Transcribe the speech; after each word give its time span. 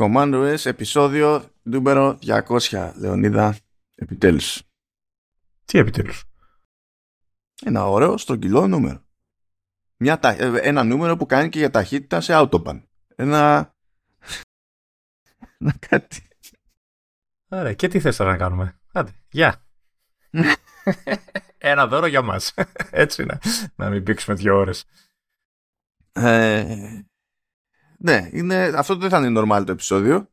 Commando 0.00 0.54
S 0.58 0.66
επεισόδιο 0.66 1.50
νούμερο 1.62 2.18
200 2.22 2.92
Λεωνίδα 2.96 3.56
επιτέλους. 3.94 4.62
Τι 5.64 5.78
επιτέλους; 5.78 6.24
Ένα 7.64 7.86
ωραίο 7.88 8.16
στρογγυλό 8.16 8.66
νούμερο. 8.66 9.04
Μια, 9.96 10.18
τα- 10.18 10.30
ε, 10.30 10.60
Ένα 10.60 10.84
νούμερο 10.84 11.16
που 11.16 11.26
κάνει 11.26 11.48
και 11.48 11.58
για 11.58 11.70
ταχύτητα 11.70 12.20
σε 12.20 12.32
Autobahn. 12.36 12.82
Ένα 13.16 13.74
Ένα 15.58 15.74
κάτι. 15.88 16.28
Ωραία 17.48 17.74
και 17.74 17.88
τι 17.88 18.00
θες 18.00 18.16
τώρα 18.16 18.30
να 18.30 18.36
κάνουμε; 18.36 18.80
Άντε 18.92 19.12
γεια. 19.30 19.66
Ένα 21.58 21.86
δώρο 21.86 22.06
για 22.06 22.22
μας. 22.22 22.54
Έτσι 22.90 23.22
είναι 23.22 23.38
Να 23.76 23.88
μην 23.90 24.02
πήξουμε 24.02 24.36
δύο 24.36 24.56
ώρες. 24.56 24.84
Ε, 26.12 27.00
Ναι 27.98 28.28
είναι, 28.32 28.72
αυτό 28.76 28.96
δεν 28.96 29.08
θα 29.10 29.18
είναι 29.26 29.40
normal 29.40 29.62
το 29.66 29.72
επεισόδιο 29.72 30.28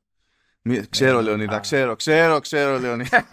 Μη- 0.61 0.89
Ξέρω 0.89 1.19
Ε, 1.19 1.21
Λεωνίδα 1.21 1.55
α. 1.55 1.59
ξέρω 1.59 1.95
ξέρω 1.95 2.39
ξέρω 2.39 2.79
Λεωνίδα 2.79 3.25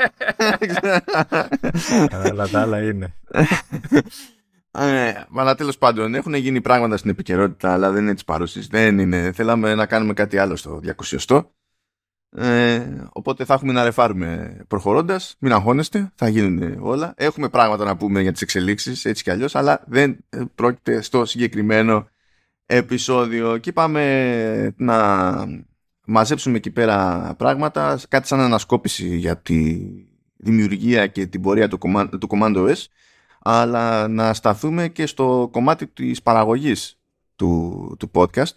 Αλλά 2.11 2.49
τα 2.49 2.61
άλλα 2.61 2.83
είναι 2.83 3.15
Ε, 4.73 5.13
αλλά 5.37 5.55
τέλος 5.55 5.79
πάντων 5.79 6.15
έχουν 6.15 6.35
γίνει 6.35 6.61
πράγματα 6.61 6.97
στην 6.97 7.11
επικαιρότητα, 7.11 7.73
αλλά 7.73 7.91
δεν 7.91 8.03
είναι 8.03 8.15
της 8.15 8.25
παρούσης. 8.25 8.67
Δεν 8.67 8.99
είναι. 8.99 9.33
Θέλαμε 9.33 9.75
να 9.75 9.87
κάνουμε 9.87 10.13
κάτι 10.13 10.39
άλλο 10.39 10.57
στο 10.57 10.81
200. 11.19 11.43
Ε, 12.37 12.87
οπότε 13.13 13.45
θα 13.45 13.55
έχουμε 13.55 13.73
να 13.73 13.85
ρεφάρουμε 13.85 14.57
προχωρώντας. 14.69 15.37
Μην 15.39 15.53
αγχώνεστε, 15.53 16.13
θα 16.15 16.29
γίνουν 16.29 16.77
όλα. 16.81 17.15
Έχουμε 17.17 17.49
πράγματα 17.49 17.85
να 17.85 17.97
πούμε 17.97 18.21
για 18.21 18.33
τις 18.33 18.43
εξελίξεις 18.43 19.05
έτσι 19.05 19.23
κι 19.23 19.31
αλλιώς, 19.31 19.55
αλλά 19.55 19.83
δεν 19.87 20.17
ε, 20.29 20.43
πρόκειται 20.55 21.01
στο 21.01 21.25
συγκεκριμένο 21.25 22.09
επεισόδιο. 22.71 23.59
Και 23.59 23.69
είπαμε 23.69 24.75
να 24.77 25.47
μαζέψουμε 26.07 26.57
εκεί 26.57 26.71
πέρα 26.71 27.35
πράγματα, 27.39 28.01
κάτι 28.09 28.27
σαν 28.27 28.41
ανασκόπηση 28.41 29.17
για 29.17 29.37
τη 29.37 29.87
δημιουργία 30.37 31.07
και 31.07 31.27
την 31.27 31.41
πορεία 31.41 31.69
του, 31.69 31.79
Command- 31.81 32.11
του 32.21 32.29
Commando 32.31 32.69
S 32.69 32.85
αλλά 33.43 34.09
να 34.09 34.35
σταθούμε 34.35 34.89
και 34.89 35.07
στο 35.07 35.49
κομμάτι 35.53 35.87
της 35.87 36.23
παραγωγής 36.23 37.01
του, 37.37 37.95
του 37.99 38.11
podcast 38.15 38.53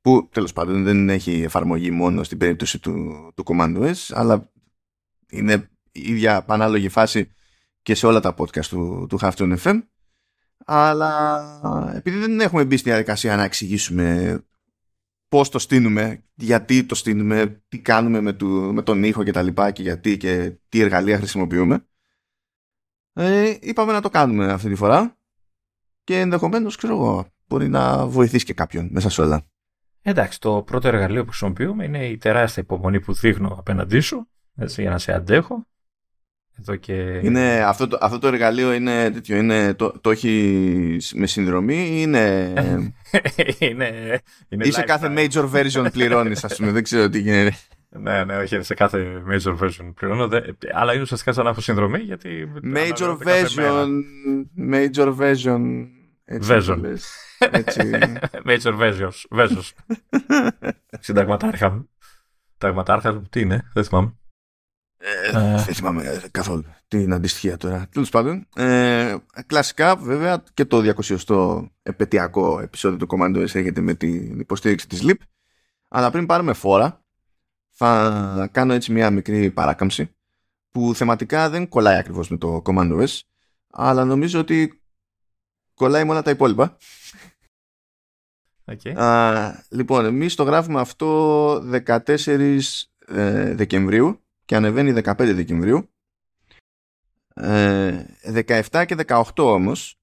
που 0.00 0.28
τέλος 0.32 0.52
πάντων 0.52 0.84
δεν 0.84 1.08
έχει 1.08 1.42
εφαρμογή 1.42 1.90
μόνο 1.90 2.22
στην 2.22 2.38
περίπτωση 2.38 2.78
του, 2.78 2.92
του 3.34 3.42
Commando 3.46 3.92
S 3.92 3.94
αλλά 4.10 4.50
είναι 5.30 5.70
η 5.92 6.00
ίδια 6.00 6.42
πανάλογη 6.42 6.88
φάση 6.88 7.30
και 7.82 7.94
σε 7.94 8.06
όλα 8.06 8.20
τα 8.20 8.34
podcast 8.38 8.66
του, 8.66 9.06
του 9.08 9.18
Halftone 9.20 9.56
FM 9.62 9.80
αλλά 10.70 11.92
επειδή 11.94 12.18
δεν 12.18 12.40
έχουμε 12.40 12.64
μπει 12.64 12.76
στη 12.76 12.88
διαδικασία 12.88 13.36
να 13.36 13.44
εξηγήσουμε 13.44 14.38
πώς 15.28 15.48
το 15.48 15.58
στείνουμε, 15.58 16.24
γιατί 16.34 16.84
το 16.84 16.94
στείνουμε, 16.94 17.62
τι 17.68 17.78
κάνουμε 17.78 18.20
με, 18.20 18.32
του, 18.32 18.46
με 18.48 18.82
τον 18.82 19.02
ήχο 19.04 19.24
και 19.24 19.32
τα 19.32 19.42
λοιπά 19.42 19.70
και 19.70 19.82
γιατί 19.82 20.16
και 20.16 20.52
τι 20.68 20.80
εργαλεία 20.80 21.16
χρησιμοποιούμε 21.16 21.86
ε, 23.12 23.56
είπαμε 23.60 23.92
να 23.92 24.00
το 24.00 24.08
κάνουμε 24.08 24.52
αυτή 24.52 24.68
τη 24.68 24.74
φορά 24.74 25.16
και 26.04 26.20
ενδεχομένως 26.20 26.76
ξέρω 26.76 26.94
εγώ 26.94 27.26
μπορεί 27.46 27.68
να 27.68 28.06
βοηθήσει 28.06 28.44
και 28.44 28.54
κάποιον 28.54 28.88
μέσα 28.92 29.10
σε 29.10 29.20
όλα. 29.20 29.44
Εντάξει 30.02 30.40
το 30.40 30.62
πρώτο 30.62 30.88
εργαλείο 30.88 31.22
που 31.22 31.28
χρησιμοποιούμε 31.28 31.84
Είναι 31.84 32.06
η 32.06 32.16
τεράστια 32.16 32.62
υπομονή 32.62 33.00
που 33.00 33.12
δείχνω 33.12 33.48
απέναντί 33.58 34.00
σου 34.00 34.28
έτσι, 34.54 34.80
Για 34.82 34.90
να 34.90 34.98
σε 34.98 35.12
αντέχω 35.12 35.66
Εδώ 36.60 36.76
και 36.76 36.92
Είναι, 37.22 37.62
αυτό, 37.66 37.86
το, 37.88 37.98
αυτό 38.00 38.18
το 38.18 38.26
εργαλείο 38.28 38.72
είναι 38.72 39.10
τέτοιο, 39.10 39.36
είναι, 39.36 39.74
το, 39.74 39.94
το 40.00 40.10
έχει 40.10 40.96
με 41.14 41.26
συνδρομή 41.26 41.74
ή 41.76 41.94
είναι, 42.00 42.52
είναι, 43.58 44.20
είναι 44.48 44.64
ή 44.66 44.70
σε 44.70 44.80
lifestyle. 44.80 44.84
κάθε 44.86 45.12
major 45.16 45.50
version 45.50 45.86
πληρώνεις 45.92 46.44
ας 46.44 46.56
πούμε, 46.56 46.70
δεν 46.70 46.82
ξέρω 46.82 47.08
τι 47.08 47.18
γίνεται. 47.20 47.56
Ναι, 47.90 48.24
ναι, 48.24 48.36
όχι, 48.36 48.62
σε 48.62 48.74
κάθε 48.74 49.22
major 49.30 49.58
version 49.58 49.92
πληρώνω. 49.94 50.28
δε- 50.28 50.40
Αλλά 50.74 50.92
είναι 50.92 51.02
ουσιαστικά 51.02 51.32
σαν 51.32 51.44
να 51.44 51.50
έχω 51.50 51.60
συνδρομή 51.60 51.98
γιατί. 51.98 52.52
Major 52.54 52.92
αναλώνεται 53.00 53.24
κάθε 53.24 53.60
μέρα. 53.60 53.84
version, 53.84 54.72
major 54.72 55.16
version, 55.18 55.60
έτσι 56.24 56.50
Version. 56.52 56.64
το 56.66 56.76
λες. 56.76 57.08
Έτσι. 57.50 57.80
major 58.48 58.78
versions. 58.80 59.38
versions. 59.38 59.70
Συνταγματάρχα 61.00 61.70
μου. 61.70 61.88
Συνταγματάρχα 62.52 63.12
μου, 63.12 63.22
τι 63.30 63.40
είναι, 63.40 63.68
δεν 63.74 63.84
θυμάμαι. 63.84 64.17
Ε, 65.00 65.26
Ε. 65.26 65.30
δεν 65.64 65.74
θυμάμαι 65.74 66.04
ε, 66.04 66.20
καθόλου 66.30 66.64
την 66.88 67.12
αντιστοιχεία 67.12 67.56
τώρα. 67.56 67.86
Τέλος 67.92 68.10
πάντων, 68.10 68.46
ε, 68.56 69.16
κλασικά 69.46 69.96
βέβαια 69.96 70.44
και 70.54 70.64
το 70.64 70.94
200ο 70.96 71.68
επαιτειακό 71.82 72.60
επεισόδιο 72.60 72.98
του 72.98 73.06
Commando 73.10 73.36
S 73.36 73.54
έρχεται 73.54 73.80
με 73.80 73.94
την 73.94 74.40
υποστήριξη 74.40 74.88
της 74.88 75.00
LIP. 75.04 75.16
Αλλά 75.88 76.10
πριν 76.10 76.26
πάρουμε 76.26 76.52
φόρα, 76.52 77.04
θα 77.70 78.48
κάνω 78.52 78.72
έτσι 78.72 78.92
μια 78.92 79.10
μικρή 79.10 79.50
παράκαμψη 79.50 80.14
που 80.70 80.94
θεματικά 80.94 81.50
δεν 81.50 81.68
κολλάει 81.68 81.98
ακριβώς 81.98 82.28
με 82.28 82.36
το 82.36 82.62
Commando 82.64 83.06
S, 83.06 83.18
αλλά 83.70 84.04
νομίζω 84.04 84.40
ότι 84.40 84.82
κολλάει 85.74 86.04
με 86.04 86.10
όλα 86.10 86.22
τα 86.22 86.30
υπόλοιπα. 86.30 86.76
Οκ. 88.64 88.98
Α, 88.98 89.64
λοιπόν, 89.68 90.04
εμείς 90.04 90.34
το 90.34 90.42
γράφουμε 90.42 90.80
αυτό 90.80 91.54
14 91.86 92.58
ε, 93.06 93.54
Δεκεμβρίου 93.54 94.22
και 94.48 94.56
ανεβαίνει 94.56 95.00
15 95.04 95.14
Δεκεμβρίου. 95.16 95.90
Ε, 97.34 98.04
17 98.46 98.84
και 98.86 98.96
18 99.06 99.22
όμως 99.36 100.00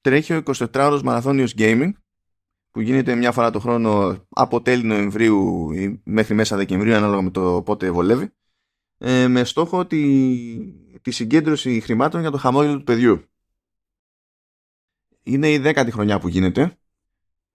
τρέχει 0.00 0.32
ο 0.34 0.42
24ωρος 0.44 1.00
μαραθώνιος 1.04 1.54
gaming 1.56 1.92
που 2.70 2.80
γίνεται 2.80 3.14
μια 3.14 3.32
φορά 3.32 3.50
το 3.50 3.60
χρόνο 3.60 4.24
από 4.28 4.62
τέλη 4.62 4.82
Νοεμβρίου 4.82 5.72
ή 5.72 6.00
μέχρι 6.04 6.34
μέσα 6.34 6.56
Δεκεμβρίου 6.56 6.94
ανάλογα 6.94 7.22
με 7.22 7.30
το 7.30 7.62
πότε 7.62 7.90
βολεύει 7.90 8.30
ε, 8.98 9.28
με 9.28 9.44
στόχο 9.44 9.86
τη, 9.86 10.02
τη 11.02 11.10
συγκέντρωση 11.10 11.80
χρημάτων 11.80 12.20
για 12.20 12.30
το 12.30 12.38
χαμόγελο 12.38 12.78
του 12.78 12.84
παιδιού. 12.84 13.24
Είναι 15.22 15.50
η 15.50 15.58
δέκατη 15.58 15.90
χρονιά 15.90 16.18
που 16.18 16.28
γίνεται 16.28 16.78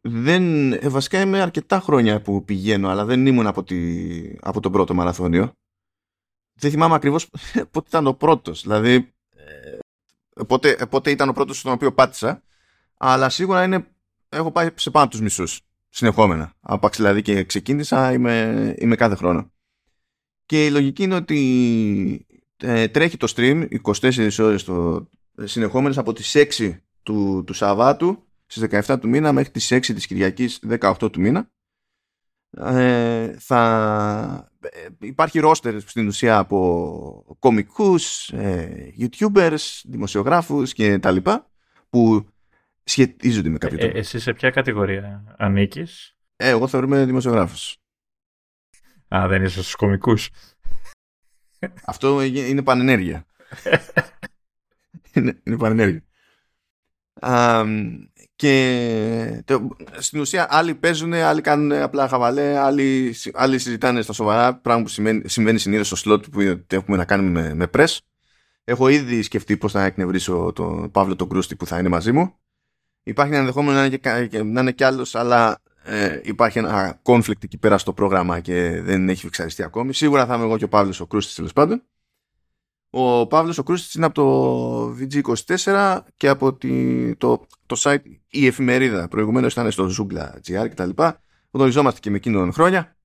δεν, 0.01 0.73
ε, 0.73 0.89
βασικά 0.89 1.21
είμαι 1.21 1.41
αρκετά 1.41 1.79
χρόνια 1.79 2.21
που 2.21 2.43
πηγαίνω, 2.43 2.89
αλλά 2.89 3.05
δεν 3.05 3.25
ήμουν 3.25 3.47
από, 3.47 3.63
τη, 3.63 3.77
από 4.39 4.59
τον 4.59 4.71
πρώτο 4.71 4.93
μαραθώνιο. 4.93 5.53
Δεν 6.59 6.71
θυμάμαι 6.71 6.95
ακριβώς 6.95 7.29
πότε 7.71 7.87
ήταν 7.87 8.07
ο 8.07 8.13
πρώτος. 8.13 8.61
Δηλαδή, 8.61 9.13
ε, 10.33 10.43
πότε, 10.47 10.75
ε, 10.79 10.85
πότε 10.85 11.11
ήταν 11.11 11.29
ο 11.29 11.33
πρώτος 11.33 11.59
στον 11.59 11.71
οποίο 11.71 11.93
πάτησα, 11.93 12.43
αλλά 12.97 13.29
σίγουρα 13.29 13.63
είναι, 13.63 13.87
έχω 14.29 14.51
πάει 14.51 14.69
σε 14.75 14.89
πάνω 14.89 15.05
από 15.05 15.13
τους 15.13 15.23
μισούς 15.23 15.61
συνεχόμενα. 15.89 16.53
Άπαξ 16.61 16.97
δηλαδή 16.97 17.21
και 17.21 17.43
ξεκίνησα, 17.43 18.11
είμαι, 18.11 18.75
είμαι 18.79 18.95
κάθε 18.95 19.15
χρόνο. 19.15 19.51
Και 20.45 20.65
η 20.65 20.69
λογική 20.69 21.03
είναι 21.03 21.15
ότι 21.15 22.25
ε, 22.57 22.87
τρέχει 22.87 23.17
το 23.17 23.33
stream 23.35 23.67
24 24.01 24.29
ώρες 24.39 24.63
το, 24.63 25.07
συνεχόμενες 25.43 25.97
από 25.97 26.13
τις 26.13 26.35
6 26.57 26.77
του, 27.03 27.43
του 27.45 27.53
Σαββάτου 27.53 28.23
στις 28.45 28.85
17 28.87 28.99
του 28.99 29.09
μήνα 29.09 29.31
μέχρι 29.31 29.51
τις 29.51 29.73
6 29.73 29.79
της 29.79 30.07
Κυριακής 30.07 30.59
18 30.79 31.11
του 31.11 31.19
μήνα 31.19 31.49
ε, 32.57 33.35
θα 33.39 34.51
ε, 34.61 34.87
υπάρχει 34.99 35.39
ρόστερ 35.39 35.79
στην 35.81 36.07
ουσία 36.07 36.37
από 36.37 37.35
κομικούς, 37.39 38.29
ε, 38.29 38.93
youtubers, 38.99 39.81
δημοσιογράφους 39.83 40.73
και 40.73 40.99
τα 40.99 41.11
λοιπά 41.11 41.49
που 41.89 42.29
σχετίζονται 42.83 43.49
με 43.49 43.57
κάποιο 43.57 43.77
Ε, 43.77 43.81
τρόπο. 43.81 43.97
εσύ 43.97 44.19
σε 44.19 44.33
ποια 44.33 44.49
κατηγορία 44.49 45.35
ανήκεις; 45.37 46.15
Ε, 46.35 46.49
εγώ 46.49 46.67
θεωρούμε 46.67 47.05
δημοσιογράφος. 47.05 47.77
Α, 49.15 49.25
δεν 49.27 49.43
είσαι 49.43 49.61
στους 49.61 49.75
κομικούς. 49.75 50.29
Αυτό 51.85 52.21
είναι 52.23 52.63
πανενέργεια. 52.63 53.25
είναι, 55.13 55.41
είναι 55.43 55.57
πανενέργεια. 55.57 56.03
Α, 57.19 57.63
και 58.39 59.41
το- 59.45 59.67
στην 59.97 60.19
ουσία 60.19 60.47
άλλοι 60.49 60.75
παίζουν, 60.75 61.13
άλλοι 61.13 61.41
κάνουν 61.41 61.71
απλά 61.71 62.07
χαβαλέ, 62.07 62.57
άλλοι, 62.57 63.15
άλλοι 63.33 63.59
συζητάνε 63.59 64.01
στα 64.01 64.13
σοβαρά, 64.13 64.55
πράγμα 64.55 64.83
που 64.83 64.89
σημαίνει, 64.89 65.29
συμβαίνει 65.29 65.59
συνήθως 65.59 65.99
στο 65.99 66.13
slot 66.13 66.31
που 66.31 66.41
έχουμε 66.67 66.97
να 66.97 67.05
κάνουμε 67.05 67.41
με, 67.41 67.53
με 67.53 67.67
press. 67.73 67.97
Έχω 68.63 68.87
ήδη 68.87 69.21
σκεφτεί 69.21 69.57
πώς 69.57 69.71
θα 69.71 69.83
εκνευρίσω 69.83 70.51
τον 70.55 70.91
Παύλο 70.91 71.15
τον 71.15 71.29
Κρούστη 71.29 71.55
που 71.55 71.65
θα 71.65 71.79
είναι 71.79 71.89
μαζί 71.89 72.11
μου. 72.11 72.35
Υπάρχει 73.03 73.31
ένα 73.31 73.41
ενδεχόμενο 73.41 73.73
να 73.77 73.79
είναι 73.85 73.89
και, 73.89 73.97
κα- 73.97 74.25
και- 74.25 74.43
να 74.43 74.61
είναι 74.61 74.71
κι 74.71 74.83
άλλος, 74.83 75.15
αλλά 75.15 75.61
ε, 75.83 76.19
υπάρχει 76.23 76.57
ένα 76.57 77.01
conflict 77.03 77.43
εκεί 77.43 77.57
πέρα 77.57 77.77
στο 77.77 77.93
πρόγραμμα 77.93 78.39
και 78.39 78.81
δεν 78.81 79.09
έχει 79.09 79.25
εξαριστεί 79.25 79.63
ακόμη. 79.63 79.93
Σίγουρα 79.93 80.25
θα 80.25 80.35
είμαι 80.35 80.43
εγώ 80.43 80.57
και 80.57 80.63
ο 80.63 80.67
Παύλος 80.69 80.99
ο 80.99 81.07
Κρούστης 81.07 81.35
τέλος 81.35 81.53
πάντων. 81.53 81.83
Ο 82.89 83.27
Παύλος 83.27 83.57
ο 83.57 83.63
Κρούστης 83.63 83.93
είναι 83.93 84.05
από 84.05 84.13
το 84.13 84.97
VG24 84.99 85.99
και 86.17 86.27
από 86.27 86.53
τη, 86.53 87.15
το, 87.15 87.47
το 87.65 87.75
site 87.79 88.01
η 88.29 88.45
εφημερίδα. 88.45 89.07
Προηγουμένως 89.07 89.51
ήταν 89.51 89.71
στο 89.71 89.89
Zoogla.gr 89.97 90.41
και 90.41 90.73
τα 90.75 90.85
λοιπά. 90.85 91.21
Γνωριζόμαστε 91.51 91.99
και 91.99 92.09
με 92.09 92.15
εκείνον 92.15 92.53
χρόνια. 92.53 92.97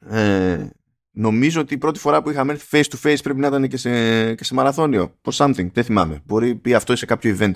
Ε, 0.00 0.68
νομίζω 1.10 1.60
ότι 1.60 1.74
η 1.74 1.78
πρώτη 1.78 1.98
φορά 1.98 2.22
που 2.22 2.30
είχαμε 2.30 2.52
έρθει 2.52 2.66
face 2.70 2.94
to 2.94 3.06
face 3.06 3.16
πρέπει 3.22 3.38
να 3.40 3.46
ήταν 3.46 3.68
και 3.68 3.76
σε, 3.76 4.34
και 4.34 4.44
σε 4.44 4.54
μαραθώνιο. 4.54 5.14
For 5.22 5.32
something, 5.32 5.72
δεν 5.72 5.84
θυμάμαι. 5.84 6.22
Μπορεί 6.24 6.54
πει 6.54 6.74
αυτό 6.74 6.96
σε 6.96 7.06
κάποιο 7.06 7.36
event 7.38 7.52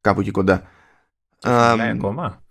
κάπου 0.00 0.20
εκεί 0.20 0.30
κοντά. 0.30 0.62
Μιλάει 1.44 1.88
Αμ, 1.88 1.96
ακόμα; 1.96 2.42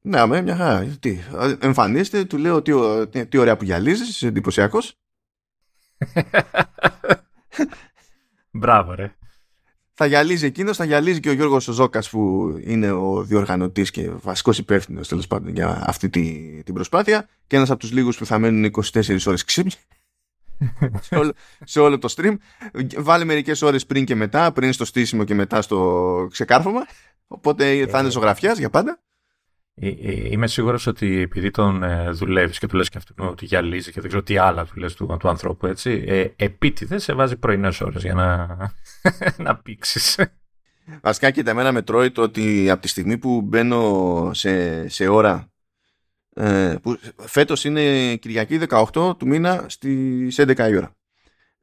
Ναι, 0.00 0.26
με 0.26 0.42
μια 0.42 0.56
χαρά. 0.56 0.96
Τι, 1.00 1.18
εμφανίστε, 1.58 2.24
του 2.24 2.38
λέω 2.38 2.62
τι, 2.62 2.72
τι, 3.08 3.26
τι 3.26 3.38
ωραία 3.38 3.56
που 3.56 3.64
γυαλίζεις, 3.64 4.22
εντυπωσιακός. 4.22 4.98
Μπράβο, 8.50 8.94
ρε. 8.94 9.12
Θα 10.00 10.06
γυαλίζει 10.06 10.46
εκείνος, 10.46 10.76
θα 10.76 10.84
γυαλίζει 10.84 11.20
και 11.20 11.28
ο 11.28 11.32
Γιώργος 11.32 11.64
Ζώκα 11.64 12.02
που 12.10 12.52
είναι 12.64 12.90
ο 12.90 13.22
διοργανωτής 13.22 13.90
και 13.90 14.10
βασικός 14.10 14.58
υπεύθυνος 14.58 15.08
τέλος 15.08 15.26
πάντων 15.26 15.54
για 15.54 15.82
αυτή 15.86 16.08
τη, 16.08 16.22
την 16.64 16.74
προσπάθεια. 16.74 17.28
Και 17.46 17.56
ένας 17.56 17.70
από 17.70 17.78
τους 17.78 17.92
λίγους 17.92 18.16
που 18.16 18.26
θα 18.26 18.38
μένουν 18.38 18.70
24 18.92 19.18
ώρες 19.26 19.44
ξύπνοι 19.44 19.72
σε, 21.06 21.14
όλο, 21.14 21.32
σε 21.64 21.80
όλο 21.80 21.98
το 21.98 22.14
stream. 22.16 22.36
Βάλε 22.98 23.24
μερικές 23.24 23.62
ώρες 23.62 23.86
πριν 23.86 24.04
και 24.04 24.14
μετά, 24.14 24.52
πριν 24.52 24.72
στο 24.72 24.84
στήσιμο 24.84 25.24
και 25.24 25.34
μετά 25.34 25.62
στο 25.62 26.28
ξεκάρφωμα. 26.30 26.86
Οπότε 27.26 27.86
θα 27.86 27.98
είναι 27.98 28.10
ζωγραφιάς 28.10 28.58
για 28.58 28.70
πάντα. 28.70 29.00
Ε, 29.80 29.88
ε, 29.88 30.28
είμαι 30.30 30.46
σίγουρος 30.46 30.86
ότι 30.86 31.20
επειδή 31.20 31.50
τον 31.50 31.82
ε, 31.82 32.10
δουλεύεις 32.10 32.58
και 32.58 32.66
του 32.66 32.76
λες 32.76 32.88
και 32.88 32.98
αυτόν 32.98 33.28
ότι 33.28 33.44
γυαλίζει 33.44 33.92
και 33.92 34.00
δεν 34.00 34.08
ξέρω 34.08 34.22
τι 34.22 34.36
άλλα 34.36 34.64
του 34.64 34.76
λες 34.76 34.94
του, 34.94 35.16
του 35.18 35.28
ανθρώπου 35.28 35.66
έτσι, 35.66 36.04
ε, 36.06 36.26
επίτηδες 36.36 37.02
σε 37.02 37.12
βάζει 37.12 37.36
πρωινές 37.36 37.80
ώρες 37.80 38.02
για 38.02 38.14
να, 38.14 38.56
να 39.44 39.56
πήξεις. 39.56 40.20
Βασικά 41.00 41.30
κοίτα, 41.30 41.50
εμένα 41.50 41.72
με 41.72 41.82
τρώει 41.82 42.10
το 42.10 42.22
ότι 42.22 42.70
από 42.70 42.82
τη 42.82 42.88
στιγμή 42.88 43.18
που 43.18 43.40
μπαίνω 43.40 44.30
σε, 44.34 44.88
σε 44.88 45.08
ώρα 45.08 45.52
ε, 46.34 46.76
που 46.82 46.98
φέτος 47.16 47.64
είναι 47.64 48.16
Κυριακή 48.16 48.60
18 48.68 49.18
του 49.18 49.26
μήνα 49.26 49.64
στις 49.68 50.40
11 50.40 50.68
η 50.70 50.76
ώρα. 50.76 50.96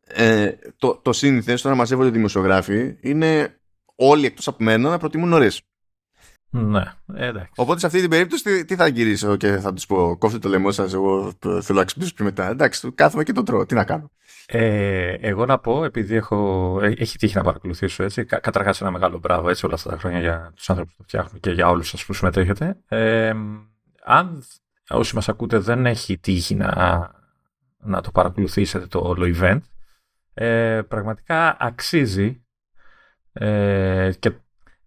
Ε, 0.07 0.51
το, 0.77 1.00
το 1.03 1.13
σύνηθες, 1.13 1.62
τώρα 1.62 1.75
μαζεύονται 1.75 2.09
δημοσιογράφοι, 2.09 2.97
είναι 3.01 3.59
όλοι 3.95 4.25
εκτός 4.25 4.47
από 4.47 4.63
μένα 4.63 4.89
να 4.89 4.97
προτιμούν 4.97 5.29
νωρίς. 5.29 5.62
Ναι, 6.50 6.83
εντάξει. 7.13 7.51
Οπότε 7.56 7.80
σε 7.80 7.86
αυτή 7.86 8.01
την 8.01 8.09
περίπτωση 8.09 8.65
τι, 8.65 8.75
θα 8.75 8.88
γυρίσω 8.88 9.36
και 9.36 9.57
θα 9.57 9.74
τους 9.74 9.86
πω: 9.86 10.18
Κόφτε 10.18 10.39
το 10.39 10.50
λαιμό 10.50 10.71
σας. 10.71 10.94
Εγώ 10.94 11.33
θέλω 11.39 11.80
να 11.80 11.83
ξυπνήσω 11.83 12.13
πιο 12.13 12.25
μετά. 12.25 12.50
Εντάξει, 12.50 12.92
κάθομαι 12.92 13.24
και 13.24 13.31
το 13.31 13.44
τρώω. 13.44 13.65
Τι 13.65 13.75
να 13.75 13.83
κάνω. 13.83 14.12
Ε, 14.47 15.13
εγώ 15.19 15.45
να 15.45 15.59
πω, 15.59 15.83
επειδή 15.83 16.15
έχω, 16.15 16.80
ε, 16.81 16.94
έχει 16.97 17.18
τύχει 17.18 17.36
να 17.36 17.44
παρακολουθήσω 17.44 18.03
έτσι, 18.03 18.25
κα, 18.25 18.39
καταρχάς 18.39 18.81
ένα 18.81 18.92
μεγάλο 18.92 19.18
μπράβο 19.18 19.50
έτσι, 19.50 19.65
όλα 19.65 19.75
αυτά 19.75 19.89
τα 19.89 19.97
χρόνια 19.97 20.19
για 20.19 20.51
τους 20.56 20.69
άνθρωπους 20.69 20.94
που 20.94 21.01
το 21.01 21.07
φτιάχνουν 21.07 21.39
και 21.39 21.51
για 21.51 21.69
όλους 21.69 21.89
σας 21.89 22.06
που 22.06 22.13
συμμετέχετε. 22.13 22.77
Ε, 22.88 23.33
αν 24.03 24.44
όσοι 24.89 25.15
μας 25.15 25.30
ακούτε 25.30 25.57
δεν 25.57 25.86
έχει 25.86 26.18
τύχει 26.18 26.56
να, 26.56 26.71
να 27.77 28.01
το 28.01 28.12
παρακολουθήσετε 28.12 28.88
το 28.88 29.00
όλο 29.00 29.36
event, 29.39 29.59
ε, 30.33 30.81
πραγματικά 30.88 31.57
αξίζει 31.59 32.45
ε, 33.33 34.12
και 34.19 34.31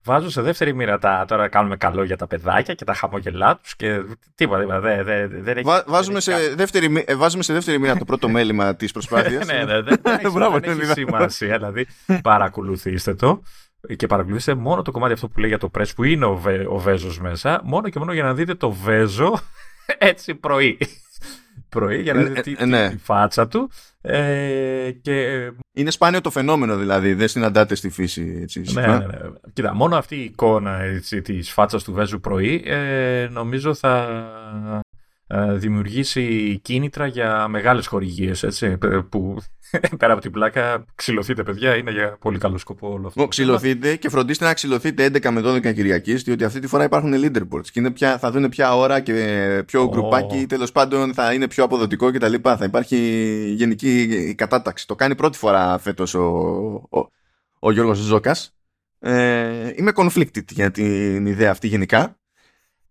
βάζω 0.08 0.31
σε 0.31 0.43
δεύτερη 0.43 0.75
μοίρα 0.75 0.99
τα. 0.99 1.25
Τώρα 1.28 1.49
κάνουμε 1.49 1.76
καλό 1.76 2.05
για 2.05 2.16
τα 2.16 2.26
παιδάκια 2.26 2.75
και 2.75 2.84
τα 2.84 2.94
χαμογελά 2.94 3.58
τους 3.62 3.76
και 3.76 4.02
τίποτα. 4.34 4.60
τίποτα 4.60 4.81
δεν, 4.81 5.05
δεν, 5.05 5.31
δεν 5.43 5.56
έχει, 5.56 5.82
βάζουμε, 5.87 6.20
σε 6.20 6.55
δεύτερη, 6.55 7.05
ε, 7.06 7.14
βάζουμε 7.14 7.43
σε 7.43 7.52
δεύτερη 7.52 7.78
μοίρα 7.78 7.96
το 7.96 8.05
πρώτο 8.05 8.28
μέλημα 8.37 8.75
της 8.76 8.93
προσπάθειας. 8.93 9.46
ναι, 9.46 9.64
ναι, 9.64 9.81
δεν, 9.81 10.00
έχει, 10.81 10.84
σημασία. 10.84 11.56
Δηλαδή, 11.56 11.87
παρακολουθήστε 12.22 13.14
το 13.14 13.43
και 13.96 14.06
παρακολουθήστε 14.06 14.55
μόνο 14.55 14.82
το 14.82 14.90
κομμάτι 14.90 15.12
αυτό 15.12 15.28
που 15.28 15.40
λέει 15.40 15.49
για 15.49 15.58
το 15.58 15.70
press 15.78 15.88
που 15.96 16.05
είναι 16.05 16.25
ο, 16.25 16.37
Βε, 16.37 16.64
ο 16.69 16.78
Βέζος 16.78 17.20
μέσα, 17.20 17.61
μόνο 17.64 17.88
και 17.88 17.99
μόνο 17.99 18.12
για 18.12 18.22
να 18.22 18.34
δείτε 18.34 18.54
το 18.54 18.70
Βέζο 18.70 19.38
έτσι 20.11 20.34
πρωί 20.34 20.78
πρωί 21.69 22.03
για 22.03 22.15
να 22.15 22.23
δείτε 22.23 22.41
τη, 22.41 22.67
ναι. 22.67 22.88
τη, 22.88 22.97
φάτσα 22.97 23.49
του. 23.49 23.70
Ε, 24.00 24.91
και... 25.00 25.50
Είναι 25.73 25.91
σπάνιο 25.91 26.20
το 26.20 26.31
φαινόμενο 26.31 26.76
δηλαδή, 26.76 27.15
δεν 27.15 27.29
συναντάτε 27.29 27.75
στη 27.75 27.91
φύση. 27.91 28.38
Έτσι, 28.43 28.62
ναι, 28.73 28.87
ναι, 28.87 28.97
ναι. 28.97 29.19
Κοίτα, 29.53 29.75
μόνο 29.75 29.97
αυτή 29.97 30.17
η 30.17 30.25
εικόνα 30.25 30.81
έτσι, 30.81 31.23
της 31.23 31.53
φάτσας 31.53 31.85
του 31.85 31.93
Βέζου 31.93 32.20
πρωί 32.20 32.62
ε, 32.67 33.29
νομίζω 33.31 33.75
θα 33.75 34.23
ε, 35.26 35.53
δημιουργήσει 35.53 36.59
κίνητρα 36.62 37.06
για 37.06 37.49
μεγάλες 37.49 37.87
χορηγίες 37.87 38.43
έτσι, 38.43 38.79
που 39.09 39.37
πέρα 39.99 40.12
από 40.12 40.23
την 40.23 40.31
πλάκα 40.31 40.85
ξυλωθείτε 40.94 41.43
παιδιά 41.43 41.76
είναι 41.76 41.91
για 41.91 42.17
πολύ 42.20 42.38
καλό 42.38 42.59
σκοπό 42.59 42.93
όλο 42.93 43.06
αυτό. 43.06 43.29
Ξυλωθείτε 43.29 43.97
και 43.97 44.09
φροντίστε 44.09 44.44
να 44.44 44.55
ξυλωθείτε 44.55 45.06
11 45.06 45.31
με 45.31 45.41
12 45.44 45.75
Κυριακής 45.75 46.23
διότι 46.23 46.44
αυτή 46.44 46.61
τη 46.61 46.67
φορά 46.67 46.85
υπάρχουν 46.85 47.12
leaderboards 47.15 47.67
και 47.67 47.81
είναι 47.81 47.91
πια, 47.91 48.19
θα 48.19 48.31
δουν 48.31 48.49
ποια 48.49 48.76
ώρα 48.76 49.00
και 49.00 49.62
ποιο 49.67 49.85
oh. 49.85 49.91
γκρουπάκι 49.91 50.47
τέλος 50.47 50.73
πάντων 50.73 51.15
θα 51.15 51.32
είναι 51.32 51.49
πιο 51.49 51.65
αποδοτικό 51.65 52.12
κτλ. 52.12 52.35
Θα 52.43 52.65
υπάρχει 52.65 52.97
γενική 53.56 54.35
κατάταξη. 54.37 54.87
Το 54.87 54.94
κάνει 54.94 55.15
πρώτη 55.15 55.38
φορά 55.38 55.79
φέτος 55.79 56.14
ο, 56.14 56.26
ο, 56.91 57.09
ο 57.59 57.71
Γιώργος 57.71 57.99
Ζώκας. 57.99 58.53
Ε, 59.00 59.73
είμαι 59.75 59.93
conflicted 59.94 60.44
για 60.50 60.71
την 60.71 61.26
ιδέα 61.26 61.50
αυτή 61.50 61.67
γενικά 61.67 62.19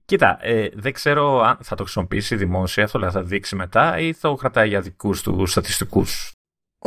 Κοίτα, 0.07 0.38
ε, 0.41 0.69
δεν 0.73 0.94
ξέρω 0.94 1.41
αν 1.41 1.57
θα 1.62 1.75
το 1.75 1.83
χρησιμοποιήσει 1.83 2.35
δημόσια, 2.35 2.83
αυτό 2.83 3.12
θα 3.12 3.23
δείξει 3.23 3.56
μετά 3.56 4.00
ή 4.00 4.13
θα 4.13 4.30
το 4.30 4.35
κρατάει 4.35 4.68
για 4.68 4.81
δικούς 4.81 5.21
του 5.21 5.45
στατιστικούς. 5.45 6.36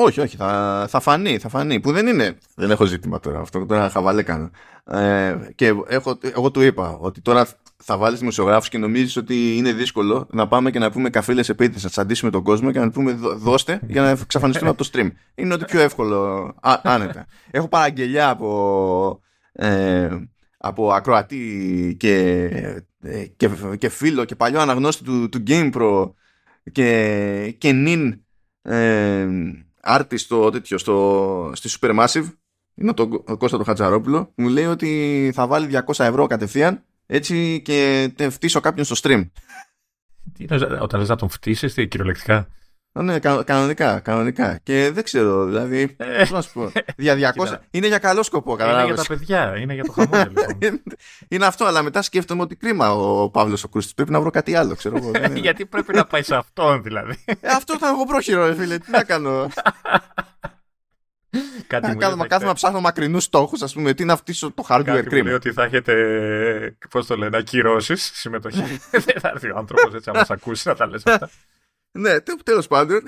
Όχι, 0.03 0.21
όχι, 0.21 0.37
θα, 0.37 0.87
θα 0.89 1.01
φανεί, 1.01 1.39
θα 1.39 1.49
φανεί. 1.49 1.81
Που 1.81 1.93
δεν 1.93 2.07
είναι. 2.07 2.39
Δεν 2.55 2.71
έχω 2.71 2.85
ζήτημα 2.85 3.21
τώρα. 3.21 3.41
Αυτό 3.41 3.67
τώρα 3.67 3.91
χαβαλέ 3.91 4.23
κάνω. 4.23 4.51
Ε, 4.85 5.37
και 5.55 5.75
έχω, 5.89 6.19
εγώ 6.35 6.51
του 6.51 6.61
είπα 6.61 6.97
ότι 7.01 7.21
τώρα 7.21 7.47
θα 7.77 7.97
βάλεις 7.97 8.19
δημοσιογράφους 8.19 8.69
και 8.69 8.79
νομίζεις 8.79 9.17
ότι 9.17 9.57
είναι 9.57 9.73
δύσκολο 9.73 10.27
να 10.31 10.49
πάμε 10.49 10.71
και 10.71 10.79
να 10.79 10.91
πούμε 10.91 11.11
καφίλες 11.11 11.49
επίτηδε, 11.49 11.79
να 11.83 11.89
τσαντήσουμε 11.89 12.31
τον 12.31 12.43
κόσμο 12.43 12.73
και 12.73 12.79
να 12.79 12.91
πούμε 12.91 13.13
δώστε 13.37 13.81
για 13.87 14.03
να 14.03 14.09
εξαφανιστούμε 14.09 14.71
από 14.71 14.85
το 14.85 14.91
stream. 14.93 15.11
Είναι 15.35 15.55
ότι 15.55 15.65
πιο 15.65 15.81
εύκολο, 15.81 16.51
α, 16.61 16.81
άνετα. 16.83 17.27
Έχω 17.51 17.69
παραγγελιά 17.69 18.29
από. 18.29 19.21
Ε, 19.53 20.09
από 20.63 20.93
ακροατή 20.93 21.97
και, 21.99 22.35
ε, 23.03 23.25
και, 23.37 23.51
και 23.79 23.89
φίλο 23.89 24.25
και 24.25 24.35
παλιό 24.35 24.61
αναγνώστη 24.61 25.05
του, 25.05 25.29
του 25.29 25.43
GamePro 25.47 26.13
και, 26.73 27.55
και 27.59 27.73
νυν 27.73 28.21
ε, 28.63 29.27
άρτη 29.81 30.17
στο 30.17 30.51
τέτοιο, 30.51 30.79
στο, 30.79 31.53
στη 31.55 31.79
Supermassive 31.81 32.33
είναι 32.75 32.95
το 32.95 33.09
Κώστα 33.09 33.59
το 33.59 33.65
Χατζαρόπουλο 33.65 34.33
μου 34.35 34.49
λέει 34.49 34.65
ότι 34.65 35.31
θα 35.35 35.47
βάλει 35.47 35.83
200 35.87 36.05
ευρώ 36.05 36.27
κατευθείαν 36.27 36.85
έτσι 37.07 37.61
και 37.65 38.11
φτύσω 38.31 38.61
κάποιον 38.61 38.85
στο 38.85 38.97
stream. 39.03 39.29
Τι, 40.33 40.45
όταν 40.81 41.01
λες 41.01 41.09
να 41.09 41.17
τον 41.17 41.29
φτύσεις, 41.29 41.75
τι 41.75 41.89
κυριολεκτικά; 41.89 42.49
Ναι, 42.93 43.19
κανονικά, 43.45 44.01
κανονικά. 44.01 44.59
Και 44.63 44.91
δεν 44.93 45.05
ξέρω, 45.05 45.45
δηλαδή. 45.45 45.97
Ε, 45.97 46.25
να 46.31 46.43
σου 46.43 46.53
πω. 46.53 46.73
Για 46.97 47.35
200. 47.37 47.57
είναι 47.71 47.87
για 47.87 47.99
καλό 47.99 48.23
σκοπό, 48.23 48.57
Είναι 48.61 48.85
για 48.85 48.95
τα 48.95 49.05
παιδιά, 49.09 49.57
είναι 49.57 49.75
για 49.75 49.85
το 49.85 49.93
χαμόγελο. 49.93 50.33
Λοιπόν. 50.61 50.83
είναι 51.29 51.47
αυτό, 51.47 51.65
αλλά 51.65 51.83
μετά 51.83 52.03
σκέφτομαι 52.03 52.43
ότι 52.43 52.57
κρίμα 52.57 52.93
ο 52.93 53.31
Παύλος 53.31 53.65
ο 53.65 53.69
Κρούστης. 53.69 53.95
Πρέπει 53.95 54.11
να 54.11 54.21
βρω 54.21 54.31
κάτι 54.31 54.55
άλλο, 54.55 54.75
ξέρω 54.75 54.97
εγώ. 54.97 55.11
Γιατί 55.35 55.67
πρέπει 55.67 55.95
να 55.95 56.05
πάει 56.05 56.23
σε 56.23 56.35
αυτόν, 56.35 56.83
δηλαδή. 56.83 57.25
Ε, 57.25 57.49
αυτό 57.49 57.79
θα 57.79 57.89
έχω 57.89 58.07
πρόχειρο, 58.07 58.55
φίλε. 58.55 58.79
Τι 58.79 58.91
να 58.91 59.05
κάνω. 59.05 59.49
Κάτι 61.67 61.87
να 61.87 61.95
κάνω, 61.95 62.27
κάθομαι 62.27 62.49
να 62.49 62.55
ψάχνω 62.55 62.81
μακρινούς 62.81 63.25
στόχους, 63.25 63.63
ας 63.63 63.73
πούμε, 63.73 63.95
τι 63.95 64.05
να 64.05 64.17
φτύσω 64.17 64.53
το 64.53 64.65
hardware 64.69 64.85
Κάτι 64.85 65.23
Λέει 65.23 65.33
ότι 65.33 65.53
θα 65.53 65.65
έχετε, 65.65 66.77
πώς 66.91 67.07
το 67.07 67.17
λένε, 67.17 67.37
ακυρώσεις 67.37 68.11
συμμετοχή. 68.15 68.81
Δεν 68.91 69.21
θα 69.21 69.29
έρθει 69.29 69.51
ο 69.51 69.57
άνθρωπος 69.57 69.95
έτσι 69.95 70.11
να 70.13 70.19
μας 70.19 70.31
ακούσει 70.31 70.69
να 70.69 70.75
τα 70.75 70.87
λες 70.87 71.07
αυτά. 71.07 71.31
Ναι, 71.93 72.21
τέλος 72.21 72.67
πάντων. 72.67 73.01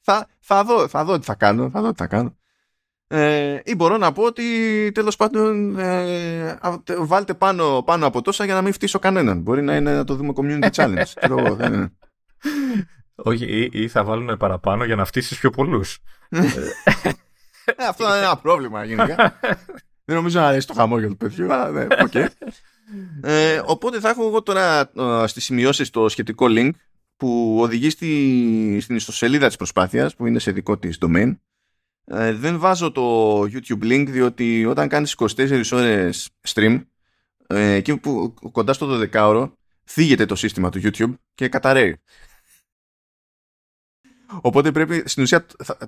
Θα, 0.00 0.28
θα, 0.40 0.64
δω, 0.64 0.88
θα 0.88 1.04
δω 1.04 1.18
τι 1.18 1.24
θα 1.24 1.34
κάνω. 1.34 1.70
Θα 1.70 1.80
δω 1.80 1.90
τι 1.90 1.96
θα 1.96 2.06
κάνω. 2.06 2.36
Ε, 3.06 3.60
ή 3.64 3.74
μπορώ 3.74 3.96
να 3.96 4.12
πω 4.12 4.22
ότι 4.22 4.42
τέλος 4.94 5.16
πάντων 5.16 5.78
ε, 5.78 6.58
βάλτε 6.98 7.34
πάνω, 7.34 7.82
πάνω 7.82 8.06
από 8.06 8.22
τόσα 8.22 8.44
για 8.44 8.54
να 8.54 8.62
μην 8.62 8.72
φτύσω 8.72 8.98
κανέναν. 8.98 9.40
Μπορεί 9.40 9.62
να 9.62 9.76
είναι 9.76 9.94
να 9.94 10.04
το 10.04 10.14
δούμε 10.14 10.32
community 10.36 10.70
challenge. 10.70 11.12
Όχι, 13.14 13.44
ή, 13.44 13.68
ή, 13.72 13.88
θα 13.88 14.04
βάλουν 14.04 14.36
παραπάνω 14.36 14.84
για 14.84 14.96
να 14.96 15.04
φτύσεις 15.04 15.38
πιο 15.38 15.50
πολλούς. 15.50 15.98
ε, 17.64 17.84
αυτό 17.88 18.04
είναι 18.06 18.16
ένα 18.16 18.36
πρόβλημα 18.36 18.84
γενικά. 18.84 19.38
Δεν 20.04 20.16
νομίζω 20.16 20.40
να 20.40 20.46
αρέσει 20.46 20.66
το 20.66 20.72
χαμόγελο 20.72 21.10
του 21.10 21.16
παιδιού, 21.16 21.52
αλλά 21.52 21.70
ναι, 21.70 21.86
okay. 21.88 22.26
ε, 23.22 23.60
οπότε 23.64 24.00
θα 24.00 24.08
έχω 24.08 24.26
εγώ 24.26 24.42
τώρα 24.42 24.90
ε, 24.96 25.26
στις 25.26 25.44
σημειώσεις 25.44 25.90
το 25.90 26.08
σχετικό 26.08 26.46
link 26.48 26.70
που 27.22 27.56
οδηγεί 27.60 27.90
στη, 27.90 28.78
στην 28.80 28.96
ιστοσελίδα 28.96 29.46
της 29.46 29.56
προσπάθειας 29.56 30.16
που 30.16 30.26
είναι 30.26 30.38
σε 30.38 30.52
δικό 30.52 30.78
της 30.78 30.98
domain. 31.00 31.36
Ε, 32.04 32.32
δεν 32.32 32.58
βάζω 32.58 32.92
το 32.92 33.40
YouTube 33.40 33.82
link 33.82 34.06
διότι 34.08 34.64
όταν 34.64 34.88
κάνεις 34.88 35.16
24 35.18 35.62
ώρες 35.72 36.30
stream 36.48 36.82
ε, 37.46 37.72
εκεί 37.72 37.96
που 37.96 38.34
κοντά 38.52 38.72
στο 38.72 39.00
12 39.00 39.12
ώρο 39.12 39.56
θίγεται 39.84 40.26
το 40.26 40.34
σύστημα 40.34 40.70
του 40.70 40.80
YouTube 40.82 41.14
και 41.34 41.48
καταραίει. 41.48 42.00
Οπότε 44.40 44.72
πρέπει 44.72 45.02
στην 45.04 45.22
ουσία 45.22 45.46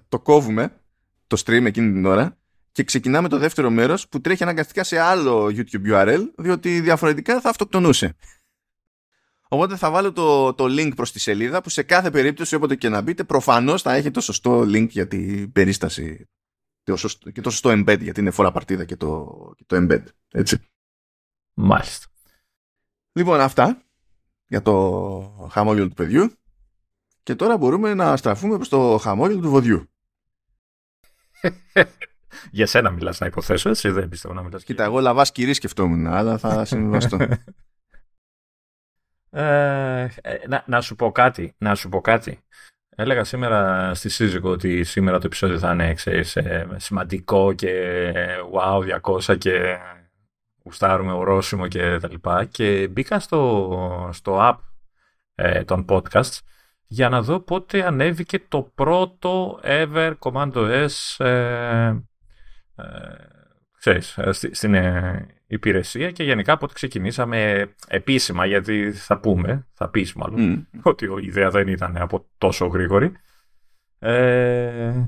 το 0.08 0.20
κόβουμε 0.20 0.80
το 1.26 1.42
stream 1.44 1.64
εκείνη 1.64 1.92
την 1.92 2.06
ώρα 2.06 2.36
και 2.72 2.84
ξεκινάμε 2.84 3.28
το 3.28 3.38
δεύτερο 3.38 3.70
μέρος 3.70 4.08
που 4.08 4.20
τρέχει 4.20 4.42
αναγκαστικά 4.42 4.84
σε 4.84 4.98
άλλο 4.98 5.44
YouTube 5.46 5.92
URL 5.92 6.20
διότι 6.36 6.80
διαφορετικά 6.80 7.40
θα 7.40 7.48
αυτοκτονούσε 7.48 8.16
Οπότε 9.54 9.76
θα 9.76 9.90
βάλω 9.90 10.12
το, 10.12 10.54
το 10.54 10.64
link 10.64 10.92
προς 10.96 11.12
τη 11.12 11.20
σελίδα 11.20 11.62
που 11.62 11.68
σε 11.68 11.82
κάθε 11.82 12.10
περίπτωση 12.10 12.54
όποτε 12.54 12.76
και 12.76 12.88
να 12.88 13.00
μπείτε 13.00 13.24
προφανώς 13.24 13.82
θα 13.82 13.94
έχει 13.94 14.10
το 14.10 14.20
σωστό 14.20 14.60
link 14.60 14.88
για 14.88 15.08
την 15.08 15.52
περίσταση 15.52 16.28
και 17.32 17.40
το 17.40 17.50
σωστό 17.50 17.70
embed 17.70 17.98
γιατί 18.00 18.20
είναι 18.20 18.30
φορά 18.30 18.52
παρτίδα 18.52 18.84
και 18.84 18.96
το, 18.96 19.26
και 19.56 19.64
το 19.66 19.76
embed. 19.76 20.02
Έτσι. 20.30 20.58
Μάλιστα. 21.54 22.06
Λοιπόν 23.12 23.40
αυτά. 23.40 23.82
για 24.46 24.62
το 24.62 25.48
χαμόγελο 25.50 25.88
του 25.88 25.94
παιδιού 25.94 26.32
και 27.22 27.34
τώρα 27.34 27.56
μπορούμε 27.56 27.94
να 27.94 28.16
στραφούμε 28.16 28.56
προς 28.56 28.68
το 28.68 28.98
χαμόγελο 28.98 29.40
του 29.40 29.50
βοδιού. 29.50 29.88
Για 32.50 32.66
σένα 32.66 32.90
μιλάς 32.90 33.20
να 33.20 33.26
υποθέσω, 33.26 33.68
έτσι 33.68 33.90
δεν 33.90 34.08
πιστεύω 34.08 34.34
να 34.34 34.42
μιλάς. 34.42 34.64
Κοίτα, 34.64 34.84
εγώ 34.84 35.00
λαβάς 35.00 35.32
κυρί 35.32 35.54
σκεφτόμουν, 35.54 36.06
αλλά 36.06 36.38
θα 36.38 36.64
συμβιβαστώ. 36.70 37.18
Ε, 39.34 40.08
να, 40.48 40.64
να 40.66 40.80
σου 40.80 40.96
πω 40.96 41.12
κάτι, 41.12 41.54
να 41.58 41.74
σου 41.74 41.88
πω 41.88 42.00
κάτι. 42.00 42.38
Έλεγα 42.96 43.24
σήμερα 43.24 43.90
στη 43.94 44.08
σύζυγο 44.08 44.50
ότι 44.50 44.84
σήμερα 44.84 45.18
το 45.18 45.26
επεισόδιο 45.26 45.58
θα 45.58 45.72
είναι 45.72 45.94
ξέρεις, 45.94 46.36
ε, 46.36 46.66
σημαντικό 46.76 47.52
και 47.52 48.12
wow 48.52 49.00
200 49.28 49.38
και 49.38 49.78
γουστάρουμε 50.64 51.12
ορόσημο 51.12 51.68
και 51.68 51.98
τα 51.98 52.08
λοιπά 52.10 52.44
και 52.44 52.88
μπήκα 52.88 53.20
στο, 53.20 54.10
στο 54.12 54.38
app 54.40 54.58
ε, 55.34 55.64
των 55.64 55.84
podcasts 55.88 56.38
για 56.86 57.08
να 57.08 57.22
δω 57.22 57.40
πότε 57.40 57.86
ανέβηκε 57.86 58.38
το 58.48 58.62
πρώτο 58.74 59.60
ever 59.62 60.14
Commando 60.18 60.86
S 60.88 61.24
ε, 61.24 61.94
ε, 62.76 62.84
ξέρεις, 63.78 64.18
ε, 64.18 64.32
στην 64.32 64.74
ε, 64.74 65.26
υπηρεσία 65.54 66.10
και 66.10 66.24
γενικά 66.24 66.56
πότε 66.56 66.72
ξεκινήσαμε 66.72 67.68
επίσημα 67.88 68.46
γιατί 68.46 68.92
θα 68.92 69.18
πούμε, 69.18 69.66
θα 69.72 69.88
πεις 69.88 70.12
μάλλον 70.12 70.68
ότι 70.82 71.04
η 71.04 71.26
ιδέα 71.26 71.50
δεν 71.50 71.68
ήταν 71.68 71.96
από 71.96 72.26
τόσο 72.38 72.66
γρήγορη. 72.66 73.12
Ε, 73.98 75.04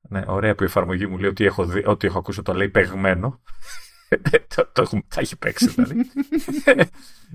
ναι, 0.00 0.22
ωραία 0.26 0.54
που 0.54 0.62
η 0.62 0.66
εφαρμογή 0.66 1.06
μου 1.06 1.18
λέει 1.18 1.30
ότι 1.30 1.44
έχω, 1.44 1.64
δει, 1.64 1.82
ότι 1.86 2.06
έχω 2.06 2.18
ακούσει 2.18 2.42
το 2.42 2.54
λέει 2.54 2.68
παιγμένο. 2.68 3.40
το, 4.54 4.68
το, 4.72 4.86
θα 5.08 5.20
έχει 5.20 5.38
παίξει 5.38 5.66
δηλαδή. 5.68 6.10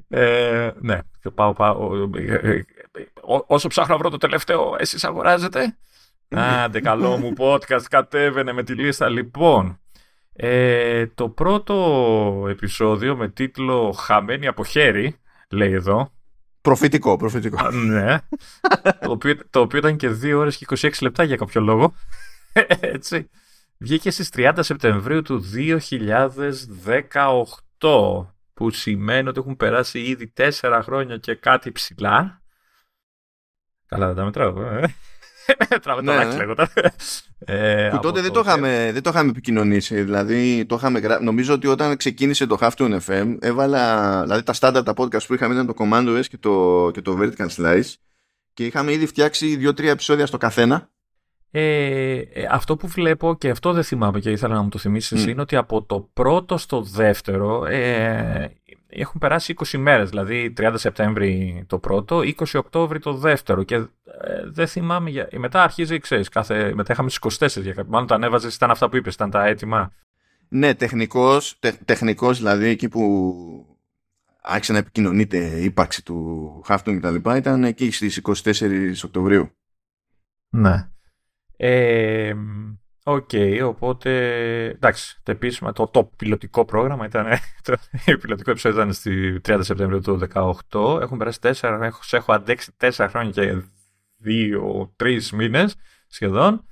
ε, 0.07 0.71
ναι, 0.79 1.00
πάω, 1.33 1.53
πάω. 1.53 1.89
όσο 3.47 3.67
ψάχνω 3.67 3.93
να 3.93 4.00
βρω 4.00 4.09
το 4.09 4.17
τελευταίο, 4.17 4.75
εσείς 4.79 5.03
αγοράζετε. 5.03 5.77
Άντε, 6.29 6.79
καλό 6.79 7.17
μου 7.17 7.33
podcast 7.38 7.83
κατέβαινε 7.89 8.53
με 8.53 8.63
τη 8.63 8.74
λίστα. 8.74 9.09
Λοιπόν, 9.09 9.79
ε, 10.39 11.08
το 11.08 11.29
πρώτο 11.29 12.46
επεισόδιο 12.50 13.15
με 13.15 13.29
τίτλο 13.29 13.91
«Χαμένη 13.91 14.48
από 14.48 14.63
χέρι», 14.63 15.15
λέει 15.50 15.72
εδώ. 15.72 16.12
Προφητικό, 16.62 17.17
προφητικό. 17.17 17.72
ναι. 17.72 18.17
το, 19.01 19.12
οποίο, 19.12 19.36
το 19.50 19.60
οποίο 19.60 19.77
ήταν 19.79 19.98
και 19.98 20.10
2 20.24 20.34
ώρες 20.36 20.58
και 20.58 20.65
26 20.70 20.91
λεπτά 21.01 21.24
για 21.24 21.36
κάποιο 21.36 21.62
λόγο. 21.62 21.94
Έτσι. 22.79 23.29
Βγήκε 23.77 24.12
στις 24.12 24.29
30 24.34 24.53
Σεπτεμβρίου 24.60 25.22
του 25.22 25.44
2018 27.79 28.25
που 28.53 28.70
σημαίνει 28.72 29.27
ότι 29.27 29.39
έχουν 29.39 29.56
περάσει 29.58 30.00
ήδη 30.00 30.34
4 30.38 30.79
χρόνια 30.84 31.17
και 31.17 31.36
κάτι 31.36 31.72
ψηλά. 31.72 32.41
Καλά 33.86 34.08
δεν 34.08 34.15
τα 34.15 34.24
μετράω. 34.24 34.62
Ε. 34.62 34.96
Τράβε 35.84 36.01
το 36.01 36.13
ναι, 36.13 36.36
λέγοντα. 36.36 36.70
Ε, 37.39 37.89
που 37.92 38.00
τότε 38.00 38.22
δεν 38.22 38.32
το, 38.32 38.39
είχαμε, 38.39 38.89
δεν 38.94 39.01
το 39.04 39.10
είχαμε 39.10 39.30
επικοινωνήσει. 39.30 40.04
Δηλαδή, 40.04 40.66
το 40.66 40.75
είχαμε 40.75 41.00
γρα... 41.00 41.22
νομίζω 41.22 41.54
ότι 41.54 41.68
όταν 41.68 41.98
ξεκίνησε 41.98 42.46
το 42.46 42.58
Halftone 42.62 42.98
FM, 43.08 43.38
έβαλα. 43.39 44.22
Δηλαδή, 44.22 44.44
τα 44.44 44.54
στάνταρ 44.54 44.84
τα 44.84 44.94
podcast 44.98 45.25
που 45.27 45.34
είχαμε 45.34 45.54
ήταν 45.54 45.66
το 45.66 45.74
Commando 45.77 46.20
S 46.20 46.25
και 46.25 46.38
το, 46.38 46.89
και 46.94 47.01
το 47.01 47.18
Vertical 47.22 47.48
Slice. 47.58 47.94
Και 48.54 48.66
είχαμε 48.66 48.92
ήδη 48.92 49.06
φτιάξει 49.06 49.56
δύο-τρία 49.56 49.92
επεισόδια 49.92 50.25
στο 50.25 50.38
καθένα. 50.38 50.89
Ε, 51.51 52.16
ε, 52.18 52.48
αυτό 52.51 52.75
που 52.75 52.88
βλέπω 52.88 53.36
και 53.36 53.50
αυτό 53.50 53.74
δεν 53.74 53.84
θυμάμαι 53.84 54.20
και 54.20 54.30
ήθελα 54.30 54.56
να 54.56 54.62
μου 54.62 54.70
το 54.70 54.77
θυμίσεις 54.77 55.25
mm. 55.25 55.27
είναι 55.27 55.42
ότι 55.42 55.56
από 55.56 55.84
το 55.84 56.10
πρώτο 56.13 56.58
στο 56.58 56.82
δεύτερο 56.82 57.66
ε, 57.66 58.51
έχουν 58.88 59.20
περάσει 59.20 59.53
20 59.65 59.77
μέρες, 59.77 60.10
δηλαδή 60.10 60.53
30 60.58 60.74
Σεπτέμβρη 60.75 61.63
το 61.67 61.79
πρώτο, 61.79 62.20
20 62.20 62.32
Οκτώβρη 62.53 63.00
το 63.00 63.13
δεύτερο 63.13 63.63
και 63.63 63.75
ε, 63.75 63.88
δεν 64.46 64.67
θυμάμαι, 64.67 65.10
για... 65.10 65.27
μετά 65.38 65.63
αρχίζει, 65.63 66.00
ξέρεις, 66.00 66.29
κάθε... 66.29 66.74
μετά 66.74 66.94
είχαμε 66.94 67.10
στις 67.10 67.56
24, 67.56 67.84
μάλλον 67.88 68.08
τα 68.08 68.15
ανέβαζες, 68.15 68.56
ήταν 68.56 68.72
αυτά 68.72 68.89
που 68.89 68.96
είπες, 68.96 69.13
ήταν 69.13 69.29
τα 69.29 69.46
έτοιμα. 69.46 69.91
Ναι, 70.48 70.75
τεχνικός, 70.75 71.60
τεχνικός 71.86 72.38
δηλαδή 72.38 72.67
εκεί 72.67 72.89
που 72.89 73.34
άρχισε 74.41 74.72
να 74.72 74.77
επικοινωνείται 74.77 75.38
η 75.38 75.63
ύπαρξη 75.63 76.03
του 76.03 76.62
Χάφτον 76.65 76.94
και 76.94 77.00
τα 77.00 77.12
λοιπά, 77.12 77.38
ήταν 77.38 77.63
εκεί 77.63 77.91
στις 77.91 78.22
24 78.24 78.91
Οκτωβρίου. 79.06 79.50
Ναι. 80.50 80.89
Ε, 81.58 82.34
Ok, 83.10 83.29
okay, 83.31 83.59
οπότε 83.63 84.11
εντάξει, 84.65 85.19
το 85.23 85.31
επίσημα, 85.31 85.71
το, 85.71 85.87
το 85.87 86.03
πιλωτικό 86.03 86.65
πρόγραμμα 86.65 87.05
ήταν, 87.05 87.25
το 87.63 87.77
πιλωτικό 88.21 88.51
επεισόδιο 88.51 88.77
ήταν 88.81 88.93
στη 88.93 89.41
30 89.47 89.57
Σεπτεμβρίου 89.61 89.99
του 89.99 90.19
2018. 90.71 91.01
Έχουν 91.01 91.17
περάσει 91.17 91.41
τέσσερα, 91.41 91.85
έχω, 91.85 91.99
έχω 92.11 92.33
αντέξει 92.33 92.71
τέσσερα 92.77 93.09
χρόνια 93.09 93.31
και 93.31 93.61
δύο-τρει 94.17 95.21
μήνες 95.33 95.75
σχεδόν 96.07 96.65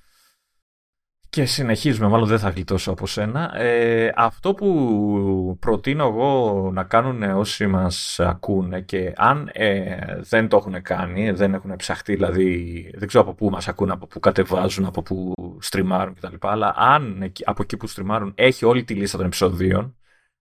και 1.35 1.45
συνεχίζουμε, 1.45 2.07
μάλλον 2.07 2.27
δεν 2.27 2.39
θα 2.39 2.49
γλιτώσω 2.49 2.91
από 2.91 3.07
σένα. 3.07 3.57
Ε, 3.57 4.13
αυτό 4.15 4.53
που 4.53 5.57
προτείνω 5.59 6.05
εγώ 6.05 6.69
να 6.73 6.83
κάνουν 6.83 7.23
όσοι 7.23 7.67
μας 7.67 8.19
ακούνε 8.19 8.81
και 8.81 9.13
αν 9.15 9.49
ε, 9.53 9.97
δεν 10.21 10.47
το 10.47 10.57
έχουν 10.57 10.81
κάνει, 10.81 11.31
δεν 11.31 11.53
έχουν 11.53 11.75
ψαχτεί, 11.75 12.13
δηλαδή 12.13 12.91
δεν 12.95 13.07
ξέρω 13.07 13.23
από 13.23 13.33
πού 13.33 13.49
μας 13.49 13.67
ακούνε, 13.67 13.91
από 13.91 14.07
πού 14.07 14.19
κατεβάζουν, 14.19 14.85
από 14.85 15.01
πού 15.01 15.33
στριμάρουν 15.59 16.13
κτλ. 16.13 16.35
Αλλά 16.39 16.73
αν 16.77 17.31
από 17.43 17.61
εκεί 17.61 17.77
που 17.77 17.87
στριμάρουν 17.87 18.33
έχει 18.35 18.65
όλη 18.65 18.83
τη 18.83 18.93
λίστα 18.93 19.17
των 19.17 19.25
επεισοδίων, 19.25 19.95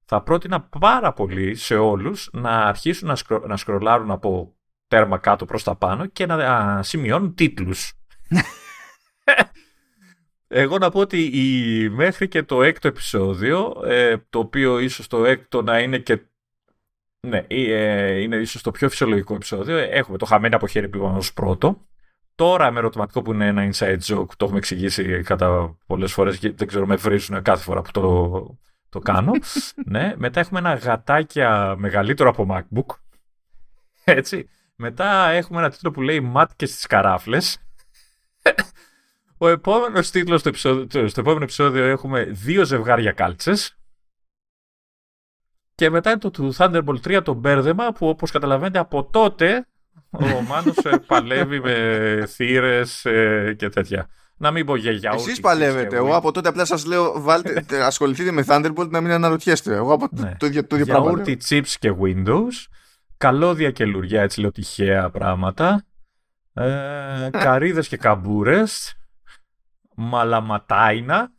θα 0.05 0.23
πρότεινα 0.23 0.61
πάρα 0.61 1.13
πολύ 1.13 1.55
σε 1.55 1.75
όλους 1.75 2.29
να 2.33 2.51
αρχίσουν 2.51 3.09
να, 3.09 3.17
σκρο, 3.17 3.43
να 3.47 3.57
σκρολάρουν 3.57 4.11
από 4.11 4.55
τέρμα 4.87 5.19
κάτω 5.19 5.45
προς 5.45 5.63
τα 5.63 5.77
πάνω 5.77 6.07
και 6.07 6.27
να 6.27 6.83
σημειώνουν 6.83 7.35
τίτλους. 7.35 7.93
Εγώ 10.57 10.79
να 10.79 10.91
πω 10.91 11.01
ότι 11.01 11.23
η, 11.23 11.89
μέχρι 11.89 12.29
και 12.29 12.43
το 12.43 12.63
έκτο 12.63 12.89
επεισόδιο, 12.89 13.83
ε, 13.85 14.17
το 14.31 14.39
οποίο 14.39 14.79
ίσως 14.79 15.07
το 15.07 15.25
έκτο 15.25 15.63
να 15.63 15.79
είναι 15.79 15.99
και 15.99 16.21
ναι, 17.21 17.45
ε, 17.49 18.21
είναι 18.21 18.37
ίσως 18.37 18.63
το 18.63 18.71
πιο 18.71 18.89
φυσιολογικό 18.89 19.35
επεισόδιο. 19.35 19.77
Έχουμε 19.77 20.19
το 20.19 20.25
χαμένο 20.25 20.57
από 20.57 20.67
χέρι 20.67 20.89
πήγαμε 20.89 21.17
ως 21.17 21.33
πρώτο. 21.33 21.87
Τώρα 22.35 22.71
με 22.71 22.79
ερωτηματικό 22.79 23.23
που 23.23 23.33
είναι 23.33 23.47
ένα 23.47 23.71
inside 23.73 23.99
joke, 24.07 24.27
το 24.37 24.45
έχουμε 24.45 24.59
εξηγήσει 24.59 25.23
κατά 25.23 25.77
πολλές 25.87 26.13
φορές 26.13 26.39
και 26.39 26.53
δεν 26.53 26.67
ξέρω 26.67 26.87
με 26.87 26.97
βρίζουν 26.97 27.43
κάθε 27.43 27.63
φορά 27.63 27.83
που 27.83 27.91
το, 27.91 28.59
το 28.89 28.99
κάνω. 28.99 29.33
ναι. 29.95 30.15
Μετά 30.17 30.41
έχουμε 30.41 30.59
ένα 30.59 30.75
γατάκια 30.75 31.75
μεγαλύτερο 31.79 32.29
από 32.29 32.47
MacBook. 32.51 32.97
Έτσι. 34.05 34.49
Μετά 34.77 35.29
έχουμε 35.29 35.59
ένα 35.59 35.71
τίτλο 35.71 35.91
που 35.91 36.03
λέει 36.03 36.21
«Μάτ 36.21 36.51
στις 36.65 36.87
καράφλες». 36.87 37.59
Ο 39.39 39.49
επόμενος 39.49 40.11
τίτλος 40.11 40.41
στο, 40.41 40.53
στο 40.89 41.21
επόμενο 41.21 41.43
επεισόδιο 41.43 41.85
έχουμε 41.85 42.25
δύο 42.25 42.65
ζευγάρια 42.65 43.13
κάλτσες. 43.13 43.79
Και 45.75 45.91
μετά 45.91 46.11
είναι 46.11 46.19
το 46.19 46.31
του 46.31 46.55
Thunderbolt 46.57 47.01
3 47.05 47.21
το 47.25 47.33
μπέρδεμα 47.33 47.93
που 47.93 48.09
όπως 48.09 48.31
καταλαβαίνετε 48.31 48.79
από 48.79 49.05
τότε 49.05 49.67
ο 50.11 50.43
Μάνος 50.49 50.77
ε, 50.77 50.99
παλεύει 51.07 51.61
με 51.61 52.27
θύρες 52.29 53.05
ε, 53.05 53.55
και 53.59 53.69
τέτοια. 53.69 54.09
Να 54.37 54.51
μην 54.51 54.67
πω 54.67 54.77
για 54.77 54.91
γιαούρτι. 54.91 55.25
Εσείς 55.25 55.41
παλεύετε. 55.41 55.97
Εγώ 55.97 56.17
από 56.17 56.33
τότε 56.33 56.49
απλά 56.49 56.65
σας 56.65 56.85
λέω 56.85 57.21
βάλτε, 57.21 57.65
ασχοληθείτε 57.85 58.31
με 58.31 58.45
Thunderbolt 58.49 58.89
να 58.89 59.01
μην 59.01 59.11
αναρωτιέστε. 59.11 59.75
Εγώ 59.75 59.93
από 59.93 60.09
ναι. 60.11 60.35
το, 60.39 60.47
ίδιο, 60.47 60.67
το 60.67 60.77
ίδιο 60.77 60.87
πράγμα. 60.87 61.11
Γιαούρτι, 61.11 61.39
chips 61.49 61.75
και 61.79 61.95
Windows. 62.03 62.67
Καλώδια 63.17 63.71
και 63.71 63.85
λουριά, 63.85 64.23
έτσι 64.23 64.41
λέω 64.41 64.51
τυχαία 64.51 65.11
πράγματα. 65.11 65.85
Ε, 66.55 67.29
καρύδες 67.45 67.89
και 67.89 67.97
καμπούρες 67.97 68.95
Μαλαματάινα. 69.95 71.33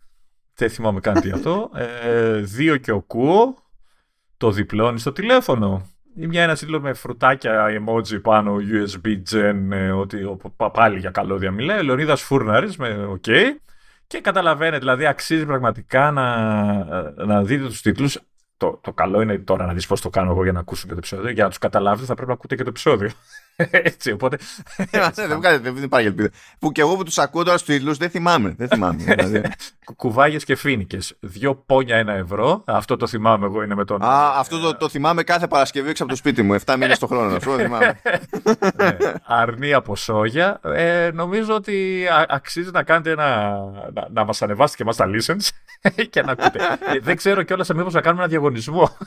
Δεν 0.56 0.70
θυμάμαι 0.70 1.00
καν 1.00 1.22
τι 1.22 1.32
αυτό. 1.32 1.70
Ε, 1.76 2.38
δύο 2.38 2.78
και 2.78 2.92
ο 2.92 3.02
Κούο. 3.02 3.56
Το 4.38 4.52
διπλώνει 4.52 5.00
στο 5.00 5.12
τηλέφωνο. 5.12 5.90
Ή 6.16 6.28
μια 6.28 6.44
ένας 6.44 6.60
σύλλογο 6.60 6.84
με 6.84 6.94
φρουτάκια 6.94 7.66
emoji 7.70 8.22
πάνω, 8.22 8.56
USB 8.72 9.22
gen, 9.32 9.72
ε, 9.72 9.92
ότι 9.92 10.38
πάλι 10.74 11.00
για 11.00 11.10
καλώδια 11.10 11.52
μιλάει. 11.52 11.84
Λεωνίδας 11.84 12.22
Φούρναρης 12.22 12.78
με 12.78 13.08
OK. 13.12 13.30
Και 14.08 14.20
καταλαβαίνετε, 14.22 14.78
δηλαδή 14.78 15.06
αξίζει 15.06 15.46
πραγματικά 15.46 16.12
να, 16.12 16.36
να 17.26 17.44
δείτε 17.44 17.66
τους 17.66 17.82
τίτλους. 17.82 18.20
Το, 18.58 18.80
το 18.84 18.94
καλό 18.94 19.22
είναι 19.22 19.38
τώρα 19.38 19.66
να 19.66 19.74
δεις 19.74 19.88
πώς 19.88 20.02
το 20.02 20.10
κάνω 20.10 20.32
εγώ 20.32 20.44
για 20.44 20.52
να 20.52 20.60
ακούσω 20.60 20.84
και 20.88 20.92
το 20.92 20.98
επεισόδιο. 20.98 21.30
Για 21.32 21.44
να 21.44 21.50
τους 21.50 21.58
καταλάβετε, 21.58 22.06
θα 22.06 22.14
πρέπει 22.14 22.28
να 22.30 22.34
ακούτε 22.34 22.56
και 22.56 22.64
το 22.64 22.70
επεισόδιο. 22.70 23.10
Έτσι, 23.72 24.12
οπότε. 24.12 24.38
Ε, 24.92 25.10
δεν, 25.14 25.62
δεν 25.62 25.84
υπάρχει 25.84 26.08
ελπίδα. 26.08 26.30
Που 26.60 26.72
και 26.72 26.82
εγώ 26.82 26.96
που 26.96 27.04
τους 27.04 27.18
ακούω 27.18 27.44
τώρα 27.44 27.58
στους 27.58 27.76
τίτλου 27.76 27.96
δεν 27.96 28.10
θυμάμαι. 28.10 28.56
Δεν 28.58 28.68
θυμάμαι 28.68 29.04
δηλαδή. 29.16 29.42
Κουβάγες 29.96 30.44
και 30.44 30.56
φίνικες. 30.56 31.16
Δυο 31.20 31.56
πόνια 31.56 31.98
ένα 31.98 32.14
ευρώ. 32.14 32.64
Αυτό 32.66 32.98
το 32.98 33.08
θυμάμαι 33.08 33.46
εγώ 33.46 33.64
είναι 33.64 33.76
με 33.76 33.86
τον. 33.86 34.04
Α, 34.04 34.34
αυτό 34.38 34.60
το, 34.60 34.76
το 34.76 34.90
θυμάμαι 34.90 35.24
κάθε 35.24 35.48
Παρασκευή 35.48 35.90
έξω 35.90 36.04
από 36.04 36.12
το 36.12 36.18
σπίτι 36.18 36.42
μου. 36.42 36.56
7 36.66 36.76
μήνες 36.80 37.00
το 37.00 37.08
χρόνο. 37.08 37.36
Αυτό 37.36 37.58
θυμάμαι. 37.58 38.00
ναι. 38.76 38.98
Αρνή 39.24 39.74
από 39.74 39.96
σόγια. 39.96 40.60
Ε, 40.64 41.10
νομίζω 41.14 41.54
ότι 41.56 42.06
αξίζει 42.28 42.70
να 42.72 42.84
κάνετε 42.84 43.12
ένα. 43.12 43.58
να, 43.94 44.08
να 44.12 44.26
μας 44.26 44.42
ανεβάσετε 44.42 44.84
και 44.84 44.90
εμά 44.90 44.94
τα 44.94 45.06
listens 45.16 45.50
και 46.10 46.22
να 46.22 46.32
ακούτε. 46.32 46.60
Ε, 46.94 47.00
δεν 47.00 47.16
ξέρω 47.16 47.44
κιόλας 47.44 47.70
μήπως 47.70 47.94
να 47.94 48.02
κάνουμε 48.02 48.22
ένα 48.22 48.32
διαγωνισμό. 48.32 48.98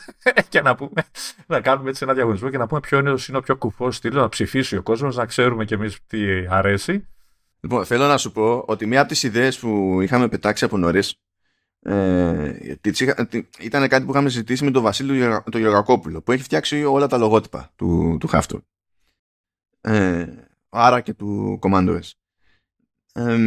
και 0.48 0.60
να, 0.60 0.74
πούμε, 0.74 1.04
να 1.46 1.60
κάνουμε 1.60 1.90
έτσι 1.90 2.04
ένα 2.04 2.14
διαγωνισμό 2.14 2.50
και 2.50 2.58
να 2.58 2.66
πούμε 2.66 2.80
ποιο 2.80 2.98
είναι, 2.98 3.14
ο 3.36 3.40
πιο 3.40 3.56
κουφός 3.56 3.96
στήλος 3.96 4.22
να 4.22 4.28
ψηφίσει 4.45 4.76
ο 4.76 4.83
κόσμος, 4.83 5.16
να 5.16 5.26
ξέρουμε 5.26 5.64
κι 5.64 5.75
εμείς 5.75 5.99
τι 6.07 6.18
αρέσει. 6.49 7.07
Λοιπόν, 7.61 7.85
θέλω 7.85 8.07
να 8.07 8.16
σου 8.16 8.33
πω 8.33 8.64
ότι 8.66 8.87
μία 8.87 9.00
από 9.00 9.09
τις 9.09 9.23
ιδέες 9.23 9.59
που 9.59 10.00
είχαμε 10.00 10.28
πετάξει 10.28 10.64
από 10.64 10.76
νωρίς 10.76 11.21
ε, 11.83 12.76
ήταν 13.61 13.88
κάτι 13.88 14.04
που 14.04 14.11
είχαμε 14.11 14.28
συζητήσει 14.28 14.64
με 14.64 14.71
τον 14.71 14.83
Βασίλειο 14.83 15.42
τον 15.50 15.61
Γεωργακόπουλο 15.61 16.23
που 16.23 16.33
έχει 16.33 16.42
φτιάξει 16.42 16.85
όλα 16.85 17.07
τα 17.07 17.18
λογότυπα 17.18 17.73
του, 17.76 18.16
του 18.21 18.26
χάφτου. 18.26 18.62
Ε, 19.80 20.26
άρα 20.68 21.00
και 21.00 21.14
του 21.14 21.59
Commando 21.62 22.00
S. 22.00 22.11
Ε, 23.12 23.38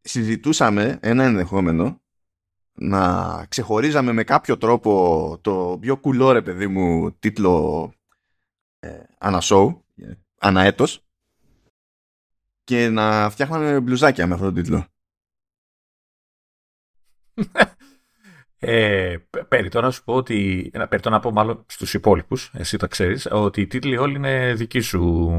συζητούσαμε 0.00 0.98
ένα 1.02 1.24
ενδεχόμενο 1.24 2.00
να 2.72 3.44
ξεχωρίζαμε 3.48 4.12
με 4.12 4.24
κάποιο 4.24 4.58
τρόπο 4.58 5.38
το 5.40 5.78
πιο 5.80 5.96
κουλό 5.96 6.32
ρε 6.32 6.42
παιδί 6.42 6.66
μου 6.66 7.12
τίτλο 7.18 7.94
ε, 9.22 9.26
ανασόου, 9.26 9.84
αναέτος 10.38 11.04
και 12.64 12.88
να 12.88 13.30
φτιάχναμε 13.30 13.80
μπλουζάκια 13.80 14.26
με 14.26 14.34
αυτόν 14.34 14.54
τον 14.54 14.62
τίτλο. 14.62 14.86
Ε, 18.64 19.16
περιττώ 19.48 19.80
να 19.80 19.90
σου 19.90 20.04
πω 20.04 20.14
ότι. 20.14 20.70
Περιττώ 20.72 21.10
να 21.10 21.20
πω 21.20 21.30
μάλλον 21.30 21.64
στους 21.68 21.94
υπόλοιπους, 21.94 22.50
εσύ 22.54 22.76
το 22.76 22.88
ξέρεις, 22.88 23.28
ότι 23.30 23.60
οι 23.60 23.66
τίτλοι 23.66 23.96
όλοι 23.96 24.16
είναι 24.16 24.54
δική 24.54 24.80
σου. 24.80 25.30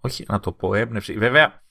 Όχι 0.00 0.24
να 0.28 0.40
το 0.40 0.52
πω 0.52 0.74
έμπνευση. 0.74 1.12
Βέβαια, 1.18 1.62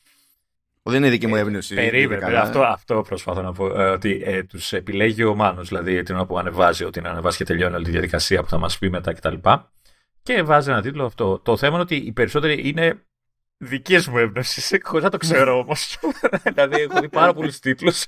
δεν 0.84 0.96
είναι 0.96 1.10
δική 1.10 1.28
μου 1.28 1.36
έμπνευση. 1.36 1.76
Περίμενε. 1.76 2.38
Αυτό, 2.38 2.62
αυτό 2.62 3.02
προσπαθώ 3.02 3.42
να 3.42 3.54
πω. 3.54 3.82
Ε, 3.82 3.90
ότι 3.90 4.22
ε, 4.26 4.44
τους 4.44 4.74
επιλέγει 4.74 5.24
ο 5.24 5.36
Μάνος, 5.36 5.68
δηλαδή 5.68 6.04
την 6.04 6.16
ώρα 6.16 6.26
που 6.26 6.38
ανεβάζει, 6.38 6.84
ότι 6.84 7.02
να 7.02 7.10
ανεβάσει 7.10 7.38
και 7.38 7.44
τελειώνει 7.44 7.76
όλη 7.76 7.86
τη 7.86 7.92
διαδικασία 7.92 8.42
που 8.42 8.50
θα 8.50 8.58
μας 8.58 8.78
πει 8.78 8.90
μετά 8.90 9.14
κτλ. 9.14 9.36
Και, 10.24 10.34
και 10.34 10.44
βάζει 10.44 10.70
ένα 10.70 10.82
τίτλο 10.82 11.06
αυτό. 11.06 11.40
Το 11.40 11.58
θέμα 11.58 11.74
είναι 11.74 11.82
ότι 11.82 11.96
οι 11.96 12.12
περισσότεροι 12.12 12.68
είναι 12.68 13.06
δικές 13.58 14.08
μου 14.08 14.18
έμπνευσης, 14.18 14.74
χωρίς 14.88 15.04
να 15.04 15.10
το 15.10 15.18
ξέρω 15.18 15.60
όμως. 15.60 16.00
δηλαδή, 16.54 16.82
έχω 16.82 17.00
δει 17.00 17.10
πάρα 17.10 17.34
πολλούς 17.34 17.60
τίτλους 17.60 18.06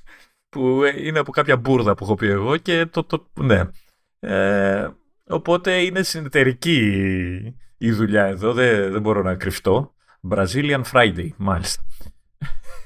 που 0.49 0.81
είναι 0.83 1.19
από 1.19 1.31
κάποια 1.31 1.57
μπουρδα 1.57 1.95
που 1.95 2.03
έχω 2.03 2.15
πει 2.15 2.27
εγώ 2.27 2.57
και 2.57 2.85
το. 2.85 3.03
το 3.03 3.27
ναι. 3.33 3.63
Ε, 4.19 4.87
οπότε 5.27 5.81
είναι 5.81 6.03
συνεταιρική 6.03 7.55
η 7.77 7.91
δουλειά 7.91 8.25
εδώ, 8.25 8.53
δεν, 8.53 8.91
δεν 8.91 9.01
μπορώ 9.01 9.21
να 9.21 9.35
κρυφτώ. 9.35 9.93
Brazilian 10.29 10.81
Friday, 10.91 11.29
μάλιστα. 11.37 11.83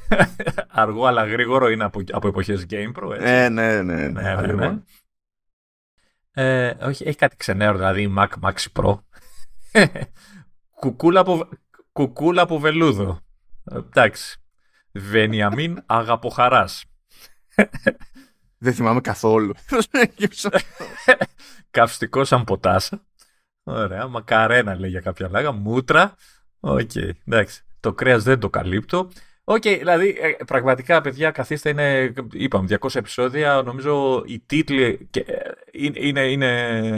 Αργό 0.67 1.05
αλλά 1.05 1.25
γρήγορο 1.25 1.69
είναι 1.69 1.83
από, 1.83 2.01
από 2.11 2.27
εποχές 2.27 2.65
GamePro. 2.69 3.11
Έτσι. 3.13 3.27
Ε, 3.27 3.49
ναι, 3.49 3.81
ναι, 3.81 3.93
ναι. 3.93 4.07
ναι, 4.07 4.35
ναι, 4.35 4.53
ναι. 4.53 4.77
Ε, 6.33 6.69
όχι, 6.69 7.07
έχει 7.07 7.17
κάτι 7.17 7.35
ξενέρο, 7.35 7.77
δηλαδή 7.77 8.13
Mac 8.17 8.27
Max 8.41 8.55
Pro. 8.73 8.99
κουκούλα, 10.79 11.19
από, 11.19 11.49
κουκούλα 11.91 12.41
από 12.41 12.59
βελούδο. 12.59 13.19
Εντάξει. 13.71 14.37
Βενιαμίν 14.91 15.83
Αγαποχαράς. 15.85 16.85
Δεν 18.57 18.73
θυμάμαι 18.73 19.01
καθόλου. 19.01 19.53
Καυστικό 21.71 22.23
σαν 22.23 22.43
ποτάσα. 22.43 23.05
Ωραία. 23.63 24.07
Μακαρένα 24.07 24.79
λέει 24.79 24.89
για 24.89 24.99
κάποια 24.99 25.29
λάγα. 25.29 25.51
Μούτρα. 25.51 26.15
Οκ. 26.59 26.91
Okay. 26.93 27.09
Εντάξει. 27.27 27.61
Το 27.79 27.93
κρέας 27.93 28.23
δεν 28.23 28.39
το 28.39 28.49
καλύπτω. 28.49 29.09
Οκ, 29.43 29.61
okay, 29.65 29.75
δηλαδή 29.77 30.17
ε, 30.21 30.43
πραγματικά 30.45 31.01
παιδιά 31.01 31.31
καθίστε 31.31 31.69
είναι, 31.69 32.13
είπαμε, 32.31 32.77
200 32.79 32.95
επεισόδια, 32.95 33.61
νομίζω 33.65 34.23
οι 34.25 34.39
τίτλοι 34.39 35.07
και, 35.09 35.19
ε, 35.19 35.51
είναι, 35.73 35.99
είναι, 35.99 36.25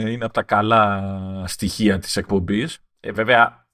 είναι, 0.08 0.24
από 0.24 0.32
τα 0.32 0.42
καλά 0.42 1.12
στοιχεία 1.46 1.98
της 1.98 2.16
εκπομπής. 2.16 2.78
Ε, 3.00 3.12
βέβαια 3.12 3.66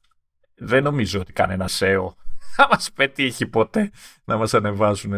δεν 0.55 0.83
νομίζω 0.83 1.21
ότι 1.21 1.33
κανένας 1.33 1.83
SEO 1.83 2.15
θα 2.55 2.69
μας 2.71 2.91
πετύχει 2.95 3.47
ποτέ 3.47 3.91
να 4.25 4.37
μας 4.37 4.55
ανεβάσουν 4.55 5.13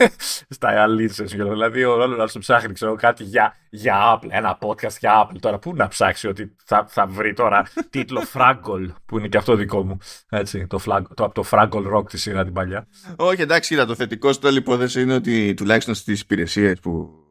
στα 0.56 0.82
αλήθειες. 0.82 1.32
Δηλαδή 1.32 1.84
ο 1.84 1.96
Ρόλο 1.96 2.16
να 2.16 2.38
ψάχνει 2.38 2.72
ξέρω, 2.72 2.94
κάτι 2.94 3.24
για, 3.24 3.54
για 3.70 3.96
Apple, 4.14 4.28
ένα 4.28 4.58
podcast 4.60 4.96
για 4.98 5.24
Apple. 5.24 5.36
Τώρα 5.40 5.58
πού 5.58 5.74
να 5.74 5.88
ψάξει 5.88 6.28
ότι 6.28 6.56
θα, 6.64 6.86
θα 6.88 7.06
βρει 7.06 7.32
τώρα 7.32 7.66
τίτλο 7.90 8.22
Fraggle 8.32 8.88
που 9.06 9.18
είναι 9.18 9.28
και 9.28 9.36
αυτό 9.36 9.54
δικό 9.54 9.84
μου. 9.84 9.98
Έτσι, 10.28 10.66
το, 10.66 10.80
flag, 10.86 11.02
το, 11.14 11.24
από 11.24 11.34
το 11.34 11.44
Fraggle 11.50 11.96
Rock 11.96 12.08
τη 12.08 12.18
σειρά 12.18 12.44
την 12.44 12.52
παλιά. 12.52 12.88
Όχι 13.16 13.42
εντάξει, 13.42 13.70
κοίτα, 13.70 13.86
το 13.86 13.94
θετικό 13.94 14.32
στο 14.32 14.48
υπόθεση 14.48 15.00
είναι 15.00 15.14
ότι 15.14 15.54
τουλάχιστον 15.54 15.94
στις 15.94 16.20
υπηρεσίες 16.20 16.78
που 16.80 17.22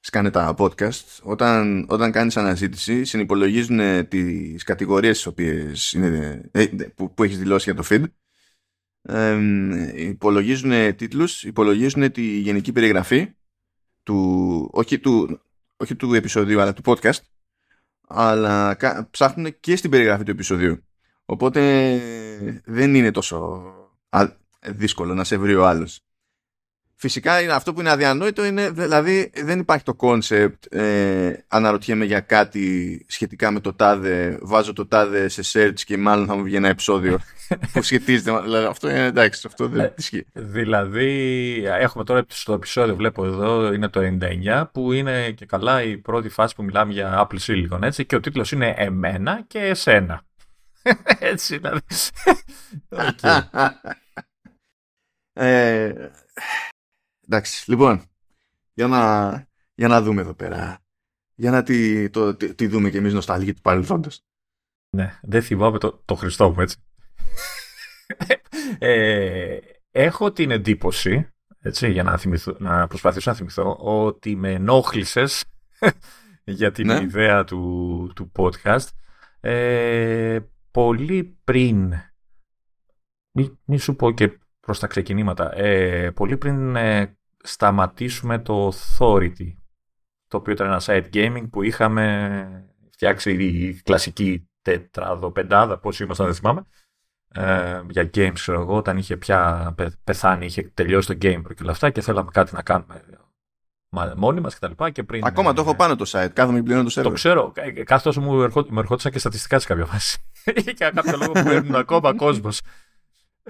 σκάνε 0.00 0.30
τα 0.30 0.54
podcast, 0.58 1.18
όταν, 1.22 1.86
όταν 1.88 2.12
κάνεις 2.12 2.36
αναζήτηση 2.36 3.04
συνυπολογίζουν 3.04 4.08
τις 4.08 4.62
κατηγορίες 4.62 5.16
τις 5.16 5.26
οποίες 5.26 5.92
είναι, 5.92 6.48
ε, 6.52 6.66
που, 6.66 7.14
που 7.14 7.22
έχεις 7.22 7.38
δηλώσει 7.38 7.72
για 7.72 7.82
το 7.82 7.88
feed. 7.90 8.04
Υπολογίζουν 9.94 10.96
τίτλους, 10.96 11.44
υπολογίζουν 11.44 12.12
τη 12.12 12.22
γενική 12.22 12.72
περιγραφή 12.72 13.34
του, 14.02 14.68
όχι, 14.72 14.98
του, 14.98 15.40
όχι 15.76 15.96
του 15.96 16.14
επεισοδίου 16.14 16.60
αλλά 16.60 16.72
του 16.72 16.82
podcast 16.84 17.20
αλλά 18.12 18.76
ψάχνουν 19.10 19.60
και 19.60 19.76
στην 19.76 19.90
περιγραφή 19.90 20.24
του 20.24 20.30
επεισοδίου. 20.30 20.84
Οπότε 21.24 21.60
δεν 22.64 22.94
είναι 22.94 23.10
τόσο 23.10 23.62
δύσκολο 24.66 25.14
να 25.14 25.24
σε 25.24 25.36
βρει 25.36 25.54
ο 25.54 25.66
άλλος 25.66 26.00
Φυσικά 27.00 27.42
είναι 27.42 27.52
αυτό 27.52 27.72
που 27.72 27.80
είναι 27.80 27.90
αδιανόητο 27.90 28.44
είναι, 28.44 28.70
δηλαδή 28.70 29.30
δεν 29.34 29.58
υπάρχει 29.58 29.84
το 29.84 29.94
concept 29.94 30.74
ε, 30.74 31.44
αναρωτιέμαι 31.48 32.04
για 32.04 32.20
κάτι 32.20 33.04
σχετικά 33.08 33.50
με 33.50 33.60
το 33.60 33.74
τάδε, 33.74 34.38
βάζω 34.42 34.72
το 34.72 34.86
τάδε 34.86 35.28
σε 35.28 35.42
search 35.52 35.80
και 35.84 35.96
μάλλον 35.96 36.26
θα 36.26 36.36
μου 36.36 36.42
βγει 36.42 36.56
ένα 36.56 36.68
επεισόδιο 36.68 37.18
που 37.72 37.82
σχετίζεται. 37.82 38.40
Δηλαδή, 38.40 38.66
αυτό 38.66 38.90
είναι 38.90 39.04
εντάξει, 39.04 39.42
αυτό 39.46 39.68
δεν 39.68 39.80
ε, 39.80 39.94
ισχύει. 39.96 40.26
Δηλαδή 40.32 41.62
έχουμε 41.64 42.04
τώρα 42.04 42.24
στο 42.28 42.52
επεισόδιο, 42.52 42.96
βλέπω 42.96 43.24
εδώ, 43.24 43.72
είναι 43.72 43.88
το 43.88 44.00
99 44.52 44.64
που 44.72 44.92
είναι 44.92 45.30
και 45.30 45.46
καλά 45.46 45.82
η 45.82 45.96
πρώτη 45.96 46.28
φάση 46.28 46.54
που 46.54 46.64
μιλάμε 46.64 46.92
για 46.92 47.28
Apple 47.28 47.38
Silicon 47.46 47.82
έτσι 47.82 48.06
και 48.06 48.16
ο 48.16 48.20
τίτλος 48.20 48.52
είναι 48.52 48.74
εμένα 48.76 49.44
και 49.46 49.58
εσένα. 49.58 50.22
έτσι 51.32 51.56
δηλαδή. 51.56 51.80
okay. 53.22 53.40
ε, 55.32 55.92
Εντάξει, 57.32 57.70
λοιπόν, 57.70 58.02
για 58.72 58.86
να, 58.86 59.30
για 59.74 59.88
να 59.88 60.02
δούμε 60.02 60.20
εδώ 60.20 60.34
πέρα. 60.34 60.78
Για 61.34 61.50
να 61.50 61.62
τη, 61.62 62.10
το, 62.10 62.36
τη, 62.36 62.66
δούμε 62.66 62.90
και 62.90 62.98
εμείς 62.98 63.12
νοσταλγή 63.12 63.52
του 63.52 63.60
παρελθόντος. 63.60 64.22
Ναι, 64.96 65.18
δεν 65.22 65.42
θυμάμαι 65.42 65.78
το, 65.78 66.02
το 66.04 66.14
Χριστό 66.14 66.50
μου, 66.50 66.60
έτσι. 66.60 66.76
ε, 68.78 69.58
έχω 69.90 70.32
την 70.32 70.50
εντύπωση, 70.50 71.28
έτσι, 71.60 71.90
για 71.90 72.02
να, 72.02 72.16
θυμηθώ, 72.16 72.56
να 72.58 72.86
προσπαθήσω 72.86 73.30
να 73.30 73.36
θυμηθώ, 73.36 73.76
ότι 73.80 74.36
με 74.36 74.52
ενόχλησες 74.52 75.44
για 76.44 76.72
την 76.72 76.86
ναι. 76.86 77.00
ιδέα 77.02 77.44
του, 77.44 78.12
του 78.14 78.32
podcast 78.36 78.88
ε, 79.40 80.38
πολύ 80.70 81.38
πριν 81.44 81.94
μη, 83.30 83.58
μη, 83.64 83.78
σου 83.78 83.96
πω 83.96 84.10
και 84.10 84.38
προς 84.60 84.78
τα 84.78 84.86
ξεκινήματα 84.86 85.56
ε, 85.56 86.10
πολύ 86.10 86.36
πριν 86.36 86.76
ε, 86.76 87.14
σταματήσουμε 87.42 88.38
το 88.38 88.68
Authority, 88.68 89.52
το 90.28 90.36
οποίο 90.36 90.52
ήταν 90.52 90.66
ένα 90.66 90.80
site 90.84 91.08
gaming 91.12 91.50
που 91.50 91.62
είχαμε 91.62 92.66
φτιάξει 92.90 93.32
η 93.32 93.80
κλασική 93.84 94.48
τετράδο, 94.62 95.30
πεντάδα, 95.30 95.78
πώς 95.78 96.00
ήμασταν 96.00 96.26
δεν 96.26 96.34
θυμάμαι, 96.34 96.62
ε, 97.34 97.80
για 97.88 98.10
games, 98.14 98.32
ξέρω 98.34 98.60
εγώ, 98.60 98.76
όταν 98.76 98.96
είχε 98.96 99.16
πια 99.16 99.74
πεθάνει, 100.04 100.44
είχε 100.44 100.62
τελειώσει 100.62 101.06
το 101.06 101.12
game 101.12 101.42
και 101.54 101.62
όλα 101.62 101.70
αυτά 101.70 101.90
και 101.90 102.00
θέλαμε 102.00 102.30
κάτι 102.32 102.54
να 102.54 102.62
κάνουμε 102.62 103.02
μόνοι 104.16 104.40
μας 104.40 104.54
και 104.54 104.60
τα 104.60 104.68
λοιπά 104.68 104.90
και 104.90 105.02
πριν... 105.02 105.24
Ακόμα 105.24 105.52
το 105.52 105.60
έχω 105.60 105.76
πάνω 105.76 105.96
το 105.96 106.04
site, 106.08 106.30
κάθομαι 106.32 106.62
πλέον 106.62 106.84
το 106.84 106.90
server. 106.94 107.02
Το 107.02 107.10
ξέρω, 107.10 107.52
κάθε 107.84 108.02
τόσο 108.04 108.20
μου, 108.20 108.42
ερχόντουσαν 108.42 109.12
και 109.12 109.18
στατιστικά 109.18 109.58
σε 109.58 109.66
κάποια 109.66 109.84
φάση. 109.84 110.18
για 110.76 110.90
κάποιο 110.90 111.16
λόγο 111.16 111.32
που 111.32 111.48
έρνουν 111.48 111.74
ακόμα 111.74 112.14
κόσμος 112.14 112.60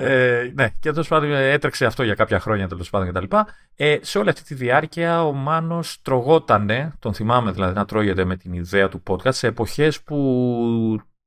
ε, 0.00 0.52
ναι, 0.54 0.68
και 0.80 0.90
τέλος 0.90 1.08
πάντων 1.08 1.32
έτρεξε 1.32 1.86
αυτό 1.86 2.02
για 2.02 2.14
κάποια 2.14 2.40
χρόνια 2.40 2.68
τέλος 2.68 2.90
πάντων 2.90 3.08
κτλ. 3.08 3.36
Ε, 3.76 3.98
σε 4.00 4.18
όλη 4.18 4.28
αυτή 4.28 4.42
τη 4.42 4.54
διάρκεια 4.54 5.24
ο 5.24 5.32
Μάνος 5.32 6.02
τρογότανε, 6.02 6.92
τον 6.98 7.14
θυμάμαι 7.14 7.50
δηλαδή 7.50 7.74
να 7.74 7.84
τρώγεται 7.84 8.24
με 8.24 8.36
την 8.36 8.52
ιδέα 8.52 8.88
του 8.88 9.02
podcast, 9.06 9.34
σε 9.34 9.46
εποχές 9.46 10.02
που 10.02 10.16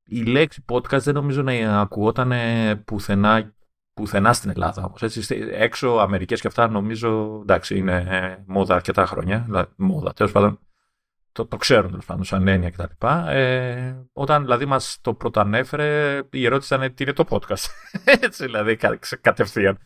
η 0.05 0.23
λέξη 0.23 0.65
podcast 0.71 0.99
δεν 1.01 1.13
νομίζω 1.13 1.41
να 1.41 1.79
ακουγόταν 1.79 2.33
πουθενά, 2.85 3.53
πουθενά 3.93 4.33
στην 4.33 4.49
Ελλάδα 4.49 4.83
όμως. 4.83 5.01
Έτσι, 5.01 5.35
έξω 5.51 5.87
Αμερικές 5.87 6.41
και 6.41 6.47
αυτά 6.47 6.67
νομίζω 6.67 7.39
εντάξει 7.41 7.77
είναι 7.77 8.05
ε, 8.09 8.43
μόδα 8.45 8.75
αρκετά 8.75 9.05
χρόνια. 9.05 9.43
Δηλαδή, 9.45 9.71
μόδα 9.75 10.13
τέλος 10.13 10.31
πάντων 10.31 10.59
το, 11.33 11.45
το 11.45 11.57
ξέρουν 11.57 11.89
τέλος 11.89 12.05
πάντων 12.05 12.23
σαν 12.23 12.47
έννοια 12.47 12.69
κτλ. 12.69 13.07
Ε, 13.27 13.95
όταν 14.13 14.41
δηλαδή 14.41 14.65
μας 14.65 14.97
το 15.01 15.13
πρωτανέφερε, 15.13 16.21
η 16.31 16.45
ερώτηση 16.45 16.75
ήταν 16.75 16.93
τι 16.93 17.03
είναι 17.03 17.13
το 17.13 17.25
podcast; 17.29 17.65
Έτσι 18.21 18.45
δηλαδή 18.45 18.77
κατευθείαν. 19.21 19.77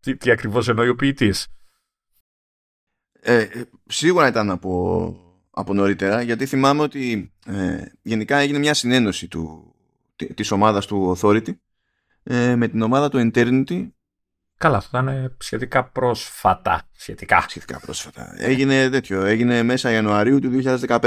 Τι, 0.00 0.16
τι 0.16 0.30
ακριβώς 0.30 0.68
εννοεί 0.68 0.88
ο 0.88 0.94
ποιητής; 0.94 1.48
Ε, 3.20 3.46
σίγουρα 3.86 4.28
ήταν 4.28 4.50
από, 4.50 5.14
από 5.50 5.74
νωρίτερα, 5.74 6.22
γιατί 6.22 6.46
θυμάμαι 6.46 6.82
ότι 6.82 7.32
ε, 7.46 7.84
γενικά 8.02 8.36
έγινε 8.36 8.58
μια 8.58 8.74
συνένωση 8.74 9.28
του, 9.28 9.74
της 10.34 10.50
ομάδας 10.50 10.86
του 10.86 11.16
Authority 11.16 11.52
ε, 12.22 12.56
με 12.56 12.68
την 12.68 12.82
ομάδα 12.82 13.08
του 13.08 13.30
Eternity 13.32 13.88
Καλά, 14.62 14.76
αυτό 14.76 14.98
ήταν 14.98 15.36
σχετικά 15.38 15.84
πρόσφατα. 15.84 16.82
Σχετικά. 16.92 17.44
Σχετικά 17.48 17.80
πρόσφατα. 17.80 18.34
Έγινε 18.36 18.90
τέτοιο. 18.90 19.24
Έγινε 19.24 19.62
μέσα 19.62 19.90
Ιανουαρίου 19.90 20.38
του 20.38 20.50
2015. 20.62 21.02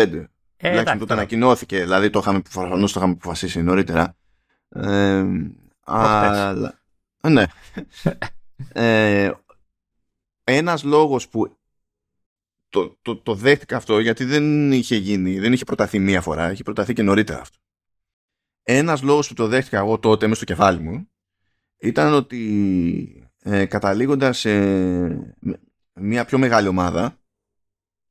Ε, 0.57 0.69
Τουλάχιστον 0.69 0.97
τότε 0.97 1.13
ανακοινώθηκε. 1.13 1.81
Δηλαδή 1.81 2.09
το 2.09 2.19
είχαμε, 2.19 2.41
το 2.41 2.83
είχαμε 2.85 3.13
αποφασίσει 3.13 3.61
νωρίτερα. 3.61 4.15
Ε, 4.69 5.25
αλλά, 5.83 6.79
ναι. 7.21 7.45
ε, 8.73 9.31
ένας 10.43 10.83
λόγος 10.83 11.27
που 11.27 11.57
το, 12.69 12.97
το, 13.01 13.17
το 13.17 13.35
δέχτηκα 13.35 13.77
αυτό 13.77 13.99
γιατί 13.99 14.23
δεν 14.25 14.71
είχε 14.71 14.95
γίνει, 14.95 15.39
δεν 15.39 15.53
είχε 15.53 15.63
προταθεί 15.63 15.99
μία 15.99 16.21
φορά, 16.21 16.51
είχε 16.51 16.63
προταθεί 16.63 16.93
και 16.93 17.03
νωρίτερα 17.03 17.39
αυτό. 17.39 17.57
Ένας 18.63 19.01
λόγος 19.01 19.27
που 19.27 19.33
το 19.33 19.47
δέχτηκα 19.47 19.77
εγώ 19.77 19.99
τότε 19.99 20.27
μέσα 20.27 20.43
στο 20.43 20.53
κεφάλι 20.53 20.79
μου 20.79 21.09
ήταν 21.77 22.13
ότι 22.13 23.24
ε, 23.47 23.65
καταλήγοντας 23.65 24.39
σε 24.39 24.49
μια 25.93 26.25
πιο 26.25 26.37
μεγάλη 26.37 26.67
ομάδα 26.67 27.19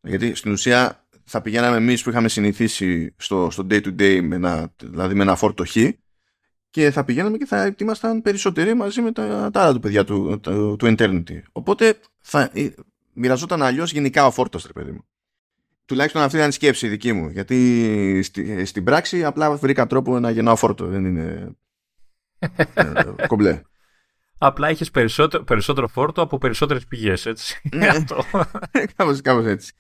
γιατί 0.01 0.35
στην 0.35 0.53
ουσία 0.53 1.07
θα 1.25 1.41
πηγαίναμε 1.41 1.77
εμείς 1.77 2.03
που 2.03 2.11
είχαμε 2.11 2.29
συνηθίσει 2.29 3.15
στο, 3.17 3.49
στο 3.51 3.67
day 3.71 3.83
to 3.85 4.01
day 4.01 4.21
με 4.23 4.37
ένα, 4.37 4.73
δηλαδή 4.83 5.15
με 5.15 5.23
ένα 5.23 5.37
φόρτο 5.37 5.65
χ 5.65 5.77
και 6.71 6.91
θα 6.91 7.05
πηγαίναμε 7.05 7.37
και 7.37 7.47
θα 7.47 7.75
ήμασταν 7.79 8.23
περισσότεροι 8.23 8.75
μαζί 8.75 9.01
με 9.01 9.13
τα, 9.13 9.51
τα 9.53 9.63
άλλα 9.63 9.73
του 9.73 9.81
παιδιά 9.81 10.05
του, 10.05 10.41
του, 10.41 10.77
του 10.79 10.95
Eternity. 10.99 11.43
Οπότε 11.53 11.99
θα 12.21 12.51
ε, 12.53 12.69
μοιραζόταν 13.13 13.63
αλλιώς 13.63 13.93
γενικά 13.93 14.27
ο 14.27 14.31
φόρτος, 14.31 14.67
ρε 14.67 14.73
παιδί 14.73 14.91
μου. 14.91 15.05
Τουλάχιστον 15.85 16.23
αυτή 16.23 16.37
ήταν 16.37 16.49
η 16.49 16.53
σκέψη 16.53 16.89
δική 16.89 17.13
μου. 17.13 17.29
Γιατί 17.29 18.21
στη, 18.23 18.65
στην 18.65 18.85
πράξη 18.85 19.25
απλά 19.25 19.57
βρήκα 19.57 19.87
τρόπο 19.87 20.19
να 20.19 20.31
γεννάω 20.31 20.57
φόρτο. 20.57 20.87
Δεν 20.87 21.05
είναι. 21.05 21.57
ε, 22.75 23.27
κομπλέ. 23.27 23.63
Απλά 24.39 24.71
είχες 24.71 24.91
περισσότερο, 24.91 25.45
περισσότερο 25.45 25.89
φόρτο 25.89 26.23
από 26.23 26.39
περισσότερες 26.39 26.87
πηγές, 26.87 27.27
έτσι. 27.27 27.61
Ναι. 27.73 27.89
κάπως, 29.23 29.47
έτσι. 29.47 29.73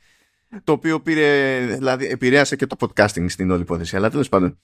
Το 0.64 0.73
οποίο 0.73 1.01
πήρε, 1.01 1.59
δηλαδή 1.67 2.07
επηρέασε 2.07 2.57
και 2.57 2.67
το 2.67 2.77
podcasting 2.79 3.25
στην 3.29 3.51
όλη 3.51 3.61
υπόθεση. 3.61 3.97
Αλλά 3.97 4.11
τέλος 4.11 4.29
πάντων. 4.29 4.59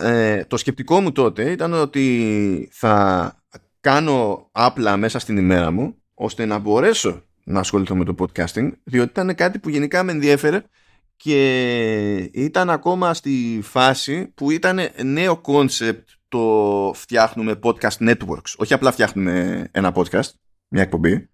Ε, 0.00 0.44
το 0.44 0.56
σκεπτικό 0.56 1.00
μου 1.00 1.12
τότε 1.12 1.50
ήταν 1.50 1.72
ότι 1.72 2.68
θα 2.72 3.36
κάνω 3.80 4.48
απλά 4.52 4.96
μέσα 4.96 5.18
στην 5.18 5.36
ημέρα 5.36 5.70
μου 5.70 5.96
ώστε 6.14 6.44
να 6.44 6.58
μπορέσω 6.58 7.22
να 7.44 7.60
ασχοληθώ 7.60 7.94
με 7.94 8.04
το 8.04 8.14
podcasting 8.18 8.70
διότι 8.84 9.10
ήταν 9.10 9.34
κάτι 9.34 9.58
που 9.58 9.68
γενικά 9.68 10.02
με 10.02 10.12
ενδιέφερε 10.12 10.62
και 11.16 12.30
ήταν 12.32 12.70
ακόμα 12.70 13.14
στη 13.14 13.60
φάση 13.62 14.26
που 14.34 14.50
ήταν 14.50 14.78
νέο 15.02 15.40
concept 15.44 16.02
το 16.32 16.92
φτιάχνουμε 16.94 17.58
podcast 17.62 17.96
networks. 17.98 18.54
Όχι 18.56 18.74
απλά 18.74 18.92
φτιάχνουμε 18.92 19.68
ένα 19.70 19.92
podcast, 19.94 20.30
μια 20.68 20.82
εκπομπή, 20.82 21.30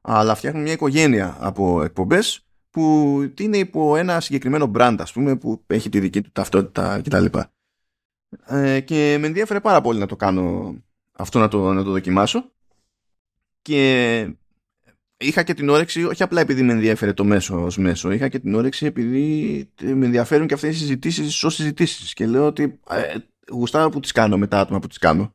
αλλά 0.00 0.34
φτιάχνουμε 0.34 0.64
μια 0.64 0.72
οικογένεια 0.72 1.36
από 1.40 1.82
εκπομπές 1.82 2.46
που 2.70 3.32
είναι 3.38 3.56
υπό 3.56 3.96
ένα 3.96 4.20
συγκεκριμένο 4.20 4.70
brand, 4.74 4.96
ας 4.98 5.12
πούμε, 5.12 5.36
που 5.36 5.64
έχει 5.66 5.88
τη 5.88 6.00
δική 6.00 6.20
του 6.20 6.30
ταυτότητα 6.32 7.00
κτλ. 7.04 7.24
Ε, 8.46 8.80
και 8.80 9.16
με 9.20 9.26
ενδιαφέρε 9.26 9.60
πάρα 9.60 9.80
πολύ 9.80 9.98
να 9.98 10.06
το 10.06 10.16
κάνω 10.16 10.74
αυτό 11.12 11.38
να 11.38 11.48
το, 11.48 11.72
να 11.72 11.84
το 11.84 11.90
δοκιμάσω 11.90 12.52
και 13.62 14.34
είχα 15.16 15.42
και 15.42 15.54
την 15.54 15.68
όρεξη, 15.68 16.04
όχι 16.04 16.22
απλά 16.22 16.40
επειδή 16.40 16.62
με 16.62 16.72
ενδιαφέρε 16.72 17.12
το 17.12 17.24
μέσο 17.24 17.64
ως 17.64 17.76
μέσο, 17.76 18.10
είχα 18.10 18.28
και 18.28 18.38
την 18.38 18.54
όρεξη 18.54 18.86
επειδή 18.86 19.68
με 19.80 20.06
ενδιαφέρουν 20.06 20.46
και 20.46 20.54
αυτές 20.54 20.74
οι 20.74 20.78
συζητήσεις 20.78 21.44
ως 21.44 21.54
συζητήσεις 21.54 22.12
και 22.12 22.26
λέω 22.26 22.46
ότι 22.46 22.80
ε, 22.90 23.14
γουστάρω 23.50 23.90
που 23.90 24.00
τις 24.00 24.12
κάνω 24.12 24.38
με 24.38 24.46
τα 24.46 24.60
άτομα 24.60 24.78
που 24.78 24.86
τις 24.86 24.98
κάνω. 24.98 25.34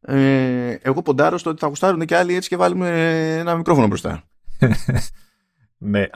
Ε, 0.00 0.70
εγώ 0.82 1.02
ποντάρω 1.02 1.38
στο 1.38 1.50
ότι 1.50 1.60
θα 1.60 1.66
γουστάρουν 1.66 2.06
και 2.06 2.16
άλλοι 2.16 2.34
έτσι 2.34 2.48
και 2.48 2.56
βάλουμε 2.56 2.88
ένα 3.38 3.56
μικρόφωνο 3.56 3.86
μπροστά. 3.86 4.22
ναι, 5.78 6.06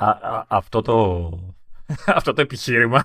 αυτό, 0.48 0.82
το, 0.82 1.30
αυτό 2.06 2.32
το 2.32 2.40
επιχείρημα 2.40 3.04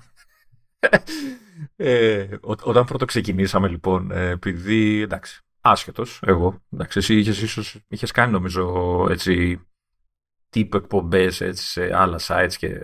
ε, 1.76 2.26
όταν 2.42 2.84
πρώτο 2.84 3.04
ξεκινήσαμε 3.04 3.68
λοιπόν, 3.68 4.10
ε, 4.10 4.28
επειδή 4.28 5.00
εντάξει, 5.00 5.40
άσχετος 5.60 6.20
εγώ, 6.26 6.62
εντάξει, 6.72 6.98
εσύ 6.98 7.18
είχες, 7.18 7.42
ίσως, 7.42 7.78
είχες 7.88 8.10
κάνει 8.10 8.32
νομίζω 8.32 9.06
έτσι 9.10 9.60
τύπου 10.50 10.76
εκπομπές 10.76 11.42
σε 11.52 11.96
άλλα 11.96 12.20
sites 12.26 12.52
και 12.58 12.80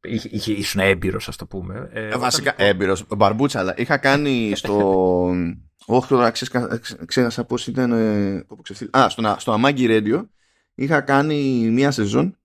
είχε, 0.00 0.28
είχε, 0.32 0.52
ήσουν 0.52 0.80
έμπειρος, 0.80 1.28
ας 1.28 1.36
το 1.36 1.46
πούμε. 1.46 1.88
Ε, 1.92 2.08
ε 2.08 2.16
Βασικά 2.16 2.50
λοιπόν... 2.50 2.66
έμπειρος, 2.66 3.04
μπαρμπούτσα, 3.16 3.58
αλλά 3.58 3.74
είχα 3.76 3.96
κάνει 3.96 4.52
στο. 4.56 5.34
Όχι 5.86 6.08
τώρα, 6.08 6.32
ξέχασα 7.06 7.44
πώς 7.44 7.66
ήταν. 7.66 7.92
Ε, 7.92 8.46
Α, 8.98 9.08
στο, 9.08 9.34
στο 9.38 9.60
Amagi 9.60 9.88
Radio 9.88 10.24
είχα 10.74 11.00
κάνει 11.00 11.68
μία 11.70 11.90
σεζόν 11.90 12.36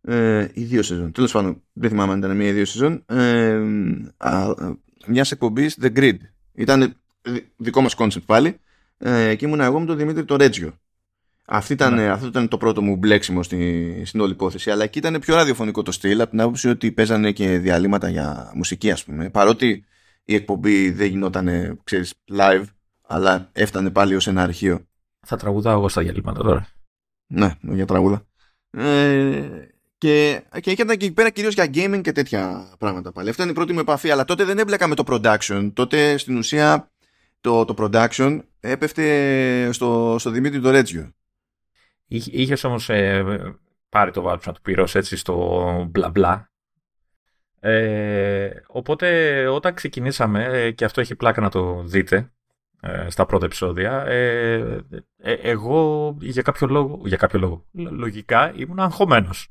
ε, 0.00 0.48
ή 0.52 0.62
δύο 0.64 0.82
σεζόν. 0.82 1.12
Τέλος 1.12 1.32
πάντων, 1.32 1.62
δεν 1.72 1.90
θυμάμαι 1.90 2.12
αν 2.12 2.18
ήταν 2.18 2.36
μία 2.36 2.48
ή 2.48 2.52
δύο 2.52 2.64
σεζόν. 2.64 3.04
Ε, 3.06 3.60
μιας 5.06 5.30
εκπομπής 5.30 5.78
The 5.82 5.96
Grid. 5.96 6.16
Ήταν 6.54 6.96
δικό 7.56 7.80
μας 7.80 7.94
concept 7.94 8.26
πάλι. 8.26 8.60
Ε, 8.98 9.34
και 9.34 9.46
ήμουν 9.46 9.60
εγώ 9.60 9.80
με 9.80 9.86
τον 9.86 9.96
Δημήτρη 9.96 10.24
το 10.24 10.36
Ρέτζιο. 10.36 10.78
Αυτή 11.50 11.72
ήταν, 11.72 11.94
ναι. 11.94 12.08
Αυτό 12.08 12.26
ήταν 12.26 12.48
το 12.48 12.56
πρώτο 12.56 12.82
μου 12.82 12.96
μπλέξιμο 12.96 13.42
στη, 13.42 14.02
στην 14.04 14.20
όλη 14.20 14.32
υπόθεση. 14.32 14.70
Αλλά 14.70 14.84
εκεί 14.84 14.98
ήταν 14.98 15.18
πιο 15.20 15.34
ραδιοφωνικό 15.34 15.82
το 15.82 15.92
στυλ, 15.92 16.20
από 16.20 16.30
την 16.30 16.40
άποψη 16.40 16.68
ότι 16.68 16.92
παίζανε 16.92 17.32
και 17.32 17.58
διαλείμματα 17.58 18.08
για 18.08 18.50
μουσική, 18.54 18.90
ας 18.90 19.04
πούμε. 19.04 19.30
Παρότι 19.30 19.84
η 20.24 20.34
εκπομπή 20.34 20.90
δεν 20.90 21.06
γινόταν, 21.06 21.78
ξέρεις, 21.84 22.14
live, 22.32 22.64
αλλά 23.06 23.50
έφτανε 23.52 23.90
πάλι 23.90 24.14
ως 24.14 24.26
ένα 24.26 24.42
αρχείο. 24.42 24.86
Θα 25.26 25.36
τραγουδάω 25.36 25.78
εγώ 25.78 25.88
στα 25.88 26.02
διαλύματα 26.02 26.42
τώρα. 26.42 26.68
Ναι, 27.26 27.54
για 27.60 27.86
τραγούδα. 27.86 28.26
Ε, 28.70 29.48
και, 29.98 30.42
και 30.60 30.70
ήταν 30.70 30.86
και 30.86 31.04
εκεί 31.04 31.12
πέρα 31.12 31.30
κυρίως 31.30 31.54
για 31.54 31.70
gaming 31.74 32.00
και 32.02 32.12
τέτοια 32.12 32.74
πράγματα 32.78 33.12
πάλι. 33.12 33.28
Αυτή 33.28 33.40
ήταν 33.40 33.52
η 33.52 33.56
πρώτη 33.56 33.72
μου 33.72 33.78
επαφή, 33.78 34.10
αλλά 34.10 34.24
τότε 34.24 34.44
δεν 34.44 34.58
έμπλεκα 34.58 34.86
με 34.86 34.94
το 34.94 35.04
production. 35.06 35.70
Τότε 35.74 36.16
στην 36.16 36.36
ουσία 36.36 36.90
το, 37.40 37.64
το 37.64 37.74
production 37.78 38.38
έπεφτε 38.60 39.72
στο, 39.72 40.16
στο 40.18 40.30
Δημήτρη 40.30 40.60
Ντορέτζιο. 40.60 41.12
Είχε 42.08 42.66
όμως 42.66 42.88
ε, 42.88 43.24
πάρει 43.88 44.10
το 44.10 44.22
βάρο 44.22 44.40
να 44.46 44.52
του 44.52 44.60
πληρώσεις 44.60 44.94
έτσι 44.94 45.16
στο 45.16 45.86
μπλα 45.90 46.10
μπλα. 46.10 46.50
Ε, 47.60 48.50
οπότε 48.66 49.46
όταν 49.46 49.74
ξεκινήσαμε, 49.74 50.44
ε, 50.44 50.70
και 50.70 50.84
αυτό 50.84 51.00
έχει 51.00 51.14
πλάκα 51.14 51.40
να 51.40 51.48
το 51.48 51.82
δείτε 51.82 52.32
ε, 52.80 53.10
στα 53.10 53.26
πρώτα 53.26 53.44
επεισόδια, 53.44 54.04
ε, 54.06 54.84
εγώ 55.22 56.16
για 56.20 56.42
κάποιο 56.42 56.66
λόγο, 56.66 57.00
για 57.04 57.16
κάποιο 57.16 57.38
λόγο, 57.38 57.66
λογικά 57.72 58.52
ήμουν 58.54 58.80
αγχωμένος. 58.80 59.48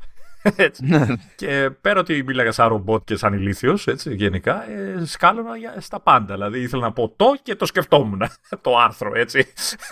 Ναι. 0.78 1.06
και 1.36 1.70
πέρα 1.82 2.00
ότι 2.00 2.24
μίλαγα 2.24 2.52
σαν 2.52 2.68
ρομπότ 2.68 3.04
και 3.04 3.16
σαν 3.16 3.34
ηλίθιος, 3.34 3.88
έτσι, 3.88 4.16
γενικά, 4.16 4.70
ε, 4.70 5.06
σκάλωνα 5.06 5.52
στα 5.78 6.00
πάντα. 6.00 6.34
Δηλαδή 6.34 6.60
ήθελα 6.60 6.82
να 6.82 6.92
πω 6.92 7.14
το 7.16 7.26
και 7.44 7.56
το 7.56 7.66
σκεφτόμουν. 7.66 8.22
το 8.62 8.78
άρθρο, 8.78 9.12
έτσι. 9.16 9.46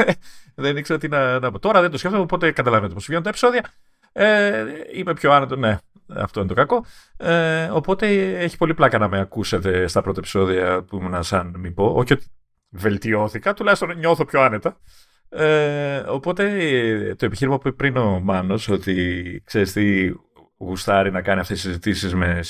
δεν 0.55 0.77
ήξερα 0.77 0.99
τι 0.99 1.07
να, 1.07 1.39
να 1.39 1.51
πω. 1.51 1.59
Τώρα 1.59 1.81
δεν 1.81 1.91
το 1.91 1.97
σκέφτομαι, 1.97 2.23
οπότε 2.23 2.51
καταλαβαίνετε 2.51 2.93
πώς 2.93 3.05
βγαίνουν 3.05 3.23
τα 3.23 3.29
επεισόδια. 3.29 3.65
Ε, 4.11 4.65
είμαι 4.93 5.13
πιο 5.13 5.31
άνετο, 5.31 5.55
ναι. 5.55 5.77
Αυτό 6.15 6.39
είναι 6.39 6.49
το 6.49 6.55
κακό. 6.55 6.85
Ε, 7.17 7.65
οπότε 7.71 8.07
έχει 8.39 8.57
πολύ 8.57 8.73
πλάκα 8.73 8.97
να 8.97 9.07
με 9.07 9.19
ακούσετε 9.19 9.87
στα 9.87 10.01
πρώτα 10.01 10.19
επεισόδια 10.19 10.83
που 10.83 10.97
ήμουν 10.97 11.23
σαν 11.23 11.53
μην 11.57 11.73
πω. 11.73 11.85
Όχι 11.85 12.13
ότι 12.13 12.25
βελτιώθηκα, 12.69 13.53
τουλάχιστον 13.53 13.97
νιώθω 13.97 14.25
πιο 14.25 14.41
άνετα. 14.41 14.77
Ε, 15.29 15.97
οπότε 15.97 16.45
το 17.17 17.25
επιχείρημα 17.25 17.57
που 17.57 17.67
είπε 17.67 17.75
πριν 17.75 17.97
ο 17.97 18.19
Μάνος 18.19 18.69
ότι 18.69 19.41
ξέρεις 19.45 19.71
τι 19.71 20.11
γουστάρει 20.57 21.11
να 21.11 21.21
κάνει 21.21 21.39
αυτές 21.39 21.55
τις 21.55 21.65
συζητήσεις 21.65 22.13
με 22.13 22.43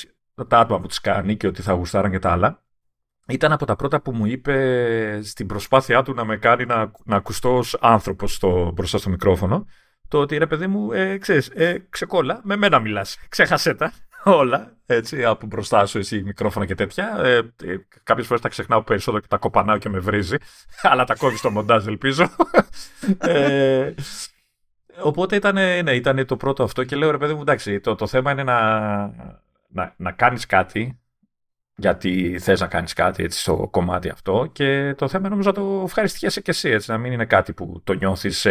τα 0.48 0.58
άτομα 0.58 0.80
που 0.80 0.86
τις 0.86 1.00
κάνει 1.00 1.36
και 1.36 1.46
ότι 1.46 1.62
θα 1.62 1.72
γουστάραν 1.72 2.10
και 2.10 2.18
τα 2.18 2.30
άλλα 2.30 2.64
ήταν 3.28 3.52
από 3.52 3.66
τα 3.66 3.76
πρώτα 3.76 4.00
που 4.00 4.12
μου 4.12 4.26
είπε 4.26 5.20
στην 5.22 5.46
προσπάθειά 5.46 6.02
του 6.02 6.14
να 6.14 6.24
με 6.24 6.36
κάνει 6.36 6.64
να, 6.64 6.90
να 7.04 7.16
ακουστώ 7.16 7.56
ως 7.56 7.76
άνθρωπος 7.80 8.34
στο, 8.34 8.70
μπροστά 8.74 8.98
στο 8.98 9.10
μικρόφωνο 9.10 9.66
το 10.08 10.18
ότι 10.18 10.36
ρε 10.36 10.46
παιδί 10.46 10.66
μου, 10.66 10.92
ε, 10.92 11.18
ξέρεις, 11.18 11.48
ε, 11.54 11.86
ξεκόλα, 11.90 12.40
με 12.44 12.56
μένα 12.56 12.78
μιλάς, 12.78 13.18
ξέχασέ 13.28 13.74
τα 13.74 13.92
όλα, 14.24 14.76
έτσι, 14.86 15.24
από 15.24 15.46
μπροστά 15.46 15.86
σου 15.86 15.98
εσύ 15.98 16.22
μικρόφωνα 16.22 16.66
και 16.66 16.74
τέτοια. 16.74 17.20
Ε, 17.24 17.36
ε, 17.36 17.76
Κάποιες 18.02 18.26
φορές 18.26 18.42
τα 18.42 18.48
ξεχνάω 18.48 18.82
περισσότερο 18.82 19.22
και 19.22 19.28
τα 19.28 19.36
κοπανάω 19.36 19.78
και 19.78 19.88
με 19.88 19.98
βρίζει. 19.98 20.36
Αλλά 20.82 21.04
τα 21.04 21.14
κόβεις 21.14 21.38
στο 21.38 21.50
μοντάζ, 21.50 21.86
ελπίζω. 21.86 22.30
ε, 23.18 23.94
οπότε 25.02 25.36
ήταν, 25.36 25.54
ναι, 25.54 25.92
ήταν 25.92 26.26
το 26.26 26.36
πρώτο 26.36 26.62
αυτό 26.62 26.84
και 26.84 26.96
λέω 26.96 27.10
ρε 27.10 27.18
παιδί 27.18 27.34
μου, 27.34 27.40
εντάξει, 27.40 27.80
το, 27.80 27.94
το 27.94 28.06
θέμα 28.06 28.30
είναι 28.30 28.42
να, 28.42 29.00
να, 29.68 29.94
να 29.96 30.12
κάνεις 30.12 30.46
κάτι 30.46 31.00
γιατί 31.76 32.38
θες 32.38 32.60
να 32.60 32.66
κάνεις 32.66 32.92
κάτι 32.92 33.22
έτσι, 33.22 33.40
στο 33.40 33.68
κομμάτι 33.70 34.08
αυτό 34.08 34.48
και 34.52 34.94
το 34.94 35.08
θέμα 35.08 35.28
νομίζω 35.28 35.48
να 35.48 35.54
το 35.54 35.82
ευχαριστιέσαι 35.84 36.40
και 36.40 36.50
εσύ, 36.50 36.68
έτσι, 36.68 36.90
να 36.90 36.98
μην 36.98 37.12
είναι 37.12 37.24
κάτι 37.24 37.52
που 37.52 37.80
το 37.84 37.92
νιώθεις 37.92 38.46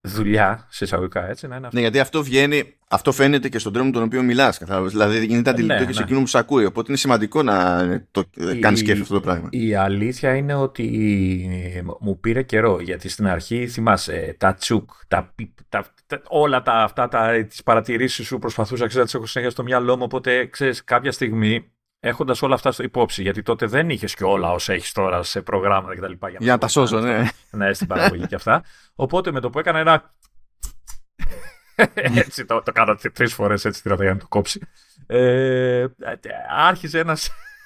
δουλειά, 0.00 0.66
σε 0.68 0.84
εισαγωγικά 0.84 1.28
έτσι. 1.28 1.46
Να 1.46 1.56
είναι 1.56 1.66
αυτό. 1.66 1.76
Ναι, 1.76 1.82
γιατί 1.82 2.00
αυτό 2.00 2.22
βγαίνει, 2.22 2.74
αυτό 2.88 3.12
φαίνεται 3.12 3.48
και 3.48 3.58
στον 3.58 3.72
τρόπο 3.72 3.86
με 3.86 3.92
τον 3.92 4.02
οποίο 4.02 4.22
μιλάς. 4.22 4.60
Δηλαδή 4.86 5.26
γίνεται 5.26 5.50
αντιληπτό 5.50 5.78
ναι, 5.78 5.86
και 5.86 5.92
σε 5.92 5.98
ναι. 5.98 6.04
εκείνο 6.04 6.20
που 6.20 6.26
σε 6.26 6.38
ακούει. 6.38 6.64
Οπότε 6.64 6.86
είναι 6.88 6.98
σημαντικό 6.98 7.42
να 7.42 7.86
το 8.10 8.24
κάνεις 8.60 8.78
σκέφτος 8.78 9.00
αυτό 9.00 9.14
το 9.14 9.20
πράγμα. 9.20 9.48
Η 9.50 9.74
αλήθεια 9.74 10.34
είναι 10.34 10.54
ότι 10.54 10.86
μου 12.00 12.20
πήρε 12.20 12.42
καιρό. 12.42 12.80
Γιατί 12.80 13.08
στην 13.08 13.26
αρχή 13.26 13.66
θυμάσαι 13.66 14.36
τα 14.38 14.54
τσουκ, 14.54 14.90
τα 15.08 15.32
πιπ, 15.34 15.50
τα, 15.68 15.84
τα, 16.06 16.22
όλα 16.28 16.62
τα, 16.62 16.72
αυτά 16.72 17.08
τα, 17.08 17.44
τις 17.48 17.62
παρατηρήσεις 17.62 18.26
σου 18.26 18.38
προσπαθούσα 18.38 18.86
να 18.92 19.04
τις 19.04 19.14
έχω 19.14 19.26
συνέχεια 19.26 19.52
στο 19.52 19.62
μυαλό 19.62 19.96
μου. 19.96 20.02
Οπότε 20.04 20.46
ξέρεις, 20.46 20.84
κάποια 20.84 21.12
στιγμή 21.12 21.70
έχοντας 22.00 22.42
όλα 22.42 22.54
αυτά 22.54 22.72
στο 22.72 22.82
υπόψη, 22.82 23.22
γιατί 23.22 23.42
τότε 23.42 23.66
δεν 23.66 23.90
είχες 23.90 24.14
και 24.14 24.24
όλα 24.24 24.52
όσα 24.52 24.72
έχεις 24.72 24.92
τώρα 24.92 25.22
σε 25.22 25.42
προγράμματα 25.42 25.94
κτλ. 25.94 26.26
Για, 26.28 26.36
για 26.38 26.52
να 26.52 26.58
τα 26.58 26.68
σώζω, 26.68 27.00
ναι. 27.00 27.28
Ναι, 27.50 27.72
στην 27.72 27.86
παραγωγή 27.86 28.26
και 28.26 28.34
αυτά. 28.34 28.64
Οπότε 28.94 29.32
με 29.32 29.40
το 29.40 29.50
που 29.50 29.58
έκανα 29.58 29.78
ένα. 29.78 30.14
έτσι 31.94 32.44
το, 32.44 32.62
το 32.62 32.72
κάνω 32.72 32.94
τρεις 33.12 33.34
φορές 33.34 33.64
έτσι 33.64 33.82
την 33.82 33.94
για 33.94 34.12
να 34.12 34.18
το 34.18 34.26
κόψει. 34.28 34.60
Ε, 35.06 35.86
άρχιζε 36.56 36.98
ένα. 36.98 37.16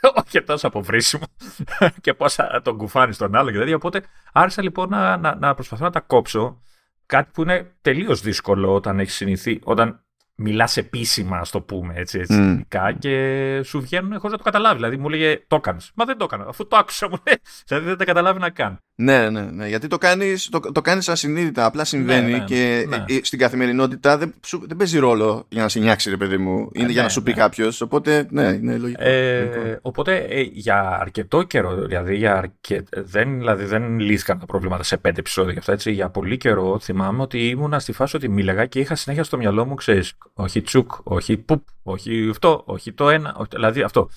όχι 0.24 0.42
τόσο 0.42 0.66
αποβρίσιμο 0.66 1.24
και 2.00 2.14
πώς 2.14 2.38
τον 2.62 2.76
κουφάνεις 2.76 3.16
στον 3.16 3.36
άλλο 3.36 3.50
και 3.50 3.58
τέτοια. 3.58 3.74
Οπότε 3.74 4.02
άρχισα 4.32 4.62
λοιπόν 4.62 4.88
να, 4.88 5.16
να, 5.16 5.34
να 5.34 5.54
προσπαθώ 5.54 5.84
να 5.84 5.90
τα 5.90 6.00
κόψω. 6.00 6.62
Κάτι 7.06 7.30
που 7.34 7.42
είναι 7.42 7.74
τελείως 7.80 8.20
δύσκολο 8.20 8.74
όταν 8.74 9.00
έχεις 9.00 9.14
συνηθεί, 9.14 9.60
όταν 9.64 10.01
μιλάς 10.34 10.76
επίσημα, 10.76 11.38
ας 11.38 11.50
το 11.50 11.60
πούμε 11.60 11.94
έτσι, 11.96 12.18
έτσι 12.18 12.64
mm. 12.68 12.92
και 12.98 13.60
σου 13.64 13.80
βγαίνουν 13.80 14.10
χωρίς 14.10 14.30
να 14.30 14.38
το 14.38 14.44
καταλάβεις. 14.44 14.76
Δηλαδή 14.76 14.96
μου 14.96 15.08
λέγε 15.08 15.44
το 15.46 15.56
έκανες. 15.56 15.92
Μα 15.94 16.04
δεν 16.04 16.16
το 16.16 16.24
έκανα. 16.24 16.44
Αφού 16.48 16.66
το 16.66 16.76
άκουσα 16.76 17.08
μου 17.08 17.16
λέει. 17.26 17.36
Δηλαδή 17.66 17.86
δεν 17.86 17.96
τα 17.96 18.04
καταλάβει 18.04 18.38
να 18.38 18.50
κάνει. 18.50 18.76
Ναι, 19.02 19.30
ναι, 19.30 19.40
ναι. 19.40 19.68
Γιατί 19.68 19.86
το 19.86 19.98
κάνεις 19.98 20.48
το, 20.48 20.60
το 20.60 20.80
κάνεις 20.80 21.08
ασυνείδητα. 21.08 21.64
Απλά 21.64 21.84
συμβαίνει 21.84 22.30
ναι, 22.30 22.38
ναι, 22.38 22.44
και 22.44 22.86
ναι. 22.88 23.04
Ε, 23.08 23.18
στην 23.22 23.38
καθημερινότητα 23.38 24.18
δεν, 24.18 24.34
δεν 24.66 24.76
παίζει 24.76 24.98
ρόλο 24.98 25.46
για 25.48 25.62
να 25.62 25.68
σε 25.68 25.78
νιάξει, 25.78 26.10
ρε 26.10 26.16
παιδί 26.16 26.36
μου. 26.36 26.68
Είναι 26.72 26.92
για 26.92 27.02
να 27.02 27.08
σου 27.08 27.22
πει 27.22 27.32
κάποιος. 27.32 27.80
Οπότε, 27.80 28.26
ναι, 28.30 28.42
είναι 28.42 28.76
λογικό. 28.76 29.02
Ε, 29.04 29.78
οπότε 29.82 30.16
ε, 30.16 30.40
για 30.40 30.98
αρκετό 31.00 31.42
καιρό, 31.42 31.74
δηλαδή, 31.74 32.16
για 32.16 32.36
αρκε... 32.36 32.82
δεν, 32.90 33.38
δηλαδή 33.38 33.64
δεν 33.64 33.98
λύθηκαν 33.98 34.38
τα 34.38 34.46
προβλήματα 34.46 34.82
σε 34.82 34.96
πέντε 34.96 35.20
επεισόδια 35.20 35.58
αυτά. 35.58 35.72
Έτσι, 35.72 35.92
για 35.92 36.10
πολύ 36.10 36.36
καιρό 36.36 36.78
θυμάμαι 36.78 37.22
ότι 37.22 37.48
ήμουνα 37.48 37.78
στη 37.78 37.92
φάση 37.92 38.16
ότι 38.16 38.28
μίλαγα 38.28 38.66
και 38.66 38.80
είχα 38.80 38.94
συνέχεια 38.94 39.24
στο 39.24 39.36
μυαλό 39.36 39.66
μου, 39.66 39.74
ξέρεις, 39.74 40.12
όχι 40.34 40.62
τσουκ, 40.62 40.92
όχι 41.02 41.36
πουπ, 41.36 41.62
όχι 41.82 42.28
αυτό, 42.30 42.62
όχι 42.66 42.92
το 42.92 43.08
ένα, 43.08 43.34
όχι, 43.38 43.48
δηλαδή 43.52 43.82
αυτό. 43.82 44.10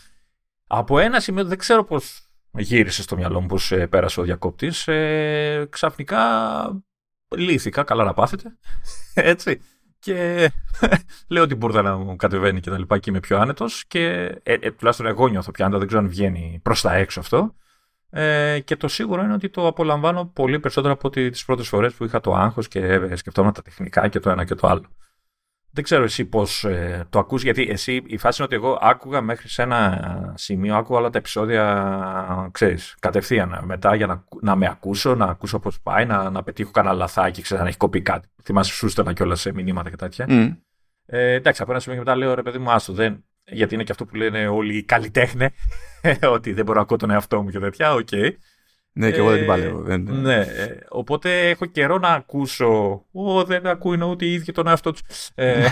Από 0.67 0.99
ένα 0.99 1.19
σημείο 1.19 1.45
δεν 1.45 1.57
ξέρω 1.57 1.83
πώς 1.83 2.24
γύρισε 2.57 3.01
στο 3.01 3.15
μυαλό 3.15 3.41
μου 3.41 3.47
πώ 3.47 3.75
ε, 3.75 3.85
πέρασε 3.85 4.19
ο 4.19 4.23
διακόπτης. 4.23 4.87
Ε, 4.87 5.67
ξαφνικά 5.69 6.19
λύθηκα, 7.35 7.83
καλά 7.83 8.03
να 8.03 8.13
πάθετε. 8.13 8.57
Έτσι. 9.13 9.61
Και 9.99 10.51
λέω 11.29 11.43
ότι 11.43 11.55
μπορούσα 11.55 11.81
να 11.81 11.97
μου 11.97 12.15
κατεβαίνει 12.15 12.59
και 12.59 12.69
τα 12.69 12.77
λοιπά 12.77 12.97
και 12.97 13.09
είμαι 13.09 13.19
πιο 13.19 13.37
άνετος. 13.37 13.85
Και 13.87 14.05
ε, 14.43 14.53
ε, 14.53 14.71
τουλάχιστον 14.71 15.07
εγώ 15.07 15.27
νιώθω 15.27 15.51
πια, 15.51 15.69
δεν 15.69 15.87
ξέρω 15.87 16.01
αν 16.01 16.09
βγαίνει 16.09 16.59
προς 16.63 16.81
τα 16.81 16.93
έξω 16.93 17.19
αυτό. 17.19 17.55
Ε, 18.09 18.59
και 18.59 18.75
το 18.75 18.87
σίγουρο 18.87 19.21
είναι 19.21 19.33
ότι 19.33 19.49
το 19.49 19.67
απολαμβάνω 19.67 20.25
πολύ 20.25 20.59
περισσότερο 20.59 20.93
από 20.93 21.09
τις 21.09 21.45
πρώτες 21.45 21.67
φορές 21.67 21.93
που 21.93 22.03
είχα 22.03 22.19
το 22.19 22.33
άγχος 22.33 22.67
και 22.67 22.79
ε, 22.79 23.15
σκεφτόμουν 23.15 23.53
τα 23.53 23.61
τεχνικά 23.61 24.07
και 24.07 24.19
το 24.19 24.29
ένα 24.29 24.45
και 24.45 24.55
το 24.55 24.67
άλλο. 24.67 24.85
Δεν 25.75 25.83
ξέρω 25.83 26.03
εσύ 26.03 26.25
πώς 26.25 26.63
ε, 26.63 27.05
το 27.09 27.19
ακούς, 27.19 27.43
γιατί 27.43 27.67
εσύ 27.69 28.03
η 28.05 28.17
φάση 28.17 28.41
είναι 28.41 28.55
ότι 28.55 28.65
εγώ 28.65 28.77
άκουγα 28.81 29.21
μέχρι 29.21 29.49
σε 29.49 29.61
ένα 29.61 30.33
σημείο, 30.35 30.75
άκουγα 30.75 30.99
όλα 30.99 31.09
τα 31.09 31.17
επεισόδια, 31.17 32.49
ξέρεις, 32.51 32.95
κατευθείαν 32.99 33.59
μετά 33.63 33.95
για 33.95 34.05
να, 34.05 34.23
να 34.41 34.55
με 34.55 34.67
ακούσω, 34.67 35.15
να 35.15 35.25
ακούσω 35.25 35.59
πώς 35.59 35.81
πάει, 35.81 36.05
να, 36.05 36.29
να 36.29 36.43
πετύχω 36.43 36.71
κανένα 36.71 36.95
λαθάκι, 36.95 37.41
ξέρεις, 37.41 37.63
να 37.63 37.69
έχει 37.69 37.77
κοπεί 37.77 38.01
κάτι. 38.01 38.27
Θυμάσαι, 38.43 38.73
σου 38.73 38.89
στέλνα 38.89 39.13
κιόλας 39.13 39.39
σε 39.39 39.53
μηνύματα 39.53 39.89
και 39.89 39.95
τέτοια. 39.95 40.25
Mm. 40.29 40.57
Ε, 41.05 41.33
εντάξει, 41.33 41.61
από 41.61 41.71
ένα 41.71 41.79
σημείο 41.79 41.97
και 41.97 42.03
μετά 42.05 42.17
λέω 42.17 42.33
ρε 42.33 42.41
παιδί 42.41 42.57
μου, 42.57 42.71
άστο, 42.71 42.93
δεν, 42.93 43.25
γιατί 43.45 43.73
είναι 43.73 43.83
και 43.83 43.91
αυτό 43.91 44.05
που 44.05 44.15
λένε 44.15 44.47
όλοι 44.47 44.77
οι 44.77 44.83
καλλιτέχνες, 44.83 45.51
ότι 46.35 46.53
δεν 46.53 46.65
μπορώ 46.65 46.77
να 46.77 46.83
ακούω 46.83 46.97
τον 46.97 47.09
εαυτό 47.09 47.41
μου 47.41 47.49
και 47.49 47.59
τέτοια, 47.59 47.93
OK. 47.93 48.07
Okay. 48.11 48.31
Ναι, 48.97 49.11
και 49.11 49.17
εγώ 49.17 49.29
δεν 49.29 49.37
την 49.37 49.47
παλεύω. 49.47 49.81
Δεν... 49.81 50.07
Ναι, 50.11 50.35
ε, 50.35 50.77
οπότε 50.89 51.49
έχω 51.49 51.65
καιρό 51.65 51.97
να 51.97 52.07
ακούσω. 52.07 53.03
Ω, 53.11 53.43
δεν 53.43 53.67
ακούει 53.67 54.03
ούτε 54.03 54.25
οι 54.25 54.33
ίδιοι 54.33 54.51
τον 54.51 54.67
εαυτό 54.67 54.91
τους. 54.91 55.29
Ε, 55.35 55.65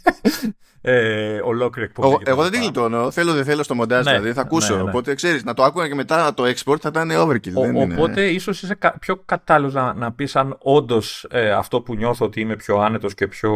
ε, 0.80 1.40
ολόκληρη 1.44 1.88
εκπομπή. 1.88 2.08
Εγώ, 2.08 2.20
εγώ 2.24 2.42
δεν 2.42 2.50
την 2.50 2.60
γλιτώνω. 2.60 3.10
Θέλω 3.10 3.32
δεν 3.32 3.44
θέλω 3.44 3.62
στο 3.62 3.74
μοντάζ, 3.74 4.04
ναι, 4.04 4.12
δηλαδή 4.12 4.32
θα 4.32 4.40
ακούσω. 4.40 4.76
Ναι, 4.76 4.82
ναι. 4.82 4.88
Οπότε 4.88 5.14
ξέρεις, 5.14 5.44
να 5.44 5.54
το 5.54 5.62
άκουγα 5.62 5.88
και 5.88 5.94
μετά 5.94 6.34
το 6.34 6.44
export 6.44 6.76
θα 6.80 6.88
ήταν 6.88 7.10
overkill. 7.10 7.54
Ο, 7.54 7.60
δεν 7.60 7.76
οπότε 7.76 8.20
είναι... 8.20 8.30
ίσως 8.30 8.62
είσαι 8.62 8.78
πιο 9.00 9.16
κατάλληλος 9.16 9.74
να, 9.74 9.94
να 9.94 10.12
πεις 10.12 10.36
αν 10.36 10.56
όντως 10.58 11.26
ε, 11.30 11.50
αυτό 11.50 11.80
που 11.80 11.94
νιώθω 11.94 12.24
ότι 12.24 12.40
είμαι 12.40 12.56
πιο 12.56 12.78
άνετος 12.78 13.14
και 13.14 13.26
πιο 13.26 13.52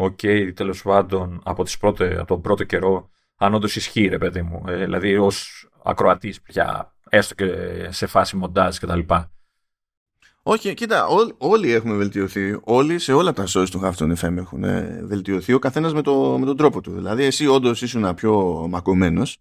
OK 0.00 0.52
τέλος 0.54 0.82
πάντων 0.82 1.40
από, 1.44 1.64
τις 1.64 1.78
πρώτε, 1.78 2.14
από 2.18 2.26
τον 2.26 2.40
πρώτο 2.40 2.64
καιρό, 2.64 3.10
αν 3.36 3.54
όντως 3.54 3.76
ισχύει, 3.76 4.06
ρε 4.06 4.18
παιδί 4.18 4.42
μου. 4.42 4.64
Ε, 4.68 4.76
δηλαδή 4.76 5.16
ως 5.16 5.68
ακροατής 5.84 6.40
πια 6.40 6.93
έστω 7.14 7.34
και 7.34 7.46
σε 7.90 8.06
φάση 8.06 8.36
μοντάζ 8.36 8.78
κτλ. 8.78 9.00
Όχι, 10.46 10.74
κοίτα, 10.74 11.06
ό, 11.06 11.16
όλοι 11.38 11.72
έχουμε 11.72 11.94
βελτιωθεί. 11.94 12.58
Όλοι 12.62 12.98
σε 12.98 13.12
όλα 13.12 13.32
τα 13.32 13.44
shows 13.48 13.66
του 13.70 13.80
Halftone 13.84 14.14
FM 14.16 14.36
έχουν 14.36 14.64
ε, 14.64 15.00
βελτιωθεί. 15.04 15.52
Ο 15.52 15.58
καθένας 15.58 15.94
με, 15.94 16.02
το, 16.02 16.38
με 16.38 16.46
τον 16.46 16.56
τρόπο 16.56 16.80
του. 16.80 16.92
Δηλαδή, 16.92 17.24
εσύ 17.24 17.46
όντως 17.46 17.82
ήσουν 17.82 18.14
πιο 18.14 18.66
μακωμένος. 18.70 19.38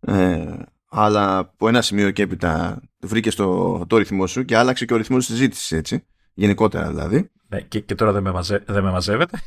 Ε, 0.00 0.56
αλλά 0.88 1.38
από 1.38 1.68
ένα 1.68 1.82
σημείο 1.82 2.10
και 2.10 2.22
έπειτα 2.22 2.80
βρήκες 3.00 3.34
το, 3.34 3.78
το 3.86 3.96
ρυθμό 3.96 4.26
σου 4.26 4.44
και 4.44 4.56
άλλαξε 4.56 4.84
και 4.84 4.94
ο 4.94 4.96
ρυθμός 4.96 5.26
της 5.26 5.34
συζήτησης 5.34 5.72
έτσι. 5.72 6.04
Γενικότερα 6.34 6.88
δηλαδή. 6.88 7.30
Ναι, 7.52 7.60
και, 7.60 7.80
και 7.80 7.94
τώρα 7.94 8.12
δεν 8.12 8.22
με, 8.22 8.30
μαζε, 8.30 8.62
δεν 8.66 8.82
με 8.82 8.90
μαζεύετε. 8.90 9.38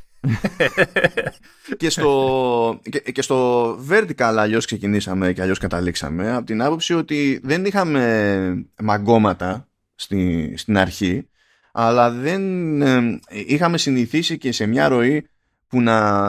και, 1.78 1.89
στο, 1.89 2.80
και, 2.89 3.00
και 3.00 3.22
στο 3.22 3.70
vertical 3.89 4.36
αλλιώς 4.38 4.65
ξεκινήσαμε 4.65 5.34
και 5.34 5.41
αλλιώς 5.41 5.60
καταλήξαμε 5.60 6.32
από 6.32 6.46
την 6.46 6.62
άποψη 6.62 6.94
ότι 6.94 7.39
δεν 7.44 7.65
είχαμε 7.65 8.65
μαγκώματα 8.82 9.68
στη, 9.96 10.54
στην 10.58 10.78
αρχή 10.78 11.28
αλλά 11.72 12.12
δεν 12.12 12.82
ε, 12.82 13.20
είχαμε 13.28 13.78
συνηθίσει 13.78 14.38
και 14.38 14.52
σε 14.52 14.65
μια 14.65 14.88
ροή 14.88 15.28
που 15.68 15.82
να 15.82 16.28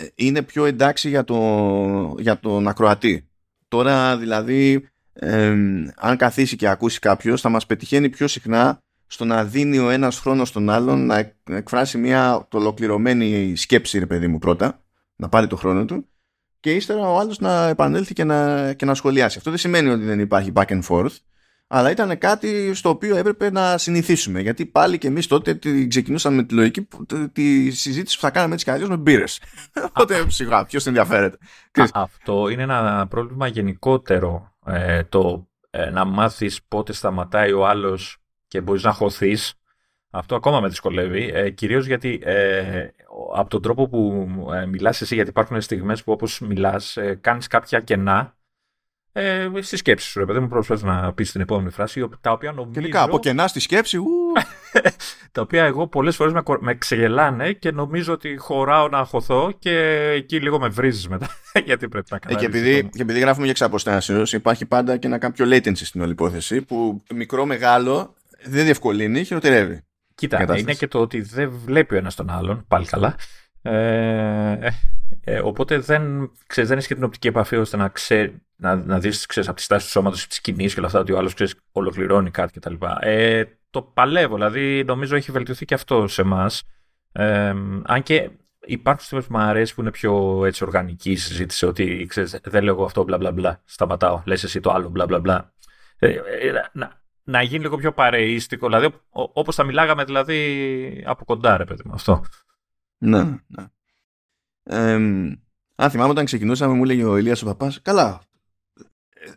ε, 0.00 0.06
είναι 0.14 0.42
πιο 0.42 0.64
εντάξει 0.64 1.08
για, 1.08 1.24
το, 1.24 2.14
για 2.18 2.38
τον 2.38 2.68
ακροατή. 2.68 3.28
Τώρα 3.68 4.16
δηλαδή 4.16 4.88
ε, 5.12 5.54
αν 5.96 6.16
καθίσει 6.16 6.56
και 6.56 6.68
ακούσει 6.68 6.98
κάποιος 6.98 7.40
θα 7.40 7.48
μας 7.48 7.66
πετυχαίνει 7.66 8.08
πιο 8.08 8.28
συχνά 8.28 8.82
στο 9.06 9.24
να 9.24 9.44
δίνει 9.44 9.78
ο 9.78 9.90
ένας 9.90 10.18
χρόνος 10.18 10.48
στον 10.48 10.70
άλλον 10.70 11.06
να 11.06 11.32
εκφράσει 11.50 11.98
μια 11.98 12.48
ολοκληρωμένη 12.52 13.56
σκέψη 13.56 13.98
ρε 13.98 14.06
παιδί 14.06 14.26
μου 14.26 14.38
πρώτα 14.38 14.80
να 15.16 15.28
πάρει 15.28 15.46
το 15.46 15.56
χρόνο 15.56 15.84
του 15.84 16.08
και 16.60 16.74
ύστερα 16.74 17.10
ο 17.10 17.18
άλλος 17.18 17.38
να 17.38 17.68
επανέλθει 17.68 18.14
και 18.14 18.24
να, 18.24 18.72
και 18.72 18.84
να 18.84 18.94
σχολιάσει. 18.94 19.38
Αυτό 19.38 19.50
δεν 19.50 19.58
σημαίνει 19.58 19.88
ότι 19.88 20.04
δεν 20.04 20.20
υπάρχει 20.20 20.52
back 20.54 20.66
and 20.66 20.82
forth 20.88 21.16
αλλά 21.68 21.90
ήταν 21.90 22.18
κάτι 22.18 22.74
στο 22.74 22.88
οποίο 22.88 23.16
έπρεπε 23.16 23.50
να 23.50 23.78
συνηθίσουμε 23.78 24.40
γιατί 24.40 24.66
πάλι 24.66 24.98
και 24.98 25.06
εμείς 25.06 25.26
τότε 25.26 25.58
ξεκινούσαμε 25.88 26.36
με 26.36 26.42
τη 26.42 26.54
λογική 26.54 26.88
τη 27.32 27.70
συζήτηση 27.70 28.16
που 28.16 28.22
θα 28.22 28.30
κάναμε 28.30 28.52
έτσι 28.52 28.64
κι 28.64 28.70
αλλιώς 28.70 28.88
με 28.88 28.96
μπύρες. 28.96 29.40
Οπότε 29.88 30.30
σιγά 30.30 30.64
ποιος 30.64 30.86
ενδιαφέρεται. 30.86 31.38
Αυτό 31.92 32.48
είναι 32.48 32.62
ένα 32.62 33.06
πρόβλημα 33.10 33.46
γενικότερο 33.46 34.52
ε, 34.66 35.02
το 35.04 35.48
ε, 35.70 35.90
να 35.90 36.04
μάθεις 36.04 36.62
πότε 36.68 36.92
σταματάει 36.92 37.52
ο 37.52 37.66
άλλος 37.66 38.18
και 38.48 38.60
μπορείς 38.60 38.82
να 38.82 38.92
χωθείς. 38.92 39.54
Αυτό 40.10 40.34
ακόμα 40.34 40.60
με 40.60 40.68
δυσκολεύει, 40.68 41.30
ε, 41.34 41.50
κυρίως 41.50 41.86
γιατί 41.86 42.20
ε, 42.22 42.88
από 43.34 43.50
τον 43.50 43.62
τρόπο 43.62 43.88
που 43.88 44.28
ε, 44.54 44.66
μιλάς 44.66 45.00
εσύ, 45.00 45.14
γιατί 45.14 45.30
υπάρχουν 45.30 45.60
στιγμές 45.60 46.04
που 46.04 46.12
όπως 46.12 46.40
μιλάς, 46.40 46.96
ε, 46.96 47.18
κάνεις 47.20 47.46
κάποια 47.46 47.80
κενά 47.80 48.36
ε, 49.18 49.48
στη 49.60 49.76
σκέψη 49.76 50.08
σου, 50.08 50.18
ρε 50.18 50.24
παιδί 50.24 50.38
μου, 50.38 50.48
προσπαθείς 50.48 50.82
να 50.82 51.12
πεις 51.12 51.32
την 51.32 51.40
επόμενη 51.40 51.70
φράση, 51.70 52.08
τα 52.20 52.30
οποία 52.30 52.52
νομίζω... 52.52 52.72
Τελικά, 52.72 53.02
από 53.02 53.18
κενά 53.18 53.46
στη 53.48 53.60
σκέψη, 53.60 53.96
ου... 53.96 54.06
τα 55.32 55.40
οποία 55.40 55.64
εγώ 55.64 55.86
πολλές 55.86 56.16
φορές 56.16 56.32
με, 56.32 56.42
με 56.60 56.74
ξεγελάνε 56.74 57.52
και 57.52 57.70
νομίζω 57.70 58.12
ότι 58.12 58.36
χωράω 58.36 58.88
να 58.88 59.04
χωθώ 59.04 59.52
και 59.58 59.78
εκεί 60.14 60.40
λίγο 60.40 60.58
με 60.58 60.68
βρίζεις 60.68 61.08
μετά, 61.08 61.28
γιατί 61.66 61.88
πρέπει 61.88 62.06
να 62.10 62.18
κάνω. 62.18 62.36
Ε, 62.36 62.40
και, 62.40 62.46
επειδή, 62.46 62.88
και 62.92 63.02
επειδή 63.02 63.18
γράφουμε 63.18 63.42
για 63.42 63.50
εξαποστάσεως, 63.50 64.32
υπάρχει 64.32 64.66
πάντα 64.66 64.96
και 64.96 65.06
ένα 65.06 65.18
κάποιο 65.18 65.46
latency 65.48 65.76
στην 65.76 66.00
όλη 66.00 66.10
υπόθεση, 66.10 66.62
που 66.62 67.02
μικρό-μεγάλο 67.14 68.15
δεν 68.48 68.64
διευκολύνει, 68.64 69.24
χειροτερεύει. 69.24 69.80
Κοίτα, 70.14 70.58
είναι 70.58 70.74
και 70.74 70.88
το 70.88 71.00
ότι 71.00 71.20
δεν 71.20 71.50
βλέπει 71.50 71.94
ο 71.94 71.96
ένας 71.96 72.14
τον 72.14 72.30
άλλον, 72.30 72.64
πάλι 72.68 72.86
καλά. 72.86 73.16
Ε, 73.62 74.70
ε, 75.24 75.40
οπότε 75.40 75.78
δεν, 75.78 76.30
ξέρεις, 76.46 76.68
δεν 76.68 76.78
έχει 76.78 76.86
και 76.86 76.94
την 76.94 77.04
οπτική 77.04 77.28
επαφή 77.28 77.56
ώστε 77.56 77.76
να, 77.76 77.88
ξέ, 77.88 78.42
να, 78.56 78.76
να 78.76 78.98
δεις 78.98 79.26
ξέρεις, 79.26 79.48
από 79.48 79.56
τη 79.56 79.62
στάση 79.62 79.84
του 79.84 79.90
σώματος, 79.90 80.26
της 80.26 80.40
κοινή 80.40 80.66
και 80.66 80.74
όλα 80.78 80.86
αυτά, 80.86 81.00
ότι 81.00 81.12
ο 81.12 81.18
άλλος 81.18 81.34
ξέρεις, 81.34 81.54
ολοκληρώνει 81.72 82.30
κάτι 82.30 82.60
κτλ. 82.60 82.74
Ε, 83.00 83.44
το 83.70 83.82
παλεύω, 83.82 84.34
δηλαδή 84.34 84.84
νομίζω 84.84 85.16
έχει 85.16 85.32
βελτιωθεί 85.32 85.64
και 85.64 85.74
αυτό 85.74 86.06
σε 86.08 86.22
εμάς. 86.22 86.62
Ε, 87.12 87.54
αν 87.84 88.02
και 88.02 88.30
υπάρχουν 88.66 89.04
στιγμές 89.04 89.26
που 89.26 89.36
μου 89.36 89.38
αρέσει 89.38 89.74
που 89.74 89.80
είναι 89.80 89.90
πιο 89.90 90.44
έτσι, 90.44 90.64
οργανική 90.64 91.10
η 91.10 91.16
συζήτηση, 91.16 91.66
ότι 91.66 92.06
ξέρεις, 92.08 92.40
δεν 92.42 92.62
λέω 92.62 92.74
εγώ 92.74 92.84
αυτό 92.84 93.04
μπλα 93.04 93.18
μπλα 93.18 93.32
μπλα, 93.32 93.62
σταματάω, 93.64 94.22
λες 94.24 94.44
εσύ 94.44 94.60
το 94.60 94.70
άλλο 94.70 94.88
μπλα 94.88 95.06
μπλα 95.06 95.20
μπλα. 95.20 95.54
Ε, 95.98 96.08
ε, 96.08 96.52
να, 96.72 97.00
να 97.28 97.42
γίνει 97.42 97.62
λίγο 97.62 97.76
πιο 97.76 97.92
παρεΐστικο, 97.92 98.66
δηλαδή 98.66 98.94
όπως 99.10 99.54
θα 99.54 99.64
μιλάγαμε 99.64 100.04
δηλαδή 100.04 101.04
από 101.06 101.24
κοντά 101.24 101.56
ρε 101.56 101.64
παιδί 101.64 101.82
μου 101.84 101.92
αυτό. 101.94 102.24
Ναι, 102.98 103.22
ναι. 103.22 103.64
Ε, 104.62 104.92
αν 105.74 105.90
θυμάμαι 105.90 106.10
όταν 106.10 106.24
ξεκινούσαμε 106.24 106.74
μου 106.74 106.82
έλεγε 106.82 107.04
ο 107.04 107.16
Ηλίας 107.16 107.42
ο 107.42 107.46
παπάς 107.46 107.82
καλά, 107.82 108.20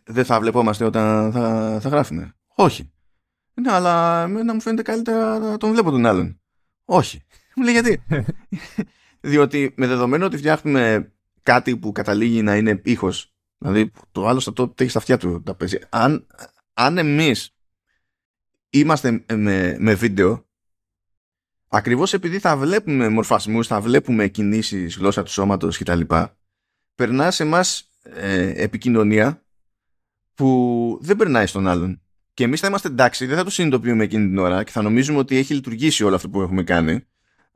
δεν 0.03 0.25
θα 0.25 0.39
βλεπόμαστε 0.39 0.85
όταν 0.85 1.31
θα, 1.31 1.77
θα 1.81 1.89
γράφουμε. 1.89 2.35
Όχι. 2.55 2.91
Ναι, 3.53 3.71
αλλά 3.71 4.27
να 4.27 4.53
μου 4.53 4.61
φαίνεται 4.61 4.81
καλύτερα 4.81 5.39
να 5.39 5.57
τον 5.57 5.71
βλέπω 5.71 5.91
τον 5.91 6.05
άλλον. 6.05 6.41
Όχι. 6.85 7.23
Μου 7.55 7.63
λέει 7.63 7.73
γιατί; 7.73 8.03
Διότι 9.31 9.73
με 9.77 9.87
δεδομένο 9.87 10.25
ότι 10.25 10.37
φτιάχνουμε 10.37 11.13
κάτι 11.43 11.77
που 11.77 11.91
καταλήγει 11.91 12.41
να 12.41 12.55
είναι 12.55 12.81
ήχος, 12.83 13.33
δηλαδή 13.57 13.91
το 14.11 14.27
άλλο 14.27 14.39
θα 14.39 14.53
το 14.53 14.73
έχεις 14.77 14.91
στα 14.91 14.99
αυτιά 14.99 15.17
του 15.17 15.43
τα 15.43 15.55
παίζει. 15.55 15.79
Αν, 15.89 16.27
αν 16.73 16.97
εμείς 16.97 17.53
είμαστε 18.69 19.23
με, 19.35 19.75
με 19.79 19.93
βίντεο, 19.93 20.45
ακριβώς 21.67 22.13
επειδή 22.13 22.39
θα 22.39 22.57
βλέπουμε 22.57 23.09
μορφασμούς, 23.09 23.67
θα 23.67 23.81
βλέπουμε 23.81 24.27
κινήσεις, 24.27 24.97
γλώσσα 24.97 25.23
του 25.23 25.31
σώματος 25.31 25.77
κτλ. 25.77 26.01
Περνά 26.95 27.31
σε 27.31 27.43
εμάς 27.43 27.89
ε, 28.03 28.63
επικοινωνία 28.63 29.43
που 30.35 30.99
δεν 31.01 31.15
περνάει 31.15 31.45
στον 31.45 31.67
άλλον. 31.67 32.01
Και 32.33 32.43
εμείς 32.43 32.59
θα 32.59 32.67
είμαστε 32.67 32.87
εντάξει, 32.87 33.25
δεν 33.25 33.37
θα 33.37 33.43
το 33.43 33.49
συνειδητοποιούμε 33.49 34.03
εκείνη 34.03 34.27
την 34.27 34.37
ώρα 34.37 34.63
και 34.63 34.71
θα 34.71 34.81
νομίζουμε 34.81 35.17
ότι 35.17 35.37
έχει 35.37 35.53
λειτουργήσει 35.53 36.03
όλο 36.03 36.15
αυτό 36.15 36.29
που 36.29 36.41
έχουμε 36.41 36.63
κάνει 36.63 37.03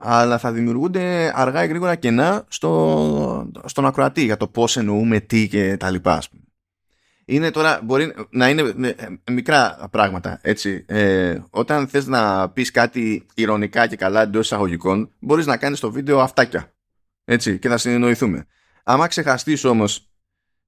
αλλά 0.06 0.38
θα 0.38 0.52
δημιουργούνται 0.52 1.32
αργά 1.36 1.64
ή 1.64 1.68
γρήγορα 1.68 1.96
κενά 1.96 2.46
στο, 2.48 3.52
στον 3.66 3.86
ακροατή 3.86 4.24
για 4.24 4.38
το 4.38 4.48
πώς 4.48 4.78
εννοούμε 4.78 5.20
τι 5.20 5.48
και 5.48 5.78
τα 5.78 5.90
λοιπά. 5.90 6.22
Είναι 7.26 7.52
τώρα, 7.52 7.80
μπορεί 7.84 8.14
να 8.30 8.50
είναι 8.50 8.62
ε, 8.62 9.32
μικρά 9.32 9.88
πράγματα, 9.92 10.40
έτσι. 10.42 10.86
Ε, 10.88 11.40
όταν 11.50 11.88
θες 11.88 12.08
να 12.08 12.50
πεις 12.50 12.72
κάτι 12.72 13.26
ηρωνικά 13.34 13.88
και 13.88 13.96
καλά 13.96 14.22
εντός 14.22 14.46
εισαγωγικών, 14.46 15.12
μπορείς 15.20 15.46
να 15.46 15.58
κάνεις 15.58 15.80
το 15.80 15.92
βίντεο 15.92 16.20
αυτάκια, 16.20 16.74
έτσι, 17.26 17.60
και 17.60 17.70
θα 17.70 17.78
συνεννοηθούμε. 17.78 18.46
Άμα 18.84 19.08
ξεχαστείς 19.08 19.64
όμως 19.64 20.10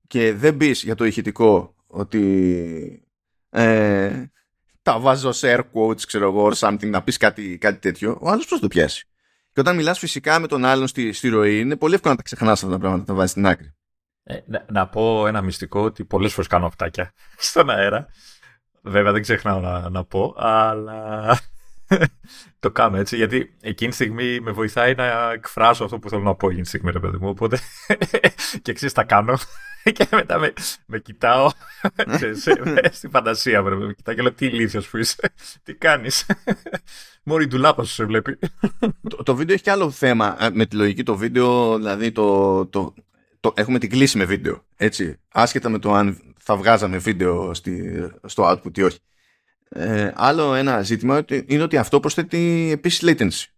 και 0.08 0.34
δεν 0.34 0.54
μπει 0.54 0.72
για 0.72 0.96
το 0.96 1.06
ηχητικό 1.06 1.76
ότι 1.88 3.04
ε, 3.50 4.24
τα 4.82 5.00
βάζω 5.00 5.32
σε 5.32 5.56
air 5.56 5.64
quotes, 5.74 6.02
ξέρω 6.02 6.26
εγώ, 6.26 6.52
or 6.52 6.54
something, 6.54 6.90
να 6.90 7.04
πεις 7.04 7.18
κάτι, 7.18 7.58
κάτι 7.58 7.80
τέτοιο, 7.80 8.18
ο 8.22 8.30
άλλος 8.30 8.48
πώς 8.48 8.60
το 8.60 8.68
πιάσει. 8.68 9.08
Και 9.54 9.60
όταν 9.60 9.76
μιλάς 9.76 10.00
φυσικά 10.00 10.40
με 10.40 10.48
τον 10.48 10.66
άλλον 10.66 10.88
στη, 10.88 11.12
στη 11.12 11.30
ροή, 11.30 11.60
είναι 11.60 11.76
πολύ 11.76 11.94
εύκολο 11.94 12.14
να 12.14 12.18
τα 12.18 12.24
ξεχνάς 12.24 12.64
αυτά 12.64 12.74
τα 12.74 12.80
πράγματα, 12.80 13.02
να 13.02 13.08
τα 13.08 13.14
βάζεις 13.14 13.32
στην 13.32 13.46
άκρη. 13.46 13.74
Ε, 14.28 14.38
να, 14.46 14.66
να, 14.72 14.88
πω 14.88 15.28
ένα 15.28 15.42
μυστικό 15.42 15.82
ότι 15.82 16.06
πολλές 16.06 16.34
φορές 16.34 16.48
κάνω 16.48 16.66
αυτάκια 16.66 17.14
στον 17.38 17.70
αέρα. 17.70 18.08
Βέβαια 18.82 19.12
δεν 19.12 19.22
ξεχνάω 19.22 19.60
να, 19.60 19.90
να 19.90 20.04
πω, 20.06 20.36
αλλά 20.38 21.40
το 22.60 22.72
κάνω 22.72 22.98
έτσι, 22.98 23.16
γιατί 23.16 23.56
εκείνη 23.62 23.90
τη 23.90 23.96
στιγμή 23.96 24.40
με 24.40 24.52
βοηθάει 24.52 24.96
να 24.96 25.32
εκφράσω 25.32 25.84
αυτό 25.84 26.00
που 26.00 26.10
θέλω 26.10 26.22
να 26.22 26.36
πω 26.36 26.48
εκείνη 26.48 26.62
τη 26.62 26.68
στιγμή, 26.68 26.92
ρε 26.92 27.00
παιδί 27.00 27.18
μου. 27.18 27.30
Οπότε 27.30 27.60
και 28.62 28.72
εξή 28.72 28.94
τα 28.94 29.04
κάνω. 29.04 29.38
και 29.84 30.08
μετά 30.12 30.38
με, 30.40 30.54
με 30.86 31.00
κοιτάω 31.00 31.50
στη 32.92 33.08
φαντασία 33.08 33.64
μου. 33.64 33.70
Με 33.70 33.94
κοιτάω 33.94 34.16
και 34.16 34.22
λέω 34.22 34.34
τι 34.34 34.46
ηλίθιος 34.46 34.90
που 34.90 34.98
είσαι, 34.98 35.34
τι 35.64 35.74
κάνεις; 35.74 36.26
Μόνο 37.24 37.42
η 37.42 37.48
ντουλάπας 37.48 37.88
σου 37.88 37.94
σε 37.94 38.06
βλέπει. 38.06 38.40
το, 39.10 39.24
το 39.24 39.36
βίντεο 39.36 39.56
έχει 39.56 39.64
και 39.64 39.72
άλλο 39.72 39.92
θέμα 39.92 40.44
ε, 40.44 40.50
με 40.50 40.66
τη 40.66 40.76
λογική. 40.76 41.04
Το 41.04 41.16
βίντεο, 41.16 41.78
δηλαδή 41.78 42.12
το, 42.12 42.66
το, 42.66 42.94
το, 43.46 43.54
έχουμε 43.56 43.80
την 43.80 43.90
κλίση 43.90 44.18
με 44.18 44.26
βίντεο. 44.26 44.66
Έτσι, 44.76 45.20
άσχετα 45.32 45.70
με 45.70 45.80
το 45.80 45.94
αν 45.94 46.34
θα 46.38 46.58
βγάζαμε 46.58 46.98
βίντεο 46.98 47.54
στη, 47.54 48.04
στο 48.24 48.52
output 48.52 48.78
ή 48.78 48.82
όχι. 48.82 49.00
Ε, 49.70 50.12
άλλο 50.16 50.54
ένα 50.54 50.82
ζήτημα 50.82 51.26
είναι 51.46 51.64
ότι 51.64 51.78
αυτό 51.78 52.00
προσθέτει 52.00 52.70
επίσης 52.72 53.02
latency. 53.04 53.50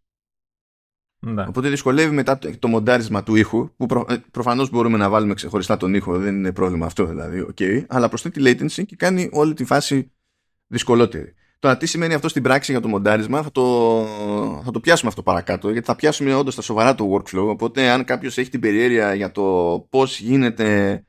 Ναι. 1.20 1.46
Οπότε 1.48 1.70
δυσκολεύει 1.70 2.16
μετά 2.16 2.38
το, 2.38 2.58
το 2.60 2.68
μοντάρισμα 2.68 3.24
του 3.24 3.36
ήχου, 3.36 3.76
που 3.76 3.86
προ, 3.86 4.06
ε, 4.10 4.16
προφανώς 4.32 4.70
μπορούμε 4.70 4.98
να 4.98 5.10
βάλουμε 5.10 5.34
ξεχωριστά 5.34 5.78
τον 5.78 5.94
ήχο, 5.94 6.18
δεν 6.20 6.36
είναι 6.36 6.52
πρόβλημα 6.52 6.86
αυτό 6.86 7.06
δηλαδή, 7.06 7.48
okay, 7.54 7.86
αλλά 7.88 8.10
προσθέτει 8.10 8.42
latency 8.44 8.86
και 8.86 8.96
κάνει 8.96 9.30
όλη 9.32 9.54
τη 9.54 9.66
φάση 9.66 10.12
δυσκολότερη. 10.68 11.34
Τώρα, 11.60 11.78
τι 11.78 11.86
σημαίνει 11.86 12.14
αυτό 12.14 12.30
στην 12.30 12.44
πράξη 12.44 12.72
για 12.72 12.82
το 12.82 12.88
μοντάρισμα, 12.88 13.42
θα 13.42 13.52
το, 13.52 14.06
θα 14.64 14.72
το 14.72 14.80
πιάσουμε 14.80 15.10
αυτό 15.10 15.24
παρακάτω, 15.24 15.72
γιατί 15.72 15.86
θα 15.86 15.96
πιάσουμε 15.96 16.34
όντως 16.34 16.56
τα 16.56 16.62
σοβαρά 16.62 16.96
το 16.96 17.14
workflow. 17.14 17.48
Οπότε, 17.48 17.90
αν 17.90 18.04
κάποιος 18.04 18.38
έχει 18.38 18.50
την 18.50 18.60
περιέργεια 18.60 19.14
για 19.14 19.32
το 19.32 19.88
πώς 19.90 20.20
γίνεται 20.20 21.02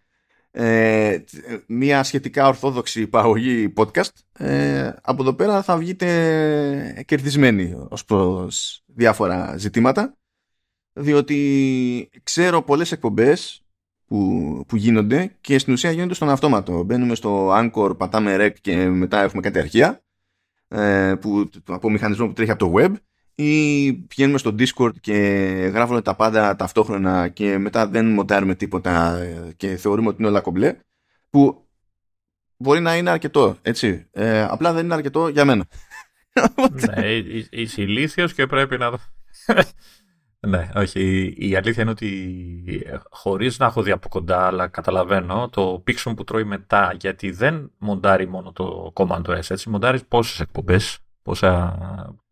ε, 0.51 1.19
μια 1.67 2.03
σχετικά 2.03 2.47
ορθόδοξη 2.47 3.07
παραγωγή 3.07 3.73
podcast 3.77 4.11
ε, 4.33 4.93
από 5.03 5.23
εδώ 5.23 5.35
πέρα 5.35 5.63
θα 5.63 5.77
βγείτε 5.77 7.05
κερδισμένοι 7.07 7.75
ως 7.89 8.05
προς 8.05 8.83
διάφορα 8.87 9.57
ζητήματα 9.57 10.17
διότι 10.93 12.11
ξέρω 12.23 12.63
πολλές 12.63 12.93
εκπομπές 12.93 13.63
που, 14.07 14.65
που 14.69 14.77
γίνονται 14.77 15.37
και 15.41 15.59
στην 15.59 15.73
ουσία 15.73 15.91
γίνονται 15.91 16.15
στον 16.15 16.31
αυτόματο 16.31 16.83
μπαίνουμε 16.83 17.15
στο 17.15 17.53
Anchor, 17.53 17.99
πατάμε 17.99 18.37
rec 18.41 18.53
και 18.61 18.89
μετά 18.89 19.23
έχουμε 19.23 19.43
κάτι 19.43 19.59
αρχεία 19.59 20.03
ε, 20.69 21.15
που, 21.21 21.51
από 21.67 21.91
μηχανισμό 21.91 22.27
που 22.27 22.33
τρέχει 22.33 22.51
από 22.51 22.67
το 22.67 22.73
web 22.77 22.93
ή 23.35 23.93
πηγαίνουμε 23.93 24.39
στο 24.39 24.55
Discord 24.59 25.01
και 25.01 25.15
γράφουμε 25.73 26.03
τα 26.03 26.15
πάντα 26.15 26.57
ταυτόχρονα 26.57 27.29
και 27.29 27.59
μετά 27.59 27.89
δεν 27.89 28.07
μοντάρουμε 28.07 28.55
τίποτα 28.55 29.19
και 29.57 29.77
θεωρούμε 29.77 30.09
ότι 30.09 30.17
είναι 30.19 30.29
όλα 30.29 30.41
κομπλέ 30.41 30.77
που 31.31 31.69
μπορεί 32.57 32.81
να 32.81 32.97
είναι 32.97 33.11
αρκετό, 33.11 33.59
έτσι. 33.63 34.07
Ε, 34.11 34.43
απλά 34.43 34.73
δεν 34.73 34.85
είναι 34.85 34.95
αρκετό 34.95 35.29
για 35.29 35.45
μένα. 35.45 35.67
ναι, 36.71 37.07
είσαι 37.51 37.83
ηλίθιος 37.83 38.35
και 38.35 38.47
πρέπει 38.47 38.79
να... 38.79 38.91
ναι, 40.41 40.69
όχι. 40.75 41.35
Η 41.37 41.57
αλήθεια 41.57 41.83
είναι 41.83 41.91
ότι 41.91 42.87
χωρίς 43.11 43.59
να 43.59 43.67
έχω 43.67 43.83
δει 43.83 43.91
από 43.91 44.09
κοντά, 44.09 44.47
αλλά 44.47 44.69
καταλαβαίνω 44.69 45.49
το 45.53 45.83
Pixon 45.87 46.13
που 46.17 46.25
τρώει 46.25 46.45
μετά, 46.45 46.95
γιατί 47.01 47.31
δεν 47.31 47.71
μοντάρει 47.79 48.29
μόνο 48.29 48.53
το 48.53 48.93
Command 48.95 49.23
S, 49.23 49.51
έτσι. 49.51 49.71
Μοντάρεις 49.71 50.05
πόσες 50.05 50.41
εκπομπές 50.41 50.99
Πόσα... 51.29 51.79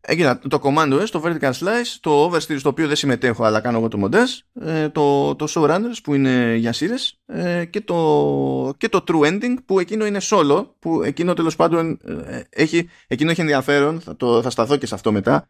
Έγινα 0.01 0.39
το 0.39 0.59
Command 0.63 1.01
S, 1.01 1.09
το 1.09 1.21
Vertical 1.25 1.51
Slice, 1.51 1.97
το 1.99 2.25
Oversteer 2.25 2.59
στο 2.59 2.69
οποίο 2.69 2.87
δεν 2.87 2.95
συμμετέχω 2.95 3.43
αλλά 3.43 3.59
κάνω 3.59 3.77
εγώ 3.77 3.87
το 3.87 3.97
μοντές, 3.97 4.43
ε, 4.53 4.89
το, 4.89 5.35
το 5.35 5.45
Showrunners 5.49 5.97
που 6.03 6.13
είναι 6.13 6.55
για 6.55 6.73
σύρες 6.73 7.19
ε, 7.25 7.65
και, 7.65 7.81
το, 7.81 8.73
και 8.77 8.89
το 8.89 9.03
True 9.07 9.27
Ending 9.27 9.55
που 9.65 9.79
εκείνο 9.79 10.05
είναι 10.05 10.19
solo, 10.21 10.65
που 10.79 11.03
εκείνο 11.03 11.33
τέλος 11.33 11.55
πάντων 11.55 11.99
ε, 12.25 12.41
έχει, 12.49 12.89
εκείνο 13.07 13.31
έχει 13.31 13.41
ενδιαφέρον, 13.41 13.99
θα, 13.99 14.15
το, 14.15 14.41
θα 14.41 14.49
σταθώ 14.49 14.77
και 14.77 14.85
σε 14.85 14.95
αυτό 14.95 15.11
μετά, 15.11 15.49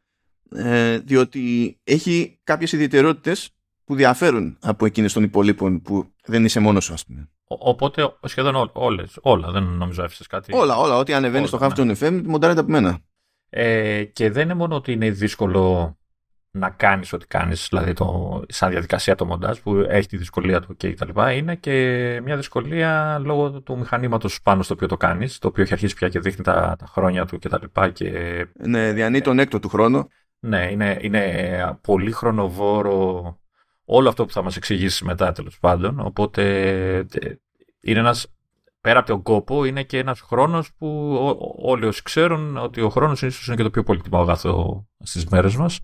διότι 1.04 1.78
έχει 1.84 2.40
κάποιες 2.44 2.72
ιδιαιτερότητες 2.72 3.50
που 3.86 3.96
διαφέρουν 3.96 4.58
από 4.62 4.86
εκείνες 4.86 5.14
των 5.14 5.24
υπολείπων 5.24 5.82
που 5.82 6.14
δεν 6.26 6.46
είσαι 6.46 6.60
μόνος 6.60 6.84
σου 6.84 6.94
ας 6.94 7.06
πούμε. 7.06 7.30
Οπότε 7.48 8.14
σχεδόν 8.24 8.70
όλες, 8.74 9.18
όλα, 9.22 9.52
δεν 9.52 9.64
νομίζω 9.64 10.04
έφυσες 10.04 10.28
κάτι. 10.28 10.56
Όλα, 10.56 10.78
όλα, 10.78 10.98
ό,τι 10.98 11.14
ανεβαίνει 11.14 11.48
στο 11.48 11.58
Halftone 11.62 11.86
ναι. 11.86 11.94
FM 12.00 12.22
μοντάρεται 12.26 12.60
από 12.60 12.72
μένα. 12.72 13.00
Ε, 13.50 14.04
και 14.04 14.32
δεν 14.32 14.44
είναι 14.44 14.54
μόνο 14.54 14.76
ότι 14.76 14.92
είναι 14.92 15.10
δύσκολο 15.10 15.98
να 16.52 16.70
κάνεις 16.70 17.14
ό,τι 17.14 17.28
κάνεις, 17.28 17.68
δηλαδή 17.70 17.94
το, 17.94 18.42
σαν 18.48 18.70
διαδικασία 18.70 19.16
το 19.16 19.26
μοντάζ 19.26 19.60
που 19.60 19.76
έχει 19.76 20.08
τη 20.08 20.18
δυσκολία 20.18 20.62
του 20.62 20.76
και 20.76 20.94
τα 20.94 21.06
λοιπά, 21.06 21.32
είναι 21.32 21.56
και 21.56 22.20
μια 22.24 22.36
δυσκολία 22.36 23.20
λόγω 23.24 23.62
του 23.62 23.78
μηχανήματος 23.78 24.42
πάνω 24.42 24.64
στο 24.64 24.74
οποίο 24.74 24.88
το 24.88 24.98
κάνεις, 24.98 25.38
το 25.38 25.48
οποίο 25.48 25.64
έχει 25.64 25.74
αρχίσει 25.74 25.96
πια 25.96 26.10
και 26.10 26.20
δείχνει 26.20 26.44
τα, 26.44 26.76
τα 26.80 26.86
χρόνια 26.86 27.26
του 27.26 27.38
και 27.38 27.50
τα 27.50 27.60
λοιπά. 27.62 27.90
Και... 27.90 28.12
Ναι, 28.54 28.92
διανύει 28.92 29.22
τον 29.22 29.40
έκτο 29.40 29.60
του 29.60 29.70
χρόνο. 29.70 30.08
Ναι, 30.40 30.72
είναι, 30.72 30.98
είναι 31.02 31.78
πολύ 31.82 32.12
χρονοβόρο 32.12 33.38
όλο 33.86 34.10
αυτό 34.10 34.26
που 34.26 34.32
θα 34.32 34.44
μας 34.44 34.56
εξηγήσει 34.56 35.06
μετά 35.06 35.32
τέλος 35.32 35.60
πάντων, 35.60 36.00
οπότε 36.00 36.44
ε, 36.98 37.36
είναι 37.80 38.00
ένας 38.00 38.28
πέρα 38.82 39.00
από 39.00 39.08
τον 39.08 39.22
κόπο 39.22 39.66
είναι 39.66 39.84
και 39.84 39.98
ένας 39.98 40.22
χρόνος 40.22 40.74
που 40.78 40.88
όλοι 41.62 41.86
όσοι 41.86 42.04
ξέρουν 42.04 42.58
ότι 42.58 42.82
ο 42.82 42.90
χρόνος 42.90 43.22
ίσως 43.22 43.48
είναι 43.48 43.56
και 43.56 43.64
το 43.64 43.70
πιο 43.70 43.84
πολύτιμο 43.84 44.20
αγαθό 44.20 44.88
στις 45.00 45.26
μέρες 45.26 45.56
μας 45.56 45.80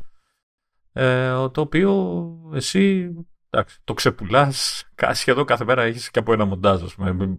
ε, 0.94 1.30
το 1.30 1.62
οποίο 1.62 2.26
εσύ 2.54 3.10
εντάξει, 3.50 3.80
το 3.84 3.94
ξεπουλάς 3.94 4.86
σχεδόν 5.12 5.46
κάθε 5.46 5.64
μέρα 5.64 5.84
έχεις 5.84 6.12
και 6.12 6.20
από 6.20 6.34
ένα 6.34 6.46
μοντάζ 6.46 6.84
ας 6.84 6.96
πούμε. 6.96 7.38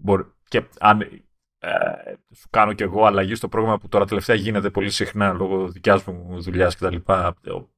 και 0.48 0.68
αν 0.78 1.24
ε, 1.64 2.14
σου 2.34 2.48
κάνω 2.50 2.72
κι 2.72 2.82
εγώ 2.82 3.04
αλλαγή 3.04 3.34
στο 3.34 3.48
πρόγραμμα 3.48 3.78
που 3.78 3.88
τώρα 3.88 4.04
τελευταία 4.04 4.36
γίνεται 4.36 4.70
πολύ 4.70 4.90
συχνά 4.90 5.32
λόγω 5.32 5.68
δικιάς 5.68 6.04
μου 6.04 6.40
δουλειάς 6.40 6.76
κτλ. 6.76 6.96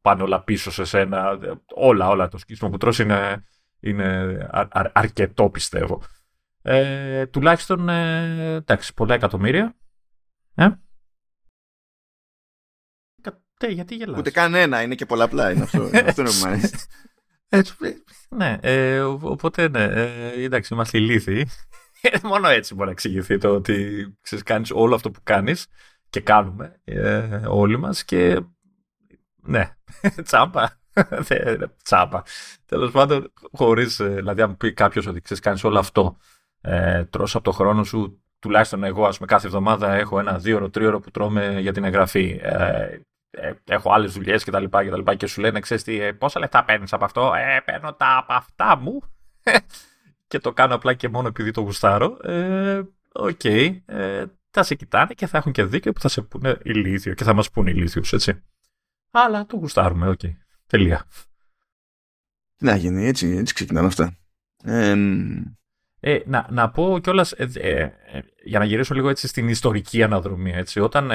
Πάνε 0.01 0.22
όλα 0.22 0.43
πίσω 0.43 0.70
σε 0.70 0.84
σένα. 0.84 1.39
Όλα, 1.74 2.09
όλα. 2.09 2.28
Το 2.28 2.39
σκίσιμο 2.39 2.70
που 2.70 2.76
τρως 2.76 2.99
είναι, 2.99 3.45
είναι 3.80 4.39
αρκετό 4.93 5.51
πιστεύω. 5.51 6.03
Ε, 6.62 7.26
τουλάχιστον, 7.26 7.89
ε, 7.89 8.55
εντάξει, 8.55 8.95
πολλά 8.95 9.14
εκατομμύρια. 9.14 9.76
Ε; 10.55 10.68
Τε, 13.59 13.68
γιατί 13.68 13.95
γελάς; 13.95 14.18
Ούτε 14.18 14.30
κανένα, 14.30 14.82
είναι 14.82 14.95
και 14.95 15.07
πολλαπλά. 15.07 15.51
Είναι 15.51 15.62
αυτό, 15.62 15.91
αυτό 16.07 16.20
είναι 16.20 16.30
που 16.30 16.37
μου 16.41 16.47
αρέσει. 16.51 16.76
Έτσι, 17.49 17.74
ναι, 18.28 18.59
ε, 18.61 19.01
οπότε 19.01 19.68
ναι, 19.68 19.84
ε, 19.84 20.43
εντάξει, 20.43 20.74
είμαστε 20.74 20.99
ηλίθιοι. 20.99 21.49
Ε, 22.01 22.19
μόνο 22.23 22.49
έτσι 22.49 22.75
μπορεί 22.75 22.87
να 22.87 22.93
εξηγηθεί 22.93 23.39
το 23.39 23.49
ότι 23.49 24.07
ξέρεις, 24.21 24.45
κάνεις 24.45 24.71
όλο 24.71 24.95
αυτό 24.95 25.11
που 25.11 25.21
κάνεις 25.23 25.67
και 26.11 26.21
κάνουμε 26.21 26.81
ε, 26.85 27.41
όλοι 27.47 27.79
μας 27.79 28.05
και 28.05 28.41
ναι, 29.43 29.71
τσάμπα. 30.25 30.65
τσάμπα. 31.85 32.23
Τέλος 32.67 32.91
πάντων, 32.91 33.33
χωρίς, 33.53 34.01
ε, 34.01 34.09
δηλαδή 34.09 34.43
αν 34.43 34.51
μου 34.51 34.57
πει 34.57 34.73
κάποιος 34.73 35.07
ότι 35.07 35.21
ξέρεις, 35.21 35.43
κάνεις 35.43 35.65
όλο 35.65 35.79
αυτό, 35.79 36.17
ε, 36.61 37.05
τρως 37.05 37.35
από 37.35 37.45
το 37.45 37.53
χρόνο 37.53 37.85
σου, 37.85 38.23
τουλάχιστον 38.39 38.85
εγώ 38.85 39.07
ας 39.07 39.17
πούμε 39.17 39.29
κάθε 39.29 39.47
εβδομάδα 39.47 39.93
έχω 39.93 40.19
ένα 40.19 40.39
δίωρο, 40.39 40.71
τρίωρο 40.71 41.01
που 41.01 41.11
τρώμε 41.11 41.61
για 41.61 41.73
την 41.73 41.85
εγγραφή. 41.85 42.41
Ε, 42.43 43.01
ε, 43.31 43.53
έχω 43.65 43.93
άλλες 43.93 44.13
δουλειές 44.13 44.45
κτλ. 44.45 44.65
Και, 44.65 45.03
και, 45.07 45.15
και 45.15 45.27
σου 45.27 45.41
λένε, 45.41 45.61
ξέρεις 45.61 45.83
τι, 45.83 46.01
ε, 46.01 46.13
πόσα 46.13 46.41
λεφτά 46.41 46.65
παίρνεις 46.65 46.93
από 46.93 47.05
αυτό; 47.05 47.33
Ε, 47.35 47.61
παίρνω 47.65 47.93
τ' 47.93 48.17
απαυτά 48.17 48.77
μου. 48.77 49.03
και 50.27 50.39
το 50.39 50.53
κάνω 50.53 50.74
απλά 50.74 50.95
και 50.95 51.09
μόνο 51.09 51.29
επειδή 51.29 51.51
το 51.51 51.61
γουστάρω. 51.61 52.18
Ε, 52.22 52.83
OK. 53.12 53.41
Okay. 53.43 53.81
Ε, 53.87 54.24
θα 54.51 54.62
σε 54.62 54.74
κοιτάνε 54.74 55.14
και 55.14 55.27
θα 55.27 55.39
έχουν 55.39 55.53
και 55.53 55.64
δίκιο 55.64 55.93
που 55.93 56.01
θα 56.01 56.09
σε 56.09 56.22
πούνε 56.22 56.59
ηλίθιο 56.62 57.14
και 57.14 57.24
θα 57.24 57.35
μας 57.35 57.51
πούνε 57.51 57.70
ηλίθιους, 57.70 58.12
έτσι. 58.12 58.43
Αλλά 59.11 59.47
το 59.47 59.57
γουστάρουμε, 59.57 60.09
OK. 60.09 60.21
Okay. 60.22 60.37
Τελεία. 60.66 61.05
Τι 62.57 62.64
να 62.64 62.77
γίνει, 62.77 63.07
έτσι, 63.07 63.27
έτσι 63.29 63.55
ξεκινάνε 63.55 63.87
αυτά. 63.87 64.16
Ε, 64.64 64.95
ε, 66.01 66.18
να, 66.27 66.47
να 66.51 66.70
πω 66.70 66.99
κιόλας, 66.99 67.33
ε, 67.33 67.49
ε, 67.55 67.91
για 68.45 68.59
να 68.59 68.64
γυρίσω 68.64 68.95
λίγο 68.95 69.09
έτσι 69.09 69.27
στην 69.29 69.49
ιστορική 69.49 70.03
αναδρομή, 70.03 70.53
έτσι, 70.53 70.81
όταν 70.81 71.11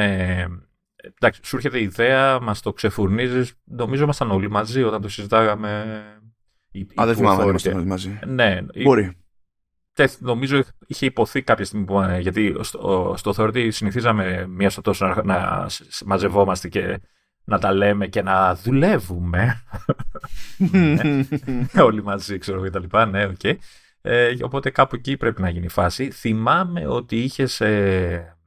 εντάξει, 0.95 1.41
σου 1.43 1.55
έρχεται 1.55 1.79
η 1.79 1.83
ιδέα, 1.83 2.39
μας 2.39 2.61
το 2.61 2.73
ξεφουρνίζεις. 2.73 3.53
Νομίζω 3.63 4.03
ήμασταν 4.03 4.31
όλοι 4.31 4.49
μαζί 4.49 4.83
όταν 4.83 5.01
το 5.01 5.09
συζητάγαμε. 5.09 6.03
Α, 7.01 7.05
δεν 7.05 7.15
θυμάμαι 7.15 7.43
ήμασταν 7.43 7.73
όλοι 7.73 7.85
μαζί. 7.85 8.19
Ναι, 8.25 8.59
Μπορεί. 8.83 9.15
Νομίζω 10.19 10.63
είχε 10.87 11.05
ειπωθεί 11.05 11.41
κάποια 11.41 11.65
στιγμή 11.65 11.85
που, 11.85 12.01
ε, 12.01 12.19
γιατί 12.19 12.55
στο, 12.59 13.13
στο 13.17 13.33
Authority 13.35 13.67
συνηθίζαμε 13.71 14.47
μία 14.47 14.69
στο 14.69 14.81
τόσο 14.81 15.05
να, 15.05 15.23
να 15.23 15.67
μαζευόμαστε 16.05 16.67
και 16.67 16.99
να 17.43 17.59
τα 17.59 17.73
λέμε 17.73 18.07
και 18.07 18.21
να 18.21 18.55
δουλεύουμε. 18.55 19.63
ναι, 20.57 21.01
όλοι 21.83 22.03
μαζί, 22.03 22.37
ξέρω 22.37 22.63
και 22.63 22.69
τα 22.69 22.79
λοιπά. 22.79 23.05
Ναι, 23.05 23.25
OK. 23.25 23.35
Okay. 23.43 23.55
Ε, 24.01 24.33
οπότε 24.41 24.69
κάπου 24.69 24.95
εκεί 24.95 25.17
πρέπει 25.17 25.41
να 25.41 25.49
γίνει 25.49 25.65
η 25.65 25.69
φάση. 25.69 26.11
Θυμάμαι 26.11 26.87
ότι 26.87 27.23
είχες 27.23 27.61
ε, 27.61 28.37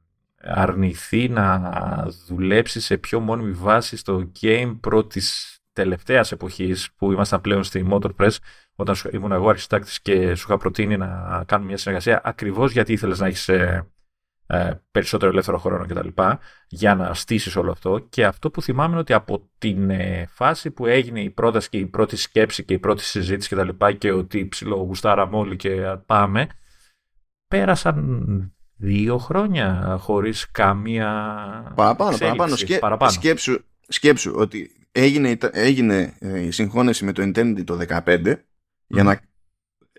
αρνηθεί 0.41 1.29
να 1.29 1.73
δουλέψεις 2.27 2.85
σε 2.85 2.97
πιο 2.97 3.19
μόνιμη 3.19 3.51
βάση 3.51 3.97
στο 3.97 4.31
Game 4.41 4.77
Pro 4.81 5.18
της 5.18 5.54
τελευταίας 5.75 6.31
εποχής 6.31 6.89
που 6.97 7.11
ήμασταν 7.11 7.41
πλέον 7.41 7.63
στη 7.63 7.87
Motorpress 7.91 8.35
όταν 8.75 8.95
ήμουν 9.11 9.31
εγώ 9.31 9.49
αρχιστάκτης 9.49 10.01
και 10.01 10.35
σου 10.35 10.45
είχα 10.47 10.57
προτείνει 10.57 10.97
να 10.97 11.43
κάνουμε 11.47 11.69
μια 11.69 11.77
συνεργασία 11.77 12.21
ακριβώς 12.23 12.71
γιατί 12.71 12.93
ήθελες 12.93 13.19
να 13.19 13.27
έχεις 13.27 13.49
ε, 13.49 13.87
ε, 14.47 14.71
περισσότερο 14.91 15.31
ελεύθερο 15.31 15.57
χρόνο 15.57 15.85
κτλ. 15.85 16.07
για 16.67 16.95
να 16.95 17.13
στήσεις 17.13 17.55
όλο 17.55 17.71
αυτό. 17.71 17.99
Και 18.09 18.25
αυτό 18.25 18.51
που 18.51 18.61
θυμάμαι 18.61 18.89
είναι 18.89 18.99
ότι 18.99 19.13
από 19.13 19.49
την 19.57 19.89
ε, 19.89 20.25
φάση 20.29 20.71
που 20.71 20.85
έγινε 20.85 21.21
η 21.21 21.29
πρόταση 21.29 21.69
και 21.69 21.77
η 21.77 21.85
πρώτη 21.85 22.15
σκέψη 22.15 22.63
και 22.63 22.73
η 22.73 22.79
πρώτη 22.79 23.03
συζήτηση 23.03 23.55
κτλ. 23.55 23.69
Και, 23.85 23.93
και 23.93 24.11
ότι 24.11 24.47
ψιλογουστάραμε 24.47 25.37
όλοι 25.37 25.55
και 25.55 25.97
πάμε, 26.05 26.47
πέρασαν 27.47 28.49
δύο 28.75 29.17
χρόνια 29.17 29.97
χωρίς 29.99 30.51
καμία 30.51 31.07
παραπάνω, 31.75 32.17
παραπάνω. 32.17 32.55
Σκέ, 32.55 32.77
παραπάνω. 32.77 33.11
Σκέψου, 33.11 33.59
σκέψου 33.87 34.33
ότι 34.35 34.84
έγινε, 34.97 35.37
έγινε 35.51 36.13
ε, 36.19 36.39
η 36.39 36.51
συγχώνευση 36.51 37.05
με 37.05 37.11
το 37.11 37.23
Infinity 37.23 37.63
το 37.65 37.79
2015 38.05 38.33
για 38.87 39.03
να 39.03 39.19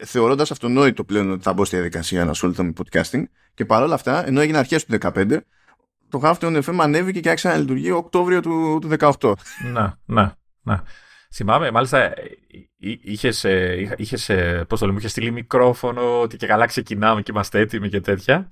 θεωρώντας 0.04 0.50
αυτονόητο 0.50 1.04
πλέον 1.04 1.30
ότι 1.30 1.42
θα 1.42 1.52
μπω 1.52 1.64
στη 1.64 1.76
διαδικασία 1.76 2.24
να 2.24 2.30
ασχοληθώ 2.30 2.64
με 2.64 2.72
podcasting 2.76 3.22
και 3.54 3.64
παρόλα 3.64 3.94
αυτά 3.94 4.26
ενώ 4.26 4.40
έγινε 4.40 4.58
αρχές 4.58 4.84
του 4.84 4.98
2015 5.00 5.38
το 6.08 6.20
Half 6.22 6.62
FM 6.62 6.76
ανέβηκε 6.78 7.20
και 7.20 7.28
άρχισε 7.28 7.48
να 7.48 7.56
λειτουργεί 7.56 7.90
Οκτώβριο 7.90 8.40
του, 8.40 8.78
του 8.80 8.90
18. 9.20 9.32
Να, 9.72 9.98
να, 10.04 10.36
να. 10.62 10.82
Θυμάμαι, 11.32 11.70
μάλιστα 11.70 12.12
είχες, 12.78 13.44
είχες, 13.96 14.30
πώς 14.68 14.80
το 14.80 14.86
λέμε, 14.86 14.98
είχες 14.98 15.10
στείλει 15.10 15.30
μικρόφωνο 15.30 16.20
ότι 16.20 16.36
και 16.36 16.46
καλά 16.46 16.66
ξεκινάμε 16.66 17.22
και 17.22 17.30
είμαστε 17.34 17.58
έτοιμοι 17.58 17.88
και 17.88 18.00
τέτοια. 18.00 18.50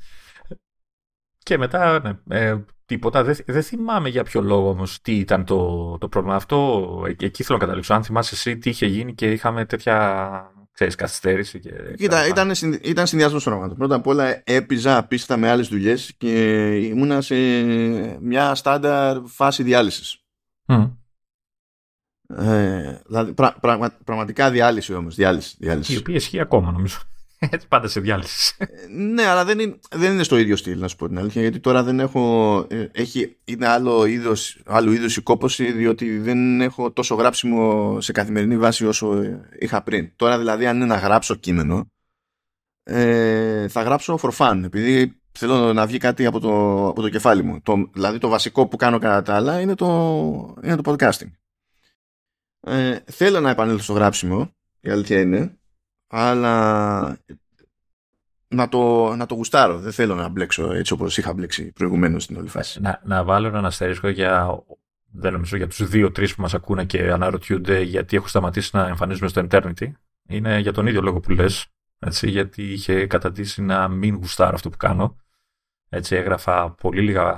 Και 1.45 1.59
μετά, 1.59 2.01
ναι, 2.01 2.39
ε, 2.39 2.65
τίποτα. 2.85 3.25
Δεν, 3.25 3.37
δεν 3.47 3.63
θυμάμαι 3.63 4.09
για 4.09 4.25
ποιο 4.25 4.41
λόγο 4.43 4.69
όμως 4.69 5.01
τι 5.01 5.15
ήταν 5.19 5.45
το, 5.45 5.99
το 5.99 6.09
πρόβλημα. 6.09 6.37
Αυτό 6.37 6.89
ε, 7.07 7.25
εκεί 7.25 7.43
θέλω 7.43 7.59
να 7.59 7.65
καταλήξω. 7.65 7.95
Αν 7.95 8.05
θυμάσαι 8.05 8.35
εσύ 8.35 8.59
τι 8.59 8.71
είχε 8.71 8.87
γίνει 8.87 9.15
και 9.15 9.33
είχαμε 9.33 9.65
τέτοια 9.65 10.49
ξέρεις, 10.73 10.95
καθυστέρηση. 10.95 11.61
Και 11.61 11.71
Κοίτα, 11.97 12.27
ήταν, 12.27 12.53
ήταν 12.83 13.07
συνδυασμός 13.07 13.45
πράγματο. 13.45 13.75
Πρώτα 13.75 13.95
απ' 13.95 14.07
όλα 14.07 14.43
έπιζα 14.45 14.97
απίστευτα 14.97 15.37
με 15.37 15.51
άλλες 15.51 15.69
δουλειές 15.69 16.15
και 16.17 16.65
ήμουνα 16.77 17.21
σε 17.21 17.35
μια 18.21 18.55
στάνταρ 18.55 19.21
φάση 19.27 19.63
διάλυσης. 19.63 20.19
Ε, 22.27 23.01
δηλαδή, 23.07 23.33
πρα, 23.33 23.57
πραγματικά 24.05 24.51
διάλυση 24.51 24.95
όμως. 24.95 25.15
Διάλυση, 25.15 25.57
διάλυση. 25.59 25.93
Η 25.93 25.97
οποία 25.97 26.15
ισχύει 26.15 26.41
ακόμα 26.41 26.73
νομίζω. 26.73 26.99
Έτσι 27.51 27.69
πάντα 27.69 27.89
σε 27.89 28.01
διάλυση. 28.01 28.55
Ε, 28.59 28.67
ναι, 28.97 29.27
αλλά 29.27 29.45
δεν 29.45 29.59
είναι, 29.59 29.79
δεν 29.91 30.13
είναι 30.13 30.23
στο 30.23 30.37
ίδιο 30.37 30.57
στυλ, 30.57 30.79
να 30.79 30.89
σου 30.89 30.97
πω 30.97 31.09
την 31.09 31.19
αλήθεια. 31.19 31.43
Γιατί 31.43 31.61
τώρα 31.61 31.83
δεν 31.83 32.01
έχω. 32.01 32.59
Ε, 32.71 32.89
έχει, 32.93 33.37
είναι 33.45 33.67
άλλο 33.69 34.05
είδος 34.05 34.63
άλλο 34.67 34.93
είδος 34.93 35.17
η 35.17 35.21
κόπωση, 35.21 35.73
διότι 35.73 36.19
δεν 36.19 36.61
έχω 36.61 36.91
τόσο 36.91 37.15
γράψιμο 37.15 37.97
σε 38.01 38.13
καθημερινή 38.13 38.59
βάση 38.59 38.87
όσο 38.87 39.23
είχα 39.59 39.83
πριν. 39.83 40.13
Τώρα 40.17 40.39
δηλαδή, 40.39 40.67
αν 40.67 40.77
είναι 40.77 40.87
να 40.87 40.97
γράψω 40.97 41.35
κείμενο, 41.35 41.91
ε, 42.83 43.69
θα 43.69 43.83
γράψω 43.83 44.19
for 44.23 44.31
fun. 44.37 44.61
Επειδή 44.65 45.21
θέλω 45.33 45.73
να 45.73 45.87
βγει 45.87 45.99
κάτι 45.99 46.27
από 46.27 46.41
το, 46.41 46.87
από 46.89 47.03
το 47.03 47.09
κεφάλι 47.09 47.43
μου. 47.43 47.61
Το, 47.63 47.91
δηλαδή, 47.93 48.19
το 48.19 48.29
βασικό 48.29 48.67
που 48.67 48.77
κάνω 48.77 48.99
κατά 48.99 49.23
τα 49.23 49.35
άλλα 49.35 49.61
είναι 49.61 49.75
το, 49.75 49.87
είναι 50.63 50.77
το 50.77 50.93
podcasting. 50.93 51.31
Ε, 52.67 52.99
θέλω 53.05 53.41
να 53.41 53.51
επανέλθω 53.51 53.83
στο 53.83 53.93
γράψιμο, 53.93 54.51
η 54.81 54.91
αλήθεια 54.91 55.21
είναι, 55.21 55.59
αλλά 56.17 57.19
να 58.49 58.69
το, 58.69 59.15
να 59.15 59.27
το 59.27 59.35
γουστάρω. 59.35 59.79
Δεν 59.79 59.93
θέλω 59.93 60.15
να 60.15 60.29
μπλέξω 60.29 60.73
έτσι 60.73 60.93
όπως 60.93 61.19
είχα 61.19 61.33
μπλέξει 61.33 61.73
προηγουμένως 61.73 62.23
στην 62.23 62.37
όλη 62.37 62.49
φάση. 62.49 62.81
Να, 62.81 63.01
να 63.05 63.25
βάλω 63.25 63.47
ένα 63.47 63.67
αστερίσκο 63.67 64.09
για, 64.09 64.63
δεν 65.11 65.33
νομίζω, 65.33 65.57
για 65.57 65.69
τους 65.69 65.89
δύο-τρεις 65.89 66.35
που 66.35 66.41
μας 66.41 66.55
ακούνε 66.55 66.85
και 66.85 67.11
αναρωτιούνται 67.11 67.81
γιατί 67.81 68.17
έχω 68.17 68.29
σταματήσει 68.29 68.71
να 68.77 68.87
εμφανίζουμε 68.87 69.29
στο 69.29 69.47
Eternity. 69.51 69.93
Είναι 70.29 70.59
για 70.59 70.73
τον 70.73 70.87
ίδιο 70.87 71.01
λόγο 71.03 71.21
που 71.21 71.31
λες, 71.31 71.67
έτσι, 71.99 72.31
γιατί 72.31 72.63
είχε 72.63 73.07
κατατήσει 73.07 73.63
να 73.63 73.89
μην 73.89 74.15
γουστάρω 74.15 74.55
αυτό 74.55 74.71
που 74.71 74.77
κάνω. 74.77 75.17
Έτσι 75.89 76.17
έγραφα 76.17 76.71
πολύ 76.71 77.01
λίγα 77.01 77.37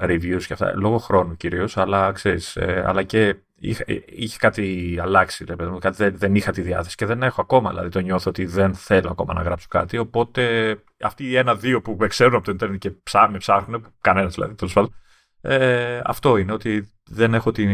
reviews 0.00 0.42
και 0.46 0.52
αυτά, 0.52 0.72
λόγω 0.76 0.98
χρόνου 0.98 1.36
κυρίως, 1.36 1.76
αλλά 1.76 2.12
ξέρεις, 2.12 2.56
ε, 2.56 2.84
αλλά 2.86 3.02
και 3.02 3.36
είχε, 3.62 3.84
είχε 4.06 4.38
κάτι 4.38 4.98
αλλάξει, 5.00 5.44
ρε, 5.44 5.54
κάτι, 5.78 5.96
δεν, 5.96 6.18
δεν 6.18 6.34
είχα 6.34 6.52
τη 6.52 6.60
διάθεση 6.60 6.96
και 6.96 7.06
δεν 7.06 7.22
έχω 7.22 7.40
ακόμα, 7.40 7.70
δηλαδή 7.70 7.88
το 7.88 8.00
νιώθω 8.00 8.30
ότι 8.30 8.44
δεν 8.44 8.74
θέλω 8.74 9.10
ακόμα 9.10 9.34
να 9.34 9.42
γράψω 9.42 9.66
κάτι, 9.70 9.98
οπότε 9.98 10.76
αυτοί 11.00 11.24
οι 11.24 11.36
ένα-δύο 11.36 11.80
που 11.80 11.96
με 11.98 12.06
ξέρουν 12.06 12.34
από 12.34 12.44
το 12.44 12.52
Ιντερνετ 12.52 12.78
και 12.78 12.90
ψάχνουν, 12.90 13.38
ψάχνουν 13.38 13.86
κανένας 14.00 14.34
δηλαδή, 14.34 14.54
τέλος 14.54 14.72
πάντων, 14.72 14.94
ε, 15.40 16.00
αυτό 16.04 16.36
είναι 16.36 16.52
ότι 16.52 16.92
δεν 17.04 17.34
έχω 17.34 17.50
την, 17.50 17.70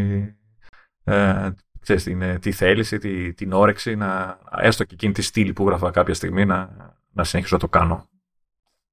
ε, 1.04 1.48
ξέρεις, 1.80 2.02
την, 2.02 2.40
τη 2.40 2.52
θέληση, 2.52 2.98
τη, 2.98 3.34
την 3.34 3.52
όρεξη 3.52 3.96
να, 3.96 4.38
έστω 4.58 4.84
και 4.84 4.94
εκείνη 4.94 5.12
τη 5.12 5.22
στήλη 5.22 5.52
που 5.52 5.66
γράφα 5.66 5.90
κάποια 5.90 6.14
στιγμή 6.14 6.44
να, 6.44 6.70
να 7.12 7.24
συνεχίσω 7.24 7.54
να 7.54 7.60
το 7.60 7.68
κάνω. 7.68 8.08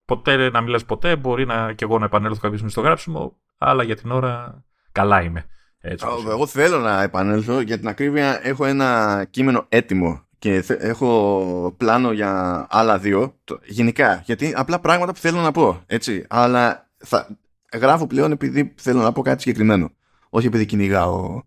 Ποτέ 0.05 0.49
να 0.49 0.61
μιλάς 0.61 0.85
ποτέ, 0.85 1.15
μπορεί 1.15 1.45
να, 1.45 1.73
και 1.73 1.83
εγώ 1.83 1.99
να 1.99 2.05
επανέλθω 2.05 2.35
κάποια 2.35 2.53
στιγμή 2.53 2.71
στο 2.71 2.81
γράψιμο, 2.81 3.37
αλλά 3.57 3.83
για 3.83 3.95
την 3.95 4.11
ώρα 4.11 4.63
καλά 4.91 5.21
είμαι. 5.21 5.45
Έτσι, 5.87 6.05
εγώ 6.29 6.47
θέλω 6.47 6.79
να 6.79 7.01
επανέλθω, 7.01 7.59
για 7.59 7.77
την 7.77 7.87
ακρίβεια 7.87 8.39
έχω 8.43 8.65
ένα 8.65 9.25
κείμενο 9.29 9.65
έτοιμο 9.69 10.25
και 10.39 10.63
έχω 10.67 11.73
πλάνο 11.77 12.11
για 12.11 12.65
άλλα 12.69 12.97
δύο, 12.99 13.39
γενικά, 13.65 14.21
γιατί 14.25 14.53
απλά 14.55 14.79
πράγματα 14.79 15.13
που 15.13 15.19
θέλω 15.19 15.41
να 15.41 15.51
πω, 15.51 15.83
έτσι, 15.85 16.25
αλλά 16.29 16.89
θα, 16.97 17.37
γράφω 17.73 18.07
πλέον 18.07 18.31
επειδή 18.31 18.73
θέλω 18.77 19.01
να 19.01 19.11
πω 19.11 19.21
κάτι 19.21 19.41
συγκεκριμένο, 19.41 19.91
όχι 20.29 20.47
επειδή 20.47 20.65
κυνηγάω 20.65 21.41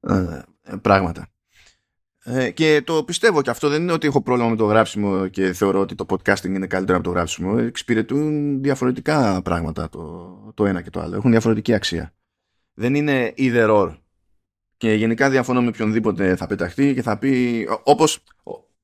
ε, 0.00 0.42
πράγματα. 0.82 1.28
Ε, 2.24 2.50
και 2.50 2.82
το 2.84 3.04
πιστεύω 3.04 3.42
και 3.42 3.50
αυτό 3.50 3.68
δεν 3.68 3.82
είναι 3.82 3.92
ότι 3.92 4.06
έχω 4.06 4.22
πρόβλημα 4.22 4.50
με 4.50 4.56
το 4.56 4.64
γράψιμο 4.64 5.28
και 5.28 5.52
θεωρώ 5.52 5.80
ότι 5.80 5.94
το 5.94 6.06
podcasting 6.08 6.44
είναι 6.44 6.66
καλύτερο 6.66 6.98
από 6.98 7.06
το 7.06 7.12
γράψιμο. 7.12 7.54
Εξυπηρετούν 7.58 8.62
διαφορετικά 8.62 9.42
πράγματα 9.42 9.88
το, 9.88 10.52
το 10.54 10.66
ένα 10.66 10.82
και 10.82 10.90
το 10.90 11.00
άλλο. 11.00 11.16
Έχουν 11.16 11.30
διαφορετική 11.30 11.74
αξία. 11.74 12.12
Δεν 12.78 12.94
είναι 12.94 13.34
either 13.38 13.68
or. 13.70 13.96
Και 14.76 14.92
γενικά 14.92 15.30
διαφωνώ 15.30 15.62
με 15.62 15.68
οποιονδήποτε 15.68 16.36
θα 16.36 16.46
πεταχτεί 16.46 16.94
και 16.94 17.02
θα 17.02 17.18
πει 17.18 17.66
όπως, 17.82 18.24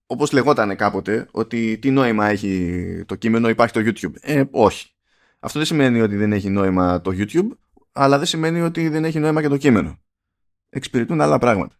όπως 0.07 0.33
λεγόταν 0.33 0.77
κάποτε 0.77 1.29
ότι 1.31 1.79
τι 1.79 1.91
νόημα 1.91 2.27
έχει 2.27 3.05
το 3.07 3.15
κείμενο 3.15 3.49
υπάρχει 3.49 3.73
το 3.73 3.81
YouTube. 3.81 4.13
Ε, 4.21 4.45
όχι. 4.51 4.91
Αυτό 5.39 5.59
δεν 5.59 5.67
σημαίνει 5.67 6.01
ότι 6.01 6.17
δεν 6.17 6.33
έχει 6.33 6.51
νόημα 6.51 7.01
το 7.01 7.11
YouTube 7.15 7.49
αλλά 7.93 8.17
δεν 8.19 8.27
σημαίνει 8.27 8.61
ότι 8.61 8.89
δεν 8.89 9.05
έχει 9.05 9.19
νόημα 9.19 9.41
και 9.41 9.49
το 9.49 9.57
κείμενο. 9.57 9.99
Εξυπηρετούν 10.69 11.21
άλλα 11.21 11.39
πράγματα. 11.39 11.77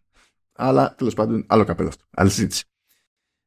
Αλλά 0.53 0.95
τέλος 0.95 1.15
πάντων, 1.15 1.45
άλλο 1.49 1.65
καπέλο 1.65 1.89
αυτό. 1.89 2.05
Άλλη 2.11 2.31
συζήτηση. 2.31 2.65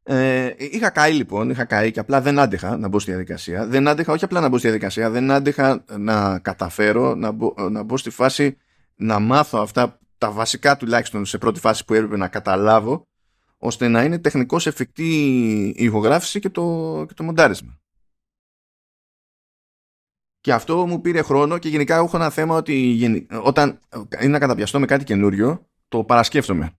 Ε, 0.10 0.54
είχα 0.58 0.90
καεί 0.90 1.14
λοιπόν, 1.14 1.50
είχα 1.50 1.66
καεί 1.66 1.92
και 1.92 2.00
απλά 2.00 2.22
δεν 2.22 2.40
άντεχα 2.40 2.78
να 2.78 2.88
μπω 2.88 3.00
στη 3.00 3.12
διαδικασία. 3.12 3.68
Δεν 3.68 3.88
άντεχα 3.88 4.14
όχι 4.14 4.24
απλά 4.24 4.40
να 4.40 4.50
μπω 4.50 4.58
στη 4.58 4.68
διαδικασία, 4.68 5.10
δεν 5.10 5.32
άντεχα 5.32 5.84
να 5.98 6.40
καταφέρω 6.40 7.16
να 7.16 7.32
μπω, 7.32 7.54
να 7.70 7.84
μπω 7.84 7.98
στη 7.98 8.10
φάση 8.10 8.58
να 8.96 9.20
μάθω 9.20 9.60
αυτά 9.60 10.00
τα 10.18 10.32
βασικά 10.32 10.78
τουλάχιστον 10.78 11.26
σε 11.26 11.38
πρώτη 11.38 11.60
φάση 11.60 11.86
που 11.86 11.94
έπρεπε 11.94 12.18
να 12.18 12.28
καταλάβω 12.28 13.08
ώστε 13.58 13.88
να 13.88 14.04
είναι 14.04 14.20
τεχνικώς 14.20 14.68
εφικτή 14.68 15.14
η 15.78 15.84
ηχογράφηση 15.84 16.40
και 16.40 16.50
το, 16.50 17.06
και 17.08 17.14
το 17.14 17.24
μοντάρισμα. 17.24 17.80
Και 20.42 20.54
αυτό 20.54 20.88
μου 20.88 21.02
πήρε 21.02 21.22
χρόνο 21.22 21.58
και 21.58 21.70
γενικά 21.70 21.96
έχω 21.96 22.18
ένα 22.18 22.30
θέμα 22.30 22.56
ότι 22.56 23.28
όταν 23.42 23.80
είναι 24.22 24.32
να 24.32 24.40
καταπιαστώ 24.40 24.80
με 24.80 24.86
κάτι 24.86 25.04
καινούριο, 25.04 25.68
το 25.88 26.04
παρασκέφτομαι. 26.04 26.78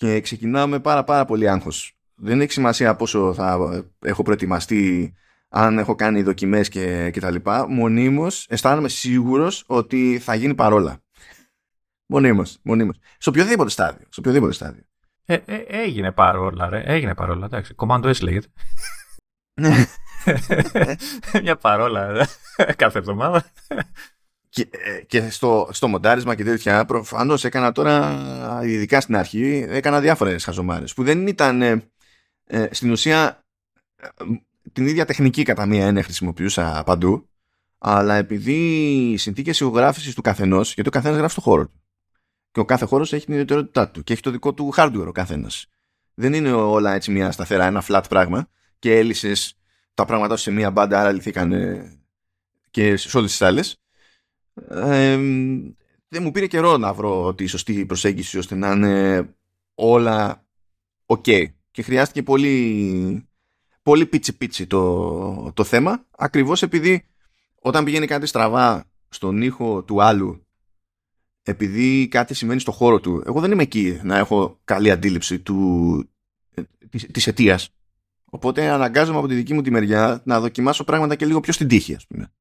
Και 0.00 0.20
ξεκινάω 0.20 0.66
με 0.66 0.78
πάρα 0.78 1.04
πάρα 1.04 1.24
πολύ 1.24 1.48
άγχος. 1.48 1.98
Δεν 2.14 2.40
έχει 2.40 2.52
σημασία 2.52 2.96
πόσο 2.96 3.34
θα 3.34 3.84
έχω 3.98 4.22
προετοιμαστεί, 4.22 5.14
αν 5.48 5.78
έχω 5.78 5.94
κάνει 5.94 6.22
δοκιμές 6.22 6.68
και, 6.68 7.10
και 7.10 7.20
τα 7.20 7.30
λοιπά. 7.30 7.68
Μονίμως 7.68 8.46
αισθάνομαι 8.48 8.88
σίγουρος 8.88 9.64
ότι 9.66 10.18
θα 10.18 10.34
γίνει 10.34 10.54
παρόλα. 10.54 11.02
Μονίμως, 12.06 12.58
μονίμως. 12.62 12.96
Σε 13.18 13.28
οποιοδήποτε 13.28 13.70
στάδιο. 13.70 14.06
Σε 14.08 14.20
οποιοδήποτε 14.20 14.52
στάδιο. 14.52 14.82
Ε, 15.24 15.34
ε, 15.34 15.64
έγινε 15.68 16.12
παρόλα, 16.12 16.68
ρε. 16.68 16.82
Έγινε 16.84 17.14
παρόλα. 17.14 17.44
Εντάξει. 17.44 17.74
Commando 17.76 18.14
S 18.14 18.20
λέγεται. 18.22 18.48
Μια 21.42 21.56
παρόλα 21.56 22.26
κάθε 22.76 22.98
εβδομάδα. 22.98 23.44
Και, 24.52 24.68
ε, 24.70 25.02
και 25.02 25.30
στο, 25.30 25.68
στο 25.72 25.88
μοντάρισμα 25.88 26.34
και 26.34 26.44
τέτοια, 26.44 26.84
προφανώς 26.84 27.44
έκανα 27.44 27.72
τώρα, 27.72 28.60
ειδικά 28.64 29.00
στην 29.00 29.16
αρχή, 29.16 29.66
έκανα 29.68 30.00
διάφορες 30.00 30.44
χαζομάρες 30.44 30.94
που 30.94 31.02
δεν 31.02 31.26
ήταν 31.26 31.62
ε, 31.62 31.90
ε, 32.46 32.68
στην 32.70 32.90
ουσία 32.90 33.44
την 34.72 34.86
ίδια 34.86 35.04
τεχνική 35.04 35.42
κατά 35.42 35.66
μία 35.66 35.86
έννοια 35.86 36.02
χρησιμοποιούσα 36.02 36.82
παντού, 36.86 37.28
αλλά 37.78 38.14
επειδή 38.14 38.52
οι 39.12 39.16
συνθήκες 39.16 39.60
ηχογράφησης 39.60 40.14
του 40.14 40.22
καθενός, 40.22 40.74
γιατί 40.74 40.88
ο 40.88 40.92
καθένας 40.92 41.16
γράφει 41.16 41.32
στο 41.32 41.40
χώρο 41.40 41.66
του. 41.66 41.82
Και 42.50 42.60
ο 42.60 42.64
κάθε 42.64 42.84
χώρος 42.84 43.12
έχει 43.12 43.24
την 43.24 43.32
ιδιαιτερότητά 43.32 43.88
του 43.88 44.02
και 44.02 44.12
έχει 44.12 44.22
το 44.22 44.30
δικό 44.30 44.54
του 44.54 44.72
hardware 44.76 45.06
ο 45.06 45.12
καθένας. 45.12 45.66
Δεν 46.14 46.32
είναι 46.32 46.52
όλα 46.52 46.94
έτσι 46.94 47.10
μια 47.10 47.30
σταθερά, 47.32 47.66
ένα 47.66 47.84
flat 47.88 48.02
πράγμα 48.08 48.48
και 48.78 48.96
έλυσες 48.96 49.54
τα 49.94 50.04
πράγματα 50.04 50.36
σε 50.36 50.50
μία 50.50 50.70
μπάντα, 50.70 51.00
άρα 51.00 51.12
λυθήκαν 51.12 51.52
και 52.70 52.96
σε 52.96 53.16
όλες 53.16 53.30
τις 53.30 53.42
άλλες. 53.42 53.80
Ε, 54.68 55.16
δεν 56.08 56.22
μου 56.22 56.30
πήρε 56.30 56.46
καιρό 56.46 56.76
να 56.76 56.92
βρω 56.92 57.34
τη 57.34 57.46
σωστή 57.46 57.86
προσέγγιση 57.86 58.38
ώστε 58.38 58.54
να 58.54 58.70
είναι 58.70 59.28
όλα 59.74 60.46
ok. 61.06 61.44
Και 61.70 61.82
χρειάστηκε 61.82 62.22
πολύ, 62.22 63.28
πολύ 63.82 64.06
πίτσι 64.06 64.36
πίτσι 64.36 64.66
το, 64.66 65.52
το 65.52 65.64
θέμα, 65.64 66.06
ακριβώς 66.10 66.62
επειδή 66.62 67.04
όταν 67.54 67.84
πηγαίνει 67.84 68.06
κάτι 68.06 68.26
στραβά 68.26 68.84
στον 69.08 69.42
ήχο 69.42 69.82
του 69.82 70.02
άλλου 70.02 70.44
επειδή 71.42 72.08
κάτι 72.08 72.34
σημαίνει 72.34 72.60
στο 72.60 72.72
χώρο 72.72 73.00
του, 73.00 73.22
εγώ 73.26 73.40
δεν 73.40 73.52
είμαι 73.52 73.62
εκεί 73.62 74.00
να 74.02 74.18
έχω 74.18 74.60
καλή 74.64 74.90
αντίληψη 74.90 75.38
του, 75.38 76.10
της, 76.90 77.06
της 77.06 77.26
αιτίας. 77.26 77.70
Οπότε 78.24 78.68
αναγκάζομαι 78.68 79.18
από 79.18 79.26
τη 79.26 79.34
δική 79.34 79.54
μου 79.54 79.62
τη 79.62 79.70
μεριά 79.70 80.22
να 80.24 80.40
δοκιμάσω 80.40 80.84
πράγματα 80.84 81.14
και 81.14 81.26
λίγο 81.26 81.40
πιο 81.40 81.52
στην 81.52 81.68
τύχη, 81.68 81.94
ας 81.94 82.06
πούμε. 82.06 82.32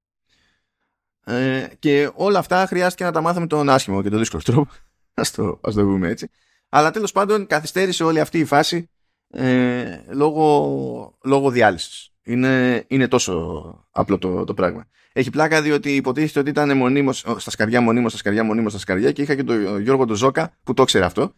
Ε, 1.24 1.68
και 1.80 2.12
όλα 2.14 2.40
αυτά 2.40 2.66
χρειάστηκε 2.66 3.04
να 3.04 3.12
τα 3.12 3.22
μάθουμε 3.22 3.48
τον 3.48 3.70
άσχημο 3.70 4.02
και 4.02 4.10
τον 4.10 4.20
δύσκολο 4.20 4.44
τρόπο. 4.46 4.72
Ας 5.14 5.32
το, 5.32 5.60
ας 5.64 5.74
το 5.74 5.82
πούμε 5.82 6.08
έτσι. 6.08 6.30
Αλλά 6.70 6.92
τέλος 6.92 7.12
πάντων 7.12 7.48
καθυστέρησε 7.48 8.04
όλη 8.04 8.20
αυτή 8.20 8.40
η 8.40 8.46
φάση 8.46 8.90
ε, 9.30 10.00
λόγω, 10.10 11.18
λόγω 11.24 11.50
διάλυσης. 11.50 12.14
Είναι, 12.24 12.84
είναι 12.88 13.08
τόσο 13.08 13.88
απλό 13.92 14.18
το, 14.18 14.44
το 14.44 14.54
πράγμα. 14.54 14.88
Έχει 15.14 15.30
πλάκα 15.30 15.62
διότι 15.62 15.96
υποτίθεται 15.96 16.40
ότι 16.40 16.50
ήταν 16.50 16.78
μονίμως, 16.78 17.26
στα 17.38 17.52
σκαριά, 17.52 17.82
μονίμως, 17.82 18.12
στα 18.12 18.20
σκαριά, 18.20 18.44
μονίμως, 18.44 18.72
στα 18.72 18.82
σκαριά 18.82 19.12
και 19.12 19.22
είχα 19.22 19.36
και 19.36 19.44
τον 19.44 19.82
Γιώργο 19.82 20.06
τον 20.06 20.16
Ζώκα 20.16 20.58
που 20.64 20.74
το 20.74 20.84
ξέρει 20.84 21.04
αυτό. 21.04 21.34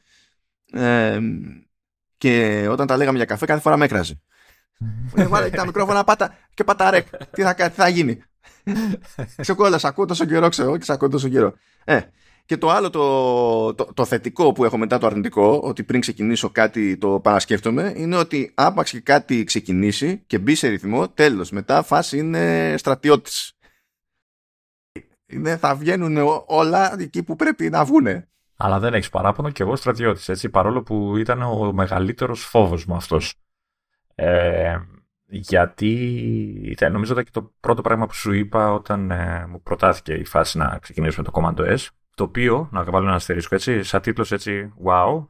Ε, 0.72 1.20
και 2.18 2.68
όταν 2.70 2.88
τα 2.88 2.98
λέγαμε 2.98 3.18
για 3.18 3.26
καφέ 3.26 3.46
κάθε 3.46 3.62
φορά 3.62 3.78
με 3.78 3.86
έκραζε. 3.86 4.22
Ε, 5.16 5.28
βάλε 5.28 5.50
τα 5.50 5.66
μικρόφωνα 5.66 6.04
πάτα 6.04 6.38
και 6.54 6.64
πάτα 6.64 6.90
ρεκ. 6.90 7.08
Τι 7.32 7.42
θα, 7.42 7.54
τι 7.54 7.70
θα 7.70 7.88
γίνει. 7.88 8.24
Ξεκόλασα, 9.42 9.88
ακούω 9.88 10.06
τόσο 10.06 10.26
καιρό, 10.26 10.50
ξέρω 10.50 10.78
και 10.78 10.84
σε 10.84 10.94
ακούω 10.94 11.10
τόσο 11.10 11.30
καιρό. 11.30 11.54
Ε, 11.84 12.00
και 12.46 12.58
το 12.58 12.70
άλλο 12.70 12.90
το, 12.90 13.74
το, 13.74 13.94
το, 13.94 14.06
θετικό 14.06 14.52
που 14.52 14.66
έχω 14.66 14.78
μετά 14.78 14.98
το 14.98 15.08
αρνητικό, 15.08 15.60
ότι 15.64 15.84
πριν 15.84 16.02
ξεκινήσω 16.02 16.50
κάτι 16.50 16.98
το 16.98 17.20
παρασκέφτομαι, 17.20 17.94
είναι 17.96 18.16
ότι 18.16 18.52
άπαξ 18.56 18.92
και 18.92 19.00
κάτι 19.00 19.44
ξεκινήσει 19.44 20.24
και 20.28 20.40
μπει 20.40 20.56
σε 20.56 20.68
ρυθμό, 20.68 21.10
τέλος. 21.10 21.52
Μετά 21.52 21.84
φάση 21.84 22.18
είναι 22.18 22.76
στρατιώτης. 22.78 23.54
Είναι, 25.26 25.58
θα 25.58 25.76
βγαίνουν 25.76 26.44
όλα 26.46 27.02
εκεί 27.02 27.24
που 27.24 27.36
πρέπει 27.36 27.70
να 27.70 27.86
βγούνε. 27.86 28.30
Αλλά 28.58 28.80
δεν 28.80 28.94
έχεις 28.94 29.10
παράπονο 29.10 29.50
και 29.50 29.64
εγώ 29.64 29.76
στρατιώτης, 29.76 30.30
έτσι, 30.30 30.50
παρόλο 30.50 30.84
που 30.84 31.18
ήταν 31.18 31.42
ο 31.42 31.72
μεγαλύτερος 31.74 32.46
φόβος 32.46 32.86
μου 32.86 32.96
αυτός. 32.96 33.34
Ε, 34.16 34.78
γιατί 35.34 36.78
νομίζω 36.92 37.14
ότι 37.14 37.24
και 37.24 37.32
το 37.34 37.54
πρώτο 37.60 37.82
πράγμα 37.82 38.08
που 38.08 38.14
σου 38.14 38.32
είπα 38.32 38.74
όταν 38.74 39.12
ε, 39.12 39.46
μου 39.50 39.62
προτάθηκε 39.62 40.14
η 40.14 40.26
φάση 40.26 40.58
να 40.58 40.78
ξεκινήσουμε 40.82 41.24
το 41.24 41.32
Commando 41.34 41.78
S, 41.78 41.88
το 42.16 42.24
οποίο, 42.24 42.70
να 42.72 42.84
βάλω 42.84 43.06
ένα 43.06 43.16
αστερίσκο 43.16 43.56
έτσι, 43.56 43.84
σαν 43.84 44.02
τίτλος 44.02 44.32
έτσι, 44.32 44.74
wow, 44.86 45.28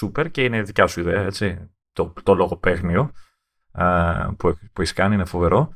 super 0.00 0.30
και 0.30 0.44
είναι 0.44 0.62
δικιά 0.62 0.86
σου 0.86 1.00
ιδέα, 1.00 1.22
έτσι, 1.22 1.70
το, 1.92 2.12
το 2.22 2.34
λογοπαίγνιο 2.34 3.12
ε, 3.72 3.84
που, 4.36 4.58
που 4.72 4.80
έχεις 4.80 4.92
κάνει 4.92 5.14
είναι 5.14 5.24
φοβερό, 5.24 5.74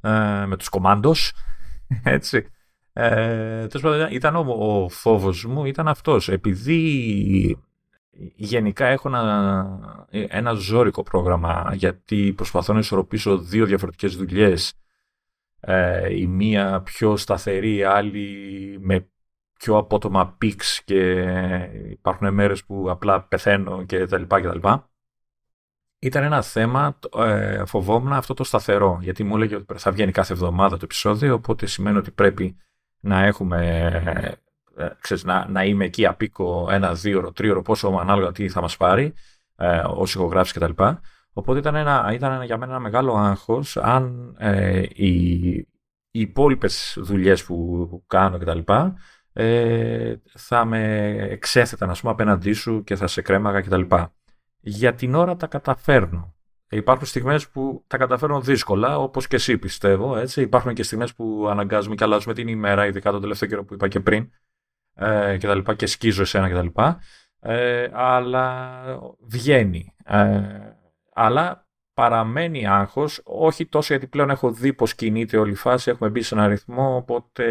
ε, 0.00 0.44
με 0.46 0.56
τους 0.56 0.68
κομμάντος, 0.68 1.32
έτσι. 2.02 2.46
Ε, 2.92 3.66
ήταν 4.10 4.36
ο, 4.36 4.46
ο 4.58 4.88
φόβος 4.88 5.44
μου, 5.44 5.64
ήταν 5.64 5.88
αυτός, 5.88 6.28
επειδή 6.28 7.58
γενικά 8.34 8.86
έχω 8.86 9.08
ένα, 9.08 10.06
ένα 10.10 10.52
ζώρικο 10.52 11.02
πρόγραμμα 11.02 11.70
γιατί 11.74 12.32
προσπαθώ 12.36 12.72
να 12.72 12.78
ισορροπήσω 12.78 13.38
δύο 13.38 13.66
διαφορετικές 13.66 14.16
δουλειές 14.16 14.74
ε, 15.60 16.14
η 16.14 16.26
μία 16.26 16.80
πιο 16.82 17.16
σταθερή, 17.16 17.76
η 17.76 17.82
άλλη 17.82 18.78
με 18.80 19.08
πιο 19.58 19.76
απότομα 19.76 20.34
πίξ 20.38 20.82
και 20.84 21.10
υπάρχουν 21.90 22.34
μέρες 22.34 22.64
που 22.64 22.90
απλά 22.90 23.22
πεθαίνω 23.22 23.84
και 23.84 24.06
τα 24.06 24.18
λοιπά 24.18 24.40
και 24.40 24.46
τα 24.46 24.54
λοιπά. 24.54 24.90
Ήταν 25.98 26.22
ένα 26.22 26.42
θέμα, 26.42 26.98
ε, 27.16 27.64
φοβόμουν 27.64 28.12
αυτό 28.12 28.34
το 28.34 28.44
σταθερό, 28.44 28.98
γιατί 29.02 29.24
μου 29.24 29.36
έλεγε 29.36 29.56
ότι 29.56 29.78
θα 29.78 29.90
βγαίνει 29.92 30.12
κάθε 30.12 30.32
εβδομάδα 30.32 30.76
το 30.76 30.84
επεισόδιο, 30.84 31.34
οπότε 31.34 31.66
σημαίνει 31.66 31.96
ότι 31.96 32.10
πρέπει 32.10 32.56
να 33.00 33.24
έχουμε 33.24 33.90
ε, 34.76 34.88
ξέρεις, 35.00 35.24
να, 35.24 35.48
να 35.48 35.64
είμαι 35.64 35.84
εκεί 35.84 36.06
απίκο 36.06 36.68
ένα, 36.70 36.94
δύο 36.94 37.18
ώρο, 37.18 37.32
τρίωρο, 37.32 37.62
πόσο 37.62 37.88
ανάλογα 38.00 38.32
τι 38.32 38.48
θα 38.48 38.60
μας 38.60 38.76
πάρει 38.76 39.14
ε, 39.56 39.82
ως 39.86 40.14
ηχογράφηση 40.14 40.60
κτλ. 40.60 40.82
Οπότε 41.32 41.58
ήταν, 41.58 41.74
ένα, 41.74 42.10
ήταν 42.12 42.42
για 42.42 42.58
μένα 42.58 42.72
ένα 42.72 42.80
μεγάλο 42.80 43.14
άγχος 43.14 43.76
αν 43.76 44.34
ε, 44.38 44.82
οι, 44.94 45.34
οι 46.10 46.20
υπόλοιπες 46.20 46.98
δουλειές 47.00 47.44
που 47.44 48.04
κάνω 48.06 48.38
κτλ. 48.38 48.58
Ε, 49.32 50.14
θα 50.34 50.64
με 50.64 51.10
εξέθεταν 51.30 51.90
ας 51.90 52.00
πούμε 52.00 52.12
απέναντί 52.12 52.52
σου 52.52 52.82
και 52.84 52.96
θα 52.96 53.06
σε 53.06 53.22
κρέμαγα 53.22 53.60
κτλ. 53.60 53.82
Για 54.60 54.94
την 54.94 55.14
ώρα 55.14 55.36
τα 55.36 55.46
καταφέρνω. 55.46 56.34
Υπάρχουν 56.68 57.06
στιγμές 57.06 57.48
που 57.48 57.84
τα 57.86 57.96
καταφέρνω 57.96 58.40
δύσκολα, 58.40 58.98
όπως 58.98 59.26
και 59.26 59.36
εσύ 59.36 59.58
πιστεύω. 59.58 60.16
Έτσι. 60.16 60.40
Υπάρχουν 60.40 60.74
και 60.74 60.82
στιγμές 60.82 61.14
που 61.14 61.46
αναγκάζουμε 61.50 61.94
και 61.94 62.04
αλλάζουμε 62.04 62.34
την 62.34 62.48
ημέρα, 62.48 62.86
ειδικά 62.86 63.10
τον 63.10 63.20
τελευταίο 63.20 63.48
καιρό 63.48 63.64
που 63.64 63.74
είπα 63.74 63.88
και 63.88 64.00
πριν 64.00 64.30
ε, 64.96 65.36
και 65.36 65.46
τα 65.46 65.54
λοιπά 65.54 65.74
και 65.74 65.86
σκίζω 65.86 66.22
εσένα 66.22 66.48
και 66.48 66.54
τα 66.54 66.62
λοιπά. 66.62 67.00
Ε, 67.40 67.88
αλλά 67.92 68.82
βγαίνει. 69.20 69.94
Ε, 70.04 70.40
αλλά 71.12 71.66
παραμένει 71.94 72.66
άγχος, 72.66 73.20
όχι 73.24 73.66
τόσο 73.66 73.94
γιατί 73.94 74.06
πλέον 74.06 74.30
έχω 74.30 74.50
δει 74.50 74.72
πως 74.72 74.94
κινείται 74.94 75.36
όλη 75.36 75.50
η 75.50 75.54
φάση, 75.54 75.90
έχουμε 75.90 76.10
μπει 76.10 76.22
σε 76.22 76.34
ένα 76.34 76.46
ρυθμό, 76.46 76.96
οπότε 76.96 77.44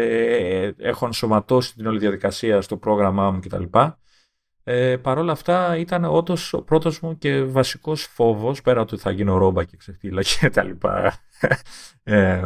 έχω 0.78 1.06
ενσωματώσει 1.06 1.74
την 1.74 1.86
όλη 1.86 1.98
διαδικασία 1.98 2.60
στο 2.60 2.76
πρόγραμμά 2.76 3.30
μου 3.30 3.40
κτλ. 3.40 3.64
Ε, 4.64 4.96
Παρ' 4.96 5.18
όλα 5.18 5.32
αυτά 5.32 5.76
ήταν 5.76 6.04
όντως 6.04 6.52
ο 6.52 6.62
πρώτος 6.62 7.00
μου 7.00 7.18
και 7.18 7.42
βασικός 7.42 8.02
φόβος, 8.02 8.62
πέρα 8.62 8.80
ότι 8.80 8.96
θα 8.96 9.10
γίνω 9.10 9.36
ρόμπα 9.36 9.64
και 9.64 9.76
ξεφτύλα 9.76 10.22
και 10.22 10.50
τα 10.50 10.62
λοιπά 10.62 11.14
ε, 12.02 12.42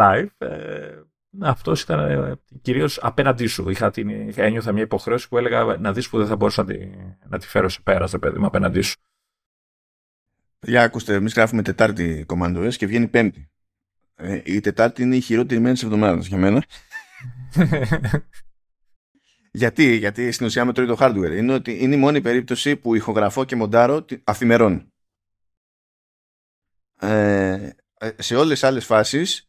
live. 0.00 0.26
Ε, 0.38 1.02
αυτός 1.40 1.82
ήταν 1.82 2.10
ε, 2.10 2.34
κυρίως 2.62 2.98
απέναντί 3.02 3.46
σου. 3.46 3.68
Είχα 3.68 3.90
την, 3.90 4.32
ένιωθα 4.36 4.72
μια 4.72 4.82
υποχρέωση 4.82 5.28
που 5.28 5.38
έλεγα 5.38 5.76
να 5.76 5.92
δεις 5.92 6.08
που 6.08 6.18
δεν 6.18 6.26
θα 6.26 6.36
μπορούσα 6.36 6.62
να 6.62 6.68
τη, 6.68 6.90
να 7.28 7.38
τη 7.38 7.46
φέρω 7.46 7.68
σε 7.68 7.80
πέρας, 7.82 8.08
στο 8.08 8.18
παιδί 8.18 8.38
μου, 8.38 8.46
απέναντί 8.46 8.80
σου. 8.80 8.96
Για 10.60 10.82
ακούστε, 10.82 11.14
εμείς 11.14 11.34
γράφουμε 11.34 11.62
Τετάρτη 11.62 12.24
κομμάντο 12.26 12.68
και 12.68 12.86
βγαίνει 12.86 13.08
Πέμπτη. 13.08 13.50
Ε, 14.14 14.40
η 14.44 14.60
Τετάρτη 14.60 15.02
είναι 15.02 15.16
η 15.16 15.20
χειρότερη 15.20 15.60
μέρα 15.60 15.72
της 15.72 15.82
εβδομάδας 15.82 16.26
για 16.26 16.38
μένα. 16.38 16.64
γιατί, 19.52 19.96
γιατί 19.96 20.32
στην 20.32 20.46
ουσία 20.46 20.64
μετρώει 20.64 20.86
το 20.86 20.96
hardware. 21.00 21.36
Είναι 21.36 21.52
ότι 21.52 21.82
είναι 21.82 21.94
η 21.94 21.98
μόνη 21.98 22.20
περίπτωση 22.20 22.76
που 22.76 22.94
ηχογραφώ 22.94 23.44
και 23.44 23.56
μοντάρω 23.56 24.04
αφημερών. 24.24 24.92
Ε, 27.00 27.70
σε 28.16 28.36
όλες 28.36 28.52
τις 28.52 28.68
άλλες 28.68 28.84
φάσεις 28.84 29.45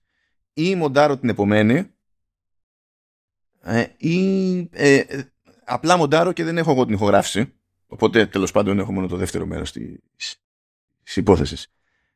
ή 0.58 0.76
μοντάρω 0.76 1.18
την 1.18 1.30
επομένη 1.30 1.92
ε, 3.62 3.86
ή 3.98 4.58
ε, 4.72 5.04
απλά 5.64 5.98
μοντάρω 5.98 6.32
και 6.32 6.44
δεν 6.44 6.58
έχω 6.58 6.72
εγώ 6.72 6.86
την 6.86 6.94
ηχογράφηση. 6.94 7.54
Οπότε 7.88 8.26
τέλος 8.26 8.52
πάντων 8.52 8.80
έχω 8.80 8.92
μόνο 8.92 9.08
το 9.08 9.16
δεύτερο 9.16 9.46
μέρος 9.46 9.72
της, 9.72 10.42
της 11.04 11.16
υπόθεσης. 11.16 11.68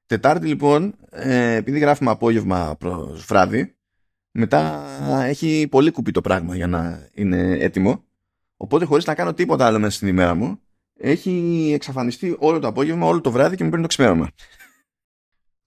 Τετάρτη 0.06 0.48
λοιπόν, 0.48 0.96
ε, 1.12 1.56
επειδή 1.56 1.80
γράφουμε 1.80 2.12
απόγευμα 2.12 2.76
προς 2.80 3.26
βράδυ, 3.26 3.76
μετά 4.32 4.86
έχει 5.26 5.68
πολύ 5.72 5.92
κουπί 5.92 6.12
το 6.12 6.22
πράγμα 6.22 6.56
για 6.56 6.68
να 6.68 7.10
είναι 7.14 7.58
έτοιμο. 7.60 8.04
Οπότε 8.58 8.86
χωρίς 8.86 9.06
να 9.06 9.16
κάνω 9.16 9.34
τίποτα 9.34 9.66
άλλο 9.66 9.80
μέσα 9.80 9.96
στην 9.96 10.08
ημέρα 10.08 10.36
μου, 10.36 10.60
έχει 10.98 11.72
εξαφανιστεί 11.74 12.36
όλο 12.39 12.60
το 12.60 12.68
απόγευμα, 12.68 13.08
όλο 13.08 13.22
το 13.22 13.32
βράδυ 13.32 13.56
και 13.56 13.64
μου 13.64 13.70
παίρνει 13.70 13.84
το 13.84 13.89
ξημέρωμα. 13.89 14.30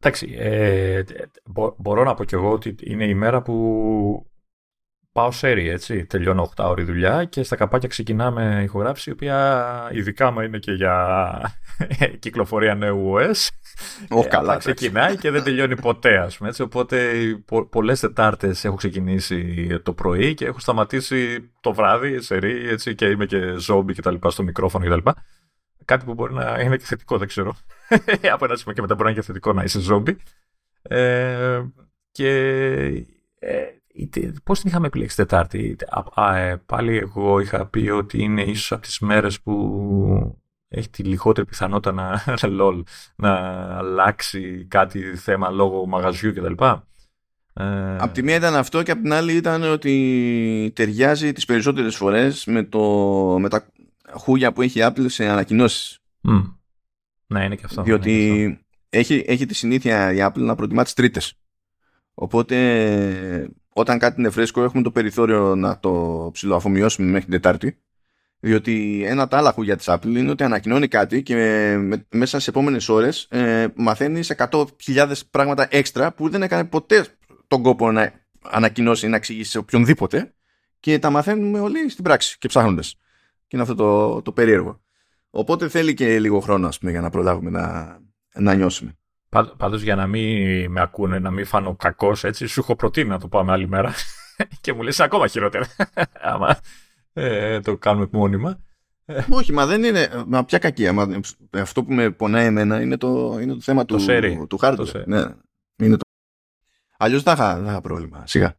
Εντάξει, 0.06 0.34
ε, 0.38 1.02
μπορώ 1.76 2.04
να 2.04 2.14
πω 2.14 2.24
κι 2.24 2.34
εγώ 2.34 2.50
ότι 2.50 2.74
είναι 2.80 3.04
η 3.04 3.14
μέρα 3.14 3.42
που 3.42 4.26
πάω 5.12 5.30
σέρι, 5.30 5.68
έτσι. 5.68 6.04
Τελειώνω 6.06 6.52
8 6.56 6.64
ώρη 6.68 6.82
δουλειά 6.82 7.24
και 7.24 7.42
στα 7.42 7.56
καπάκια 7.56 7.88
ξεκινάμε 7.88 8.60
ηχογράφηση, 8.62 9.10
η 9.10 9.12
οποία 9.12 9.88
ειδικά 9.92 10.30
μου 10.30 10.40
είναι 10.40 10.58
και 10.58 10.72
για 10.72 11.56
κυκλοφορία 12.18 12.74
νέου 12.74 13.12
OS. 13.16 13.48
Oh, 14.18 14.26
καλά, 14.28 14.56
ξεκινάει 14.56 15.16
και 15.16 15.30
δεν 15.30 15.42
τελειώνει 15.42 15.76
ποτέ, 15.76 16.18
ας 16.18 16.36
πούμε. 16.36 16.48
Έτσι. 16.48 16.62
Οπότε 16.62 17.12
πο, 17.44 17.66
πολλές 17.66 18.00
Τετάρτες 18.00 18.64
έχω 18.64 18.76
ξεκινήσει 18.76 19.66
το 19.82 19.92
πρωί 19.92 20.34
και 20.34 20.44
έχω 20.44 20.58
σταματήσει 20.58 21.50
το 21.60 21.72
βράδυ 21.72 22.20
σερί, 22.20 22.68
έτσι, 22.68 22.94
και 22.94 23.06
είμαι 23.06 23.26
και 23.26 23.54
ζόμπι 23.58 23.94
και 23.94 24.02
τα 24.02 24.10
λοιπά 24.10 24.30
στο 24.30 24.42
μικρόφωνο 24.42 24.84
και 24.84 24.90
τα 24.90 24.96
λοιπά. 24.96 25.14
Κάτι 25.84 26.04
που 26.04 26.14
μπορεί 26.14 26.34
να 26.34 26.60
είναι 26.60 26.76
και 26.76 26.84
θετικό, 26.84 27.18
δεν 27.18 27.28
ξέρω. 27.28 27.56
Από 28.34 28.44
ένα 28.44 28.56
σημείο 28.56 28.74
και 28.74 28.80
μετά 28.80 28.94
μπορεί 28.94 29.04
να 29.04 29.10
είναι 29.10 29.20
και 29.20 29.26
θετικό 29.26 29.52
να 29.52 29.62
είσαι 29.62 29.80
ζόμπι. 29.80 30.16
Ε, 30.82 31.62
και 32.10 32.28
ε, 33.38 33.62
πώς 34.44 34.60
την 34.60 34.68
είχαμε 34.68 34.86
επιλέξει 34.86 35.16
Τετάρτη; 35.16 35.76
Α, 36.14 36.36
ε, 36.36 36.62
πάλι 36.66 36.96
εγώ 36.96 37.40
είχα 37.40 37.66
πει 37.66 37.88
ότι 37.88 38.22
είναι 38.22 38.42
ίσως 38.42 38.72
από 38.72 38.82
τις 38.82 38.98
μέρες 38.98 39.40
που 39.40 40.38
έχει 40.68 40.90
τη 40.90 41.02
λιγότερη 41.02 41.46
πιθανότητα 41.46 41.92
να, 41.92 42.24
lol, 42.60 42.82
να 43.16 43.32
αλλάξει 43.76 44.66
κάτι 44.68 45.16
θέμα 45.16 45.50
λόγω 45.50 45.86
μαγαζιού 45.86 46.32
κτλ. 46.32 46.64
Ε... 47.54 47.96
Απ' 47.98 48.12
τη 48.12 48.22
μία 48.22 48.36
ήταν 48.36 48.54
αυτό 48.54 48.82
και 48.82 48.90
απ' 48.90 49.02
την 49.02 49.12
άλλη 49.12 49.32
ήταν 49.32 49.62
ότι 49.62 50.72
ταιριάζει 50.74 51.32
τις 51.32 51.44
περισσότερες 51.44 51.96
φορές 51.96 52.44
με, 52.46 52.62
το, 52.62 52.80
με 53.40 53.48
τα 53.48 53.66
χούγια 54.16 54.52
που 54.52 54.62
έχει 54.62 54.78
η 54.78 54.82
Apple 54.86 55.04
σε 55.06 55.28
ανακοινώσεις. 55.28 55.98
Mm. 56.28 56.54
Ναι, 57.26 57.44
είναι 57.44 57.56
και 57.56 57.64
αυτό. 57.64 57.82
Διότι 57.82 58.66
Έχει, 58.88 59.24
έχει 59.26 59.46
τη 59.46 59.54
συνήθεια 59.54 60.12
η 60.12 60.16
Apple 60.20 60.40
να 60.40 60.54
προτιμά 60.54 60.84
τις 60.84 60.92
τρίτες. 60.92 61.34
Οπότε 62.14 63.50
όταν 63.68 63.98
κάτι 63.98 64.20
είναι 64.20 64.30
φρέσκο 64.30 64.62
έχουμε 64.62 64.82
το 64.82 64.90
περιθώριο 64.90 65.54
να 65.54 65.78
το 65.78 66.28
ψηλοαφομοιώσουμε 66.32 67.06
μέχρι 67.06 67.22
την 67.22 67.32
Τετάρτη 67.32 67.78
διότι 68.44 69.02
ένα 69.06 69.28
τα 69.28 69.36
άλλα 69.38 69.52
χούγια 69.52 69.76
της 69.76 69.86
Apple 69.88 70.06
είναι 70.06 70.30
ότι 70.30 70.44
ανακοινώνει 70.44 70.88
κάτι 70.88 71.22
και 71.22 71.34
μέσα 72.10 72.38
σε 72.38 72.50
επόμενες 72.50 72.88
ώρες 72.88 73.26
ε, 73.30 73.66
μαθαίνεις 73.74 74.34
100.000 74.50 75.12
πράγματα 75.30 75.68
έξτρα 75.70 76.12
που 76.12 76.28
δεν 76.28 76.42
έκανε 76.42 76.64
ποτέ 76.64 77.06
τον 77.46 77.62
κόπο 77.62 77.92
να 77.92 78.12
ανακοινώσει 78.42 79.06
ή 79.06 79.08
να 79.08 79.16
εξηγήσει 79.16 79.50
σε 79.50 79.58
οποιονδήποτε 79.58 80.34
και 80.80 80.98
τα 80.98 81.10
μαθαίνουμε 81.10 81.60
όλοι 81.60 81.88
στην 81.88 82.04
πράξη 82.04 82.38
και 82.38 82.48
ψάχνοντας. 82.48 82.98
Και 83.46 83.56
είναι 83.56 83.62
αυτό 83.62 83.74
το, 83.74 84.22
το 84.22 84.32
περίεργο. 84.32 84.80
Οπότε 85.30 85.68
θέλει 85.68 85.94
και 85.94 86.18
λίγο 86.18 86.40
χρόνο 86.40 86.66
ας 86.68 86.78
πούμε, 86.78 86.90
για 86.90 87.00
να 87.00 87.10
προλάβουμε 87.10 87.50
να, 87.50 87.98
να 88.34 88.54
νιώσουμε. 88.54 88.98
Πάντως 89.56 89.82
για 89.82 89.94
να 89.94 90.06
μην 90.06 90.70
με 90.70 90.80
ακούνε, 90.80 91.18
να 91.18 91.30
μην 91.30 91.44
φάνω 91.46 91.76
κακός 91.76 92.24
έτσι, 92.24 92.46
σου 92.46 92.60
έχω 92.60 92.76
προτείνει 92.76 93.08
να 93.08 93.18
το 93.18 93.28
πάμε 93.28 93.52
άλλη 93.52 93.68
μέρα 93.68 93.94
και 94.60 94.72
μου 94.72 94.82
λες 94.82 95.00
ακόμα 95.00 95.26
χειρότερα. 95.26 95.66
Άμα 96.32 96.58
ε, 97.12 97.60
το 97.60 97.76
κάνουμε 97.76 98.08
μόνιμα. 98.12 98.60
Όχι, 99.30 99.52
μα 99.52 99.66
δεν 99.66 99.84
είναι. 99.84 100.24
Μα 100.26 100.44
ποια 100.44 100.58
κακία. 100.58 100.92
Μα, 100.92 101.20
αυτό 101.50 101.84
που 101.84 101.92
με 101.92 102.10
πονάει 102.10 102.46
εμένα 102.46 102.80
είναι 102.80 102.96
το, 102.96 103.38
είναι 103.40 103.52
το 103.52 103.60
θέμα 103.60 103.84
το 103.84 103.96
του, 103.96 104.46
του 104.46 104.58
hardware. 104.62 105.04
Ναι, 105.06 105.24
είναι 105.76 105.96
το... 105.96 106.08
Αλλιώς 106.98 107.22
δεν 107.22 107.36
θα 107.36 107.62
είχα 107.66 107.80
πρόβλημα. 107.80 108.26
Σιγά. 108.26 108.56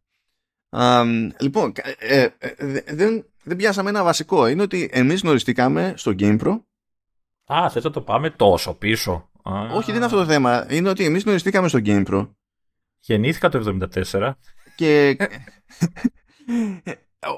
Α, 0.68 1.04
λοιπόν, 1.40 1.72
ε, 1.98 2.22
ε, 2.22 2.32
ε, 2.56 2.94
δεν, 2.94 3.26
δεν 3.46 3.56
πιάσαμε 3.56 3.88
ένα 3.88 4.04
βασικό. 4.04 4.46
Είναι 4.46 4.62
ότι 4.62 4.88
εμείς 4.92 5.20
γνωριστήκαμε 5.20 5.94
στο 5.96 6.12
GamePro. 6.18 6.60
Α, 7.44 7.70
θες 7.70 7.84
να 7.84 7.90
το 7.90 8.00
πάμε 8.00 8.30
τόσο 8.30 8.74
πίσω. 8.74 9.30
Όχι, 9.72 9.86
δεν 9.86 9.94
είναι 9.94 10.04
αυτό 10.04 10.16
το 10.16 10.24
θέμα. 10.24 10.66
Είναι 10.70 10.88
ότι 10.88 11.04
εμείς 11.04 11.22
γνωριστήκαμε 11.22 11.68
στο 11.68 11.78
GamePro. 11.84 12.28
Γεννήθηκα 13.00 13.48
το 13.48 13.78
1974. 14.12 14.32
Και 14.76 15.16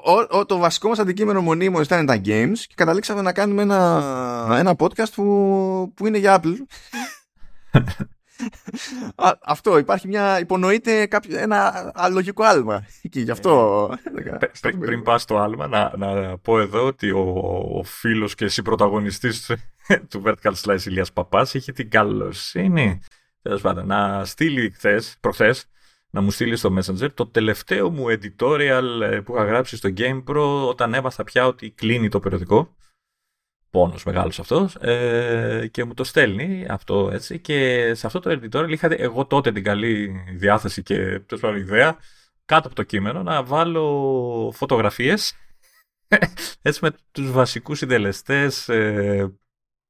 ο, 0.03 0.37
ο, 0.37 0.45
το 0.45 0.57
βασικό 0.57 0.89
μας 0.89 0.99
αντικείμενο 0.99 1.41
μονίμως 1.41 1.85
ήταν 1.85 2.05
τα 2.05 2.21
games 2.25 2.57
και 2.57 2.73
καταλήξαμε 2.75 3.21
να 3.21 3.33
κάνουμε 3.33 3.61
ένα, 3.61 4.55
ένα 4.59 4.75
podcast 4.79 5.11
που, 5.15 5.93
που 5.95 6.07
είναι 6.07 6.17
για 6.17 6.41
Apple. 6.41 6.55
αυτό, 9.43 9.77
υπάρχει 9.77 10.07
μια, 10.07 10.39
υπονοείται 10.39 11.05
κάποιο, 11.05 11.37
ένα 11.37 11.91
αλογικό 11.95 12.43
άλμα 12.43 12.85
και 13.09 13.19
γι' 13.19 13.31
αυτό... 13.31 13.89
Ε, 14.61 14.69
πριν 14.79 15.03
πας 15.03 15.21
στο 15.21 15.37
άλμα, 15.37 15.67
να, 15.67 15.93
να 15.97 16.37
πω 16.37 16.59
εδώ 16.59 16.85
ότι 16.85 17.11
ο, 17.11 17.19
ο 17.73 17.83
φίλος 17.83 18.35
και 18.35 18.45
εσύ 18.45 18.61
πρωταγωνιστής 18.61 19.51
του 20.09 20.23
Vertical 20.25 20.53
Slice 20.63 20.85
Ηλίας 20.85 21.13
Παπάς 21.13 21.53
είχε 21.53 21.71
την 21.71 21.89
καλοσύνη 21.89 23.01
να 23.85 24.25
στείλει 24.25 24.69
χθες, 24.69 25.17
προχθές 25.19 25.65
να 26.09 26.21
μου 26.21 26.31
στείλει 26.31 26.55
στο 26.55 26.75
Messenger 26.77 27.13
το 27.13 27.27
τελευταίο 27.27 27.89
μου 27.89 28.05
editorial 28.07 29.01
ε, 29.01 29.19
που 29.19 29.33
είχα 29.35 29.43
γράψει 29.43 29.75
στο 29.75 29.89
GamePro 29.97 30.67
όταν 30.67 30.93
έμαθα 30.93 31.23
πια 31.23 31.47
ότι 31.47 31.71
κλείνει 31.71 32.09
το 32.09 32.19
περιοδικό. 32.19 32.75
Πόνος 33.69 34.03
μεγάλος 34.03 34.39
αυτός. 34.39 34.75
Ε, 34.75 35.69
και 35.71 35.83
μου 35.83 35.93
το 35.93 36.03
στέλνει 36.03 36.65
αυτό 36.69 37.09
έτσι. 37.13 37.39
Και 37.39 37.91
σε 37.93 38.07
αυτό 38.07 38.19
το 38.19 38.39
editorial 38.41 38.69
είχα 38.69 38.87
εγώ 38.91 39.25
τότε 39.25 39.51
την 39.51 39.63
καλή 39.63 40.11
διάθεση 40.37 40.83
και 40.83 41.19
τόσο 41.19 41.55
ιδέα 41.55 41.97
κάτω 42.45 42.67
από 42.67 42.75
το 42.75 42.83
κείμενο 42.83 43.23
να 43.23 43.43
βάλω 43.43 44.51
φωτογραφίες 44.55 45.33
έτσι 46.61 46.79
με 46.81 46.91
τους 47.11 47.31
βασικούς 47.31 47.77
συντελεστές 47.77 48.69
ε, 48.69 49.33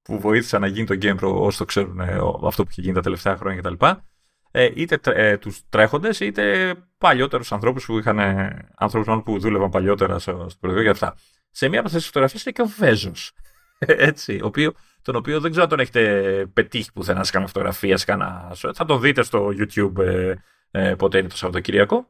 που 0.02 0.20
βοήθησαν 0.20 0.62
να 0.62 0.68
γίνει 0.68 0.86
το 0.86 0.98
GamePro 1.02 1.34
όσο 1.36 1.58
το 1.58 1.66
ξέρουν 1.66 2.00
ε, 2.00 2.20
αυτό 2.44 2.64
που 2.64 2.70
είχε 2.72 2.82
γίνει 2.82 2.94
τα 2.94 3.02
τελευταία 3.02 3.38
χρόνια 3.38 3.62
κτλ 3.62 3.86
ε, 4.52 4.70
είτε 4.76 5.00
ε, 5.04 5.38
τους 5.38 5.62
τρέχοντες 5.70 6.20
είτε 6.20 6.74
παλιότερους 6.98 7.52
ανθρώπους 7.52 7.86
που 7.86 7.98
είχαν 7.98 8.20
ανθρώπους 8.76 9.24
που 9.24 9.40
δούλευαν 9.40 9.70
παλιότερα 9.70 10.20
στο, 10.20 10.46
στο 10.50 10.60
περιοδικό 10.60 10.86
και 10.86 11.06
αυτά. 11.06 11.16
Σε 11.52 11.68
μία 11.68 11.80
από 11.80 11.88
αυτές 11.88 12.02
τις 12.02 12.12
φωτογραφίες 12.12 12.44
είναι 12.44 12.52
και 12.52 12.62
ο 12.62 12.66
Βέζος. 12.78 13.34
Έτσι, 14.10 14.40
ο 14.44 14.46
οποίο, 14.46 14.74
τον 15.02 15.16
οποίο 15.16 15.40
δεν 15.40 15.50
ξέρω 15.50 15.64
αν 15.64 15.70
τον 15.70 15.80
έχετε 15.80 16.46
πετύχει 16.54 16.92
πουθενά 16.92 17.24
σε 17.24 17.32
κανένα 17.32 17.52
φωτογραφία, 17.52 17.98
σε 17.98 18.06
κανένα... 18.06 18.52
θα 18.74 18.86
τον 18.86 19.02
δείτε 19.02 19.24
στο 19.24 19.48
YouTube 19.48 19.98
ε, 19.98 20.34
ε, 20.72 20.96
πότε 20.96 21.18
είναι 21.18 21.28
το 21.28 21.38
Σαββατοκύριακο, 21.38 22.10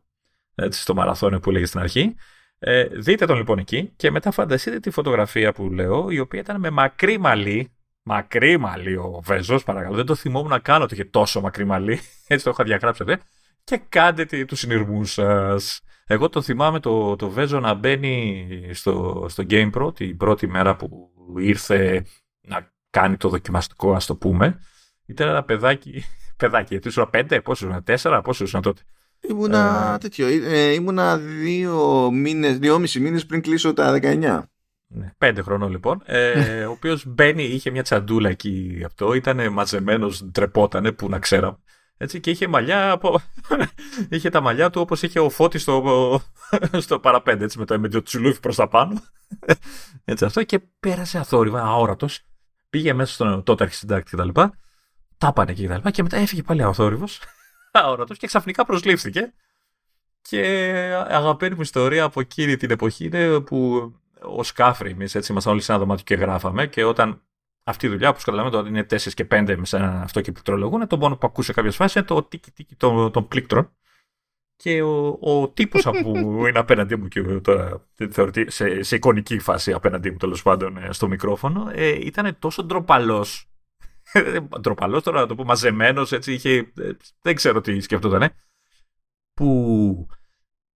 έτσι, 0.55 0.81
στο 0.81 0.93
μαραθώνιο 0.93 1.39
που 1.39 1.49
έλεγε 1.49 1.65
στην 1.65 1.79
αρχή. 1.79 2.15
Ε, 2.59 2.83
δείτε 2.83 3.25
τον 3.25 3.37
λοιπόν 3.37 3.57
εκεί 3.57 3.91
και 3.95 4.11
μετά 4.11 4.31
φανταστείτε 4.31 4.79
τη 4.79 4.89
φωτογραφία 4.89 5.53
που 5.53 5.69
λέω, 5.71 6.09
η 6.09 6.19
οποία 6.19 6.39
ήταν 6.39 6.59
με 6.59 6.69
μακρύ 6.69 7.17
μαλλί, 7.17 7.71
Μακρύ 8.11 8.57
μαλλί 8.57 8.95
ο 8.95 9.21
Βέζος, 9.23 9.63
παρακαλώ. 9.63 9.95
Δεν 9.95 10.05
το 10.05 10.15
θυμόμουν 10.15 10.49
να 10.49 10.59
κάνω 10.59 10.83
ότι 10.83 10.93
είχε 10.93 11.03
τόσο 11.05 11.41
μακρύ 11.41 11.65
μαλλί. 11.65 11.99
Έτσι 12.27 12.45
το 12.45 12.49
είχα 12.49 12.63
διαγράψει 12.63 13.03
εδώ. 13.07 13.21
Και 13.63 13.81
κάντε 13.89 14.45
τους 14.45 14.59
συνειρμούς 14.59 15.11
σας. 15.11 15.81
Εγώ 16.05 16.29
το 16.29 16.41
θυμάμαι 16.41 16.79
το, 16.79 17.15
το 17.15 17.29
Βέζο 17.29 17.59
να 17.59 17.73
μπαίνει 17.73 18.47
στο, 18.73 19.25
στο 19.29 19.43
GamePro 19.49 19.95
την 19.95 20.17
πρώτη 20.17 20.47
μέρα 20.47 20.75
που 20.75 21.09
ήρθε 21.37 22.05
να 22.41 22.71
κάνει 22.89 23.17
το 23.17 23.29
δοκιμαστικό, 23.29 23.93
ας 23.93 24.05
το 24.05 24.15
πούμε. 24.15 24.59
Ήταν 25.05 25.27
ένα 25.29 25.43
παιδάκι. 25.43 26.03
Παιδάκι, 26.37 26.67
γιατί 26.69 26.87
ήσουν 26.87 27.09
πέντε, 27.09 27.41
πόσο 27.41 27.67
ήσουν, 27.67 27.83
τέσσερα, 27.83 28.21
πόσο 28.21 28.43
ήσουν 28.43 28.61
τότε. 28.61 28.81
Ήμουνα 29.19 29.91
ε, 29.93 29.97
τέτοιο. 29.97 30.27
Ε, 30.27 30.73
ήμουνα 30.73 31.17
δύο 31.17 32.09
μήνες, 32.11 32.59
δυόμισι 32.59 32.99
μήνες 32.99 33.25
πριν 33.25 33.41
κλείσω 33.41 33.73
τα 33.73 33.99
19. 34.01 34.41
Ναι, 34.91 35.11
πέντε 35.17 35.41
χρονών 35.41 35.71
λοιπόν. 35.71 36.01
Ε, 36.05 36.63
ο 36.65 36.71
οποίος 36.71 37.05
μπαίνει, 37.05 37.43
είχε 37.43 37.69
μια 37.69 37.83
τσαντούλα 37.83 38.29
εκεί 38.29 38.81
αυτό, 38.85 39.13
ήταν 39.13 39.51
μαζεμένος, 39.51 40.29
τρεπότανε 40.31 40.91
που 40.91 41.09
να 41.09 41.19
ξέραμε. 41.19 41.57
Έτσι, 42.01 42.19
και 42.19 42.29
είχε 42.29 42.47
μαλλιά 42.47 42.91
από... 42.91 43.21
είχε 44.09 44.29
τα 44.29 44.41
μαλλιά 44.41 44.69
του 44.69 44.81
όπως 44.81 45.01
είχε 45.01 45.19
ο 45.19 45.29
Φώτης 45.29 45.61
στο, 45.61 46.21
στο 46.85 46.99
παραπέντε, 46.99 47.43
έτσι, 47.43 47.59
με 47.59 47.65
το, 47.65 47.79
με 47.79 47.87
το 47.87 48.01
τσουλούφι 48.01 48.39
προς 48.39 48.55
τα 48.55 48.67
πάνω. 48.67 49.01
έτσι 50.05 50.25
αυτό 50.25 50.43
και 50.43 50.59
πέρασε 50.79 51.17
αθόρυβα, 51.17 51.61
αόρατος. 51.61 52.21
Πήγε 52.69 52.93
μέσα 52.93 53.13
στον 53.13 53.43
τότε 53.43 53.63
αρχισυντάκτη 53.63 54.15
κτλ. 54.15 54.29
Τα, 54.29 54.53
τα 55.17 55.33
πάνε 55.33 55.51
εκεί 55.51 55.67
κτλ. 55.67 55.81
Και, 55.81 55.91
και 55.91 56.03
μετά 56.03 56.17
έφυγε 56.17 56.43
πάλι 56.43 56.63
αθόρυβος, 56.63 57.21
αόρατος 57.71 58.17
και 58.17 58.27
ξαφνικά 58.27 58.65
προσλήφθηκε. 58.65 59.33
Και 60.21 60.41
αγαπημένη 61.07 61.55
μου 61.55 61.61
ιστορία 61.61 62.03
από 62.03 62.19
εκείνη 62.19 62.57
την 62.57 62.71
εποχή 62.71 63.05
είναι 63.05 63.39
που 63.39 63.91
ο 64.21 64.43
Σκάφρη, 64.43 64.89
εμείς 64.89 65.15
έτσι 65.15 65.31
ήμασταν 65.31 65.53
όλοι 65.53 65.61
σε 65.61 65.71
ένα 65.71 65.81
δωμάτιο 65.81 66.03
και 66.03 66.15
γράφαμε 66.15 66.67
και 66.67 66.83
όταν 66.83 67.21
αυτή 67.69 67.85
η 67.85 67.89
δουλειά, 67.89 68.09
όπως 68.09 68.23
καταλαβαίνετε, 68.23 68.61
όταν 68.61 68.75
είναι 68.75 68.85
4 68.89 69.13
και 69.13 69.27
5 69.31 69.55
με 69.57 69.79
ένα 69.79 70.01
αυτό 70.01 70.21
και 70.21 70.31
πληκτρολογούν, 70.31 70.87
το 70.87 70.97
μόνο 70.97 71.17
που 71.17 71.27
ακούσε 71.27 71.53
κάποια 71.53 71.71
φάση 71.71 71.97
είναι 71.97 72.07
το 72.07 72.23
τίκι 72.23 72.51
τίκι 72.51 72.75
των, 72.75 73.11
των 73.11 73.27
πλήκτρων. 73.27 73.71
Και 74.55 74.81
ο, 74.81 75.17
ο 75.21 75.49
τύπος 75.49 75.83
που 75.83 76.17
είναι 76.47 76.59
απέναντί 76.59 76.95
μου 76.95 77.07
και 77.07 77.21
τώρα 77.21 77.87
θεωρητή, 78.11 78.51
σε, 78.51 78.83
σε 78.83 78.95
εικονική 78.95 79.39
φάση 79.39 79.73
απέναντί 79.73 80.11
μου 80.11 80.17
τέλος 80.17 80.41
πάντων 80.41 80.77
ε, 80.77 80.91
στο 80.91 81.07
μικρόφωνο, 81.07 81.69
ε, 81.73 81.87
ήταν 81.87 82.35
τόσο 82.39 82.63
ντροπαλός. 82.63 83.49
ντροπαλός 84.61 85.03
τώρα 85.03 85.19
να 85.19 85.27
το 85.27 85.35
πω 85.35 85.43
μαζεμένος, 85.43 86.11
έτσι 86.11 86.33
είχε. 86.33 86.71
Ε, 86.77 86.91
δεν 87.21 87.35
ξέρω 87.35 87.61
τι 87.61 87.79
σκεφτόταν, 87.79 88.21
ε, 88.21 88.35
που 89.33 90.07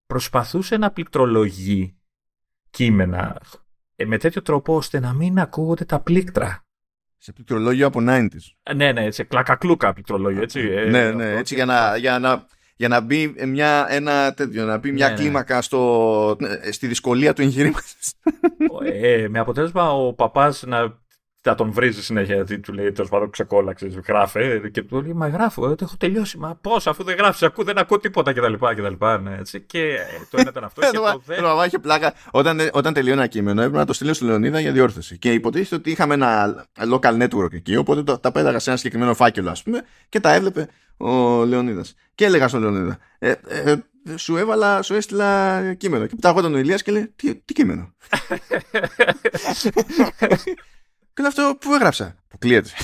προσπαθούσε 0.06 0.76
να 0.76 0.90
πληκτρολογεί 0.90 1.96
κείμενα 2.70 3.40
ε, 3.96 4.04
με 4.04 4.18
τέτοιο 4.18 4.42
τρόπο 4.42 4.76
ώστε 4.76 5.00
να 5.00 5.12
μην 5.12 5.38
ακούγονται 5.38 5.84
τα 5.84 6.00
πλήκτρα. 6.00 6.61
Σε 7.24 7.32
πληκτρολόγιο 7.32 7.86
από 7.86 8.00
90s. 8.08 8.52
Ε, 8.62 8.74
ναι, 8.74 8.92
ναι, 8.92 9.10
σε 9.10 9.22
κλακακλούκα 9.22 9.92
πληκτρολόγιο, 9.92 10.42
έτσι. 10.42 10.60
Ε, 10.60 10.84
ναι, 10.84 11.10
ναι, 11.12 11.32
έτσι 11.32 11.54
για 11.54 11.64
να, 11.64 11.96
για 11.96 12.18
να, 12.18 12.46
για 12.76 12.88
να 12.88 13.00
μπει 13.00 13.34
μια, 13.46 13.86
ένα 13.88 14.34
τέτοιο, 14.34 14.64
να 14.64 14.78
μπει 14.78 14.92
μια 14.92 15.06
ναι, 15.06 15.14
ναι. 15.14 15.20
κλίμακα 15.20 15.62
στο, 15.62 16.36
στη 16.70 16.86
δυσκολία 16.86 17.32
του 17.32 17.42
εγχειρήματος. 17.42 18.12
Ε, 18.84 19.26
με 19.28 19.38
αποτέλεσμα 19.38 19.92
ο 19.92 20.12
παπάς 20.12 20.62
να 20.66 21.01
θα 21.44 21.54
τον 21.54 21.72
βρίζει 21.72 22.02
συνέχεια 22.02 22.34
γιατί 22.34 22.60
του 22.60 22.72
λέει 22.72 22.92
τέλος 22.92 23.10
πάντων 23.10 23.30
ξεκόλαξε, 23.30 24.02
γράφε 24.06 24.68
και 24.72 24.82
του 24.82 25.02
λέει 25.02 25.12
Μα 25.12 25.28
γράφω, 25.28 25.68
ε, 25.68 25.74
το 25.74 25.84
έχω 25.84 25.96
τελειώσει. 25.98 26.38
Μα 26.38 26.54
πώς, 26.60 26.86
αφού 26.86 27.04
δεν 27.04 27.16
γράφεις, 27.16 27.42
ακού, 27.42 27.64
δεν 27.64 27.78
ακούω 27.78 27.98
τίποτα 27.98 28.32
κτλ. 28.32 28.52
Και, 28.52 29.18
ναι, 29.22 29.36
έτσι. 29.38 29.60
και 29.60 29.80
ε, 29.80 30.26
το 30.30 30.36
ένα 30.40 30.50
ήταν 30.50 30.64
αυτό. 30.64 30.80
και 30.80 30.96
το 30.98 31.22
δεύτερο. 31.26 31.62
είχε 31.66 31.78
πλάκα. 31.78 32.14
Όταν, 32.30 32.60
όταν 32.72 32.94
τελειώνει 32.94 33.18
ένα 33.18 33.26
κείμενο, 33.26 33.60
έπρεπε 33.60 33.78
να 33.78 33.86
το 33.86 33.92
στείλω 33.92 34.14
στο 34.14 34.26
Λεωνίδα 34.26 34.60
για 34.60 34.72
διόρθωση. 34.72 35.18
Και 35.18 35.32
υποτίθεται 35.32 35.74
ότι 35.74 35.90
είχαμε 35.90 36.14
ένα 36.14 36.54
local 36.90 37.22
network 37.22 37.52
εκεί, 37.52 37.76
οπότε 37.76 38.02
το, 38.02 38.18
τα 38.18 38.32
πέταγα 38.32 38.58
σε 38.58 38.68
ένα 38.68 38.78
συγκεκριμένο 38.78 39.14
φάκελο, 39.14 39.50
ας 39.50 39.62
πούμε, 39.62 39.82
και 40.08 40.20
τα 40.20 40.32
έβλεπε 40.32 40.68
ο 40.96 41.44
Λεωνίδας. 41.44 41.94
Και 42.14 42.24
έλεγα 42.24 42.48
στον 42.48 42.60
Λεωνίδα, 42.60 42.98
ε, 43.18 43.32
ε, 43.48 43.74
σου 44.16 44.36
έβαλα, 44.36 44.82
σου 44.82 44.94
έστειλα 44.94 45.74
κείμενο. 45.74 46.06
Και 46.06 46.14
πεταγόταν 46.14 46.54
ο 46.54 46.58
Ηλίας 46.58 46.82
και 46.82 46.92
λέει, 46.92 47.12
τι, 47.16 47.34
τι 47.34 47.52
κείμενο; 47.52 47.92
Και 51.14 51.22
λέω 51.22 51.28
αυτό 51.28 51.56
που 51.60 51.74
έγραψα. 51.74 52.16
Που 52.28 52.38
κλείεται. 52.38 52.70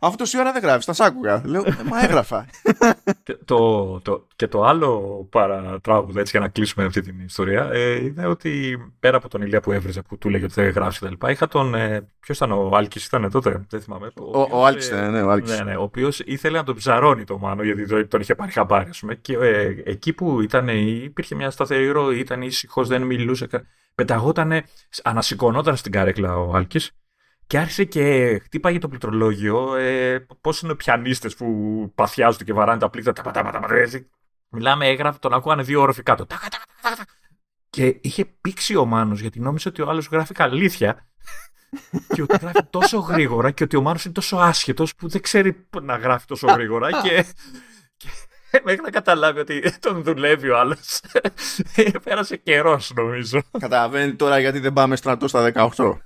Αυτό 0.00 0.16
τόση 0.16 0.38
ώρα 0.38 0.52
δεν 0.52 0.62
γράφεις, 0.62 0.84
τα 0.84 0.92
σ' 0.92 1.00
άκουγα. 1.00 1.42
Λέω, 1.44 1.62
«Ε, 1.66 1.76
μα 1.84 2.04
έγραφα. 2.04 2.46
το, 3.44 4.00
το, 4.00 4.26
και 4.36 4.46
το 4.46 4.62
άλλο 4.64 5.26
παρατράγουδο 5.30 6.20
έτσι 6.20 6.30
για 6.36 6.40
να 6.40 6.48
κλείσουμε 6.48 6.84
αυτή 6.84 7.00
την 7.00 7.20
ιστορία 7.20 7.68
ε, 7.72 8.04
είναι 8.04 8.26
ότι 8.26 8.78
πέρα 9.00 9.16
από 9.16 9.28
τον 9.28 9.42
Ηλία 9.42 9.60
που 9.60 9.72
έβριζε 9.72 10.02
που 10.02 10.18
του 10.18 10.28
λέγε 10.28 10.44
ότι 10.44 10.54
δεν 10.54 10.70
γράφει 10.70 11.00
τα 11.00 11.10
λοιπά, 11.10 11.30
είχα 11.30 11.48
τον. 11.48 11.74
Ε, 11.74 12.06
Ποιος 12.20 12.36
ήταν 12.36 12.52
ο 12.52 12.70
Άλκης, 12.72 13.06
ήταν 13.06 13.30
τότε, 13.30 13.66
δεν 13.68 13.80
θυμάμαι. 13.80 14.10
Ο, 14.14 14.40
ο, 14.40 14.48
ο 14.50 14.66
Άλκης 14.66 14.86
ήταν, 14.86 15.10
ναι, 15.10 15.22
ο 15.22 15.30
Άλκης. 15.30 15.58
Ναι, 15.58 15.64
ναι, 15.64 15.76
ο 15.76 15.82
οποίος 15.82 16.20
ήθελε 16.20 16.56
να 16.56 16.64
τον 16.64 16.74
ψαρώνει 16.74 17.24
το 17.24 17.38
Μάνο 17.38 17.62
γιατί 17.62 18.06
τον 18.06 18.20
είχε 18.20 18.34
πάρει 18.34 18.52
χαμπάρι, 18.52 18.88
ας 18.88 18.98
πούμε. 18.98 19.14
Και 19.14 19.34
ε, 19.34 19.82
εκεί 19.84 20.12
που 20.12 20.40
ήταν, 20.40 20.68
υπήρχε 20.68 21.34
μια 21.34 21.50
σταθερή 21.50 21.88
ροή, 21.88 22.18
ήταν 22.18 22.42
ήσυχος, 22.42 22.88
δεν 22.88 23.02
μιλούσε 23.02 23.46
πεταγόταν, 23.94 24.62
ανασηκωνόταν 25.02 25.76
στην 25.76 25.92
καρέκλα 25.92 26.36
ο 26.36 26.54
Άλκης 26.54 26.90
και 27.46 27.58
άρχισε 27.58 27.84
και 27.84 28.38
χτύπαγε 28.44 28.78
το 28.78 28.88
πληκτρολόγιο. 28.88 29.74
Ε, 29.74 30.26
Πώς 30.40 30.60
είναι 30.62 30.72
οι 30.72 30.76
πιανίστες 30.76 31.34
που 31.34 31.46
παθιάζονται 31.94 32.44
και 32.44 32.52
βαράνε 32.52 32.78
τα 32.78 32.90
πλήκτρα. 32.90 33.12
Τα, 33.12 33.22
τα, 33.22 33.42
τα, 33.42 33.60
Μιλάμε, 34.48 34.88
έγραφε, 34.88 35.18
τον 35.18 35.32
ακούγανε 35.32 35.62
δύο 35.62 35.80
όροφοι 35.80 36.02
κάτω. 36.02 36.26
Και 37.70 37.98
είχε 38.00 38.24
πήξει 38.24 38.76
ο 38.76 38.84
Μάνος 38.84 39.20
γιατί 39.20 39.40
νόμιζε 39.40 39.68
ότι 39.68 39.82
ο 39.82 39.88
άλλος 39.88 40.06
γράφει 40.06 40.34
αλήθεια 40.36 41.06
και 42.14 42.22
ότι 42.22 42.36
γράφει 42.40 42.64
τόσο 42.70 42.98
γρήγορα 42.98 43.50
και 43.50 43.64
ότι 43.64 43.76
ο 43.76 43.82
Μάνος 43.82 44.04
είναι 44.04 44.14
τόσο 44.14 44.36
άσχετος 44.36 44.94
που 44.94 45.08
δεν 45.08 45.20
ξέρει 45.20 45.66
να 45.82 45.96
γράφει 45.96 46.26
τόσο 46.26 46.46
γρήγορα 46.46 47.02
και, 47.02 47.24
μέχρι 48.64 48.80
να 48.82 48.90
καταλάβει 48.90 49.40
ότι 49.40 49.78
τον 49.78 50.02
δουλεύει 50.02 50.48
ο 50.48 50.58
άλλος. 50.58 51.00
Πέρασε 52.04 52.36
καιρός, 52.36 52.92
νομίζω. 52.96 53.42
Καταλαβαίνει 53.58 54.14
τώρα 54.14 54.38
γιατί 54.38 54.58
δεν 54.58 54.72
πάμε 54.72 54.96
στρατό 54.96 55.28
στα 55.28 55.52
18. 55.54 55.96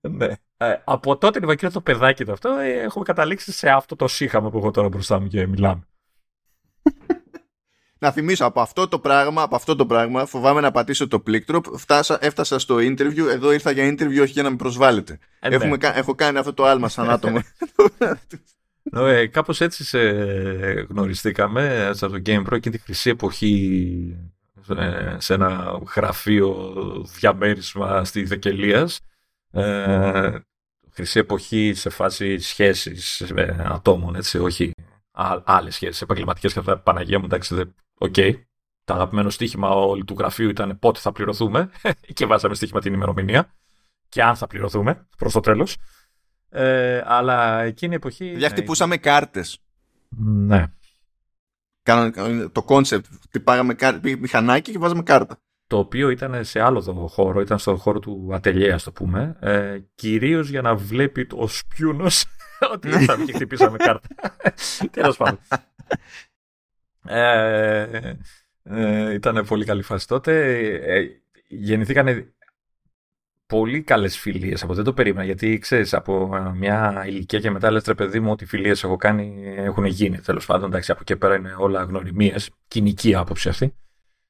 ναι. 0.10 0.26
Ε, 0.56 0.74
από 0.84 1.16
τότε 1.16 1.38
λοιπόν 1.40 1.56
το 1.72 1.80
παιδάκι 1.80 2.24
το 2.24 2.32
αυτό 2.32 2.48
ε, 2.48 2.80
έχουμε 2.80 3.04
καταλήξει 3.04 3.52
σε 3.52 3.70
αυτό 3.70 3.96
το 3.96 4.08
σύγχαμα 4.08 4.50
που 4.50 4.58
έχω 4.58 4.70
τώρα 4.70 4.88
μπροστά 4.88 5.20
μου 5.20 5.26
και 5.26 5.46
μιλάμε. 5.46 5.82
να 7.98 8.10
θυμίσω 8.10 8.44
από 8.44 8.60
αυτό 8.60 8.88
το 8.88 8.98
πράγμα, 8.98 9.42
από 9.42 9.56
αυτό 9.56 9.76
το 9.76 9.86
πράγμα 9.86 10.26
φοβάμαι 10.26 10.60
να 10.60 10.70
πατήσω 10.70 11.08
το 11.08 11.20
πλήκτρο. 11.20 11.60
Φτάσα, 11.76 12.18
έφτασα 12.20 12.58
στο 12.58 12.76
interview. 12.76 13.26
Εδώ 13.30 13.52
ήρθα 13.52 13.70
για 13.70 13.88
interview, 13.88 14.20
όχι 14.20 14.32
για 14.32 14.42
να 14.42 14.50
με 14.50 14.56
προσβάλλετε. 14.56 15.18
Ε, 15.40 15.48
ναι. 15.48 15.54
Έχουμε, 15.54 15.76
έχω 15.82 16.14
κάνει 16.14 16.38
αυτό 16.38 16.54
το 16.54 16.64
άλμα 16.64 16.88
σαν 16.88 17.10
άτομο. 17.10 17.40
Ε, 18.92 19.26
κάπως 19.26 19.60
έτσι 19.60 19.84
σε 19.84 20.00
γνωριστήκαμε 20.88 21.86
από 22.00 22.08
το 22.08 22.22
Game 22.26 22.46
Pro 22.46 22.60
και 22.60 22.70
τη 22.70 22.78
χρυσή 22.78 23.10
εποχή 23.10 24.16
ε, 24.68 25.16
σε 25.18 25.34
ένα 25.34 25.80
γραφείο 25.94 26.74
διαμέρισμα 27.18 28.04
στη 28.04 28.22
Δεκελίας. 28.22 29.00
Ε, 29.50 30.38
χρυσή 30.90 31.18
εποχή 31.18 31.72
σε 31.74 31.90
φάση 31.90 32.38
σχέσεις 32.38 33.30
με 33.34 33.66
ατόμων, 33.68 34.14
έτσι, 34.14 34.38
όχι 34.38 34.72
άλλες 35.44 35.74
σχέσεις 35.74 36.02
επαγγελματικές 36.02 36.52
και 36.52 36.58
αυτά. 36.58 36.78
Παναγία 36.78 37.18
μου, 37.18 37.24
εντάξει, 37.24 37.72
OK. 37.94 38.14
Okay. 38.16 38.34
Το 38.84 38.94
αγαπημένο 38.94 39.30
στοίχημα 39.30 39.68
όλη 39.68 40.04
του 40.04 40.14
γραφείου 40.18 40.48
ήταν 40.48 40.78
πότε 40.78 41.00
θα 41.00 41.12
πληρωθούμε 41.12 41.70
και 42.14 42.26
βάζαμε 42.26 42.54
στοίχημα 42.54 42.80
την 42.80 42.92
ημερομηνία 42.92 43.54
και 44.08 44.22
αν 44.22 44.36
θα 44.36 44.46
πληρωθούμε 44.46 45.06
προς 45.16 45.32
το 45.32 45.40
τέλος. 45.40 45.76
Ε, 46.50 47.02
αλλά 47.04 47.62
εκείνη 47.62 47.92
η 47.92 47.96
εποχή. 47.96 48.24
Δηλαδή 48.24 48.54
χτυπούσαμε 48.54 48.94
ναι, 48.94 49.00
κάρτα. 49.00 49.44
Ναι. 50.18 50.66
το 52.52 52.62
concept. 52.62 53.06
Χτυπάγαμε 53.22 53.76
μηχανάκι 54.18 54.72
και 54.72 54.78
βάζαμε 54.78 55.02
κάρτα. 55.02 55.40
Το 55.66 55.78
οποίο 55.78 56.10
ήταν 56.10 56.44
σε 56.44 56.60
άλλο 56.60 57.08
χώρο, 57.10 57.40
ήταν 57.40 57.58
στον 57.58 57.76
χώρο 57.76 57.98
του 57.98 58.28
ατελιέ, 58.32 58.72
ας 58.72 58.82
το 58.82 58.92
πούμε. 58.92 59.36
Ε, 59.40 59.78
Κυρίως 59.94 60.48
για 60.48 60.62
να 60.62 60.74
βλέπει 60.74 61.26
ο 61.34 61.48
σπιούνος 61.48 62.24
ότι 62.74 62.88
δεν 62.88 63.00
θα 63.00 63.16
βγει 63.16 63.32
χτυπήσαμε 63.32 63.76
κάρτα. 63.76 64.08
Τέλος 64.90 65.16
πάντων. 65.16 65.38
Ε, 67.06 68.16
ε, 68.62 69.14
ήταν 69.14 69.44
πολύ 69.46 69.64
καλή 69.64 69.82
φάση 69.82 70.06
τότε. 70.06 70.54
Ε, 70.74 71.06
γεννηθήκανε 71.48 72.32
πολύ 73.50 73.82
καλές 73.82 74.18
φιλίες 74.18 74.62
από 74.62 74.74
δεν 74.74 74.84
το 74.84 74.92
περίμενα. 74.92 75.24
Γιατί 75.24 75.58
ξέρεις, 75.58 75.94
από 75.94 76.30
μια 76.54 77.04
ηλικία 77.06 77.38
και 77.38 77.50
μετά 77.50 77.70
λες 77.70 77.82
τρε 77.82 77.94
παιδί 77.94 78.20
μου 78.20 78.30
ότι 78.30 78.46
φιλίες 78.46 78.84
έχω 78.84 78.96
κάνει 78.96 79.54
έχουν 79.56 79.84
γίνει. 79.84 80.18
Τέλος 80.18 80.46
πάντων, 80.46 80.68
εντάξει, 80.68 80.90
από 80.90 81.00
εκεί 81.02 81.16
πέρα 81.16 81.36
είναι 81.36 81.54
όλα 81.58 81.82
γνωριμίες. 81.82 82.50
Κοινική 82.68 83.14
άποψη 83.14 83.48
αυτή. 83.48 83.74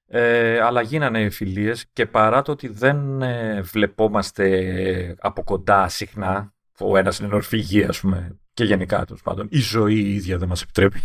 Ε, 0.06 0.60
αλλά 0.60 0.80
γίνανε 0.80 1.30
φιλίες 1.30 1.86
και 1.92 2.06
παρά 2.06 2.42
το 2.42 2.52
ότι 2.52 2.68
δεν 2.68 3.22
ε, 3.22 3.60
βλεπόμαστε 3.60 5.16
από 5.20 5.42
κοντά 5.42 5.88
συχνά, 5.88 6.54
ο 6.78 6.96
ένας 6.96 7.18
είναι 7.18 7.34
ορφηγή, 7.34 7.84
ας 7.84 8.00
πούμε, 8.00 8.38
και 8.52 8.64
γενικά 8.64 9.04
τέλος 9.04 9.22
πάντων, 9.22 9.48
η 9.50 9.58
ζωή 9.58 9.94
η 9.94 10.14
ίδια 10.14 10.38
δεν 10.38 10.48
μας 10.48 10.62
επιτρέπει. 10.62 11.00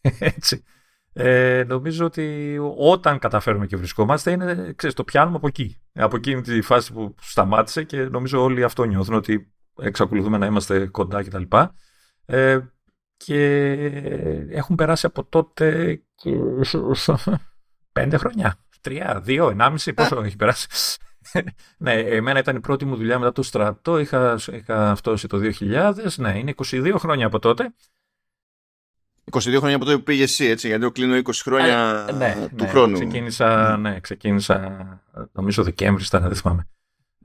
Έτσι. 0.18 0.62
Ε, 1.12 1.64
νομίζω 1.66 2.04
ότι 2.04 2.56
όταν 2.76 3.18
καταφέρουμε 3.18 3.66
και 3.66 3.76
βρισκόμαστε, 3.76 4.30
είναι, 4.30 4.72
ξέρεις, 4.76 4.96
το 4.96 5.04
πιάνουμε 5.04 5.36
από 5.36 5.46
εκεί. 5.46 5.80
Από 6.00 6.16
εκείνη 6.16 6.40
τη 6.40 6.60
φάση 6.60 6.92
που 6.92 7.14
σταμάτησε 7.20 7.84
και 7.84 8.02
νομίζω 8.02 8.42
όλοι 8.42 8.64
αυτό 8.64 8.84
νιώθουν 8.84 9.14
ότι 9.14 9.52
εξακολουθούμε 9.80 10.38
να 10.38 10.46
είμαστε 10.46 10.86
κοντά 10.86 11.22
κτλ. 11.22 11.42
Ε, 12.26 12.58
και 13.16 13.72
έχουν 14.50 14.76
περάσει 14.76 15.06
από 15.06 15.24
τότε 15.24 16.00
πέντε 17.92 18.16
χρόνια. 18.16 18.58
Τρία, 18.80 19.20
δύο, 19.22 19.50
ενάμιση, 19.50 19.92
πόσο 19.92 20.20
έχει 20.20 20.36
περάσει. 20.36 20.66
ναι, 21.78 21.92
εμένα 21.92 22.38
ήταν 22.38 22.56
η 22.56 22.60
πρώτη 22.60 22.84
μου 22.84 22.96
δουλειά 22.96 23.18
μετά 23.18 23.32
το 23.32 23.42
στρατό. 23.42 23.98
Είχα, 23.98 24.38
είχα 24.52 24.94
φτώσει 24.94 25.26
το 25.26 25.38
2000. 25.60 25.94
Ναι, 26.16 26.38
είναι 26.38 26.54
22 26.56 26.94
χρόνια 26.98 27.26
από 27.26 27.38
τότε. 27.38 27.74
22 29.30 29.56
χρόνια 29.58 29.76
από 29.76 29.84
τότε 29.84 29.96
που 29.96 30.02
πήγε 30.02 30.22
εσύ, 30.22 30.44
έτσι, 30.44 30.66
γιατί 30.66 30.90
κλείνω 30.90 31.16
20 31.16 31.30
χρόνια 31.42 32.06
ε, 32.08 32.12
ναι, 32.12 32.48
του 32.56 32.64
ναι, 32.64 32.68
χρόνου. 32.68 32.92
Ξεκίνησα, 32.92 33.76
ναι, 33.76 34.00
ξεκίνησα, 34.00 35.00
νομίζω 35.32 35.62
Δεκέμβρη 35.62 36.04
ήταν, 36.06 36.22
δεν 36.22 36.34
θυμάμαι. 36.34 36.68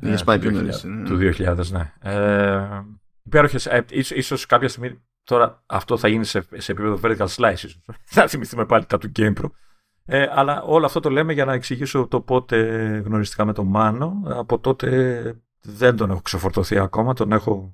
Είχες 0.01 0.23
πάει 0.23 0.39
πιο 0.39 0.51
νωρίς, 0.51 0.83
ναι. 0.83 1.03
Του 1.03 1.17
2000, 1.17 1.67
ναι. 1.67 1.93
Ε, 1.99 2.83
υπέροχες, 3.23 3.65
ε, 3.65 3.85
ίσως, 3.89 4.17
ίσως 4.17 4.45
κάποια 4.45 4.69
στιγμή, 4.69 5.01
τώρα 5.23 5.63
αυτό 5.65 5.97
θα 5.97 6.07
γίνει 6.07 6.25
σε, 6.25 6.45
σε 6.55 6.71
επίπεδο 6.71 6.99
vertical 7.03 7.27
slice, 7.27 7.53
ίσως. 7.53 7.79
θα 8.05 8.27
θυμηθούμε 8.27 8.65
πάλι 8.65 8.85
τα 8.85 8.97
του 8.97 9.11
GamePro. 9.15 9.49
Ε, 10.05 10.27
αλλά 10.31 10.61
όλο 10.61 10.85
αυτό 10.85 10.99
το 10.99 11.09
λέμε 11.09 11.33
για 11.33 11.45
να 11.45 11.53
εξηγήσω 11.53 12.07
το 12.07 12.21
πότε 12.21 12.57
γνωριστικά 13.05 13.45
με 13.45 13.53
τον 13.53 13.67
Μάνο. 13.67 14.21
Από 14.25 14.59
τότε 14.59 15.39
δεν 15.61 15.95
τον 15.95 16.09
έχω 16.09 16.21
ξεφορτωθεί 16.21 16.77
ακόμα, 16.77 17.13
τον 17.13 17.31
έχω 17.31 17.73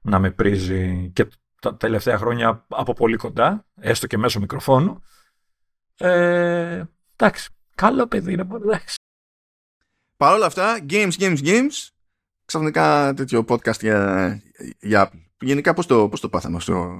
να 0.00 0.18
με 0.18 0.30
πρίζει 0.30 1.10
και 1.12 1.26
τα 1.70 1.76
τελευταία 1.76 2.18
χρόνια 2.18 2.66
από 2.68 2.92
πολύ 2.92 3.16
κοντά, 3.16 3.66
έστω 3.80 4.06
και 4.06 4.18
μέσω 4.18 4.40
μικροφόνου. 4.40 5.02
Ε, 5.98 6.82
εντάξει, 7.16 7.50
καλό 7.74 8.06
παιδί 8.06 8.32
είναι, 8.32 8.46
εντάξει. 8.54 8.96
Παρ' 10.16 10.34
όλα 10.34 10.46
αυτά, 10.46 10.78
games, 10.90 11.12
games, 11.18 11.38
games, 11.44 11.88
ξαφνικά 12.44 13.14
τέτοιο 13.14 13.44
podcast 13.48 13.80
για, 13.80 14.40
για 14.80 15.08
Apple. 15.08 15.18
Γενικά 15.40 15.74
πώς 15.74 15.86
το, 15.86 16.08
πώς 16.08 16.20
το 16.20 16.28
πάθαμε 16.28 16.56
αυτό. 16.56 16.96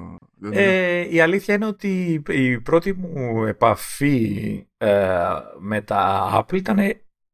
Ε, 0.51 1.15
η 1.15 1.21
αλήθεια 1.21 1.55
είναι 1.55 1.67
ότι 1.67 2.23
η 2.29 2.61
πρώτη 2.61 2.93
μου 2.93 3.45
επαφή 3.45 4.67
ε, 4.77 5.19
με 5.59 5.81
τα 5.81 6.31
Apple 6.35 6.55
ήταν 6.55 6.79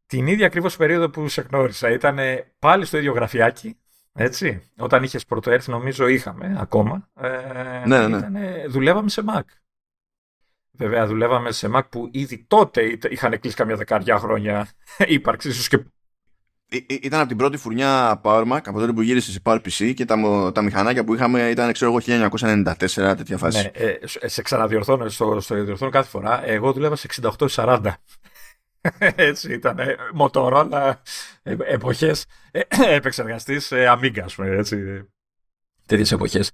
την 0.07 0.27
ίδια 0.27 0.47
ακριβώς 0.47 0.77
περίοδο 0.77 1.11
που 1.11 1.29
σε 1.29 1.47
γνώρισα. 1.51 1.91
Ήταν 1.91 2.19
πάλι 2.59 2.85
στο 2.85 2.99
ίδιο 2.99 3.13
γραφιάκι, 3.13 3.80
έτσι. 4.13 4.63
Όταν 4.77 5.03
είχες 5.03 5.25
πρωτοέρθει 5.25 5.71
νομίζω 5.71 6.07
είχαμε 6.07 6.57
ακόμα. 6.59 7.09
Ε, 7.21 7.83
ναι, 7.87 8.09
ναι. 8.09 8.17
Ήτανε, 8.17 8.65
δουλεύαμε 8.69 9.09
σε 9.09 9.23
Mac. 9.29 9.43
Βέβαια 10.73 11.07
δουλεύαμε 11.07 11.53
σε 11.53 11.71
Mac 11.75 11.83
που 11.91 12.09
ήδη 12.13 12.45
τότε 12.49 12.99
είχαν 13.09 13.41
κλείσει 13.41 13.57
καμιά 13.57 13.77
δεκαριά 13.77 14.19
χρόνια 14.19 14.69
ύπαρξης, 14.99 15.53
ίσως 15.55 15.69
και 15.69 15.79
ήταν 16.87 17.19
από 17.19 17.29
την 17.29 17.37
πρώτη 17.37 17.57
φουρνιά 17.57 18.21
PowerMac, 18.25 18.61
από 18.65 18.79
τότε 18.79 18.93
που 18.93 19.01
γύρισε 19.01 19.31
σε 19.33 19.41
PowerPC 19.45 19.93
και 19.95 20.05
τα, 20.05 20.17
τα 20.55 20.63
μηχανάκια 20.63 21.05
που 21.05 21.15
είχαμε 21.15 21.49
ήταν, 21.49 21.73
ξέρω 21.73 21.91
εγώ, 22.07 22.29
1994, 22.29 22.75
τέτοια 23.17 23.39
φάση. 23.39 23.59
Ναι, 23.63 23.85
ε, 23.85 24.29
σε 24.29 24.43
ξαναδιορθώνω, 24.43 25.09
στο, 25.09 25.41
στο 25.41 25.65
διορθώνω 25.65 25.91
κάθε 25.91 26.09
φορά. 26.09 26.49
Εγώ 26.49 26.73
δούλευα 26.73 26.97
σε 26.97 27.09
68-40. 27.49 27.81
Έτσι 29.31 29.53
ήταν. 29.53 29.79
Motorola, 30.19 30.93
ε, 31.43 31.57
εποχές, 31.61 32.27
ε, 32.51 32.61
επεξεργαστής 32.97 33.73
ε, 33.73 33.99
Amiga, 33.99 34.21
ας 34.25 34.35
πούμε, 34.35 34.49
έτσι. 34.49 35.09
Τέτοιες 35.87 36.13
εποχές. 36.13 36.51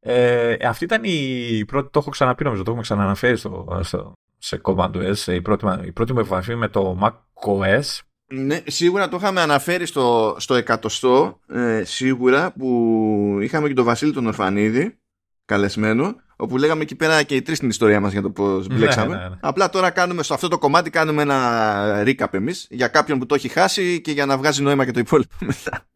Ε, 0.00 0.56
αυτή 0.66 0.84
ήταν 0.84 1.00
η 1.04 1.64
πρώτη, 1.64 1.90
το 1.90 1.98
έχω 1.98 2.10
ξαναπεί 2.10 2.44
νομίζω, 2.44 2.62
το 2.62 2.70
έχουμε 2.70 2.84
ξαναναφέρει 2.84 3.36
στο, 3.36 3.78
στο, 3.82 4.12
σε 4.38 4.60
Command 4.62 4.90
OS, 4.90 5.32
η 5.32 5.42
πρώτη, 5.42 5.66
η 5.84 5.92
πρώτη 5.92 6.12
μου 6.12 6.18
επαφή 6.18 6.54
με 6.54 6.68
το 6.68 6.98
Mac 7.02 7.12
OS 7.46 8.00
ναι, 8.34 8.62
σίγουρα 8.66 9.08
το 9.08 9.16
είχαμε 9.16 9.40
αναφέρει 9.40 9.86
στο, 9.86 10.36
στο 10.38 10.54
εκατοστό, 10.54 11.40
ε, 11.48 11.82
σίγουρα, 11.84 12.52
που 12.52 13.38
είχαμε 13.40 13.68
και 13.68 13.74
τον 13.74 13.84
Βασίλη 13.84 14.12
τον 14.12 14.26
Ορφανίδη, 14.26 14.98
καλεσμένο, 15.44 16.14
όπου 16.42 16.56
λέγαμε 16.56 16.82
εκεί 16.82 16.94
πέρα 16.94 17.22
και 17.22 17.34
οι 17.34 17.42
τρεις 17.42 17.58
την 17.58 17.68
ιστορία 17.68 18.00
μας 18.00 18.12
για 18.12 18.22
το 18.22 18.30
πώς 18.30 18.68
ναι, 18.68 18.74
μπλέξαμε. 18.74 19.16
Ναι, 19.16 19.28
ναι, 19.28 19.36
Απλά 19.40 19.70
τώρα 19.70 19.90
κάνουμε 19.90 20.22
στο 20.22 20.34
αυτό 20.34 20.48
το 20.48 20.58
κομμάτι 20.58 20.90
κάνουμε 20.90 21.22
ένα 21.22 22.02
recap 22.06 22.34
εμείς, 22.34 22.66
για 22.70 22.88
κάποιον 22.88 23.18
που 23.18 23.26
το 23.26 23.34
έχει 23.34 23.48
χάσει 23.48 24.00
και 24.00 24.12
για 24.12 24.26
να 24.26 24.38
βγάζει 24.38 24.62
νόημα 24.62 24.84
και 24.84 24.90
το 24.90 24.98
υπόλοιπο 24.98 25.34
μετά. 25.40 25.86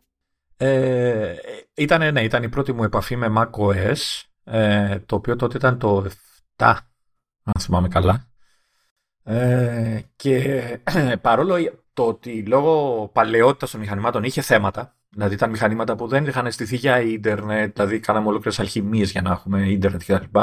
Ε, 0.57 1.35
ήταν, 1.75 2.13
ναι, 2.13 2.23
ήταν 2.23 2.43
η 2.43 2.49
πρώτη 2.49 2.73
μου 2.73 2.85
επαφή 2.85 3.17
με 3.17 3.33
macOS, 3.37 4.23
ε, 4.45 4.99
το 4.99 5.17
οποίο 5.17 5.37
τότε 5.37 5.57
ήταν 5.57 5.79
το 5.79 6.07
7, 6.57 6.75
αν 7.43 7.61
θυμάμαι 7.61 7.89
καλά. 7.89 8.29
Ε, 9.23 10.01
και 10.17 10.63
παρόλο 11.21 11.57
το 11.93 12.07
ότι 12.07 12.47
λόγω 12.47 13.07
παλαιότητας 13.13 13.71
των 13.71 13.81
μηχανημάτων 13.81 14.25
είχε 14.25 14.41
θέματα, 14.41 14.96
δηλαδή 15.17 15.35
ήταν 15.35 15.51
μηχανήματα 15.51 15.97
που 15.97 16.07
δεν 16.07 16.27
είχαν 16.27 16.53
στηθεί 16.53 16.77
για 16.77 17.01
ίντερνετ, 17.01 17.75
δηλαδή 17.75 18.01
κάναμε 18.01 18.29
ολόκληρες 18.29 18.61
αλχημίες 18.61 19.11
για 19.11 19.23
να 19.23 19.31
έχουμε 19.31 19.69
ίντερνετ 19.69 20.03
κτλ. 20.07 20.39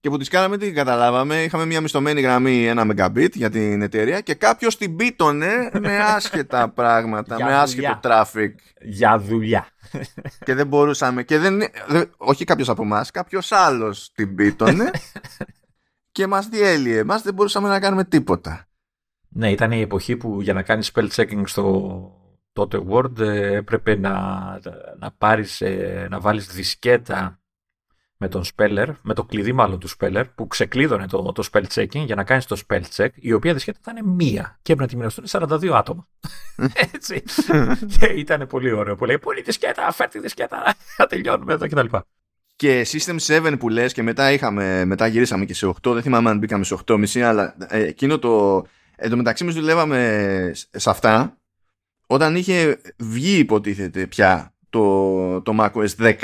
Και 0.00 0.10
που 0.10 0.18
τις 0.18 0.28
κάναμε, 0.28 0.56
τι 0.56 0.72
καταλάβαμε. 0.72 1.42
Είχαμε 1.42 1.64
μια 1.66 1.80
μισθωμένη 1.80 2.20
γραμμή 2.20 2.72
1 2.76 2.94
Mbit 2.96 3.30
για 3.32 3.50
την 3.50 3.82
εταιρεία 3.82 4.20
και 4.20 4.34
κάποιος 4.34 4.76
την 4.76 4.96
πίτωνε 4.96 5.70
με 5.80 5.98
άσχετα 6.16 6.68
πράγματα, 6.68 7.44
με 7.44 7.54
άσχετο 7.54 8.00
traffic. 8.02 8.50
Για 8.80 9.18
δουλειά. 9.18 9.66
Και 10.44 10.54
δεν 10.54 10.66
μπορούσαμε. 10.66 11.22
Και 11.22 11.38
δεν, 11.38 11.62
όχι 12.16 12.44
κάποιος 12.44 12.68
από 12.68 12.82
εμάς, 12.82 13.10
κάποιος 13.10 13.52
άλλος 13.52 14.12
την 14.14 14.34
πίτωνε 14.34 14.90
και 16.12 16.26
μας 16.26 16.48
διέλυε. 16.48 16.98
Εμάς 16.98 17.22
δεν 17.22 17.34
μπορούσαμε 17.34 17.68
να 17.68 17.80
κάνουμε 17.80 18.04
τίποτα. 18.04 18.64
Ναι, 19.28 19.50
ήταν 19.50 19.72
η 19.72 19.80
εποχή 19.80 20.16
που 20.16 20.40
για 20.40 20.52
να 20.52 20.62
κάνεις 20.62 20.92
spell 20.94 21.08
checking 21.08 21.42
στο 21.44 22.14
τότε 22.52 22.82
Word 22.88 23.18
ε, 23.18 23.54
έπρεπε 23.54 23.96
να, 23.96 24.12
να, 24.98 25.10
πάρεις, 25.18 25.60
ε, 25.60 26.06
να 26.10 26.20
βάλεις 26.20 26.46
δισκέτα 26.46 27.40
με 28.16 28.28
τον 28.28 28.44
speller, 28.56 28.88
με 29.02 29.14
το 29.14 29.24
κλειδί 29.24 29.52
μάλλον 29.52 29.78
του 29.78 29.88
speller, 29.98 30.24
που 30.34 30.46
ξεκλείδωνε 30.46 31.06
το, 31.06 31.32
το 31.32 31.48
spell 31.52 31.64
checking 31.74 32.04
για 32.04 32.14
να 32.14 32.24
κάνεις 32.24 32.46
το 32.46 32.60
spell 32.66 32.82
check, 32.96 33.08
η 33.14 33.32
οποία 33.32 33.52
δισκέτα 33.52 33.78
ήταν 33.80 34.08
μία 34.08 34.58
και 34.62 34.72
έπρεπε 34.72 34.80
να 34.80 34.86
τη 34.86 34.96
μοιραστούν 34.96 35.24
42 35.28 35.70
άτομα. 35.74 36.08
Έτσι. 36.94 37.22
και 37.98 38.06
ήταν 38.06 38.46
πολύ 38.46 38.72
ωραίο. 38.72 38.94
Που 38.94 39.04
λέει, 39.04 39.18
πού 39.18 39.30
είναι 39.30 39.40
η 39.40 39.42
δισκέτα, 39.42 39.92
φέρ 39.92 40.08
τη 40.08 40.18
δισκέτα, 40.18 40.74
θα 40.96 41.06
τελειώνουμε 41.06 41.52
εδώ 41.52 41.66
κτλ. 41.66 41.96
Και 42.56 42.86
System 42.86 43.16
7 43.26 43.54
που 43.58 43.68
λες 43.68 43.92
και 43.92 44.02
μετά, 44.02 44.32
είχαμε, 44.32 44.84
μετά 44.84 45.06
γυρίσαμε 45.06 45.44
και 45.44 45.54
σε 45.54 45.66
8, 45.66 45.92
δεν 45.92 46.02
θυμάμαι 46.02 46.30
αν 46.30 46.38
μπήκαμε 46.38 46.64
σε 46.64 46.76
8,5, 46.86 47.20
αλλά 47.20 47.56
ε, 47.68 47.82
εκείνο 47.82 48.18
το, 48.18 48.64
Εν 49.02 49.10
τω 49.10 49.16
μεταξύ 49.16 49.44
εμείς 49.44 49.56
δουλεύαμε 49.56 50.50
σε 50.54 50.90
αυτά 50.90 51.39
όταν 52.10 52.36
είχε 52.36 52.80
βγει 52.96 53.38
υποτίθεται 53.38 54.06
πια 54.06 54.54
το, 54.70 55.42
το 55.42 55.56
macOS 55.58 55.88
10. 55.98 56.14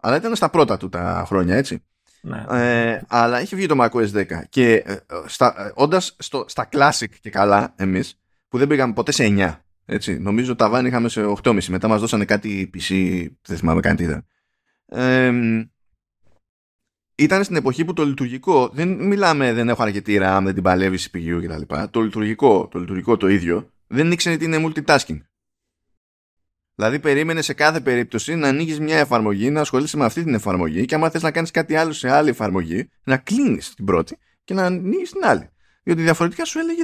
Αλλά 0.00 0.16
ήταν 0.16 0.36
στα 0.36 0.50
πρώτα 0.50 0.76
του 0.76 0.88
τα 0.88 1.24
χρόνια, 1.26 1.56
έτσι. 1.56 1.82
Ναι. 2.20 2.44
Ε, 2.50 3.02
αλλά 3.08 3.40
είχε 3.40 3.56
βγει 3.56 3.66
το 3.66 3.84
macOS 3.84 4.10
10 4.12 4.24
και 4.48 4.72
ε, 4.74 4.96
στα, 5.26 5.72
όντας 5.74 6.16
στο, 6.18 6.44
στα 6.48 6.68
classic 6.72 7.08
και 7.20 7.30
καλά 7.30 7.74
εμείς 7.76 8.20
που 8.48 8.58
δεν 8.58 8.68
πήγαμε 8.68 8.92
ποτέ 8.92 9.12
σε 9.12 9.24
9 9.38 9.56
έτσι, 9.84 10.18
νομίζω 10.18 10.54
τα 10.54 10.68
βάνη 10.68 10.88
είχαμε 10.88 11.08
σε 11.08 11.24
8,5 11.42 11.64
μετά 11.64 11.88
μας 11.88 12.00
δώσανε 12.00 12.24
κάτι 12.24 12.70
PC 12.74 13.26
δεν 13.46 13.56
θυμάμαι 13.56 13.80
καν 13.80 13.96
τι 13.96 14.04
ήταν 14.04 14.26
ε, 14.86 15.32
ήταν 17.14 17.44
στην 17.44 17.56
εποχή 17.56 17.84
που 17.84 17.92
το 17.92 18.04
λειτουργικό, 18.04 18.68
δεν 18.68 18.88
μιλάμε, 18.88 19.52
δεν 19.52 19.68
έχω 19.68 19.82
αρκετή 19.82 20.18
RAM, 20.22 20.40
δεν 20.44 20.54
την 20.54 20.62
παλεύει 20.62 20.98
CPU 21.00 21.40
κτλ. 21.42 21.74
Το 21.90 22.00
λειτουργικό, 22.00 22.68
το 22.70 22.78
λειτουργικό 22.78 23.16
το 23.16 23.28
ίδιο, 23.28 23.70
δεν 23.88 24.12
ήξερε 24.12 24.36
τι 24.36 24.44
είναι 24.44 24.64
multitasking. 24.66 25.18
Δηλαδή 26.74 26.98
περίμενε 26.98 27.42
σε 27.42 27.52
κάθε 27.52 27.80
περίπτωση 27.80 28.34
να 28.34 28.48
ανοίγεις 28.48 28.80
μια 28.80 28.98
εφαρμογή, 28.98 29.50
να 29.50 29.60
ασχολείσαι 29.60 29.96
με 29.96 30.04
αυτή 30.04 30.24
την 30.24 30.34
εφαρμογή 30.34 30.84
και 30.84 30.94
άμα 30.94 31.10
θες 31.10 31.22
να 31.22 31.30
κάνεις 31.30 31.50
κάτι 31.50 31.76
άλλο 31.76 31.92
σε 31.92 32.10
άλλη 32.10 32.28
εφαρμογή, 32.28 32.88
να 33.04 33.16
κλείνεις 33.16 33.74
την 33.74 33.84
πρώτη 33.84 34.18
και 34.44 34.54
να 34.54 34.64
ανοίγεις 34.64 35.10
την 35.10 35.24
άλλη. 35.24 35.50
Διότι 35.82 36.02
διαφορετικά 36.02 36.44
σου 36.44 36.58
έλεγε. 36.58 36.82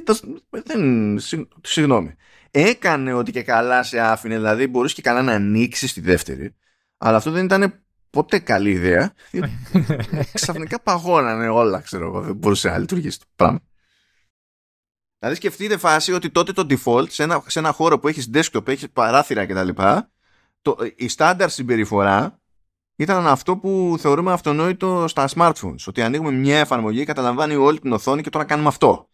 Δεν, 0.51 1.19
συγγνώμη. 1.63 2.15
Έκανε 2.51 3.13
ότι 3.13 3.33
και 3.33 3.43
καλά 3.43 3.83
σε 3.83 4.01
άφηνε, 4.01 4.37
δηλαδή 4.37 4.67
μπορούσε 4.67 4.95
και 4.95 5.03
καλά 5.03 5.23
να 5.23 5.33
ανοίξεις 5.33 5.93
τη 5.93 6.01
δεύτερη, 6.01 6.55
αλλά 6.99 7.17
αυτό 7.17 7.31
δεν 7.31 7.45
ήταν 7.45 7.85
ποτέ 8.11 8.39
καλή 8.39 8.71
ιδέα. 8.71 9.13
Ξαφνικά 10.33 10.81
παγώνανε 10.81 11.49
όλα, 11.49 11.81
ξέρω 11.81 12.07
εγώ. 12.07 12.21
Δεν 12.21 12.35
μπορούσε 12.35 12.69
να 12.69 12.79
λειτουργήσει 12.79 13.19
το 13.19 13.27
πράγμα. 13.37 13.61
Δηλαδή 15.25 15.43
σκεφτείτε 15.47 15.77
φάση 15.77 16.13
ότι 16.13 16.31
τότε 16.31 16.53
το 16.53 16.67
default 16.69 17.11
σε 17.11 17.23
ένα, 17.23 17.43
σε 17.47 17.59
ένα 17.59 17.73
χώρο 17.73 17.99
που 17.99 18.09
έχεις 18.09 18.31
desktop, 18.35 18.69
έχεις 18.69 18.91
παράθυρα 18.91 19.47
κτλ. 19.47 19.69
Το, 20.63 20.77
η 20.97 21.09
στάνταρ 21.09 21.51
συμπεριφορά 21.51 22.41
ήταν 22.97 23.27
αυτό 23.27 23.57
που 23.57 23.97
θεωρούμε 23.99 24.33
αυτονόητο 24.33 25.09
στα 25.09 25.29
smartphones. 25.35 25.85
Ότι 25.87 26.03
ανοίγουμε 26.03 26.31
μια 26.31 26.59
εφαρμογή, 26.59 27.05
καταλαμβάνει 27.05 27.55
όλη 27.55 27.81
την 27.81 27.93
οθόνη 27.93 28.23
και 28.23 28.31
τώρα 28.31 28.45
κάνουμε 28.45 28.69
αυτό. 28.69 29.09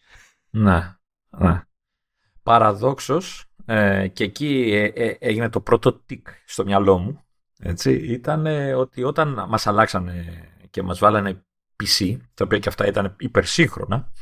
Ναι. 0.50 0.96
ναι. 1.28 1.62
Παραδόξως, 2.42 3.44
ε, 3.64 4.08
και 4.08 4.24
εκεί 4.24 4.70
ε, 4.72 5.04
ε, 5.04 5.16
έγινε 5.20 5.48
το 5.48 5.60
πρώτο 5.60 5.92
τικ 5.92 6.26
στο 6.44 6.64
μυαλό 6.64 6.98
μου 6.98 7.24
έτσι, 7.58 7.92
ήταν 7.92 8.46
ότι 8.76 9.02
όταν 9.02 9.44
μας 9.48 9.66
αλλάξανε 9.66 10.48
και 10.70 10.82
μας 10.82 10.98
βάλανε 10.98 11.44
PC, 11.82 12.16
τα 12.34 12.44
οποία 12.44 12.58
και 12.58 12.68
αυτά 12.68 12.86
ήταν 12.86 13.16
υπερσύγχρονα, 13.18 14.12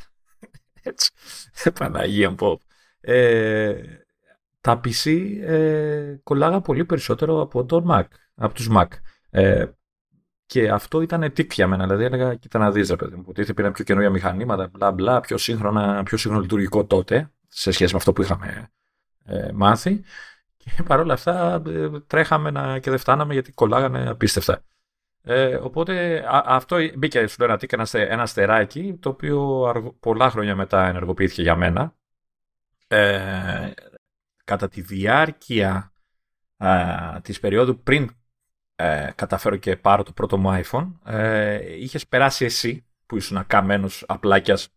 έτσι, 0.89 1.11
Παναγία 1.78 2.30
μου 2.30 2.61
ε, 3.01 3.74
τα 4.61 4.80
PC 4.84 5.11
ε, 5.41 6.16
κολλάγαν 6.22 6.62
πολύ 6.62 6.84
περισσότερο 6.84 7.41
από 7.41 7.64
τον 7.64 7.86
Mac, 7.91 8.05
από 8.34 8.55
τους 8.55 8.68
Mac. 8.72 8.86
Ε, 9.30 9.66
και 10.47 10.70
αυτό 10.70 11.01
ήταν 11.01 11.32
τίκ 11.32 11.53
για 11.53 11.66
μένα. 11.66 11.84
Δηλαδή 11.84 12.05
έλεγα, 12.05 12.34
κοίτα 12.34 12.59
να 12.59 12.70
δεις, 12.70 12.91
ρε 12.91 12.97
παιδί 12.97 13.16
μου, 13.16 13.24
ότι 13.26 13.55
πήραν 13.55 13.72
πιο 13.72 13.84
καινούργια 13.84 14.11
μηχανήματα, 14.11 14.68
μπλα 14.72 14.93
μπλα, 14.93 15.20
πιο 15.20 15.39
σύγχρονα, 15.39 16.03
πιο 16.03 16.16
σύγχρονο 16.16 16.43
λειτουργικό 16.43 16.84
τότε, 16.84 17.30
σε 17.49 17.70
σχέση 17.70 17.93
με 17.93 17.99
αυτό 17.99 18.12
που 18.12 18.22
είχαμε 18.22 18.70
ε, 19.24 19.51
μάθει. 19.55 20.03
Και 20.57 20.82
παρόλα 20.82 21.12
αυτά 21.12 21.62
ε, 21.66 21.91
τρέχαμε 22.07 22.51
να, 22.51 22.78
και 22.78 22.91
δεν 22.91 22.99
φτάναμε 22.99 23.32
γιατί 23.32 23.53
κολλάγανε 23.53 24.09
απίστευτα. 24.09 24.62
Ε, 25.31 25.55
οπότε 25.55 26.24
αυτό 26.29 26.76
μπήκε 26.97 27.26
στο 27.26 27.45
ένα 27.45 27.59
ένα, 27.70 27.87
ένα 27.93 28.22
αστεράκι 28.22 28.99
το 29.01 29.09
οποίο 29.09 29.97
πολλά 30.01 30.31
χρόνια 30.31 30.57
μετά 30.57 30.89
ενεργοποιήθηκε 30.89 31.43
για 31.43 31.57
μένα. 31.57 31.97
Ε, 32.89 33.70
κατά 34.45 34.68
τη 34.68 34.81
διάρκεια 34.81 35.93
ε, 36.57 37.20
της 37.22 37.41
περίοδου 37.41 37.83
πριν 37.83 38.11
ε, 38.76 39.11
καταφέρω 39.14 39.57
και 39.57 39.76
πάρω 39.76 40.03
το 40.03 40.12
πρώτο 40.12 40.39
μου 40.39 40.62
iPhone, 40.64 40.93
ε, 41.05 41.76
είχες 41.81 42.07
περάσει 42.07 42.45
εσύ 42.45 42.87
που 43.07 43.16
ήσουν 43.16 43.47
καμένος 43.47 44.05
απλάκιας 44.09 44.68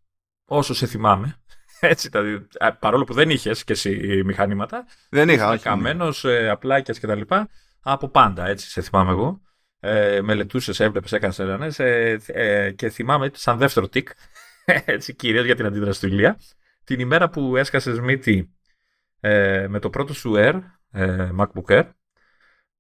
όσο 0.46 0.74
σε 0.74 0.86
θυμάμαι. 0.86 1.36
Έτσι, 1.80 2.10
δηλαδή, 2.10 2.48
παρόλο 2.80 3.04
που 3.04 3.14
δεν 3.14 3.30
είχες 3.30 3.64
και 3.64 3.74
εσύ 3.74 4.22
μηχανήματα. 4.26 4.86
Δεν 5.10 5.30
είχα, 5.30 5.50
όχι. 5.50 5.64
Καμένος, 5.64 6.26
ε, 6.26 6.50
απλάκιας 6.50 7.00
κτλ. 7.00 7.22
Από 7.82 8.10
πάντα, 8.10 8.48
έτσι 8.48 8.70
σε 8.70 8.82
θυμάμαι 8.82 9.12
εγώ. 9.12 9.42
Ε, 9.84 10.22
μελετούσες, 10.22 10.80
έβλεπες, 10.80 11.12
έκανες 11.12 11.40
έρευνες 11.40 11.80
ε, 11.80 12.20
ε, 12.28 12.72
και 12.72 12.90
θυμάμαι 12.90 13.32
σαν 13.34 13.58
δεύτερο 13.58 13.88
τικ, 13.88 14.10
έτσι 14.86 15.16
κυρίως 15.16 15.46
για 15.46 15.56
την 15.56 15.66
αντίδραση 15.66 16.00
του 16.00 16.08
Ηλία, 16.08 16.40
την 16.84 17.00
ημέρα 17.00 17.30
που 17.30 17.58
έσκασες 17.58 18.00
μύτη 18.00 18.54
ε, 19.20 19.68
με 19.68 19.80
το 19.80 19.90
πρώτο 19.90 20.14
σου 20.14 20.34
Air, 20.36 20.60
ε, 20.92 21.30
MacBook 21.38 21.66
Air, 21.66 21.90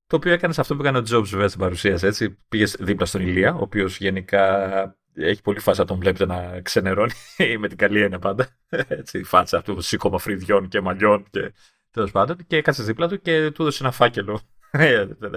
το 0.08 0.16
οποίο 0.16 0.32
έκανες 0.32 0.60
αυτό 0.60 0.76
που 0.76 0.82
έκανε 0.82 0.98
ο 0.98 1.02
Jobs 1.02 1.26
βέβαια 1.26 1.48
στην 1.48 1.60
παρουσίαση. 1.60 2.08
Έτσι. 2.08 2.38
Πήγες 2.50 2.76
δίπλα 2.80 3.06
στον 3.06 3.22
Ηλία, 3.22 3.54
ο 3.54 3.62
οποίος 3.62 3.98
γενικά 3.98 4.96
έχει 5.14 5.42
πολύ 5.42 5.60
φάση 5.60 5.80
να 5.80 5.86
τον 5.86 6.00
βλέπετε 6.00 6.26
να 6.26 6.62
ξενερώνει 6.62 7.14
με 7.60 7.68
την 7.68 7.78
καλή 7.78 8.02
έννοια 8.02 8.20
πάντα. 8.20 8.48
Έτσι, 9.00 9.20
η 9.20 9.24
φάτσα 9.24 9.58
αυτού 9.58 9.82
σήκωμα 9.82 10.20
φρυδιών 10.20 10.68
και 10.68 10.82
μαλλιών 10.82 11.26
και 11.30 11.54
τέλος 11.92 12.12
πάντων. 12.12 12.38
Και 12.48 12.56
έκασε 12.56 12.84
δίπλα 12.84 13.08
του 13.08 13.22
και 13.22 13.52
του 13.52 13.62
έδωσε 13.62 13.84
ένα 13.84 13.92
φάκελο 13.92 14.42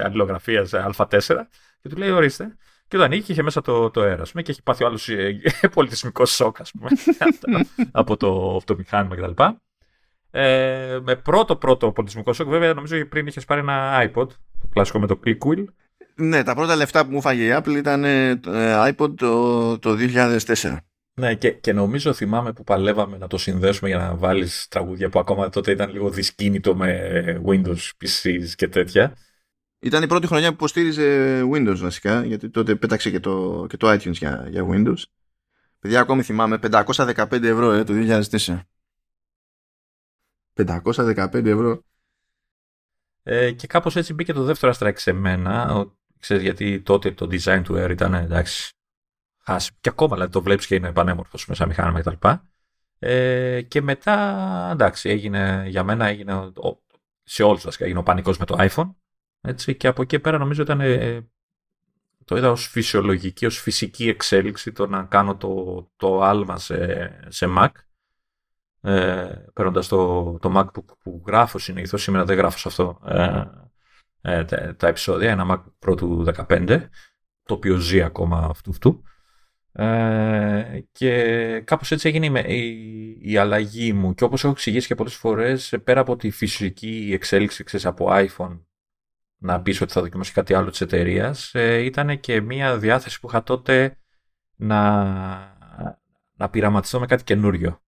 αλληλογραφίας 0.04 0.70
Α4 0.74 1.18
και 1.80 1.88
του 1.88 1.96
λέει: 1.96 2.10
Ορίστε. 2.10 2.56
Και 2.88 2.96
το 2.96 3.02
ανοίγει 3.02 3.22
και 3.22 3.32
είχε 3.32 3.42
μέσα 3.42 3.60
το, 3.60 3.90
το 3.90 4.00
αέρα, 4.00 4.22
και 4.22 4.50
έχει 4.50 4.62
πάθει 4.62 4.84
ο 4.84 4.86
άλλος 4.86 5.08
ε, 5.08 5.40
πολιτισμικός 5.74 6.34
σοκ, 6.34 6.60
ας 6.60 6.70
πούμε, 6.70 6.90
από 7.92 8.16
το, 8.16 8.60
το 8.64 8.76
μηχάνημα 8.76 9.16
κτλ. 9.16 9.42
Ε, 10.30 10.98
με 11.02 11.16
πρώτο 11.16 11.56
πρώτο 11.56 11.92
πολιτισμικό 11.92 12.32
σοκ, 12.32 12.48
βέβαια, 12.48 12.74
νομίζω 12.74 13.06
πριν 13.06 13.26
είχες 13.26 13.44
πάρει 13.44 13.60
ένα 13.60 14.10
iPod, 14.10 14.28
το 14.60 14.68
κλασικό 14.72 14.98
με 14.98 15.06
το 15.06 15.20
click 15.24 15.38
wheel. 15.38 15.64
Ναι, 16.14 16.42
τα 16.42 16.54
πρώτα 16.54 16.76
λεφτά 16.76 17.06
που 17.06 17.12
μου 17.12 17.20
φάγε 17.20 17.44
η 17.44 17.56
Apple 17.58 17.76
ήταν 17.76 18.04
ε, 18.04 18.40
iPod 18.88 19.14
το, 19.16 19.78
το 19.78 19.96
2004. 19.98 20.76
Ναι, 21.16 21.34
και, 21.34 21.50
και 21.50 21.72
νομίζω 21.72 22.12
θυμάμαι 22.12 22.52
που 22.52 22.64
παλεύαμε 22.64 23.18
να 23.18 23.26
το 23.26 23.38
συνδέσουμε 23.38 23.88
για 23.88 23.98
να 23.98 24.16
βάλεις 24.16 24.68
τραγούδια 24.68 25.08
που 25.08 25.18
ακόμα 25.18 25.48
τότε 25.48 25.70
ήταν 25.70 25.90
λίγο 25.90 26.10
δυσκίνητο 26.10 26.74
με 26.74 27.42
Windows 27.46 27.90
PCs 28.04 28.46
και 28.54 28.68
τέτοια. 28.68 29.16
Ήταν 29.78 30.02
η 30.02 30.06
πρώτη 30.06 30.26
χρονιά 30.26 30.48
που 30.48 30.54
υποστήριζε 30.54 31.40
Windows 31.52 31.76
βασικά, 31.76 32.24
γιατί 32.24 32.50
τότε 32.50 32.74
πέταξε 32.74 33.10
και 33.10 33.20
το, 33.20 33.66
και 33.68 33.76
το 33.76 33.92
iTunes 33.92 34.12
για, 34.12 34.46
για 34.50 34.66
Windows. 34.70 35.02
Παιδιά, 35.78 36.00
ακόμη 36.00 36.22
θυμάμαι, 36.22 36.58
515 36.62 37.42
ευρώ 37.42 37.72
ε, 37.72 37.84
το 37.84 37.92
2004. 38.20 38.60
515 40.54 41.44
ευρώ. 41.44 41.84
Ε, 43.22 43.52
και 43.52 43.66
κάπως 43.66 43.96
έτσι 43.96 44.14
μπήκε 44.14 44.32
το 44.32 44.42
δεύτερο 44.42 44.72
αστράκι 44.72 45.00
σε 45.00 45.12
μένα. 45.12 45.74
Ο, 45.74 45.96
ξέρεις, 46.18 46.42
γιατί 46.42 46.80
τότε 46.80 47.12
το 47.12 47.28
design 47.30 47.60
του 47.64 47.74
Air 47.74 47.90
ήταν 47.90 48.14
εντάξει. 48.14 48.72
Χάσει. 49.44 49.70
Και 49.80 49.88
ακόμα 49.88 50.14
δηλαδή, 50.14 50.32
το 50.32 50.42
βλέπεις 50.42 50.66
και 50.66 50.74
είναι 50.74 50.92
πανέμορφος 50.92 51.46
μέσα 51.46 51.66
μηχάνημα 51.66 52.00
κτλ. 52.00 52.28
Ε, 52.98 53.62
και 53.62 53.82
μετά 53.82 54.68
εντάξει, 54.72 55.08
έγινε, 55.08 55.64
για 55.68 55.84
μένα 55.84 56.06
έγινε. 56.06 56.52
σε 57.22 57.42
όλους 57.42 57.62
βασικά 57.64 57.84
έγινε 57.84 57.98
ο 57.98 58.02
πανικός 58.02 58.38
με 58.38 58.44
το 58.44 58.56
iPhone. 58.58 58.94
Έτσι, 59.40 59.76
και 59.76 59.86
από 59.86 60.02
εκεί 60.02 60.18
πέρα 60.18 60.38
νομίζω 60.38 60.62
ήταν. 60.62 60.80
Ε, 60.80 61.28
το 62.24 62.36
είδα 62.36 62.50
ως 62.50 62.66
φυσιολογική, 62.66 63.46
ως 63.46 63.60
φυσική 63.60 64.08
εξέλιξη 64.08 64.72
το 64.72 64.86
να 64.86 65.04
κάνω 65.04 65.36
το, 65.36 65.82
το 65.96 66.22
άλμα 66.22 66.58
σε, 66.58 67.10
σε 67.28 67.46
Mac 67.58 67.68
ε, 68.84 69.44
παίρνοντας 69.52 69.88
το, 69.88 70.38
το 70.38 70.52
MacBook 70.56 70.96
που 71.02 71.22
γράφω 71.26 71.58
συνήθως, 71.58 72.02
σήμερα 72.02 72.24
δεν 72.24 72.36
γράφω 72.36 72.58
σε 72.58 72.68
αυτό 72.68 73.00
ε, 73.06 73.44
ε, 74.20 74.44
τα, 74.44 74.76
τα, 74.76 74.88
επεισόδια, 74.88 75.30
ένα 75.30 75.46
MacBook 75.50 75.88
Pro 75.88 75.96
του 75.96 76.24
15, 76.48 76.86
το 77.42 77.54
οποίο 77.54 77.76
ζει 77.76 78.02
ακόμα 78.02 78.46
αυτού 78.50 78.70
αυτού. 78.70 79.02
Ε, 79.76 80.84
και 80.92 81.60
κάπως 81.60 81.90
έτσι 81.90 82.08
έγινε 82.08 82.40
η, 82.40 83.18
η, 83.20 83.36
αλλαγή 83.36 83.92
μου 83.92 84.14
και 84.14 84.24
όπως 84.24 84.42
έχω 84.42 84.52
εξηγήσει 84.52 84.86
και 84.86 84.94
πολλές 84.94 85.14
φορές 85.14 85.74
πέρα 85.84 86.00
από 86.00 86.16
τη 86.16 86.30
φυσική 86.30 87.10
εξέλιξη 87.12 87.64
ξέρεις, 87.64 87.86
από 87.86 88.06
iPhone 88.10 88.60
να 89.38 89.60
πεις 89.62 89.80
ότι 89.80 89.92
θα 89.92 90.00
δοκιμάσει 90.00 90.32
κάτι 90.32 90.54
άλλο 90.54 90.70
της 90.70 90.80
εταιρείας, 90.80 91.54
ε, 91.54 91.84
ήταν 91.84 92.20
και 92.20 92.40
μια 92.40 92.78
διάθεση 92.78 93.20
που 93.20 93.28
είχα 93.28 93.42
τότε 93.42 93.98
να, 94.56 95.04
να 96.34 96.48
πειραματιστώ 96.50 97.00
με 97.00 97.06
κάτι 97.06 97.24
καινούριο 97.24 97.82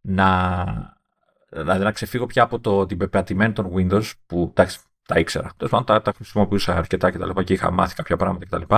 να, 0.00 0.64
δηλαδή 1.50 1.84
να 1.84 1.92
ξεφύγω 1.92 2.26
πια 2.26 2.42
από 2.42 2.60
το, 2.60 2.86
την 2.86 2.98
πεπατημένη 2.98 3.52
των 3.52 3.72
Windows 3.74 4.10
που 4.26 4.46
εντάξει, 4.50 4.78
τα 5.06 5.18
ήξερα. 5.18 5.50
Τέλος 5.56 5.70
πάντων, 5.70 5.86
τα, 5.86 6.02
τα 6.02 6.12
χρησιμοποιούσα 6.12 6.76
αρκετά 6.76 7.10
και 7.10 7.18
τα 7.18 7.26
λοιπά 7.26 7.42
και 7.42 7.52
είχα 7.52 7.70
μάθει 7.70 7.94
κάποια 7.94 8.16
πράγματα 8.16 8.44
κτλ. 8.46 8.74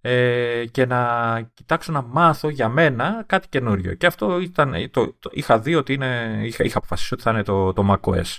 Και, 0.00 0.08
ε, 0.08 0.66
και 0.66 0.86
να 0.86 1.40
κοιτάξω 1.54 1.92
να 1.92 2.02
μάθω 2.02 2.48
για 2.48 2.68
μένα 2.68 3.24
κάτι 3.26 3.48
καινούριο. 3.48 3.94
Και 3.94 4.06
αυτό 4.06 4.40
ήταν, 4.40 4.90
το, 4.90 5.12
το, 5.12 5.30
είχα 5.32 5.58
δει 5.58 5.74
ότι 5.74 5.92
είναι, 5.92 6.40
είχα, 6.44 6.64
είχα 6.64 6.78
αποφασίσει 6.78 7.14
ότι 7.14 7.22
θα 7.22 7.30
είναι 7.30 7.42
το, 7.42 7.72
το 7.72 7.98
macOS. 8.02 8.36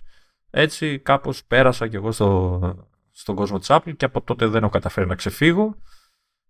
Έτσι 0.49 0.99
κάπως 0.99 1.45
πέρασα 1.45 1.87
κι 1.87 1.95
εγώ 1.95 2.11
στο, 2.11 2.89
στον 3.11 3.35
κόσμο 3.35 3.59
της 3.59 3.67
Apple 3.69 3.95
και 3.97 4.05
από 4.05 4.21
τότε 4.21 4.45
δεν 4.45 4.61
έχω 4.63 4.71
καταφέρει 4.71 5.07
να 5.07 5.15
ξεφύγω. 5.15 5.77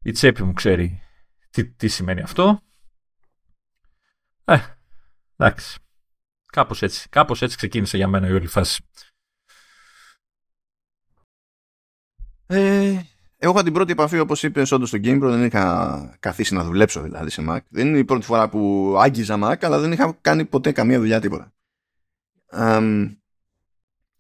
Η 0.02 0.12
τσέπη 0.12 0.44
μου 0.44 0.54
ξέρει 0.54 1.02
τι, 1.50 1.66
τι 1.66 1.88
σημαίνει 1.88 2.22
αυτό. 2.22 2.62
Ε, 4.46 4.58
Εντάξει. 5.36 5.80
Κάπως 6.52 6.82
έτσι. 6.82 7.10
Κάπως 7.10 7.42
έτσι 7.42 7.58
ξεκίνησε 7.58 7.98
για 7.98 8.08
μένα 8.08 8.28
η 8.28 8.32
όλη 8.32 8.48
φάση. 8.48 8.84
Ε, 12.48 13.02
εγώ 13.44 13.52
είχα 13.54 13.64
την 13.64 13.74
πρώτη 13.74 13.92
επαφή, 13.92 14.20
όπως 14.20 14.44
είπες, 14.44 14.72
όντως 14.72 14.90
στο 14.90 14.98
GamePro. 15.02 15.20
Δεν 15.22 15.46
είχα 15.46 16.18
καθίσει 16.20 16.54
να 16.54 16.64
δουλέψω 16.64 17.02
δηλαδή 17.02 17.30
σε 17.30 17.44
Mac. 17.50 17.60
Δεν 17.70 17.88
είναι 17.88 17.98
η 17.98 18.04
πρώτη 18.04 18.26
φορά 18.26 18.50
που 18.50 18.94
άγγιζα 19.00 19.40
Mac, 19.44 19.56
αλλά 19.62 19.80
δεν 19.80 19.92
είχα 19.92 20.18
κάνει 20.22 20.46
ποτέ 20.46 20.72
καμία 20.72 21.00
δουλειά 21.00 21.20
τίποτα. 21.20 21.54
Um, 22.54 23.16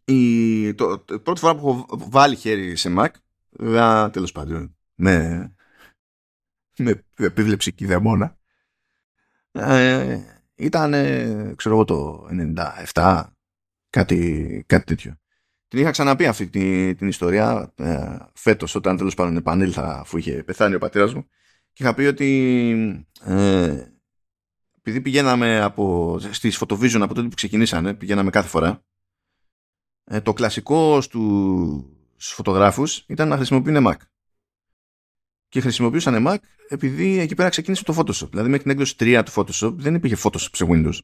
η 0.05 0.73
το, 0.73 0.99
το, 0.99 1.19
πρώτη 1.19 1.39
φορά 1.39 1.55
που 1.55 1.69
έχω 1.69 1.85
βάλει 1.89 2.35
χέρι 2.35 2.75
σε 2.75 2.93
Mac, 2.97 3.09
βέβαια 3.49 4.09
τέλος 4.09 4.31
πάντων, 4.31 4.75
με, 4.95 5.55
με 6.77 7.05
επίβλεψη 7.17 7.71
κηδεμόνα, 7.71 8.37
ε, 9.51 10.19
ήταν, 10.55 10.91
ξέρω 11.55 11.75
εγώ, 11.75 11.85
το 11.85 12.27
97, 12.93 13.23
κάτι, 13.89 14.63
κάτι 14.67 14.85
τέτοιο. 14.85 15.20
Την 15.71 15.79
είχα 15.79 15.91
ξαναπεί 15.91 16.25
αυτή 16.25 16.47
την, 16.47 16.97
την 16.97 17.07
ιστορία 17.07 17.73
ε, 17.75 18.17
φέτος 18.33 18.75
όταν 18.75 18.97
τέλος 18.97 19.13
πάντων 19.13 19.37
επανήλθα 19.37 19.99
αφού 19.99 20.17
είχε 20.17 20.43
πεθάνει 20.43 20.75
ο 20.75 20.77
πατέρας 20.77 21.13
μου 21.13 21.27
και 21.73 21.83
είχα 21.83 21.93
πει 21.93 22.03
ότι 22.03 23.07
ε, 23.23 23.85
επειδή 24.77 25.01
πηγαίναμε 25.01 25.61
από, 25.61 26.17
στις 26.31 26.59
Photovision 26.61 26.99
από 27.01 27.13
τότε 27.13 27.27
που 27.27 27.35
ξεκινήσανε 27.35 27.93
πηγαίναμε 27.93 28.29
κάθε 28.29 28.47
φορά 28.47 28.83
ε, 30.03 30.21
το 30.21 30.33
κλασικό 30.33 31.01
στους 31.01 32.33
φωτογράφους 32.33 33.03
ήταν 33.07 33.27
να 33.27 33.35
χρησιμοποιούν 33.35 33.87
Mac 33.87 33.97
και 35.47 35.61
χρησιμοποιούσαν 35.61 36.27
Mac 36.27 36.37
επειδή 36.67 37.19
εκεί 37.19 37.35
πέρα 37.35 37.49
ξεκίνησε 37.49 37.83
το 37.83 37.95
Photoshop. 37.97 38.29
Δηλαδή 38.29 38.49
μέχρι 38.49 38.61
την 38.61 38.71
έκδοση 38.71 38.95
3 38.99 39.21
του 39.25 39.31
Photoshop 39.31 39.73
δεν 39.73 39.95
υπήρχε 39.95 40.17
Photoshop 40.23 40.49
σε 40.51 40.65
Windows. 40.69 40.99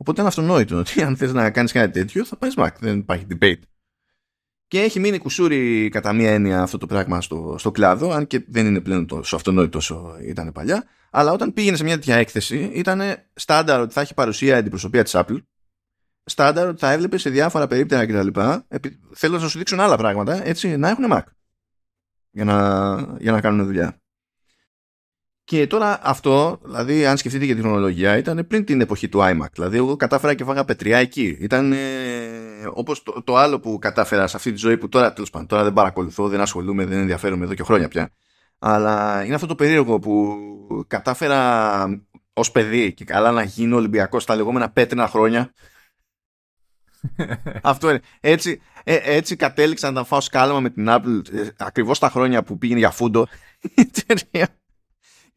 Οπότε 0.00 0.20
είναι 0.20 0.28
αυτονόητο 0.28 0.76
ότι 0.76 1.02
αν 1.02 1.16
θες 1.16 1.32
να 1.32 1.50
κάνεις 1.50 1.72
κάτι 1.72 1.92
τέτοιο 1.92 2.24
θα 2.24 2.36
πάει 2.36 2.50
Mac, 2.56 2.68
δεν 2.80 2.98
υπάρχει 2.98 3.26
debate. 3.30 3.60
Και 4.66 4.80
έχει 4.80 5.00
μείνει 5.00 5.18
κουσούρι 5.18 5.88
κατά 5.88 6.12
μία 6.12 6.30
έννοια 6.30 6.62
αυτό 6.62 6.78
το 6.78 6.86
πράγμα 6.86 7.20
στο, 7.20 7.54
στο 7.58 7.70
κλάδο, 7.70 8.10
αν 8.10 8.26
και 8.26 8.44
δεν 8.48 8.66
είναι 8.66 8.80
πλέον 8.80 9.06
τόσο 9.06 9.36
αυτονόητο 9.36 9.78
όσο 9.78 10.16
ήταν 10.22 10.52
παλιά. 10.52 10.84
Αλλά 11.10 11.32
όταν 11.32 11.52
πήγαινε 11.52 11.76
σε 11.76 11.84
μια 11.84 11.94
τέτοια 11.94 12.16
έκθεση, 12.16 12.70
ήταν 12.74 13.00
στάνταρ 13.34 13.80
ότι 13.80 13.92
θα 13.92 14.00
έχει 14.00 14.14
παρουσία 14.14 14.56
αντιπροσωπεία 14.56 15.02
της 15.02 15.12
Apple. 15.16 15.42
Στάνταρ 16.24 16.68
ότι 16.68 16.78
θα 16.78 16.90
έβλεπε 16.90 17.18
σε 17.18 17.30
διάφορα 17.30 17.66
περίπτερα 17.66 18.06
κτλ. 18.06 18.40
Θέλω 19.14 19.38
να 19.38 19.48
σου 19.48 19.58
δείξουν 19.58 19.80
άλλα 19.80 19.96
πράγματα, 19.96 20.46
έτσι 20.46 20.76
να 20.76 20.88
έχουν 20.88 21.04
Mac 21.10 21.22
για 22.30 22.44
να, 22.44 22.96
για 23.18 23.32
να 23.32 23.40
κάνουν 23.40 23.66
δουλειά. 23.66 24.00
Και 25.48 25.66
τώρα 25.66 25.98
αυτό, 26.02 26.60
δηλαδή 26.64 27.06
αν 27.06 27.16
σκεφτείτε 27.16 27.44
για 27.44 27.54
τη 27.54 27.60
χρονολογία, 27.60 28.16
ήταν 28.16 28.46
πριν 28.46 28.64
την 28.64 28.80
εποχή 28.80 29.08
του 29.08 29.18
iMac. 29.22 29.46
Δηλαδή 29.52 29.76
εγώ 29.76 29.96
κατάφερα 29.96 30.34
και 30.34 30.44
φάγα 30.44 30.64
πετριά 30.64 30.98
εκεί. 30.98 31.36
Ήταν 31.40 31.72
ε, 31.72 31.78
όπως 32.72 33.02
το, 33.02 33.22
το, 33.22 33.36
άλλο 33.36 33.60
που 33.60 33.78
κατάφερα 33.78 34.26
σε 34.26 34.36
αυτή 34.36 34.52
τη 34.52 34.58
ζωή 34.58 34.78
που 34.78 34.88
τώρα 34.88 35.12
τέλος 35.12 35.30
πάντων, 35.30 35.48
τώρα 35.48 35.64
δεν 35.64 35.72
παρακολουθώ, 35.72 36.28
δεν 36.28 36.40
ασχολούμαι, 36.40 36.84
δεν 36.84 36.98
ενδιαφέρομαι 36.98 37.44
εδώ 37.44 37.54
και 37.54 37.62
χρόνια 37.62 37.88
πια. 37.88 38.10
Αλλά 38.58 39.24
είναι 39.24 39.34
αυτό 39.34 39.46
το 39.46 39.54
περίεργο 39.54 39.98
που 39.98 40.36
κατάφερα 40.86 42.04
ως 42.32 42.50
παιδί 42.50 42.94
και 42.94 43.04
καλά 43.04 43.32
να 43.32 43.42
γίνω 43.42 43.76
Ολυμπιακός 43.76 44.22
στα 44.22 44.36
λεγόμενα 44.36 44.70
πέτρινα 44.70 45.08
χρόνια. 45.08 45.52
Αυτό 47.62 47.90
είναι. 47.90 48.00
Έτσι, 48.20 48.60
ε, 48.84 48.98
έτσι 49.02 49.36
κατέληξα 49.36 49.90
να 49.90 50.04
φάω 50.04 50.20
σκάλαμα 50.20 50.60
με 50.60 50.70
την 50.70 50.86
Apple 50.88 51.32
ε, 51.32 51.48
ακριβώς 51.56 51.98
τα 51.98 52.08
χρόνια 52.10 52.42
που 52.42 52.58
πήγαινε 52.58 52.78
για 52.78 52.90
φούντο 52.90 53.26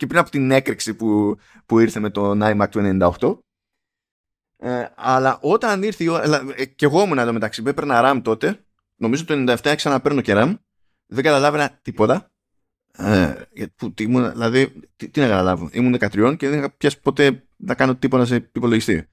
και 0.02 0.08
πριν 0.08 0.20
από 0.20 0.30
την 0.30 0.52
έκρηξη 0.52 0.93
που, 0.93 1.38
που 1.66 1.80
ήρθε 1.80 1.99
με 1.99 2.10
το 2.10 2.32
iMac 2.32 2.68
του 2.70 2.97
98 3.20 3.38
ε, 4.58 4.86
αλλά 4.95 5.38
όταν 5.41 5.84
ήρθε 5.84 6.04
η 6.04 6.08
ώρα. 6.08 6.41
Ε, 6.56 6.66
και 6.66 6.86
εγώ 6.86 7.02
ήμουν 7.02 7.18
εδώ 7.18 7.34
μεταξύ. 7.34 7.64
Έπαιρνα 7.66 8.02
RAM 8.04 8.22
τότε. 8.24 8.60
Νομίζω 8.95 9.26
το 9.26 9.34
97 9.64 9.74
ξαναπαίρνω 9.76 10.22
και 10.22 10.34
RAM. 10.36 10.54
Δεν 11.06 11.24
καταλάβαινα 11.24 11.80
τίποτα. 11.82 12.32
Ε, 12.91 13.34
που, 13.76 13.93
ήμουν, 13.99 14.32
δηλαδή, 14.32 14.74
τι, 14.95 15.10
τι 15.10 15.20
να 15.20 15.28
καταλάβω. 15.28 15.70
Ήμουν 15.72 15.95
13 15.99 16.36
και 16.38 16.49
δεν 16.49 16.58
είχα 16.58 16.72
πιάσει 16.72 16.99
ποτέ 16.99 17.43
να 17.58 17.76
κάνω 17.76 17.95
τίποτα 17.95 18.26
σε 18.26 18.36
υπολογιστή. 18.36 19.08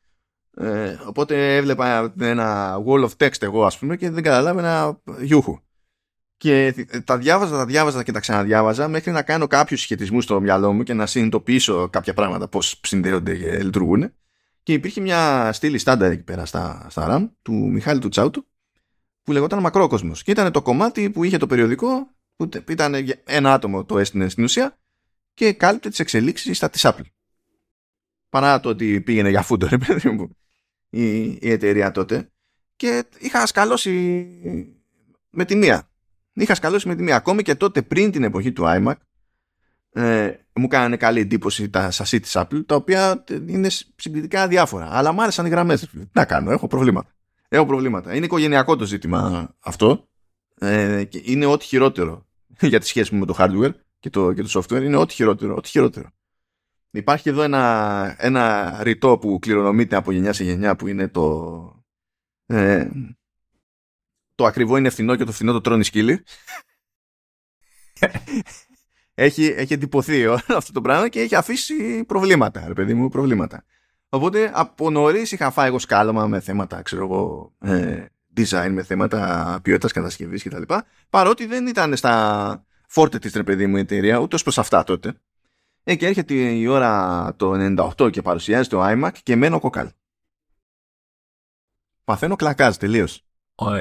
Ε, 0.56 0.98
οπότε 1.06 1.56
έβλεπα 1.56 2.12
ένα 2.20 2.76
wall 2.86 3.08
of 3.08 3.10
text 3.16 3.42
εγώ 3.42 3.64
ας 3.64 3.78
πούμε 3.78 3.96
και 3.96 4.10
δεν 4.10 4.22
καταλάβαινα 4.22 5.00
γιούχου. 5.20 5.58
Και 6.38 6.86
τα 7.04 7.18
διάβαζα, 7.18 7.56
τα 7.56 7.66
διάβαζα 7.66 8.02
και 8.02 8.12
τα 8.12 8.20
ξαναδιάβαζα 8.20 8.88
μέχρι 8.88 9.10
να 9.10 9.22
κάνω 9.22 9.46
κάποιους 9.46 9.80
σχετισμούς 9.80 10.24
στο 10.24 10.40
μυαλό 10.40 10.72
μου 10.72 10.82
και 10.82 10.94
να 10.94 11.06
συνειδητοποιήσω 11.06 11.88
κάποια 11.88 12.14
πράγματα 12.14 12.48
πώς 12.48 12.80
συνδέονται 12.82 13.36
και 13.36 13.62
λειτουργούν. 13.62 14.12
Και 14.62 14.72
υπήρχε 14.72 15.00
μια 15.00 15.52
στήλη 15.52 15.78
στάνταρ 15.78 16.10
εκεί 16.10 16.22
πέρα 16.22 16.44
στα, 16.44 16.86
στα 16.90 17.06
RAM 17.10 17.28
του 17.42 17.52
Μιχάλη 17.52 18.00
του 18.00 18.08
Τσάουτου 18.08 18.46
που 19.22 19.32
λεγόταν 19.32 19.60
Μακρόκοσμος. 19.60 20.22
Και 20.22 20.30
ήταν 20.30 20.52
το 20.52 20.62
κομμάτι 20.62 21.10
που 21.10 21.24
είχε 21.24 21.36
το 21.36 21.46
περιοδικό 21.46 22.14
που 22.36 22.48
ήταν 22.68 22.94
ένα 23.24 23.52
άτομο 23.52 23.84
το 23.84 23.98
έστεινε 23.98 24.28
στην 24.28 24.44
ουσία 24.44 24.78
και 25.34 25.52
κάλυπτε 25.52 25.88
τις 25.88 25.98
εξελίξεις 25.98 26.56
στα 26.56 26.70
της 26.70 26.86
Apple. 26.86 27.04
Παρά 28.28 28.60
το 28.60 28.68
ότι 28.68 29.00
πήγαινε 29.00 29.28
για 29.28 29.42
φούντο, 29.42 29.66
ρε 29.68 29.78
παιδί 29.78 30.10
μου, 30.10 30.36
η, 30.90 31.22
η 31.24 31.50
εταιρεία 31.50 31.90
τότε. 31.90 32.30
Και 32.76 33.04
είχα 33.18 33.46
σκαλώσει 33.46 34.26
με 35.30 35.44
τη 35.44 35.56
μία. 35.56 35.87
Είχα 36.38 36.54
σκαλώσει 36.54 36.88
με 36.88 36.94
τη 36.94 37.02
μία. 37.02 37.16
Ακόμη 37.16 37.42
και 37.42 37.54
τότε 37.54 37.82
πριν 37.82 38.10
την 38.10 38.22
εποχή 38.22 38.52
του 38.52 38.64
iMac, 38.66 38.92
ε, 39.92 40.32
μου 40.52 40.66
κάνανε 40.68 40.96
καλή 40.96 41.20
εντύπωση 41.20 41.70
τα 41.70 41.90
σασί 41.90 42.20
της 42.20 42.32
Apple, 42.36 42.66
τα 42.66 42.74
οποία 42.74 43.24
είναι 43.46 43.68
συγκριτικά 43.96 44.48
διάφορα. 44.48 44.88
Αλλά 44.90 45.12
μου 45.12 45.22
άρεσαν 45.22 45.46
οι 45.46 45.48
γραμμές. 45.48 45.80
Τι 45.80 45.98
να 46.12 46.24
κάνω, 46.24 46.50
έχω 46.50 46.66
προβλήματα. 46.66 47.10
Έχω 47.48 47.66
προβλήματα. 47.66 48.14
Είναι 48.14 48.24
οικογενειακό 48.24 48.76
το 48.76 48.84
ζήτημα 48.84 49.50
αυτό. 49.60 50.08
Ε, 50.58 51.04
και 51.04 51.20
είναι 51.24 51.46
ό,τι 51.46 51.64
χειρότερο 51.64 52.26
για 52.60 52.80
τη 52.80 52.86
σχέση 52.86 53.14
μου 53.14 53.20
με 53.20 53.26
το 53.26 53.34
hardware 53.38 53.72
και 53.98 54.10
το, 54.10 54.32
και 54.32 54.42
το 54.42 54.48
software. 54.52 54.82
Είναι 54.82 54.96
ό,τι 54.96 55.14
χειρότερο. 55.14 55.54
Ό,τι 55.54 55.68
χειρότερο. 55.68 56.08
Υπάρχει 56.90 57.28
εδώ 57.28 57.42
ένα, 57.42 58.14
ένα 58.18 58.76
ρητό 58.82 59.18
που 59.18 59.38
κληρονομείται 59.38 59.96
από 59.96 60.12
γενιά 60.12 60.32
σε 60.32 60.44
γενιά 60.44 60.76
που 60.76 60.86
είναι 60.86 61.08
το 61.08 61.84
ε, 62.46 62.88
το 64.38 64.44
ακριβό 64.44 64.76
είναι 64.76 64.90
φθηνό 64.90 65.16
και 65.16 65.24
το 65.24 65.32
φθηνό 65.32 65.52
το 65.52 65.60
τρώνει 65.60 65.84
σκύλι 65.84 66.24
έχει, 69.14 69.44
έχει 69.44 69.72
εντυπωθεί 69.72 70.26
αυτό 70.26 70.72
το 70.72 70.80
πράγμα 70.80 71.08
και 71.08 71.20
έχει 71.20 71.34
αφήσει 71.34 72.04
προβλήματα, 72.04 72.64
ρε 72.66 72.72
παιδί 72.72 72.94
μου, 72.94 73.08
προβλήματα. 73.08 73.64
Οπότε 74.08 74.50
από 74.54 74.90
νωρίς 74.90 75.32
είχα 75.32 75.50
φάει 75.50 75.68
εγώ 75.68 75.78
σκάλωμα 75.78 76.26
με 76.26 76.40
θέματα, 76.40 76.82
ξέρω 76.82 77.04
εγώ, 77.04 77.54
ε, 77.60 78.06
design, 78.36 78.70
με 78.70 78.82
θέματα 78.82 79.58
ποιότητας 79.62 79.92
κατασκευής 79.92 80.42
κτλ. 80.42 80.62
Παρότι 81.10 81.46
δεν 81.46 81.66
ήταν 81.66 81.96
στα 81.96 82.64
φόρτε 82.86 83.18
της, 83.18 83.32
ρε 83.32 83.42
παιδί 83.42 83.66
μου, 83.66 83.76
η 83.76 83.80
εταιρεία, 83.80 84.18
ούτε 84.18 84.38
προς 84.42 84.58
αυτά 84.58 84.84
τότε. 84.84 85.14
Ε, 85.82 85.94
και 85.94 86.06
έρχεται 86.06 86.34
η 86.34 86.66
ώρα 86.66 87.34
το 87.36 87.52
98 87.96 88.10
και 88.10 88.22
παρουσιάζει 88.22 88.68
το 88.68 88.80
iMac 88.82 89.12
και 89.22 89.36
μένω 89.36 89.60
κοκάλ. 89.60 89.90
Παθαίνω 92.04 92.36
κλακάζ 92.36 92.76
τελείως. 92.76 93.27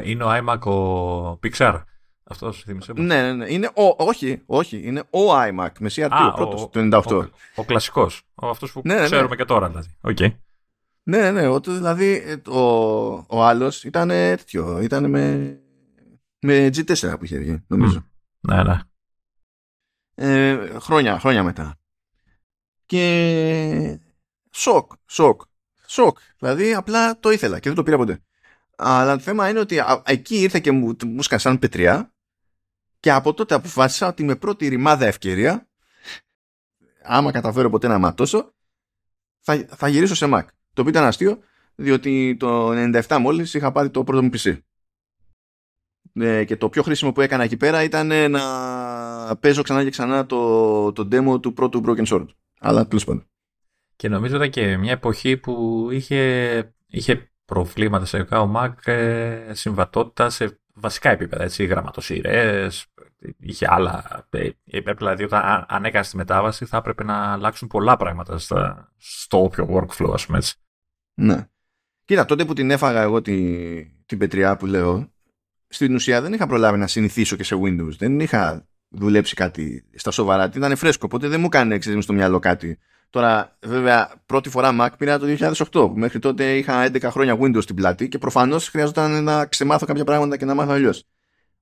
Είναι 0.04 0.24
ο 0.24 0.30
iMac 0.32 0.72
ο 0.72 1.40
Pixar. 1.44 1.82
Αυτός 2.24 2.64
θύμισε. 2.64 2.94
Ναι, 2.96 3.22
ναι, 3.22 3.34
ναι. 3.34 3.52
Είναι 3.52 3.68
ο, 3.68 3.96
όχι, 3.98 4.42
όχι. 4.46 4.82
Είναι 4.84 5.00
ο 5.00 5.34
iMac 5.34 5.70
με 5.80 5.90
CRT, 5.96 6.08
Α, 6.10 6.28
ο 6.28 6.34
πρώτος, 6.34 6.70
το 6.70 6.80
98. 6.98 7.26
Ο, 7.26 7.30
ο 7.56 7.64
κλασικός. 7.66 8.22
Αυτός 8.36 8.72
που 8.72 8.82
ναι, 8.84 8.96
ναι, 8.96 9.06
ξέρουμε 9.06 9.36
και 9.36 9.46
τώρα, 9.46 9.68
δηλαδή. 9.68 9.98
Okay. 10.04 10.36
Ναι, 11.04 11.32
ναι, 11.32 11.48
ναι. 11.48 11.60
δηλαδή 11.60 12.42
ο, 12.48 12.60
ο 13.28 13.44
άλλος 13.44 13.84
ήταν 13.84 14.08
τέτοιο. 14.08 14.80
Ήταν 14.82 15.10
με, 15.10 15.58
με 16.40 16.70
G4 16.74 17.14
που 17.18 17.26
είχε 17.26 17.38
βγει, 17.38 17.64
νομίζω. 17.68 18.00
Mm. 18.00 18.10
Ναι, 18.40 18.64
ναι. 18.64 18.80
Ε, 20.20 20.80
χρόνια, 20.80 21.20
χρόνια 21.20 21.44
μετά. 21.44 21.76
Και 22.86 24.00
σοκ, 24.52 24.92
σοκ, 25.06 25.42
σοκ. 25.88 26.18
Δηλαδή 26.38 26.74
απλά 26.74 27.20
το 27.20 27.32
ήθελα 27.32 27.60
και 27.60 27.68
δεν 27.68 27.76
το 27.76 27.84
πήρα 27.84 27.98
ποτέ. 27.98 28.20
Αλλά 28.80 29.16
το 29.16 29.22
θέμα 29.22 29.50
είναι 29.50 29.60
ότι 29.60 29.82
εκεί 30.04 30.42
ήρθε 30.42 30.60
και 30.60 30.72
μου, 30.72 30.96
μου 31.06 31.22
σκασαν 31.22 31.60
πετριά 31.60 32.14
και 33.00 33.12
από 33.12 33.34
τότε 33.34 33.56
αποφάσισα 33.56 34.08
ότι 34.08 34.24
με 34.24 34.36
πρώτη 34.36 34.68
ρημάδα 34.68 35.06
ευκαιρία, 35.06 35.68
άμα 37.04 37.32
καταφέρω 37.32 37.70
ποτέ 37.70 37.88
να 37.88 37.98
ματώσω, 37.98 38.54
θα, 39.40 39.66
θα 39.68 39.88
γυρίσω 39.88 40.16
σε 40.16 40.26
Mac. 40.30 40.44
Το 40.74 40.82
οποίο 40.82 40.90
ήταν 40.90 41.04
αστείο, 41.04 41.40
διότι 41.76 42.36
το 42.40 42.70
97 42.70 43.18
μόλις 43.20 43.54
είχα 43.54 43.72
πάρει 43.72 43.90
το 43.90 44.04
πρώτο 44.04 44.24
μου 44.24 44.30
PC. 44.34 44.58
Ε, 46.14 46.44
και 46.44 46.58
το 46.58 46.70
πιο 46.70 46.84
χρήσιμο 46.84 47.12
που 47.12 47.22
έκανα 47.22 47.44
εκεί 47.44 47.58
πέρα 47.58 47.84
ήταν 47.84 48.32
να 48.32 49.38
παίζω 49.38 49.62
ξανά 49.62 49.84
και 49.84 49.90
ξανά 49.90 50.26
το, 50.26 50.92
το 50.92 51.08
demo 51.12 51.42
του 51.42 51.54
πρώτου 51.54 51.82
Broken 51.86 52.06
Sword. 52.06 52.28
Αλλά 52.60 52.88
τέλος 52.88 53.04
πάντων. 53.04 53.28
Και 53.96 54.10
νομίζω 54.10 54.36
ήταν 54.36 54.50
και 54.50 54.78
μια 54.78 54.92
εποχή 54.92 55.38
που 55.38 55.88
είχε, 55.92 56.74
είχε 56.88 57.32
προβλήματα 57.48 58.06
σε 58.06 58.18
ο 58.18 58.52
Mac 58.56 58.92
ε, 58.92 59.54
συμβατότητα 59.54 60.30
σε 60.30 60.60
βασικά 60.74 61.10
επίπεδα, 61.10 61.44
έτσι, 61.44 61.66
γραμματοσυρές, 61.66 62.88
είχε 63.40 63.66
άλλα. 63.70 64.28
Ε, 64.30 64.50
δηλαδή, 64.98 65.24
όταν 65.24 65.66
αν 65.68 65.86
έκανες 65.86 66.10
τη 66.10 66.18
μετάβαση, 66.18 66.66
θα 66.66 66.78
έπρεπε 66.78 67.04
να 67.04 67.32
αλλάξουν 67.32 67.68
πολλά 67.68 67.98
πράγματα 67.98 68.38
στα, 68.38 68.92
στο 68.98 69.44
όποιο 69.44 69.68
workflow, 69.72 70.12
ας 70.14 70.26
πούμε 70.26 70.38
έτσι. 70.38 70.56
Ναι. 71.14 71.48
Κοίτα, 72.06 72.26
τότε 72.26 72.46
που 72.46 72.54
την 72.54 72.72
έφαγα 72.72 73.02
εγώ 73.02 73.22
τη, 73.22 73.86
την 74.06 74.18
πετριά 74.18 74.58
που 74.58 74.66
λέω, 74.66 75.12
στην 75.68 75.96
ουσία 75.96 76.22
δεν 76.22 76.34
είχα 76.34 76.48
προλάβει 76.48 76.78
να 76.78 76.88
συνηθίσω 76.88 77.36
και 77.36 77.44
σε 77.44 77.56
Windows. 77.64 77.96
Δεν 77.98 78.20
είχα 78.20 78.68
δουλέψει 78.90 79.36
κάτι 79.36 79.86
στα 79.96 80.12
σοβαρά. 80.12 80.50
Ήταν 80.56 80.76
φρέσκο, 80.76 81.06
οπότε 81.06 81.28
δεν 81.28 81.40
μου 81.40 81.50
κάνει 81.50 81.80
να 81.86 82.02
στο 82.02 82.14
μυαλό 82.14 82.40
κάτι 82.40 82.80
Τώρα, 83.10 83.58
βέβαια, 83.60 84.12
πρώτη 84.26 84.50
φορά 84.50 84.76
Mac 84.80 84.90
πήρα 84.98 85.20
το 85.20 85.26
2008, 85.40 85.66
που 85.72 85.94
μέχρι 85.96 86.20
τότε 86.20 86.58
είχα 86.58 86.86
11 86.86 87.02
χρόνια 87.02 87.38
Windows 87.40 87.62
στην 87.62 87.76
πλάτη 87.76 88.08
και 88.08 88.18
προφανώς 88.18 88.70
χρειαζόταν 88.70 89.24
να 89.24 89.46
ξεμάθω 89.46 89.86
κάποια 89.86 90.04
πράγματα 90.04 90.38
και 90.38 90.46
να 90.46 90.54
μάθω 90.54 90.72
αλλιώς. 90.72 91.04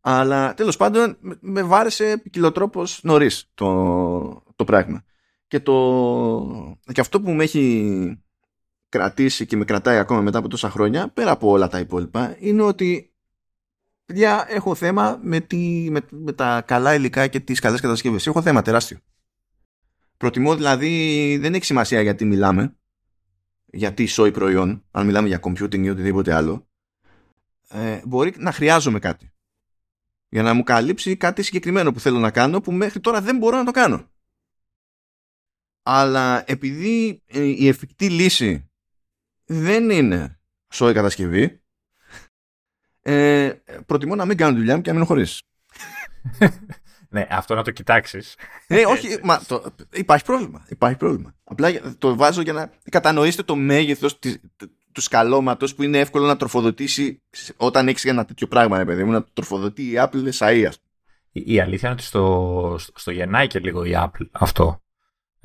Αλλά 0.02 0.54
τέλος 0.54 0.78
πάντων 0.78 1.18
με 1.40 1.64
βάρεσε 1.64 2.20
ποικιλοτρόπως 2.24 3.00
νωρίς 3.04 3.50
το, 3.54 4.44
το 4.56 4.64
πράγμα. 4.64 5.04
Και, 5.48 5.60
το, 5.60 6.78
και 6.94 7.02
αυτό 7.02 7.22
που 7.22 7.32
με 7.32 7.44
έχει 7.44 8.24
κρατήσει 8.90 9.46
και 9.46 9.58
με 9.58 9.66
κρατάει 9.66 9.98
ακόμα 9.98 10.22
μετά 10.22 10.38
από 10.38 10.48
τόσα 10.48 10.70
χρόνια, 10.70 11.10
πέρα 11.10 11.32
από 11.32 11.50
όλα 11.50 11.68
τα 11.68 11.80
υπόλοιπα, 11.80 12.36
είναι 12.40 12.62
ότι 12.62 13.14
παιδιά, 14.06 14.46
έχω 14.50 14.76
θέμα 14.76 15.20
με, 15.22 15.40
τη, 15.40 15.88
με, 15.92 16.02
με 16.10 16.32
τα 16.34 16.64
καλά 16.66 16.94
υλικά 16.94 17.28
και 17.28 17.40
τις 17.40 17.60
καλές 17.60 17.82
κατασκευές. 17.82 18.28
Έχω 18.28 18.42
θέμα 18.42 18.62
τεράστιο. 18.62 18.98
Προτιμώ 20.18 20.56
δηλαδή, 20.56 21.38
δεν 21.38 21.54
έχει 21.54 21.66
σημασία 21.66 22.02
γιατί 22.02 22.26
μιλάμε, 22.26 22.76
γιατί 23.66 24.06
σόι 24.06 24.32
προϊόν, 24.32 24.86
αν 24.92 25.06
μιλάμε 25.06 25.28
για 25.28 25.40
computing 25.44 25.84
ή 25.84 25.90
οτιδήποτε 25.90 26.34
άλλο, 26.34 26.68
ε, 27.70 28.02
μπορεί 28.06 28.34
να 28.38 28.52
χρειάζομαι 28.52 29.00
κάτι. 29.00 29.34
Για 30.30 30.44
να 30.44 30.54
μου 30.54 30.64
καλύψει 30.64 31.18
κάτι 31.18 31.44
συγκεκριμένο 31.44 31.92
που 31.92 32.00
θέλω 32.00 32.20
να 32.20 32.32
κάνω 32.32 32.62
που 32.62 32.72
μέχρι 32.72 33.00
τώρα 33.00 33.22
δεν 33.22 33.38
μπορώ 33.38 33.58
να 33.58 33.64
το 33.64 33.72
κάνω. 33.72 34.10
Αλλά 35.84 36.44
επειδή 36.52 37.22
ε, 37.26 37.44
η 37.44 37.68
εφικτή 37.68 38.10
λύση 38.10 38.70
δεν 39.46 39.90
είναι 39.90 40.40
σόι 40.70 40.94
κατασκευή, 40.94 41.62
ε, 43.02 43.54
προτιμώ 43.86 44.16
να 44.16 44.26
μην 44.26 44.38
κάνω 44.38 44.52
τη 44.54 44.58
δουλειά 44.58 44.76
μου 44.76 44.82
και 44.82 44.88
να 44.88 44.94
μείνω 44.94 45.06
χωρίς. 45.06 45.42
Ναι, 47.16 47.28
αυτό 47.30 47.56
να 47.56 47.64
το 47.64 47.72
κοιτάξεις. 47.72 48.36
Ναι, 48.68 48.86
όχι, 48.86 49.20
μα 49.24 49.42
το, 49.48 49.64
υπάρχει 49.94 50.26
πρόβλημα. 50.26 50.66
Υπάρχει 50.70 50.98
πρόβλημα. 50.98 51.36
Απλά 51.44 51.72
το 51.98 52.16
βάζω 52.16 52.42
για 52.42 52.54
να 52.54 52.72
κατανοήσετε 52.90 53.44
το 53.44 53.56
μέγεθος 53.56 54.20
του 54.92 55.02
σκαλώματος 55.02 55.76
που 55.76 55.84
είναι 55.84 56.00
εύκολο 56.00 56.26
να 56.26 56.38
τροφοδοτήσει 56.38 57.22
όταν 57.58 57.88
έχεις 57.88 58.06
ένα 58.06 58.26
τέτοιο 58.26 58.48
πράγμα, 58.48 58.78
ρε 58.78 58.86
παιδί 58.86 59.04
μου, 59.04 59.12
να 59.12 59.24
το 59.24 59.30
τροφοδοτεί 59.34 59.84
η 59.84 59.94
Apple 59.98 60.30
σαΐα. 60.32 60.70
Η, 61.32 61.54
η 61.54 61.60
αλήθεια 61.60 61.90
είναι 61.90 61.98
ότι 61.98 62.08
στο, 62.08 62.78
στο 62.96 63.12
γεννάει 63.12 63.48
και 63.48 63.60
λίγο 63.60 63.84
η 63.84 63.92
Apple 63.96 64.28
αυτό. 64.32 64.84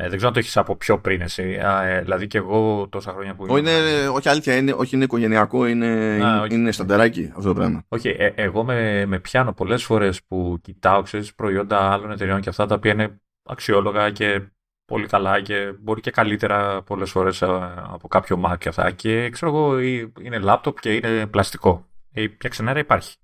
Ε, 0.02 0.09
δεν 0.09 0.16
ξέρω 0.16 0.27
αν 0.27 0.32
το 0.32 0.39
έχεις 0.39 0.56
από 0.56 0.77
πιο 0.77 0.98
πριν 0.98 1.20
εσύ. 1.20 1.59
Ε, 1.85 2.01
δηλαδή 2.01 2.27
και 2.27 2.39
εγώ 2.39 2.89
τόσα 2.90 3.12
χρόνια 3.12 3.35
που. 3.35 3.56
Είναι, 3.56 3.70
όχι 4.09 4.28
αλήθεια, 4.28 4.56
είναι, 4.56 4.72
όχι 4.72 4.94
είναι 4.94 5.05
οικογενειακό, 5.05 5.66
είναι, 5.66 5.86
Α, 6.24 6.47
είναι 6.51 6.72
σταντεράκι 6.72 7.32
αυτό 7.36 7.48
το 7.48 7.55
πράγμα. 7.55 7.85
Όχι, 7.89 8.09
ε, 8.09 8.32
εγώ 8.35 8.64
με, 8.64 9.06
με 9.06 9.18
πιάνω 9.18 9.52
πολλές 9.52 9.85
φορές 9.85 10.24
που 10.24 10.59
κοιτάω 10.62 11.02
ξέρεις, 11.02 11.35
προϊόντα 11.35 11.93
άλλων 11.93 12.10
εταιριών 12.10 12.40
και 12.40 12.48
αυτά 12.48 12.66
τα 12.66 12.74
οποία 12.74 12.93
είναι 12.93 13.20
αξιόλογα 13.43 14.10
και 14.10 14.40
πολύ 14.85 15.06
καλά 15.06 15.40
και 15.40 15.72
μπορεί 15.81 16.01
και 16.01 16.10
καλύτερα 16.10 16.82
πολλές 16.82 17.10
φορές 17.10 17.43
ε, 17.43 17.47
από 17.77 18.09
κάποιο 18.09 18.43
Mac 18.47 18.59
και 18.59 18.68
αυτά. 18.68 18.90
Και 18.90 19.31
ξέρω 19.31 19.56
εγώ, 19.56 19.78
είναι 20.22 20.39
λάπτοπ 20.39 20.81
και 20.81 20.94
είναι 20.94 21.27
πλαστικό. 21.27 21.89
Η 22.12 22.28
πια 22.28 22.48
ξενέρα 22.48 22.78
υπάρχει. 22.78 23.16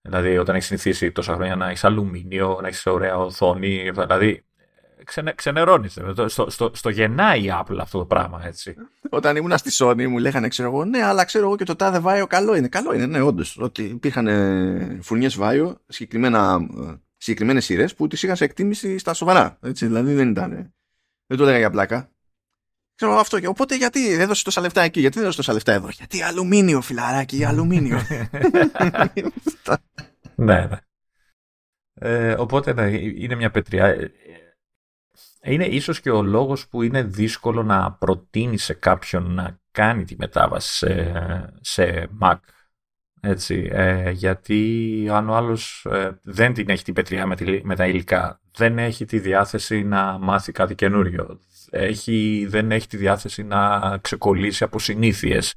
Δηλαδή, 0.00 0.38
όταν 0.38 0.54
έχεις 0.54 0.66
συνηθίσει 0.66 1.12
τόσα 1.12 1.34
χρόνια 1.34 1.56
να 1.56 1.68
έχεις 1.68 1.84
αλουμίνιο, 1.84 2.58
να 2.62 2.68
έχεις 2.68 2.86
ωραία 2.86 3.16
οθόνη, 3.16 3.90
δηλαδή 3.90 4.44
ξενε, 5.04 5.32
ξενερώνεις. 5.32 5.98
Στο, 6.26 6.50
στο, 6.50 6.70
στο 6.74 6.88
γεννάει 6.88 7.42
η 7.42 7.52
Apple 7.60 7.76
αυτό 7.80 7.98
το 7.98 8.04
πράγμα, 8.04 8.46
έτσι. 8.46 8.74
Όταν 9.10 9.36
ήμουν 9.36 9.58
στη 9.58 9.70
Sony 9.72 10.06
μου 10.06 10.18
λέγανε, 10.18 10.48
ξέρω 10.48 10.68
εγώ, 10.68 10.84
ναι, 10.84 11.02
αλλά 11.02 11.24
ξέρω 11.24 11.44
εγώ 11.44 11.56
και 11.56 11.64
το 11.64 11.76
τάδε 11.76 11.98
βάιο 11.98 12.26
καλό 12.26 12.54
είναι. 12.54 12.68
Καλό 12.68 12.94
είναι, 12.94 13.06
ναι, 13.06 13.20
όντως. 13.20 13.58
Ότι 13.58 13.82
υπήρχαν 13.82 14.28
φουρνιέ 15.02 15.28
βάιο, 15.36 15.80
συγκεκριμένες 17.16 17.64
σειρές 17.64 17.94
που 17.94 18.06
τις 18.06 18.22
είχαν 18.22 18.36
σε 18.36 18.44
εκτίμηση 18.44 18.98
στα 18.98 19.14
σοβαρά. 19.14 19.58
Έτσι, 19.62 19.86
δηλαδή 19.86 20.14
δεν 20.14 20.30
ήταν. 20.30 20.74
Δεν 21.26 21.36
το 21.36 21.42
έλεγα 21.42 21.58
για 21.58 21.70
πλάκα. 21.70 22.08
Ξέρω 22.94 23.12
αυτό. 23.12 23.40
Και 23.40 23.46
οπότε 23.46 23.76
γιατί 23.76 24.16
δεν 24.16 24.26
δώσει 24.26 24.44
τόσα 24.44 24.60
λεφτά 24.60 24.82
εκεί, 24.82 25.00
γιατί 25.00 25.16
δεν 25.16 25.24
δώσει 25.24 25.36
τόσα 25.36 25.52
λεφτά 25.52 25.72
εδώ. 25.72 25.88
Γιατί 25.88 26.22
αλουμίνιο, 26.22 26.80
φιλαράκι, 26.80 27.44
αλουμίνιο. 27.44 28.00
ναι, 30.34 30.66
ναι. 30.66 30.78
Ε, 31.94 32.32
οπότε 32.32 32.72
ναι, 32.72 32.90
είναι 32.96 33.34
μια 33.34 33.50
πετριά. 33.50 33.96
Ε, 35.46 35.52
είναι 35.52 35.64
ίσως 35.64 36.00
και 36.00 36.10
ο 36.10 36.22
λόγος 36.22 36.68
που 36.68 36.82
είναι 36.82 37.02
δύσκολο 37.02 37.62
να 37.62 37.92
προτείνει 37.92 38.58
σε 38.58 38.74
κάποιον 38.74 39.34
να 39.34 39.58
κάνει 39.70 40.04
τη 40.04 40.16
μετάβαση 40.18 40.76
σε, 40.76 41.14
σε 41.60 42.08
Mac. 42.20 42.36
Έτσι, 43.20 43.68
ε, 43.72 44.10
γιατί 44.10 45.08
αν 45.10 45.28
ο 45.28 45.34
άλλος 45.34 45.86
ε, 45.90 46.20
δεν 46.22 46.54
την 46.54 46.68
έχει 46.68 46.84
την 46.84 46.94
πετριά 46.94 47.26
με, 47.26 47.36
με, 47.62 47.76
τα 47.76 47.86
υλικά, 47.86 48.40
δεν 48.56 48.78
έχει 48.78 49.04
τη 49.04 49.18
διάθεση 49.18 49.82
να 49.82 50.18
μάθει 50.18 50.52
κάτι 50.52 50.74
καινούριο, 50.74 51.40
έχει, 51.70 52.46
δεν 52.48 52.70
έχει 52.70 52.86
τη 52.86 52.96
διάθεση 52.96 53.42
να 53.42 53.80
ξεκολλήσει 53.98 54.64
από 54.64 54.78
συνήθειες, 54.78 55.54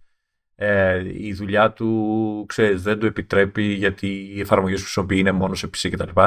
ε, 0.55 1.03
η 1.13 1.33
δουλειά 1.33 1.71
του, 1.73 2.45
ξέρεις, 2.47 2.81
δεν 2.81 2.99
του 2.99 3.05
επιτρέπει 3.05 3.63
γιατί 3.63 4.07
οι 4.07 4.39
εφαρμογές 4.39 4.77
που 4.77 4.83
χρησιμοποιεί 4.83 5.19
είναι 5.19 5.31
μόνο 5.31 5.55
σε 5.55 5.67
PC 5.67 5.89
κτλ 5.91 6.21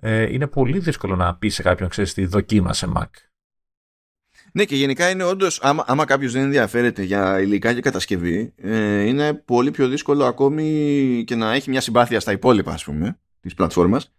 ε, 0.00 0.32
είναι 0.32 0.46
πολύ 0.46 0.78
δύσκολο 0.78 1.16
να 1.16 1.34
πεις 1.34 1.54
σε 1.54 1.62
κάποιον, 1.62 1.88
ξέρεις, 1.88 2.14
τη 2.14 2.26
δοκίμασε 2.26 2.92
Mac. 2.96 3.08
Ναι, 4.52 4.64
και 4.64 4.76
γενικά 4.76 5.10
είναι 5.10 5.24
όντως, 5.24 5.60
άμα, 5.62 5.84
άμα 5.86 6.04
κάποιος 6.04 6.32
δεν 6.32 6.42
ενδιαφέρεται 6.42 7.02
για 7.02 7.40
υλικά 7.40 7.74
και 7.74 7.80
κατασκευή, 7.80 8.52
ε, 8.56 9.02
είναι 9.02 9.34
πολύ 9.34 9.70
πιο 9.70 9.88
δύσκολο 9.88 10.24
ακόμη 10.24 11.24
και 11.26 11.34
να 11.34 11.52
έχει 11.52 11.70
μια 11.70 11.80
συμπάθεια 11.80 12.20
στα 12.20 12.32
υπόλοιπα, 12.32 12.72
ας 12.72 12.84
πούμε, 12.84 13.18
της 13.40 13.54
πλατφόρμας. 13.54 14.12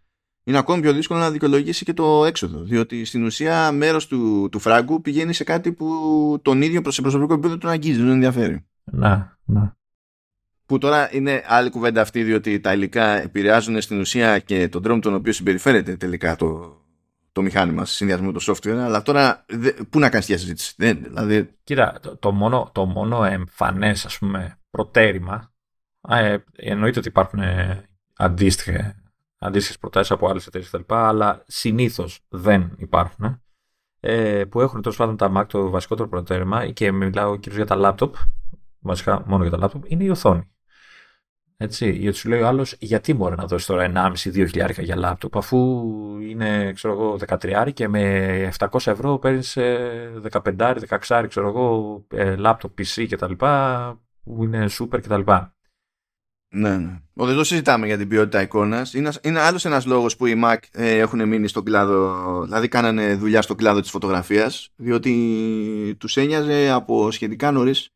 Είναι 0.44 0.58
ακόμη 0.58 0.82
πιο 0.82 0.94
δύσκολο 0.94 1.20
να 1.20 1.32
δικαιολογήσει 1.32 1.86
και 1.86 1.94
το 1.94 2.26
έξοδο. 2.26 2.60
Διότι 2.60 3.06
στην 3.06 3.24
ουσία 3.24 3.72
μέρος 3.72 4.08
του, 4.08 4.50
του 4.52 4.60
φράγκου 4.60 5.02
πηγαίνει 5.02 5.34
σε 5.34 5.44
κάτι 5.44 5.72
που 5.72 6.40
τον 6.42 6.62
ίδιο 6.62 6.82
προ 6.82 6.92
προσωπικό 7.02 7.34
επίπεδο 7.34 7.58
τον 7.58 7.70
αγγίζει, 7.70 8.00
δεν 8.02 8.10
ενδιαφέρει. 8.10 8.66
Να, 8.84 9.38
να. 9.46 9.76
Που 10.72 10.78
τώρα 10.78 11.16
είναι 11.16 11.44
άλλη 11.46 11.70
κουβέντα 11.70 12.02
αυτή, 12.02 12.24
διότι 12.24 12.60
τα 12.60 12.74
υλικά 12.74 13.22
επηρεάζουν 13.22 13.82
στην 13.82 14.00
ουσία 14.00 14.40
και 14.40 14.70
τον 14.70 14.82
τρόπο 14.82 15.02
τον 15.02 15.14
οποίο 15.14 15.34
συμπεριφέρεται 15.34 15.96
τελικά 15.96 16.36
το, 16.36 16.82
το 17.32 17.42
μηχάνημα 17.42 17.86
σε 17.86 17.94
συνδυασμό 17.94 18.32
με 18.32 18.40
το 18.40 18.44
software. 18.48 18.70
Αλλά 18.70 19.02
τώρα, 19.02 19.46
πού 19.90 20.00
να 20.00 20.10
κάνεις 20.10 20.26
τη 20.26 20.38
συζήτηση. 20.38 20.74
δηλαδή... 20.78 21.50
Κοίτα, 21.64 22.00
το, 22.02 22.18
το, 22.18 22.32
μόνο, 22.32 22.70
το 22.74 22.86
μόνο 22.86 23.24
εμφανές, 23.24 24.06
ας 24.06 24.18
πούμε, 24.18 24.60
προτέρημα. 24.70 25.54
Ε, 26.10 26.38
εννοείται 26.56 27.00
ότι 27.00 27.08
υπάρχουν 27.08 27.40
ε, 27.40 27.90
αντίστοιχε 28.18 28.96
αντίστοιχες 29.38 29.78
προτάσεις 29.78 30.12
από 30.12 30.30
άλλες 30.30 30.48
εταιρείες 30.48 30.70
κτλ. 30.70 30.94
Αλλά 30.96 31.44
συνήθως 31.48 32.20
δεν 32.30 32.76
υπάρχουν. 32.78 33.42
Ε, 34.00 34.44
που 34.50 34.62
έχουν 34.62 34.82
τέλος 34.82 34.98
πάντων 34.98 35.18
τα 35.18 35.32
Mac 35.36 35.46
το 35.48 35.70
βασικότερο 35.70 36.10
προτέρημα 36.10 36.70
και 36.70 36.92
μιλάω 36.92 37.38
κυρίως 37.38 37.66
για 37.68 37.76
τα 37.76 37.96
laptop, 37.98 38.12
βασικά 38.80 39.24
μόνο 39.26 39.46
για 39.46 39.58
τα 39.58 39.70
laptop, 39.70 39.82
είναι 39.90 40.04
η 40.04 40.10
οθόνη. 40.10 40.52
Έτσι, 41.64 41.92
γιατί 41.92 42.18
σου 42.18 42.30
λέει 42.30 42.42
ο 42.42 42.48
άλλος, 42.48 42.76
γιατί 42.80 43.14
μπορεί 43.14 43.36
να 43.36 43.46
δώσει 43.46 43.68
τώρα 43.68 43.92
1,5-2 43.94 44.14
χιλιάρικα 44.34 44.82
για 44.82 44.96
λάπτοπ, 44.96 45.38
αφού 45.38 45.58
είναι, 46.22 46.72
ξέρω 46.74 46.94
εγώ, 46.94 47.18
13 47.42 47.72
και 47.74 47.88
με 47.88 48.52
700 48.60 48.68
ευρώ 48.86 49.18
παίρνεις 49.18 49.58
15, 50.32 50.76
16, 51.08 51.26
ξέρω 51.28 51.48
εγώ, 51.48 52.06
ε, 52.08 52.36
λάπτοπ, 52.36 52.80
PC 52.80 53.06
κτλ. 53.10 53.34
που 54.24 54.44
είναι 54.44 54.66
super 54.80 55.02
κτλ. 55.02 55.22
Ναι, 56.54 56.78
ναι. 56.78 57.00
δεν 57.14 57.36
το 57.36 57.44
συζητάμε 57.44 57.86
για 57.86 57.98
την 57.98 58.08
ποιότητα 58.08 58.42
εικόνας. 58.42 58.94
Είναι, 58.94 59.12
είναι 59.22 59.40
άλλος 59.40 59.66
ένας 59.66 59.86
λόγος 59.86 60.16
που 60.16 60.26
οι 60.26 60.42
Mac 60.46 60.58
ε, 60.72 60.98
έχουν 60.98 61.28
μείνει 61.28 61.48
στον 61.48 61.64
κλάδο, 61.64 62.42
δηλαδή 62.44 62.68
κάνανε 62.68 63.16
δουλειά 63.16 63.42
στον 63.42 63.58
κλάδο 63.58 63.80
της 63.80 63.90
φωτογραφίας, 63.90 64.70
διότι 64.76 65.96
τους 66.00 66.18
ένοιαζε 66.18 66.70
από 66.70 67.12
σχετικά 67.12 67.52
νωρίς 67.52 67.90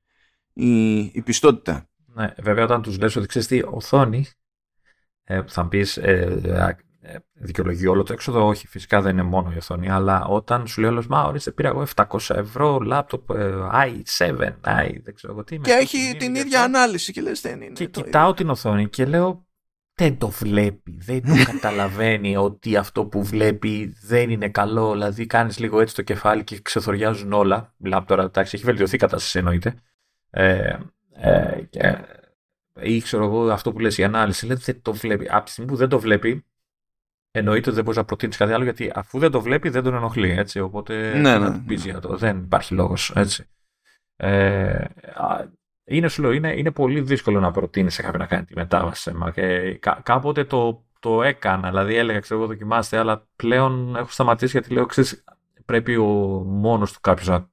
η, 0.53 0.97
η 0.97 1.21
πιστότητα. 1.25 1.89
Ναι, 2.15 2.33
βέβαια 2.37 2.63
όταν 2.63 2.81
τους 2.81 2.99
λες 2.99 3.15
ότι 3.15 3.27
ξέρεις 3.27 3.47
τι, 3.47 3.61
οθόνη, 3.69 4.25
ε, 5.23 5.41
θα 5.47 5.67
πεις 5.67 5.97
ε, 5.97 6.75
ε, 7.01 7.15
δικαιολογεί 7.33 7.87
όλο 7.87 8.03
το 8.03 8.13
έξοδο, 8.13 8.47
όχι 8.47 8.67
φυσικά 8.67 9.01
δεν 9.01 9.11
είναι 9.11 9.23
μόνο 9.23 9.51
η 9.51 9.57
οθόνη, 9.57 9.89
αλλά 9.89 10.25
όταν 10.25 10.67
σου 10.67 10.81
λέει 10.81 10.89
όλος, 10.89 11.07
μα 11.07 11.23
ορίστε 11.23 11.51
πήρα 11.51 11.67
εγώ 11.67 11.85
700 11.95 12.35
ευρώ 12.35 12.79
λάπτοπ 12.79 13.29
ε, 13.29 13.53
i7, 13.71 14.29
i 14.63 14.95
δεν 15.03 15.15
ξέρω 15.15 15.43
τι. 15.43 15.57
Και 15.57 15.71
έχει 15.71 16.15
την 16.17 16.35
ίδια 16.35 16.63
ανάλυση 16.63 17.11
και 17.11 17.21
λες 17.21 17.41
δεν 17.41 17.61
είναι. 17.61 17.73
Και 17.73 17.85
κοιτάω 17.85 18.33
την 18.33 18.49
οθόνη 18.49 18.89
και 18.89 19.05
λέω 19.05 19.47
δεν 19.95 20.17
το 20.17 20.29
βλέπει, 20.29 20.97
δεν 20.97 21.21
το 21.21 21.33
καταλαβαίνει 21.51 22.37
ότι 22.37 22.75
αυτό 22.75 23.05
που 23.05 23.23
βλέπει 23.23 23.95
δεν 24.03 24.29
είναι 24.29 24.49
καλό. 24.49 24.91
Δηλαδή, 24.91 25.25
κάνεις 25.25 25.59
λίγο 25.59 25.79
έτσι 25.79 25.95
το 25.95 26.01
κεφάλι 26.01 26.43
και 26.43 26.59
ξεθοριάζουν 26.61 27.33
όλα. 27.33 27.73
Μιλάμε 27.77 28.05
τώρα, 28.05 28.23
εντάξει, 28.23 28.55
έχει 28.55 28.65
βελτιωθεί 28.65 28.95
η 28.95 28.99
κατάσταση 28.99 29.37
εννοείται. 29.37 29.73
Ε, 30.29 30.77
ε, 31.17 31.61
και, 31.69 31.97
ή 32.81 33.01
ξέρω 33.01 33.23
εγώ 33.23 33.51
αυτό 33.51 33.71
που 33.71 33.79
λες 33.79 33.97
η 33.97 34.03
ανάλυση 34.03 34.45
λέει 34.45 34.57
δεν 34.59 34.81
το 34.81 34.93
βλέπει. 34.93 35.27
Από 35.29 35.45
τη 35.45 35.51
στιγμή 35.51 35.71
που 35.71 35.77
δεν 35.77 35.89
το 35.89 35.99
βλέπει 35.99 36.45
εννοείται 37.31 37.65
ότι 37.65 37.75
δεν 37.75 37.83
μπορείς 37.83 37.99
να 37.99 38.05
προτείνεις 38.05 38.37
κάτι 38.37 38.53
άλλο 38.53 38.63
γιατί 38.63 38.91
αφού 38.95 39.19
δεν 39.19 39.31
το 39.31 39.41
βλέπει 39.41 39.69
δεν 39.69 39.83
τον 39.83 39.93
ενοχλεί. 39.93 40.29
Έτσι, 40.29 40.59
οπότε 40.59 41.17
ναι, 41.17 41.39
ναι. 41.39 41.63
για 41.67 41.99
το. 41.99 42.17
Δεν 42.17 42.37
υπάρχει 42.37 42.73
λόγος. 42.73 43.13
Ε, 44.17 44.85
είναι, 45.87 46.07
σου 46.07 46.21
λέω, 46.21 46.31
είναι, 46.31 46.53
είναι 46.57 46.71
πολύ 46.71 47.01
δύσκολο 47.01 47.39
να 47.39 47.51
προτείνεις 47.51 47.93
σε 47.93 48.01
κάποιον 48.01 48.21
να 48.21 48.27
κάνει 48.27 48.45
τη 48.45 48.53
μετάβαση. 48.55 49.11
Και 49.33 49.73
κά, 49.73 50.01
κάποτε 50.03 50.43
το, 50.43 50.85
το 50.99 51.23
έκανα, 51.23 51.69
δηλαδή 51.69 51.95
έλεγα, 51.95 52.19
ξέρω 52.19 52.39
εγώ, 52.39 52.49
δοκιμάστε, 52.49 52.97
αλλά 52.97 53.27
πλέον 53.35 53.95
έχω 53.95 54.09
σταματήσει 54.09 54.51
γιατί 54.57 54.73
λέω, 54.73 54.85
ξέρεις, 54.85 55.23
πρέπει 55.65 55.95
ο 55.95 56.05
μόνος 56.45 56.93
του 56.93 56.99
κάποιος 57.01 57.27
να, 57.27 57.49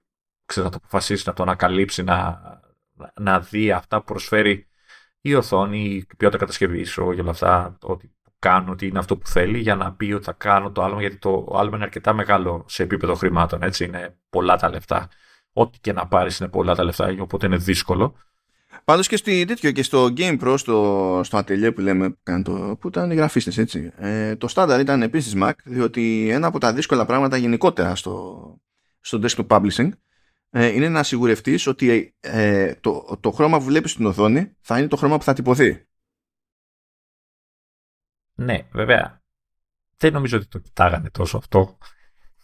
να 0.57 0.71
το 0.71 0.77
αποφασίσει, 0.77 1.23
να 1.27 1.33
το 1.33 1.43
ανακαλύψει, 1.43 2.03
να, 2.03 2.41
να 3.21 3.41
δει 3.41 3.71
αυτά 3.71 3.99
που 3.99 4.05
προσφέρει 4.05 4.67
η 5.21 5.35
οθόνη, 5.35 5.85
η 5.85 6.07
ποιότητα 6.17 6.39
κατασκευής 6.39 6.95
και 6.95 7.01
όλα 7.01 7.31
αυτά, 7.31 7.77
ότι 7.83 8.15
κάνω, 8.39 8.73
ότι 8.73 8.87
είναι 8.87 8.99
αυτό 8.99 9.17
που 9.17 9.27
θέλει, 9.27 9.59
για 9.59 9.75
να 9.75 9.93
πει 9.93 10.13
ότι 10.13 10.25
θα 10.25 10.33
κάνω 10.33 10.71
το 10.71 10.83
άλμα, 10.83 11.01
γιατί 11.01 11.19
το 11.19 11.55
άλμα 11.55 11.77
είναι 11.77 11.85
αρκετά 11.85 12.13
μεγάλο 12.13 12.65
σε 12.69 12.83
επίπεδο 12.83 13.15
χρημάτων. 13.15 13.63
Έτσι, 13.63 13.85
είναι 13.85 14.17
πολλά 14.31 14.57
τα 14.57 14.71
λεφτά. 14.71 15.09
Ό,τι 15.53 15.79
και 15.79 15.93
να 15.93 16.07
πάρεις 16.07 16.39
είναι 16.39 16.49
πολλά 16.49 16.75
τα 16.75 16.85
λεφτά, 16.85 17.15
οπότε 17.21 17.47
είναι 17.47 17.57
δύσκολο. 17.57 18.15
Πάντως 18.85 19.09
και, 19.09 19.17
στη, 19.17 19.45
τέτοιο, 19.45 19.71
και 19.71 19.83
στο 19.83 20.13
Game 20.17 20.41
Pro, 20.41 20.55
στο, 20.59 21.21
στο 21.25 21.37
ατελείο 21.37 21.73
που 21.73 21.81
λέμε, 21.81 22.17
το, 22.45 22.77
που 22.81 22.89
ήταν 22.89 23.11
οι 23.11 23.15
γραφίστες, 23.15 23.59
έτσι. 23.59 23.93
Ε, 23.97 24.37
το 24.37 24.49
στάνταρ 24.49 24.81
ήταν 24.81 25.03
επίσης 25.03 25.35
Mac, 25.37 25.53
διότι 25.65 26.29
ένα 26.31 26.47
από 26.47 26.59
τα 26.59 26.73
δύσκολα 26.73 27.07
πράγματα 27.07 27.37
γενικότερα 27.37 27.95
στο, 27.95 28.61
στο 29.01 29.21
desktop 29.23 29.47
publishing 29.47 29.89
ε, 29.89 29.91
είναι 30.53 30.89
να 30.89 31.03
σιγουρευτείς 31.03 31.67
ότι 31.67 32.17
ε, 32.21 32.75
το, 32.75 33.19
το 33.21 33.31
χρώμα 33.31 33.59
που 33.59 33.65
βλέπεις 33.65 33.91
στην 33.91 34.07
οθόνη 34.07 34.57
θα 34.61 34.79
είναι 34.79 34.89
το 34.89 34.97
χρώμα 34.97 35.19
που 35.19 35.25
θα 35.25 35.33
τυπωθεί. 35.33 35.87
Ναι, 38.35 38.69
βέβαια. 38.73 39.23
Δεν 39.97 40.13
νομίζω 40.13 40.37
ότι 40.37 40.47
το 40.47 40.59
κοιτάγανε 40.59 41.11
τόσο 41.11 41.37
αυτό. 41.37 41.79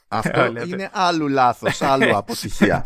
Αυτό 0.09 0.47
είναι 0.67 0.91
άλλου 0.93 1.29
λάθος, 1.29 1.83
άλλου 1.83 2.17
αποτυχία. 2.17 2.85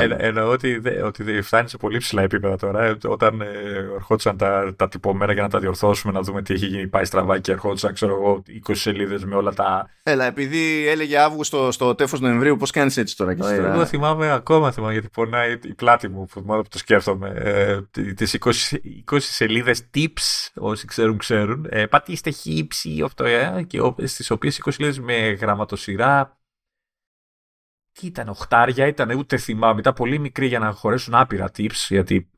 Ε, 0.00 0.26
εννοώ 0.26 0.50
ότι, 0.50 0.82
ότι 1.04 1.42
φτάνει 1.42 1.68
σε 1.68 1.76
πολύ 1.76 1.98
ψηλά 1.98 2.22
επίπεδα 2.22 2.56
τώρα. 2.56 2.84
Ε, 2.84 2.96
όταν 3.06 3.40
ε, 3.40 3.46
ερχόντουσαν 3.94 4.36
τα, 4.36 4.74
τα 4.76 4.88
τυπωμένα 4.88 5.32
για 5.32 5.42
να 5.42 5.48
τα 5.48 5.58
διορθώσουμε, 5.58 6.12
να 6.12 6.20
δούμε 6.20 6.42
τι 6.42 6.54
έχει 6.54 6.66
γίνει, 6.66 6.86
πάει 6.86 7.04
στραβά 7.04 7.38
και 7.38 7.52
ερχόντουσαν, 7.52 7.94
ξέρω 7.94 8.14
εγώ, 8.14 8.42
20 8.68 8.72
σελίδες 8.74 9.24
με 9.24 9.34
όλα 9.34 9.52
τα. 9.52 9.90
Έλα, 10.02 10.24
επειδή 10.24 10.88
έλεγε 10.88 11.18
Αύγουστο 11.18 11.72
στο 11.72 11.94
τέφο 11.94 12.16
Νοεμβρίου, 12.20 12.56
πώς 12.56 12.70
κάνεις 12.70 12.96
έτσι 12.96 13.16
τώρα 13.16 13.34
και 13.34 13.40
τώρα. 13.40 13.72
Εγώ 13.74 13.86
θυμάμαι 13.86 14.32
ακόμα, 14.32 14.72
θυμάμαι, 14.72 14.92
γιατί 14.92 15.08
πονάει 15.08 15.58
η 15.62 15.74
πλάτη 15.74 16.08
μου, 16.08 16.26
που 16.32 16.42
που 16.42 16.62
το 16.68 16.78
σκέφτομαι. 16.78 17.32
Ε, 17.36 17.80
τις 18.14 18.38
20, 18.40 18.50
20 19.10 19.16
σελίδες 19.18 19.82
tips, 19.94 20.50
όσοι 20.54 20.86
ξέρουν, 20.86 21.18
ξέρουν. 21.18 21.66
Ε, 21.70 21.86
πατήστε 21.86 22.30
χύψη, 22.30 23.00
αυτό, 23.04 23.24
ε, 23.24 23.64
και 23.66 23.78
στις 24.04 24.30
οποίες 24.30 24.60
20 24.64 24.70
σελίδες 24.72 25.00
με 25.00 25.14
γραμματοσυρά 25.14 26.31
τι 27.92 28.06
ήταν, 28.06 28.28
οχτάρια 28.28 28.86
ήταν, 28.86 29.18
ούτε 29.18 29.36
θυμάμαι. 29.36 29.80
Ήταν 29.80 29.92
πολύ 29.92 30.18
μικρή 30.18 30.46
για 30.46 30.58
να 30.58 30.72
χωρέσουν 30.72 31.14
άπειρα 31.14 31.50
tips, 31.56 31.86
γιατί 31.88 32.30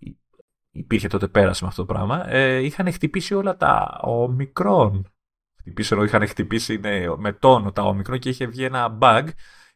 υπήρχε 0.70 1.08
τότε 1.08 1.28
πέρασε 1.28 1.64
με 1.64 1.68
αυτό 1.68 1.84
το 1.84 1.92
πράγμα. 1.92 2.30
Ε, 2.30 2.56
είχαν 2.56 2.92
χτυπήσει 2.92 3.34
όλα 3.34 3.56
τα 3.56 4.00
ομικρόν. 4.02 5.12
Χτυπήσει, 5.58 5.94
ενώ 5.94 6.04
είχαν 6.04 6.26
χτυπήσει 6.26 6.76
ναι, 6.76 7.16
με 7.16 7.32
τόνο 7.32 7.72
τα 7.72 7.82
ομικρόν 7.82 8.18
και 8.18 8.28
είχε 8.28 8.46
βγει 8.46 8.64
ένα 8.64 8.98
bug 9.00 9.26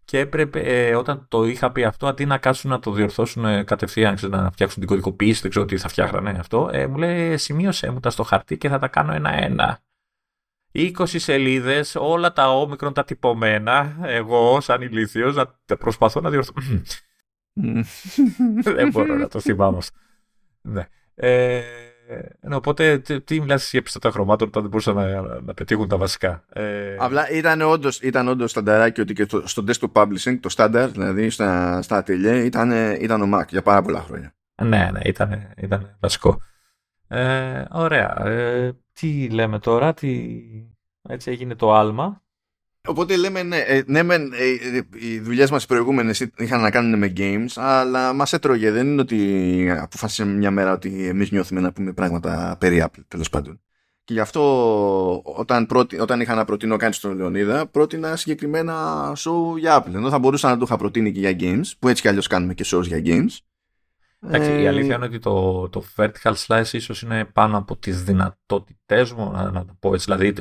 και 0.05 0.19
έπρεπε 0.19 0.61
ε, 0.61 0.95
όταν 0.95 1.27
το 1.29 1.45
είχα 1.45 1.73
πει 1.73 1.85
αυτό, 1.85 2.07
αντί 2.07 2.27
να 2.27 2.39
κάτσουν 2.39 2.71
να 2.71 2.79
το 2.79 2.91
διορθώσουν 2.91 3.45
ε, 3.45 3.63
κατευθείαν, 3.63 4.15
ξέρω, 4.15 4.37
να 4.37 4.51
φτιάξουν 4.51 4.79
την 4.81 4.89
κωδικοποίηση, 4.89 5.41
δεν 5.41 5.51
ξέρω 5.51 5.65
τι 5.65 5.77
θα 5.79 5.89
φτιάχνανε 5.89 6.39
αυτό, 6.39 6.71
ε, 6.73 6.87
μου 6.87 6.97
λέει 6.97 7.37
σημείωσέ 7.37 7.91
μου 7.91 8.01
τα 8.01 8.11
στο 8.11 8.23
χαρτί 8.23 8.59
και 8.59 8.69
θα 8.69 8.79
τα 8.79 8.89
κάνω 8.89 9.13
ένα-ένα. 9.13 9.81
20 10.73 10.91
σελίδες, 11.07 11.97
όλα 11.99 12.33
τα 12.33 12.51
όμικρον 12.51 12.93
τα 12.93 13.05
τυπωμένα, 13.05 13.97
εγώ 14.03 14.61
σαν 14.61 14.83
ηλίθιος 14.83 15.35
να 15.35 15.77
προσπαθώ 15.77 16.21
να 16.21 16.31
διορθώσω. 16.31 16.83
δεν 18.63 18.91
μπορώ 18.91 19.15
να 19.15 19.29
το 19.29 19.41
θυμάμαι. 19.41 19.79
Ναι. 20.61 20.87
Ε, 21.15 21.63
ε, 22.09 22.55
οπότε 22.55 22.99
τι, 22.99 23.21
τι 23.21 23.41
μιλάς 23.41 23.71
για 23.71 23.83
πιστότητα 23.83 24.13
χρωμάτων 24.13 24.49
όταν 24.49 24.63
δεν 24.63 24.71
μπορούσαν 24.71 24.95
να, 24.95 25.41
να, 25.41 25.55
πετύχουν 25.55 25.89
τα 25.89 25.97
βασικά. 25.97 26.45
Ε... 26.53 26.97
Απλά 26.99 27.31
ήταν 27.31 27.61
όντως, 27.61 28.01
ήταν 28.01 28.29
όντως 28.29 28.51
στανταράκι 28.51 29.01
ότι 29.01 29.13
και 29.13 29.25
στο, 29.25 29.47
στο 29.47 29.65
desktop 29.67 30.03
publishing, 30.03 30.39
το 30.41 30.55
standard, 30.57 30.89
δηλαδή 30.93 31.31
στα, 31.31 31.83
στα 31.83 32.05
atelier, 32.05 32.43
ήταν, 32.45 32.71
ήταν 33.01 33.23
ο 33.23 33.39
Mac 33.39 33.47
για 33.49 33.63
πάρα 33.63 33.83
πολλά 33.83 34.01
χρόνια. 34.01 34.35
Ναι, 34.63 34.91
ναι, 34.93 35.01
ήταν, 35.05 35.53
ήταν 35.57 35.97
βασικό. 36.01 36.41
Ε, 37.09 37.65
ωραία. 37.71 38.27
Ε, 38.27 38.73
τι 39.01 39.29
λέμε 39.29 39.59
τώρα, 39.59 39.95
τι... 39.95 40.41
έτσι 41.09 41.31
έγινε 41.31 41.55
το 41.55 41.75
άλμα. 41.75 42.23
Οπότε 42.89 43.17
λέμε, 43.17 43.43
ναι, 43.43 43.57
ε, 43.57 43.83
ναι 43.87 44.03
μεν, 44.03 44.33
ε, 44.33 44.77
ε, 44.77 44.83
οι 44.93 45.19
δουλειές 45.19 45.51
μας 45.51 45.65
οι 45.65 45.67
προηγούμενες 45.67 46.31
είχαν 46.37 46.61
να 46.61 46.71
κάνουν 46.71 46.99
με 46.99 47.13
games, 47.17 47.53
αλλά 47.55 48.13
μας 48.13 48.33
έτρωγε. 48.33 48.71
Δεν 48.71 48.87
είναι 48.87 49.01
ότι 49.01 49.71
αποφάσισαμε 49.71 50.33
μια 50.33 50.51
μέρα 50.51 50.73
ότι 50.73 51.07
εμείς 51.07 51.31
νιώθουμε 51.31 51.61
να 51.61 51.73
πούμε 51.73 51.93
πράγματα 51.93 52.57
περί 52.61 52.85
Apple, 52.87 53.03
τέλος 53.09 53.29
πάντων. 53.29 53.61
Και 54.05 54.13
γι' 54.13 54.21
αυτό 54.21 55.23
όταν, 55.23 55.67
πρώτη, 55.67 55.99
όταν 56.01 56.21
είχα 56.21 56.35
να 56.35 56.45
προτείνω 56.45 56.77
κάτι 56.77 56.95
στον 56.95 57.17
Λεωνίδα, 57.17 57.67
πρότεινα 57.67 58.17
συγκεκριμένα 58.17 59.13
show 59.17 59.59
για 59.59 59.83
Apple. 59.83 59.95
Ενώ 59.95 60.11
θα 60.11 60.19
μπορούσα 60.19 60.49
να 60.49 60.57
το 60.57 60.65
είχα 60.67 60.77
προτείνει 60.77 61.13
και 61.13 61.21
για 61.21 61.37
games, 61.41 61.73
που 61.79 61.89
έτσι 61.89 62.03
κι 62.03 62.09
αλλιώς 62.09 62.27
κάνουμε 62.27 62.55
και 62.55 62.65
shows 62.67 62.85
για 62.85 63.03
games. 63.05 63.37
Εντάξει, 64.21 64.51
ε... 64.51 64.61
η 64.61 64.67
αλήθεια 64.67 64.95
είναι 64.95 65.05
ότι 65.05 65.19
το, 65.19 65.69
το 65.69 65.85
vertical 65.97 66.35
slice 66.47 66.73
ίσως 66.73 67.03
είναι 67.03 67.25
πάνω 67.25 67.57
από 67.57 67.77
τις 67.77 68.05
δυνατότητές 68.05 69.13
μου, 69.13 69.31
να, 69.31 69.51
να 69.51 69.65
το 69.65 69.77
πω 69.81 69.95
έτσι. 69.95 70.05
Δηλαδή, 70.05 70.33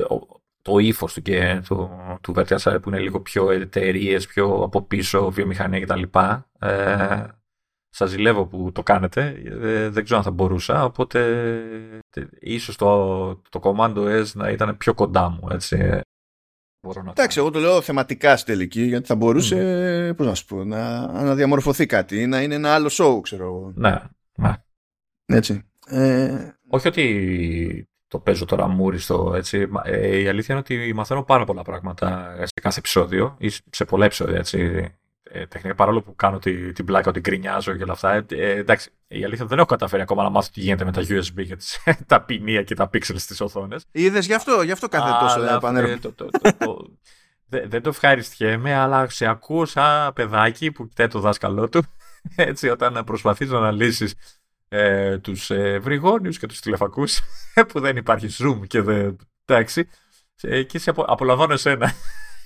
το 0.62 0.78
ύφος 0.78 1.12
του 1.12 1.22
και 1.22 1.62
του, 1.64 1.90
του 2.20 2.34
Vertical 2.36 2.78
που 2.82 2.88
είναι 2.88 2.98
λίγο 2.98 3.20
πιο 3.20 3.50
εταιρείες, 3.50 4.26
πιο 4.26 4.62
από 4.62 4.82
πίσω, 4.82 5.30
βιομηχανία 5.30 5.80
κτλ. 5.80 6.02
Ε, 6.58 7.26
Σας 7.88 8.10
ζηλεύω 8.10 8.46
που 8.46 8.72
το 8.72 8.82
κάνετε. 8.82 9.42
Ε, 9.44 9.88
δεν 9.88 10.04
ξέρω 10.04 10.18
αν 10.18 10.24
θα 10.24 10.30
μπορούσα. 10.30 10.84
Οπότε 10.84 11.20
ε, 12.10 12.26
ίσως 12.40 12.76
το, 12.76 13.34
το 13.34 13.60
Commando 13.62 14.22
S 14.22 14.26
να 14.34 14.50
ήταν 14.50 14.76
πιο 14.76 14.94
κοντά 14.94 15.28
μου. 15.28 15.48
Έτσι. 15.50 16.00
Μπορώ 16.80 17.02
να 17.02 17.10
Εντάξει, 17.10 17.38
εγώ 17.38 17.50
το 17.50 17.58
λέω 17.58 17.80
θεματικά 17.80 18.36
στη 18.36 18.52
τελική, 18.52 18.82
γιατί 18.82 19.06
θα 19.06 19.14
μπορούσε 19.14 19.56
mm. 20.10 20.16
πώς 20.16 20.26
να, 20.26 20.34
σου 20.34 20.44
πω, 20.44 20.64
να, 20.64 21.06
να 21.22 21.34
διαμορφωθεί 21.34 21.86
κάτι, 21.86 22.26
να 22.26 22.42
είναι 22.42 22.54
ένα 22.54 22.74
άλλο 22.74 22.88
show, 22.92 23.20
ξέρω 23.22 23.44
εγώ. 23.44 23.72
Ναι, 23.74 24.02
ναι. 24.34 24.52
Έτσι. 25.26 25.62
Ε... 25.86 26.48
Όχι 26.68 26.88
ότι 26.88 27.88
το 28.08 28.18
παίζω 28.18 28.44
τώρα 28.44 28.68
μούριστο. 28.68 29.32
Έτσι. 29.34 29.68
Ε, 29.84 30.20
η 30.20 30.28
αλήθεια 30.28 30.54
είναι 30.54 30.64
ότι 30.68 30.92
μαθαίνω 30.94 31.22
πάρα 31.22 31.44
πολλά 31.44 31.62
πράγματα 31.62 32.36
σε 32.38 32.52
κάθε 32.62 32.78
επεισόδιο 32.78 33.36
ή 33.38 33.48
σε 33.48 33.84
πολλά 33.84 34.04
επεισόδια. 34.04 34.38
Έτσι. 34.38 34.88
Ε, 35.30 35.46
τεχνικά, 35.46 35.74
παρόλο 35.74 36.02
που 36.02 36.14
κάνω 36.16 36.38
την, 36.38 36.74
την 36.74 36.84
πλάκα 36.84 37.08
ότι 37.08 37.20
γκρινιάζω 37.20 37.76
και 37.76 37.82
όλα 37.82 37.92
αυτά. 37.92 38.12
Ε, 38.12 38.24
εντάξει, 38.28 38.90
η 39.08 39.24
αλήθεια 39.24 39.46
δεν 39.46 39.58
έχω 39.58 39.66
καταφέρει 39.66 40.02
ακόμα 40.02 40.22
να 40.22 40.30
μάθω 40.30 40.50
τι 40.52 40.60
γίνεται 40.60 40.84
με 40.84 40.92
τα 40.92 41.00
USB 41.00 41.46
και 41.46 41.56
τις, 41.56 41.78
τα 42.06 42.22
ποινία 42.22 42.62
και 42.62 42.74
τα 42.74 42.90
pixels 42.92 43.18
στις 43.18 43.40
οθόνες. 43.40 43.86
Είδες 43.90 44.26
γι' 44.26 44.34
αυτό, 44.34 44.62
γι' 44.62 44.72
αυτό 44.72 44.88
κάθε 44.88 45.10
τόσο 45.20 45.40
δεν 45.40 46.00
το, 46.00 46.12
το, 46.12 46.28
το, 46.58 46.90
δεν 47.48 47.82
το 47.82 47.88
ευχαριστιέμαι, 47.88 48.74
αλλά 48.74 49.08
σε 49.08 49.26
ακούω 49.26 49.64
σαν 49.64 50.12
παιδάκι 50.12 50.72
που 50.72 50.88
κοιτάει 50.88 51.08
το 51.08 51.20
δάσκαλό 51.20 51.68
του. 51.68 51.82
Έτσι, 52.36 52.68
όταν 52.68 53.02
προσπαθείς 53.04 53.50
να 53.50 53.58
αναλύσεις 53.58 54.14
ε, 54.68 55.18
τους 55.18 55.50
ε, 55.50 55.78
βρυγόνιους 55.78 56.38
και 56.38 56.46
τους 56.46 56.60
τηλεφακούς 56.60 57.20
που 57.68 57.80
δεν 57.80 57.96
υπάρχει 57.96 58.28
zoom 58.38 58.66
και 58.66 58.82
δεν... 58.82 59.16
Εντάξει. 59.44 59.88
Ε, 60.40 60.62
και 60.62 60.78
σε 60.78 60.90
απο, 60.90 61.02
απολαμβάνω 61.02 61.52
εσένα. 61.52 61.92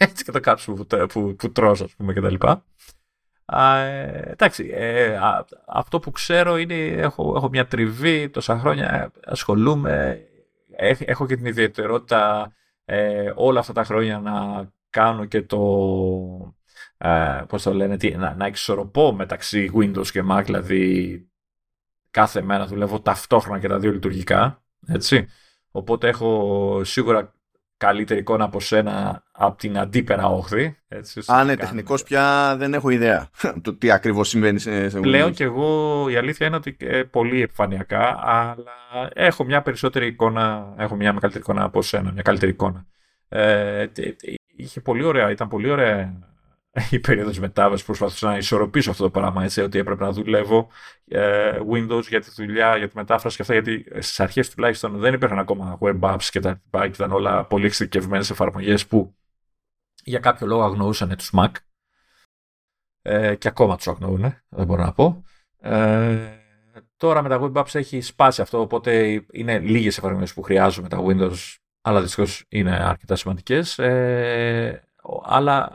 Έτσι 0.08 0.24
και 0.24 0.32
το 0.32 0.40
κάψου 0.40 0.74
που, 0.74 0.86
που, 1.08 1.34
που 1.34 1.52
τρως, 1.52 1.80
ας 1.80 1.94
πούμε, 1.94 2.12
κτλ. 2.12 2.34
Ε, 3.44 4.30
εντάξει, 4.30 4.70
ε, 4.72 5.18
αυτό 5.66 5.98
που 5.98 6.10
ξέρω 6.10 6.56
είναι, 6.56 6.86
έχω, 6.86 7.32
έχω 7.36 7.48
μια 7.48 7.66
τριβή, 7.66 8.28
τόσα 8.28 8.58
χρόνια 8.58 9.12
ασχολούμαι, 9.24 10.24
έχω 10.98 11.26
και 11.26 11.36
την 11.36 11.46
ιδιαιτερότητα 11.46 12.52
ε, 12.84 13.32
όλα 13.34 13.60
αυτά 13.60 13.72
τα 13.72 13.84
χρόνια 13.84 14.18
να 14.18 14.66
κάνω 14.90 15.24
και 15.24 15.42
το, 15.42 16.54
ε, 16.98 17.42
πώς 17.48 17.62
το 17.62 17.74
λένε, 17.74 17.96
τι, 17.96 18.10
να, 18.10 18.34
να 18.34 18.46
εξορροπώ 18.46 19.12
μεταξύ 19.12 19.70
Windows 19.74 20.06
και 20.06 20.22
Mac, 20.30 20.42
δηλαδή 20.44 21.26
κάθε 22.10 22.42
μέρα 22.42 22.66
δουλεύω 22.66 23.00
ταυτόχρονα 23.00 23.58
και 23.58 23.68
τα 23.68 23.78
δύο 23.78 23.92
λειτουργικά. 23.92 24.62
Έτσι. 24.86 25.28
Οπότε 25.70 26.08
έχω 26.08 26.80
σίγουρα 26.84 27.34
καλύτερη 27.86 28.20
εικόνα 28.20 28.44
από 28.44 28.60
σένα 28.60 29.22
από 29.32 29.58
την 29.58 29.78
αντίπερα 29.78 30.26
όχθη. 30.26 30.76
Έτσι, 30.88 31.20
Αν 31.26 31.44
είναι 31.44 31.56
τεχνικός 31.56 32.02
πια 32.02 32.54
δεν 32.58 32.74
έχω 32.74 32.90
ιδέα 32.90 33.30
το 33.64 33.74
τι 33.74 33.90
ακριβώς 33.90 34.28
συμβαίνει 34.28 34.58
σε, 34.58 34.88
σε 34.88 35.00
Πλέον 35.00 35.32
και 35.32 35.44
εγώ 35.44 36.08
η 36.08 36.16
αλήθεια 36.16 36.46
είναι 36.46 36.56
ότι 36.56 36.76
ε, 36.80 37.02
πολύ 37.02 37.42
επιφανειακά, 37.42 38.18
αλλά 38.22 39.10
έχω 39.12 39.44
μια 39.44 39.62
περισσότερη 39.62 40.06
εικόνα, 40.06 40.74
έχω 40.78 40.94
μια 40.94 41.12
μεγαλύτερη 41.12 41.44
εικόνα 41.44 41.64
από 41.64 41.82
σένα, 41.82 42.12
μια 42.12 42.22
καλύτερη 42.22 42.50
εικόνα. 42.50 42.86
Ε, 43.28 43.86
είχε 44.56 44.80
πολύ 44.80 45.04
ωραία, 45.04 45.30
ήταν 45.30 45.48
πολύ 45.48 45.70
ωραία 45.70 46.31
η 46.90 46.98
περίοδος 46.98 47.38
μετάβασης 47.38 47.84
προσπαθούσα 47.86 48.26
να 48.26 48.36
ισορροπήσω 48.36 48.90
αυτό 48.90 49.02
το 49.02 49.10
πράγμα 49.10 49.44
έτσι, 49.44 49.60
ότι 49.60 49.78
έπρεπε 49.78 50.04
να 50.04 50.12
δουλεύω 50.12 50.68
ε, 51.08 51.58
Windows 51.72 52.02
για 52.08 52.20
τη 52.20 52.30
δουλειά, 52.30 52.76
για 52.76 52.88
τη 52.88 52.96
μετάφραση 52.96 53.36
και 53.36 53.42
αυτά 53.42 53.54
γιατί 53.54 53.84
στις 53.90 54.20
αρχές 54.20 54.50
τουλάχιστον 54.50 54.98
δεν 54.98 55.14
υπήρχαν 55.14 55.38
ακόμα 55.38 55.78
web 55.80 56.00
apps 56.00 56.24
και 56.30 56.40
τα 56.40 56.50
λοιπά 56.50 56.80
και 56.88 56.94
ήταν 56.94 57.12
όλα 57.12 57.44
πολύ 57.44 57.66
εξειδικευμένες 57.66 58.30
εφαρμογές 58.30 58.86
που 58.86 59.14
για 60.04 60.18
κάποιο 60.18 60.46
λόγο 60.46 60.62
αγνοούσαν 60.62 61.16
τους 61.16 61.30
Mac 61.36 61.50
ε, 63.02 63.34
και 63.34 63.48
ακόμα 63.48 63.76
τους 63.76 63.88
αγνοούν, 63.88 64.34
δεν 64.48 64.66
μπορώ 64.66 64.84
να 64.84 64.92
πω. 64.92 65.24
Ε, 65.60 66.38
τώρα 66.96 67.22
με 67.22 67.28
τα 67.28 67.40
web 67.40 67.52
apps 67.52 67.74
έχει 67.74 68.00
σπάσει 68.00 68.40
αυτό, 68.40 68.60
οπότε 68.60 69.24
είναι 69.32 69.58
λίγες 69.58 69.98
εφαρμογές 69.98 70.34
που 70.34 70.42
χρειάζομαι 70.42 70.88
τα 70.88 71.04
Windows 71.06 71.56
αλλά 71.82 72.00
δυστυχώς 72.00 72.44
είναι 72.48 72.84
αρκετά 72.84 73.16
σημαντικές. 73.16 73.78
Ε, 73.78 74.82
αλλά 75.22 75.70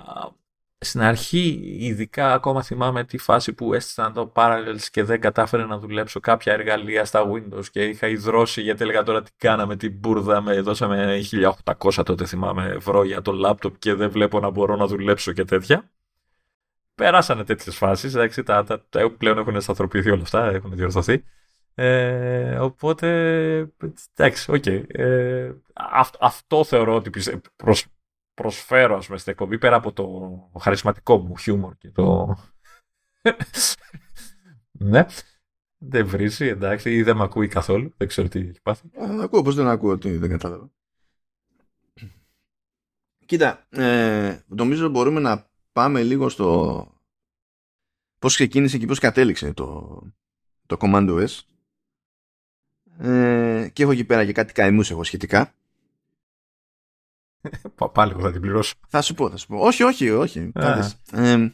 στην 0.79 1.01
αρχή, 1.01 1.59
ειδικά 1.79 2.33
ακόμα 2.33 2.63
θυμάμαι 2.63 3.03
τη 3.03 3.17
φάση 3.17 3.53
που 3.53 3.73
έστεισαν 3.73 4.13
το 4.13 4.31
Parallels 4.35 4.81
και 4.91 5.03
δεν 5.03 5.21
κατάφερε 5.21 5.65
να 5.65 5.77
δουλέψω 5.77 6.19
κάποια 6.19 6.53
εργαλεία 6.53 7.05
στα 7.05 7.31
Windows 7.31 7.65
και 7.71 7.85
είχα 7.85 8.07
ιδρώσει 8.07 8.61
γιατί 8.61 8.83
έλεγα 8.83 9.03
τώρα 9.03 9.21
τι 9.21 9.31
κάναμε 9.37 9.75
την 9.75 9.93
μπουρδα, 9.99 10.41
με 10.41 10.61
δώσαμε 10.61 11.19
1800 11.63 12.05
τότε 12.05 12.25
θυμάμαι 12.25 12.65
ευρώ 12.65 13.03
για 13.03 13.21
το 13.21 13.31
λάπτοπ 13.31 13.77
και 13.79 13.93
δεν 13.93 14.11
βλέπω 14.11 14.39
να 14.39 14.49
μπορώ 14.49 14.75
να 14.75 14.87
δουλέψω 14.87 15.31
και 15.31 15.43
τέτοια. 15.43 15.91
Περάσανε 16.95 17.43
τέτοιες 17.43 17.75
φάσεις. 17.75 18.13
Τα, 18.43 18.63
τα, 18.63 18.85
τα, 18.89 19.11
πλέον 19.17 19.37
έχουν 19.37 19.61
σταθεροποιηθεί 19.61 20.09
όλα 20.09 20.21
αυτά, 20.21 20.45
έχουν 20.45 20.75
διορθωθεί. 20.75 21.23
Ε, 21.75 22.57
οπότε, 22.59 23.07
εντάξει, 24.15 24.51
OK. 24.51 24.63
Okay. 24.65 24.83
Ε, 24.87 25.51
αυτό 26.19 26.63
θεωρώ 26.63 26.95
ότι 26.95 27.09
προς, 27.55 27.85
προσφέρω 28.37 28.97
ας 28.97 29.05
πούμε, 29.05 29.17
στην 29.17 29.31
εκπομπή 29.31 29.57
πέρα 29.57 29.75
από 29.75 29.93
το 29.93 30.59
χαρισματικό 30.59 31.17
μου 31.17 31.37
χιούμορ 31.37 31.77
και 31.77 31.91
το... 31.91 32.35
ναι. 34.71 35.05
Δεν 35.77 36.07
βρίζει, 36.07 36.45
εντάξει, 36.45 36.93
ή 36.93 37.03
δεν 37.03 37.17
με 37.17 37.23
ακούει 37.23 37.47
καθόλου. 37.47 37.93
Δεν 37.97 38.07
ξέρω 38.07 38.27
τι 38.27 38.39
έχει 38.39 38.61
πάθει. 38.61 38.87
Α, 38.87 39.23
ακούω, 39.23 39.41
πώς 39.41 39.55
δεν 39.55 39.67
ακούω, 39.67 39.97
τι 39.97 40.17
δεν 40.17 40.29
κατάλαβα. 40.29 40.71
Κοίτα, 43.25 43.67
ε, 43.69 44.39
νομίζω 44.47 44.89
μπορούμε 44.89 45.19
να 45.19 45.49
πάμε 45.71 46.03
λίγο 46.03 46.29
στο 46.29 47.01
πώς 48.19 48.35
ξεκίνησε 48.35 48.77
και 48.77 48.85
πώς 48.85 48.99
κατέληξε 48.99 49.53
το, 49.53 50.01
το 50.65 50.77
Commando 50.79 51.27
S. 51.27 51.39
Ε, 53.05 53.69
και 53.73 53.83
έχω 53.83 53.91
εκεί 53.91 54.05
πέρα 54.05 54.25
και 54.25 54.33
κάτι 54.33 54.53
καημούς 54.53 54.91
εγώ 54.91 55.03
σχετικά. 55.03 55.53
Πάλι 57.93 58.15
θα 58.19 58.31
την 58.31 58.41
πληρώσω. 58.41 58.73
Θα 58.87 59.01
σου 59.01 59.13
πω, 59.13 59.29
θα 59.29 59.37
σου 59.37 59.47
πω. 59.47 59.57
Όχι, 59.57 59.83
όχι, 59.83 60.09
όχι. 60.09 60.51
Ε, 61.11 61.47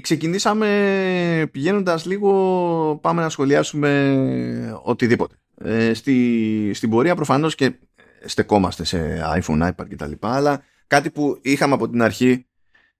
ξεκινήσαμε 0.00 1.48
πηγαίνοντας 1.52 2.04
λίγο 2.04 2.98
πάμε 3.02 3.22
να 3.22 3.28
σχολιάσουμε 3.28 4.80
οτιδήποτε. 4.82 5.34
Ε, 5.54 5.94
στη, 5.94 6.70
στην 6.74 6.90
πορεία 6.90 7.14
προφανώς 7.14 7.54
και 7.54 7.78
στεκόμαστε 8.24 8.84
σε 8.84 9.22
iPhone, 9.36 9.68
iPad 9.68 9.86
κτλ. 9.88 10.12
Αλλά 10.20 10.62
κάτι 10.86 11.10
που 11.10 11.38
είχαμε 11.42 11.74
από 11.74 11.88
την 11.88 12.02
αρχή 12.02 12.46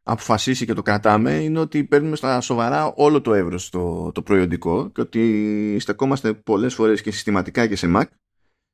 αποφασίσει 0.02 0.66
και 0.66 0.72
το 0.72 0.82
κρατάμε 0.82 1.32
είναι 1.32 1.58
ότι 1.58 1.84
παίρνουμε 1.84 2.16
στα 2.16 2.40
σοβαρά 2.40 2.92
όλο 2.96 3.20
το 3.20 3.34
εύρος 3.34 3.70
το, 3.70 4.12
το 4.12 4.22
προϊόντικό 4.22 4.90
και 4.90 5.00
ότι 5.00 5.76
στεκόμαστε 5.80 6.32
πολλές 6.32 6.74
φορές 6.74 7.02
και 7.02 7.10
συστηματικά 7.10 7.66
και 7.66 7.76
σε 7.76 7.92
Mac 7.96 8.04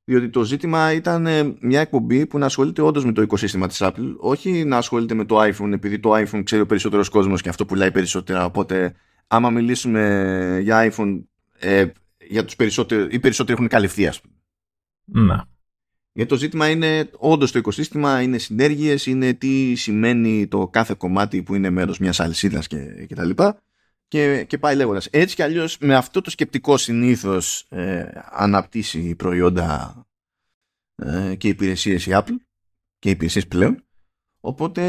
Διότι 0.09 0.29
το 0.29 0.45
ζήτημα 0.45 0.93
ήταν 0.93 1.27
ε, 1.27 1.55
μια 1.61 1.81
εκπομπή 1.81 2.27
που 2.27 2.39
να 2.39 2.47
ασχολείται 2.47 2.83
όντως 2.83 3.05
με 3.05 3.13
το 3.13 3.23
οικοσύστημα 3.23 3.67
της 3.67 3.79
Apple, 3.81 4.15
όχι 4.17 4.65
να 4.65 4.77
ασχολείται 4.77 5.15
με 5.15 5.25
το 5.25 5.43
iPhone, 5.43 5.73
επειδή 5.73 5.99
το 5.99 6.15
iPhone 6.15 6.43
ξέρει 6.45 6.63
ο 6.63 6.67
περισσότερος 6.67 7.09
κόσμος 7.09 7.43
και 7.43 7.49
αυτό 7.49 7.65
πουλάει 7.65 7.91
περισσότερα. 7.91 8.45
Οπότε, 8.45 8.95
άμα 9.27 9.51
μιλήσουμε 9.51 10.61
για 10.63 10.93
iPhone, 10.93 11.23
ε, 11.59 11.87
για 12.29 12.45
τους 12.45 12.57
περισσότερους, 12.57 13.15
οι 13.15 13.19
περισσότεροι 13.19 13.57
έχουν 13.57 13.69
καλυφθεί, 13.69 14.07
ας 14.07 14.21
πούμε. 14.21 14.35
Ναι. 15.27 15.37
Γιατί 16.13 16.31
το 16.31 16.37
ζήτημα 16.37 16.69
είναι 16.69 17.11
όντως 17.19 17.53
το 17.53 17.59
οικοσύστημα, 17.59 18.23
είναι 18.23 18.39
συνέργειες, 18.39 19.07
είναι 19.07 19.33
τι 19.33 19.75
σημαίνει 19.75 20.47
το 20.47 20.69
κάθε 20.69 20.95
κομμάτι 20.99 21.43
που 21.43 21.55
είναι 21.55 21.71
μέρος 21.71 21.99
μιας 21.99 22.21
αλυσίδας 22.21 22.67
και, 22.67 23.05
και 23.09 23.15
τα 23.15 23.25
λοιπά. 23.25 23.63
Και, 24.09 24.45
και 24.45 24.59
πάει 24.59 24.77
λέγοντας. 24.77 25.07
Έτσι 25.07 25.35
κι 25.35 25.43
αλλιώς 25.43 25.79
με 25.79 25.95
αυτό 25.95 26.21
το 26.21 26.31
σκεπτικό 26.31 26.77
συνήθως 26.77 27.67
ε, 27.69 28.05
αναπτύσσει 28.31 29.15
προϊόντα 29.15 30.03
ε, 30.95 31.35
και 31.35 31.49
υπηρεσίες 31.49 32.07
η 32.07 32.11
Apple 32.13 32.37
και 32.99 33.11
υπηρεσίες 33.11 33.47
πλέον. 33.47 33.83
Οπότε 34.41 34.83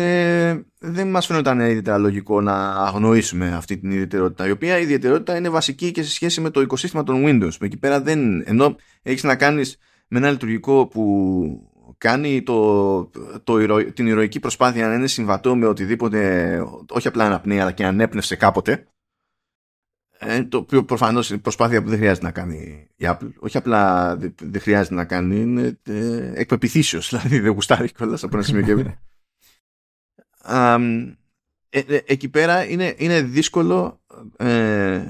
δεν 0.80 1.10
μας 1.10 1.26
φαίνονταν 1.26 1.60
ιδιαίτερα 1.60 1.98
λογικό 1.98 2.42
να 2.42 2.72
αγνοήσουμε 2.72 3.54
αυτή 3.56 3.78
την 3.78 3.92
ιδιαιτερότητα 3.92 4.48
η 4.48 4.52
οποία 4.52 4.80
η 4.80 4.82
ιδιαιτερότητα 4.82 5.38
είναι 5.38 5.50
βασική 5.50 5.92
και 5.92 6.04
σε 6.04 6.12
σχέση 6.12 6.42
με 6.42 6.50
το 6.50 6.62
οικοσύστημα 6.62 7.04
των 7.04 7.24
Windows. 7.26 7.62
Εκεί 7.62 7.78
πέρα 7.78 8.02
δεν, 8.02 8.44
ενώ 8.48 8.76
έχεις 9.02 9.24
να 9.24 9.36
κάνεις 9.36 9.78
με 10.08 10.18
ένα 10.18 10.32
λειτουργικό 10.32 10.88
που 10.88 11.70
κάνει 11.98 12.44
το, 12.44 13.04
το, 13.44 13.84
την 13.94 14.08
ηρωική 14.08 14.40
προσπάθεια 14.40 14.88
να 14.88 14.94
είναι 14.94 15.08
συμβατό 15.08 15.56
με 15.56 15.66
οτιδήποτε 15.66 16.64
όχι 16.90 17.08
απλά 17.08 17.26
αναπνέει 17.26 17.60
αλλά 17.60 17.72
και 17.72 17.86
ανέπνευσε 17.86 18.36
κάποτε 18.36 18.72
ε, 18.72 18.84
το 20.50 20.58
οποίο 20.58 20.84
προφανώς 20.84 21.30
είναι 21.30 21.40
προσπάθεια 21.40 21.84
που 21.84 21.90
δεν 21.90 21.98
χρειάζεται 21.98 22.26
να 22.26 22.32
κάνει 22.32 22.88
η 22.96 23.06
Apple 23.08 23.30
όχι 23.40 23.58
απλά 23.58 24.16
δεν, 24.18 24.62
χρειάζεται 24.62 24.96
να 24.96 25.06
κάνει 25.06 25.36
είναι 25.40 25.80
ε, 25.84 26.32
εκπεπιθήσεως 26.36 27.10
δηλαδή 27.10 27.40
δεν 27.40 27.52
γουστάρει 27.52 27.92
κιόλας 27.92 28.24
από 28.24 28.38
ένα 28.38 28.46
σημείο 28.46 28.62
και 28.62 28.72
ε, 31.70 31.80
ε, 31.80 32.02
εκεί 32.06 32.30
πέρα 32.30 32.70
είναι, 32.70 32.96
είναι 32.98 33.22
δύσκολο 33.22 34.02
ε, 34.38 35.02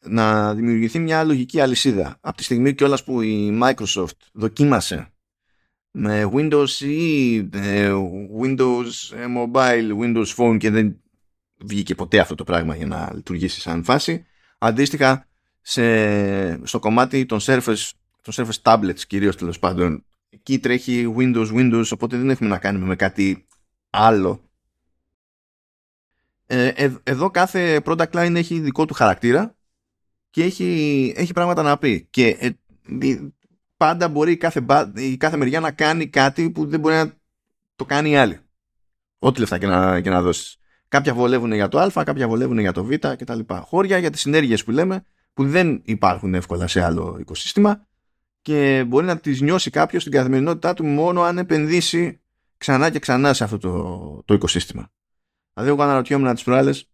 να 0.00 0.54
δημιουργηθεί 0.54 0.98
μια 0.98 1.24
λογική 1.24 1.60
αλυσίδα. 1.60 2.18
Από 2.20 2.36
τη 2.36 2.42
στιγμή 2.42 2.74
κιόλας 2.74 3.04
που 3.04 3.20
η 3.20 3.58
Microsoft 3.62 4.18
δοκίμασε 4.32 5.12
με 5.90 6.30
Windows 6.32 6.70
ή 6.80 7.36
ε, 7.36 7.92
Windows 8.42 9.16
ε, 9.16 9.26
Mobile, 9.36 9.98
Windows 10.00 10.34
Phone 10.36 10.56
και 10.58 10.70
δεν 10.70 11.00
βγήκε 11.58 11.94
ποτέ 11.94 12.18
αυτό 12.18 12.34
το 12.34 12.44
πράγμα 12.44 12.76
για 12.76 12.86
να 12.86 13.10
λειτουργήσει 13.14 13.60
σαν 13.60 13.84
φάση. 13.84 14.26
Αντίστοιχα 14.58 15.26
σε, 15.60 16.66
στο 16.66 16.78
κομμάτι 16.78 17.26
των 17.26 17.38
Surface, 17.42 17.90
των 18.22 18.34
Surface 18.34 18.62
Tablets 18.62 19.00
κυρίως 19.06 19.36
τέλος 19.36 19.58
πάντων 19.58 20.04
εκεί 20.30 20.58
τρέχει 20.58 21.14
Windows, 21.16 21.52
Windows 21.52 21.84
οπότε 21.92 22.16
δεν 22.16 22.30
έχουμε 22.30 22.48
να 22.48 22.58
κάνουμε 22.58 22.86
με 22.86 22.96
κάτι 22.96 23.46
άλλο 23.90 24.48
ε, 26.50 26.96
εδώ 27.02 27.30
κάθε 27.30 27.80
product 27.84 28.10
line 28.10 28.34
έχει 28.34 28.60
δικό 28.60 28.84
του 28.84 28.94
χαρακτήρα 28.94 29.56
και 30.30 30.42
έχει, 30.42 31.12
έχει 31.16 31.32
πράγματα 31.32 31.62
να 31.62 31.78
πει. 31.78 32.06
Και 32.10 32.36
ε, 32.40 32.50
πάντα 33.76 34.08
μπορεί 34.08 34.32
η 34.32 34.36
κάθε, 34.36 34.64
η 34.94 35.16
κάθε 35.16 35.36
μεριά 35.36 35.60
να 35.60 35.70
κάνει 35.70 36.08
κάτι 36.08 36.50
που 36.50 36.66
δεν 36.66 36.80
μπορεί 36.80 36.94
να 36.94 37.16
το 37.76 37.84
κάνει 37.84 38.10
η 38.10 38.16
άλλη. 38.16 38.38
Ό,τι 39.18 39.40
λεφτά 39.40 39.58
και 39.58 39.66
να, 39.66 40.00
και 40.00 40.10
να 40.10 40.22
δώσεις. 40.22 40.58
Κάποια 40.88 41.14
βολεύουν 41.14 41.52
για 41.52 41.68
το 41.68 41.78
α, 41.78 42.04
κάποια 42.04 42.28
βολεύουν 42.28 42.58
για 42.58 42.72
το 42.72 42.84
β 42.84 42.94
κτλ. 42.94 43.40
Χώρια 43.60 43.98
για 43.98 44.10
τις 44.10 44.20
συνέργειες 44.20 44.64
που 44.64 44.70
λέμε 44.70 45.04
που 45.34 45.48
δεν 45.48 45.82
υπάρχουν 45.84 46.34
εύκολα 46.34 46.66
σε 46.66 46.82
άλλο 46.82 47.16
οικοσύστημα 47.20 47.86
και 48.42 48.84
μπορεί 48.88 49.06
να 49.06 49.18
τις 49.18 49.40
νιώσει 49.40 49.70
κάποιος 49.70 50.02
στην 50.02 50.14
καθημερινότητά 50.14 50.74
του 50.74 50.84
μόνο 50.84 51.22
αν 51.22 51.38
επενδύσει 51.38 52.20
ξανά 52.56 52.90
και 52.90 52.98
ξανά 52.98 53.32
σε 53.32 53.44
αυτό 53.44 53.58
το, 53.58 54.22
το 54.24 54.34
οικοσύστημα. 54.34 54.92
Δηλαδή 55.54 55.72
εγώ 55.72 55.82
αναρωτιόμουν 55.82 56.34
τις 56.34 56.42
προάλλες 56.42 56.90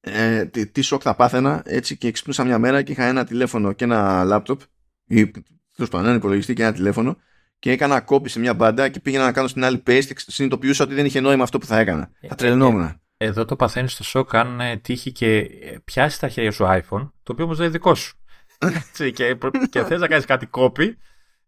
ε, 0.00 0.44
τι, 0.44 0.66
τι 0.66 0.80
σοκ 0.80 1.00
θα 1.04 1.14
πάθαινα 1.14 1.62
έτσι 1.64 1.96
και 1.96 2.10
ξυπνούσα 2.10 2.44
μια 2.44 2.58
μέρα 2.58 2.82
και 2.82 2.92
είχα 2.92 3.04
ένα 3.04 3.24
τηλέφωνο 3.24 3.72
και 3.72 3.84
ένα 3.84 4.24
λάπτοπ 4.24 4.60
ή 5.04 5.30
τέλος 5.30 5.90
πάντων 5.90 6.06
ένα 6.06 6.16
υπολογιστή 6.16 6.54
και 6.54 6.62
ένα 6.62 6.72
τηλέφωνο 6.72 7.16
και 7.64 7.70
έκανα 7.70 8.00
κόπη 8.00 8.28
σε 8.28 8.38
μια 8.38 8.54
μπάντα 8.54 8.88
και 8.88 9.00
πήγαινα 9.00 9.24
να 9.24 9.32
κάνω 9.32 9.48
στην 9.48 9.64
άλλη 9.64 9.82
paste 9.86 10.04
και 10.06 10.14
συνειδητοποιούσα 10.16 10.84
ότι 10.84 10.94
δεν 10.94 11.04
είχε 11.04 11.20
νόημα 11.20 11.42
αυτό 11.42 11.58
που 11.58 11.66
θα 11.66 11.78
έκανα. 11.78 12.10
Ε, 12.20 12.28
θα 12.28 12.34
τρελνόμουν. 12.34 12.82
Ε, 12.82 12.96
εδώ 13.16 13.44
το 13.44 13.56
παθαίνεις 13.56 13.92
στο 13.92 14.04
σοκ 14.04 14.34
αν 14.34 14.60
ε, 14.60 14.76
τύχει 14.76 15.12
και 15.12 15.36
ε, 15.36 15.78
πιάσει 15.84 16.20
τα 16.20 16.28
χέρια 16.28 16.50
σου 16.50 16.64
iPhone, 16.64 17.10
το 17.22 17.32
οποίο 17.32 17.44
όμως 17.44 17.56
δεν 17.56 17.66
είναι 17.66 17.74
δικό 17.74 17.94
σου. 17.94 18.16
και 19.14 19.36
και 19.70 19.82
θες 19.82 20.00
να 20.00 20.08
κάνεις 20.08 20.24
κάτι 20.24 20.46
κόπη 20.46 20.98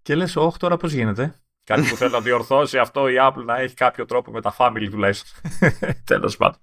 και 0.03 0.15
λες, 0.15 0.37
Όχι, 0.37 0.59
τώρα 0.59 0.77
πώς 0.77 0.93
γίνεται. 0.93 1.41
Κάτι 1.65 1.89
που 1.89 1.97
θέλει 1.97 2.13
να 2.13 2.21
διορθώσει 2.21 2.79
αυτό 2.79 3.09
η 3.09 3.15
Apple 3.21 3.45
να 3.45 3.61
έχει 3.61 3.75
κάποιο 3.75 4.05
τρόπο 4.05 4.31
με 4.31 4.41
τα 4.41 4.55
family 4.59 4.89
τουλάχιστον. 4.91 5.51
Τέλος 6.05 6.37
πάντων. 6.37 6.61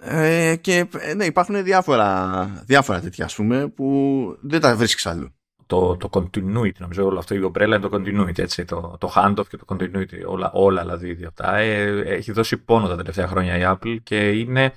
Ε, 0.00 0.56
και 0.56 0.86
ε, 0.98 1.14
ναι, 1.14 1.24
υπάρχουν 1.24 1.64
διάφορα, 1.64 2.44
διάφορα 2.66 3.00
τέτοια 3.00 3.24
ας 3.24 3.34
πούμε 3.34 3.68
που 3.68 4.38
δεν 4.42 4.60
τα 4.60 4.76
βρίσκεις 4.76 5.06
αλλού. 5.06 5.36
Το, 5.66 5.96
το 5.96 6.08
continuity, 6.12 6.78
νομίζω 6.78 7.04
όλο 7.04 7.18
αυτό 7.18 7.34
η 7.34 7.42
ομπρέλα 7.42 7.76
είναι 7.76 7.88
το 7.88 7.96
continuity, 7.96 8.38
έτσι, 8.38 8.64
το, 8.64 8.96
το 9.00 9.12
handoff 9.14 9.46
και 9.48 9.56
το 9.56 9.64
continuity, 9.68 10.22
όλα, 10.26 10.50
όλα 10.52 10.96
δηλαδή 10.96 11.24
αυτά. 11.24 11.56
Ε, 11.56 12.00
έχει 12.00 12.32
δώσει 12.32 12.56
πόνο 12.56 12.88
τα 12.88 12.96
τελευταία 12.96 13.28
χρόνια 13.28 13.56
η 13.58 13.62
Apple 13.64 13.96
και 14.02 14.30
είναι 14.30 14.72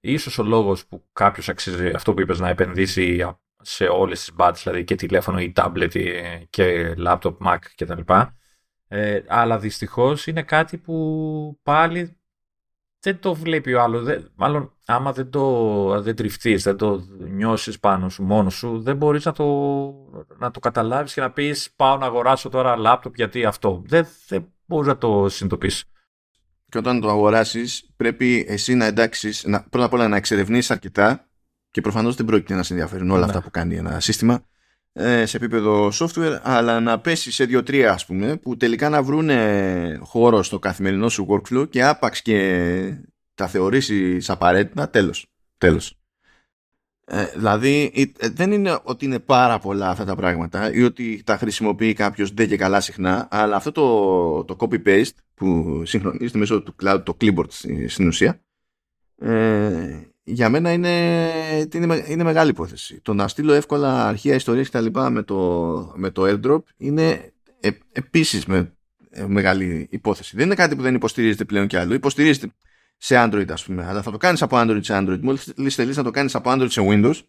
ίσως 0.00 0.38
ο 0.38 0.42
λόγος 0.42 0.86
που 0.86 1.04
κάποιος 1.12 1.48
αξίζει 1.48 1.88
αυτό 1.88 2.14
που 2.14 2.20
είπες 2.20 2.40
να 2.40 2.48
επενδύσει 2.48 3.26
σε 3.62 3.84
όλες 3.84 4.18
τις 4.18 4.34
μπάτες, 4.34 4.62
δηλαδή 4.62 4.84
και 4.84 4.94
τηλέφωνο 4.94 5.40
ή 5.40 5.52
tablet 5.56 5.90
και 6.50 6.94
laptop, 6.98 7.36
Mac 7.46 7.58
κτλ. 7.76 8.12
Ε, 8.88 9.22
αλλά 9.26 9.58
δυστυχώς 9.58 10.26
είναι 10.26 10.42
κάτι 10.42 10.78
που 10.78 11.58
πάλι 11.62 12.18
δεν 13.06 13.18
το 13.20 13.34
βλέπει 13.34 13.72
ο 13.72 13.82
άλλος. 13.82 14.06
μάλλον, 14.34 14.72
άμα 14.86 15.12
δεν 15.12 15.30
το 15.30 16.02
δεν 16.02 16.16
τριφτείς, 16.16 16.62
δεν 16.62 16.76
το 16.76 17.04
νιώσεις 17.18 17.78
πάνω 17.78 18.08
σου 18.08 18.22
μόνος 18.22 18.54
σου, 18.54 18.80
δεν 18.80 18.96
μπορείς 18.96 19.24
να 19.24 19.32
το, 19.32 19.44
να 20.38 20.50
το 20.50 20.60
καταλάβεις 20.60 21.12
και 21.12 21.20
να 21.20 21.30
πεις: 21.30 21.72
Πάω 21.76 21.96
να 21.96 22.06
αγοράσω 22.06 22.48
τώρα 22.48 22.76
λάπτοπ 22.76 23.14
γιατί 23.14 23.44
αυτό. 23.44 23.82
Δεν, 23.86 24.06
δεν 24.28 24.52
μπορείς 24.66 24.86
να 24.86 24.98
το 24.98 25.28
συνειδητοποιήσεις. 25.28 25.84
Και 26.68 26.78
όταν 26.78 27.00
το 27.00 27.08
αγοράσεις, 27.08 27.90
πρέπει 27.96 28.44
εσύ 28.48 28.74
να 28.74 28.84
εντάξει, 28.84 29.32
να, 29.44 29.62
πρώτα 29.62 29.86
απ' 29.86 29.92
όλα 29.92 30.08
να 30.08 30.16
εξερευνήσει 30.16 30.72
αρκετά 30.72 31.28
και 31.70 31.80
προφανώς 31.80 32.16
δεν 32.16 32.26
πρόκειται 32.26 32.54
να 32.54 32.62
σε 32.62 32.72
ενδιαφέρουν 32.72 33.10
όλα 33.10 33.20
ναι. 33.20 33.26
αυτά 33.26 33.42
που 33.42 33.50
κάνει 33.50 33.76
ένα 33.76 34.00
σύστημα 34.00 34.34
ε, 34.34 34.38
σε 35.24 35.36
επίπεδο 35.36 35.90
software, 35.92 36.38
αλλά 36.42 36.80
να 36.80 37.00
πέσει 37.00 37.30
σε 37.30 37.44
δύο-τρία 37.44 37.92
ας 37.92 38.06
πούμε, 38.06 38.36
που 38.36 38.56
τελικά 38.56 38.88
να 38.88 39.02
βρούνε 39.02 39.98
χώρο 40.02 40.42
στο 40.42 40.58
καθημερινό 40.58 41.08
σου 41.08 41.26
workflow 41.30 41.68
και 41.70 41.84
άπαξ 41.84 42.22
και 42.22 42.98
τα 43.34 43.46
θεωρήσεις 43.46 44.30
απαραίτητα, 44.30 44.90
τέλος. 44.90 45.26
τέλος. 45.58 45.98
Ε, 47.08 47.26
δηλαδή 47.34 47.92
ε, 48.18 48.28
δεν 48.28 48.52
είναι 48.52 48.78
ότι 48.82 49.04
είναι 49.04 49.18
πάρα 49.18 49.58
πολλά 49.58 49.88
αυτά 49.88 50.04
τα 50.04 50.16
πράγματα 50.16 50.72
ή 50.72 50.82
ότι 50.82 51.22
τα 51.24 51.36
χρησιμοποιεί 51.36 51.92
κάποιος 51.92 52.30
δεν 52.32 52.48
και 52.48 52.56
καλά 52.56 52.80
συχνά 52.80 53.28
αλλά 53.30 53.56
αυτό 53.56 53.72
το, 53.72 54.44
το 54.44 54.56
copy-paste 54.58 55.16
που 55.34 55.82
συγχρονίζεται 55.84 56.38
μέσω 56.38 56.62
του 56.62 56.74
cloud, 56.82 57.02
το 57.04 57.16
clipboard 57.20 57.50
στην 57.86 58.06
ουσία 58.06 58.40
ε, 59.16 60.00
για 60.28 60.48
μένα 60.48 60.72
είναι, 60.72 61.30
είναι, 61.72 62.04
είναι 62.08 62.24
μεγάλη 62.24 62.50
υπόθεση. 62.50 63.00
Το 63.00 63.14
να 63.14 63.28
στείλω 63.28 63.52
εύκολα 63.52 64.06
αρχεία 64.06 64.34
ιστορίες 64.34 64.66
και 64.66 64.72
τα 64.72 64.80
λοιπά 64.80 65.10
με 65.10 65.22
το, 65.22 65.92
με 65.96 66.10
το 66.10 66.22
airdrop 66.26 66.62
είναι 66.76 67.32
ε, 67.60 67.70
επίσης 67.92 68.46
με, 68.46 68.72
ε, 69.10 69.26
μεγάλη 69.26 69.86
υπόθεση. 69.90 70.36
Δεν 70.36 70.46
είναι 70.46 70.54
κάτι 70.54 70.76
που 70.76 70.82
δεν 70.82 70.94
υποστηρίζεται 70.94 71.44
πλέον 71.44 71.66
κι 71.66 71.76
άλλο. 71.76 71.94
Υποστηρίζεται 71.94 72.52
σε 72.96 73.14
Android 73.18 73.50
ας 73.50 73.64
πούμε, 73.64 73.86
αλλά 73.86 74.02
θα 74.02 74.10
το 74.10 74.16
κάνεις 74.16 74.42
από 74.42 74.56
Android 74.58 74.80
σε 74.82 74.94
Android. 74.96 75.20
Μόλις 75.56 75.74
θέλεις 75.74 75.96
να 75.96 76.02
το 76.02 76.10
κάνεις 76.10 76.34
από 76.34 76.50
Android 76.52 76.70
σε 76.70 76.80
Windows 76.84 77.20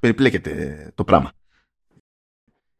περιπλέκεται 0.00 0.92
το 0.94 1.04
πράγμα. 1.04 1.32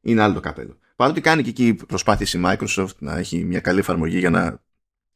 Είναι 0.01 0.23
άλλο 0.23 0.35
το 0.35 0.41
καπέλο. 0.41 0.79
Παρότι 0.97 1.21
κάνει 1.21 1.43
και 1.43 1.49
εκεί 1.49 1.75
προσπάθηση 1.75 2.39
η 2.39 2.43
Microsoft 2.45 2.97
να 2.99 3.17
έχει 3.17 3.45
μια 3.45 3.61
καλή 3.61 3.79
εφαρμογή 3.79 4.19
για 4.19 4.31
να 4.31 4.63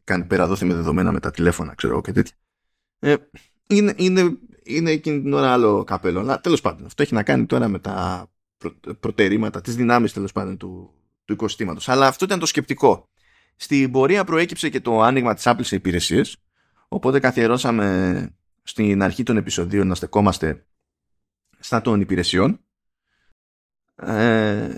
κάνει 0.05 0.25
πέρα 0.25 0.47
δόθη 0.47 0.65
με 0.65 0.75
δεδομένα 0.75 1.13
με 1.13 1.21
τα 1.21 1.31
τηλέφωνα, 1.31 1.75
ξέρω 1.75 2.01
και 2.01 2.13
τέτοια. 2.13 2.37
Ε, 3.05 3.15
είναι, 3.67 3.95
είναι, 3.97 4.39
είναι 4.63 4.91
εκείνη 4.91 5.23
την 5.23 5.33
ώρα 5.33 5.53
άλλο 5.53 5.85
καπέλο. 5.85 6.21
Αλλά 6.21 6.41
τέλος 6.41 6.61
πάντων, 6.61 6.87
αυτό 6.87 7.03
έχει 7.03 7.15
να 7.15 7.23
κάνει 7.23 7.47
τώρα 7.47 7.69
με 7.69 7.79
τα 7.79 8.27
προ, 8.59 8.75
προτερήματα, 9.01 9.61
τις 9.61 9.77
δυνάμεις 9.77 10.13
τέλος 10.13 10.33
πάντων 10.33 10.57
του, 10.57 10.95
του 11.25 11.33
οικοσυστήματος. 11.33 11.89
Αλλά 11.89 12.07
αυτό 12.07 12.25
ήταν 12.25 12.39
το 12.39 12.47
σκεπτικό. 12.47 13.09
Στην 13.57 13.91
πορεία 13.91 14.25
προέκυψε 14.25 14.69
και 14.69 14.81
το 14.81 15.01
άνοιγμα 15.01 15.35
της 15.35 15.45
Apple 15.47 15.61
σε 15.61 15.77
υπηρεσίες. 15.77 16.37
Οπότε 16.89 17.21
καθιερώσαμε 17.21 18.37
στην 18.63 19.03
αρχή 19.03 19.23
των 19.23 19.37
επεισοδίων 19.37 19.87
να 19.87 19.95
στεκόμαστε 19.95 20.67
στα 21.59 21.81
των 21.81 22.01
υπηρεσιών. 22.01 22.61
Ε, 23.95 24.69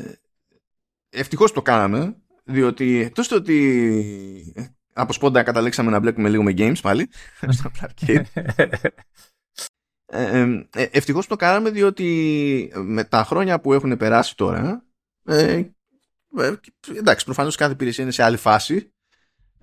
ευτυχώς 1.10 1.52
το 1.52 1.62
κάναμε 1.62 2.16
διότι 2.44 3.00
εκτός 3.00 3.28
το 3.28 3.36
ότι 3.36 4.73
από 4.94 5.12
σπόντα 5.12 5.42
καταλήξαμε 5.42 5.90
να 5.90 5.98
μπλέκουμε 5.98 6.28
λίγο 6.28 6.42
με 6.42 6.54
games 6.56 6.80
πάλι. 6.82 7.08
Ε, 10.06 10.60
ε, 10.74 10.82
Ευτυχώς 10.90 11.26
το 11.26 11.36
κάναμε 11.36 11.70
διότι 11.70 12.72
με 12.74 13.04
τα 13.04 13.24
χρόνια 13.24 13.60
που 13.60 13.72
έχουν 13.72 13.96
περάσει 13.96 14.36
τώρα. 14.36 14.84
Ε, 15.24 15.64
ε 16.36 16.54
εντάξει, 16.96 17.24
προφανώς 17.24 17.56
κάθε 17.56 17.72
υπηρεσία 17.72 18.04
είναι 18.04 18.12
σε 18.12 18.22
άλλη 18.22 18.36
φάση. 18.36 18.92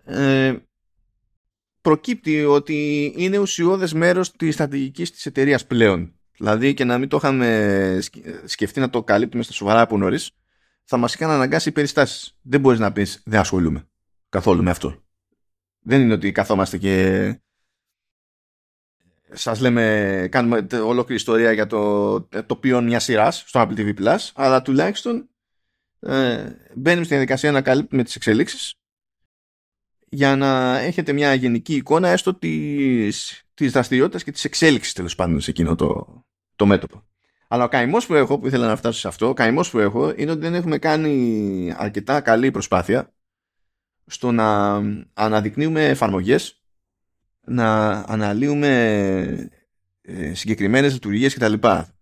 Ε, 0.03 0.55
προκύπτει 1.81 2.43
ότι 2.43 3.13
είναι 3.15 3.37
ουσιώδες 3.37 3.93
μέρος 3.93 4.31
της 4.31 4.53
στρατηγικής 4.53 5.11
της 5.11 5.25
εταιρείας 5.25 5.65
πλέον. 5.65 6.13
Δηλαδή 6.37 6.73
και 6.73 6.83
να 6.83 6.97
μην 6.97 7.09
το 7.09 7.17
είχαμε 7.17 7.99
σκεφτεί 8.45 8.79
να 8.79 8.89
το 8.89 9.03
καλύπτουμε 9.03 9.43
στα 9.43 9.53
σοβαρά 9.53 9.81
από 9.81 9.97
νωρίς, 9.97 10.31
θα 10.83 10.97
μας 10.97 11.13
είχαν 11.13 11.29
αναγκάσει 11.29 11.69
οι 11.69 11.71
περιστάσεις. 11.71 12.37
Δεν 12.41 12.59
μπορείς 12.59 12.79
να 12.79 12.91
πεις 12.91 13.21
δεν 13.25 13.39
ασχολούμαι 13.39 13.87
καθόλου 14.29 14.63
με 14.63 14.69
αυτό. 14.69 15.03
Δεν 15.81 16.01
είναι 16.01 16.13
ότι 16.13 16.31
καθόμαστε 16.31 16.77
και 16.77 17.35
σας 19.31 19.59
λέμε, 19.59 20.27
κάνουμε 20.31 20.67
ολόκληρη 20.73 21.19
ιστορία 21.19 21.51
για 21.51 21.67
το 21.67 22.21
τοπίο 22.45 22.81
μιας 22.81 23.03
σειράς 23.03 23.43
στο 23.47 23.61
Apple 23.61 23.77
TV 23.77 23.93
Plus, 23.99 24.29
αλλά 24.33 24.61
τουλάχιστον 24.61 25.29
ε, 25.99 26.49
μπαίνουμε 26.75 27.03
στη 27.03 27.13
διαδικασία 27.13 27.51
να 27.51 27.61
καλύπτουμε 27.61 28.03
τις 28.03 28.15
εξελίξεις 28.15 28.75
για 30.09 30.35
να 30.35 30.79
έχετε 30.79 31.13
μια 31.13 31.33
γενική 31.33 31.75
εικόνα 31.75 32.09
έστω 32.09 32.33
της, 32.33 33.43
της 33.53 33.71
δραστηριότητας 33.71 34.23
και 34.23 34.31
της 34.31 34.45
εξέλιξης 34.45 34.93
τέλος 34.93 35.15
πάντων 35.15 35.41
σε 35.41 35.49
εκείνο 35.49 35.75
το, 35.75 36.21
το 36.55 36.65
μέτωπο. 36.65 37.03
Αλλά 37.47 37.63
ο 37.63 37.67
καημός 37.67 38.05
που 38.05 38.13
έχω, 38.13 38.39
που 38.39 38.47
ήθελα 38.47 38.67
να 38.67 38.75
φτάσω 38.75 38.99
σε 38.99 39.07
αυτό, 39.07 39.27
ο 39.27 39.33
καημός 39.33 39.69
που 39.69 39.79
έχω 39.79 40.13
είναι 40.15 40.31
ότι 40.31 40.39
δεν 40.39 40.53
έχουμε 40.53 40.77
κάνει 40.77 41.73
αρκετά 41.77 42.21
καλή 42.21 42.51
προσπάθεια 42.51 43.13
στο 44.11 44.31
να 44.31 44.81
αναδεικνύουμε 45.13 45.85
εφαρμογές, 45.85 46.61
να 47.45 47.89
αναλύουμε 47.91 48.69
ε, 50.01 50.33
συγκεκριμένες 50.33 50.93
λειτουργίες 50.93 51.33
κτλ. 51.33 51.53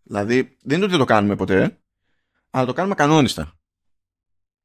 Δηλαδή, 0.03 0.57
δεν 0.61 0.75
είναι 0.75 0.83
ότι 0.83 0.89
δεν 0.89 0.99
το 0.99 1.05
κάνουμε 1.05 1.35
ποτέ, 1.35 1.77
αλλά 2.49 2.65
το 2.65 2.73
κάνουμε 2.73 2.95
κανόνιστα. 2.95 3.53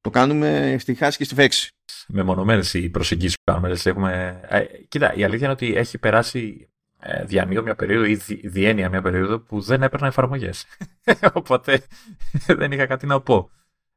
Το 0.01 0.11
κάνουμε 0.11 0.77
στη 0.79 0.95
χάση 0.95 1.19
και 1.19 1.25
στη 1.25 1.35
φέξη. 1.35 1.73
Μεμονωμένες 2.09 2.75
οι 2.75 2.89
προσεγγίσεις 2.91 3.35
που 3.35 3.53
κάνουμε. 3.53 3.77
Έχουμε... 3.85 4.41
Ε, 4.49 4.65
κοίτα, 4.89 5.15
η 5.15 5.25
αλήθεια 5.25 5.45
είναι 5.45 5.55
ότι 5.55 5.75
έχει 5.75 5.99
περάσει 5.99 6.69
ε, 7.01 7.25
διανύω 7.25 7.62
μια 7.62 7.75
περίοδο 7.75 8.05
ή 8.05 8.15
διένεια 8.45 8.89
μια 8.89 9.03
περίοδο 9.03 9.39
που 9.39 9.61
δεν 9.61 9.83
έπαιρνα 9.83 10.07
εφαρμογές. 10.07 10.66
Οπότε 11.33 11.83
δεν 12.59 12.73
είχα 12.73 12.87
κάτι 12.87 13.07
να 13.07 13.21
πω. 13.21 13.51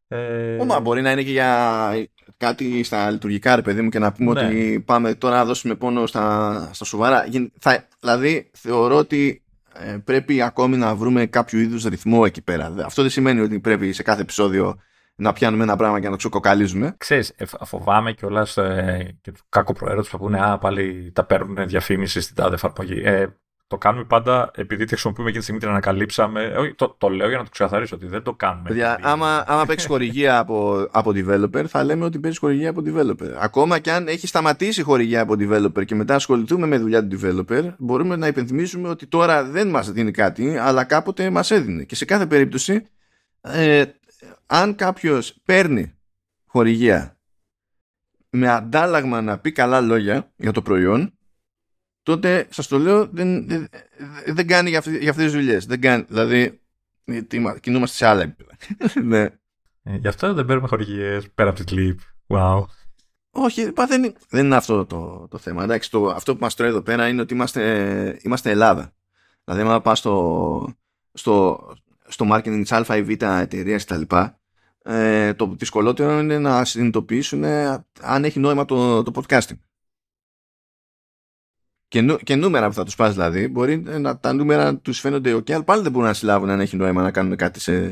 Ε... 0.07 0.57
Ωμα, 0.59 0.79
μπορεί 0.79 1.01
να 1.01 1.11
είναι 1.11 1.23
και 1.23 1.31
για 1.31 2.07
κάτι 2.37 2.83
στα 2.83 3.09
λειτουργικά, 3.11 3.55
ρε 3.55 3.61
παιδί 3.61 3.81
μου, 3.81 3.89
και 3.89 3.99
να 3.99 4.11
πούμε 4.11 4.33
ναι. 4.33 4.47
ότι 4.47 4.83
πάμε 4.85 5.13
τώρα 5.13 5.35
να 5.35 5.45
δώσουμε 5.45 5.75
πόνο 5.75 6.05
στα, 6.05 6.69
στα 6.73 6.85
σοβαρά. 6.85 7.25
Θα, 7.59 7.87
δηλαδή, 7.99 8.49
θεωρώ 8.53 8.95
ότι 8.95 9.41
ε, 9.73 9.97
πρέπει 10.03 10.41
ακόμη 10.41 10.77
να 10.77 10.95
βρούμε 10.95 11.25
κάποιο 11.25 11.59
είδους 11.59 11.83
ρυθμό 11.83 12.23
εκεί 12.25 12.41
πέρα. 12.41 12.73
Αυτό 12.85 13.01
δεν 13.01 13.11
σημαίνει 13.11 13.39
ότι 13.39 13.59
πρέπει 13.59 13.93
σε 13.93 14.03
κάθε 14.03 14.21
επεισόδιο 14.21 14.79
να 15.15 15.33
πιάνουμε 15.33 15.63
ένα 15.63 15.75
πράγμα 15.75 15.99
και 15.99 16.05
να 16.05 16.11
το 16.11 16.17
ξεκοκαλίζουμε. 16.17 16.95
Ξέρεις, 16.97 17.33
ε, 17.35 17.45
φοβάμαι 17.45 18.11
κιόλας 18.13 18.57
ε, 18.57 19.17
και 19.21 19.31
του 19.31 19.41
κάκο 19.49 19.73
προαίρετου 19.73 20.09
που 20.09 20.17
πούνε 20.17 20.41
Α, 20.41 20.57
πάλι 20.57 21.11
τα 21.15 21.23
παίρνουν 21.23 21.67
διαφήμιση 21.67 22.21
στην 22.21 22.35
τάδε 22.35 22.55
εφαρμογή. 22.55 23.01
Ε, 23.03 23.27
το 23.67 23.77
κάνουμε 23.77 24.03
πάντα 24.03 24.51
επειδή 24.55 24.83
τη 24.83 24.89
χρησιμοποιούμε 24.89 25.29
εκείνη 25.29 25.43
τη 25.43 25.43
στιγμή 25.43 25.59
την 25.59 25.69
ανακαλύψαμε. 25.69 26.45
Όχι, 26.57 26.73
το, 26.73 26.95
το 26.97 27.09
λέω 27.09 27.27
για 27.27 27.37
να 27.37 27.43
το 27.43 27.49
ξεκαθαρίσω 27.49 27.95
ότι 27.95 28.07
δεν 28.07 28.23
το 28.23 28.33
κάνουμε. 28.33 28.67
Παιδιά, 28.67 28.99
άμα, 29.01 29.43
άμα 29.47 29.65
παίξεις 29.65 29.87
χορηγία 29.87 30.37
από, 30.39 30.87
από 30.91 31.11
developer, 31.15 31.65
θα 31.67 31.83
λέμε 31.83 32.05
ότι 32.05 32.19
παίζεις 32.19 32.39
χορηγία 32.39 32.69
από 32.69 32.81
developer. 32.85 33.31
Ακόμα 33.39 33.79
και 33.79 33.91
αν 33.91 34.07
έχει 34.07 34.27
σταματήσει 34.27 34.81
χορηγία 34.81 35.21
από 35.21 35.33
developer 35.39 35.85
και 35.85 35.95
μετά 35.95 36.15
ασχοληθούμε 36.15 36.67
με 36.67 36.77
δουλειά 36.77 37.07
του 37.07 37.19
developer, 37.21 37.73
μπορούμε 37.77 38.15
να 38.15 38.27
υπενθυμίσουμε 38.27 38.89
ότι 38.89 39.07
τώρα 39.07 39.43
δεν 39.43 39.69
μας 39.69 39.91
δίνει 39.91 40.11
κάτι, 40.11 40.57
αλλά 40.57 40.83
κάποτε 40.83 41.29
μας 41.29 41.51
έδινε. 41.51 41.83
Και 41.83 41.95
σε 41.95 42.05
κάθε 42.05 42.25
περίπτωση, 42.25 42.87
ε, 43.41 43.83
αν 44.45 44.75
κάποιος 44.75 45.35
παίρνει 45.45 45.93
χορηγία 46.45 47.17
με 48.29 48.49
αντάλλαγμα 48.49 49.21
να 49.21 49.37
πει 49.37 49.51
καλά 49.51 49.81
λόγια 49.81 50.31
για 50.35 50.51
το 50.51 50.61
προϊόν, 50.61 51.16
τότε 52.07 52.47
σας 52.49 52.67
το 52.67 52.79
λέω 52.79 53.07
δεν, 53.07 53.47
δεν, 53.47 53.67
δεν 54.25 54.47
κάνει 54.47 54.69
για, 54.69 54.83
για 54.99 55.09
αυτές 55.09 55.25
τις 55.25 55.33
δουλειές. 55.33 55.65
Δεν 55.65 55.81
κάνει, 55.81 56.05
δηλαδή 56.07 56.59
κινούμαστε 57.59 57.95
σε 57.95 58.05
άλλα 58.05 58.21
επίπεδα. 58.21 58.57
ναι. 59.11 59.23
Ε, 59.83 59.95
γι' 59.95 60.07
αυτό 60.07 60.33
δεν 60.33 60.45
παίρνουμε 60.45 60.67
χορηγίες 60.67 61.29
πέρα 61.31 61.49
από 61.49 61.59
τη 61.59 61.65
κλιπ. 61.65 61.99
Wow. 62.27 62.63
Όχι, 63.31 63.71
δεν, 63.87 64.15
δεν 64.29 64.45
είναι 64.45 64.55
αυτό 64.55 64.85
το, 64.85 65.27
το 65.29 65.37
θέμα. 65.37 65.63
Εντάξει, 65.63 65.91
το, 65.91 66.09
αυτό 66.09 66.33
που 66.33 66.41
μας 66.41 66.55
τρώει 66.55 66.69
εδώ 66.69 66.81
πέρα 66.81 67.07
είναι 67.07 67.21
ότι 67.21 67.33
είμαστε, 67.33 68.19
είμαστε 68.21 68.49
Ελλάδα. 68.51 68.93
Δηλαδή, 69.43 69.69
αν 69.69 69.81
πας 69.81 69.99
στο, 69.99 70.75
στο, 71.13 71.59
στο 72.07 72.27
marketing 72.31 72.61
της 72.61 72.71
α 72.71 72.97
ή 72.97 73.03
β 73.03 73.09
εταιρείας 73.09 73.85
κτλ. 73.85 74.15
Ε, 74.83 75.33
το 75.33 75.55
δυσκολότερο 75.57 76.19
είναι 76.19 76.39
να 76.39 76.65
συνειδητοποιήσουν 76.65 77.43
ε, 77.43 77.85
αν 78.01 78.23
έχει 78.23 78.39
νόημα 78.39 78.65
το, 78.65 79.03
το 79.03 79.11
podcasting. 79.15 79.57
Και, 81.87 82.01
νου, 82.01 82.17
και 82.17 82.35
νούμερα 82.35 82.67
που 82.67 82.73
θα 82.73 82.83
τους 82.83 82.95
πας 82.95 83.13
δηλαδή, 83.13 83.47
μπορεί 83.47 83.77
να 83.79 84.19
τα 84.19 84.33
νούμερα 84.33 84.77
τους 84.77 84.99
φαίνονται 84.99 85.35
ok, 85.35 85.51
αλλά 85.51 85.63
πάλι 85.63 85.81
δεν 85.81 85.91
μπορούν 85.91 86.07
να 86.07 86.13
συλλάβουν 86.13 86.49
αν 86.49 86.59
έχει 86.59 86.75
νόημα 86.75 87.01
να 87.01 87.11
κάνουν 87.11 87.35
κάτι 87.35 87.59
σε, 87.59 87.91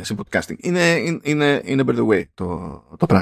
σε 0.00 0.16
podcasting. 0.18 0.56
Είναι, 0.56 0.96
είναι, 1.22 1.62
είναι 1.64 1.84
by 1.86 1.96
the 1.96 2.06
way 2.06 2.24
το, 2.34 2.46
το 2.98 3.06
πράγμα. 3.06 3.20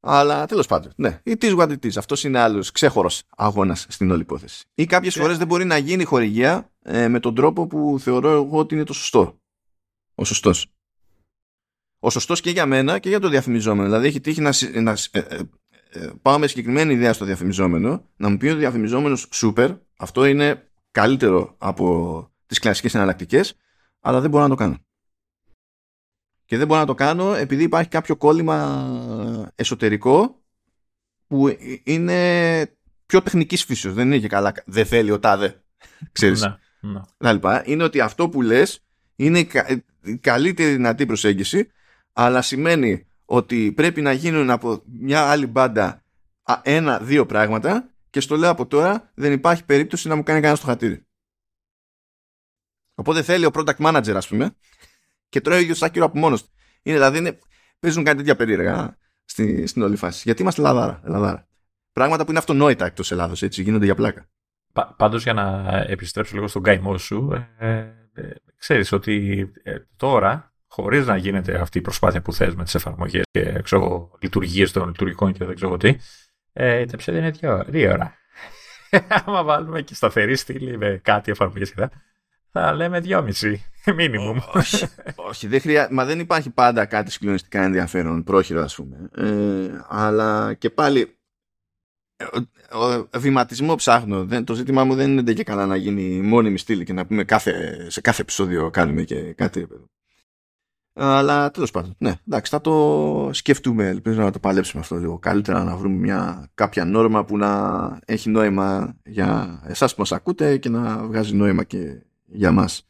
Αλλά 0.00 0.46
τέλος 0.46 0.66
πάντων, 0.66 0.92
ναι, 0.96 1.20
it 1.24 1.42
is 1.42 1.56
what 1.58 1.68
it 1.68 1.84
is. 1.84 1.96
Αυτός 1.96 2.24
είναι 2.24 2.38
άλλος 2.38 2.70
ξέχωρος 2.70 3.22
αγώνας 3.36 3.86
στην 3.88 4.10
όλη 4.10 4.20
υπόθεση. 4.20 4.64
Ή 4.74 4.86
κάποιες 4.86 5.16
yeah. 5.16 5.20
φορές 5.20 5.38
δεν 5.38 5.46
μπορεί 5.46 5.64
να 5.64 5.78
γίνει 5.78 6.04
χορηγία 6.04 6.70
ε, 6.82 7.08
με 7.08 7.20
τον 7.20 7.34
τρόπο 7.34 7.66
που 7.66 7.96
θεωρώ 8.00 8.30
εγώ 8.30 8.58
ότι 8.58 8.74
είναι 8.74 8.84
το 8.84 8.92
σωστό. 8.92 9.40
Ο 10.14 10.24
σωστός. 10.24 10.72
Ο 11.98 12.10
σωστός 12.10 12.40
και 12.40 12.50
για 12.50 12.66
μένα 12.66 12.98
και 12.98 13.08
για 13.08 13.20
το 13.20 13.28
διαφημιζόμενο. 13.28 13.88
Δηλαδή 13.88 14.06
έχει 14.06 14.20
τύχει 14.20 14.40
να, 14.40 14.52
να 14.82 14.90
ε, 15.10 15.18
ε, 15.18 15.36
ε, 15.36 15.40
πάω 16.22 16.38
με 16.38 16.46
συγκεκριμένη 16.46 16.92
ιδέα 16.92 17.12
στο 17.12 17.24
διαφημιζόμενο, 17.24 18.04
να 18.16 18.28
μου 18.28 18.36
πει 18.36 18.48
ο 18.48 18.56
διαφημιζόμενος 18.56 19.26
σούπερ, 19.32 19.70
αυτό 19.96 20.24
είναι 20.24 20.70
καλύτερο 20.90 21.54
από 21.58 22.30
τις 22.46 22.58
κλασικές 22.58 22.94
εναλλακτικές, 22.94 23.56
αλλά 24.00 24.20
δεν 24.20 24.30
μπορώ 24.30 24.42
να 24.42 24.48
το 24.48 24.54
κάνω. 24.54 24.76
Και 26.44 26.56
δεν 26.56 26.66
μπορώ 26.66 26.80
να 26.80 26.86
το 26.86 26.94
κάνω 26.94 27.34
επειδή 27.34 27.62
υπάρχει 27.62 27.88
κάποιο 27.88 28.16
κόλλημα 28.16 29.50
εσωτερικό 29.54 30.42
που 31.26 31.56
είναι 31.84 32.70
πιο 33.06 33.22
τεχνικής 33.22 33.64
φύσεως. 33.64 33.94
Δεν 33.94 34.06
είναι 34.06 34.18
και 34.18 34.28
καλά. 34.28 34.52
Δεν 34.64 34.86
θέλει 34.86 35.10
ο 35.10 35.18
τάδε. 35.18 35.62
Ξέρεις. 36.12 36.42
Ναι, 36.80 36.98
ναι. 37.32 37.62
Είναι 37.64 37.82
ότι 37.82 38.00
αυτό 38.00 38.28
που 38.28 38.42
λες 38.42 38.84
είναι 39.16 39.38
η 39.38 40.16
καλύτερη 40.20 40.70
δυνατή 40.70 41.06
προσέγγιση, 41.06 41.70
αλλά 42.12 42.42
σημαίνει 42.42 43.06
ότι 43.30 43.72
πρέπει 43.72 44.00
να 44.00 44.12
γίνουν 44.12 44.50
από 44.50 44.82
μια 44.86 45.30
άλλη 45.30 45.46
μπάντα 45.46 46.04
ένα-δύο 46.62 47.26
πράγματα 47.26 47.90
και 48.10 48.20
στο 48.20 48.36
λέω 48.36 48.50
από 48.50 48.66
τώρα 48.66 49.10
δεν 49.14 49.32
υπάρχει 49.32 49.64
περίπτωση 49.64 50.08
να 50.08 50.16
μου 50.16 50.22
κάνει 50.22 50.40
κανένα 50.40 50.58
στο 50.58 50.66
χατήρι. 50.66 51.06
Οπότε 52.94 53.22
θέλει 53.22 53.44
ο 53.44 53.50
product 53.52 53.76
manager, 53.76 54.14
ας 54.14 54.28
πούμε, 54.28 54.56
και 55.28 55.40
τρώει 55.40 55.58
ο 55.58 55.60
ίδιος 55.60 55.82
άκυρο 55.82 56.04
από 56.04 56.18
μόνος 56.18 56.42
του. 56.42 56.50
Είναι 56.82 56.96
δηλαδή, 56.96 57.18
είναι, 57.18 57.38
παίζουν 57.78 58.04
κάτι 58.04 58.16
τέτοια 58.16 58.36
περίεργα 58.36 58.96
στη, 59.24 59.66
στην 59.66 59.82
όλη 59.82 59.96
φάση. 59.96 60.22
Γιατί 60.24 60.42
είμαστε 60.42 60.60
Ελλαδάρα. 60.60 61.00
Ελλαδάρα. 61.04 61.48
Πράγματα 61.92 62.24
που 62.24 62.30
είναι 62.30 62.38
αυτονόητα 62.38 62.86
εκτός 62.86 63.12
Ελλάδος, 63.12 63.42
έτσι, 63.42 63.62
γίνονται 63.62 63.84
για 63.84 63.94
πλάκα. 63.94 64.28
Πάντως, 64.96 65.22
για 65.22 65.32
να 65.32 65.68
επιστρέψω 65.88 66.34
λίγο 66.34 66.48
στον 66.48 66.62
καημό 66.62 66.98
σου, 66.98 67.46
ε, 67.58 67.68
ε, 67.68 67.78
ε 68.12 68.34
ξέρεις 68.56 68.92
ότι 68.92 69.46
ε, 69.62 69.76
τώρα, 69.96 70.47
χωρίς 70.68 71.06
να 71.06 71.16
γίνεται 71.16 71.60
αυτή 71.60 71.78
η 71.78 71.80
προσπάθεια 71.80 72.22
που 72.22 72.32
θες 72.32 72.54
με 72.54 72.64
τις 72.64 72.74
εφαρμογές 72.74 73.22
και 73.30 73.62
λειτουργίες 74.20 74.72
των 74.72 74.86
λειτουργικών 74.86 75.32
και 75.32 75.44
δεν 75.44 75.54
ξέρω 75.54 75.76
τι, 75.76 75.96
ε, 76.52 76.84
τα 76.84 76.90
επεισόδια 76.92 77.20
είναι 77.20 77.30
δύο, 77.30 77.64
δύο 77.66 77.92
ώρα. 77.92 78.14
Άμα 79.24 79.42
βάλουμε 79.42 79.82
και 79.82 79.94
σταθερή 79.94 80.36
στήλη 80.36 80.78
με 80.78 81.00
κάτι 81.02 81.30
εφαρμογές 81.30 81.72
και 81.72 81.88
θα 82.50 82.72
λέμε 82.72 83.00
δυόμιση, 83.00 83.64
μήνυμου. 83.94 84.34
Όχι, 84.54 84.86
όχι 85.16 85.46
δεν 85.46 85.60
χρειά... 85.60 85.88
μα 85.90 86.04
δεν 86.04 86.20
υπάρχει 86.20 86.50
πάντα 86.50 86.86
κάτι 86.86 87.10
συγκλονιστικά 87.10 87.62
ενδιαφέρον, 87.62 88.24
πρόχειρο 88.24 88.62
ας 88.62 88.74
πούμε. 88.74 89.08
Ε, 89.16 89.84
αλλά 89.88 90.54
και 90.54 90.70
πάλι, 90.70 91.18
ο 92.72 93.18
βηματισμό 93.18 93.74
ψάχνω. 93.74 94.24
Δεν, 94.24 94.44
το 94.44 94.54
ζήτημά 94.54 94.84
μου 94.84 94.94
δεν 94.94 95.18
είναι 95.18 95.32
και 95.32 95.44
καλά 95.44 95.66
να 95.66 95.76
γίνει 95.76 96.20
μόνιμη 96.20 96.58
στήλη 96.58 96.84
και 96.84 96.92
να 96.92 97.06
πούμε 97.06 97.24
κάθε, 97.24 97.86
σε 97.90 98.00
κάθε 98.00 98.22
επεισόδιο 98.22 98.70
κάνουμε 98.70 99.02
και 99.02 99.32
κάτι. 99.32 99.68
Αλλά 101.00 101.50
τέλος 101.50 101.70
πάντων, 101.70 101.94
ναι, 101.98 102.14
εντάξει, 102.28 102.50
θα 102.50 102.60
το 102.60 103.30
σκεφτούμε. 103.32 103.86
Ελπίζω 103.86 104.22
να 104.22 104.30
το 104.30 104.38
παλέψουμε 104.38 104.82
αυτό 104.82 104.96
λίγο 104.96 105.18
καλύτερα, 105.18 105.64
να 105.64 105.76
βρούμε 105.76 105.94
μια 105.94 106.50
κάποια 106.54 106.84
νόρμα 106.84 107.24
που 107.24 107.36
να 107.36 108.00
έχει 108.04 108.30
νόημα 108.30 108.96
για 109.04 109.60
εσάς 109.66 109.94
που 109.94 110.00
μας 110.00 110.12
ακούτε 110.12 110.56
και 110.56 110.68
να 110.68 111.06
βγάζει 111.06 111.34
νόημα 111.34 111.64
και 111.64 112.02
για 112.24 112.52
μας 112.52 112.88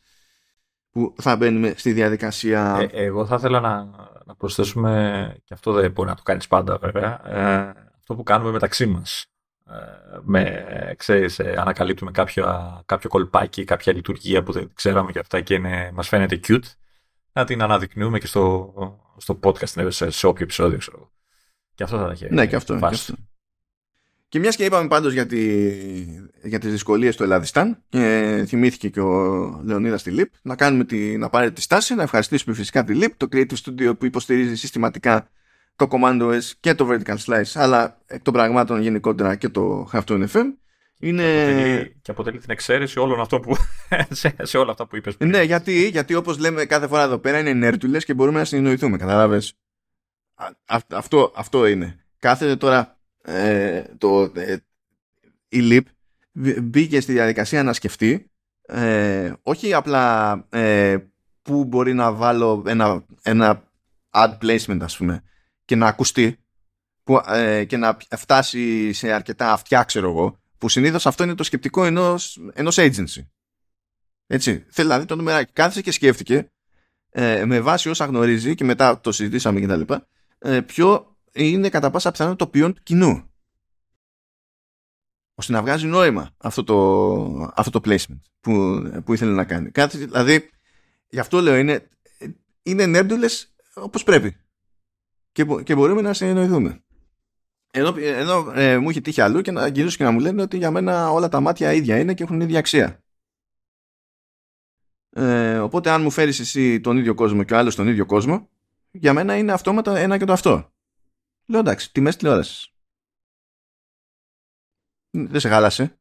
που 0.91 1.15
θα 1.21 1.37
μπαίνουμε 1.37 1.75
στη 1.77 1.93
διαδικασία. 1.93 2.89
Ε, 2.93 3.05
εγώ 3.05 3.27
θα 3.27 3.35
ήθελα 3.35 3.61
να, 3.61 3.85
να 4.25 4.35
προσθέσουμε, 4.35 5.35
και 5.45 5.55
αυτό 5.55 5.73
δεν 5.73 5.91
μπορεί 5.91 6.09
να 6.09 6.15
το 6.15 6.23
κάνεις 6.23 6.47
πάντα 6.47 6.79
βέβαια, 6.79 7.21
ε, 7.29 7.73
αυτό 7.99 8.15
που 8.15 8.23
κάνουμε 8.23 8.51
μεταξύ 8.51 8.87
μας. 8.87 9.27
με, 10.23 10.65
ξέρεις, 10.97 11.41
ανακαλύπτουμε 11.41 12.11
κάποιο, 12.11 12.45
κάποιο 12.87 13.09
κολπάκι, 13.09 13.65
κάποια 13.65 13.93
λειτουργία 13.93 14.43
που 14.43 14.53
δεν 14.53 14.71
ξέραμε 14.75 15.13
και 15.13 15.19
αυτά 15.19 15.41
και 15.41 15.55
είναι, 15.55 15.91
μας 15.95 16.09
φαίνεται 16.09 16.41
cute, 16.49 16.73
να 17.39 17.45
την 17.45 17.63
αναδεικνύουμε 17.63 18.19
και 18.19 18.27
στο, 18.27 18.75
στο 19.17 19.39
podcast, 19.43 19.89
σε, 19.89 20.11
σε 20.11 20.27
όποιο 20.27 20.45
επεισόδιο, 20.45 20.79
ξέρω. 20.79 21.11
Και 21.75 21.83
αυτό 21.83 21.99
θα 21.99 22.11
έχει. 22.11 22.27
Ναι, 22.31 22.47
και 22.47 22.57
αυτό. 22.57 22.79
Και, 22.79 22.85
αυτό. 22.85 23.15
και 24.29 24.39
μιας 24.39 24.57
και 24.57 24.65
είπαμε 24.65 24.89
πάντως 24.89 25.13
για, 25.13 25.27
τη, 25.27 25.69
για 26.43 26.59
τις 26.59 26.71
δυσκολίες 26.71 27.17
του 27.17 27.23
Ελλάδισταν 27.23 27.83
και 27.89 28.45
θυμήθηκε 28.49 28.89
και 28.89 29.01
ο 29.01 29.61
Λεωνίδας 29.65 30.03
τη 30.03 30.11
ΛΥΠ 30.11 30.33
να 30.43 30.57
κάνουμε 30.57 30.85
την 30.85 31.23
απαραίτητη 31.23 31.61
στάση, 31.61 31.95
να 31.95 32.03
ευχαριστήσουμε 32.03 32.55
φυσικά 32.55 32.85
τη 32.85 32.95
ΛΥΠ, 32.95 33.17
το 33.17 33.29
Creative 33.33 33.57
Studio 33.65 33.99
που 33.99 34.05
υποστηρίζει 34.05 34.57
συστηματικά 34.57 35.31
το 35.77 35.89
Command 35.91 36.23
OS 36.23 36.43
και 36.61 36.75
το 36.75 36.89
Vertical 36.91 37.17
Slice 37.27 37.53
αλλά 37.55 38.01
εκ 38.07 38.23
των 38.23 38.33
πραγμάτων 38.33 38.81
γενικότερα 38.81 39.35
και 39.35 39.49
το 39.49 39.89
Halftone 39.93 40.27
FM 40.33 40.47
είναι... 40.99 41.23
Και, 41.23 41.51
αποτελεί, 41.51 41.97
και 42.03 42.11
αποτελεί 42.11 42.39
την 42.39 42.51
εξαίρεση 42.51 42.99
όλων 42.99 43.21
αυτών 43.21 43.41
που, 43.41 43.57
σε, 44.11 44.35
σε 44.43 44.59
όλα 44.59 44.71
αυτά 44.71 44.87
που 44.87 44.97
είπες 44.97 45.17
πριν. 45.17 45.31
Ναι, 45.31 45.43
γιατί, 45.43 45.89
γιατί 45.89 46.15
όπως 46.15 46.39
λέμε 46.39 46.65
κάθε 46.65 46.87
φορά 46.87 47.03
εδώ 47.03 47.19
πέρα 47.19 47.39
είναι 47.39 47.53
νέρντουλες 47.53 48.05
και 48.05 48.15
μπορούμε 48.15 48.39
να 48.39 48.45
συνεννοηθούμε, 48.45 48.97
καταλάβες. 48.97 49.55
αυτό, 50.89 51.33
αυτό 51.37 51.67
είναι. 51.67 52.05
Κάθεται 52.19 52.57
τώρα 52.57 52.99
ε, 53.23 53.83
το, 53.99 54.33
ε, 54.35 54.57
η 55.49 55.59
LIP 55.71 55.81
μπήκε 56.63 57.01
στη 57.01 57.13
διαδικασία 57.13 57.63
να 57.63 57.73
σκεφτεί 57.73 58.31
ε, 58.63 59.33
όχι 59.43 59.75
απλά 59.75 60.33
ε, 60.49 60.97
που 61.43 61.65
μπορεί 61.65 61.95
να 61.95 62.13
βάλω 62.13 62.63
ένα, 62.67 63.05
ένα 63.23 63.63
ad 64.11 64.39
placement 64.43 64.79
ας 64.81 64.97
πούμε 64.97 65.23
και 65.65 65.77
να 65.77 65.87
ακουστεί 65.87 66.37
που, 67.03 67.21
ε, 67.29 67.65
και 67.65 67.77
να 67.77 67.97
φτάσει 68.17 68.93
σε 68.93 69.13
αρκετά 69.13 69.53
αυτιά 69.53 69.83
ξέρω 69.83 70.09
εγώ 70.11 70.38
που 70.59 70.69
συνήθως 70.69 71.07
αυτό 71.07 71.25
είναι 71.25 71.35
το 71.35 71.43
σκεπτικό 71.43 71.85
ενός, 71.85 72.41
ενός 72.53 72.77
agency. 72.79 73.27
Έτσι. 74.27 74.67
Δηλαδή 74.69 75.05
το 75.05 75.17
νούμεράκι 75.17 75.53
κάθισε 75.53 75.83
και 75.83 75.91
σκέφτηκε 75.91 76.53
ε, 77.11 77.45
με 77.45 77.61
βάση 77.61 77.89
όσα 77.89 78.05
γνωρίζει 78.05 78.55
και 78.55 78.65
μετά 78.65 79.01
το 79.01 79.13
συζητήσαμε 79.13 79.61
κτλ. 79.61 79.95
Ε, 80.39 80.61
ποιο 80.61 81.17
είναι 81.33 81.69
κατά 81.69 81.91
πάσα 81.91 82.11
πιθανότητα 82.11 82.45
το 82.45 82.51
ποιόν 82.51 82.75
του 82.75 82.83
κοινού. 82.83 83.31
ώστε 85.35 85.53
να 85.53 85.61
βγάζει 85.61 85.87
νόημα 85.87 86.35
αυτό 86.37 86.65
το, 86.65 87.53
αυτό 87.55 87.81
το 87.81 87.81
placement 87.85 88.21
που, 88.41 88.83
που 89.05 89.15
ήθελε 89.15 89.33
να 89.33 89.45
κάνει. 89.45 89.71
Κάτι, 89.71 89.99
δηλαδή, 89.99 90.51
γι' 91.09 91.19
αυτό 91.19 91.41
λέω, 91.41 91.57
είναι, 91.57 91.89
είναι 92.63 92.87
νέρντουλες 92.87 93.55
όπως 93.75 94.03
πρέπει. 94.03 94.37
Και, 95.33 95.45
και 95.65 95.75
μπορούμε 95.75 96.01
να 96.01 96.13
συνεννοηθούμε. 96.13 96.83
Ενώ, 97.71 97.95
ενώ 97.99 98.53
ε, 98.55 98.79
μου 98.79 98.91
έχει 98.91 99.01
τύχει 99.01 99.21
αλλού 99.21 99.41
και 99.41 99.51
να 99.51 99.67
γυρίσω 99.67 99.97
και 99.97 100.05
να 100.05 100.11
μου 100.11 100.21
λένε 100.21 100.43
ότι 100.43 100.57
για 100.57 100.71
μένα 100.71 101.11
όλα 101.11 101.29
τα 101.29 101.41
μάτια 101.41 101.73
ίδια 101.73 101.99
είναι 101.99 102.15
και 102.15 102.23
έχουν 102.23 102.41
ίδια 102.41 102.59
αξία. 102.59 103.03
Ε, 105.11 105.59
οπότε 105.59 105.91
αν 105.91 106.03
μου 106.03 106.11
φέρεις 106.11 106.41
εσύ 106.41 106.81
τον 106.81 106.97
ίδιο 106.97 107.15
κόσμο 107.15 107.43
και 107.43 107.55
ο 107.55 107.57
άλλος 107.57 107.75
τον 107.75 107.89
ίδιο 107.89 108.07
κόσμο, 108.07 108.51
για 108.91 109.13
μένα 109.13 109.37
είναι 109.37 109.53
αυτόματα 109.53 109.99
ένα 109.99 110.19
και 110.19 110.25
το 110.25 110.33
αυτό. 110.33 110.73
Λέω 111.47 111.61
εντάξει, 111.61 111.93
τιμές 111.93 112.17
τηλεόρασης. 112.17 112.73
Δεν 115.11 115.41
σε 115.41 115.49
χάλασε. 115.49 115.99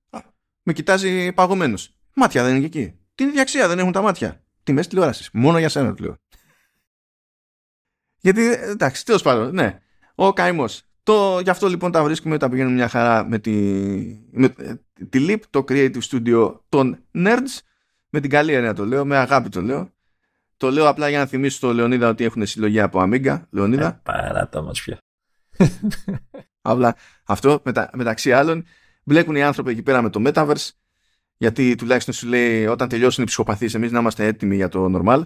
Με 0.64 0.73
κοιτάζει 0.73 1.34
παγωμένος. 1.34 1.98
Μάτια 2.15 2.44
δεν 2.44 2.56
είναι 2.56 2.68
και 2.68 2.80
εκεί. 2.80 2.99
Την 3.15 3.27
ίδια 3.27 3.41
αξία 3.41 3.68
δεν 3.68 3.80
έχουν 3.80 3.91
τα 3.91 4.02
μάτια. 4.02 4.44
Τιμές 4.64 4.88
τηλεόρασης. 4.88 5.30
Μόνο 5.34 5.60
για 5.60 5.69
σένα 5.69 5.94
το 5.94 6.03
λέω. 6.03 6.18
Γιατί 8.26 8.41
εντάξει, 8.48 9.06
τέλος 9.06 9.22
πάντων, 9.22 9.53
ναι. 9.53 9.81
Ο 10.15 10.34
καημός. 10.34 10.86
Το, 11.07 11.39
γι' 11.39 11.49
αυτό 11.49 11.67
λοιπόν 11.67 11.91
τα 11.91 12.03
βρίσκουμε, 12.03 12.38
τα 12.38 12.49
πηγαίνουμε 12.49 12.75
μια 12.75 12.88
χαρά 12.88 13.25
με 13.27 13.39
τη, 13.39 13.51
με, 14.31 14.49
τη 15.09 15.25
LIP, 15.29 15.39
το 15.49 15.63
Creative 15.67 15.99
Studio 16.11 16.59
των 16.69 17.03
Nerds, 17.13 17.59
με 18.09 18.19
την 18.19 18.29
καλή 18.29 18.53
έννοια 18.53 18.73
το 18.73 18.85
λέω, 18.85 19.05
με 19.05 19.17
αγάπη 19.17 19.49
το 19.49 19.61
λέω. 19.61 19.89
Το 20.57 20.71
λέω 20.71 20.88
απλά 20.88 21.09
για 21.09 21.19
να 21.19 21.25
θυμίσω 21.25 21.57
στο 21.57 21.73
Λεωνίδα 21.73 22.09
ότι 22.09 22.23
έχουν 22.23 22.45
συλλογή 22.45 22.79
από 22.79 23.03
Amiga. 23.03 23.41
Λεωνίδα. 23.49 23.88
Ε, 23.88 23.99
παρά 24.03 24.49
τα 24.49 24.61
μας 24.61 24.81
πια. 24.81 24.97
απλά 26.61 26.95
αυτό 27.23 27.61
μετα, 27.63 27.89
μεταξύ 27.93 28.34
άλλων 28.34 28.65
μπλέκουν 29.03 29.35
οι 29.35 29.43
άνθρωποι 29.43 29.71
εκεί 29.71 29.81
πέρα 29.81 30.01
με 30.01 30.09
το 30.09 30.21
Metaverse 30.25 30.69
γιατί 31.38 31.75
τουλάχιστον 31.75 32.13
σου 32.13 32.27
λέει 32.27 32.65
όταν 32.65 32.88
τελειώσουν 32.88 33.23
οι 33.23 33.27
ψυχοπαθείς 33.27 33.73
εμείς 33.73 33.91
να 33.91 33.99
είμαστε 33.99 34.25
έτοιμοι 34.25 34.55
για 34.55 34.69
το 34.69 34.91
normal 34.95 35.21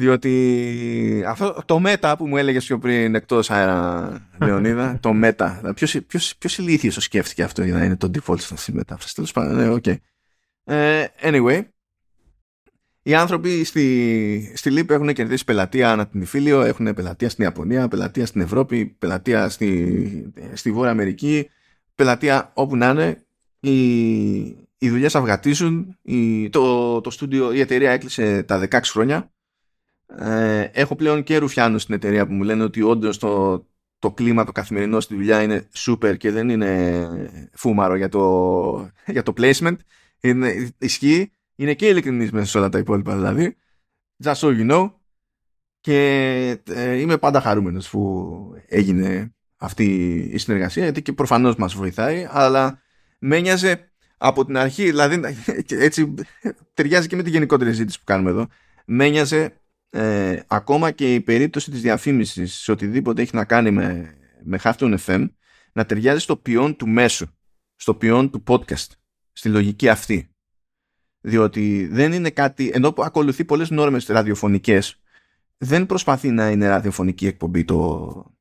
διότι 0.00 1.24
αυτό 1.26 1.62
το 1.64 1.78
μέτα 1.78 2.16
που 2.16 2.26
μου 2.26 2.36
έλεγες 2.36 2.64
πιο 2.64 2.78
πριν 2.78 3.14
εκτός 3.14 3.50
αέρα 3.50 4.28
Λεωνίδα, 4.40 4.98
το 5.00 5.12
μέτα. 5.12 5.72
Ποιος, 5.74 5.96
ποιος, 6.06 6.36
ποιος 6.38 6.58
ηλίθιος 6.58 6.94
το 6.94 7.00
σκέφτηκε 7.00 7.42
αυτό 7.42 7.64
για 7.64 7.74
να 7.74 7.84
είναι 7.84 7.96
το 7.96 8.10
default 8.14 8.40
στο 8.40 8.72
μέτα. 8.72 8.98
Τέλος 9.14 9.32
πάντων, 9.32 9.56
ναι, 9.56 9.78
okay. 9.82 9.96
Ε, 10.64 11.04
anyway, 11.22 11.62
οι 13.02 13.14
άνθρωποι 13.14 13.64
στη, 13.64 14.52
στη 14.56 14.70
ΛΥΠ 14.70 14.90
έχουν 14.90 15.12
κερδίσει 15.12 15.44
πελατεία 15.44 15.90
ανά 15.92 16.06
την 16.06 16.20
Ιφίλιο, 16.20 16.60
έχουν 16.60 16.94
πελατεία 16.94 17.28
στην 17.28 17.44
Ιαπωνία, 17.44 17.88
πελατεία 17.88 18.26
στην 18.26 18.40
Ευρώπη, 18.40 18.86
πελατεία 18.86 19.48
στη, 19.48 20.32
στη 20.52 20.72
Βόρεια 20.72 20.90
Αμερική, 20.90 21.50
πελατεία 21.94 22.50
όπου 22.54 22.76
να 22.76 22.88
είναι. 22.88 23.24
Οι, 23.60 24.40
οι 24.78 24.88
δουλειές 24.88 25.14
αυγατίζουν. 25.14 25.98
Η, 26.02 26.48
το, 26.50 27.00
το 27.00 27.10
στούντιο, 27.10 27.52
η 27.52 27.60
εταιρεία 27.60 27.90
έκλεισε 27.90 28.42
τα 28.42 28.68
16 28.70 28.80
χρόνια 28.84 29.30
ε, 30.18 30.62
έχω 30.72 30.96
πλέον 30.96 31.22
και 31.22 31.38
ρουφιάνους 31.38 31.82
στην 31.82 31.94
εταιρεία 31.94 32.26
που 32.26 32.32
μου 32.32 32.42
λένε 32.42 32.62
ότι 32.62 32.82
όντως 32.82 33.18
το, 33.18 33.64
το 33.98 34.12
κλίμα 34.12 34.44
το 34.44 34.52
καθημερινό 34.52 35.00
στη 35.00 35.14
δουλειά 35.14 35.42
είναι 35.42 35.68
super 35.76 36.16
και 36.16 36.30
δεν 36.30 36.48
είναι 36.48 37.50
φούμαρο 37.52 37.96
για 37.96 38.08
το, 38.08 38.90
για 39.14 39.22
το 39.22 39.32
placement. 39.36 39.76
Είναι, 40.20 40.70
ισχύει. 40.78 41.32
Είναι 41.54 41.74
και 41.74 41.88
ειλικρινής 41.88 42.30
μέσα 42.30 42.46
σε 42.46 42.58
όλα 42.58 42.68
τα 42.68 42.78
υπόλοιπα 42.78 43.16
δηλαδή. 43.16 43.56
Just 44.24 44.34
so 44.34 44.48
you 44.48 44.70
know. 44.70 44.92
Και 45.80 45.96
ε, 46.68 46.94
είμαι 46.94 47.18
πάντα 47.18 47.40
χαρούμενος 47.40 47.90
που 47.90 48.54
έγινε 48.66 49.34
αυτή 49.56 49.84
η 50.32 50.38
συνεργασία 50.38 50.82
γιατί 50.82 51.02
και 51.02 51.12
προφανώς 51.12 51.56
μας 51.56 51.74
βοηθάει 51.74 52.26
αλλά 52.30 52.82
με 53.18 53.36
ένοιαζε 53.36 53.90
από 54.16 54.44
την 54.44 54.56
αρχή 54.56 54.84
δηλαδή 54.84 55.20
έτσι 55.86 56.14
ταιριάζει 56.74 57.08
και 57.08 57.16
με 57.16 57.22
τη 57.22 57.30
γενικότερη 57.30 57.72
ζήτηση 57.72 57.98
που 57.98 58.04
κάνουμε 58.04 58.30
εδώ 58.30 58.46
με 58.84 59.04
ένοιαζε 59.04 59.59
ε, 59.90 60.40
ακόμα 60.46 60.90
και 60.90 61.14
η 61.14 61.20
περίπτωση 61.20 61.70
της 61.70 61.80
διαφήμισης 61.80 62.54
σε 62.54 62.72
οτιδήποτε 62.72 63.22
έχει 63.22 63.34
να 63.34 63.44
κάνει 63.44 63.70
με, 63.70 64.14
με 64.42 64.58
Halftone 64.62 64.96
FM 65.06 65.28
να 65.72 65.86
ταιριάζει 65.86 66.20
στο 66.20 66.36
ποιόν 66.36 66.76
του 66.76 66.88
μέσου, 66.88 67.26
στο 67.76 67.94
ποιόν 67.94 68.30
του 68.30 68.42
podcast, 68.46 68.88
στη 69.32 69.48
λογική 69.48 69.88
αυτή. 69.88 70.34
Διότι 71.20 71.86
δεν 71.86 72.12
είναι 72.12 72.30
κάτι, 72.30 72.70
ενώ 72.74 72.92
που 72.92 73.02
ακολουθεί 73.02 73.44
πολλές 73.44 73.70
νόρμες 73.70 74.06
ραδιοφωνικές, 74.06 75.00
δεν 75.56 75.86
προσπαθεί 75.86 76.30
να 76.30 76.50
είναι 76.50 76.68
ραδιοφωνική 76.68 77.26
εκπομπή 77.26 77.64
το, 77.64 78.34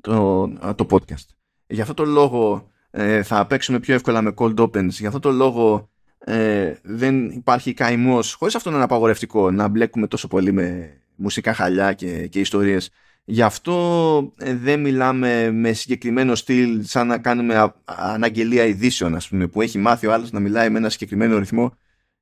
το, 0.00 0.48
το 0.76 0.86
podcast. 0.90 1.26
Γι' 1.66 1.80
αυτό 1.80 1.94
το 1.94 2.04
λόγο 2.04 2.70
ε, 2.90 3.22
θα 3.22 3.46
παίξουμε 3.46 3.80
πιο 3.80 3.94
εύκολα 3.94 4.22
με 4.22 4.34
cold 4.36 4.54
opens, 4.54 4.88
γι' 4.88 5.06
αυτό 5.06 5.18
το 5.18 5.30
λόγο 5.30 5.91
ε, 6.24 6.74
δεν 6.82 7.30
υπάρχει 7.30 7.74
καημός, 7.74 8.32
χωρίς 8.34 8.54
αυτό 8.54 8.70
να 8.70 8.74
είναι 8.74 8.84
απαγορευτικό, 8.84 9.50
να 9.50 9.68
μπλέκουμε 9.68 10.06
τόσο 10.06 10.28
πολύ 10.28 10.52
με 10.52 10.96
μουσικά 11.14 11.54
χαλιά 11.54 11.92
και, 11.92 12.26
και 12.26 12.40
ιστορίες. 12.40 12.90
Γι' 13.24 13.42
αυτό 13.42 14.32
ε, 14.38 14.54
δεν 14.54 14.80
μιλάμε 14.80 15.50
με 15.50 15.72
συγκεκριμένο 15.72 16.34
στυλ 16.34 16.84
σαν 16.84 17.06
να 17.06 17.18
κάνουμε 17.18 17.72
αναγγελία 17.84 18.64
ειδήσεων, 18.64 19.14
ας 19.14 19.28
πούμε, 19.28 19.46
που 19.46 19.62
έχει 19.62 19.78
μάθει 19.78 20.06
ο 20.06 20.12
άλλος 20.12 20.30
να 20.30 20.40
μιλάει 20.40 20.70
με 20.70 20.78
ένα 20.78 20.88
συγκεκριμένο 20.88 21.38
ρυθμό 21.38 21.76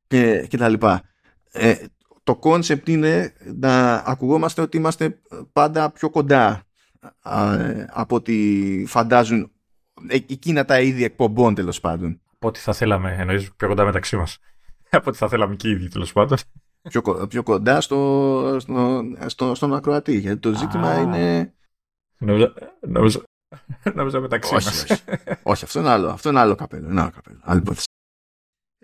και, 0.06 0.46
και 0.48 0.56
τα 0.56 0.68
λοιπά. 0.68 1.02
Ε, 1.52 1.74
το 2.22 2.36
concept 2.36 2.88
είναι 2.88 3.32
να 3.54 3.94
ακουγόμαστε 3.94 4.60
ότι 4.60 4.76
είμαστε 4.76 5.18
πάντα 5.52 5.90
πιο 5.90 6.10
κοντά 6.10 6.62
από 7.92 8.16
ό,τι 8.16 8.34
φαντάζουν 8.86 9.50
εκείνα 10.08 10.64
τα 10.64 10.80
είδη 10.80 11.04
εκπομπών 11.04 11.54
τέλος 11.54 11.80
πάντων 11.80 12.20
από 12.40 12.48
ό,τι 12.48 12.58
θα 12.58 12.72
θέλαμε, 12.72 13.16
εννοείς 13.18 13.52
πιο 13.54 13.68
κοντά 13.68 13.84
μεταξύ 13.84 14.16
μας. 14.16 14.38
από 14.90 15.08
ό,τι 15.08 15.18
θα 15.18 15.28
θέλαμε 15.28 15.56
και 15.56 15.68
οι 15.68 15.70
ίδιοι 15.70 15.88
τέλος 15.88 16.12
πάντων. 16.12 16.38
Πιο, 16.88 17.26
πιο 17.28 17.42
κοντά 17.42 17.80
στο, 17.80 18.56
στο, 18.60 19.02
στο, 19.26 19.54
στον 19.54 19.74
ακροατή, 19.74 20.18
γιατί 20.18 20.40
το 20.40 20.54
ζήτημα 20.54 21.00
είναι... 21.00 21.54
Νομίζω, 22.18 22.52
νομίζω, 22.80 23.22
νομίζω 23.94 24.20
μεταξύ 24.20 24.54
όχι, 24.54 24.66
μας. 24.66 24.82
Όχι, 24.82 25.02
όχι, 25.42 25.64
αυτό 25.64 25.80
είναι 25.80 25.88
άλλο, 25.88 26.08
αυτό 26.08 26.28
είναι 26.28 26.40
άλλο 26.40 26.54
καπέλο. 26.54 26.88
Είναι 26.90 27.00
άλλο 27.00 27.10
καπέλο 27.10 27.38
άλλη 27.42 27.62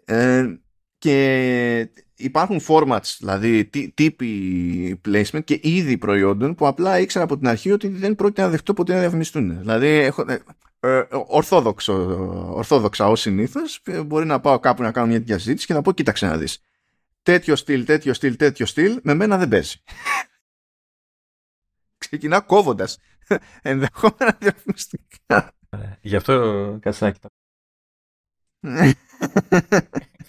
ε, 0.04 0.58
και 0.98 1.90
υπάρχουν 2.16 2.60
formats, 2.68 3.16
δηλαδή 3.18 3.64
τύποι 3.94 5.00
placement 5.04 5.44
και 5.44 5.60
είδη 5.62 5.98
προϊόντων 5.98 6.54
που 6.54 6.66
απλά 6.66 7.00
ήξερα 7.00 7.24
από 7.24 7.38
την 7.38 7.48
αρχή 7.48 7.72
ότι 7.72 7.88
δεν 7.88 8.14
πρόκειται 8.14 8.42
να 8.42 8.48
δεχτώ 8.48 8.74
ποτέ 8.74 8.94
να 8.94 9.00
διαφημιστούν. 9.00 9.58
Δηλαδή 9.58 9.86
έχω, 9.86 10.24
ε, 10.80 10.98
ε, 10.98 11.06
ορθόδοξο, 11.10 11.94
ορθόδοξα 12.54 13.08
ως 13.08 13.20
συνήθως 13.20 13.82
μπορεί 14.06 14.26
να 14.26 14.40
πάω 14.40 14.58
κάπου 14.58 14.82
να 14.82 14.92
κάνω 14.92 15.06
μια 15.06 15.18
τέτοια 15.18 15.38
συζήτηση 15.38 15.66
και 15.66 15.74
να 15.74 15.82
πω 15.82 15.92
κοίταξε 15.92 16.26
να 16.26 16.36
δεις 16.36 16.62
τέτοιο 17.22 17.56
στυλ, 17.56 17.84
τέτοιο 17.84 18.14
στυλ, 18.14 18.36
τέτοιο 18.36 18.66
στυλ 18.66 19.00
με 19.02 19.14
μένα 19.14 19.38
δεν 19.38 19.48
παίζει 19.48 19.82
ξεκινά 21.98 22.40
κόβοντας 22.40 22.98
ενδεχόμενα 23.62 24.36
διαφημιστικά. 24.40 25.52
Γι' 26.00 26.16
αυτό 26.16 26.32
κάτσε 26.80 27.04
να 27.04 27.10
κοιτάξω. 27.10 27.36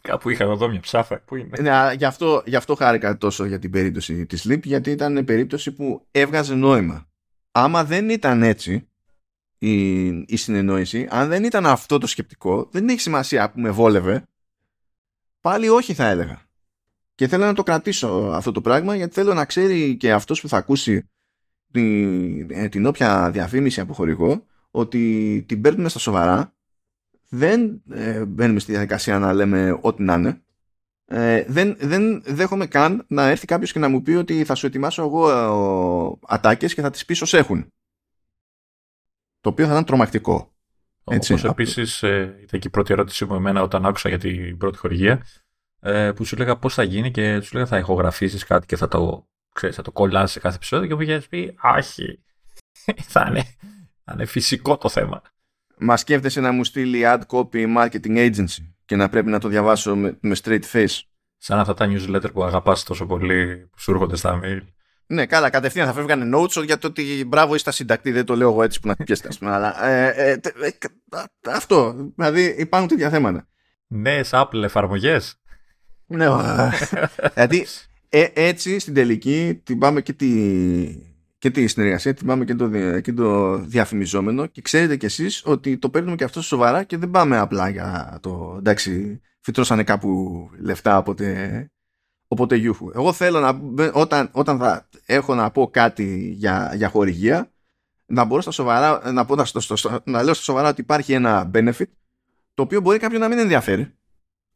Κάπου 0.01 0.29
είχα 0.29 0.43
εδώ 0.43 0.67
μια 0.67 0.79
ψάφα. 0.79 1.19
Πού 1.19 1.35
είναι. 1.35 1.61
Ναι, 1.61 1.93
γι, 1.93 2.05
αυτό, 2.05 2.43
γι' 2.45 2.55
αυτό 2.55 2.75
χάρηκα 2.75 3.17
τόσο 3.17 3.45
για 3.45 3.59
την 3.59 3.71
περίπτωση 3.71 4.25
της 4.25 4.45
Leap, 4.49 4.63
γιατί 4.63 4.91
ήταν 4.91 5.25
περίπτωση 5.25 5.71
που 5.71 6.07
έβγαζε 6.11 6.55
νόημα. 6.55 7.07
Άμα 7.51 7.83
δεν 7.83 8.09
ήταν 8.09 8.43
έτσι 8.43 8.89
η, 9.57 10.05
η 10.07 10.35
συνεννόηση, 10.35 11.07
αν 11.09 11.27
δεν 11.27 11.43
ήταν 11.43 11.65
αυτό 11.65 11.97
το 11.97 12.07
σκεπτικό, 12.07 12.67
δεν 12.71 12.89
έχει 12.89 12.99
σημασία 12.99 13.51
που 13.51 13.59
με 13.59 13.69
βόλευε, 13.69 14.23
πάλι 15.41 15.69
όχι 15.69 15.93
θα 15.93 16.05
έλεγα. 16.05 16.41
Και 17.15 17.27
θέλω 17.27 17.45
να 17.45 17.53
το 17.53 17.63
κρατήσω 17.63 18.07
αυτό 18.33 18.51
το 18.51 18.61
πράγμα, 18.61 18.95
γιατί 18.95 19.13
θέλω 19.13 19.33
να 19.33 19.45
ξέρει 19.45 19.95
και 19.95 20.11
αυτός 20.11 20.41
που 20.41 20.47
θα 20.47 20.57
ακούσει 20.57 21.09
την, 21.71 22.51
ε, 22.51 22.69
την 22.69 22.85
όποια 22.85 23.31
διαφήμιση 23.31 23.79
από 23.79 23.93
χορηγό, 23.93 24.45
ότι 24.71 25.43
την 25.47 25.61
παίρνουμε 25.61 25.89
στα 25.89 25.99
σοβαρά 25.99 26.53
δεν 27.29 27.81
ε, 27.89 28.25
μπαίνουμε 28.25 28.59
στη 28.59 28.71
διαδικασία 28.71 29.19
να 29.19 29.33
λέμε 29.33 29.79
ό,τι 29.81 30.03
να 30.03 30.13
είναι. 30.13 30.41
Ε, 31.05 31.43
δεν, 31.47 31.75
δεν 31.79 32.21
δέχομαι 32.25 32.65
καν 32.65 33.05
να 33.07 33.27
έρθει 33.27 33.45
κάποιος 33.45 33.71
και 33.71 33.79
να 33.79 33.89
μου 33.89 34.01
πει 34.01 34.11
ότι 34.11 34.43
θα 34.43 34.55
σου 34.55 34.65
ετοιμάσω 34.65 35.01
εγώ 35.01 35.31
ε, 35.31 36.27
ατάκες 36.27 36.73
και 36.73 36.81
θα 36.81 36.89
τις 36.89 37.05
πεις 37.05 37.21
ως 37.21 37.33
έχουν. 37.33 37.71
Το 39.47 39.53
οποίο 39.53 39.65
θα 39.65 39.71
ήταν 39.71 39.85
τρομακτικό. 39.85 40.55
Έτσι. 41.03 41.33
Όπως 41.33 41.43
επίσης 41.43 42.03
ε, 42.03 42.37
ήταν 42.41 42.59
και 42.59 42.67
η 42.67 42.69
πρώτη 42.69 42.93
ερώτηση 42.93 43.25
μου 43.25 43.35
εμένα 43.35 43.61
όταν 43.61 43.85
άκουσα 43.85 44.09
για 44.09 44.17
την 44.17 44.57
πρώτη 44.57 44.77
χορηγία 44.77 45.25
ε, 45.79 46.11
που 46.11 46.25
σου 46.25 46.37
λέγα 46.37 46.57
πώς 46.57 46.73
θα 46.73 46.83
γίνει 46.83 47.11
και 47.11 47.41
σου 47.41 47.53
λέγα 47.53 47.65
θα 47.65 47.77
ηχογραφήσεις 47.77 48.43
κάτι 48.43 48.65
και 48.65 48.75
θα 48.75 48.87
το, 48.87 49.27
ξέρεις, 49.53 49.75
θα 49.75 49.81
το 49.81 49.91
κολλάς 49.91 50.31
σε 50.31 50.39
κάθε 50.39 50.55
επεισόδιο 50.55 50.87
και 50.87 50.95
μου 50.95 51.01
είχες 51.01 51.27
πει 51.27 51.55
άχι 51.57 52.23
θα 53.13 53.25
είναι, 53.29 53.43
θα 54.03 54.13
είναι 54.13 54.25
φυσικό 54.25 54.77
το 54.77 54.89
θέμα. 54.89 55.21
Μα 55.77 55.97
σκέφτεσαι 55.97 56.39
να 56.39 56.51
μου 56.51 56.63
στείλει 56.63 57.01
ad 57.05 57.21
copy 57.27 57.77
marketing 57.77 58.17
agency 58.17 58.71
και 58.85 58.95
να 58.95 59.09
πρέπει 59.09 59.29
να 59.29 59.39
το 59.39 59.47
διαβάσω 59.47 59.95
με, 59.95 60.17
με 60.21 60.35
straight 60.43 60.63
face; 60.71 60.99
Σαν 61.37 61.59
αυτά 61.59 61.73
τα 61.73 61.87
newsletter 61.89 62.33
που 62.33 62.43
αγαπάς 62.43 62.83
τόσο 62.83 63.05
πολύ 63.05 63.67
που 63.71 63.79
σου 63.79 63.91
έρχονται 63.91 64.15
στα 64.15 64.39
mail. 64.43 64.61
Ναι, 65.07 65.25
καλά, 65.25 65.49
κατευθείαν 65.49 65.87
θα 65.87 65.93
φεύγανε 65.93 66.37
notes 66.37 66.65
για 66.65 66.77
το 66.77 66.87
ότι 66.87 67.25
μπράβο 67.27 67.55
είστε 67.55 67.71
συντακτή. 67.71 68.11
Δεν 68.11 68.25
το 68.25 68.35
λέω 68.35 68.49
εγώ 68.49 68.63
έτσι 68.63 68.79
που 68.79 68.87
να 68.87 68.95
πιέσετε, 68.95 69.29
αλλά. 69.41 69.85
Ε, 69.85 70.07
ε, 70.07 70.31
ε, 70.31 70.69
αυτό. 71.51 71.95
Δηλαδή 72.15 72.55
υπάρχουν 72.57 72.89
τέτοια 72.89 73.09
θέματα. 73.09 73.47
Νέες 73.87 74.29
Apple 74.33 74.63
εφαρμογές. 74.63 75.41
Ναι, 76.05 76.27
δηλαδή 77.33 77.65
έτσι 78.33 78.79
στην 78.79 78.93
τελική 78.93 79.61
την 79.63 79.77
πάμε 79.77 80.01
και 80.01 80.13
τη, 80.13 80.27
και 81.37 81.49
τη 81.51 81.67
συνεργασία, 81.67 82.13
την 82.13 82.27
πάμε 82.27 82.45
και 82.45 82.55
το, 82.55 82.69
και 82.99 83.13
το 83.13 83.57
διαφημιζόμενο 83.57 84.45
και 84.45 84.61
ξέρετε 84.61 84.95
κι 84.95 85.05
εσείς 85.05 85.41
ότι 85.45 85.77
το 85.77 85.89
παίρνουμε 85.89 86.15
και 86.15 86.23
αυτό 86.23 86.41
σοβαρά 86.41 86.83
και 86.83 86.97
δεν 86.97 87.11
πάμε 87.11 87.37
απλά 87.37 87.69
για 87.69 88.17
το 88.21 88.55
εντάξει 88.57 89.21
φυτρώσανε 89.41 89.83
κάπου 89.83 90.49
λεφτά 90.59 90.97
οπότε, 90.97 91.25
οπότε 92.27 92.55
γιούχου. 92.55 92.91
Εγώ 92.93 93.13
θέλω 93.13 93.39
να 93.39 93.59
όταν, 93.93 94.29
όταν 94.31 94.57
θα 94.57 94.89
έχω 95.05 95.35
να 95.35 95.51
πω 95.51 95.69
κάτι 95.69 96.33
για, 96.37 96.71
για 96.75 96.89
χορηγία 96.89 97.51
να 98.05 98.23
μπορώ 98.23 98.41
στα 98.41 98.51
σοβαρά 98.51 99.11
να, 99.11 99.25
πω, 99.25 99.35
να, 99.35 99.45
να 100.03 100.23
λέω 100.23 100.33
στα 100.33 100.43
σοβαρά 100.43 100.69
ότι 100.69 100.81
υπάρχει 100.81 101.13
ένα 101.13 101.51
benefit 101.53 101.89
το 102.53 102.63
οποίο 102.63 102.81
μπορεί 102.81 102.97
κάποιον 102.99 103.21
να 103.21 103.27
μην 103.27 103.37
ενδιαφέρει 103.37 103.95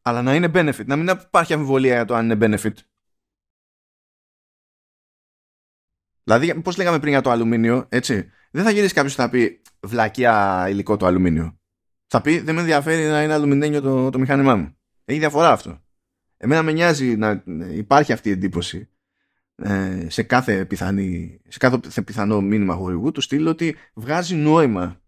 αλλά 0.02 0.22
να 0.22 0.35
είναι 0.35 0.52
benefit, 0.53 0.85
να 0.85 0.95
μην 0.95 1.07
υπάρχει 1.07 1.53
αμφιβολία 1.53 1.93
για 1.93 2.06
το 2.06 2.15
αν 2.15 2.30
είναι 2.30 2.57
benefit 2.57 2.73
Δηλαδή, 6.23 6.61
πώς 6.61 6.77
λέγαμε 6.77 6.99
πριν 6.99 7.11
για 7.11 7.22
το 7.22 7.30
αλουμίνιο, 7.30 7.85
έτσι; 7.89 8.31
Δεν 8.52 8.64
θα 8.64 8.72
γυρίσει 8.72 8.93
κάποιος 8.93 9.15
και 9.15 9.22
θα 9.22 9.30
πει 9.30 9.61
βλακιά 9.80 10.65
υλικό 10.69 10.98
το 10.98 11.06
αλουμίνιο. 11.06 11.60
Θα 12.07 12.22
πει 12.22 12.39
δεν 12.39 12.56
με 12.56 12.61
ενδιαφέρει 12.61 13.06
να 13.06 13.23
είναι 13.23 13.34
αλουμινένιο 13.34 13.81
το, 13.81 14.10
το 14.10 14.19
μηχάνημά 14.19 14.56
μου. 14.56 14.77
Έχει 15.06 15.19
διαφορά 15.19 15.52
αυτό. 15.52 15.81
Εμένα 16.43 16.63
με 16.63 16.72
νοιάζει 16.72 17.15
να 17.15 17.43
υπάρχει 17.72 18.13
αυτή 18.13 18.30
η 18.30 18.31
εντύπωση 18.31 18.89
ε, 19.55 20.09
σε, 20.09 20.23
κάθε 20.23 20.65
πιθανή, 20.65 21.41
σε 21.47 21.57
κάθε 21.57 22.01
πιθανό 22.01 22.41
μήνυμα 22.41 22.73
χορηγού 22.73 23.11
του 23.11 23.22
στείλω 23.22 23.49
ότι 23.49 23.76
βγάζει 23.93 24.35
νόημα 24.35 25.01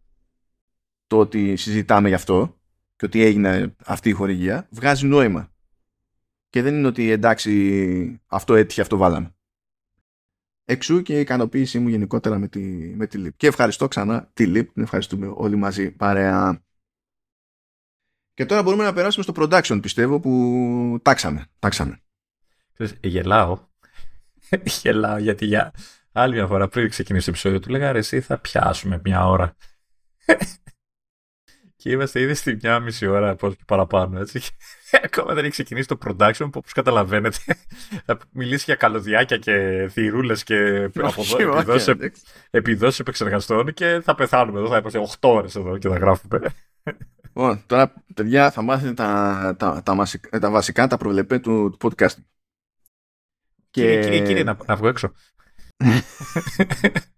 το 1.07 1.17
ότι 1.19 1.55
συζητάμε 1.55 2.07
γι' 2.07 2.13
αυτό 2.13 2.59
και 2.95 3.05
ότι 3.05 3.23
έγινε 3.23 3.75
αυτή 3.85 4.09
η 4.09 4.11
χορηγία. 4.11 4.67
Βγάζει 4.71 5.07
νόημα. 5.07 5.51
Και 6.49 6.61
δεν 6.61 6.75
είναι 6.75 6.87
ότι 6.87 7.09
εντάξει 7.09 8.21
αυτό 8.25 8.55
έτυχε, 8.55 8.81
αυτό 8.81 8.97
βάλαμε. 8.97 9.35
Εξού 10.65 11.01
και 11.01 11.17
η 11.17 11.19
ικανοποίησή 11.19 11.79
μου 11.79 11.87
γενικότερα 11.87 12.37
με 12.37 12.47
τη, 12.47 12.59
με 12.95 13.07
τη 13.07 13.17
ΛΥΠ. 13.17 13.37
Και 13.37 13.47
ευχαριστώ 13.47 13.87
ξανά 13.87 14.29
τη 14.33 14.45
ΛΥΠ. 14.45 14.73
Την 14.73 14.83
ευχαριστούμε 14.83 15.31
όλοι 15.35 15.55
μαζί 15.55 15.91
παρέα. 15.91 16.63
Και 18.33 18.45
τώρα 18.45 18.63
μπορούμε 18.63 18.83
να 18.83 18.93
περάσουμε 18.93 19.23
στο 19.23 19.33
production 19.35 19.79
πιστεύω 19.81 20.19
που 20.19 20.99
τάξαμε. 21.01 21.45
τάξαμε. 21.59 22.01
Γελάω. 23.01 23.59
Γελάω 24.81 25.17
γιατί 25.17 25.45
για 25.45 25.71
άλλη 26.11 26.33
μια 26.33 26.47
φορά 26.47 26.67
πριν 26.67 26.89
ξεκινήσει 26.89 27.25
το 27.25 27.31
επεισόδιο 27.31 27.59
του 27.59 27.69
λέγα 27.69 27.91
ρε 27.91 27.97
εσύ 27.97 28.21
θα 28.21 28.37
πιάσουμε 28.37 29.01
μια 29.03 29.27
ώρα. 29.27 29.55
και 31.75 31.91
είμαστε 31.91 32.19
ήδη 32.19 32.33
στη 32.33 32.57
μια 32.61 32.79
μισή 32.79 33.07
ώρα 33.07 33.35
πώς 33.35 33.55
και 33.55 33.63
παραπάνω 33.67 34.19
έτσι. 34.19 34.41
Ακόμα 35.05 35.33
δεν 35.33 35.43
έχει 35.43 35.51
ξεκινήσει 35.51 35.87
το 35.87 35.97
production 36.05 36.37
που 36.37 36.51
όπως 36.53 36.71
καταλαβαίνετε 36.71 37.37
θα 38.05 38.17
μιλήσει 38.31 38.63
για 38.65 38.75
καλωδιάκια 38.75 39.37
και 39.37 39.87
θηρούλες 39.91 40.43
και 40.43 40.89
επιδόσεις 42.49 42.99
επεξεργαστών 42.99 43.73
και 43.73 44.01
θα 44.03 44.15
πεθάνουμε 44.15 44.59
εδώ, 44.59 44.67
θα 44.67 44.77
είμαστε 44.77 44.99
8 45.19 45.29
ώρες 45.29 45.55
εδώ 45.55 45.77
και 45.77 45.89
θα 45.89 45.97
γράφουμε. 45.97 46.39
Λοιπόν, 47.35 47.63
τώρα 47.65 48.03
παιδιά 48.13 48.51
θα 48.51 48.61
μάθετε 48.61 48.93
τα, 48.93 49.55
τα, 49.59 49.83
τα, 49.83 49.95
τα 50.39 50.49
βασικά, 50.49 50.87
τα 50.87 50.97
προβλεπέ 50.97 51.39
του, 51.39 51.69
του 51.69 51.77
podcasting. 51.81 52.23
Και... 53.69 53.99
Κύριε, 54.01 54.25
κύριε, 54.25 54.43
να, 54.43 54.57
να 54.65 54.75
βγω 54.75 54.87
έξω. 54.87 55.13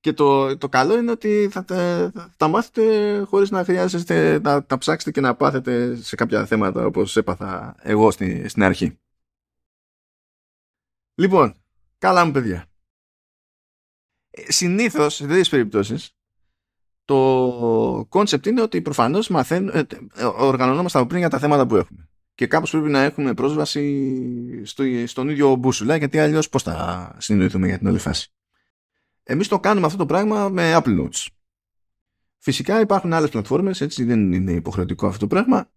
Και 0.00 0.12
το, 0.12 0.58
το 0.58 0.68
καλό 0.68 0.98
είναι 0.98 1.10
ότι 1.10 1.48
θα 1.50 1.64
τα, 1.64 2.10
θα 2.14 2.34
τα 2.36 2.48
μάθετε 2.48 3.20
χωρίς 3.22 3.50
να 3.50 3.64
χρειάζεστε 3.64 4.40
να 4.40 4.64
τα 4.64 4.78
ψάξετε 4.78 5.10
και 5.10 5.20
να 5.20 5.36
πάθετε 5.36 5.96
σε 5.96 6.16
κάποια 6.16 6.46
θέματα 6.46 6.86
όπως 6.86 7.16
έπαθα 7.16 7.76
εγώ 7.78 8.10
στην, 8.10 8.48
στην 8.48 8.62
αρχή. 8.62 8.98
Λοιπόν, 11.14 11.54
καλά 11.98 12.24
μου 12.24 12.32
παιδιά. 12.32 12.66
Ε, 14.30 14.52
συνήθως, 14.52 15.14
σε 15.14 15.26
τέτοιες 15.26 15.48
περιπτώσεις, 15.48 16.13
το 17.04 18.06
concept 18.08 18.46
είναι 18.46 18.62
ότι 18.62 18.82
προφανώς 18.82 19.28
μαθαίνουμε, 19.28 19.86
ε, 20.14 20.24
οργανωνόμαστε 20.24 20.98
από 20.98 21.06
πριν 21.06 21.18
για 21.20 21.28
τα 21.28 21.38
θέματα 21.38 21.66
που 21.66 21.76
έχουμε. 21.76 22.08
Και 22.34 22.46
κάπως 22.46 22.70
πρέπει 22.70 22.88
να 22.88 23.02
έχουμε 23.02 23.34
πρόσβαση 23.34 24.64
στο, 24.64 24.84
στον 25.06 25.28
ίδιο 25.28 25.54
μπούσουλα, 25.54 25.96
γιατί 25.96 26.18
αλλιώς 26.18 26.48
πώς 26.48 26.62
θα 26.62 27.14
συνεννοηθούμε 27.18 27.66
για 27.66 27.78
την 27.78 27.86
όλη 27.86 27.98
φάση. 27.98 28.32
Εμείς 29.22 29.48
το 29.48 29.60
κάνουμε 29.60 29.86
αυτό 29.86 29.98
το 29.98 30.06
πράγμα 30.06 30.48
με 30.48 30.76
Apple 30.76 31.00
Notes. 31.00 31.26
Φυσικά 32.38 32.80
υπάρχουν 32.80 33.12
άλλες 33.12 33.30
πλατφόρμες, 33.30 33.80
έτσι 33.80 34.04
δεν 34.04 34.32
είναι 34.32 34.52
υποχρεωτικό 34.52 35.06
αυτό 35.06 35.18
το 35.18 35.26
πράγμα. 35.26 35.70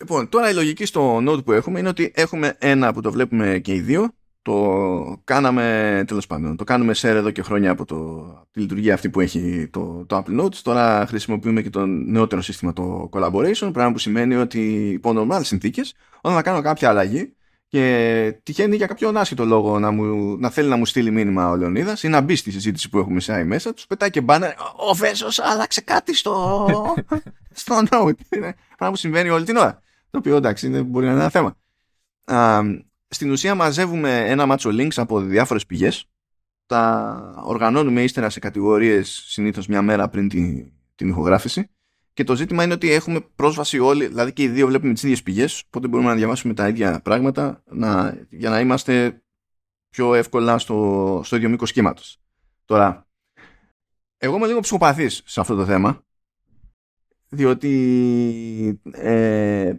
Λοιπόν, 0.00 0.28
τώρα 0.28 0.50
η 0.50 0.54
λογική 0.54 0.84
στο 0.84 1.16
Note 1.16 1.44
που 1.44 1.52
έχουμε 1.52 1.78
είναι 1.78 1.88
ότι 1.88 2.12
έχουμε 2.14 2.56
ένα 2.58 2.92
που 2.92 3.00
το 3.00 3.12
βλέπουμε 3.12 3.58
και 3.58 3.74
οι 3.74 3.80
δύο. 3.80 4.14
Το 4.46 5.20
κάναμε, 5.24 6.04
τέλος 6.06 6.26
πάντων, 6.26 6.56
το 6.56 6.64
κάνουμε 6.64 6.92
share 6.96 7.04
εδώ 7.04 7.30
και 7.30 7.42
χρόνια 7.42 7.70
από 7.70 7.84
το, 7.84 8.24
τη 8.50 8.60
λειτουργία 8.60 8.94
αυτή 8.94 9.10
που 9.10 9.20
έχει 9.20 9.68
το, 9.72 10.04
το 10.06 10.16
Apple 10.16 10.40
Notes. 10.40 10.54
Τώρα 10.62 11.06
χρησιμοποιούμε 11.06 11.62
και 11.62 11.70
το 11.70 11.86
νεότερο 11.86 12.42
σύστημα 12.42 12.72
το 12.72 13.08
Collaboration, 13.12 13.70
πράγμα 13.72 13.92
που 13.92 13.98
σημαίνει 13.98 14.34
ότι 14.34 14.88
υπό 14.88 15.12
normal 15.16 15.40
συνθήκες, 15.42 15.94
όταν 16.20 16.36
θα 16.36 16.42
κάνω 16.42 16.60
κάποια 16.60 16.88
αλλαγή, 16.88 17.34
και 17.68 18.40
τυχαίνει 18.42 18.76
για 18.76 18.86
κάποιον 18.86 19.16
άσχητο 19.16 19.44
λόγο 19.44 19.78
να, 19.78 19.90
μου, 19.90 20.36
να 20.38 20.50
θέλει 20.50 20.68
να 20.68 20.76
μου 20.76 20.86
στείλει 20.86 21.10
μήνυμα 21.10 21.50
ο 21.50 21.56
Λεωνίδας 21.56 22.02
ή 22.02 22.08
να 22.08 22.20
μπει 22.20 22.36
στη 22.36 22.50
συζήτηση 22.50 22.88
που 22.88 22.98
έχουμε 22.98 23.20
σε 23.20 23.44
μέσα, 23.44 23.74
τους 23.74 23.86
πετάει 23.86 24.10
και 24.10 24.20
μπάνε. 24.20 24.54
Ο 24.90 24.94
Βέζος 24.94 25.38
άλλαξε 25.38 25.80
κάτι 25.80 26.14
στο, 26.14 26.66
στο 27.62 27.82
Note. 27.90 28.34
Είναι 28.36 28.54
πράγμα 28.76 28.94
που 28.94 28.96
συμβαίνει 28.96 29.28
όλη 29.28 29.44
την 29.44 29.56
ώρα. 29.56 29.82
Το 30.10 30.18
οποίο 30.18 30.36
εντάξει 30.36 30.66
είναι, 30.66 30.82
μπορεί 30.82 31.06
να 31.06 31.12
είναι 31.12 31.20
ένα 31.20 31.30
θέμα. 31.30 31.56
Α, 32.24 32.62
στην 33.08 33.30
ουσία 33.30 33.54
μαζεύουμε 33.54 34.30
ένα 34.30 34.46
μάτσο 34.46 34.70
links 34.70 34.96
από 34.96 35.20
διάφορες 35.20 35.66
πηγές. 35.66 36.04
Τα 36.66 37.42
οργανώνουμε 37.44 38.02
ύστερα 38.02 38.30
σε 38.30 38.38
κατηγορίες 38.38 39.24
συνήθως 39.26 39.66
μια 39.66 39.82
μέρα 39.82 40.08
πριν 40.08 40.28
την, 40.28 40.72
την 40.94 41.08
ηχογράφηση 41.08 41.70
και 42.16 42.24
το 42.24 42.36
ζήτημα 42.36 42.64
είναι 42.64 42.72
ότι 42.72 42.92
έχουμε 42.92 43.20
πρόσβαση 43.20 43.78
όλοι, 43.78 44.06
δηλαδή 44.06 44.32
και 44.32 44.42
οι 44.42 44.48
δύο 44.48 44.66
βλέπουμε 44.66 44.92
τις 44.92 45.02
ίδιες 45.02 45.22
πηγές, 45.22 45.62
οπότε 45.66 45.88
μπορούμε 45.88 46.08
να 46.08 46.14
διαβάσουμε 46.14 46.54
τα 46.54 46.68
ίδια 46.68 47.00
πράγματα 47.00 47.62
να, 47.66 48.18
για 48.30 48.50
να 48.50 48.60
είμαστε 48.60 49.22
πιο 49.88 50.14
εύκολα 50.14 50.58
στο, 50.58 51.20
στο 51.24 51.36
ίδιο 51.36 51.48
μήκος 51.48 51.72
κύματο. 51.72 52.02
Τώρα, 52.64 53.08
εγώ 54.16 54.36
είμαι 54.36 54.46
λίγο 54.46 54.60
ψυχοπαθής 54.60 55.22
σε 55.24 55.40
αυτό 55.40 55.54
το 55.54 55.64
θέμα, 55.64 56.04
διότι 57.28 58.80
ε, 58.92 59.74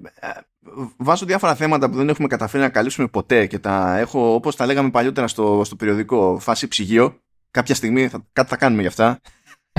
βάζω 0.98 1.26
διάφορα 1.26 1.56
θέματα 1.56 1.90
που 1.90 1.96
δεν 1.96 2.10
έχουμε 2.10 2.28
καταφέρει 2.28 2.64
να 2.64 2.70
καλύψουμε 2.70 3.08
ποτέ 3.08 3.48
και 3.48 3.60
τα 3.60 3.98
έχω 3.98 4.34
όπως 4.34 4.56
τα 4.56 4.66
λέγαμε 4.66 4.90
παλιότερα 4.90 5.28
στο, 5.28 5.62
στο 5.66 5.76
περιοδικό 5.76 6.40
φάση 6.40 6.68
ψυγείο. 6.68 7.22
Κάποια 7.52 7.76
στιγμή 7.76 8.08
θα, 8.08 8.26
κάτι 8.34 8.50
θα 8.50 8.58
κάνουμε 8.58 8.82
γι' 8.82 8.88
αυτά. 8.88 9.22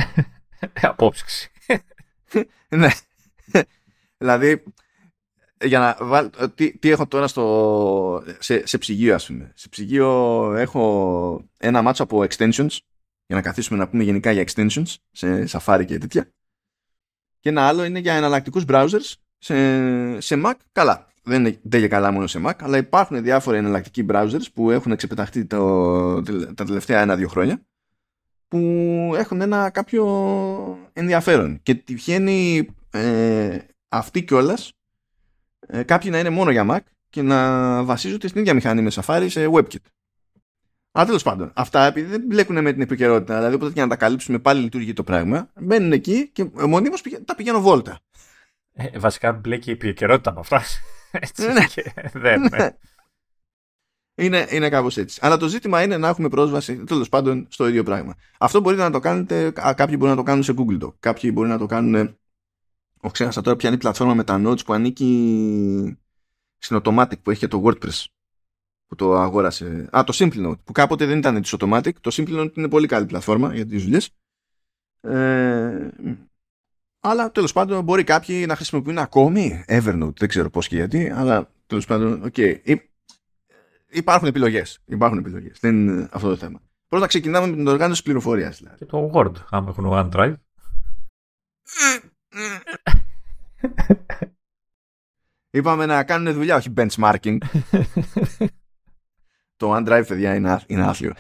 Απόψυξη. 0.82 1.51
ναι. 2.69 2.89
Δηλαδή 4.19 4.62
για 5.65 5.78
να 5.78 5.97
βάλω, 6.01 6.31
τι, 6.55 6.78
τι 6.78 6.90
έχω 6.90 7.06
τώρα 7.06 7.27
στο, 7.27 8.24
σε, 8.39 8.66
σε 8.66 8.78
ψυγείο 8.78 9.15
ας 9.15 9.27
πούμε. 9.27 9.52
Σε 9.55 9.69
ψυγείο 9.69 10.10
έχω 10.56 11.44
ένα 11.59 11.82
μάτσο 11.82 12.02
από 12.02 12.27
extensions 12.28 12.77
για 13.27 13.36
να 13.36 13.43
καθίσουμε 13.43 13.78
να 13.78 13.89
πούμε 13.89 14.02
γενικά 14.02 14.32
για 14.32 14.44
extensions 14.47 14.94
σε 15.10 15.48
Safari 15.51 15.85
και 15.86 15.98
τέτοια. 15.98 16.32
Και 17.40 17.48
ένα 17.48 17.66
άλλο 17.66 17.85
είναι 17.85 17.98
για 17.98 18.15
εναλλακτικούς 18.15 18.65
browsers 18.69 19.15
σε, 19.39 20.20
σε 20.20 20.40
Mac 20.44 20.55
καλά 20.73 21.06
δεν 21.23 21.44
είναι 21.44 21.59
δεν 21.62 21.89
καλά 21.89 22.10
μόνο 22.10 22.27
σε 22.27 22.40
Mac 22.47 22.52
αλλά 22.59 22.77
υπάρχουν 22.77 23.23
διάφοροι 23.23 23.59
εναλλακτικοί 23.59 24.06
browsers 24.09 24.44
που 24.55 24.70
έχουν 24.70 24.93
εξεπεταχθεί 24.93 25.44
το, 25.44 26.23
τα 26.55 26.65
τελευταία 26.65 27.01
ένα-δύο 27.01 27.28
χρόνια 27.28 27.62
που 28.48 28.59
έχουν 29.16 29.40
ένα 29.40 29.70
κάποιο 29.70 30.05
ενδιαφέρον 30.93 31.60
και 31.62 31.74
τυχαίνει 31.74 32.69
ε, 32.90 33.59
αυτή 33.89 34.24
κιόλας 34.24 34.73
ε, 35.66 35.82
κάποιοι 35.82 36.10
να 36.12 36.19
είναι 36.19 36.31
μόνο 36.31 36.51
για 36.51 36.66
Mac 36.70 36.81
και 37.10 37.23
να 37.23 37.82
βασίζονται 37.85 38.28
στην 38.28 38.40
ίδια 38.40 38.55
μηχανή 38.55 38.82
με 38.82 38.90
Safari 38.94 39.27
σε 39.28 39.48
WebKit. 39.52 39.77
Αλλά 40.93 41.06
τέλος 41.06 41.23
πάντων, 41.23 41.51
αυτά 41.55 41.85
επειδή 41.85 42.10
δεν 42.10 42.23
μπλέκουν 42.27 42.62
με 42.62 42.73
την 42.73 42.81
επικαιρότητα, 42.81 43.36
δηλαδή 43.36 43.55
όποτε 43.55 43.73
για 43.73 43.82
να 43.82 43.89
τα 43.89 43.97
καλύψουμε 43.97 44.39
πάλι 44.39 44.60
λειτουργεί 44.60 44.93
το 44.93 45.02
πράγμα, 45.02 45.51
μπαίνουν 45.60 45.93
εκεί 45.93 46.28
και 46.28 46.51
μονίμως 46.69 47.02
τα 47.24 47.35
πηγαίνω 47.35 47.60
βόλτα. 47.60 47.98
Ε, 48.80 48.98
βασικά 48.98 49.32
μπλέκει 49.32 49.68
η 49.68 49.72
επικαιρότητα 49.72 50.32
με 50.32 50.40
αυτά. 50.40 50.62
Έτσι 51.10 51.52
Ναι. 51.52 51.66
και 51.66 51.92
δεν. 52.12 52.40
Ναι. 52.40 52.70
Είναι, 54.14 54.46
είναι 54.50 54.68
κάπως 54.68 54.96
έτσι. 54.96 55.18
Αλλά 55.22 55.36
το 55.36 55.48
ζήτημα 55.48 55.82
είναι 55.82 55.96
να 55.96 56.09
έχουμε 56.09 56.28
πρόσβαση 56.28 56.84
τέλος 56.84 57.09
πάντων 57.09 57.46
στο 57.50 57.68
ίδιο 57.68 57.82
πράγμα. 57.82 58.14
Αυτό 58.38 58.60
μπορείτε 58.60 58.82
να 58.82 58.90
το 58.90 58.98
κάνετε, 58.98 59.52
α, 59.66 59.74
κάποιοι 59.74 59.94
μπορεί 59.98 60.10
να 60.10 60.16
το 60.16 60.22
κάνουν 60.22 60.42
σε 60.42 60.55
Google 60.56 60.82
Doc, 60.82 60.92
κάποιοι 61.00 61.30
μπορεί 61.34 61.48
να 61.48 61.59
το 61.59 61.66
κάνουν. 61.66 62.18
Όχι, 63.00 63.12
ξέχασα 63.12 63.40
τώρα 63.40 63.56
ποια 63.56 63.68
είναι 63.68 63.76
η 63.78 63.80
πλατφόρμα 63.80 64.14
με 64.14 64.24
τα 64.24 64.42
notes 64.44 64.64
που 64.64 64.72
ανήκει 64.72 65.98
στην 66.59 66.80
Automattic 66.84 67.22
που 67.22 67.30
έχει 67.30 67.40
και 67.40 67.48
το 67.48 67.62
WordPress 67.64 68.05
που 68.86 68.94
το 68.94 69.14
αγόρασε. 69.14 69.88
Α, 69.96 70.05
το 70.05 70.12
Simplenote 70.16 70.59
που 70.64 70.72
κάποτε 70.72 71.06
δεν 71.06 71.18
ήταν 71.18 71.42
της 71.42 71.55
Automattic. 71.59 71.92
Το 72.00 72.10
Simplenote 72.12 72.56
είναι 72.56 72.68
πολύ 72.68 72.86
καλή 72.86 73.06
πλατφόρμα 73.06 73.55
για 73.55 73.66
τις 73.66 73.82
δουλειές. 73.82 74.10
Ε, 75.00 75.88
αλλά 77.00 77.30
τέλος 77.32 77.52
πάντων 77.52 77.84
μπορεί 77.84 78.04
κάποιοι 78.04 78.44
να 78.48 78.56
χρησιμοποιούν 78.56 78.98
ακόμη 78.98 79.64
Evernote. 79.68 80.16
Δεν 80.16 80.28
ξέρω 80.28 80.50
πώς 80.50 80.68
και 80.68 80.76
γιατί, 80.76 81.10
αλλά 81.10 81.50
τέλος 81.66 81.86
πάντων, 81.86 82.24
οκ. 82.24 82.36
Υ- 82.38 82.86
Υπάρχουν 83.90 84.28
επιλογές. 84.28 84.78
Υπάρχουν 84.84 85.18
επιλογές. 85.18 85.58
Δεν 85.60 85.74
είναι 85.88 86.08
αυτό 86.12 86.28
το 86.28 86.36
θέμα. 86.36 86.60
Πρώτα 86.88 87.06
ξεκινάμε 87.06 87.46
με 87.46 87.56
την 87.56 87.66
οργάνωση 87.66 88.02
πληροφορίας. 88.02 88.58
Δηλαδή. 88.58 88.76
Και 88.78 88.84
το 88.84 89.10
Word, 89.14 89.32
άμα 89.50 89.68
έχουν 89.68 89.84
OneDrive. 89.88 90.34
Είπαμε 95.50 95.86
να 95.86 96.04
κάνουν 96.04 96.32
δουλειά, 96.34 96.56
όχι 96.56 96.72
benchmarking. 96.76 97.38
το 99.56 99.76
OneDrive, 99.76 100.04
παιδιά, 100.08 100.34
είναι, 100.34 100.50
άθ- 100.50 100.70
είναι 100.70 100.82
άθλιο. 100.86 101.14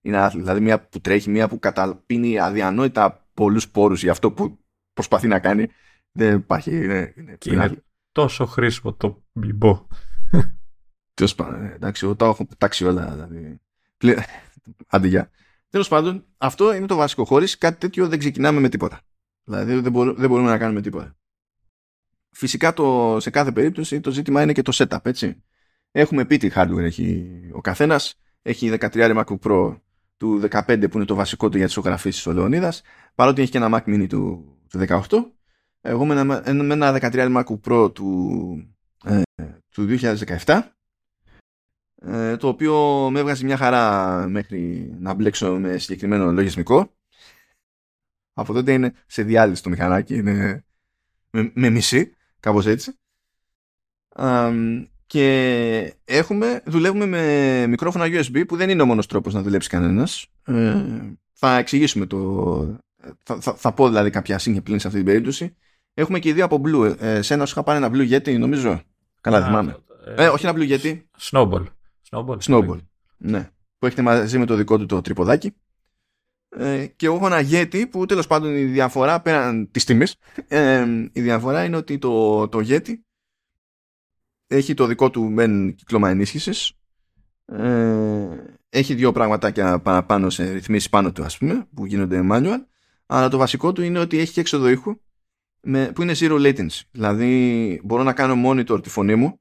Είναι 0.00 0.16
άθλιο. 0.18 0.42
Δηλαδή, 0.42 0.60
μία 0.60 0.88
που 0.88 1.00
τρέχει, 1.00 1.30
μία 1.30 1.48
που 1.48 1.58
καταπίνει 1.58 2.38
αδιανόητα 2.38 3.28
πολλούς 3.34 3.68
πόρους 3.68 4.02
για 4.02 4.10
αυτό 4.12 4.32
που 4.32 4.59
προσπαθεί 5.00 5.28
να 5.28 5.38
κάνει. 5.38 5.66
Δεν 6.12 6.36
υπάρχει. 6.36 6.70
Είναι, 6.76 7.12
είναι, 7.16 7.36
Και 7.38 7.48
είναι 7.50 7.56
είναι 7.56 7.64
άθλιο. 7.64 7.82
τόσο 8.12 8.46
χρήσιμο 8.46 8.94
το 8.94 9.22
μπιμπό. 9.32 9.86
Τέλος 11.14 11.34
πάντων, 11.34 11.64
ε, 11.64 11.72
εντάξει, 11.74 12.04
εγώ 12.04 12.16
τα 12.16 12.26
έχω 12.26 12.46
πετάξει 12.46 12.84
όλα. 12.84 13.10
Δηλαδή. 13.10 13.60
Πλε- 13.96 14.18
Άντε, 14.86 15.08
γεια. 15.08 15.30
Τέλος 15.70 15.88
πάντων, 15.88 16.24
αυτό 16.36 16.74
είναι 16.74 16.86
το 16.86 16.96
βασικό. 16.96 17.24
Χωρίς 17.24 17.58
κάτι 17.58 17.78
τέτοιο 17.78 18.08
δεν 18.08 18.18
ξεκινάμε 18.18 18.60
με 18.60 18.68
τίποτα. 18.68 19.00
Δηλαδή 19.44 19.80
δεν, 19.80 19.92
μπορούμε, 19.92 20.14
δεν 20.20 20.28
μπορούμε 20.28 20.48
να 20.50 20.58
κάνουμε 20.58 20.80
τίποτα. 20.80 21.16
Φυσικά 22.30 22.72
το, 22.72 23.16
σε 23.20 23.30
κάθε 23.30 23.52
περίπτωση 23.52 24.00
το 24.00 24.10
ζήτημα 24.10 24.42
είναι 24.42 24.52
και 24.52 24.62
το 24.62 24.72
setup, 24.74 24.98
έτσι. 25.06 25.42
Έχουμε 25.90 26.24
πει 26.24 26.36
τι 26.36 26.50
hardware 26.54 26.78
έχει 26.78 27.30
ο 27.52 27.60
καθένας. 27.60 28.20
Έχει 28.42 28.70
13 28.80 28.90
MacBook 29.24 29.38
Pro 29.42 29.80
του 30.16 30.40
15 30.50 30.86
που 30.90 30.96
είναι 30.96 31.04
το 31.06 31.14
βασικό 31.14 31.48
του 31.48 31.56
για 31.56 31.66
τις 31.66 31.76
ηχογραφήσεις 31.76 32.26
ο 32.26 32.32
Λεωνίδας 32.32 32.82
παρότι 33.14 33.42
έχει 33.42 33.50
και 33.50 33.58
ένα 33.58 33.68
Mac 33.84 33.88
Mini 33.94 34.06
του, 34.08 34.54
του 34.70 34.84
18 34.88 35.00
εγώ 35.80 36.04
με 36.04 36.20
ένα, 36.20 36.24
με 36.52 36.74
ένα 36.74 36.98
13 37.00 37.36
MacBook 37.36 37.60
Pro 37.68 37.94
του, 37.94 38.76
ε, 39.04 39.22
του 39.70 39.98
2017 40.44 40.60
ε, 42.02 42.36
το 42.36 42.48
οποίο 42.48 43.08
με 43.10 43.20
έβγαζε 43.20 43.44
μια 43.44 43.56
χαρά 43.56 44.26
μέχρι 44.28 44.90
να 44.98 45.14
μπλέξω 45.14 45.58
με 45.58 45.78
συγκεκριμένο 45.78 46.32
λογισμικό. 46.32 46.94
Από 48.32 48.52
τότε 48.52 48.72
είναι 48.72 48.92
σε 49.06 49.22
διάλυση 49.22 49.62
το 49.62 49.68
μηχανάκι, 49.68 50.14
είναι 50.14 50.64
με, 51.30 51.50
με 51.54 51.70
μισή, 51.70 52.14
κάπως 52.40 52.66
έτσι. 52.66 52.98
Αμ, 54.08 54.84
και 55.06 55.94
έχουμε, 56.04 56.62
δουλεύουμε 56.66 57.06
με 57.06 57.66
μικρόφωνα 57.66 58.04
USB 58.04 58.46
που 58.48 58.56
δεν 58.56 58.70
είναι 58.70 58.82
ο 58.82 58.86
μόνος 58.86 59.06
τρόπος 59.06 59.34
να 59.34 59.42
δουλέψει 59.42 59.68
κανένας. 59.68 60.26
Ε, 60.44 60.84
θα 61.32 61.56
εξηγήσουμε 61.56 62.06
το... 62.06 62.80
Θα, 63.22 63.40
θα, 63.40 63.54
θα 63.54 63.72
πω 63.72 63.88
δηλαδή 63.88 64.10
κάποια 64.10 64.38
σύγχυα 64.38 64.62
πλήν 64.62 64.78
σε 64.78 64.86
αυτή 64.86 64.98
την 64.98 65.08
περίπτωση. 65.08 65.56
Έχουμε 65.94 66.18
και 66.18 66.28
οι 66.28 66.32
δύο 66.32 66.44
από 66.44 66.60
Blue. 66.64 66.96
Ε, 66.98 67.22
σε 67.22 67.34
ένα 67.34 67.46
σου 67.46 67.52
είχα 67.52 67.62
πάρει 67.62 67.84
ένα 67.84 67.90
Blue 67.92 68.10
Yeti 68.12 68.38
νομίζω. 68.38 68.80
Καλά 69.20 69.44
θυμάμαι. 69.44 69.76
Ε, 70.16 70.24
Ε, 70.24 70.28
όχι 70.28 70.46
ένα 70.46 70.54
Blue 70.58 70.70
Yeti. 70.70 71.00
Snowball. 71.20 71.64
Snowball. 72.10 72.38
Snowball. 72.38 72.78
Ναι. 73.16 73.50
Που 73.78 73.86
έχετε 73.86 74.02
μαζί 74.02 74.38
με 74.38 74.46
το 74.46 74.54
δικό 74.54 74.78
του 74.78 74.86
το 74.86 75.00
τρυποδάκι. 75.00 75.54
Ε, 76.56 76.86
και 76.86 77.06
εγώ 77.06 77.14
έχω 77.14 77.26
ένα 77.26 77.40
Yeti 77.50 77.90
που 77.90 78.06
τέλος 78.06 78.26
πάντων 78.26 78.54
η 78.56 78.64
διαφορά 78.64 79.20
πέραν 79.20 79.70
της 79.70 79.84
τιμής 79.84 80.16
ε, 80.48 80.86
η 81.12 81.20
διαφορά 81.20 81.64
είναι 81.64 81.76
ότι 81.76 81.98
το, 81.98 82.48
το 82.48 82.58
Yeti 82.68 82.92
έχει 84.46 84.74
το 84.74 84.86
δικό 84.86 85.10
του 85.10 85.30
μεν 85.30 85.74
κύκλωμα 85.74 86.10
ενίσχυσης 86.10 86.72
ε, 87.46 88.28
έχει 88.68 88.94
δύο 88.94 89.12
πραγματάκια 89.12 89.80
παραπάνω 89.80 90.30
σε 90.30 90.52
ρυθμίσεις 90.52 90.88
πάνω 90.88 91.12
του 91.12 91.24
ας 91.24 91.38
πούμε 91.38 91.66
που 91.74 91.86
γίνονται 91.86 92.20
manual 92.30 92.64
αλλά 93.10 93.28
το 93.28 93.38
βασικό 93.38 93.72
του 93.72 93.82
είναι 93.82 93.98
ότι 93.98 94.18
έχει 94.18 94.32
και 94.32 94.40
έξοδο 94.40 94.68
ήχου 94.68 95.00
με, 95.60 95.92
που 95.92 96.02
είναι 96.02 96.14
zero 96.16 96.32
latency 96.32 96.80
δηλαδή 96.90 97.80
μπορώ 97.84 98.02
να 98.02 98.12
κάνω 98.12 98.50
monitor 98.50 98.82
τη 98.82 98.88
φωνή 98.88 99.14
μου 99.14 99.40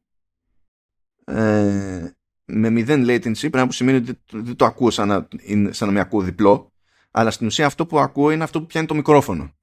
ε, 1.25 2.11
με 2.45 2.69
μηδέν 2.69 3.05
latency, 3.07 3.49
πράγμα 3.49 3.65
που 3.65 3.71
σημαίνει 3.71 3.97
ότι 3.97 4.19
δεν 4.31 4.55
το 4.55 4.65
ακούω 4.65 4.89
σαν 4.89 5.07
να, 5.07 5.27
είναι, 5.39 5.71
σαν 5.71 5.87
να 5.87 5.93
με 5.93 5.99
ακούω 5.99 6.21
διπλό, 6.21 6.73
αλλά 7.11 7.31
στην 7.31 7.47
ουσία 7.47 7.65
αυτό 7.65 7.85
που 7.85 7.99
ακούω 7.99 8.31
είναι 8.31 8.43
αυτό 8.43 8.59
που 8.59 8.65
πιάνει 8.65 8.87
το 8.87 8.93
μικρόφωνο. 8.95 9.53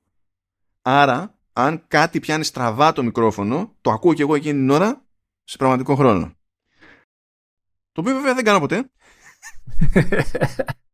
Άρα, 0.82 1.38
αν 1.52 1.84
κάτι 1.88 2.20
πιάνει 2.20 2.44
στραβά 2.44 2.92
το 2.92 3.02
μικρόφωνο, 3.02 3.74
το 3.80 3.90
ακούω 3.90 4.14
και 4.14 4.22
εγώ 4.22 4.34
εκείνη 4.34 4.58
την 4.58 4.70
ώρα 4.70 5.04
σε 5.44 5.56
πραγματικό 5.56 5.94
χρόνο. 5.94 6.36
Το 7.92 8.00
οποίο 8.00 8.14
βέβαια 8.14 8.34
δεν 8.34 8.44
κάνω 8.44 8.60
ποτέ. 8.60 8.90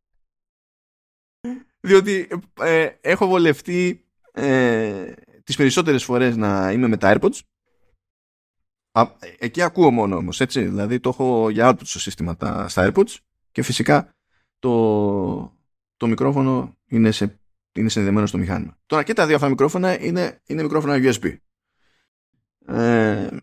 Διότι 1.85 2.27
ε, 2.59 2.89
έχω 3.01 3.27
βολευτεί 3.27 4.05
ε, 4.31 5.13
τις 5.43 5.55
περισσότερες 5.55 6.03
φορές 6.03 6.35
να 6.35 6.71
είμαι 6.71 6.87
με 6.87 6.97
τα 6.97 7.17
AirPods 7.17 7.39
Α, 8.95 9.11
εκεί 9.37 9.61
ακούω 9.61 9.91
μόνο 9.91 10.15
όμως, 10.15 10.39
έτσι. 10.39 10.63
Δηλαδή 10.63 10.99
το 10.99 11.09
έχω 11.09 11.49
για 11.49 11.69
output 11.69 11.85
στο 11.85 11.99
σύστημα 11.99 12.37
τα, 12.37 12.67
στα 12.67 12.91
AirPods 12.91 13.15
και 13.51 13.61
φυσικά 13.61 14.15
το, 14.59 15.57
το 15.97 16.07
μικρόφωνο 16.07 16.77
είναι, 16.85 17.11
σε, 17.11 17.39
είναι 17.71 17.89
συνδεμένο 17.89 18.25
στο 18.25 18.37
μηχάνημα. 18.37 18.77
Τώρα 18.85 19.03
και 19.03 19.13
τα 19.13 19.25
δύο 19.25 19.35
αυτά 19.35 19.49
μικρόφωνα 19.49 20.03
είναι, 20.03 20.41
είναι 20.45 20.61
μικρόφωνα 20.61 20.95
USB. 20.97 21.35
Ε, 22.65 23.37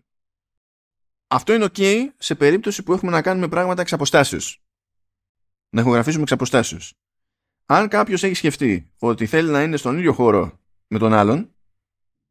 αυτό 1.27 1.53
είναι 1.53 1.67
ok 1.73 2.07
σε 2.17 2.35
περίπτωση 2.35 2.83
που 2.83 2.93
έχουμε 2.93 3.11
να 3.11 3.21
κάνουμε 3.21 3.47
πράγματα 3.47 3.81
εξ 3.81 3.93
αποστάσεως. 3.93 4.63
Να 5.69 5.81
ηχογραφήσουμε 5.81 6.21
εξ 6.21 6.31
αποστάσεως. 6.31 6.93
Αν 7.65 7.87
κάποιος 7.87 8.23
έχει 8.23 8.33
σκεφτεί 8.33 8.91
ότι 8.99 9.25
θέλει 9.25 9.49
να 9.49 9.63
είναι 9.63 9.77
στον 9.77 9.97
ίδιο 9.97 10.13
χώρο 10.13 10.59
με 10.87 10.97
τον 10.97 11.13
άλλον 11.13 11.55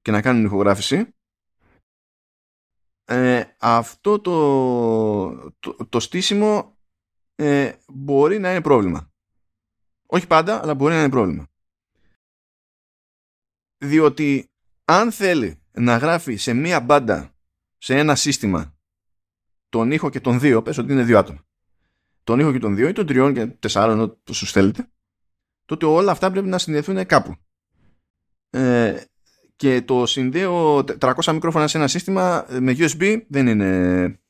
και 0.02 0.10
να 0.10 0.22
κάνουν 0.22 0.44
ηχογράφηση 0.44 1.14
ε, 3.10 3.44
αυτό 3.58 4.20
το, 4.20 5.50
το, 5.50 5.76
το 5.88 6.00
στήσιμο 6.00 6.78
ε, 7.34 7.72
μπορεί 7.88 8.38
να 8.38 8.50
είναι 8.50 8.60
πρόβλημα. 8.60 9.12
Όχι 10.06 10.26
πάντα, 10.26 10.62
αλλά 10.62 10.74
μπορεί 10.74 10.94
να 10.94 11.00
είναι 11.00 11.08
πρόβλημα. 11.08 11.46
Διότι 13.78 14.50
αν 14.84 15.12
θέλει 15.12 15.62
να 15.72 15.96
γράφει 15.96 16.36
σε 16.36 16.52
μία 16.52 16.80
μπάντα, 16.80 17.34
σε 17.78 17.98
ένα 17.98 18.14
σύστημα, 18.14 18.78
τον 19.68 19.90
ήχο 19.90 20.10
και 20.10 20.20
τον 20.20 20.40
δύο, 20.40 20.62
πες 20.62 20.78
ότι 20.78 20.92
είναι 20.92 21.04
δύο 21.04 21.18
άτομα, 21.18 21.44
τον 22.24 22.40
ήχο 22.40 22.52
και 22.52 22.58
τον 22.58 22.74
δύο 22.74 22.88
ή 22.88 22.92
τον 22.92 23.06
τριών 23.06 23.34
και 23.34 23.46
τεσσάρων, 23.46 24.00
όπως 24.00 24.36
σου 24.36 24.46
θέλετε, 24.46 24.90
τότε 25.70 25.86
όλα 25.86 26.10
αυτά 26.10 26.30
πρέπει 26.30 26.48
να 26.48 26.58
συνδεθούν 26.58 27.06
κάπου. 27.06 27.36
Ε, 28.50 29.00
και 29.56 29.82
το 29.82 30.06
συνδέω 30.06 30.84
300 30.98 31.32
μικρόφωνα 31.32 31.68
σε 31.68 31.78
ένα 31.78 31.88
σύστημα 31.88 32.46
με 32.58 32.74
USB 32.78 33.22
δεν 33.28 33.46
είναι 33.46 34.20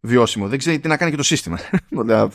βιώσιμο. 0.00 0.48
Δεν 0.48 0.58
ξέρει 0.58 0.80
τι 0.80 0.88
να 0.88 0.96
κάνει 0.96 1.10
και 1.10 1.16
το 1.16 1.22
σύστημα. 1.22 1.58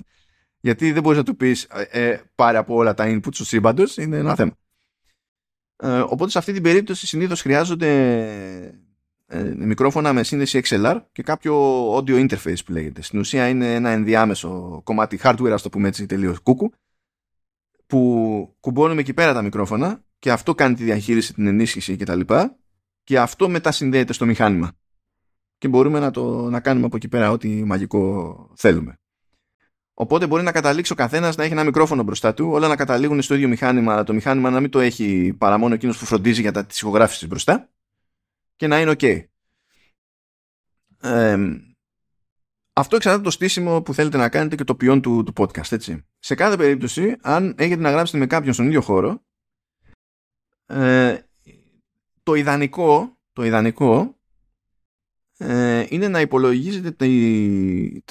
Γιατί 0.59 0.91
δεν 0.91 1.01
μπορείς 1.01 1.17
να 1.17 1.23
του 1.23 1.35
πεις 1.35 1.63
ε, 1.63 2.09
ε, 2.09 2.21
πάρε 2.35 2.57
από 2.57 2.75
όλα 2.75 2.93
τα 2.93 3.05
inputs 3.07 3.35
του 3.35 3.45
σύμπαντος, 3.45 3.97
είναι 3.97 4.17
ένα 4.17 4.35
θέμα. 4.35 4.57
Ε, 5.75 5.99
οπότε 5.99 6.31
σε 6.31 6.37
αυτή 6.37 6.53
την 6.53 6.63
περίπτωση 6.63 7.07
συνήθως 7.07 7.41
χρειάζονται 7.41 7.89
ε, 9.25 9.53
μικρόφωνα 9.57 10.13
με 10.13 10.23
σύνδεση 10.23 10.61
XLR 10.63 11.01
και 11.11 11.23
κάποιο 11.23 11.55
audio 11.95 12.27
interface 12.27 12.65
που 12.65 12.71
λέγεται. 12.71 13.01
Στην 13.01 13.19
ουσία 13.19 13.47
είναι 13.47 13.73
ένα 13.73 13.89
ενδιάμεσο 13.89 14.81
κομμάτι 14.83 15.19
hardware, 15.23 15.51
ας 15.51 15.61
το 15.61 15.69
πούμε 15.69 15.87
έτσι 15.87 16.05
τελείως 16.05 16.39
κούκου, 16.39 16.73
που 17.95 18.55
κουμπώνουμε 18.59 19.01
εκεί 19.01 19.13
πέρα 19.13 19.33
τα 19.33 19.41
μικρόφωνα 19.41 20.03
και 20.19 20.31
αυτό 20.31 20.55
κάνει 20.55 20.75
τη 20.75 20.83
διαχείριση, 20.83 21.33
την 21.33 21.47
ενίσχυση 21.47 21.95
κτλ. 21.95 22.19
Και, 22.19 22.49
και 23.03 23.19
αυτό 23.19 23.49
μετά 23.49 23.71
συνδέεται 23.71 24.13
στο 24.13 24.25
μηχάνημα. 24.25 24.71
Και 25.57 25.67
μπορούμε 25.67 25.99
να, 25.99 26.11
το, 26.11 26.49
να 26.49 26.59
κάνουμε 26.59 26.85
από 26.85 26.95
εκεί 26.95 27.07
πέρα 27.07 27.31
ό,τι 27.31 27.63
μαγικό 27.63 28.53
θέλουμε. 28.55 28.99
Οπότε 29.93 30.27
μπορεί 30.27 30.43
να 30.43 30.51
καταλήξει 30.51 30.91
ο 30.91 30.95
καθένας 30.95 31.35
να 31.35 31.43
έχει 31.43 31.51
ένα 31.51 31.63
μικρόφωνο 31.63 32.03
μπροστά 32.03 32.33
του, 32.33 32.49
όλα 32.49 32.67
να 32.67 32.75
καταλήγουν 32.75 33.21
στο 33.21 33.33
ίδιο 33.33 33.47
μηχάνημα, 33.47 33.93
αλλά 33.93 34.03
το 34.03 34.13
μηχάνημα 34.13 34.49
να 34.49 34.59
μην 34.59 34.69
το 34.69 34.79
έχει 34.79 35.35
παρά 35.37 35.57
μόνο 35.57 35.73
εκείνος 35.73 35.97
που 35.97 36.05
φροντίζει 36.05 36.41
για 36.41 36.51
τα 36.51 36.67
ηχογράφησης 36.75 37.27
μπροστά 37.27 37.69
και 38.55 38.67
να 38.67 38.79
είναι 38.79 38.95
OK. 38.97 39.23
Αυτό 42.77 42.95
εξαρτάται 42.95 43.23
το 43.23 43.31
στήσιμο 43.31 43.81
που 43.81 43.93
θέλετε 43.93 44.17
να 44.17 44.29
κάνετε 44.29 44.55
και 44.55 44.63
το 44.63 44.75
ποιόν 44.75 45.01
του, 45.01 45.23
του 45.23 45.33
podcast. 45.37 45.71
Έτσι. 45.71 46.05
Σε 46.19 46.35
κάθε 46.35 46.57
περίπτωση, 46.57 47.15
αν 47.21 47.55
έχετε 47.57 47.81
να 47.81 47.91
γράψετε 47.91 48.17
με 48.17 48.27
κάποιον 48.27 48.53
στον 48.53 48.65
ίδιο 48.65 48.81
χώρο, 48.81 49.23
ε, 50.65 51.19
το 52.23 52.33
ιδανικό, 52.33 53.17
το 53.33 53.43
ιδανικό 53.43 54.17
ε, 55.37 55.85
είναι 55.89 56.07
να 56.07 56.21
υπολογίζετε 56.21 57.07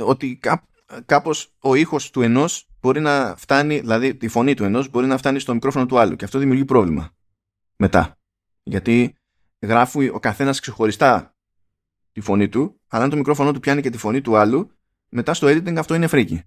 ότι 0.00 0.36
κά, 0.36 0.68
κάπως 1.06 1.54
ο 1.58 1.74
ήχος 1.74 2.10
του 2.10 2.22
ενός 2.22 2.68
μπορεί 2.80 3.00
να 3.00 3.34
φτάνει, 3.36 3.80
δηλαδή 3.80 4.14
τη 4.14 4.28
φωνή 4.28 4.54
του 4.54 4.64
ενός 4.64 4.90
μπορεί 4.90 5.06
να 5.06 5.16
φτάνει 5.16 5.38
στο 5.38 5.54
μικρόφωνο 5.54 5.86
του 5.86 5.98
άλλου 5.98 6.16
και 6.16 6.24
αυτό 6.24 6.38
δημιουργεί 6.38 6.64
πρόβλημα 6.64 7.14
μετά. 7.76 8.18
Γιατί 8.62 9.14
γράφει 9.60 10.08
ο 10.08 10.20
καθένας 10.20 10.60
ξεχωριστά 10.60 11.36
τη 12.12 12.20
φωνή 12.20 12.48
του, 12.48 12.80
αλλά 12.94 13.04
αν 13.04 13.10
το 13.10 13.16
μικρόφωνο 13.16 13.52
του 13.52 13.60
πιάνει 13.60 13.82
και 13.82 13.90
τη 13.90 13.98
φωνή 13.98 14.20
του 14.20 14.36
άλλου, 14.36 14.70
μετά 15.08 15.34
στο 15.34 15.46
editing 15.46 15.76
αυτό 15.76 15.94
είναι 15.94 16.06
φρίκι. 16.06 16.42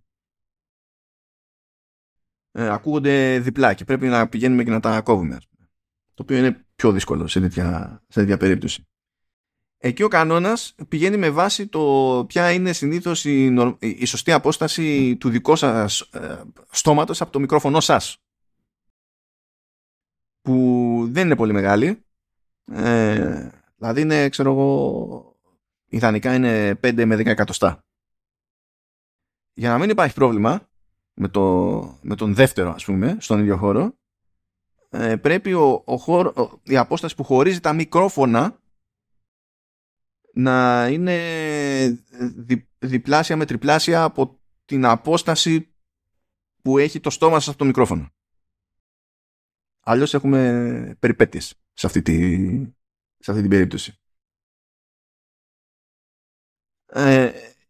Ε, 2.52 2.69
ακούγονται 2.69 3.40
διπλά 3.40 3.74
και 3.74 3.86
πρέπει 3.86 4.07
να 4.07 4.30
πηγαίνουμε 4.30 4.64
και 4.64 4.69
να 4.69 4.80
τα 4.80 5.02
κόβουμε. 5.02 5.38
Το 6.14 6.24
οποίο 6.24 6.38
είναι 6.38 6.65
πιο 6.76 6.91
δύσκολο 6.91 7.28
σε 7.28 7.40
τέτοια, 7.40 8.02
σε 8.07 8.19
τέτοια 8.19 8.38
περίπτωση. 8.38 8.88
Εκεί 9.78 10.03
ο 10.03 10.07
κανόνας 10.07 10.76
πηγαίνει 10.88 11.18
με 11.18 11.30
βάση 11.30 11.68
το 11.68 12.26
ποια 12.28 12.52
είναι 12.52 12.74
συνήθως 12.74 13.26
η, 13.26 13.53
η 13.80 14.06
σωστή 14.06 14.32
απόσταση 14.32 15.18
του 15.18 15.30
δικού 15.30 15.56
σας 15.56 16.02
ε, 16.02 16.44
στόματος 16.69 17.22
από 17.22 17.32
το 17.32 17.40
μικρόφωνο 17.40 17.80
σας. 17.80 18.18
Που 20.41 21.07
δεν 21.11 21.26
είναι 21.26 21.36
πολύ 21.36 21.53
μεγάλη 21.53 22.06
ε, 22.72 23.49
δηλαδή 23.76 24.02
είναι, 24.02 24.30
ξέρω 24.30 24.52
εγώ, 24.52 25.36
ιδανικά 25.88 26.34
είναι 26.34 26.72
5 26.72 27.05
με 27.05 27.15
10 27.15 27.26
εκατοστά. 27.26 27.85
Για 29.53 29.69
να 29.69 29.77
μην 29.77 29.89
υπάρχει 29.89 30.14
πρόβλημα 30.14 30.69
με, 31.14 31.27
το, 31.27 31.99
με 32.01 32.15
τον 32.15 32.34
δεύτερο, 32.34 32.72
ας 32.72 32.85
πούμε, 32.85 33.18
στον 33.19 33.39
ίδιο 33.39 33.57
χώρο, 33.57 33.97
ε, 34.89 35.15
πρέπει 35.15 35.53
ο, 35.53 35.81
ο 35.85 35.97
χώρο, 35.97 36.59
η 36.64 36.77
απόσταση 36.77 37.15
που 37.15 37.23
χωρίζει 37.23 37.59
τα 37.59 37.73
μικρόφωνα 37.73 38.59
να 40.34 40.88
είναι 40.88 41.18
διπλάσια 42.80 43.35
με 43.35 43.45
τριπλάσια 43.45 44.03
από 44.03 44.39
την 44.65 44.85
απόσταση 44.85 45.73
που 46.61 46.77
έχει 46.77 46.99
το 46.99 47.09
στόμα 47.09 47.39
σας 47.39 47.47
από 47.47 47.57
το 47.57 47.65
μικρόφωνο. 47.65 48.11
Αλλιώς 49.80 50.14
έχουμε 50.14 50.95
περιπέτειες 50.99 51.53
σε 51.73 51.85
αυτή, 51.85 52.01
τη, 52.01 52.35
σε 53.18 53.31
αυτή 53.31 53.41
την 53.41 53.49
περίπτωση. 53.49 53.99
Ε, 56.91 57.30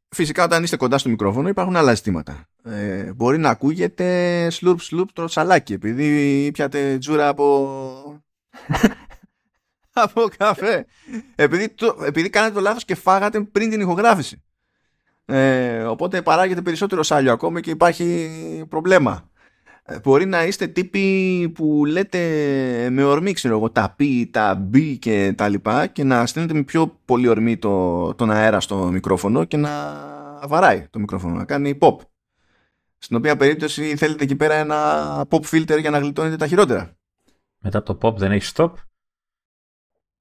φυσικά 0.09 0.43
όταν 0.43 0.63
είστε 0.63 0.77
κοντά 0.77 0.97
στο 0.97 1.09
μικρόφωνο 1.09 1.47
υπάρχουν 1.47 1.75
άλλα 1.75 1.93
ζητήματα. 1.93 2.45
Ε, 2.63 3.13
μπορεί 3.13 3.37
να 3.37 3.49
ακούγεται 3.49 4.49
σλουρπ 4.49 4.79
σλουρπ 4.79 5.11
το 5.13 5.27
σαλάκι 5.27 5.73
επειδή 5.73 6.49
πιάτε 6.53 6.97
τζούρα 6.97 7.27
από... 7.27 8.23
από 10.03 10.29
καφέ. 10.37 10.85
Επειδή, 11.35 11.69
το, 11.69 11.97
επειδή 12.05 12.29
κάνατε 12.29 12.53
το 12.53 12.59
λάθος 12.59 12.85
και 12.85 12.95
φάγατε 12.95 13.41
πριν 13.41 13.69
την 13.69 13.81
ηχογράφηση. 13.81 14.41
Ε, 15.25 15.83
οπότε 15.83 16.21
παράγεται 16.21 16.61
περισσότερο 16.61 17.03
σάλιο 17.03 17.31
ακόμα 17.31 17.59
και 17.59 17.69
υπάρχει 17.69 18.65
προβλέμα. 18.69 19.29
Ε, 19.89 19.99
μπορεί 19.99 20.25
να 20.25 20.45
είστε 20.45 20.67
τύποι 20.67 21.49
που 21.55 21.85
λέτε 21.85 22.19
με 22.89 23.03
ορμή, 23.03 23.33
ξέρω 23.33 23.57
εγώ, 23.57 23.71
τα 23.71 23.93
πι, 23.97 24.29
τα 24.31 24.55
μπι 24.55 24.97
και 24.97 25.33
τα 25.37 25.49
λοιπά 25.49 25.87
και 25.87 26.03
να 26.03 26.25
στέλνετε 26.25 26.53
με 26.53 26.63
πιο 26.63 26.99
πολύ 27.05 27.27
ορμή 27.27 27.57
το, 27.57 28.13
τον 28.13 28.31
αέρα 28.31 28.59
στο 28.59 28.77
μικρόφωνο 28.91 29.43
και 29.45 29.57
να 29.57 29.69
βαράει 30.47 30.87
το 30.89 30.99
μικρόφωνο, 30.99 31.35
να 31.35 31.45
κάνει 31.45 31.77
pop. 31.81 31.97
Στην 32.97 33.17
οποία 33.17 33.37
περίπτωση 33.37 33.95
θέλετε 33.95 34.23
εκεί 34.23 34.35
πέρα 34.35 34.53
ένα 34.53 35.25
pop 35.29 35.41
filter 35.51 35.79
για 35.79 35.89
να 35.89 35.99
γλιτώνετε 35.99 36.35
τα 36.35 36.47
χειρότερα. 36.47 36.97
Μετά 37.57 37.83
το 37.83 37.97
pop 38.01 38.15
δεν 38.15 38.31
έχεις 38.31 38.53
stop; 38.55 38.71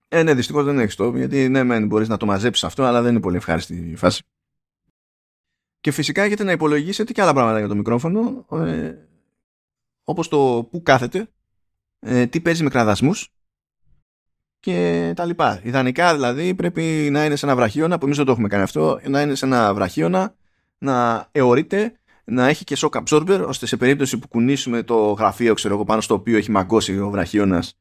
Ε, 0.09 0.23
ναι, 0.23 0.35
δυστυχώς 0.35 0.65
δεν 0.65 0.79
έχει 0.79 0.97
stop, 0.99 1.15
γιατί 1.15 1.49
ναι, 1.49 1.63
μεν 1.63 1.87
μπορείς 1.87 2.09
να 2.09 2.17
το 2.17 2.27
μαζέψεις 2.27 2.65
αυτό, 2.65 2.85
αλλά 2.85 3.03
δεν 3.03 3.11
είναι 3.11 3.21
πολύ 3.21 3.37
ευχάριστη 3.37 3.75
η 3.75 3.97
φάση. 3.97 4.23
Και 5.81 5.91
φυσικά 5.91 6.23
έχετε 6.23 6.45
να 6.45 6.53
υπολογίσετε 6.53 7.13
και 7.13 7.23
άλλα 7.23 7.33
πράγματα 7.33 7.59
για 7.59 7.69
το 7.69 7.75
μικρόφωνο. 7.75 8.47
Ε, 8.51 8.95
όπως 10.09 10.29
το 10.29 10.69
που 10.71 10.83
κάθεται, 10.83 11.29
ε, 11.99 12.27
τι 12.27 12.41
παίζει 12.41 12.63
με 12.63 12.71
κραδασμούς 12.71 13.29
και 14.61 15.13
τα 15.17 15.25
λοιπά. 15.25 15.61
Ιδανικά 15.63 16.15
δηλαδή 16.15 16.55
πρέπει 16.55 17.09
να 17.11 17.25
είναι 17.25 17.37
σε 17.37 17.47
ένα 17.47 17.55
βραχίωνα, 17.57 17.99
που 17.99 18.05
εμείς 18.05 18.17
δεν 18.17 18.27
το 18.27 18.33
έχουμε 18.33 18.49
κάνει 18.49 18.63
αυτό, 18.63 19.01
να 19.09 19.21
είναι 19.21 19.35
σε 19.35 19.47
ένα 19.47 19.75
βραχίωνα, 19.75 20.35
να 20.79 21.29
αιωρείται, 21.33 21.99
να 22.25 22.47
έχει 22.47 22.65
και 22.65 22.77
shock 22.79 23.03
absorber, 23.03 23.45
ώστε 23.47 23.67
σε 23.67 23.77
περίπτωση 23.77 24.19
που 24.19 24.29
κουνήσουμε 24.29 24.83
το 24.83 25.13
γραφείο, 25.13 25.55
ξέρω 25.55 25.75
εγώ, 25.75 25.85
πάνω 25.85 26.01
στο 26.01 26.15
οποίο 26.15 26.37
έχει 26.37 26.51
μαγκώσει 26.51 26.99
ο 26.99 27.11
βραχίωνας, 27.11 27.79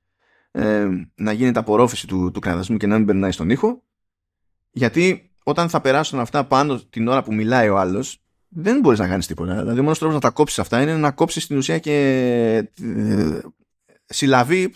ε, 0.52 0.88
να 1.16 1.32
γίνεται 1.32 1.60
απορρόφηση 1.60 2.08
του, 2.08 2.32
του 2.32 2.40
κραδασμού 2.40 2.78
και 2.78 2.88
να 2.88 2.98
μην 2.98 3.06
περνάει 3.06 3.32
στον 3.32 3.50
ήχο. 3.50 3.84
Γιατί 4.72 5.32
όταν 5.44 5.70
θα 5.70 5.82
περάσουν 5.82 6.20
αυτά 6.20 6.46
πάνω 6.46 6.80
την 6.90 7.08
ώρα 7.08 7.24
που 7.24 7.34
μιλάει 7.34 7.70
ο 7.70 7.78
άλλος, 7.78 8.25
δεν 8.58 8.80
μπορείς 8.80 9.00
να 9.00 9.08
κάνεις 9.08 9.28
τίποτα. 9.28 9.60
Δηλαδή, 9.60 9.80
ο 9.80 9.84
μόνος 9.84 9.98
τρόπος 9.98 10.16
να 10.16 10.22
τα 10.22 10.30
κόψεις 10.30 10.60
αυτά 10.60 10.82
είναι 10.82 10.98
να 10.98 11.12
κόψεις 11.12 11.44
στην 11.44 11.58
ουσία 11.58 11.80
και 11.80 11.98
ε, 12.82 13.40
συλλαβεί 14.06 14.74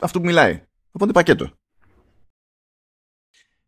αυτό 0.00 0.20
που 0.20 0.26
μιλάει. 0.26 0.62
Οπότε 0.90 1.12
πακέτο. 1.12 1.50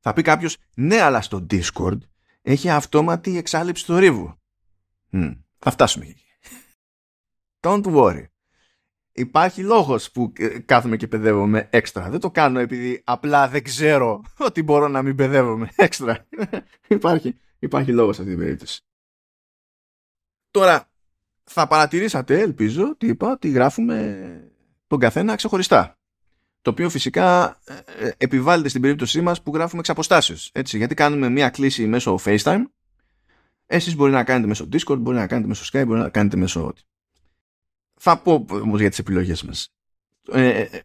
Θα 0.01 0.13
πει 0.13 0.23
κάποιος, 0.23 0.57
ναι, 0.75 1.01
αλλά 1.01 1.21
στο 1.21 1.47
Discord 1.51 1.99
έχει 2.43 2.71
αυτόματη 2.71 3.37
εξάλληψη 3.37 3.85
του 3.85 3.99
ρήβου. 3.99 4.39
θα 5.59 5.71
φτάσουμε 5.71 6.07
εκεί. 6.07 6.25
Don't 7.61 7.85
worry. 7.85 8.25
Υπάρχει 9.13 9.63
λόγος 9.63 10.11
που 10.11 10.33
ε, 10.39 10.59
κάθομαι 10.59 10.97
και 10.97 11.09
παιδεύομαι 11.09 11.69
έξτρα. 11.73 12.11
Δεν 12.11 12.21
το 12.21 12.31
κάνω 12.31 12.59
επειδή 12.59 13.03
απλά 13.05 13.49
δεν 13.49 13.63
ξέρω 13.63 14.23
ότι 14.39 14.63
μπορώ 14.63 14.89
να 14.89 15.03
μην 15.03 15.17
παιδεύομαι 15.17 15.69
έξτρα. 15.77 16.29
υπάρχει, 16.89 17.37
υπάρχει 17.59 17.93
λόγος 17.93 18.17
σε 18.17 18.23
αυτή 18.23 18.35
την 18.35 18.43
περίπτωση. 18.43 18.83
Τώρα, 20.51 20.91
θα 21.45 21.67
παρατηρήσατε, 21.67 22.41
ελπίζω, 22.41 22.89
ότι 22.89 23.07
είπα 23.07 23.31
ότι 23.31 23.49
γράφουμε 23.49 24.51
τον 24.87 24.99
καθένα 24.99 25.35
ξεχωριστά. 25.35 25.99
Το 26.63 26.71
οποίο 26.71 26.91
φυσικά 26.91 27.59
ε, 27.65 28.07
ε, 28.07 28.13
επιβάλλεται 28.17 28.69
στην 28.69 28.81
περίπτωσή 28.81 29.21
μας 29.21 29.43
που 29.43 29.55
γράφουμε 29.55 29.81
εξ 29.81 29.89
αποστάσεως. 29.89 30.51
Έτσι, 30.55 30.77
γιατί 30.77 30.95
κάνουμε 30.95 31.29
μία 31.29 31.51
κλίση 31.51 31.87
μέσω 31.87 32.19
FaceTime. 32.25 32.63
Εσείς 33.67 33.95
μπορεί 33.95 34.13
να 34.13 34.25
κάνετε 34.25 34.47
μέσω 34.47 34.69
Discord, 34.73 34.99
μπορεί 34.99 35.17
να 35.17 35.27
κάνετε 35.27 35.49
μέσω 35.49 35.65
Skype, 35.73 35.87
μπορεί 35.87 36.01
να 36.01 36.09
κάνετε 36.09 36.37
μέσω... 36.37 36.73
Θα 37.95 38.19
πω 38.19 38.47
όμως 38.51 38.81
για 38.81 38.89
τις 38.89 38.99
επιλογές 38.99 39.43
μας. 39.43 39.73
Ε, 40.33 40.49
ε, 40.49 40.81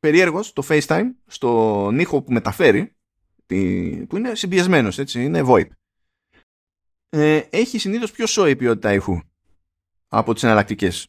περίεργος 0.00 0.52
το 0.52 0.62
FaceTime 0.68 1.06
στον 1.26 1.98
ήχο 1.98 2.22
που 2.22 2.32
μεταφέρει, 2.32 2.96
που 4.08 4.16
είναι 4.16 4.34
συμπιεσμένος, 4.34 4.98
έτσι, 4.98 5.24
είναι 5.24 5.42
VoIP 5.46 5.66
ε, 7.14 7.40
έχει 7.50 7.78
συνήθως 7.78 8.10
πιο 8.10 8.26
σόη 8.26 8.56
ποιότητα 8.56 8.92
ήχου 8.92 9.20
από 10.08 10.34
τις 10.34 10.42
εναλλακτικές. 10.42 11.06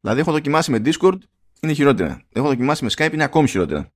Δηλαδή, 0.00 0.20
έχω 0.20 0.32
δοκιμάσει 0.32 0.70
με 0.70 0.80
Discord, 0.84 1.18
είναι 1.60 1.72
χειρότερα. 1.72 2.22
Έχω 2.32 2.46
δοκιμάσει 2.46 2.84
με 2.84 2.90
Skype, 2.96 3.12
είναι 3.12 3.24
ακόμη 3.24 3.48
χειρότερα. 3.48 3.92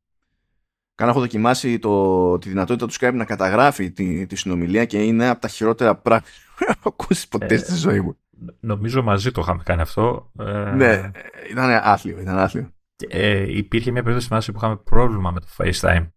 Κάνα 0.95 1.11
έχω 1.11 1.21
δοκιμάσει 1.21 1.79
το, 1.79 2.39
τη 2.39 2.49
δυνατότητα 2.49 2.87
του 2.87 2.93
Skype 2.93 3.15
να 3.15 3.25
καταγράφει 3.25 3.91
τη, 3.91 4.27
τη 4.27 4.37
συνομιλία 4.37 4.85
και 4.85 5.03
είναι 5.03 5.29
από 5.29 5.41
τα 5.41 5.49
χειρότερα 5.49 5.97
πράγματα 5.97 6.31
που 6.57 6.65
έχω 6.69 6.89
ακούσει 6.89 7.29
ποτέ 7.29 7.55
ε, 7.55 7.57
στη 7.57 7.75
ζωή 7.75 8.01
μου. 8.01 8.17
Νομίζω 8.61 9.03
μαζί 9.03 9.31
το 9.31 9.41
είχαμε 9.41 9.63
κάνει 9.63 9.81
αυτό. 9.81 10.33
Ε... 10.39 10.71
Ναι, 10.75 11.11
ήταν 11.51 11.71
άθλιο, 11.83 12.21
ήταν 12.21 12.39
άθλιο. 12.39 12.71
Ε, 13.09 13.57
υπήρχε 13.57 13.91
μια 13.91 14.03
περίπτωση 14.03 14.53
που 14.53 14.59
είχαμε 14.59 14.77
πρόβλημα 14.77 15.31
με 15.31 15.41
το 15.41 15.47
FaceTime. 15.57 16.09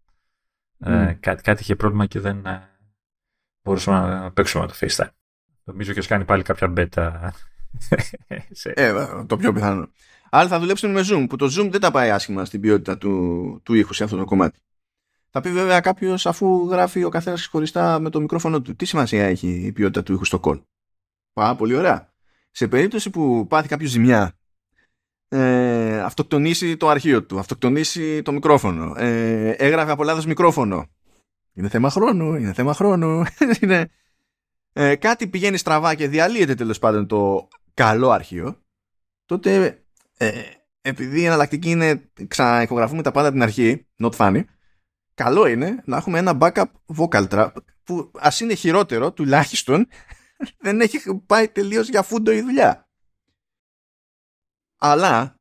Ε, 0.79 1.17
κάτι, 1.19 1.41
κάτι 1.41 1.61
είχε 1.61 1.75
πρόβλημα 1.75 2.05
και 2.05 2.19
δεν 2.19 2.45
ε, 2.45 2.69
μπορούσαμε 3.63 4.13
να 4.13 4.31
παίξουμε 4.31 4.65
με 4.65 4.71
το 4.71 4.77
FaceTime. 4.79 5.09
Νομίζω 5.69 5.93
και 5.93 6.07
κάνει 6.07 6.25
πάλι 6.25 6.43
κάποια 6.43 6.73
beta. 6.77 7.29
ε, 8.63 8.93
το 9.25 9.37
πιο 9.37 9.53
πιθανό. 9.53 9.89
Άλλοι 10.29 10.49
θα 10.49 10.59
δουλέψουν 10.59 10.91
με 10.91 11.01
Zoom, 11.11 11.25
που 11.29 11.35
το 11.35 11.45
Zoom 11.45 11.69
δεν 11.71 11.81
τα 11.81 11.91
πάει 11.91 12.09
άσχημα 12.09 12.45
στην 12.45 12.61
ποιότητα 12.61 12.97
του, 12.97 13.61
του 13.63 13.73
ήχου 13.73 13.93
σε 13.93 14.03
αυτό 14.03 14.17
το 14.17 14.25
κομμάτι. 14.25 14.59
Θα 15.31 15.41
πει 15.41 15.51
βέβαια 15.51 15.79
κάποιος, 15.79 16.25
αφού 16.25 16.67
γράφει 16.69 17.03
ο 17.03 17.09
καθένας 17.09 17.45
χωριστά 17.45 17.99
με 17.99 18.09
το 18.09 18.21
μικρόφωνο 18.21 18.61
του, 18.61 18.75
τι 18.75 18.85
σημασία 18.85 19.25
έχει 19.25 19.47
η 19.47 19.71
ποιότητα 19.71 20.03
του 20.03 20.13
ήχου 20.13 20.25
στο 20.25 20.39
call; 20.43 20.61
Πάρα 21.33 21.55
πολύ 21.55 21.75
ωραία. 21.75 22.13
Σε 22.51 22.67
περίπτωση 22.67 23.09
που 23.09 23.47
πάθει 23.47 23.67
κάποιος 23.67 23.89
ζημιά, 23.89 24.33
ε, 25.27 25.99
αυτοκτονήσει 25.99 26.77
το 26.77 26.87
αρχείο 26.87 27.23
του, 27.23 27.39
αυτοκτονήσει 27.39 28.21
το 28.21 28.31
μικρόφωνο, 28.31 28.93
ε, 28.97 29.49
έγραφε 29.49 29.91
από 29.91 30.03
λάθο 30.03 30.27
μικρόφωνο. 30.27 30.85
Είναι 31.53 31.69
θέμα 31.69 31.89
χρόνου, 31.89 32.35
είναι 32.35 32.53
θέμα 32.53 32.73
χρόνου. 32.73 33.23
είναι, 33.61 33.89
ε, 34.73 34.95
κάτι 34.95 35.27
πηγαίνει 35.27 35.57
στραβά 35.57 35.95
και 35.95 36.07
διαλύεται 36.07 36.55
τέλος 36.55 36.79
πάντων 36.79 37.07
το 37.07 37.47
καλό 37.73 38.09
αρχείο, 38.09 38.63
τότε 39.25 39.83
ε, 40.17 40.41
επειδή 40.81 41.21
η 41.21 41.25
εναλλακτική 41.25 41.69
είναι 41.69 42.11
ξαναεχογραφούμε 42.27 43.01
τα 43.01 43.11
πάντα 43.11 43.27
από 43.27 43.35
την 43.35 43.43
αρχή, 43.43 43.87
not 43.97 44.11
funny, 44.11 44.43
καλό 45.13 45.45
είναι 45.45 45.81
να 45.85 45.97
έχουμε 45.97 46.19
ένα 46.19 46.37
backup 46.41 46.65
vocal 46.97 47.27
trap 47.27 47.51
που 47.83 48.11
ας 48.19 48.39
είναι 48.39 48.53
χειρότερο 48.53 49.13
τουλάχιστον 49.13 49.87
δεν 50.65 50.81
έχει 50.81 51.15
πάει 51.25 51.47
τελείως 51.47 51.89
για 51.89 52.01
φούντο 52.01 52.31
η 52.31 52.41
δουλειά. 52.41 52.89
Αλλά 54.77 55.39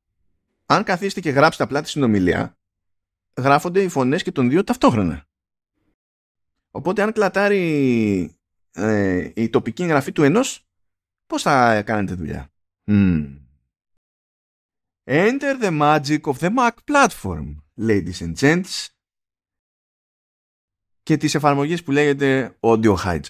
αν 0.67 0.85
καθίσετε 0.85 1.21
και 1.21 1.31
γράψετε 1.31 1.65
απλά 1.65 1.83
τη 1.83 1.89
συνομιλία 1.89 2.59
γράφονται 3.37 3.83
οι 3.83 3.89
φωνές 3.89 4.23
και 4.23 4.33
των 4.33 4.49
δύο 4.49 4.65
ταυτόχρονα. 4.65 5.27
Οπότε 6.71 7.03
αν 7.03 7.13
κλατάρει 7.13 8.38
ε, 8.79 9.33
η 9.35 9.49
τοπική 9.49 9.83
εγγραφή 9.83 10.13
του 10.13 10.23
ενός 10.23 10.67
πώς 11.27 11.43
θα 11.43 11.83
κάνετε 11.83 12.15
δουλειά; 12.15 12.53
Enter 15.05 15.63
the 15.63 15.79
magic 15.81 16.21
of 16.21 16.37
the 16.39 16.57
Mac 16.57 16.71
platform, 16.85 17.55
ladies 17.77 18.21
and 18.21 18.35
gents, 18.37 18.87
και 21.03 21.17
τις 21.17 21.35
εφαρμογές 21.35 21.83
που 21.83 21.91
λέγεται 21.91 22.57
Audio 22.61 22.95
Hijack. 22.97 23.21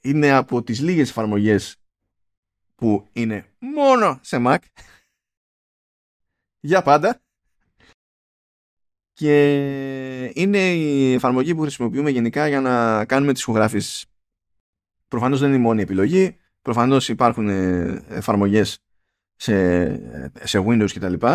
Είναι 0.00 0.30
από 0.30 0.62
τις 0.62 0.80
λίγες 0.80 1.08
εφαρμογές 1.10 1.76
που 2.74 3.08
είναι 3.12 3.54
μόνο 3.58 4.18
σε 4.22 4.36
Mac 4.40 4.58
για 6.60 6.82
πάντα 6.82 7.22
και 9.20 10.32
είναι 10.34 10.58
η 10.58 11.12
εφαρμογή 11.12 11.54
που 11.54 11.60
χρησιμοποιούμε 11.60 12.10
γενικά 12.10 12.48
για 12.48 12.60
να 12.60 13.04
κάνουμε 13.04 13.32
τις 13.32 13.42
ηχογράφησεις. 13.42 14.04
Προφανώς 15.08 15.40
δεν 15.40 15.48
είναι 15.48 15.58
η 15.58 15.60
μόνη 15.60 15.82
επιλογή, 15.82 16.36
προφανώς 16.62 17.08
υπάρχουν 17.08 17.48
εφαρμογές 18.08 18.78
σε, 19.36 19.86
σε 20.42 20.64
Windows 20.66 20.90
κτλ. 20.94 21.26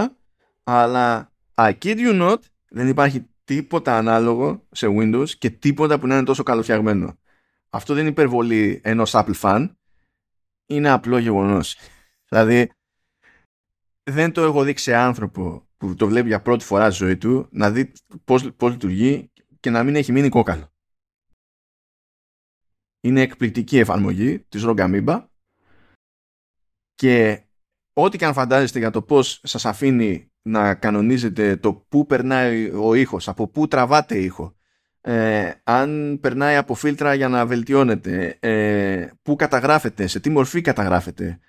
Αλλά 0.64 1.34
I 1.56 1.74
kid 1.82 1.98
you 1.98 2.22
not, 2.22 2.38
δεν 2.70 2.88
υπάρχει 2.88 3.26
τίποτα 3.44 3.98
ανάλογο 3.98 4.68
σε 4.72 4.88
Windows 4.90 5.30
και 5.30 5.50
τίποτα 5.50 6.00
που 6.00 6.08
να 6.08 6.16
είναι 6.16 6.26
τόσο 6.26 6.44
καλοφτιαγμένο. 6.44 7.18
Αυτό 7.70 7.94
δεν 7.94 8.02
είναι 8.02 8.12
υπερβολή 8.12 8.82
ενός 8.84 9.12
Apple 9.16 9.40
fan, 9.42 9.70
είναι 10.66 10.90
απλό 10.90 11.18
γεγονός. 11.18 11.78
Δηλαδή, 12.30 12.72
δεν 14.12 14.32
το 14.32 14.42
έχω 14.42 14.64
δει 14.64 14.78
σε 14.78 14.96
άνθρωπο 14.96 15.68
που 15.78 15.96
το 15.96 16.08
βλέπει 16.08 16.28
για 16.28 16.42
πρώτη 16.42 16.66
φορά 16.66 16.92
στη 16.92 17.04
ζωή 17.04 17.18
του 17.18 17.48
να 17.52 17.72
δει 17.72 17.92
πώς, 18.24 18.54
πώς 18.56 18.72
λειτουργεί 18.72 19.32
και 19.60 19.70
να 19.70 19.84
μην 19.84 19.96
έχει 19.96 20.12
μείνει 20.12 20.30
κόκαλο. 20.30 20.74
Είναι 23.02 23.22
εκπληκτική 23.22 23.78
εφαρμογή 23.78 24.40
της 24.40 24.64
Rogamimba 24.66 25.26
και 26.96 27.44
ό,τι 27.94 28.18
και 28.18 28.26
αν 28.26 28.34
φαντάζεστε 28.34 28.80
για 28.80 28.90
το 28.90 29.02
πώς 29.02 29.42
σας 29.44 29.66
αφήνει 29.66 30.32
να 30.42 30.76
κανονίζετε 30.76 31.56
το 31.56 31.74
πού 31.74 32.06
περνάει 32.06 32.72
ο 32.72 32.94
ήχος, 32.94 33.28
από 33.28 33.48
πού 33.48 33.68
τραβάτε 33.68 34.18
ήχο, 34.18 34.56
ε, 35.02 35.52
αν 35.64 36.20
περνάει 36.22 36.56
από 36.56 36.74
φίλτρα 36.74 37.14
για 37.14 37.28
να 37.28 37.46
βελτιώνεται, 37.46 38.38
ε, 38.40 39.10
πού 39.22 39.36
καταγράφεται, 39.36 40.08
σε 40.08 40.20
τι 40.20 40.30
μορφή 40.30 40.62
καταγράφεται, 40.62 41.40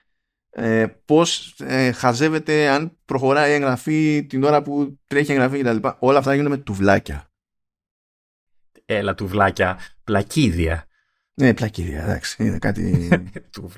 ε, 0.59 0.87
πώς 1.05 1.55
ε, 1.59 1.93
χαζεύεται 1.93 2.69
αν 2.69 2.99
προχωράει 3.05 3.51
η 3.51 3.55
εγγραφή 3.55 4.27
την 4.29 4.45
ώρα 4.45 4.63
που 4.63 4.99
τρέχει 5.07 5.31
η 5.31 5.35
εγγραφή 5.35 5.63
κτλ. 5.63 5.89
Όλα 5.99 6.19
αυτά 6.19 6.35
γίνονται 6.35 6.57
με 6.57 6.63
τουβλάκια. 6.63 7.31
Έλα 8.85 9.15
τουβλάκια, 9.15 9.79
πλακίδια. 10.05 10.87
Ναι, 11.35 11.55
πλακίδια, 11.55 12.03
εντάξει. 12.03 12.45
Είναι 12.45 12.59
κάτι. 12.59 13.09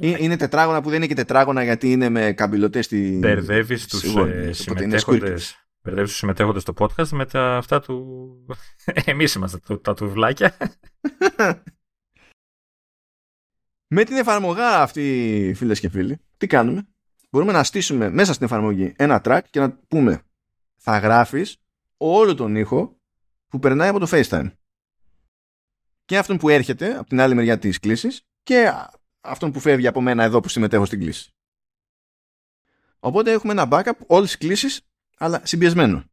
είναι 0.19 0.37
τετράγωνα 0.37 0.81
που 0.81 0.89
δεν 0.89 0.97
είναι 0.97 1.07
και 1.07 1.15
τετράγωνα 1.15 1.65
γιατί 1.65 1.93
είναι 1.93 2.09
με 2.09 2.33
καμπυλωτές 2.33 2.85
στη. 2.85 3.19
Μπερδεύεις 3.21 3.87
τους 3.87 4.15
συμμετέχοντε. 4.51 5.35
Μπερδεύεις 5.83 6.11
τους 6.11 6.19
συμμετέχοντες 6.19 6.63
στο 6.63 6.75
podcast 6.79 7.09
με 7.09 7.27
τα 7.27 7.57
αυτά 7.57 7.81
του. 7.81 8.27
Εμείς 9.05 9.35
είμαστε 9.35 9.59
τα 9.83 9.95
τουβλάκια. 9.95 10.57
με 13.89 14.05
την 14.05 14.16
εφαρμογά 14.16 14.82
αυτή, 14.82 15.52
φίλες 15.56 15.81
και 15.81 15.89
φίλοι, 15.89 16.20
τι 16.36 16.47
κάνουμε; 16.47 16.86
Μπορούμε 17.31 17.52
να 17.52 17.65
στήσουμε 17.65 18.10
μέσα 18.10 18.32
στην 18.32 18.47
εφαρμογή 18.47 18.93
ένα 18.97 19.20
track 19.24 19.40
και 19.51 19.60
να 19.60 19.73
πούμε 19.73 20.23
θα 20.77 20.98
γράφεις 20.98 21.56
όλο 21.97 22.35
τον 22.35 22.56
ήχο 22.56 23.01
που 23.48 23.59
περνάει 23.59 23.89
από 23.89 23.98
το 23.98 24.06
FaceTime 24.10 24.51
και 26.05 26.19
αυτόν 26.19 26.36
που 26.36 26.48
έρχεται 26.48 26.97
από 26.97 27.09
την 27.09 27.20
άλλη 27.20 27.35
μεριά 27.35 27.59
της 27.59 27.78
κλήσης 27.78 28.23
και 28.43 28.73
αυτόν 29.20 29.52
που 29.52 29.60
φεύγει 29.60 29.86
από 29.86 30.01
μένα 30.01 30.23
εδώ 30.23 30.40
που 30.40 30.48
συμμετέχω 30.48 30.85
στην 30.85 31.01
κλήση. 31.01 31.32
Οπότε 32.98 33.32
έχουμε 33.32 33.52
ένα 33.52 33.69
backup 33.70 34.06
όλες 34.06 34.28
τις 34.28 34.39
κλήσεις 34.39 34.81
αλλά 35.19 35.40
συμπιεσμένο. 35.47 36.05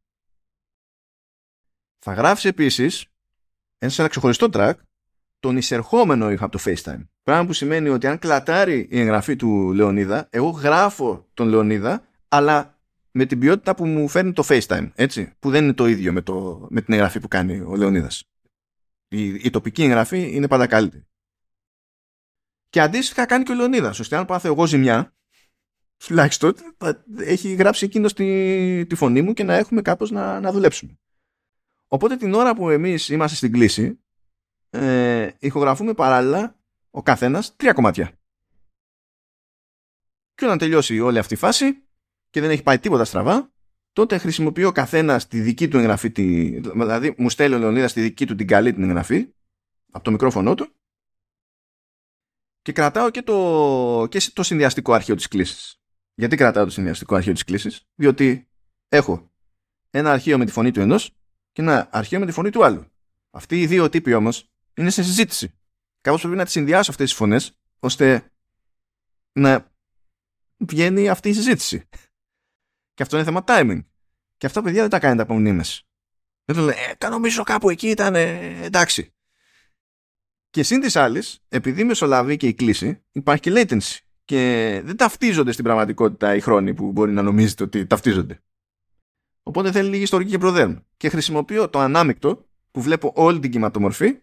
Θα 1.98 2.12
γράψει 2.12 2.48
επίσης 2.48 3.06
σε 3.78 4.00
ένα 4.00 4.10
ξεχωριστό 4.10 4.48
track 4.52 4.74
τον 5.46 5.56
εισερχόμενο 5.56 6.30
ήχο 6.30 6.44
από 6.44 6.58
το 6.58 6.62
FaceTime. 6.64 7.06
Πράγμα 7.22 7.46
που 7.46 7.52
σημαίνει 7.52 7.88
ότι 7.88 8.06
αν 8.06 8.18
κλατάρει 8.18 8.88
η 8.90 9.00
εγγραφή 9.00 9.36
του 9.36 9.72
Λεωνίδα, 9.72 10.26
εγώ 10.30 10.48
γράφω 10.48 11.26
τον 11.34 11.48
Λεωνίδα, 11.48 12.02
αλλά 12.28 12.78
με 13.10 13.24
την 13.24 13.38
ποιότητα 13.38 13.74
που 13.74 13.86
μου 13.86 14.08
φέρνει 14.08 14.32
το 14.32 14.44
FaceTime, 14.48 14.90
έτσι, 14.94 15.32
που 15.38 15.50
δεν 15.50 15.64
είναι 15.64 15.72
το 15.72 15.86
ίδιο 15.86 16.12
με, 16.12 16.20
το, 16.20 16.66
με 16.70 16.80
την 16.80 16.94
εγγραφή 16.94 17.20
που 17.20 17.28
κάνει 17.28 17.60
ο 17.60 17.76
Λεωνίδας 17.76 18.24
η, 19.08 19.34
η 19.34 19.50
τοπική 19.50 19.82
εγγραφή 19.82 20.34
είναι 20.34 20.48
πάντα 20.48 20.66
καλύτερη. 20.66 21.06
Και 22.68 22.80
αντίστοιχα 22.80 23.26
κάνει 23.26 23.44
και 23.44 23.52
ο 23.52 23.54
Λεωνίδας. 23.54 24.00
ώστε 24.00 24.16
αν 24.16 24.24
πάθω 24.24 24.48
εγώ 24.48 24.66
ζημιά, 24.66 25.14
τουλάχιστον 25.96 26.54
έχει 27.18 27.54
γράψει 27.54 27.84
εκείνος 27.84 28.12
τη, 28.12 28.86
τη 28.86 28.94
φωνή 28.94 29.22
μου 29.22 29.32
και 29.32 29.44
να 29.44 29.54
έχουμε 29.54 29.82
κάπως 29.82 30.10
να, 30.10 30.40
να 30.40 30.52
δουλέψουμε. 30.52 30.98
Οπότε 31.86 32.16
την 32.16 32.34
ώρα 32.34 32.54
που 32.54 32.70
εμείς 32.70 33.08
είμαστε 33.08 33.36
στην 33.36 33.52
κλίση, 33.52 34.00
ε, 34.76 35.36
ηχογραφούμε 35.38 35.94
παράλληλα 35.94 36.56
ο 36.90 37.02
καθένας 37.02 37.56
τρία 37.56 37.72
κομμάτια. 37.72 38.12
Και 40.34 40.44
όταν 40.44 40.58
τελειώσει 40.58 41.00
όλη 41.00 41.18
αυτή 41.18 41.34
η 41.34 41.36
φάση 41.36 41.82
και 42.30 42.40
δεν 42.40 42.50
έχει 42.50 42.62
πάει 42.62 42.78
τίποτα 42.78 43.04
στραβά, 43.04 43.52
τότε 43.92 44.18
χρησιμοποιεί 44.18 44.64
ο 44.64 44.72
καθένας 44.72 45.28
τη 45.28 45.40
δική 45.40 45.68
του 45.68 45.78
εγγραφή, 45.78 46.10
τη, 46.10 46.48
δηλαδή 46.60 47.14
μου 47.18 47.30
στέλνει 47.30 47.56
ο 47.56 47.58
Λεωνίδας 47.58 47.92
τη 47.92 48.00
δική 48.00 48.26
του 48.26 48.34
την 48.34 48.46
καλή 48.46 48.72
την 48.72 48.82
εγγραφή 48.82 49.28
από 49.90 50.04
το 50.04 50.10
μικρόφωνο 50.10 50.54
του 50.54 50.68
και 52.62 52.72
κρατάω 52.72 53.10
και 53.10 53.22
το, 53.22 54.06
και 54.10 54.30
το 54.32 54.42
συνδυαστικό 54.42 54.92
αρχείο 54.92 55.14
της 55.14 55.28
κλήσης. 55.28 55.80
Γιατί 56.14 56.36
κρατάω 56.36 56.64
το 56.64 56.70
συνδυαστικό 56.70 57.14
αρχείο 57.14 57.32
της 57.32 57.44
κλήσης; 57.44 57.86
Διότι 57.94 58.48
έχω 58.88 59.30
ένα 59.90 60.12
αρχείο 60.12 60.38
με 60.38 60.44
τη 60.44 60.52
φωνή 60.52 60.70
του 60.70 60.80
ενός 60.80 61.10
και 61.52 61.62
ένα 61.62 61.88
αρχείο 61.92 62.18
με 62.18 62.26
τη 62.26 62.32
φωνή 62.32 62.50
του 62.50 62.64
άλλου. 62.64 62.84
Αυτοί 63.30 63.60
οι 63.60 63.66
δύο 63.66 63.88
τύποι 63.88 64.14
όμως 64.14 64.50
είναι 64.76 64.90
σε 64.90 65.02
συζήτηση. 65.02 65.54
Κάπως 66.00 66.20
πρέπει 66.20 66.36
να 66.36 66.44
τις 66.44 66.52
συνδυάσω 66.52 66.90
αυτές 66.90 67.08
τις 67.08 67.18
φωνές 67.18 67.58
ώστε 67.78 68.30
να 69.32 69.72
βγαίνει 70.56 71.08
αυτή 71.08 71.28
η 71.28 71.32
συζήτηση. 71.32 71.88
Και 72.94 73.02
αυτό 73.02 73.16
είναι 73.16 73.24
θέμα 73.24 73.44
timing. 73.46 73.84
Και 74.36 74.46
αυτά 74.46 74.62
παιδιά 74.62 74.80
δεν 74.80 74.90
τα 74.90 74.98
κάνετε 74.98 75.22
από 75.22 75.34
μνήμες. 75.34 75.86
Δεν 76.44 76.56
το 76.56 76.62
λένε, 76.62 76.80
ε, 76.98 77.08
νομίζω 77.08 77.42
κάπου 77.42 77.70
εκεί 77.70 77.88
ήταν, 77.88 78.14
ε, 78.14 78.64
εντάξει. 78.64 79.14
Και 80.50 80.62
σύν 80.62 80.80
της 80.80 80.96
άλλης, 80.96 81.44
επειδή 81.48 81.84
μεσολαβεί 81.84 82.36
και 82.36 82.46
η 82.46 82.54
κλίση, 82.54 83.04
υπάρχει 83.12 83.42
και 83.42 83.52
latency. 83.54 83.98
Και 84.24 84.80
δεν 84.84 84.96
ταυτίζονται 84.96 85.52
στην 85.52 85.64
πραγματικότητα 85.64 86.34
οι 86.34 86.40
χρόνοι 86.40 86.74
που 86.74 86.92
μπορεί 86.92 87.12
να 87.12 87.22
νομίζετε 87.22 87.62
ότι 87.62 87.86
ταυτίζονται. 87.86 88.42
Οπότε 89.42 89.72
θέλει 89.72 89.88
λίγη 89.88 90.02
ιστορική 90.02 90.30
και 90.30 90.38
προδέρμα. 90.38 90.84
Και 90.96 91.08
χρησιμοποιώ 91.08 91.68
το 91.68 91.78
ανάμεικτο 91.78 92.48
που 92.70 92.80
βλέπω 92.82 93.12
όλη 93.14 93.38
την 93.38 93.50
κυματομορφή 93.50 94.18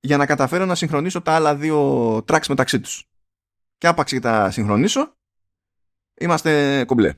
για 0.00 0.16
να 0.16 0.26
καταφέρω 0.26 0.64
να 0.64 0.74
συγχρονίσω 0.74 1.22
τα 1.22 1.34
άλλα 1.34 1.56
δύο 1.56 2.16
tracks 2.16 2.46
μεταξύ 2.48 2.80
τους. 2.80 3.08
Και 3.78 3.86
άπαξ 3.86 4.12
και 4.12 4.20
τα 4.20 4.50
συγχρονίσω, 4.50 5.16
είμαστε 6.14 6.84
κομπλέ. 6.84 7.14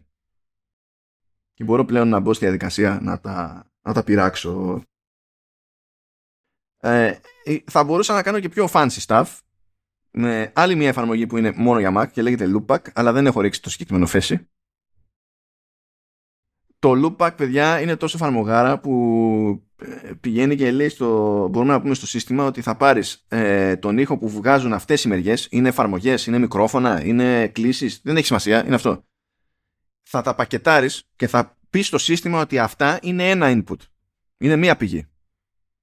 και 1.52 1.64
μπορώ 1.64 1.84
πλέον 1.84 2.08
να 2.08 2.20
μπω 2.20 2.32
στη 2.32 2.44
διαδικασία 2.44 2.98
να 3.02 3.20
τα, 3.20 3.66
να 3.82 3.92
τα 3.92 4.04
πειράξω. 4.04 4.82
Ε, 6.76 7.18
θα 7.70 7.84
μπορούσα 7.84 8.14
να 8.14 8.22
κάνω 8.22 8.40
και 8.40 8.48
πιο 8.48 8.68
fancy 8.72 8.98
stuff 9.06 9.38
με 10.10 10.52
άλλη 10.54 10.74
μια 10.74 10.88
εφαρμογή 10.88 11.26
που 11.26 11.36
είναι 11.36 11.52
μόνο 11.56 11.78
για 11.78 11.92
Mac 11.96 12.10
και 12.12 12.22
λέγεται 12.22 12.52
Loopback, 12.54 12.92
αλλά 12.92 13.12
δεν 13.12 13.26
έχω 13.26 13.40
ρίξει 13.40 13.62
το 13.62 13.70
συγκεκριμένο 13.70 14.06
φέση. 14.06 14.48
Το 16.78 16.92
Loopback, 17.04 17.36
παιδιά, 17.36 17.80
είναι 17.80 17.96
τόσο 17.96 18.16
εφαρμογάρα 18.16 18.80
που 18.80 18.92
ε, 19.71 19.71
πηγαίνει 20.20 20.56
και 20.56 20.70
λέει 20.70 20.88
στο, 20.88 21.06
μπορούμε 21.50 21.72
να 21.72 21.80
πούμε 21.80 21.94
στο 21.94 22.06
σύστημα 22.06 22.44
ότι 22.44 22.62
θα 22.62 22.76
πάρεις 22.76 23.24
ε, 23.28 23.76
τον 23.76 23.98
ήχο 23.98 24.18
που 24.18 24.28
βγάζουν 24.28 24.72
αυτές 24.72 25.04
οι 25.04 25.08
μεριές, 25.08 25.46
είναι 25.50 25.68
εφαρμογές, 25.68 26.26
είναι 26.26 26.38
μικρόφωνα, 26.38 27.04
είναι 27.04 27.48
κλήσεις, 27.48 28.00
δεν 28.04 28.16
έχει 28.16 28.26
σημασία, 28.26 28.64
είναι 28.66 28.74
αυτό. 28.74 29.04
Θα 30.02 30.22
τα 30.22 30.34
πακετάρεις 30.34 31.08
και 31.16 31.26
θα 31.26 31.56
πεις 31.70 31.86
στο 31.86 31.98
σύστημα 31.98 32.40
ότι 32.40 32.58
αυτά 32.58 32.98
είναι 33.02 33.30
ένα 33.30 33.46
input. 33.50 33.76
Είναι 34.38 34.56
μία 34.56 34.76
πηγή. 34.76 35.06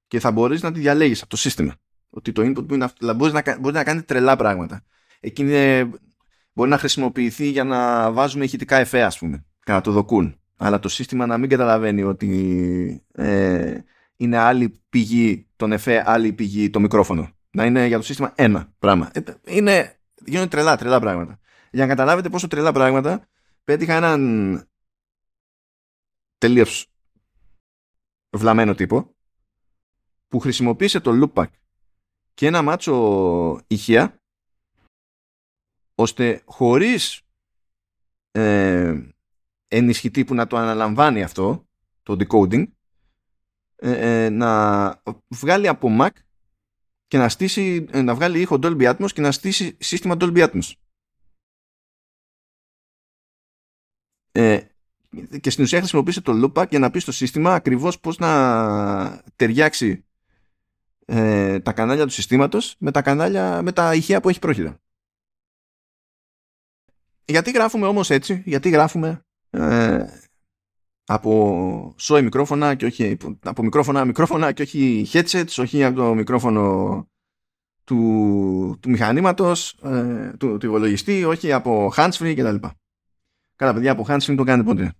Και 0.08 0.20
θα 0.20 0.32
μπορείς 0.32 0.62
να 0.62 0.72
τη 0.72 0.80
διαλέγεις 0.80 1.22
από 1.22 1.30
το 1.30 1.38
σύστημα. 1.38 1.76
Ότι 2.10 2.32
το 2.32 2.42
input 2.42 2.72
είναι 2.72 2.84
αυτό. 2.84 2.98
Δηλαδή 3.00 3.18
μπορείς 3.18 3.34
να, 3.34 3.60
μπορείς 3.60 3.78
να 3.78 3.84
κάνεις 3.84 4.06
τρελά 4.06 4.36
πράγματα. 4.36 4.84
Εκείνη 5.20 5.84
μπορεί 6.54 6.70
να 6.70 6.78
χρησιμοποιηθεί 6.78 7.50
για 7.50 7.64
να 7.64 8.12
βάζουμε 8.12 8.44
ηχητικά 8.44 8.78
εφέ, 8.78 9.04
ας 9.04 9.18
πούμε, 9.18 9.46
και 9.64 9.72
να 9.72 9.82
το 9.82 9.92
δοκούν. 9.92 10.40
Αλλά 10.61 10.80
το 10.80 10.90
σύστημα 10.90 11.26
να 11.26 11.38
μην 11.38 11.49
καταλαβαίνει 11.49 12.03
ότι 12.03 13.03
ε, 13.11 13.80
είναι 14.15 14.38
άλλη 14.38 14.81
πηγή 14.90 15.48
τον 15.56 15.72
εφέ, 15.72 16.03
άλλη 16.06 16.34
πηγή 16.34 16.69
το 16.69 16.80
μικρόφωνο. 16.80 17.30
Να 17.52 17.65
είναι 17.65 17.86
για 17.86 17.98
το 17.98 18.03
σύστημα 18.03 18.34
ένα 18.36 18.73
πράγμα. 18.80 19.11
Ε, 19.14 19.22
είναι, 19.45 19.99
γίνονται 20.26 20.48
τρελά, 20.48 20.77
τρελά 20.77 20.99
πράγματα. 20.99 21.40
Για 21.72 21.81
να 21.81 21.88
καταλάβετε 21.88 22.30
πόσο 22.30 22.48
τρελά 22.48 22.72
πράγματα, 22.72 23.27
πέτυχα 23.64 23.94
έναν 23.95 24.64
τελείως 26.38 26.91
βλαμμένο 28.30 28.76
τύπο 28.76 29.15
που 30.27 30.40
χρησιμοποίησε 30.40 30.99
το 30.99 31.11
loopback 31.34 31.49
και 32.34 32.48
ένα 32.48 32.61
μάτσο 32.61 33.61
ηχεία 33.68 34.22
ώστε 35.95 36.41
χωρίς 36.45 37.22
ε, 38.31 39.10
ενισχυτή 39.70 40.26
που 40.26 40.36
να 40.36 40.48
το 40.48 40.58
αναλαμβάνει 40.58 41.24
αυτό 41.24 41.68
το 42.04 42.18
decoding 42.20 42.66
ε, 43.76 44.26
ε, 44.26 44.30
να 44.30 45.02
βγάλει 45.28 45.68
από 45.68 45.98
Mac 46.00 46.10
και 47.08 47.18
να 47.18 47.30
στήσει 47.30 47.86
ε, 47.91 48.02
να 48.02 48.16
βγάλει 48.16 48.41
ήχο 48.41 48.60
Dolby 48.62 48.96
Atmos 48.96 49.12
και 49.14 49.22
να 49.22 49.32
στήσει 49.32 49.78
σύστημα 49.80 50.16
Dolby 50.20 50.50
Atmos 50.50 50.72
και 55.41 55.50
στην 55.50 55.64
ουσία 55.64 55.80
χρησιμοποίησε 55.80 56.22
το 56.22 56.32
loopback 56.44 56.70
για 56.70 56.80
να 56.80 56.91
πει 56.91 57.00
στο 57.00 57.12
σύστημα 57.12 57.54
ακριβώς 57.54 58.00
πώς 58.00 58.18
να 58.18 59.24
ταιριάξει 59.36 60.06
ε, 61.06 61.60
τα 61.60 61.74
κανάλια 61.74 62.06
του 62.06 62.12
συστήματος 62.12 62.76
με 62.80 62.91
τα 62.91 63.02
κανάλια, 63.02 63.62
με 63.62 63.72
τα 63.72 63.96
ηχεία 63.96 64.22
που 64.22 64.30
έχει 64.30 64.40
πρόχειρα. 64.40 64.82
Γιατί 67.26 67.52
γράφουμε 67.52 67.88
όμως 67.88 68.10
έτσι, 68.10 68.44
γιατί 68.46 68.70
γράφουμε 68.70 69.26
ε, 69.50 70.06
από 71.06 71.96
σόι 71.98 72.22
μικρόφωνα 72.22 72.76
και 72.76 72.86
όχι 72.86 73.18
από 73.44 73.64
μικρόφωνα 73.64 74.06
μικρόφωνα 74.06 74.52
και 74.52 74.62
όχι 74.62 75.08
headsets, 75.12 75.56
όχι 75.58 75.84
από 75.84 75.96
το 75.96 76.14
μικρόφωνο 76.14 77.08
του, 77.84 78.78
του 78.82 78.90
μηχανήματος, 78.90 79.80
ε, 79.84 80.34
του, 80.40 80.58
του 80.58 80.66
υπολογιστή, 80.66 81.24
όχι 81.24 81.52
από 81.52 81.92
handsfree 81.96 82.34
κτλ. 82.38 82.68
Καλά 83.56 83.74
παιδιά, 83.74 83.92
από 83.92 84.06
handsfree 84.08 84.36
το 84.38 84.44
κάνετε 84.44 84.70
πότε. 84.70 84.94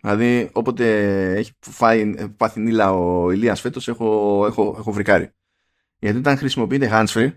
Δηλαδή, 0.00 0.50
όποτε 0.52 1.32
έχει 1.34 1.52
φάει, 1.60 2.28
πάθει 2.36 2.60
νύλα 2.60 2.92
ο 2.92 3.30
Ηλίας 3.30 3.60
φέτος, 3.60 3.88
έχω, 3.88 4.42
έχω, 4.46 4.74
έχω 4.78 4.92
βρικάρει. 4.92 5.30
Γιατί 5.98 6.18
όταν 6.18 6.36
χρησιμοποιείτε 6.36 6.88
handsfree 6.92 7.32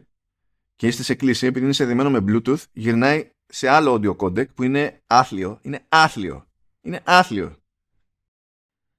και 0.76 0.88
είστε 0.88 1.04
σε 1.04 1.16
κλίση, 1.16 1.46
επειδή 1.46 1.66
είναι 1.66 1.74
συνδεδεμένο 1.74 2.10
με 2.10 2.24
Bluetooth, 2.28 2.64
γυρνάει 2.72 3.32
σε 3.52 3.68
άλλο 3.68 3.94
audio 3.94 4.16
codec 4.16 4.54
που 4.54 4.64
είναι 4.64 5.02
άθλιο. 5.08 5.60
Είναι 5.62 5.86
άθλιο. 5.90 6.48
Είναι 6.82 7.02
άθλιο. 7.04 7.56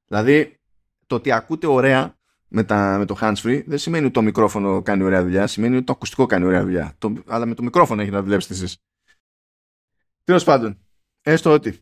Δηλαδή, 0.07 0.61
το 1.07 1.15
ότι 1.15 1.33
ακούτε 1.33 1.67
ωραία 1.67 2.19
με, 2.49 2.65
τα, 2.65 2.99
με 2.99 3.05
το 3.05 3.17
handsfree 3.21 3.63
δεν 3.67 3.79
σημαίνει 3.79 4.05
ότι 4.05 4.15
το 4.15 4.23
μικρόφωνο 4.23 4.83
κάνει 4.83 5.03
ωραία 5.03 5.23
δουλειά, 5.23 5.47
σημαίνει 5.47 5.77
ότι 5.77 5.85
το 5.85 5.93
ακουστικό 5.93 6.27
κάνει 6.27 6.45
ωραία 6.45 6.63
δουλειά. 6.63 6.95
Το, 6.99 7.13
αλλά 7.27 7.47
με 7.47 7.55
το 7.55 7.63
μικρόφωνο 7.63 8.03
έχει 8.03 8.11
να 8.11 8.23
δουλέψετε 8.23 8.55
εσείς. 8.55 8.77
Τέλος 10.25 10.45
πάντων, 10.45 10.87
έστω 11.23 11.51
ότι 11.51 11.79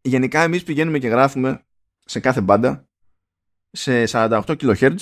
γενικά 0.00 0.42
εμείς 0.42 0.62
πηγαίνουμε 0.62 0.98
και 0.98 1.08
γράφουμε 1.08 1.64
σε 2.04 2.20
κάθε 2.20 2.40
μπάντα 2.40 2.88
σε 3.70 4.04
48 4.06 4.42
kHz 4.46 4.96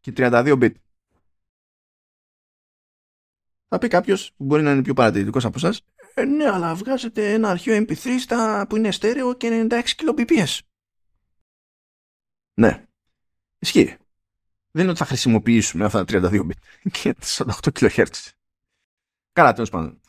και 0.00 0.12
32 0.16 0.58
bit. 0.60 0.72
Θα 3.68 3.78
πει 3.78 3.88
κάποιος 3.88 4.32
που 4.36 4.44
μπορεί 4.44 4.62
να 4.62 4.70
είναι 4.72 4.82
πιο 4.82 4.94
παρατηρητικός 4.94 5.44
από 5.44 5.54
εσά, 5.56 5.74
ε, 6.14 6.24
ναι, 6.24 6.50
αλλά 6.50 6.74
βγάζετε 6.74 7.32
ένα 7.32 7.50
αρχείο 7.50 7.76
MP3 7.76 8.08
στα, 8.20 8.66
που 8.68 8.76
είναι 8.76 8.90
στέρεο 8.90 9.34
και 9.34 9.66
96 9.70 9.82
kbps. 9.96 10.58
Ναι, 12.54 12.86
ισχύει. 13.58 13.96
Δεν 14.70 14.82
είναι 14.82 14.90
ότι 14.90 14.98
θα 14.98 15.04
χρησιμοποιήσουμε 15.04 15.84
αυτά 15.84 16.04
τα 16.04 16.28
32 16.30 16.40
bit 16.40 16.50
και 17.02 17.14
48 17.20 17.44
kHz. 17.80 18.30
Καλά, 19.32 19.52
τέλος 19.52 19.70
πάντων. 19.70 20.00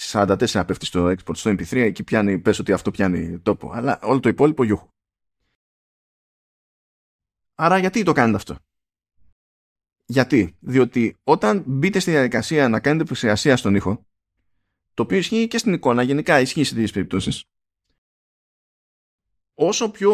44 0.00 0.62
πέφτει 0.66 0.86
στο 0.86 1.06
export 1.06 1.36
στο 1.36 1.50
MP3, 1.50 1.76
εκεί 1.76 2.04
πιάνει, 2.04 2.38
πες 2.38 2.58
ότι 2.58 2.72
αυτό 2.72 2.90
πιάνει 2.90 3.38
τόπο. 3.38 3.70
Αλλά 3.72 3.98
όλο 4.02 4.20
το 4.20 4.28
υπόλοιπο 4.28 4.64
γιούχου. 4.64 4.88
Άρα 7.54 7.78
γιατί 7.78 8.02
το 8.02 8.12
κάνετε 8.12 8.36
αυτό; 8.36 8.56
Γιατί, 10.10 10.56
διότι 10.60 11.16
όταν 11.24 11.62
μπείτε 11.66 11.98
στη 11.98 12.10
διαδικασία 12.10 12.68
να 12.68 12.80
κάνετε 12.80 13.02
επεξεργασία 13.02 13.56
στον 13.56 13.74
ήχο, 13.74 14.06
το 14.94 15.02
οποίο 15.02 15.18
ισχύει 15.18 15.48
και 15.48 15.58
στην 15.58 15.72
εικόνα, 15.72 16.02
γενικά 16.02 16.40
ισχύει 16.40 16.64
σε 16.64 16.74
τέτοιε 16.74 16.92
περιπτώσεις, 16.92 17.44
όσο 19.54 19.90
πιο 19.90 20.12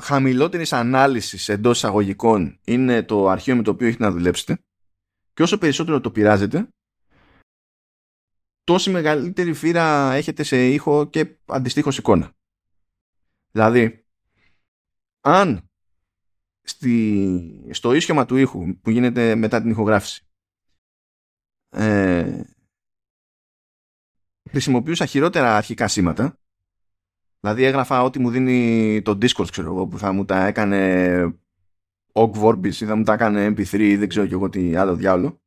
χαμηλότερης 0.00 0.72
ανάλυσης 0.72 1.48
εντός 1.48 1.76
εισαγωγικών 1.76 2.58
είναι 2.64 3.02
το 3.02 3.28
αρχείο 3.28 3.56
με 3.56 3.62
το 3.62 3.70
οποίο 3.70 3.86
έχετε 3.86 4.04
να 4.04 4.10
δουλέψετε, 4.10 4.58
και 5.34 5.42
όσο 5.42 5.58
περισσότερο 5.58 6.00
το 6.00 6.10
πειράζετε, 6.10 6.68
τόση 8.64 8.90
μεγαλύτερη 8.90 9.52
φύρα 9.52 10.12
έχετε 10.12 10.42
σε 10.42 10.68
ήχο 10.68 11.06
και 11.06 11.38
αντιστοίχως 11.46 11.98
εικόνα. 11.98 12.32
Δηλαδή, 13.50 14.04
αν 15.20 15.69
στη, 16.70 17.68
στο 17.70 17.92
ίσιομα 17.92 18.24
του 18.24 18.36
ήχου 18.36 18.80
που 18.80 18.90
γίνεται 18.90 19.34
μετά 19.34 19.60
την 19.60 19.70
ηχογράφηση. 19.70 20.24
Ε, 21.68 22.42
χρησιμοποιούσα 24.50 25.06
χειρότερα 25.06 25.56
αρχικά 25.56 25.88
σήματα. 25.88 26.38
Δηλαδή 27.40 27.64
έγραφα 27.64 28.02
ό,τι 28.02 28.18
μου 28.18 28.30
δίνει 28.30 29.02
το 29.02 29.12
Discord 29.12 29.50
ξέρω 29.50 29.72
εγώ 29.72 29.86
που 29.86 29.98
θα 29.98 30.12
μου 30.12 30.24
τα 30.24 30.46
έκανε 30.46 31.40
Ogg 32.12 32.32
Vorbis 32.32 32.74
ή 32.74 32.84
θα 32.84 32.96
μου 32.96 33.02
τα 33.02 33.12
έκανε 33.12 33.46
MP3 33.46 33.78
ή 33.78 33.96
δεν 33.96 34.08
ξέρω 34.08 34.26
και 34.26 34.34
εγώ 34.34 34.48
τι 34.48 34.76
άλλο 34.76 34.94
διάλογο 34.94 35.40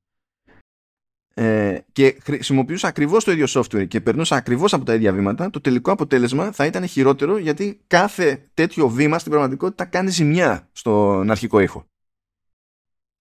ε, 1.36 1.80
και 1.92 2.18
χρησιμοποιούσα 2.22 2.88
ακριβώς 2.88 3.24
το 3.24 3.32
ίδιο 3.32 3.46
software 3.50 3.88
και 3.88 4.02
περνούσα 4.02 4.36
ακριβώς 4.36 4.74
από 4.74 4.86
τα 4.86 4.94
ίδια 4.94 5.14
βήματα, 5.14 5.50
το 5.50 5.62
τελικό 5.62 5.92
αποτέλεσμα 5.92 6.52
θα 6.52 6.66
ήταν 6.66 6.88
χειρότερο 6.88 7.38
γιατί 7.38 7.82
κάθε 7.88 8.50
τέτοιο 8.54 8.90
βήμα 8.90 9.20
στην 9.20 9.32
πραγματικότητα 9.32 9.86
κάνει 9.86 10.10
ζημιά 10.10 10.70
στον 10.72 11.32
αρχικό 11.32 11.60
ήχο. 11.60 11.86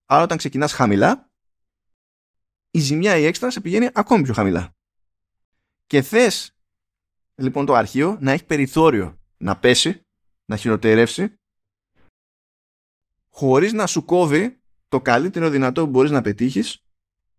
Άρα 0.07 0.23
όταν 0.23 0.39
ξεκινάς 0.39 0.73
χαμηλά, 0.73 1.31
η 2.71 2.79
ζημιά 2.79 3.17
η 3.17 3.25
έξτρα 3.25 3.51
σε 3.51 3.61
πηγαίνει 3.61 3.89
ακόμη 3.93 4.23
πιο 4.23 4.33
χαμηλά. 4.33 4.75
Και 5.87 6.03
θες 6.03 6.57
λοιπόν 7.35 7.67
το 7.67 7.75
αρχείο 7.75 8.17
να 8.21 8.33
έχει 8.33 8.45
περιθώριο 8.45 9.19
να 9.37 9.57
πέσει, 9.57 10.01
να 10.45 10.57
χειροτερεύσει, 10.57 11.35
χωρίς 13.29 13.73
να 13.73 13.87
σου 13.87 14.05
κόβει 14.05 14.61
το 14.89 15.01
καλύτερο 15.01 15.49
δυνατό 15.49 15.85
που 15.85 15.91
μπορείς 15.91 16.11
να 16.11 16.21
πετύχεις 16.23 16.83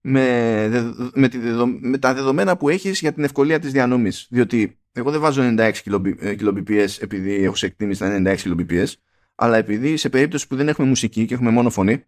με, 0.06 0.68
με, 1.14 1.28
τη 1.28 1.38
με 1.80 1.98
τα 1.98 2.14
δεδομένα 2.14 2.58
που 2.58 2.70
έχεις 2.70 3.00
για 3.00 3.14
την 3.14 3.24
ευκολία 3.24 3.60
της 3.60 3.72
διανομής. 3.72 4.28
Διότι 4.30 4.80
εγώ 4.92 5.12
δεν 5.12 5.20
βάζω 5.20 5.42
96 5.58 5.72
kbps 6.20 6.88
επειδή 7.00 7.34
έχω 7.44 7.56
σε 7.56 7.66
εκτίμηση 7.66 8.00
τα 8.00 8.22
96 8.24 8.38
kbps, 8.38 8.88
αλλά 9.36 9.58
επειδή 9.58 9.98
σε 9.98 10.10
περίπτωση 10.10 10.48
που 10.48 10.56
δεν 10.56 10.68
έχουμε 10.68 10.88
μουσική 10.88 11.26
και 11.26 11.34
έχουμε 11.34 11.50
μόνο 11.50 11.70
φωνή, 11.70 12.04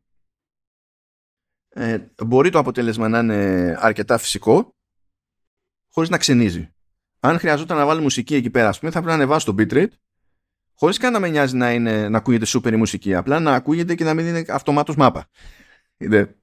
ε, 1.69 1.97
μπορεί 2.25 2.49
το 2.49 2.59
αποτέλεσμα 2.59 3.09
να 3.09 3.19
είναι 3.19 3.75
αρκετά 3.79 4.17
φυσικό, 4.17 4.75
χωρίς 5.89 6.09
να 6.09 6.17
ξενίζει. 6.17 6.69
Αν 7.19 7.39
χρειαζόταν 7.39 7.77
να 7.77 7.85
βάλω 7.85 8.01
μουσική 8.01 8.35
εκεί 8.35 8.49
πέρα, 8.49 8.69
ας 8.69 8.79
πούμε, 8.79 8.91
θα 8.91 9.01
πρέπει 9.01 9.17
να 9.17 9.23
ανεβάσω 9.23 9.53
το 9.53 9.63
bitrate, 9.63 9.91
χωρίς 10.73 10.97
καν 10.97 11.11
να 11.11 11.19
με 11.19 11.29
νοιάζει 11.29 11.55
να, 11.55 11.71
είναι, 11.71 12.09
να 12.09 12.17
ακούγεται 12.17 12.45
super 12.47 12.71
η 12.71 12.75
μουσική, 12.75 13.15
απλά 13.15 13.39
να 13.39 13.53
ακούγεται 13.53 13.95
και 13.95 14.03
να 14.03 14.13
μην 14.13 14.25
είναι 14.27 14.45
αυτομάτως 14.47 14.95
μάπα. 14.95 15.29
Είναι, 15.97 16.35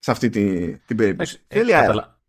σε 0.00 0.10
αυτή 0.10 0.28
την, 0.28 0.80
την 0.86 0.96
περίπτωση. 0.96 1.40
Ε, 1.48 1.60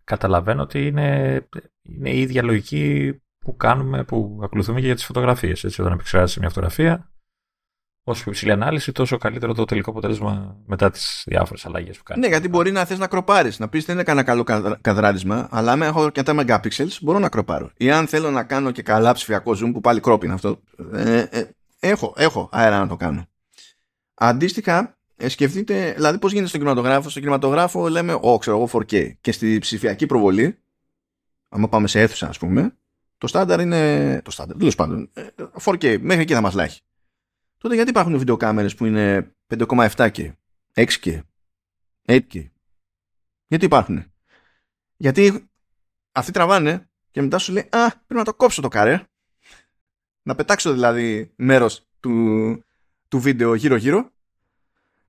καταλαβαίνω 0.04 0.62
ότι 0.62 0.88
είναι, 0.88 1.40
είναι 1.82 2.10
η 2.10 2.22
ίδια 2.22 2.44
λογική 2.44 3.22
που 3.38 3.56
κάνουμε, 3.56 4.04
που 4.04 4.40
ακολουθούμε 4.44 4.80
και 4.80 4.86
για 4.86 4.96
τις 4.96 5.06
φωτογραφίες. 5.06 5.64
Έτσι, 5.64 5.82
όταν 5.82 5.94
επεξεργάζεσαι 5.94 6.40
μια 6.40 6.50
φωτογραφία, 6.50 7.12
όσο 8.04 8.22
πιο 8.22 8.32
υψηλή 8.32 8.52
ανάλυση, 8.52 8.92
τόσο 8.92 9.18
καλύτερο 9.18 9.54
το 9.54 9.66
τελικό 9.66 9.90
αποτέλεσμα 9.90 10.58
μετά 10.66 10.90
τις 10.92 11.24
διάφορες 11.26 11.66
αλλαγές 11.66 11.98
που 11.98 12.04
κάνεις. 12.04 12.24
Ναι, 12.24 12.30
γιατί 12.30 12.48
μπορεί 12.50 12.72
να 12.72 12.86
θες 12.86 13.00
να 13.00 13.08
κροπάρεις. 13.08 13.60
Να 13.60 13.70
πεις 13.70 13.86
δεν 13.86 13.96
είναι 13.96 14.04
κανένα 14.04 14.26
καλό 14.26 14.44
καδράρισμα, 14.82 15.48
αλλά 15.52 15.72
αν 15.72 15.82
έχω 15.82 16.04
αρκετά 16.04 16.34
megapixels 16.38 16.98
μπορώ 17.02 17.20
να 17.20 17.30
κροπάρω. 17.30 17.72
Ή 17.78 17.92
αν 17.92 18.08
θέλω 18.08 18.32
να 18.32 18.44
κάνω 18.44 18.72
και 18.72 18.82
καλά 18.82 19.14
ψηφιακό 19.14 19.52
zoom, 19.52 19.70
που 19.74 19.82
πάλι 19.82 20.00
κρόπ 20.00 20.24
είναι 20.24 20.34
αυτό. 20.34 20.62
Ε, 20.94 21.20
ε, 21.20 21.50
έχω, 21.80 22.14
έχω 22.18 22.50
αέρα 22.52 22.80
να 22.80 22.88
το 22.88 22.96
κάνω. 22.96 23.26
Αντίστοιχα, 24.14 24.98
ε, 25.22 25.30
σκεφτείτε, 25.30 25.94
δηλαδή 25.96 26.20
πώς 26.20 26.32
γίνεται 26.32 26.48
στον 26.48 26.60
κινηματογράφο. 26.60 27.10
Στον 27.10 27.22
κινηματογράφο 27.22 27.90
λέμε, 27.90 28.14
Ω, 28.22 28.38
ξέρω 28.38 28.58
εγώ 28.58 28.70
4K. 28.72 29.12
Και 29.22 29.32
στη 29.32 29.58
ψηφιακή 29.60 30.06
προβολή, 30.06 30.58
αν 31.50 31.70
πάμε 31.70 31.88
σε 31.88 32.00
αίθουσα, 32.00 32.28
ας 32.28 32.38
πούμε, 32.38 32.76
το 33.18 33.28
στάνταρ 33.28 33.60
είναι. 33.60 34.22
Το 34.24 34.32
στάνταρ, 34.32 34.58
τέλος 34.58 34.76
πάντων. 34.76 35.12
4K, 35.64 35.84
ε, 35.84 35.98
μέχρι 35.98 36.22
εκεί 36.22 36.34
θα 36.34 36.42
μας 36.42 36.54
λάχει 36.54 36.82
τότε 37.62 37.76
γιατί 37.76 37.90
υπάρχουν 37.90 38.18
βιντεοκάμερες 38.18 38.76
που 38.76 38.86
είναι 38.86 39.36
5,7K, 39.48 40.32
6K, 40.74 41.20
8K. 42.06 42.50
Γιατί 43.48 43.66
υπάρχουν; 43.66 44.14
Γιατί 44.98 45.50
αυτοί 46.12 46.32
τραβάνε 46.32 46.90
και 47.12 47.22
μετά 47.22 47.38
σου 47.38 47.52
λέει 47.52 47.68
«Α, 47.70 47.90
πρέπει 47.90 48.14
να 48.14 48.24
το 48.24 48.34
κόψω 48.34 48.62
το 48.62 48.68
καρέ». 48.68 49.04
Να 50.22 50.36
πετάξω 50.36 50.74
δηλαδή 50.74 51.32
μέρος 51.36 51.88
του, 52.00 52.64
του 53.08 53.20
βίντεο 53.20 53.54
γύρω-γύρω 53.54 54.12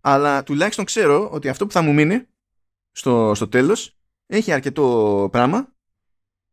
αλλά 0.04 0.42
τουλάχιστον 0.42 0.84
ξέρω 0.84 1.30
ότι 1.30 1.48
αυτό 1.48 1.66
που 1.66 1.72
θα 1.72 1.82
μου 1.82 1.92
μείνει 1.92 2.26
στο, 2.90 3.34
στο 3.34 3.48
τέλος 3.48 3.96
έχει 4.26 4.52
αρκετό 4.52 5.28
πράγμα 5.32 5.74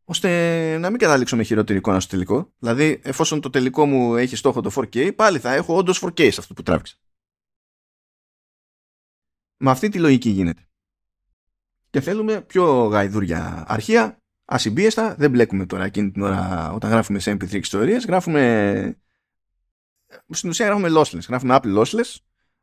ώστε 0.04 0.78
να 0.78 0.90
μην 0.90 0.98
καταλήξω 0.98 1.36
με 1.36 1.42
χειρότερη 1.42 1.78
εικόνα 1.78 2.00
στο 2.00 2.10
τελικό. 2.10 2.52
Δηλαδή, 2.58 3.00
εφόσον 3.04 3.40
το 3.40 3.50
τελικό 3.50 3.86
μου 3.86 4.16
έχει 4.16 4.36
στόχο 4.36 4.60
το 4.60 4.70
4K, 4.74 5.14
πάλι 5.14 5.38
θα 5.38 5.54
έχω 5.54 5.76
όντως 5.76 6.04
4K 6.04 6.32
σε 6.32 6.40
αυτό 6.40 6.54
που 6.54 6.62
τράβηξα. 6.62 6.96
Με 9.56 9.70
αυτή 9.70 9.88
τη 9.88 9.98
λογική 9.98 10.30
γίνεται. 10.30 10.68
Και 11.90 12.00
θέλουμε 12.00 12.40
πιο 12.40 12.84
γαϊδούρια 12.84 13.64
αρχεία, 13.68 14.22
ασυμπίεστα, 14.44 15.14
δεν 15.14 15.30
μπλέκουμε 15.30 15.66
τώρα 15.66 15.84
εκείνη 15.84 16.10
την 16.10 16.22
ώρα 16.22 16.72
όταν 16.72 16.90
γράφουμε 16.90 17.18
σε 17.18 17.32
MP3 17.32 17.52
ιστορίες, 17.52 18.04
γράφουμε... 18.06 19.02
Στην 20.30 20.48
ουσία 20.48 20.66
γράφουμε 20.66 20.88
lossless, 20.92 21.28
γράφουμε 21.28 21.58
Apple 21.60 21.78
lossless, 21.78 22.16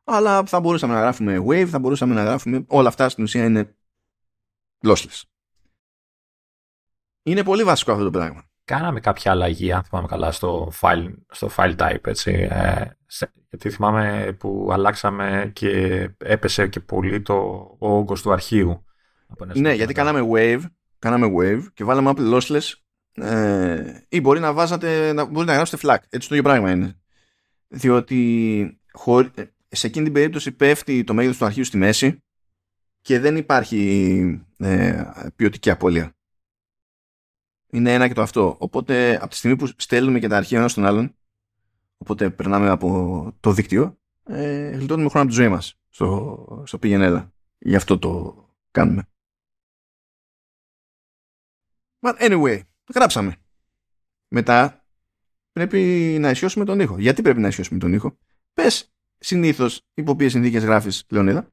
αλλά 0.10 0.46
θα 0.46 0.60
μπορούσαμε 0.60 0.94
να 0.94 1.00
γράφουμε 1.00 1.44
Wave, 1.48 1.66
θα 1.66 1.80
μπορούσαμε 1.80 2.14
να 2.14 2.24
γράφουμε... 2.24 2.66
Όλα 2.68 2.88
αυτά 2.88 3.10
στην 3.10 3.24
ουσία 3.24 3.44
είναι 3.46 3.76
lossless. 4.84 5.22
Είναι 7.24 7.44
πολύ 7.44 7.64
βασικό 7.64 7.92
αυτό 7.92 8.04
το 8.04 8.12
πράγμα. 8.12 8.44
Κάναμε 8.66 9.00
κάποια 9.00 9.32
αλλαγή, 9.32 9.72
αν 9.72 9.84
θυμάμαι 9.84 10.08
καλά, 10.08 10.32
στο 10.32 10.72
file, 10.82 11.14
στο 11.30 11.50
file 11.56 11.76
type, 11.76 12.08
έτσι. 12.08 12.48
Ε, 12.52 12.86
γιατί 13.50 13.70
θυμάμαι 13.70 14.36
που 14.40 14.70
αλλάξαμε 14.72 15.52
και 15.56 16.02
έπεσε 16.18 16.68
και 16.68 16.80
πολύ 16.80 17.22
το, 17.22 17.36
ο 17.80 17.90
όγκος 17.90 18.22
του 18.22 18.32
αρχείου. 18.32 18.86
Ναι, 19.54 19.74
γιατί 19.74 19.94
κάναμε 19.94 20.28
wave, 20.34 20.64
κάναμε 21.00 21.32
wave 21.40 21.64
και 21.74 21.84
βάλαμε 21.84 22.14
Apple 22.16 22.34
lossless 22.34 22.74
ε, 23.14 24.06
ή 24.10 24.22
μπορεί 24.22 24.40
να 24.40 24.54
βάζατε, 24.54 25.14
να, 25.14 25.26
μπορεί 25.26 25.46
να 25.46 25.54
γράψετε 25.54 25.88
flag. 25.88 25.98
Έτσι 26.10 26.30
το 26.30 26.36
ίδιο 26.36 26.50
πράγμα 26.50 26.72
είναι. 26.72 27.00
Διότι 27.68 28.80
σε 29.70 29.88
εκείνη 29.88 30.04
την 30.04 30.14
περίπτωση 30.14 30.52
πέφτει 30.52 31.04
το 31.04 31.14
μέγεθος 31.14 31.38
του 31.38 31.46
αρχείου 31.46 31.64
στη 31.64 31.78
μέση 31.78 32.24
και 33.02 33.20
δεν 33.20 33.36
υπάρχει 33.36 34.46
ε, 34.58 35.04
ποιοτική 35.36 35.70
απώλεια. 35.70 36.16
Είναι 37.70 37.94
ένα 37.94 38.08
και 38.08 38.14
το 38.14 38.22
αυτό. 38.22 38.56
Οπότε 38.60 39.16
από 39.16 39.28
τη 39.28 39.36
στιγμή 39.36 39.56
που 39.56 39.68
στέλνουμε 39.78 40.20
και 40.20 40.28
τα 40.28 40.38
αρχεία 40.38 40.58
ένας 40.58 40.72
στον 40.72 40.86
άλλον, 40.86 41.16
οπότε 41.98 42.30
περνάμε 42.30 42.70
από 42.70 43.38
το 43.40 43.52
δίκτυο, 43.52 44.00
ε, 44.24 44.70
γλιτώνουμε 44.70 45.10
χρόνο 45.10 45.26
από 45.26 45.36
τη 45.36 45.42
ζωή 45.42 45.50
μας 45.50 45.80
στο, 45.90 46.64
στο 46.68 46.80
πήγαινε 46.80 47.32
Γι' 47.58 47.76
αυτό 47.76 48.00
το 48.00 48.44
κάνουμε. 48.72 49.08
But 52.00 52.20
anyway, 52.20 52.62
γράψαμε. 52.94 53.36
Μετά 54.28 54.86
πρέπει 55.52 55.80
να 56.20 56.30
ισιώσουμε 56.30 56.66
τον 56.66 56.80
ήχο. 56.80 57.00
Γιατί 57.00 57.22
πρέπει 57.22 57.40
να 57.40 57.48
ισιώσουμε 57.48 57.80
τον 57.80 57.94
ήχο; 57.94 58.18
Πες 58.54 58.97
συνήθως 59.18 59.82
υπό 59.94 60.16
ποιες 60.16 60.32
συνθήκες 60.32 60.64
γράφεις, 60.64 61.06
Λεωνίδα; 61.10 61.52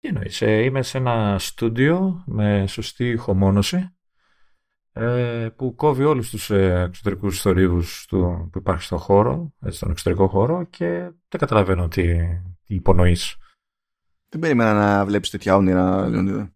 Τι 0.00 0.08
εννοείς, 0.08 0.42
ε, 0.42 0.62
είμαι 0.62 0.82
σε 0.82 0.98
ένα 0.98 1.38
στούντιο 1.38 2.24
με 2.26 2.66
σωστή 2.66 3.08
ηχομόνωση 3.08 3.96
ε, 4.98 5.48
που 5.56 5.74
κόβει 5.74 6.04
όλους 6.04 6.30
τους 6.30 6.50
ε, 6.50 6.80
εξωτερικούς 6.88 7.40
θορύβους 7.40 8.06
του, 8.06 8.48
που 8.52 8.58
υπάρχει 8.58 8.82
στον 8.82 8.98
χώρο, 8.98 9.52
έτσι, 9.60 9.76
στον 9.76 9.90
εξωτερικό 9.90 10.28
χώρο 10.28 10.64
και 10.64 10.86
δεν 11.28 11.40
καταλαβαίνω 11.40 11.88
τι, 11.88 12.16
τι 12.64 12.74
υπονοείς. 12.74 13.36
Δεν 14.28 14.40
περίμενα 14.40 14.72
να 14.72 15.04
βλέπεις 15.04 15.30
τέτοια 15.30 15.56
όνειρα, 15.56 16.08
Λεωνίδα. 16.08 16.54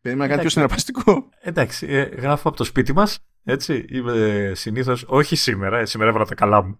Περίμενα 0.00 0.28
κάτι 0.28 0.40
πιο 0.40 0.50
συναρπαστικό. 0.50 1.28
Εντάξει, 1.40 1.86
ε, 1.86 2.02
γράφω 2.02 2.48
από 2.48 2.56
το 2.56 2.64
σπίτι 2.64 2.92
μας, 2.92 3.18
έτσι, 3.44 3.86
είμαι 3.88 4.52
συνήθως, 4.54 5.04
όχι 5.08 5.36
σήμερα, 5.36 5.86
σήμερα 5.86 6.10
έβαλα 6.10 6.24
τα 6.24 6.34
καλά 6.34 6.62
μου. 6.62 6.78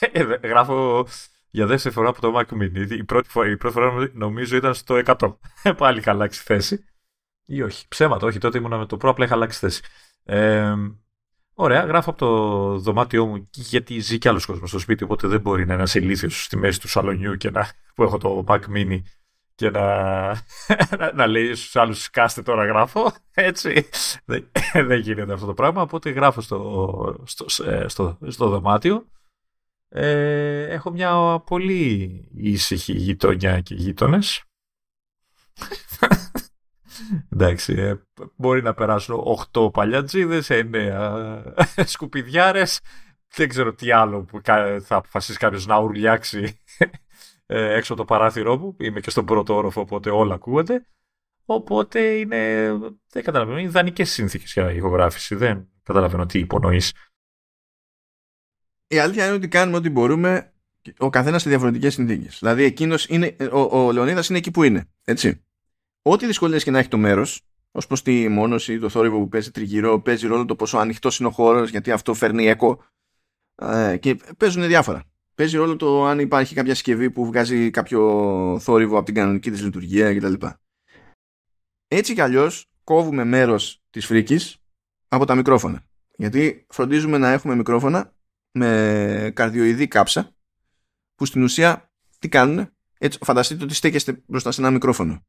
γράφω 0.42 1.06
για 1.50 1.66
δεύτερη 1.66 1.94
φορά 1.94 2.08
από 2.08 2.20
το 2.20 2.38
Mac 2.38 2.54
Mini. 2.54 2.90
Η 2.90 3.04
πρώτη 3.04 3.28
φορά, 3.28 3.50
η 3.50 3.56
πρώτη 3.56 3.74
φορά 3.74 4.10
νομίζω 4.12 4.56
ήταν 4.56 4.74
στο 4.74 5.00
100. 5.04 5.36
Πάλι 5.76 5.98
είχα 5.98 6.10
αλλάξει 6.10 6.42
θέση. 6.42 6.84
Ή 7.44 7.62
όχι. 7.62 7.88
Ψέματα, 7.88 8.26
όχι. 8.26 8.38
Τότε 8.38 8.58
ήμουν 8.58 8.78
με 8.78 8.86
το 8.86 8.96
Pro, 9.00 9.08
απλά 9.08 9.24
είχα 9.24 9.34
αλλάξει 9.34 9.58
θέση. 9.58 9.82
Ε, 10.24 10.74
ωραία, 11.54 11.84
γράφω 11.84 12.10
από 12.10 12.18
το 12.18 12.78
δωμάτιό 12.78 13.26
μου 13.26 13.48
γιατί 13.52 14.00
ζει 14.00 14.18
κι 14.18 14.28
άλλος 14.28 14.46
κόσμος 14.46 14.68
στο 14.68 14.78
σπίτι, 14.78 15.04
οπότε 15.04 15.28
δεν 15.28 15.40
μπορεί 15.40 15.58
να 15.58 15.64
είναι 15.64 15.74
ένας 15.74 15.94
ηλίθιος 15.94 16.44
στη 16.44 16.56
μέση 16.56 16.80
του 16.80 16.88
σαλονιού 16.88 17.36
και 17.36 17.50
να, 17.50 17.68
που 17.94 18.02
έχω 18.02 18.18
το 18.18 18.44
Mac 18.48 18.60
Mini 18.74 19.00
και 19.54 19.70
να, 19.70 20.26
να, 20.98 21.12
να 21.14 21.26
λέει 21.26 21.54
στους 21.54 21.76
άλλους 21.76 22.02
σκάστε 22.02 22.42
τώρα 22.42 22.64
γράφω. 22.64 23.12
Έτσι. 23.34 23.88
δεν, 24.24 24.50
δεν 24.72 25.00
γίνεται 25.00 25.32
αυτό 25.32 25.46
το 25.46 25.54
πράγμα. 25.54 25.82
Οπότε 25.82 26.10
γράφω 26.10 26.40
στο, 26.40 27.22
στο, 27.24 27.44
στο, 27.86 28.18
στο 28.26 28.48
δωμάτιο. 28.48 29.04
Ε, 29.92 30.62
έχω 30.62 30.90
μια 30.90 31.42
πολύ 31.46 32.28
ήσυχη 32.34 32.92
γειτονιά 32.92 33.60
και 33.60 33.74
γείτονες. 33.74 34.44
Εντάξει, 37.32 37.72
ε, 37.72 37.94
μπορεί 38.36 38.62
να 38.62 38.74
περάσουν 38.74 39.22
8 39.52 39.72
παλιατζίδες, 39.72 40.48
9 40.50 41.42
σκουπιδιάρες. 41.94 42.80
Δεν 43.34 43.48
ξέρω 43.48 43.74
τι 43.74 43.92
άλλο 43.92 44.22
που 44.22 44.40
θα 44.80 44.96
αποφασίσει 44.96 45.38
κάποιος 45.38 45.66
να 45.66 45.78
ουρλιάξει 45.78 46.60
ε, 47.46 47.74
έξω 47.74 47.94
το 47.94 48.04
παράθυρό 48.04 48.56
μου. 48.58 48.76
Είμαι 48.80 49.00
και 49.00 49.10
στον 49.10 49.24
πρώτο 49.24 49.54
όροφο, 49.54 49.80
οπότε 49.80 50.10
όλα 50.10 50.34
ακούγονται. 50.34 50.86
Οπότε 51.44 52.00
είναι. 52.00 52.68
Δεν 53.08 53.22
καταλαβαίνω. 53.22 53.58
Είναι 53.58 53.68
ιδανικές 53.68 54.10
συνθήκες 54.10 54.52
για 54.52 54.72
ηχογράφηση. 54.72 55.34
Δεν 55.34 55.68
καταλαβαίνω 55.82 56.26
τι 56.26 56.38
υπονοείς. 56.38 56.92
Η 58.92 58.98
αλήθεια 58.98 59.26
είναι 59.26 59.34
ότι 59.34 59.48
κάνουμε 59.48 59.76
ό,τι 59.76 59.90
μπορούμε 59.90 60.52
ο 60.98 61.10
καθένας 61.10 61.42
σε 61.42 61.48
διαφορετικές 61.48 61.94
συνθήκες. 61.94 62.38
Δηλαδή, 62.38 62.62
εκείνος 62.62 63.06
είναι, 63.08 63.36
ο, 63.52 63.86
ο 63.86 63.92
Λεωνίδας 63.92 64.28
είναι 64.28 64.38
εκεί 64.38 64.50
που 64.50 64.62
είναι. 64.62 64.88
Έτσι 65.04 65.44
ό,τι 66.02 66.26
δυσκολίες 66.26 66.64
και 66.64 66.70
να 66.70 66.78
έχει 66.78 66.88
το 66.88 66.98
μέρος, 66.98 67.40
ως 67.70 67.86
προς 67.86 68.02
τη 68.02 68.28
μόνωση, 68.28 68.78
το 68.78 68.88
θόρυβο 68.88 69.18
που 69.18 69.28
παίζει 69.28 69.50
τριγυρό, 69.50 70.00
παίζει 70.00 70.26
ρόλο 70.26 70.44
το 70.44 70.56
πόσο 70.56 70.78
ανοιχτό 70.78 71.10
είναι 71.18 71.28
ο 71.28 71.30
χώρος, 71.30 71.70
γιατί 71.70 71.90
αυτό 71.90 72.14
φέρνει 72.14 72.46
έκο. 72.46 72.84
Ε, 73.54 73.96
και 73.96 74.16
παίζουν 74.36 74.66
διάφορα. 74.66 75.02
Παίζει 75.34 75.56
ρόλο 75.56 75.76
το 75.76 76.06
αν 76.06 76.18
υπάρχει 76.18 76.54
κάποια 76.54 76.74
συσκευή 76.74 77.10
που 77.10 77.26
βγάζει 77.26 77.70
κάποιο 77.70 78.58
θόρυβο 78.60 78.96
από 78.96 79.06
την 79.06 79.14
κανονική 79.14 79.50
της 79.50 79.62
λειτουργία 79.62 80.14
κτλ. 80.14 80.46
Έτσι 81.88 82.14
κι 82.14 82.20
αλλιώς 82.20 82.66
κόβουμε 82.84 83.24
μέρος 83.24 83.82
της 83.90 84.06
φρίκης 84.06 84.56
από 85.08 85.24
τα 85.24 85.34
μικρόφωνα. 85.34 85.82
Γιατί 86.16 86.66
φροντίζουμε 86.68 87.18
να 87.18 87.30
έχουμε 87.30 87.56
μικρόφωνα 87.56 88.14
με 88.52 89.32
καρδιοειδή 89.34 89.88
κάψα 89.88 90.34
που 91.14 91.24
στην 91.24 91.42
ουσία 91.42 91.90
τι 92.18 92.28
κάνουν. 92.28 92.68
Έτσι, 92.98 93.18
φανταστείτε 93.22 93.64
ότι 93.64 93.74
στέκεστε 93.74 94.22
μπροστά 94.26 94.52
σε 94.52 94.60
ένα 94.60 94.70
μικρόφωνο 94.70 95.24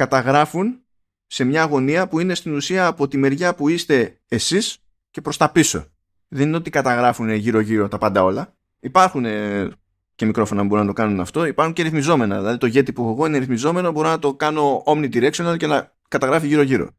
καταγράφουν 0.00 0.80
σε 1.26 1.44
μια 1.44 1.64
γωνία 1.64 2.08
που 2.08 2.20
είναι 2.20 2.34
στην 2.34 2.54
ουσία 2.54 2.86
από 2.86 3.08
τη 3.08 3.16
μεριά 3.16 3.54
που 3.54 3.68
είστε 3.68 4.20
εσείς 4.28 4.78
και 5.10 5.20
προς 5.20 5.36
τα 5.36 5.52
πίσω. 5.52 5.84
Δεν 6.28 6.46
είναι 6.46 6.56
ότι 6.56 6.70
καταγράφουν 6.70 7.30
γύρω-γύρω 7.30 7.88
τα 7.88 7.98
πάντα 7.98 8.24
όλα. 8.24 8.54
Υπάρχουν 8.80 9.24
ε, 9.24 9.68
και 10.14 10.26
μικρόφωνα 10.26 10.60
που 10.60 10.66
μπορούν 10.66 10.86
να 10.86 10.92
το 10.92 11.02
κάνουν 11.02 11.20
αυτό. 11.20 11.44
Υπάρχουν 11.44 11.74
και 11.74 11.82
ρυθμιζόμενα. 11.82 12.38
Δηλαδή 12.38 12.58
το 12.58 12.66
Yeti 12.66 12.94
που 12.94 13.02
έχω 13.02 13.10
εγώ 13.10 13.26
είναι 13.26 13.38
ρυθμιζόμενο, 13.38 13.92
μπορώ 13.92 14.08
να 14.08 14.18
το 14.18 14.34
κάνω 14.34 14.82
omnidirectional 14.86 15.54
και 15.58 15.66
να 15.66 15.92
καταγράφει 16.08 16.46
γύρω-γύρω. 16.46 16.90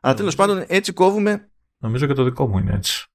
Αλλά 0.00 0.14
τέλος 0.14 0.34
πάντων 0.34 0.64
έτσι 0.66 0.92
κόβουμε. 0.92 1.50
Νομίζω 1.78 2.06
και 2.06 2.12
το 2.12 2.24
δικό 2.24 2.48
μου 2.48 2.58
είναι 2.58 2.72
έτσι. 2.72 3.06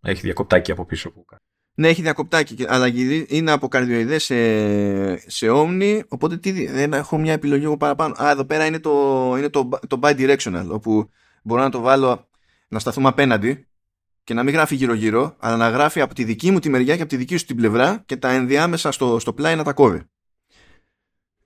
Έχει 0.00 0.20
διακοπτάκι 0.20 0.70
από 0.70 0.84
πίσω 0.84 1.10
που 1.10 1.24
κάνει. 1.24 1.42
Ναι, 1.74 1.88
έχει 1.88 2.02
διακοπτάκι, 2.02 2.64
αλλά 2.68 2.86
είναι 3.28 3.50
από 3.50 3.68
καρδιοειδές 3.68 4.24
σε, 4.24 5.30
σε 5.30 5.48
όμνη, 5.48 6.02
οπότε 6.08 6.36
τι, 6.36 6.66
δεν 6.66 6.92
έχω 6.92 7.18
μια 7.18 7.32
επιλογή 7.32 7.64
εγώ 7.64 7.76
παραπάνω. 7.76 8.14
Α, 8.22 8.30
εδώ 8.30 8.44
πέρα 8.44 8.66
είναι 8.66 8.78
το, 8.78 9.34
είναι 9.38 9.48
το, 9.48 9.68
το 9.86 9.98
bi-directional, 10.02 10.66
όπου 10.68 11.10
μπορώ 11.42 11.62
να 11.62 11.70
το 11.70 11.80
βάλω 11.80 12.28
να 12.68 12.78
σταθούμε 12.78 13.08
απέναντι 13.08 13.66
και 14.24 14.34
να 14.34 14.42
μην 14.42 14.54
γράφει 14.54 14.74
γύρω-γύρω, 14.74 15.36
αλλά 15.38 15.56
να 15.56 15.68
γράφει 15.68 16.00
από 16.00 16.14
τη 16.14 16.24
δική 16.24 16.50
μου 16.50 16.58
τη 16.58 16.68
μεριά 16.70 16.96
και 16.96 17.02
από 17.02 17.10
τη 17.10 17.16
δική 17.16 17.36
σου 17.36 17.44
την 17.44 17.56
πλευρά 17.56 18.02
και 18.06 18.16
τα 18.16 18.30
ενδιάμεσα 18.30 18.92
στο, 18.92 19.18
στο 19.18 19.32
πλάι 19.32 19.56
να 19.56 19.64
τα 19.64 19.72
κόβει. 19.72 20.02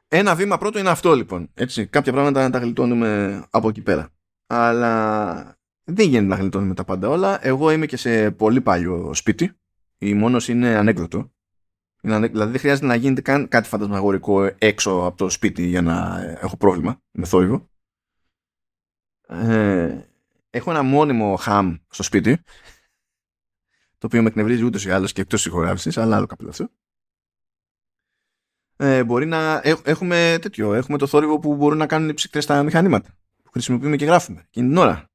Ένα 0.09 0.35
βήμα 0.35 0.59
πρώτο 0.59 0.79
είναι 0.79 0.91
αυτό 0.91 1.15
λοιπόν. 1.15 1.51
Έτσι, 1.55 1.87
κάποια 1.87 2.13
πράγματα 2.13 2.43
να 2.43 2.51
τα 2.51 2.59
γλιτώνουμε 2.59 3.43
από 3.51 3.69
εκεί 3.69 3.81
πέρα. 3.81 4.09
Αλλά 4.47 5.54
δεν 5.85 6.09
γίνεται 6.09 6.27
να 6.27 6.37
γλιτώνουμε 6.37 6.75
τα 6.75 6.85
πάντα 6.85 7.09
όλα. 7.09 7.47
Εγώ 7.47 7.71
είμαι 7.71 7.87
και 7.87 7.97
σε 7.97 8.31
πολύ 8.31 8.61
παλιό 8.61 9.15
σπίτι. 9.15 9.53
Η 9.99 10.15
μόνος 10.15 10.49
είναι 10.49 10.77
ανέκδοτο. 10.77 11.33
Δηλαδή 12.01 12.29
δεν 12.33 12.59
χρειάζεται 12.59 12.87
να 12.87 12.95
γίνεται 12.95 13.21
καν 13.21 13.49
κάτι 13.49 13.69
φαντασμαγορικό 13.69 14.51
έξω 14.59 14.91
από 14.91 15.17
το 15.17 15.29
σπίτι 15.29 15.67
για 15.67 15.83
να 15.83 16.23
έχω 16.41 16.57
πρόβλημα 16.57 17.03
με 17.11 17.27
θόρυβο. 17.27 17.69
Ε, 19.29 20.01
έχω 20.51 20.71
ένα 20.71 20.83
μόνιμο 20.83 21.37
χαμ 21.37 21.77
στο 21.89 22.03
σπίτι 22.03 22.43
το 23.99 24.07
οποίο 24.07 24.23
με 24.23 24.29
εκνευρίζει 24.29 24.65
ούτε 24.65 24.89
ή 24.89 24.91
άλλως 24.91 25.13
και 25.13 25.21
εκτός 25.21 25.47
ηχογράφησης 25.47 25.99
αλλά 25.99 26.17
άλλο 26.17 26.27
καπέλο 26.27 26.49
αυτό. 26.49 26.69
Ε, 28.77 29.05
μπορεί 29.05 29.27
να 29.27 29.61
έχουμε 29.85 30.39
τέτοιο, 30.41 30.75
έχουμε 30.75 30.99
το 30.99 31.07
θόρυβο 31.07 31.39
που 31.39 31.57
μπορούν 31.57 31.79
να 31.79 31.87
κάνουν 31.87 32.09
οι 32.09 32.15
ψυκτές 32.15 32.45
στα 32.45 32.63
μηχανήματα 32.63 33.17
που 33.43 33.51
χρησιμοποιούμε 33.51 33.97
και 33.97 34.05
γράφουμε 34.05 34.41
εκείνη 34.41 34.69
την 34.69 34.77
ώρα. 34.77 35.09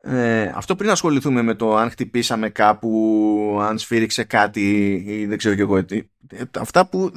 Ε, 0.00 0.52
αυτό 0.54 0.76
πριν 0.76 0.90
ασχοληθούμε 0.90 1.42
με 1.42 1.54
το 1.54 1.76
αν 1.76 1.90
χτυπήσαμε 1.90 2.48
κάπου, 2.48 3.58
αν 3.60 3.78
σφύριξε 3.78 4.24
κάτι 4.24 4.92
ή 5.06 5.26
δεν 5.26 5.38
ξέρω 5.38 5.54
και 5.54 5.60
εγώ 5.60 5.84
τι. 5.84 6.02
Ε, 6.30 6.42
αυτά 6.58 6.88
που 6.88 7.12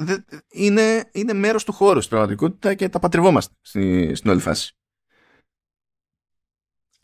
είναι, 0.50 1.04
είναι 1.12 1.32
μέρος 1.32 1.64
του 1.64 1.72
χώρου 1.72 1.98
στην 1.98 2.10
πραγματικότητα 2.10 2.74
και 2.74 2.88
τα 2.88 2.98
πατριβόμαστε 2.98 3.54
στη, 3.60 4.14
στην 4.14 4.30
όλη 4.30 4.40
φάση. 4.40 4.76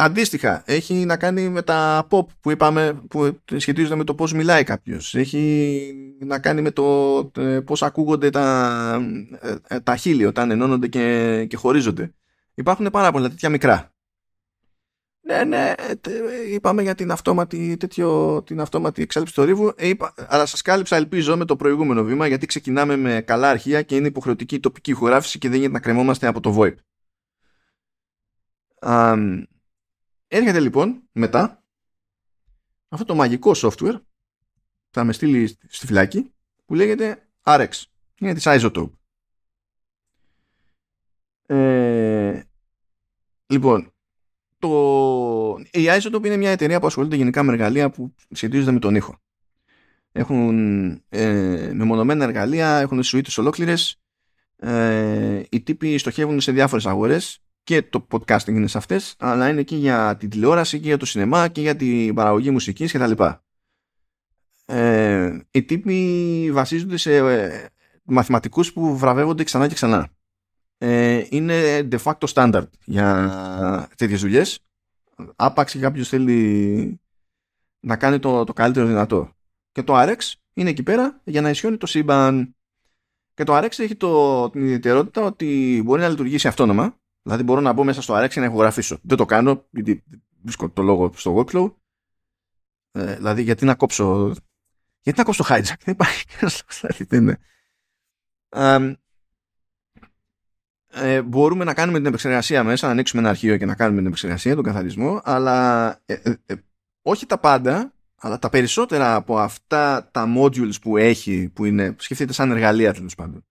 Αντίστοιχα, 0.00 0.62
έχει 0.66 0.94
να 0.94 1.16
κάνει 1.16 1.48
με 1.48 1.62
τα 1.62 2.06
pop 2.10 2.26
που 2.40 2.50
είπαμε, 2.50 3.02
που 3.08 3.38
σχετίζονται 3.56 3.94
με 3.94 4.04
το 4.04 4.14
πώς 4.14 4.32
μιλάει 4.32 4.64
κάποιος. 4.64 5.14
Έχει 5.14 5.92
να 6.20 6.38
κάνει 6.38 6.60
με 6.60 6.70
το 6.70 7.18
ε, 7.36 7.60
πώς 7.60 7.82
ακούγονται 7.82 8.30
τα, 8.30 9.00
τα 9.82 9.96
χείλη 9.96 10.24
όταν 10.24 10.50
ενώνονται 10.50 10.86
και, 10.86 11.44
και 11.48 11.56
χωρίζονται. 11.56 12.14
Υπάρχουν 12.54 12.88
πάρα 12.90 13.12
πολλά 13.12 13.28
τέτοια 13.28 13.48
μικρά 13.48 13.92
ναι, 15.28 15.44
ναι, 15.44 15.74
είπαμε 16.48 16.82
για 16.82 16.94
την 16.94 17.10
αυτόματη, 17.10 17.76
τέτοιο, 17.76 18.42
την 18.42 18.60
αυτόματη 18.60 19.02
εξάλληψη 19.02 19.34
του 19.34 19.44
ρήβου. 19.44 19.72
Ε, 19.76 19.88
είπα, 19.88 20.14
αλλά 20.16 20.46
σας 20.46 20.62
κάλυψα, 20.62 20.96
ελπίζω, 20.96 21.36
με 21.36 21.44
το 21.44 21.56
προηγούμενο 21.56 22.02
βήμα, 22.02 22.26
γιατί 22.26 22.46
ξεκινάμε 22.46 22.96
με 22.96 23.20
καλά 23.20 23.50
αρχεία 23.50 23.82
και 23.82 23.96
είναι 23.96 24.06
υποχρεωτική 24.06 24.54
η 24.54 24.60
τοπική 24.60 24.90
ηχογράφηση 24.90 25.38
και 25.38 25.48
δεν 25.48 25.56
γίνεται 25.56 25.74
να 25.74 25.80
κρεμόμαστε 25.80 26.26
από 26.26 26.40
το 26.40 26.56
VoIP. 26.58 26.74
Α, 28.78 29.14
έρχεται 30.28 30.60
λοιπόν 30.60 31.02
μετά 31.12 31.64
αυτό 32.88 33.04
το 33.04 33.14
μαγικό 33.14 33.52
software 33.54 34.00
θα 34.90 35.04
με 35.04 35.12
στείλει 35.12 35.58
στη 35.68 35.86
φυλάκη 35.86 36.32
που 36.64 36.74
λέγεται 36.74 37.28
RX. 37.42 37.68
Είναι 38.20 38.34
της 38.34 38.44
Isotope. 38.46 38.90
Ε, 41.46 42.42
λοιπόν, 43.46 43.92
το... 44.58 44.68
η 45.70 45.84
Isotope 45.86 46.24
είναι 46.24 46.36
μια 46.36 46.50
εταιρεία 46.50 46.80
που 46.80 46.86
ασχολείται 46.86 47.16
γενικά 47.16 47.42
με 47.42 47.52
εργαλεία 47.52 47.90
που 47.90 48.14
σχετίζονται 48.30 48.72
με 48.72 48.78
τον 48.78 48.94
ήχο. 48.94 49.20
Έχουν 50.12 50.88
ε, 51.08 51.70
μεμονωμένα 51.74 52.24
εργαλεία, 52.24 52.78
έχουν 52.78 53.02
σουίτες 53.02 53.38
ολόκληρες. 53.38 54.00
Ε, 54.56 55.42
οι 55.50 55.60
τύποι 55.60 55.98
στοχεύουν 55.98 56.40
σε 56.40 56.52
διάφορες 56.52 56.86
αγορές 56.86 57.42
και 57.62 57.82
το 57.82 58.06
podcasting 58.10 58.48
είναι 58.48 58.66
σε 58.66 58.78
αυτές, 58.78 59.14
αλλά 59.18 59.48
είναι 59.48 59.62
και 59.62 59.76
για 59.76 60.16
την 60.16 60.28
τηλεόραση 60.28 60.80
και 60.80 60.86
για 60.86 60.96
το 60.96 61.06
σινεμά 61.06 61.48
και 61.48 61.60
για 61.60 61.76
την 61.76 62.14
παραγωγή 62.14 62.50
μουσικής 62.50 62.92
κτλ. 62.92 63.22
Ε, 64.64 65.38
οι 65.50 65.62
τύποι 65.62 66.50
βασίζονται 66.52 66.96
σε 66.96 67.16
ε, 67.16 67.66
μαθηματικούς 68.02 68.72
που 68.72 68.96
βραβεύονται 68.96 69.44
ξανά 69.44 69.68
και 69.68 69.74
ξανά 69.74 70.17
ε, 70.78 71.26
είναι 71.28 71.88
de 71.92 71.98
facto 72.02 72.26
standard 72.32 72.68
για 72.84 73.88
τέτοιες 73.96 74.20
δουλειές. 74.20 74.58
Άπαξ 75.36 75.72
και 75.72 75.78
κάποιος 75.78 76.08
θέλει 76.08 77.00
να 77.80 77.96
κάνει 77.96 78.18
το, 78.18 78.44
το 78.44 78.52
καλύτερο 78.52 78.86
δυνατό. 78.86 79.32
Και 79.72 79.82
το 79.82 79.94
RX 79.96 80.18
είναι 80.52 80.70
εκεί 80.70 80.82
πέρα 80.82 81.20
για 81.24 81.40
να 81.40 81.50
ισιώνει 81.50 81.76
το 81.76 81.86
σύμπαν. 81.86 82.54
Και 83.34 83.44
το 83.44 83.58
RX 83.58 83.78
έχει 83.78 83.96
το, 83.96 84.50
την 84.50 84.62
ιδιαιτερότητα 84.62 85.22
ότι 85.22 85.80
μπορεί 85.84 86.00
να 86.00 86.08
λειτουργήσει 86.08 86.48
αυτόνομα. 86.48 86.96
Δηλαδή 87.22 87.42
μπορώ 87.42 87.60
να 87.60 87.72
μπω 87.72 87.84
μέσα 87.84 88.02
στο 88.02 88.24
RX 88.24 88.28
και 88.28 88.40
να 88.40 88.46
ηχογραφήσω. 88.46 88.98
Δεν 89.02 89.16
το 89.16 89.24
κάνω 89.24 89.64
γιατί 89.70 90.04
βρίσκω 90.42 90.70
το 90.70 90.82
λόγο 90.82 91.12
στο 91.14 91.44
workflow. 91.44 91.72
Ε, 92.92 93.14
δηλαδή 93.14 93.42
γιατί 93.42 93.64
να 93.64 93.74
κόψω 93.74 94.34
γιατί 95.00 95.18
να 95.18 95.24
κόψω 95.24 95.42
το 95.42 95.54
hijack. 95.54 95.78
Δεν 95.84 95.94
υπάρχει 95.94 96.24
κανένας 96.30 96.62
λόγος 96.62 96.80
δηλαδή 96.80 97.38
ε, 100.90 101.22
μπορούμε 101.22 101.64
να 101.64 101.74
κάνουμε 101.74 101.98
την 101.98 102.06
επεξεργασία 102.06 102.64
μέσα, 102.64 102.86
να 102.86 102.92
ανοίξουμε 102.92 103.22
ένα 103.22 103.30
αρχείο 103.30 103.56
και 103.56 103.66
να 103.66 103.74
κάνουμε 103.74 103.96
την 103.98 104.06
επεξεργασία, 104.06 104.54
τον 104.54 104.64
καθαρισμό, 104.64 105.20
αλλά 105.24 105.90
ε, 106.06 106.14
ε, 106.22 106.34
ε, 106.46 106.54
όχι 107.02 107.26
τα 107.26 107.38
πάντα, 107.38 107.92
αλλά 108.16 108.38
τα 108.38 108.48
περισσότερα 108.48 109.14
από 109.14 109.38
αυτά 109.38 110.08
τα 110.10 110.34
modules 110.36 110.80
που 110.80 110.96
έχει, 110.96 111.50
που 111.54 111.64
είναι, 111.64 111.94
σκεφτείτε 111.98 112.32
σαν 112.32 112.50
εργαλεία 112.50 112.92
τέλος 112.92 113.14
πάντων, 113.14 113.44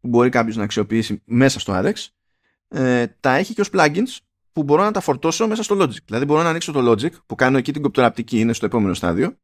που 0.00 0.08
μπορεί 0.08 0.28
κάποιος 0.28 0.56
να 0.56 0.64
αξιοποιήσει 0.64 1.22
μέσα 1.24 1.60
στο 1.60 1.82
RX, 1.84 1.92
ε, 2.68 3.06
τα 3.20 3.34
έχει 3.34 3.54
και 3.54 3.60
ως 3.60 3.70
plugins 3.72 4.18
που 4.52 4.62
μπορώ 4.62 4.82
να 4.82 4.90
τα 4.90 5.00
φορτώσω 5.00 5.46
μέσα 5.46 5.62
στο 5.62 5.76
Logic. 5.80 6.02
Δηλαδή 6.04 6.24
μπορώ 6.24 6.42
να 6.42 6.48
ανοίξω 6.48 6.72
το 6.72 6.90
Logic 6.92 7.12
που 7.26 7.34
κάνω 7.34 7.58
εκεί 7.58 7.72
την 7.72 7.82
κοπτοραπτική, 7.82 8.40
είναι 8.40 8.52
στο 8.52 8.66
επόμενο 8.66 8.94
στάδιο, 8.94 9.38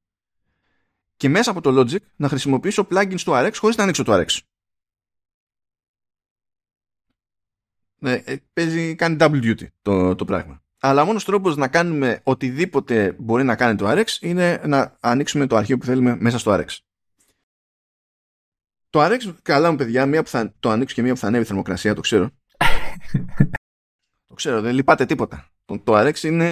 και 1.17 1.29
μέσα 1.29 1.51
από 1.51 1.61
το 1.61 1.81
Logic 1.81 2.01
να 2.17 2.29
χρησιμοποιήσω 2.29 2.87
plugins 2.91 3.21
του 3.21 3.33
RX 3.33 3.53
χωρίς 3.57 3.77
να 3.77 3.83
ανοίξω 3.83 4.03
το 4.03 4.13
RX. 4.15 4.39
Ναι, 7.87 7.92
ε, 7.92 7.92
παίζει, 8.53 8.95
κάνει 8.95 9.17
double 9.21 9.43
duty 9.43 9.67
το, 9.83 10.15
το 10.15 10.25
πράγμα. 10.25 10.63
Αλλά 10.81 11.05
μόνος 11.05 11.25
τρόπος 11.25 11.57
να 11.57 11.69
κάνουμε 11.69 12.21
οτιδήποτε 12.23 13.17
μπορεί 13.19 13.45
να 13.45 13.57
κάνει 13.57 13.77
το 13.77 13.91
RX 13.91 14.07
είναι 14.21 14.61
να 14.67 14.97
ανοίξουμε 15.01 15.47
το 15.47 15.57
αρχείο 15.57 15.79
που 15.79 15.85
θέλουμε 15.85 16.17
μέσα 16.21 16.39
στο 16.39 16.53
RX. 16.55 16.67
Το 18.91 19.05
RX, 19.05 19.35
καλά 19.43 19.71
μου 19.71 19.77
παιδιά, 19.77 20.07
μία 20.07 20.23
που 20.23 20.29
θα 20.29 20.55
το 20.61 20.71
ανοίξω 20.71 20.95
και 20.95 21.03
μία 21.03 21.13
που 21.13 21.19
θα 21.19 21.27
ανέβει 21.27 21.43
η 21.43 21.47
θερμοκρασία, 21.47 21.95
το 21.95 22.01
ξέρω. 22.01 22.31
το 24.29 24.35
ξέρω, 24.35 24.61
δεν 24.61 24.75
λυπάται 24.75 25.07
τίποτα. 25.07 25.47
Το, 25.65 25.79
το 25.79 25.99
RX 25.99 26.23
είναι 26.23 26.51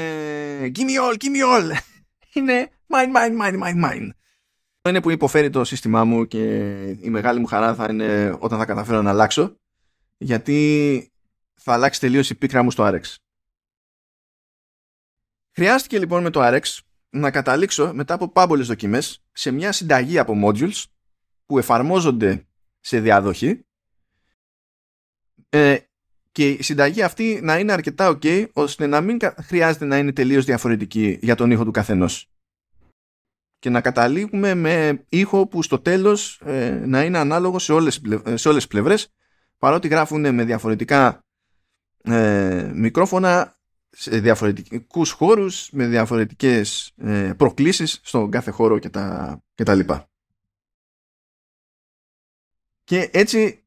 give 0.62 0.86
me 0.89 0.97
all, 1.02 1.16
give 1.16 1.35
me 1.36 1.43
all. 1.55 1.77
είναι 2.35 2.70
mine, 2.86 3.16
mine, 3.16 3.43
mine, 3.43 3.62
mine, 3.62 3.85
mine. 3.85 4.09
Είναι 4.89 5.01
που 5.01 5.10
υποφέρει 5.10 5.51
το 5.51 5.64
σύστημά 5.64 6.05
μου 6.05 6.27
και 6.27 6.44
η 7.01 7.10
μεγάλη 7.10 7.40
μου 7.40 7.47
χαρά 7.47 7.74
θα 7.74 7.86
είναι 7.90 8.36
όταν 8.39 8.59
θα 8.59 8.64
καταφέρω 8.64 9.02
να 9.02 9.10
αλλάξω 9.10 9.56
γιατί 10.16 11.12
θα 11.62 11.73
αλλάξει 11.73 12.01
τελείως 12.01 12.31
η 12.31 12.35
πίκρα 12.35 12.62
μου 12.62 12.70
στο 12.70 12.87
RX. 12.87 13.15
Χρειάστηκε 15.55 15.99
λοιπόν 15.99 16.23
με 16.23 16.31
το 16.31 16.41
RX 16.43 16.78
να 17.11 17.31
καταλήξω 17.31 17.95
μετά 17.95 18.15
από 18.15 18.28
πάμπολες 18.28 18.66
δοκιμές 18.66 19.23
σε 19.32 19.51
μια 19.51 19.73
συνταγή 19.73 20.19
από 20.19 20.35
modules 20.45 20.85
που 21.47 21.59
εφαρμόζονται 21.59 22.47
σε 22.81 23.01
διαδοχή 23.01 23.66
ε, 25.49 25.78
και 26.32 26.51
η 26.51 26.62
συνταγή 26.62 27.03
αυτή 27.03 27.41
να 27.43 27.59
είναι 27.59 27.73
αρκετά 27.73 28.19
ok 28.19 28.49
ώστε 28.53 28.87
να 28.87 29.01
μην 29.01 29.19
χρειάζεται 29.37 29.85
να 29.85 29.99
είναι 29.99 30.12
τελείως 30.12 30.45
διαφορετική 30.45 31.19
για 31.23 31.35
τον 31.35 31.51
ήχο 31.51 31.65
του 31.65 31.70
καθενός 31.70 32.31
και 33.59 33.70
να 33.70 33.81
καταλήγουμε 33.81 34.55
με 34.55 35.05
ήχο 35.09 35.47
που 35.47 35.62
στο 35.62 35.78
τέλος 35.78 36.41
ε, 36.45 36.82
να 36.87 37.05
είναι 37.05 37.19
ανάλογο 37.19 37.59
σε 37.59 37.73
όλες, 37.73 38.01
σε 38.35 38.49
όλες 38.49 38.62
τις 38.62 38.66
πλευρές 38.66 39.09
παρότι 39.59 39.89
γράφουν 39.89 40.35
με 40.35 40.45
διαφορετικά 40.45 41.24
ε, 42.02 42.70
μικρόφωνα 42.74 43.55
σε 43.90 44.20
διαφορετικούς 44.20 45.10
χώρους 45.10 45.70
με 45.72 45.86
διαφορετικές 45.86 46.93
ε, 46.97 47.32
προκλήσεις 47.36 48.01
στον 48.02 48.31
κάθε 48.31 48.51
χώρο 48.51 48.78
και 48.78 48.89
τα, 48.89 49.39
και 49.55 49.64
τα 49.64 49.74
λοιπά. 49.74 50.09
Και 52.85 53.10
έτσι 53.12 53.64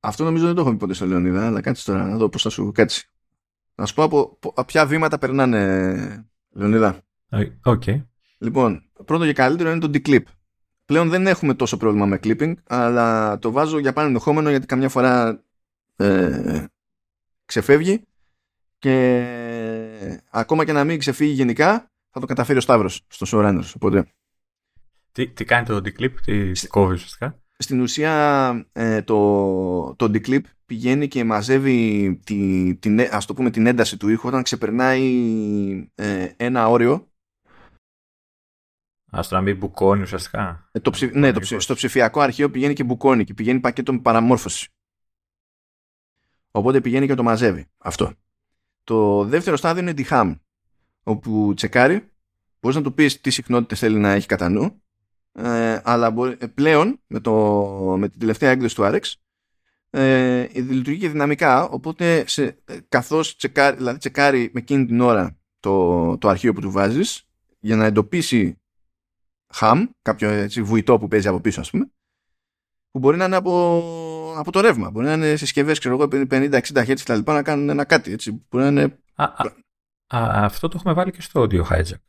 αυτό 0.00 0.24
νομίζω 0.24 0.46
δεν 0.46 0.54
το 0.54 0.60
έχω 0.60 0.70
πει 0.70 0.76
ποτέ 0.76 0.94
στο 0.94 1.06
Λεωνίδα 1.06 1.46
αλλά 1.46 1.60
κάτσε 1.60 1.84
τώρα 1.84 2.04
να 2.04 2.16
δω 2.16 2.28
πώς 2.28 2.42
θα 2.42 2.50
σου 2.50 2.72
κάτσει. 2.72 3.08
Να 3.74 3.86
σου 3.86 3.94
πω 3.94 4.02
από, 4.02 4.38
από 4.42 4.64
ποια 4.64 4.86
βήματα 4.86 5.18
περνάνε 5.18 6.28
Λεωνίδα. 6.50 7.02
Okay. 7.64 8.04
Λοιπόν, 8.38 8.90
πρώτο 9.04 9.24
και 9.24 9.32
καλύτερο 9.32 9.70
είναι 9.70 9.80
το 9.80 9.90
declip. 9.94 10.22
Πλέον 10.84 11.08
δεν 11.08 11.26
έχουμε 11.26 11.54
τόσο 11.54 11.76
πρόβλημα 11.76 12.06
με 12.06 12.18
clipping, 12.22 12.54
αλλά 12.66 13.38
το 13.38 13.50
βάζω 13.50 13.78
για 13.78 13.92
πάνω 13.92 14.06
ενδεχόμενο 14.06 14.50
γιατί 14.50 14.66
καμιά 14.66 14.88
φορά 14.88 15.44
ε, 15.96 16.64
ξεφεύγει 17.48 18.02
και 18.78 20.22
ακόμα 20.30 20.64
και 20.64 20.72
να 20.72 20.84
μην 20.84 20.98
ξεφύγει 20.98 21.32
γενικά 21.32 21.90
θα 22.10 22.20
το 22.20 22.26
καταφέρει 22.26 22.58
ο 22.58 22.60
Σταύρος 22.60 23.06
στο 23.08 23.26
showrunners. 23.30 23.72
Οπότε... 23.74 24.12
Τι, 25.12 25.28
τι 25.28 25.44
κάνει 25.44 25.66
το 25.66 25.76
declip, 25.76 26.14
τι 26.24 26.66
κόβει 26.68 26.94
ουσιαστικά; 26.94 27.42
στην 27.58 27.80
ουσία 27.80 28.68
ε, 28.72 29.02
το, 29.02 29.94
το 29.94 30.04
declip 30.04 30.42
πηγαίνει 30.66 31.08
και 31.08 31.24
μαζεύει 31.24 32.20
τη, 32.24 32.76
την, 32.76 33.00
ας 33.00 33.26
το 33.26 33.34
πούμε, 33.34 33.50
την 33.50 33.66
ένταση 33.66 33.96
του 33.96 34.08
ήχου 34.08 34.28
όταν 34.28 34.42
ξεπερνάει 34.42 35.02
ε, 35.94 36.32
ένα 36.36 36.68
όριο. 36.68 37.12
Α 39.10 39.20
το 39.28 39.34
να 39.34 39.40
μην 39.40 39.56
μπουκώνει 39.56 40.02
ουσιαστικά. 40.02 40.68
Ε, 40.72 40.80
το 40.80 40.92
ναι, 41.12 41.32
το 41.32 41.60
στο 41.60 41.74
ψηφιακό 41.74 42.20
αρχείο 42.20 42.50
πηγαίνει 42.50 42.74
και 42.74 42.84
μπουκώνει 42.84 43.24
και 43.24 43.34
πηγαίνει 43.34 43.60
πακέτο 43.60 43.92
με 43.92 44.00
παραμόρφωση. 44.00 44.68
Οπότε 46.58 46.80
πηγαίνει 46.80 47.06
και 47.06 47.14
το 47.14 47.22
μαζεύει 47.22 47.66
αυτό. 47.78 48.12
Το 48.84 49.24
δεύτερο 49.24 49.56
στάδιο 49.56 49.82
είναι 49.82 49.94
τη 49.94 50.04
ham, 50.10 50.38
όπου 51.02 51.52
τσεκάρει, 51.56 52.10
μπορείς 52.60 52.76
να 52.76 52.82
του 52.82 52.94
πεις 52.94 53.20
τι 53.20 53.30
συχνότητες 53.30 53.78
θέλει 53.78 53.98
να 53.98 54.10
έχει 54.10 54.26
κατά 54.26 54.48
νου 54.48 54.82
ε, 55.32 55.80
αλλά 55.84 56.14
ε, 56.38 56.46
πλέον 56.46 57.00
με, 57.06 57.20
το, 57.20 57.34
με 57.98 58.08
την 58.08 58.20
τελευταία 58.20 58.50
έκδοση 58.50 58.74
του 58.74 58.82
RX 58.84 59.12
ε, 59.90 60.46
λειτουργεί 60.54 60.98
και 60.98 61.08
δυναμικά 61.08 61.64
οπότε 61.64 62.24
σε, 62.26 62.44
ε, 62.64 62.78
καθώς 62.88 63.36
τσεκάρει, 63.36 63.76
δηλαδή 63.76 63.98
τσεκάρει 63.98 64.50
με 64.52 64.60
εκείνη 64.60 64.86
την 64.86 65.00
ώρα 65.00 65.36
το, 65.60 66.18
το 66.18 66.28
αρχείο 66.28 66.52
που 66.52 66.60
του 66.60 66.70
βάζεις 66.70 67.28
για 67.58 67.76
να 67.76 67.84
εντοπίσει 67.84 68.60
ham, 69.54 69.84
κάποιο 70.02 70.28
έτσι, 70.28 70.62
βουητό 70.62 70.98
που 70.98 71.08
παίζει 71.08 71.28
από 71.28 71.40
πίσω 71.40 71.60
ας 71.60 71.70
πούμε 71.70 71.90
που 72.90 72.98
μπορεί 72.98 73.16
να 73.16 73.24
είναι 73.24 73.36
από, 73.36 73.82
από 74.38 74.52
το 74.52 74.60
ρεύμα 74.60 74.90
μπορεί 74.90 75.06
να 75.06 75.12
είναι 75.12 75.36
συσκευές 75.36 75.78
50-60 75.82 76.60
Hz 76.72 77.00
τα 77.04 77.16
λοιπά 77.16 77.32
να 77.32 77.42
κάνουν 77.42 77.68
ένα 77.68 77.84
κάτι 77.84 78.12
έτσι 78.12 78.46
μπορεί 78.50 78.64
να 78.64 78.70
είναι... 78.70 78.98
α, 79.14 79.24
α, 79.24 79.44
α, 80.06 80.44
αυτό 80.44 80.68
το 80.68 80.74
έχουμε 80.78 80.94
βάλει 80.94 81.10
και 81.10 81.22
στο 81.22 81.42
audio 81.42 81.62
hijack 81.62 82.00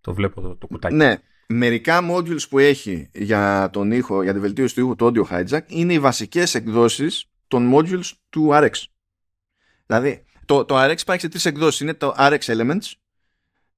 το 0.00 0.14
βλέπω 0.14 0.40
το, 0.40 0.56
το 0.56 0.66
κουτάκι 0.66 0.94
ναι 0.94 1.18
μερικά 1.52 2.00
modules 2.10 2.48
που 2.48 2.58
έχει 2.58 3.10
για 3.12 3.70
τον 3.72 3.92
ήχο, 3.92 4.22
για 4.22 4.32
τη 4.32 4.38
βελτίωση 4.38 4.74
του 4.74 4.80
ήχου 4.80 4.94
το 4.94 5.12
audio 5.14 5.24
hijack 5.24 5.62
είναι 5.66 5.92
οι 5.92 5.98
βασικές 5.98 6.54
εκδόσεις 6.54 7.26
των 7.48 7.70
modules 7.74 8.10
του 8.30 8.48
RX. 8.52 8.70
Δηλαδή, 9.86 10.24
το, 10.44 10.64
το 10.64 10.84
RX 10.84 11.00
υπάρχει 11.00 11.20
σε 11.20 11.28
τρεις 11.28 11.44
εκδόσεις. 11.44 11.80
Είναι 11.80 11.94
το 11.94 12.14
RX 12.18 12.38
Elements, 12.38 12.92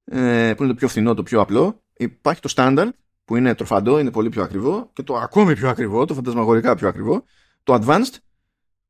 ε, 0.04 0.54
που 0.56 0.62
είναι 0.62 0.72
το 0.72 0.78
πιο 0.78 0.88
φθηνό, 0.88 1.14
το 1.14 1.22
πιο 1.22 1.40
απλό. 1.40 1.82
Υπάρχει 1.96 2.40
το 2.40 2.52
Standard, 2.56 2.88
που 3.24 3.36
είναι 3.36 3.54
τροφαντό, 3.54 3.98
είναι 3.98 4.10
πολύ 4.10 4.28
πιο 4.28 4.42
ακριβό. 4.42 4.90
Και 4.92 5.02
το 5.02 5.16
ακόμη 5.16 5.54
πιο 5.54 5.68
ακριβό, 5.68 6.04
το 6.04 6.14
φαντασμαγορικά 6.14 6.74
πιο 6.74 6.88
ακριβό, 6.88 7.24
το 7.64 7.74
Advanced, 7.74 8.14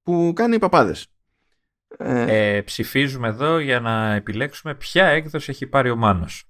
που 0.03 0.33
κάνει 0.35 0.55
οι 0.55 0.59
παπάδες. 0.59 1.07
Ε, 1.99 2.57
ε, 2.57 2.63
ψηφίζουμε 2.63 3.29
εδώ 3.29 3.59
για 3.59 3.81
να 3.81 4.15
επιλέξουμε 4.15 4.75
ποια 4.75 5.07
έκδοση 5.07 5.51
έχει 5.51 5.67
πάρει 5.67 5.91
ο 5.91 5.97
Μάνος 5.97 6.49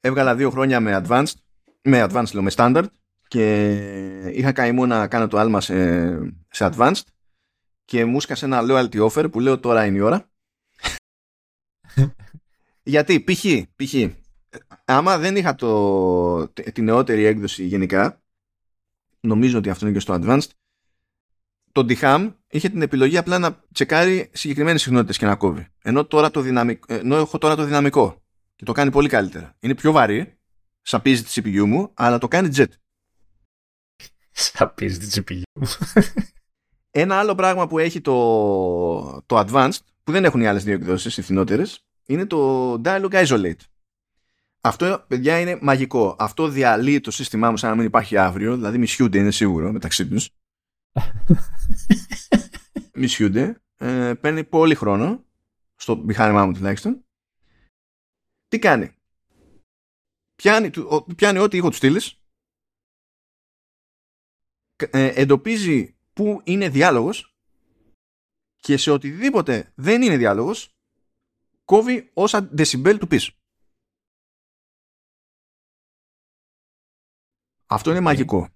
έβγαλα 0.00 0.34
δύο 0.34 0.50
χρόνια 0.50 0.80
με 0.80 1.02
advanced, 1.04 1.32
με 1.82 2.06
advanced 2.08 2.32
λέω, 2.32 2.42
με 2.42 2.50
standard 2.54 2.86
και 3.28 3.72
είχα 4.32 4.52
καημό 4.52 4.86
να 4.86 5.08
κάνω 5.08 5.26
το 5.26 5.38
άλμα 5.38 5.60
σε, 5.60 6.08
σε 6.48 6.70
advanced 6.72 7.02
και 7.84 8.04
μου 8.04 8.20
σκάσε 8.20 8.44
ένα 8.44 8.60
loyalty 8.62 9.08
offer 9.08 9.30
που 9.32 9.40
λέω 9.40 9.58
τώρα 9.60 9.86
είναι 9.86 9.96
η 9.96 10.00
ώρα. 10.00 10.30
Γιατί, 12.82 13.20
π.χ. 13.20 13.44
π.χ. 13.76 13.94
άμα 14.84 15.18
δεν 15.18 15.36
είχα 15.36 15.54
το, 15.54 16.48
τη 16.48 16.82
νεότερη 16.82 17.24
έκδοση 17.24 17.64
γενικά, 17.64 18.22
νομίζω 19.28 19.58
ότι 19.58 19.70
αυτό 19.70 19.86
είναι 19.86 19.94
και 19.94 20.00
στο 20.00 20.18
advanced, 20.20 20.48
το 21.72 21.86
DHAM 21.88 22.34
είχε 22.48 22.68
την 22.68 22.82
επιλογή 22.82 23.16
απλά 23.16 23.38
να 23.38 23.64
τσεκάρει 23.72 24.30
συγκεκριμένες 24.32 24.82
συχνότητες 24.82 25.18
και 25.18 25.26
να 25.26 25.36
κόβει. 25.36 25.66
Ενώ, 25.82 26.04
τώρα 26.04 26.30
το 26.30 26.40
δυναμικό, 26.40 26.94
ενώ 26.94 27.16
έχω 27.16 27.38
τώρα 27.38 27.56
το 27.56 27.64
δυναμικό 27.64 28.22
και 28.56 28.64
το 28.64 28.72
κάνει 28.72 28.90
πολύ 28.90 29.08
καλύτερα. 29.08 29.56
Είναι 29.60 29.74
πιο 29.74 29.92
βαρύ, 29.92 30.38
σαπίζει 30.82 31.22
τη 31.22 31.32
CPU 31.34 31.64
μου, 31.64 31.90
αλλά 31.94 32.18
το 32.18 32.28
κάνει 32.28 32.48
jet. 32.56 32.70
Σαπίζει 34.30 34.98
τη 34.98 35.22
CPU 35.26 35.42
μου. 35.54 35.68
Ένα 36.90 37.18
άλλο 37.18 37.34
πράγμα 37.34 37.66
που 37.66 37.78
έχει 37.78 38.00
το, 38.00 39.22
το 39.26 39.38
Advanced, 39.38 39.78
που 40.04 40.12
δεν 40.12 40.24
έχουν 40.24 40.40
οι 40.40 40.46
άλλες 40.46 40.64
δύο 40.64 40.74
εκδόσεις, 40.74 41.16
οι 41.16 41.22
φθηνότερες, 41.22 41.86
είναι 42.06 42.26
το 42.26 42.72
Dialog 42.84 43.26
Isolate. 43.26 43.60
Αυτό, 44.60 45.04
παιδιά, 45.08 45.40
είναι 45.40 45.58
μαγικό. 45.62 46.16
Αυτό 46.18 46.48
διαλύει 46.48 47.00
το 47.00 47.10
σύστημά 47.10 47.50
μου 47.50 47.56
σαν 47.56 47.70
να 47.70 47.76
μην 47.76 47.86
υπάρχει 47.86 48.16
αύριο, 48.16 48.54
δηλαδή 48.54 48.78
μισιούνται, 48.78 49.18
είναι 49.18 49.30
σίγουρο, 49.30 49.72
μεταξύ 49.72 50.08
τους. 50.08 50.30
μισιούνται. 52.94 53.62
Ε, 53.76 54.14
παίρνει 54.20 54.44
πολύ 54.44 54.74
χρόνο, 54.74 55.24
στο 55.74 55.96
μηχάνημά 55.96 56.46
μου 56.46 56.52
τουλάχιστον, 56.52 57.04
τι 58.48 58.58
κάνει; 58.58 58.92
Πιάνει, 60.34 60.70
πιάνει 61.16 61.38
ό,τι 61.38 61.56
ήχο 61.56 61.68
του 61.68 61.76
στείλεις, 61.76 62.22
ε, 64.76 65.06
εντοπίζει 65.20 65.96
που 66.12 66.40
είναι 66.44 66.68
διάλογος 66.68 67.36
και 68.56 68.76
σε 68.76 68.90
οτιδήποτε 68.90 69.72
δεν 69.74 70.02
είναι 70.02 70.16
διάλογος 70.16 70.76
κόβει 71.64 72.10
όσα 72.14 72.48
δεσιμπέλ 72.52 72.98
του 72.98 73.06
πεις. 73.06 73.37
Αυτό 77.70 77.90
είναι 77.90 78.00
μαγικό. 78.00 78.48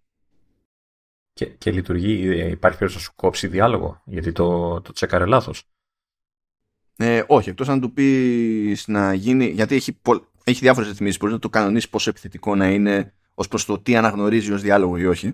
Και, 1.32 1.46
και 1.46 1.70
λειτουργεί, 1.70 2.28
ε, 2.28 2.48
υπάρχει 2.48 2.78
περίπτωση 2.78 2.94
να 2.94 3.00
σου 3.00 3.12
κόψει 3.14 3.46
διάλογο, 3.46 4.02
γιατί 4.04 4.32
το, 4.32 4.80
το 4.80 4.92
τσέκαρε 4.92 5.26
λάθος. 5.26 5.64
Ε, 6.96 7.24
όχι, 7.26 7.48
εκτός 7.48 7.68
αν 7.68 7.80
του 7.80 7.92
πεις 7.92 8.86
να 8.86 9.14
γίνει, 9.14 9.46
γιατί 9.46 9.74
έχει, 9.74 10.00
έχει 10.44 10.60
διάφορες 10.60 10.88
ρυθμίσεις, 10.88 11.18
μπορείς 11.18 11.34
να 11.34 11.40
το 11.40 11.48
κανονίσεις 11.48 11.88
πόσο 11.88 12.10
επιθετικό 12.10 12.54
να 12.54 12.70
είναι 12.70 13.14
ως 13.34 13.48
προς 13.48 13.64
το 13.64 13.80
τι 13.80 13.96
αναγνωρίζει 13.96 14.52
ως 14.52 14.62
διάλογο 14.62 14.96
ή 14.96 15.06
όχι. 15.06 15.32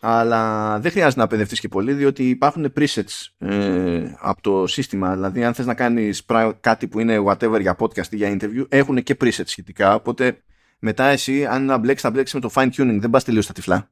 Αλλά 0.00 0.78
δεν 0.80 0.90
χρειάζεται 0.90 1.20
να 1.20 1.26
παιδευτείς 1.26 1.60
και 1.60 1.68
πολύ, 1.68 1.92
διότι 1.92 2.28
υπάρχουν 2.28 2.72
presets 2.76 3.26
ε, 3.38 4.14
από 4.18 4.42
το 4.42 4.66
σύστημα. 4.66 5.14
Δηλαδή, 5.14 5.44
αν 5.44 5.54
θες 5.54 5.66
να 5.66 5.74
κάνεις 5.74 6.24
κάτι 6.60 6.88
που 6.88 7.00
είναι 7.00 7.24
whatever 7.26 7.60
για 7.60 7.76
podcast 7.78 8.12
ή 8.12 8.16
για 8.16 8.36
interview, 8.40 8.66
έχουν 8.68 9.02
και 9.02 9.16
presets 9.20 9.46
σχετικά. 9.46 9.94
Οπότε, 9.94 10.42
μετά 10.86 11.04
εσύ, 11.04 11.46
αν 11.46 11.64
να 11.64 11.78
μπλέξεις, 11.78 12.02
θα 12.02 12.10
μπλέξεις 12.10 12.34
με 12.34 12.40
το 12.40 12.50
fine 12.54 12.70
tuning. 12.72 12.98
Δεν 13.00 13.10
πας 13.10 13.24
τελείως 13.24 13.44
στα 13.44 13.52
τυφλά 13.52 13.90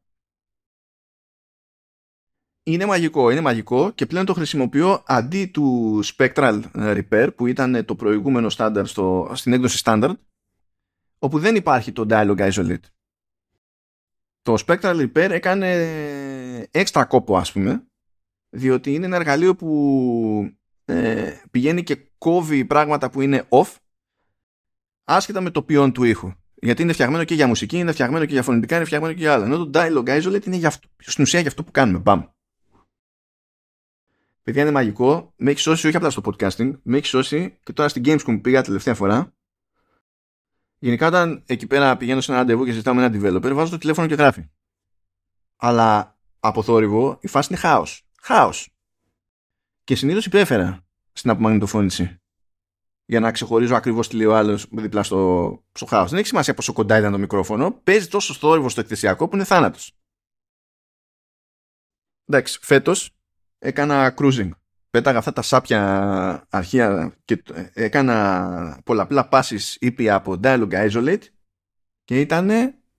είναι 2.65 2.87
μαγικό, 2.87 3.31
είναι 3.31 3.41
μαγικό 3.41 3.91
και 3.91 4.07
πλέον 4.07 4.25
το 4.25 4.35
χρησιμοποιώ 4.35 5.03
αντί 5.07 5.47
του 5.47 6.01
Spectral 6.05 6.63
Repair 6.73 7.29
που 7.37 7.47
ήταν 7.47 7.85
το 7.85 7.95
προηγούμενο 7.95 8.49
standard 8.57 8.83
στο, 8.85 9.31
στην 9.35 9.53
έκδοση 9.53 9.83
standard 9.85 10.15
όπου 11.19 11.39
δεν 11.39 11.55
υπάρχει 11.55 11.93
το 11.93 12.07
Dialog 12.11 12.53
Isolate. 12.53 12.85
Το 14.43 14.55
Spectral 14.67 15.09
Repair 15.09 15.31
έκανε 15.31 15.69
έξτρα 16.71 17.05
κόπο 17.05 17.37
ας 17.37 17.53
πούμε 17.53 17.87
διότι 18.49 18.95
είναι 18.95 19.07
ένα 19.07 19.17
εργαλείο 19.17 19.57
που 19.57 20.57
ε, 20.85 21.33
πηγαίνει 21.51 21.83
και 21.83 21.97
κόβει 22.19 22.65
πράγματα 22.65 23.11
που 23.11 23.21
είναι 23.21 23.47
off 23.49 23.77
άσχετα 25.05 25.41
με 25.41 25.51
το 25.51 25.63
ποιόν 25.63 25.93
του 25.93 26.05
ήχου. 26.05 26.33
Γιατί 26.55 26.83
είναι 26.83 26.93
φτιαγμένο 26.93 27.25
και 27.25 27.35
για 27.35 27.47
μουσική, 27.47 27.79
είναι 27.79 27.93
φτιαγμένο 27.93 28.25
και 28.25 28.33
για 28.33 28.43
φωνητικά, 28.43 28.77
είναι 28.77 28.85
φτιαγμένο 28.85 29.13
και 29.13 29.21
για 29.21 29.33
άλλα. 29.33 29.45
Ενώ 29.45 29.67
το 29.67 29.71
Dialog 29.75 30.23
Isolate 30.23 30.47
είναι 30.47 30.57
για 30.57 30.69
αυτό, 30.69 30.89
στην 30.99 31.23
ουσία 31.23 31.41
για 31.41 31.49
αυτό 31.49 31.65
που 31.65 31.71
κάνουμε. 31.71 31.99
Μπαμ. 31.99 32.23
Παιδιά 34.43 34.63
είναι 34.63 34.71
μαγικό. 34.71 35.33
Με 35.37 35.51
έχεις 35.51 35.63
σώσει 35.63 35.87
όχι 35.87 35.97
απλά 35.97 36.11
στο 36.11 36.23
podcasting, 36.25 36.79
με 36.83 36.97
έχεις 36.97 37.09
σώσει 37.09 37.59
και 37.63 37.73
τώρα 37.73 37.89
στην 37.89 38.03
Gamescom 38.07 38.25
που 38.25 38.41
πήγα 38.41 38.63
τελευταία 38.63 38.95
φορά. 38.95 39.35
Γενικά, 40.79 41.07
όταν 41.07 41.43
εκεί 41.47 41.67
πέρα 41.67 41.97
πηγαίνω 41.97 42.21
σε 42.21 42.31
ένα 42.31 42.41
ραντεβού 42.41 42.65
και 42.65 42.71
συζητάω 42.71 42.95
με 42.95 43.05
ένα 43.05 43.17
developer, 43.17 43.53
βάζω 43.55 43.71
το 43.71 43.79
τηλέφωνο 43.79 44.07
και 44.07 44.15
γράφει. 44.15 44.51
Αλλά 45.57 46.19
από 46.41 46.63
θόρυβο 46.63 47.19
η 47.21 47.29
φάση 47.29 47.49
είναι 47.51 47.61
χάος. 47.61 48.07
Χάος. 48.21 48.69
Και 49.85 49.95
συνήθως 49.95 50.27
υπέφερα 50.27 50.87
στην 51.13 51.31
απομαγνητοφώνηση. 51.31 52.21
Για 53.07 53.21
να 53.21 53.31
ξεχωρίζω 53.31 53.75
ακριβώς 53.75 54.09
τι 54.09 54.17
λέει 54.17 54.27
ο 54.27 54.37
άλλος 54.37 54.67
δίπλα 54.71 55.03
στο, 55.03 55.63
στο 55.73 55.87
χάος. 55.87 56.11
Δεν 56.11 56.19
έχει 56.19 56.29
σημασία 56.29 56.55
πόσο 56.55 56.73
κοντά 56.73 56.99
ήταν 56.99 57.13
το 57.13 57.19
μικρόφωνο. 57.19 57.73
Παίζει 57.73 58.09
τόσο 58.09 58.35
θόρυβο 58.35 58.69
στο 58.69 58.81
εκθεσιακό 58.81 59.29
που 59.29 59.35
είναι 59.35 59.45
θάνατος. 59.45 59.93
Εντάξει, 62.27 62.59
φέτος 62.63 63.11
έκανα 63.59 64.15
cruising. 64.19 64.51
Πέταγα 64.91 65.19
αυτά 65.19 65.33
τα 65.33 65.43
σάπια 65.43 66.47
αρχεία 66.51 67.17
και 67.25 67.43
έκανα 67.73 68.81
πολλαπλά 68.85 69.29
πάσει 69.29 69.59
ήπια 69.79 70.15
από 70.15 70.41
Dialog 70.43 70.91
Isolate 70.91 71.23
και 72.05 72.21
ήταν 72.21 72.51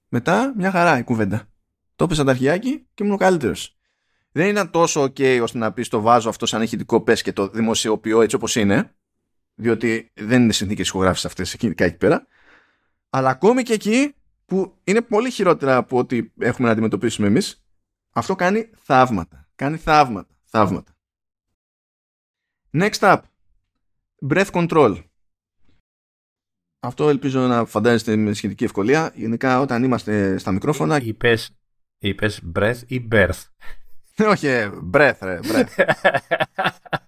μετά 0.07 0.53
μια 0.57 0.71
χαρά 0.71 0.97
η 0.97 1.03
κουβέντα. 1.03 1.47
Το 1.95 2.03
έπεσα 2.03 2.23
τα 2.23 2.31
αρχιάκι 2.31 2.87
και 2.93 3.03
ήμουν 3.03 3.15
ο 3.15 3.17
καλύτερος. 3.17 3.77
Δεν 4.31 4.47
ήταν 4.47 4.71
τόσο 4.71 5.03
ok 5.03 5.39
ώστε 5.41 5.57
να 5.57 5.73
πεις 5.73 5.87
το 5.87 6.01
βάζω 6.01 6.29
αυτό 6.29 6.45
σαν 6.45 6.61
ηχητικό 6.61 7.01
πες 7.01 7.21
και 7.21 7.33
το 7.33 7.47
δημοσιοποιώ 7.47 8.21
έτσι 8.21 8.35
όπως 8.35 8.55
είναι, 8.55 8.95
διότι 9.55 10.11
δεν 10.13 10.41
είναι 10.43 10.53
συνθήκες 10.53 10.87
ηχογράφησης 10.87 11.25
αυτές 11.25 11.53
εκεί, 11.53 11.73
εκεί 11.77 11.97
πέρα. 11.97 12.27
Αλλά 13.09 13.29
ακόμη 13.29 13.63
και 13.63 13.73
εκεί 13.73 14.15
που 14.45 14.77
είναι 14.83 15.01
πολύ 15.01 15.31
χειρότερα 15.31 15.75
από 15.75 15.97
ό,τι 15.97 16.31
έχουμε 16.39 16.67
να 16.67 16.73
αντιμετωπίσουμε 16.73 17.27
εμείς, 17.27 17.65
αυτό 18.13 18.35
κάνει 18.35 18.69
θαύματα. 18.75 19.49
Κάνει 19.55 19.77
θαύματα 19.77 20.35
θαύματα. 20.55 20.95
Next 22.71 22.99
up, 22.99 23.19
breath 24.29 24.51
control. 24.51 25.03
Αυτό 26.79 27.09
ελπίζω 27.09 27.39
να 27.39 27.65
φαντάζεστε 27.65 28.15
με 28.15 28.33
σχετική 28.33 28.63
ευκολία. 28.63 29.11
Γενικά 29.15 29.59
όταν 29.59 29.83
είμαστε 29.83 30.37
στα 30.37 30.51
μικρόφωνα... 30.51 31.01
Είπες, 31.01 31.55
είπες 31.97 32.41
breath 32.55 32.79
ή 32.87 33.07
birth. 33.11 33.43
Όχι, 34.17 34.47
breath, 34.93 35.17
ρε, 35.21 35.39
breath. 35.43 35.67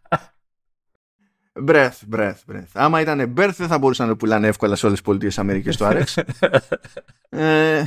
breath, 1.65 1.97
breath, 2.15 2.37
breath. 2.51 2.67
Άμα 2.73 3.01
ήταν 3.01 3.33
birth 3.37 3.53
δεν 3.57 3.67
θα 3.67 3.77
μπορούσαν 3.77 4.07
να 4.07 4.15
πουλάνε 4.15 4.47
εύκολα 4.47 4.75
σε 4.75 4.85
όλες 4.85 4.97
τις 4.97 5.07
πολιτείες 5.07 5.37
Αμερικής 5.39 5.77
το 5.77 5.87
RX. 5.89 6.23
ε, 7.29 7.83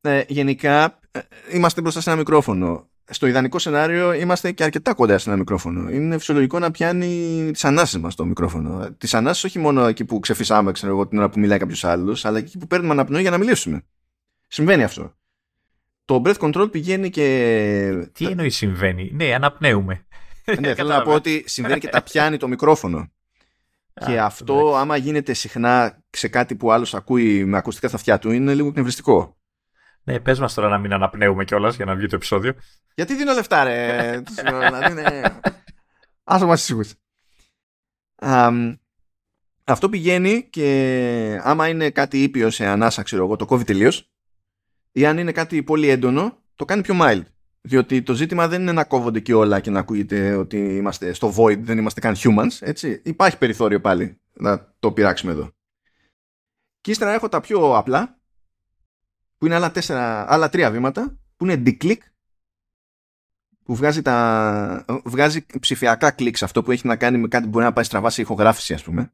ε, 0.00 0.24
γενικά 0.28 0.98
ε, 1.10 1.20
είμαστε 1.52 1.80
μπροστά 1.80 2.00
σε 2.00 2.10
ένα 2.10 2.18
μικρόφωνο. 2.18 2.88
Στο 3.10 3.26
ιδανικό 3.26 3.58
σενάριο 3.58 4.12
είμαστε 4.12 4.52
και 4.52 4.64
αρκετά 4.64 4.94
κοντά 4.94 5.18
σε 5.18 5.28
ένα 5.28 5.38
μικρόφωνο. 5.38 5.90
Είναι 5.90 6.18
φυσιολογικό 6.18 6.58
να 6.58 6.70
πιάνει 6.70 7.50
τις 7.52 7.64
ανάσεις 7.64 7.98
μας 7.98 8.14
το 8.14 8.24
μικρόφωνο. 8.24 8.90
Τις 8.98 9.14
ανάσεις 9.14 9.44
όχι 9.44 9.58
μόνο 9.58 9.86
εκεί 9.86 10.04
που 10.04 10.20
ξεφυσάμε, 10.20 10.72
ξέρω 10.72 10.92
εγώ, 10.92 11.06
την 11.06 11.18
ώρα 11.18 11.28
που 11.28 11.38
μιλάει 11.38 11.58
κάποιος 11.58 11.84
άλλος, 11.84 12.24
αλλά 12.24 12.40
και 12.40 12.46
εκεί 12.46 12.58
που 12.58 12.66
παίρνουμε 12.66 12.92
αναπνοή 12.92 13.20
για 13.20 13.30
να 13.30 13.38
μιλήσουμε. 13.38 13.82
Συμβαίνει 14.46 14.82
αυτό. 14.82 15.12
Το 16.04 16.22
breath 16.24 16.38
control 16.38 16.68
πηγαίνει 16.70 17.10
και. 17.10 18.08
Τι 18.12 18.24
εννοείς 18.24 18.56
συμβαίνει; 18.56 19.10
Ναι, 19.12 19.34
αναπνέουμε. 19.34 20.06
Ναι, 20.60 20.74
θέλω 20.74 20.88
να 20.88 21.02
πω 21.02 21.12
ότι 21.12 21.44
συμβαίνει 21.46 21.80
και 21.80 21.88
τα 21.88 22.02
πιάνει 22.02 22.36
το 22.36 22.48
μικρόφωνο. 22.48 23.12
και 24.06 24.20
αυτό, 24.20 24.76
άμα 24.76 24.96
γίνεται 24.96 25.32
συχνά 25.32 26.02
σε 26.10 26.28
κάτι 26.28 26.56
που 26.56 26.72
άλλος 26.72 26.94
ακούει 26.94 27.44
με 27.44 27.56
ακουστικά 27.56 27.88
στα 27.88 27.96
αυτιά 27.96 28.18
του, 28.18 28.30
είναι 28.30 28.54
λίγο 28.54 28.72
κνευριστικό. 28.72 29.36
Ναι, 30.04 30.20
πες 30.20 30.38
μας 30.38 30.54
τώρα 30.54 30.68
να 30.68 30.78
μην 30.78 30.92
αναπνέουμε 30.92 31.44
κιόλας 31.44 31.76
για 31.76 31.84
να 31.84 31.94
βγει 31.94 32.06
το 32.06 32.16
επεισόδιο. 32.16 32.52
Γιατί 32.94 33.14
δίνω 33.14 33.32
λεφτά, 33.32 33.64
ρε. 33.64 34.22
δηλαδή, 34.44 34.92
ναι. 34.94 35.22
Άσο 36.24 36.46
μα 36.46 36.56
σίγουρη. 36.56 36.88
Αυτό 39.64 39.88
πηγαίνει 39.88 40.48
και 40.50 41.40
άμα 41.42 41.68
είναι 41.68 41.90
κάτι 41.90 42.22
ήπιος 42.22 42.54
σε 42.54 42.66
ανάσα, 42.66 43.02
ξέρω 43.02 43.24
εγώ, 43.24 43.36
το 43.36 43.46
κόβει 43.46 43.64
τελείως. 43.64 44.10
Ή 44.92 45.06
αν 45.06 45.18
είναι 45.18 45.32
κάτι 45.32 45.62
πολύ 45.62 45.88
έντονο, 45.88 46.42
το 46.54 46.64
κάνει 46.64 46.82
πιο 46.82 46.98
mild. 47.00 47.22
Διότι 47.60 48.02
το 48.02 48.14
ζήτημα 48.14 48.48
δεν 48.48 48.62
είναι 48.62 48.72
να 48.72 48.84
κόβονται 48.84 49.20
και 49.20 49.34
όλα 49.34 49.60
και 49.60 49.70
να 49.70 49.78
ακούγεται 49.78 50.34
ότι 50.34 50.76
είμαστε 50.76 51.12
στο 51.12 51.34
void, 51.36 51.58
δεν 51.58 51.78
είμαστε 51.78 52.00
καν 52.00 52.14
humans. 52.16 52.56
Έτσι. 52.60 53.02
Υπάρχει 53.04 53.38
περιθώριο 53.38 53.80
πάλι 53.80 54.20
να 54.32 54.74
το 54.78 54.92
πειράξουμε 54.92 55.32
εδώ. 55.32 55.52
Και 56.80 56.90
ύστερα 56.90 57.12
έχω 57.12 57.28
τα 57.28 57.40
πιο 57.40 57.76
απλά, 57.76 58.18
που 59.38 59.46
είναι 59.46 59.54
άλλα, 59.54 59.70
τέσσερα, 59.70 60.32
άλλα 60.32 60.48
τρία 60.48 60.70
βήματα, 60.70 61.18
που 61.36 61.44
είναι 61.44 61.62
declick, 61.66 61.98
που 63.64 63.74
βγάζει, 63.74 64.02
τα, 64.02 64.84
βγάζει 65.04 65.46
ψηφιακά 65.60 66.10
κλικς 66.10 66.42
αυτό 66.42 66.62
που 66.62 66.70
έχει 66.70 66.86
να 66.86 66.96
κάνει 66.96 67.18
με 67.18 67.28
κάτι 67.28 67.44
που 67.44 67.50
μπορεί 67.50 67.64
να 67.64 67.72
πάει 67.72 67.84
στραβά 67.84 68.10
σε 68.10 68.22
ηχογράφηση, 68.22 68.74
ας 68.74 68.82
πούμε. 68.82 69.12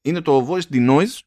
είναι 0.00 0.20
το 0.22 0.48
voice 0.50 0.68
denoise, 0.70 1.18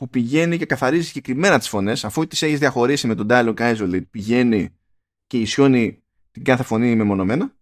που 0.00 0.08
πηγαίνει 0.08 0.58
και 0.58 0.66
καθαρίζει 0.66 1.06
συγκεκριμένα 1.06 1.58
τις 1.58 1.68
φωνές, 1.68 2.04
αφού 2.04 2.26
τις 2.26 2.42
έχεις 2.42 2.58
διαχωρίσει 2.58 3.06
με 3.06 3.14
τον 3.14 3.26
dialog 3.30 3.54
isolate, 3.54 4.10
πηγαίνει 4.10 4.76
και 5.26 5.38
ισιώνει 5.38 6.02
την 6.30 6.44
κάθε 6.44 6.62
φωνή 6.62 6.96
μεμονωμένα. 6.96 7.54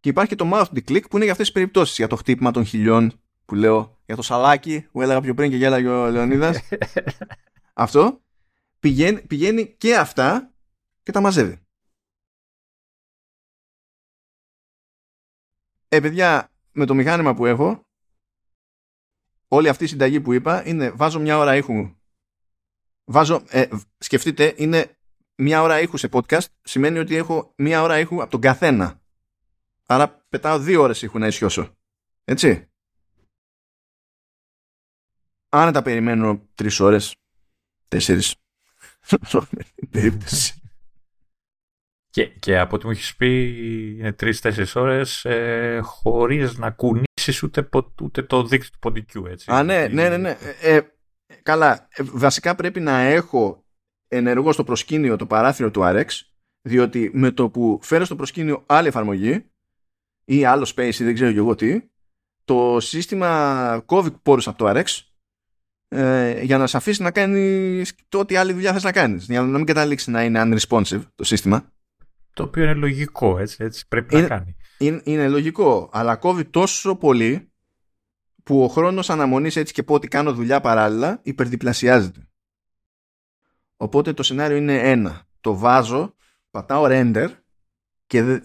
Και 0.00 0.08
υπάρχει 0.08 0.30
και 0.30 0.44
το 0.44 0.50
mouth 0.52 0.66
declick 0.74 1.02
που 1.10 1.16
είναι 1.16 1.24
για 1.24 1.32
αυτές 1.32 1.46
τις 1.46 1.52
περιπτώσεις, 1.52 1.96
για 1.96 2.06
το 2.06 2.16
χτύπημα 2.16 2.50
των 2.50 2.64
χιλιών 2.64 3.20
που 3.44 3.54
λέω 3.54 3.98
για 4.06 4.16
το 4.16 4.22
σαλάκι 4.22 4.86
που 4.92 5.02
έλεγα 5.02 5.20
πιο 5.20 5.34
πριν 5.34 5.50
και 5.50 5.56
γέλαγε 5.56 5.88
ο 5.88 6.10
Λεωνίδας. 6.10 6.60
Αυτό. 7.74 8.22
Πηγαίνει, 8.78 9.20
πηγαίνει 9.20 9.74
και 9.78 9.96
αυτά 9.96 10.54
και 11.02 11.12
τα 11.12 11.20
μαζεύει. 11.20 11.58
Ε 15.88 16.00
παιδιά 16.00 16.52
με 16.72 16.86
το 16.86 16.94
μηχάνημα 16.94 17.34
που 17.34 17.46
έχω 17.46 17.87
όλη 19.48 19.68
αυτή 19.68 19.84
η 19.84 19.86
συνταγή 19.86 20.20
που 20.20 20.32
είπα 20.32 20.66
είναι 20.66 20.90
βάζω 20.90 21.20
μια 21.20 21.38
ώρα 21.38 21.56
ήχου 21.56 21.96
βάζω, 23.04 23.42
ε, 23.48 23.68
σκεφτείτε 23.98 24.54
είναι 24.56 24.98
μια 25.34 25.62
ώρα 25.62 25.80
ήχου 25.80 25.96
σε 25.96 26.08
podcast 26.12 26.46
σημαίνει 26.62 26.98
ότι 26.98 27.14
έχω 27.14 27.52
μια 27.56 27.82
ώρα 27.82 27.98
ήχου 27.98 28.22
από 28.22 28.30
τον 28.30 28.40
καθένα 28.40 29.00
άρα 29.86 30.24
πετάω 30.28 30.58
δύο 30.58 30.82
ώρες 30.82 31.02
ήχου 31.02 31.18
να 31.18 31.26
ισιώσω 31.26 31.76
έτσι 32.24 32.68
άνετα 35.48 35.82
περιμένω 35.82 36.48
τρεις 36.54 36.80
ώρες, 36.80 37.14
τέσσερις. 37.88 38.34
περίπτωση. 39.90 40.60
Και, 42.10 42.26
και 42.26 42.58
από 42.58 42.76
ό,τι 42.76 42.84
μου 42.86 42.90
έχεις 42.90 43.16
πει, 43.16 43.48
είναι 43.98 44.12
τρει-τέσσερι 44.12 44.70
ώρες 44.74 45.24
ε, 45.24 45.80
χωρίς 45.82 46.58
να 46.58 46.70
κουνήσεις 46.70 47.42
ούτε, 47.42 47.68
ούτε 48.02 48.22
το 48.22 48.42
δίκτυο 48.42 48.70
του 48.72 48.78
ποντικού. 48.78 49.26
Έτσι. 49.26 49.52
Α, 49.52 49.62
ναι, 49.62 49.88
ναι, 49.88 50.08
ναι. 50.08 50.16
ναι. 50.16 50.36
Ε, 50.60 50.76
ε, 50.76 50.80
καλά. 51.42 51.88
Ε, 51.90 52.02
βασικά 52.02 52.54
πρέπει 52.54 52.80
να 52.80 52.98
έχω 52.98 53.64
ενεργό 54.08 54.52
στο 54.52 54.64
προσκήνιο 54.64 55.16
το 55.16 55.26
παράθυρο 55.26 55.70
του 55.70 55.80
RX, 55.84 56.06
διότι 56.62 57.10
με 57.14 57.30
το 57.30 57.50
που 57.50 57.78
φέρω 57.82 58.04
στο 58.04 58.16
προσκήνιο 58.16 58.62
άλλη 58.66 58.88
εφαρμογή 58.88 59.44
ή 60.24 60.44
άλλο 60.44 60.72
space 60.76 60.94
ή 60.94 61.04
δεν 61.04 61.14
ξέρω 61.14 61.32
και 61.32 61.38
εγώ 61.38 61.54
τι, 61.54 61.80
το 62.44 62.80
σύστημα 62.80 63.82
κόβει 63.86 64.10
πόρους 64.10 64.48
από 64.48 64.58
το 64.58 64.70
RX 64.70 64.84
ε, 65.88 66.42
για 66.42 66.58
να 66.58 66.66
σε 66.66 66.76
αφήσει 66.76 67.02
να 67.02 67.10
κάνεις 67.10 67.94
το 68.08 68.18
ό,τι 68.18 68.36
άλλη 68.36 68.52
δουλειά 68.52 68.72
θες 68.72 68.82
να 68.82 68.92
κάνεις 68.92 69.24
για 69.24 69.40
να 69.42 69.56
μην 69.56 69.66
καταλήξεις 69.66 70.08
να 70.08 70.24
είναι 70.24 70.42
unresponsive 70.44 71.02
το 71.14 71.24
σύστημα 71.24 71.72
το 72.38 72.44
οποίο 72.44 72.62
είναι 72.62 72.74
λογικό 72.74 73.38
έτσι, 73.38 73.64
έτσι 73.64 73.88
πρέπει 73.88 74.14
είναι, 74.14 74.22
να 74.22 74.28
κάνει. 74.28 74.56
είναι, 74.78 75.00
είναι 75.04 75.28
λογικό 75.28 75.88
αλλά 75.92 76.16
κόβει 76.16 76.44
τόσο 76.44 76.96
πολύ 76.96 77.52
που 78.42 78.62
ο 78.62 78.68
χρόνος 78.68 79.10
αναμονής 79.10 79.56
έτσι 79.56 79.72
και 79.72 79.82
πω 79.82 79.94
ότι 79.94 80.08
κάνω 80.08 80.32
δουλειά 80.32 80.60
παράλληλα 80.60 81.20
υπερδιπλασιάζεται. 81.22 82.28
Οπότε 83.76 84.12
το 84.12 84.22
σενάριο 84.22 84.56
είναι 84.56 84.90
ένα. 84.90 85.26
Το 85.40 85.56
βάζω 85.56 86.14
πατάω 86.50 86.84
render 86.86 87.28
και, 88.06 88.42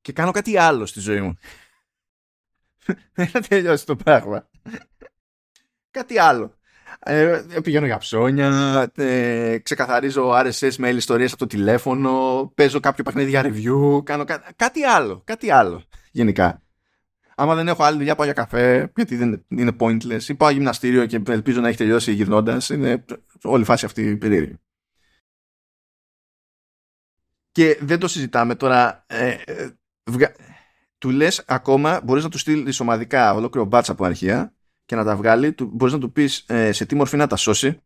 και 0.00 0.12
κάνω 0.12 0.30
κάτι 0.30 0.56
άλλο 0.56 0.86
στη 0.86 1.00
ζωή 1.00 1.20
μου. 1.20 1.36
Δεν 3.14 3.26
θα 3.26 3.40
τελειώσει 3.40 3.86
το 3.86 3.96
πράγμα. 3.96 4.50
Κάτι 5.90 6.18
άλλο. 6.18 6.58
Ε, 7.02 7.42
πηγαίνω 7.62 7.86
για 7.86 7.98
ψώνια, 7.98 8.90
ε, 8.94 9.58
ξεκαθαρίζω 9.58 10.30
RSS 10.32 10.72
mail 10.76 10.94
ιστορίες 10.96 11.30
από 11.30 11.38
το 11.40 11.46
τηλέφωνο, 11.46 12.52
παίζω 12.54 12.80
κάποιο 12.80 13.04
παιχνίδι 13.04 13.30
για 13.30 13.42
review, 13.44 14.04
κάνω 14.04 14.24
κά... 14.24 14.52
κάτι 14.56 14.82
άλλο, 14.82 15.22
κάτι 15.24 15.50
άλλο 15.50 15.84
γενικά. 16.10 16.62
Άμα 17.34 17.54
δεν 17.54 17.68
έχω 17.68 17.82
άλλη 17.82 17.96
δουλειά 17.96 18.14
πάω 18.14 18.24
για 18.24 18.34
καφέ, 18.34 18.92
γιατί 18.96 19.16
δεν 19.16 19.44
είναι 19.48 19.76
pointless, 19.78 20.22
ή 20.28 20.34
πάω 20.34 20.50
γυμναστήριο 20.50 21.06
και 21.06 21.22
ελπίζω 21.26 21.60
να 21.60 21.68
έχει 21.68 21.76
τελειώσει 21.76 22.12
γυρνώντας. 22.12 22.68
Είναι 22.68 23.04
όλη 23.42 23.62
η 23.62 23.64
φάση 23.64 23.84
αυτή 23.84 24.16
περίεργη. 24.16 24.58
Και 27.52 27.78
δεν 27.80 27.98
το 27.98 28.08
συζητάμε 28.08 28.54
τώρα. 28.54 29.04
Ε, 29.06 29.36
ε, 29.44 29.70
βγα... 30.04 30.32
Του 30.98 31.10
λες 31.10 31.44
ακόμα, 31.46 32.00
μπορείς 32.04 32.22
να 32.22 32.30
του 32.30 32.38
στείλεις 32.38 32.80
ομαδικά 32.80 33.34
ολόκληρο 33.34 33.66
μπάτσα 33.66 33.92
από 33.92 34.04
αρχεία 34.04 34.54
και 34.90 34.96
να 34.96 35.04
τα 35.04 35.16
βγάλει, 35.16 35.54
μπορείς 35.60 35.94
να 35.94 36.00
του 36.00 36.12
πεις 36.12 36.44
ε, 36.46 36.72
σε 36.72 36.86
τι 36.86 36.94
μορφή 36.94 37.16
να 37.16 37.26
τα 37.26 37.36
σώσει, 37.36 37.80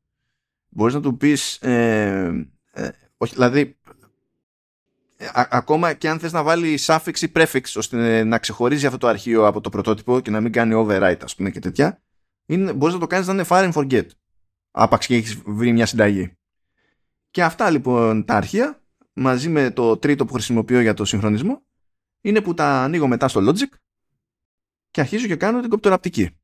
μπορείς 0.68 0.94
να 0.94 1.00
του 1.00 1.16
πεις, 1.16 1.57
ε, 1.57 2.49
ε, 2.73 2.89
όχι, 3.16 3.34
δηλαδή, 3.34 3.76
ακόμα 5.33 5.92
και 5.92 6.08
αν 6.08 6.18
θες 6.18 6.33
να 6.33 6.42
βάλει 6.42 6.78
suffix 6.86 7.20
ή 7.20 7.33
prefix 7.34 7.62
ώστε 7.76 8.24
να 8.24 8.39
ξεχωρίζει 8.39 8.86
αυτό 8.86 8.99
το 8.99 9.07
αρχείο 9.07 9.47
από 9.47 9.60
το 9.60 9.68
πρωτότυπο 9.68 10.20
και 10.20 10.31
να 10.31 10.41
μην 10.41 10.52
κάνει 10.52 10.74
overwrite 10.76 11.20
ας 11.23 11.34
πούμε 11.34 11.50
και 11.50 11.58
τέτοια, 11.58 12.02
είναι, 12.47 12.73
μπορείς 12.73 12.94
να 12.94 13.00
το 13.00 13.07
κάνεις 13.07 13.26
να 13.26 13.33
είναι 13.33 13.44
fire 13.49 13.73
and 13.73 13.73
forget. 13.73 14.07
Άπαξ 14.70 15.07
και 15.07 15.15
έχεις 15.15 15.42
βρει 15.47 15.73
μια 15.73 15.86
συνταγή. 15.86 16.36
Και 17.31 17.42
αυτά 17.42 17.70
λοιπόν 17.70 18.24
τα 18.24 18.34
αρχεία, 18.34 18.83
μαζί 19.12 19.49
με 19.49 19.70
το 19.70 19.97
τρίτο 19.97 20.24
που 20.24 20.33
χρησιμοποιώ 20.33 20.81
για 20.81 20.94
το 20.94 21.05
συγχρονισμό, 21.05 21.62
είναι 22.20 22.41
που 22.41 22.55
τα 22.55 22.83
ανοίγω 22.83 23.07
μετά 23.07 23.28
στο 23.28 23.41
Logic 23.49 23.78
και 24.91 25.00
αρχίζω 25.00 25.26
και 25.26 25.36
κάνω 25.36 25.60
την 25.60 25.70
κοπτοραπτική. 25.70 26.39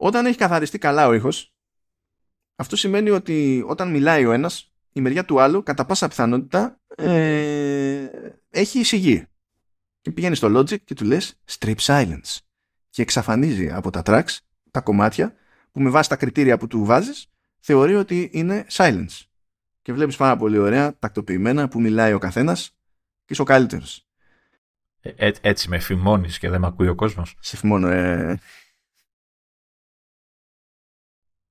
Όταν 0.00 0.26
έχει 0.26 0.38
καθαριστεί 0.38 0.78
καλά 0.78 1.06
ο 1.06 1.12
ήχος, 1.12 1.54
αυτό 2.56 2.76
σημαίνει 2.76 3.10
ότι 3.10 3.64
όταν 3.66 3.90
μιλάει 3.90 4.24
ο 4.24 4.32
ένας, 4.32 4.72
η 4.92 5.00
μεριά 5.00 5.24
του 5.24 5.40
άλλου, 5.40 5.62
κατά 5.62 5.84
πάσα 5.84 6.08
πιθανότητα, 6.08 6.80
ε, 6.96 8.06
έχει 8.50 8.78
εισηγεί. 8.78 9.26
Και 10.00 10.10
πηγαίνει 10.10 10.34
στο 10.34 10.58
Logic 10.58 10.80
και 10.80 10.94
του 10.94 11.04
λες 11.04 11.40
strip 11.50 11.76
silence. 11.76 12.36
Και 12.90 13.02
εξαφανίζει 13.02 13.70
από 13.70 13.90
τα 13.90 14.02
tracks 14.04 14.36
τα 14.70 14.80
κομμάτια 14.80 15.34
που 15.72 15.80
με 15.80 15.90
βάση 15.90 16.08
τα 16.08 16.16
κριτήρια 16.16 16.58
που 16.58 16.66
του 16.66 16.84
βάζεις 16.84 17.26
θεωρεί 17.58 17.94
ότι 17.94 18.30
είναι 18.32 18.66
silence. 18.70 19.22
Και 19.82 19.92
βλέπεις 19.92 20.16
πάρα 20.16 20.36
πολύ 20.36 20.58
ωραία, 20.58 20.98
τακτοποιημένα, 20.98 21.68
που 21.68 21.80
μιλάει 21.80 22.12
ο 22.12 22.18
καθένας 22.18 22.70
και 23.24 23.32
είσαι 23.32 23.42
ο 23.42 23.44
καλύτερος. 23.44 24.06
Ε, 25.00 25.10
ε 25.16 25.32
έτσι 25.40 25.68
με 25.68 25.78
φημώνεις 25.78 26.38
και 26.38 26.48
δεν 26.48 26.60
με 26.60 26.66
ακούει 26.66 26.88
ο 26.88 26.94
κόσμος. 26.94 27.36
Σε 27.40 27.56
φημώνω, 27.56 27.88
ε 27.88 28.38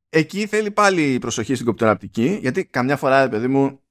εκεί 0.10 0.46
θέλει 0.48 0.72
πάλι 0.72 1.20
προσοχή 1.20 1.54
στην 1.54 1.66
κοπτεραπτική, 1.66 2.38
γιατί 2.42 2.66
καμιά 2.66 2.98
φορά, 2.98 3.30
παιδί 3.30 3.48
μου, 3.48 3.82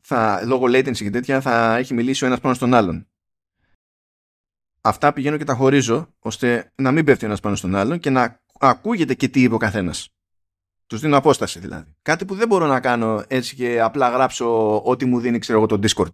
θα, 0.00 0.44
λόγω 0.44 0.64
latency 0.66 0.96
και 0.96 1.10
τέτοια, 1.10 1.40
θα 1.40 1.76
έχει 1.76 1.94
μιλήσει 1.94 2.24
ο 2.24 2.26
ένας 2.26 2.40
πάνω 2.40 2.54
στον 2.54 2.74
άλλον. 2.74 3.06
αυτά 4.80 5.12
πηγαίνω 5.12 5.36
και 5.36 5.44
τα 5.44 5.54
χωρίζω 5.54 6.14
ώστε 6.18 6.72
να 6.74 6.92
μην 6.92 7.04
πέφτει 7.04 7.24
ένας 7.24 7.40
πάνω 7.40 7.56
στον 7.56 7.74
άλλον 7.74 7.98
και 7.98 8.10
να 8.10 8.40
ακούγεται 8.58 9.14
και 9.14 9.28
τι 9.28 9.42
είπε 9.42 9.54
ο 9.54 9.58
καθένας. 9.58 10.08
Τους 10.86 11.00
δίνω 11.00 11.16
απόσταση 11.16 11.58
δηλαδή. 11.58 11.94
Κάτι 12.02 12.24
που 12.24 12.34
δεν 12.34 12.48
μπορώ 12.48 12.66
να 12.66 12.80
κάνω 12.80 13.24
έτσι 13.28 13.56
και 13.56 13.80
απλά 13.80 14.08
γράψω 14.08 14.78
ό,τι 14.84 15.04
μου 15.04 15.20
δίνει 15.20 15.38
ξέρω 15.38 15.58
εγώ 15.58 15.66
το 15.66 15.78
Discord. 15.82 16.12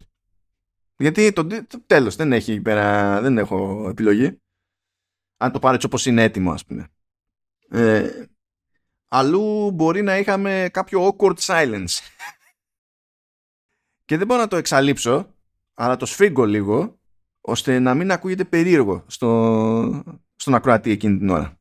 Γιατί 0.97 1.33
το, 1.33 1.47
το 1.47 1.81
τέλος 1.86 2.17
δεν 2.17 2.33
έχει 2.33 2.60
πέρα, 2.60 3.20
δεν 3.20 3.39
έχω 3.39 3.89
επιλογή. 3.89 4.39
Αν 5.36 5.52
το 5.52 5.59
πάρω 5.59 5.75
έτσι 5.75 5.86
όπως 5.86 6.07
είναι 6.07 6.23
έτοιμο 6.23 6.52
ας 6.52 6.65
πούμε. 6.65 6.89
Ε, 7.68 8.25
αλλού 9.17 9.70
μπορεί 9.70 10.02
να 10.02 10.18
είχαμε 10.18 10.68
κάποιο 10.73 11.17
awkward 11.18 11.36
silence. 11.36 11.99
και 14.05 14.17
δεν 14.17 14.26
μπορώ 14.26 14.41
να 14.41 14.49
το 14.49 14.57
εξαλείψω, 14.57 15.34
αλλά 15.75 15.97
το 15.97 16.07
σφίγγω 16.07 16.44
λίγο, 16.44 16.99
ώστε 17.41 17.78
να 17.78 17.94
μην 17.94 18.10
ακούγεται 18.10 18.44
περίεργο 18.44 19.05
στο, 19.07 20.18
στον 20.36 20.55
ακροατή 20.55 20.91
εκείνη 20.91 21.18
την 21.18 21.28
ώρα. 21.28 21.60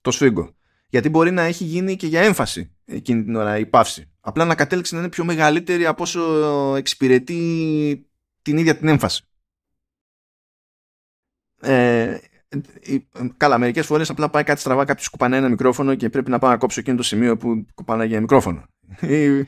Το 0.00 0.10
σφίγγω. 0.10 0.54
Γιατί 0.88 1.08
μπορεί 1.08 1.30
να 1.30 1.42
έχει 1.42 1.64
γίνει 1.64 1.96
και 1.96 2.06
για 2.06 2.20
έμφαση 2.20 2.76
εκείνη 2.84 3.24
την 3.24 3.34
ώρα 3.34 3.58
η 3.58 3.66
παύση. 3.66 4.12
Απλά 4.20 4.44
να 4.44 4.54
κατέληξε 4.54 4.94
να 4.94 5.00
είναι 5.00 5.10
πιο 5.10 5.24
μεγαλύτερη 5.24 5.86
από 5.86 6.02
όσο 6.02 6.74
εξυπηρετεί 6.76 8.08
την 8.42 8.56
ίδια 8.56 8.76
την 8.76 8.88
έμφαση. 8.88 9.24
Ε, 11.60 12.18
καλά, 13.36 13.58
μερικές 13.58 13.86
φορές 13.86 14.10
απλά 14.10 14.28
πάει 14.30 14.42
κάτι 14.44 14.60
στραβά, 14.60 14.84
κάποιος 14.84 15.08
κουπανάει 15.08 15.38
ένα 15.38 15.48
μικρόφωνο 15.48 15.94
και 15.94 16.08
πρέπει 16.10 16.30
να 16.30 16.38
πάω 16.38 16.50
να 16.50 16.56
κόψω 16.56 16.80
εκείνο 16.80 16.96
το 16.96 17.02
σημείο 17.02 17.36
που 17.36 17.66
κουπανάει 17.74 18.06
για 18.06 18.20
μικρόφωνο. 18.20 18.64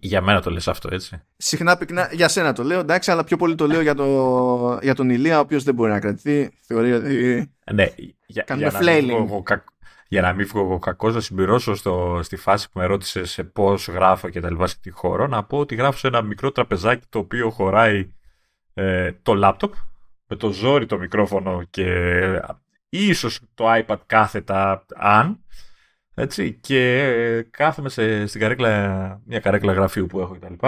Για 0.00 0.20
μένα 0.20 0.40
το 0.42 0.50
λες 0.50 0.68
αυτό, 0.68 0.88
έτσι. 0.92 1.22
Συχνά 1.36 1.76
πυκνά, 1.76 2.08
για 2.12 2.28
σένα 2.28 2.52
το 2.52 2.62
λέω, 2.62 2.78
εντάξει, 2.80 3.10
αλλά 3.10 3.24
πιο 3.24 3.36
πολύ 3.36 3.54
το 3.54 3.66
λέω 3.66 3.80
για, 3.80 3.94
το, 3.94 4.78
για 4.82 4.94
τον 4.94 5.10
Ηλία, 5.10 5.36
ο 5.36 5.40
οποίος 5.40 5.62
δεν 5.62 5.74
μπορεί 5.74 5.90
να 5.90 6.00
κρατηθεί. 6.00 6.50
Θεωρεί 6.60 6.92
ότι. 6.92 7.50
Ναι, 7.72 7.86
για, 8.26 8.42
Κάνουμε 8.42 8.68
για, 8.68 8.80
να 8.80 8.92
μην 8.92 9.04
flailing. 9.04 9.08
βγω 9.16 9.24
εγώ 9.24 9.42
κακ- 9.42 9.68
για 10.08 10.20
να 10.22 10.32
μην 10.32 10.46
βγω 10.46 10.60
εγώ 10.60 10.78
κακός, 10.78 11.14
να 11.14 11.20
συμπληρώσω 11.20 11.74
στο, 11.74 12.20
στη 12.22 12.36
φάση 12.36 12.70
που 12.70 12.78
με 12.78 12.86
ρώτησε 12.86 13.24
σε 13.24 13.44
πώς 13.44 13.88
γράφω 13.88 14.28
και 14.28 14.40
τα 14.40 14.50
λοιπά 14.50 14.66
σε 14.66 14.76
τι 14.80 14.90
χώρο, 14.90 15.26
να 15.26 15.44
πω 15.44 15.58
ότι 15.58 15.74
γράφω 15.74 15.98
σε 15.98 16.06
ένα 16.06 16.22
μικρό 16.22 16.52
τραπεζάκι 16.52 17.06
το 17.08 17.18
οποίο 17.18 17.50
χωράει 17.50 18.10
ε, 18.74 19.12
το 19.22 19.34
λάπτοπ 19.34 19.74
με 20.26 20.36
το 20.36 20.52
ζόρι 20.52 20.86
το 20.86 20.98
μικρόφωνο 20.98 21.62
και 21.70 21.84
ε, 21.84 22.40
ίσως 22.88 23.40
το 23.54 23.64
iPad 23.68 23.98
κάθετα 24.06 24.86
αν 24.94 25.40
έτσι, 26.18 26.52
και 26.52 27.02
ε, 27.02 27.42
κάθομαι 27.42 27.88
σε, 27.88 28.26
στην 28.26 28.40
καρέκλα, 28.40 29.20
μια 29.24 29.40
καρέκλα 29.40 29.72
γραφείου 29.72 30.06
που 30.06 30.20
έχω 30.20 30.38
κτλ. 30.38 30.66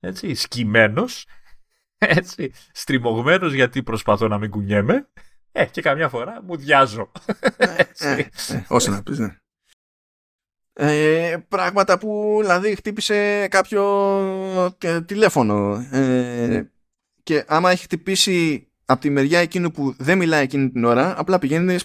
Έτσι, 0.00 0.34
σκυμμένος, 0.34 1.26
έτσι, 1.98 2.52
στριμωγμένος 2.72 3.52
γιατί 3.52 3.82
προσπαθώ 3.82 4.28
να 4.28 4.38
μην 4.38 4.50
κουνιέμαι 4.50 5.08
ε, 5.52 5.64
και 5.64 5.82
καμιά 5.82 6.08
φορά 6.08 6.42
μου 6.42 6.56
διάζω. 6.56 7.12
ε, 7.56 7.82
ε, 7.98 8.24
όσο 8.68 8.90
να 8.90 9.02
πεις, 9.02 9.18
ναι. 9.18 9.36
Ε, 10.72 11.36
πράγματα 11.48 11.98
που 11.98 12.38
δηλαδή 12.40 12.74
χτύπησε 12.74 13.48
κάποιο 13.48 13.84
ε, 14.78 15.00
τηλέφωνο 15.02 15.74
ε, 15.90 16.70
και 17.22 17.44
άμα 17.46 17.70
έχει 17.70 17.82
χτυπήσει 17.82 18.67
από 18.90 19.00
τη 19.00 19.10
μεριά 19.10 19.38
εκείνου 19.38 19.70
που 19.70 19.94
δεν 19.98 20.18
μιλάει 20.18 20.42
εκείνη 20.42 20.70
την 20.70 20.84
ώρα 20.84 21.18
απλά 21.18 21.38
πηγαίνει 21.38 21.76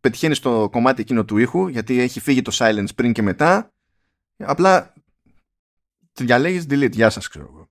πετυχαίνει 0.00 0.34
στο 0.34 0.68
κομμάτι 0.72 1.00
εκείνο 1.00 1.24
του 1.24 1.38
ήχου 1.38 1.68
γιατί 1.68 2.00
έχει 2.00 2.20
φύγει 2.20 2.42
το 2.42 2.52
silence 2.54 2.94
πριν 2.94 3.12
και 3.12 3.22
μετά. 3.22 3.72
Απλά 4.36 4.92
διαλέγεις 6.12 6.64
delete, 6.70 6.92
γεια 6.92 7.10
σας 7.10 7.28
ξέρω 7.28 7.46
εγώ. 7.50 7.68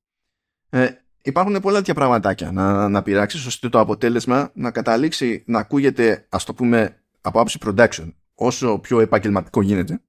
Ε, 0.70 0.92
υπάρχουν 1.22 1.60
πολλά 1.60 1.78
τέτοια 1.78 1.94
πραγματάκια 1.94 2.52
να, 2.52 2.90
να 2.90 3.02
πειράξεις 3.02 3.46
ώστε 3.46 3.70
το 3.70 3.80
αποτέλεσμα 3.80 4.52
να 4.54 4.72
καταλήξει 4.72 5.44
να 5.48 5.60
ακούγεται 5.60 6.28
ας 6.30 6.44
το 6.44 6.54
πούμε 6.54 7.04
από 7.22 7.40
άψη 7.40 7.60
production 7.66 8.14
όσο 8.34 8.80
πιο 8.80 9.00
επαγγελματικό 9.00 9.62
γίνεται. 9.62 10.02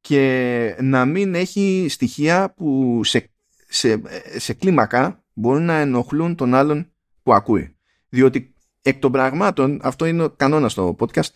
Και 0.00 0.76
να 0.80 1.04
μην 1.04 1.34
έχει 1.34 1.86
στοιχεία 1.88 2.54
που 2.54 3.00
σε, 3.04 3.30
σε, 3.68 4.02
σε 4.38 4.52
κλίμακα 4.52 5.24
μπορούν 5.32 5.64
να 5.64 5.74
ενοχλούν 5.74 6.34
τον 6.34 6.54
άλλον 6.54 6.90
που 7.26 7.34
ακούει. 7.34 7.76
Διότι 8.08 8.54
εκ 8.82 8.98
των 8.98 9.12
πραγμάτων, 9.12 9.80
αυτό 9.82 10.06
είναι 10.06 10.22
ο 10.22 10.30
κανόνας 10.30 10.72
στο 10.72 10.96
podcast, 10.98 11.30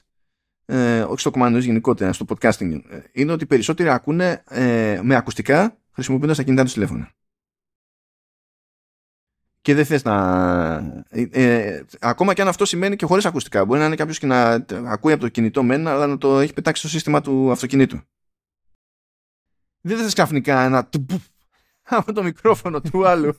ε, 0.64 1.02
όχι 1.02 1.20
στο 1.20 1.30
κομμάτι 1.30 1.58
γενικότερα, 1.58 2.12
στο 2.12 2.24
podcasting, 2.28 2.80
ε, 2.88 3.00
είναι 3.12 3.32
ότι 3.32 3.44
οι 3.44 3.46
περισσότεροι 3.46 3.88
ακούνε 3.88 4.42
ε, 4.48 5.00
με 5.02 5.14
ακουστικά 5.14 5.78
χρησιμοποιώντας 5.92 6.36
τα 6.36 6.42
κινητά 6.42 6.62
τους 6.62 6.72
τηλέφωνα. 6.72 7.12
Και 9.60 9.74
δεν 9.74 9.84
θες 9.84 10.02
να... 10.02 10.16
Ε, 11.08 11.22
ε, 11.30 11.84
ακόμα 12.00 12.34
και 12.34 12.42
αν 12.42 12.48
αυτό 12.48 12.64
σημαίνει 12.64 12.96
και 12.96 13.06
χωρίς 13.06 13.24
ακουστικά. 13.24 13.64
Μπορεί 13.64 13.80
να 13.80 13.86
είναι 13.86 13.96
κάποιος 13.96 14.18
και 14.18 14.26
να 14.26 14.66
ακούει 14.70 15.12
από 15.12 15.22
το 15.22 15.28
κινητό 15.28 15.62
μεν, 15.62 15.88
αλλά 15.88 16.06
να 16.06 16.18
το 16.18 16.38
έχει 16.38 16.52
πετάξει 16.52 16.80
στο 16.80 16.90
σύστημα 16.90 17.20
του 17.20 17.50
αυτοκινήτου. 17.50 18.00
Δεν 19.80 19.98
θες 19.98 20.12
ξαφνικά 20.12 20.60
ένα 20.60 20.86
τουμπουφ 20.86 21.22
από 21.82 22.12
το 22.12 22.22
μικρόφωνο 22.22 22.80
του 22.80 23.06
άλλου. 23.06 23.36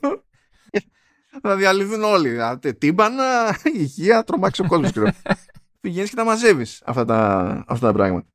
Θα 1.40 1.56
διαλυθούν 1.56 2.02
όλοι. 2.02 2.28
Δηλαδή, 2.28 2.74
Τύμπανα, 2.74 3.58
ηχεία, 3.74 4.24
τρομάξεις 4.24 4.64
ο 4.64 4.68
κόσμος. 4.68 4.92
Πηγαίνεις 5.80 6.10
και 6.10 6.16
τα 6.16 6.24
μαζεύεις 6.24 6.82
αυτά 6.84 7.04
τα, 7.04 7.38
αυτά 7.66 7.86
τα 7.86 7.92
πράγματα. 7.92 8.26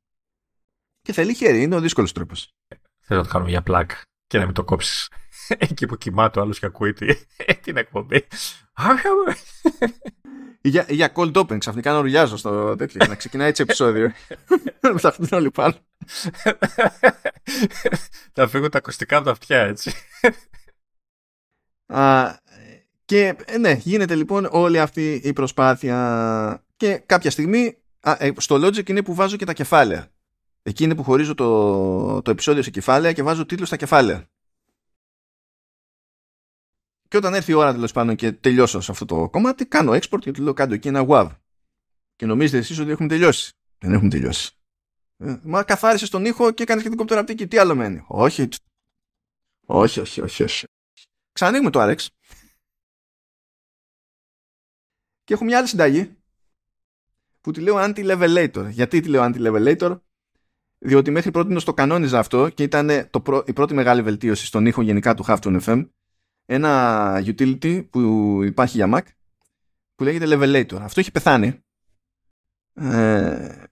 Και 1.02 1.12
θέλει 1.12 1.34
χέρι, 1.34 1.62
είναι 1.62 1.74
ο 1.76 1.80
δύσκολος 1.80 2.12
τρόπος. 2.12 2.54
Θέλω 3.00 3.20
να 3.20 3.26
το 3.26 3.32
κάνουμε 3.32 3.50
για 3.50 3.62
πλάκ 3.62 3.90
και 4.26 4.38
να 4.38 4.44
μην 4.44 4.54
το 4.54 4.64
κόψεις. 4.64 5.10
Εκεί 5.68 5.86
που 5.86 5.96
κοιμάται 5.96 6.38
ο 6.38 6.42
άλλος 6.42 6.58
και 6.58 6.66
ακούει 6.66 6.92
τη- 6.92 7.24
την 7.62 7.76
εκπομπή. 7.76 8.26
Για, 10.60 10.86
για 10.88 11.12
cold 11.14 11.32
open, 11.32 11.58
ξαφνικά 11.58 11.92
να 11.92 11.98
ουρλιάζω 11.98 12.36
στο 12.36 12.76
τέτοιο. 12.76 13.06
να 13.06 13.14
ξεκινάει 13.14 13.48
έτσι 13.48 13.62
επεισόδιο. 13.62 14.12
Να 14.80 14.94
τα 14.94 15.08
αυτούν 15.08 15.28
όλοι 15.32 15.50
πάνω. 15.50 15.74
Θα 18.32 18.48
φύγουν 18.48 18.70
τα 18.70 18.78
ακουστικά 18.78 19.16
από 19.16 19.24
τα 19.24 19.30
αυτιά, 19.30 19.58
έτσι. 19.58 19.92
Α, 21.86 22.34
και 23.08 23.36
ε, 23.46 23.58
ναι, 23.58 23.72
γίνεται 23.72 24.14
λοιπόν 24.14 24.48
όλη 24.50 24.80
αυτή 24.80 25.20
η 25.24 25.32
προσπάθεια 25.32 26.64
και 26.76 27.02
κάποια 27.06 27.30
στιγμή 27.30 27.78
α, 28.00 28.16
ε, 28.18 28.32
στο 28.36 28.54
Logic 28.56 28.88
είναι 28.88 29.02
που 29.02 29.14
βάζω 29.14 29.36
και 29.36 29.44
τα 29.44 29.52
κεφάλαια. 29.52 30.10
Εκεί 30.62 30.84
είναι 30.84 30.94
που 30.94 31.02
χωρίζω 31.02 31.34
το, 31.34 32.22
το 32.22 32.30
επεισόδιο 32.30 32.62
σε 32.62 32.70
κεφάλαια 32.70 33.12
και 33.12 33.22
βάζω 33.22 33.46
τίτλους 33.46 33.68
στα 33.68 33.76
κεφάλαια. 33.76 34.28
Και 37.08 37.16
όταν 37.16 37.34
έρθει 37.34 37.50
η 37.50 37.54
ώρα 37.54 37.72
τέλος 37.72 37.92
πάντων 37.92 38.16
και 38.16 38.32
τελειώσω 38.32 38.80
σε 38.80 38.90
αυτό 38.90 39.04
το 39.04 39.28
κομμάτι, 39.28 39.66
κάνω 39.66 39.92
export 39.92 40.20
και 40.20 40.30
του 40.30 40.42
λέω 40.42 40.52
κάτω 40.52 40.74
εκεί 40.74 40.88
ένα 40.88 41.04
WAV. 41.08 41.28
Και 42.16 42.26
νομίζετε 42.26 42.58
εσείς 42.58 42.78
ότι 42.78 42.90
έχουμε 42.90 43.08
τελειώσει. 43.08 43.52
Δεν 43.78 43.92
έχουμε 43.92 44.10
τελειώσει. 44.10 44.52
Ε, 45.16 45.36
μα 45.42 45.62
καθάρισες 45.62 46.10
τον 46.10 46.24
ήχο 46.24 46.50
και 46.50 46.62
έκανες 46.62 46.82
και 46.82 46.88
την 46.88 46.98
κοπτεραπτική. 46.98 47.46
Τι 47.46 47.58
άλλο 47.58 47.74
μένει. 47.74 48.04
Όχι. 48.06 48.48
Όχι, 49.66 50.00
όχι, 50.00 50.20
όχι, 50.20 50.42
όχι. 50.42 50.66
Ξανανοίγουμε 51.32 51.70
το 51.70 51.80
RX 51.82 52.06
και 55.28 55.34
έχω 55.34 55.44
μια 55.44 55.58
άλλη 55.58 55.66
συνταγή 55.66 56.16
που 57.40 57.50
τη 57.50 57.60
λέω 57.60 57.74
anti-levelator. 57.78 58.68
Γιατί 58.70 59.00
τη 59.00 59.08
λέω 59.08 59.22
anti-levelator? 59.24 59.98
Διότι 60.78 61.10
μέχρι 61.10 61.30
πρώτη 61.30 61.64
το 61.64 61.74
κανόνιζα 61.74 62.18
αυτό 62.18 62.48
και 62.48 62.62
ήταν 62.62 62.90
το 63.10 63.20
πρω... 63.20 63.42
η 63.46 63.52
πρώτη 63.52 63.74
μεγάλη 63.74 64.02
βελτίωση 64.02 64.46
στον 64.46 64.66
ήχο 64.66 64.82
γενικά 64.82 65.14
του 65.14 65.24
Halftone 65.26 65.60
FM 65.60 65.88
ένα 66.44 67.22
utility 67.24 67.88
που 67.90 68.00
υπάρχει 68.42 68.76
για 68.76 68.90
Mac 68.94 69.02
που 69.94 70.04
λέγεται 70.04 70.26
levelator. 70.28 70.78
Αυτό 70.80 71.00
έχει 71.00 71.10
πεθάνει 71.10 71.60
ε, 72.74 73.64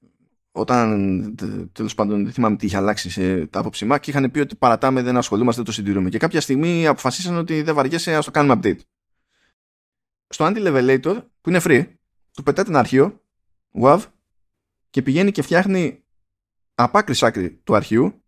όταν 0.53 1.35
τέλος 1.73 1.95
πάντων 1.95 2.25
δεν 2.25 2.33
θυμάμαι 2.33 2.57
τι 2.57 2.67
είχε 2.67 2.77
αλλάξει 2.77 3.11
σε 3.11 3.47
τα 3.47 3.59
άποψη 3.59 3.87
Mac 3.91 3.99
και 4.01 4.11
είχαν 4.11 4.31
πει 4.31 4.41
ότι 4.41 4.57
παρατάμε 4.57 5.03
δεν 5.03 5.17
ασχολούμαστε, 5.17 5.63
δεν 5.63 5.71
το 5.71 5.77
συντηρούμε 5.77 6.09
και 6.09 6.19
κάποια 6.19 6.41
στιγμή 6.41 6.87
αποφασίσαν 6.87 7.37
ότι 7.37 7.63
δεν 7.63 7.75
βαριέσαι 7.75 8.15
ας 8.15 8.25
το 8.25 8.31
κάνουμε 8.31 8.61
update. 8.63 8.81
Στο 10.29 10.47
anti-levelator 10.49 11.27
που 11.41 11.49
είναι 11.49 11.61
free 11.63 11.95
του 12.33 12.43
πετάτε 12.43 12.71
ένα 12.71 12.79
αρχείο 12.79 13.25
WAV 13.81 14.05
και 14.91 15.03
πηγαίνει 15.03 15.31
και 15.31 15.43
φτιάχνει 15.43 16.05
από 16.75 16.99
άκρη 16.99 17.15
σ' 17.15 17.23
άκρη 17.23 17.51
του 17.51 17.75
αρχείου 17.75 18.25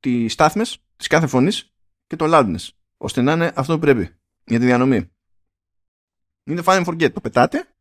τι 0.00 0.28
στάθμες 0.28 0.78
της 0.96 1.06
κάθε 1.06 1.26
φωνής 1.26 1.72
και 2.06 2.16
το 2.16 2.24
loudness 2.28 2.68
ώστε 2.96 3.22
να 3.22 3.32
είναι 3.32 3.52
αυτό 3.54 3.74
που 3.74 3.80
πρέπει 3.80 4.16
για 4.44 4.58
τη 4.58 4.64
διανομή. 4.64 5.10
Είναι 6.44 6.62
fine 6.64 6.84
and 6.84 6.86
forget. 6.86 7.12
Το 7.12 7.20
πετάτε, 7.20 7.74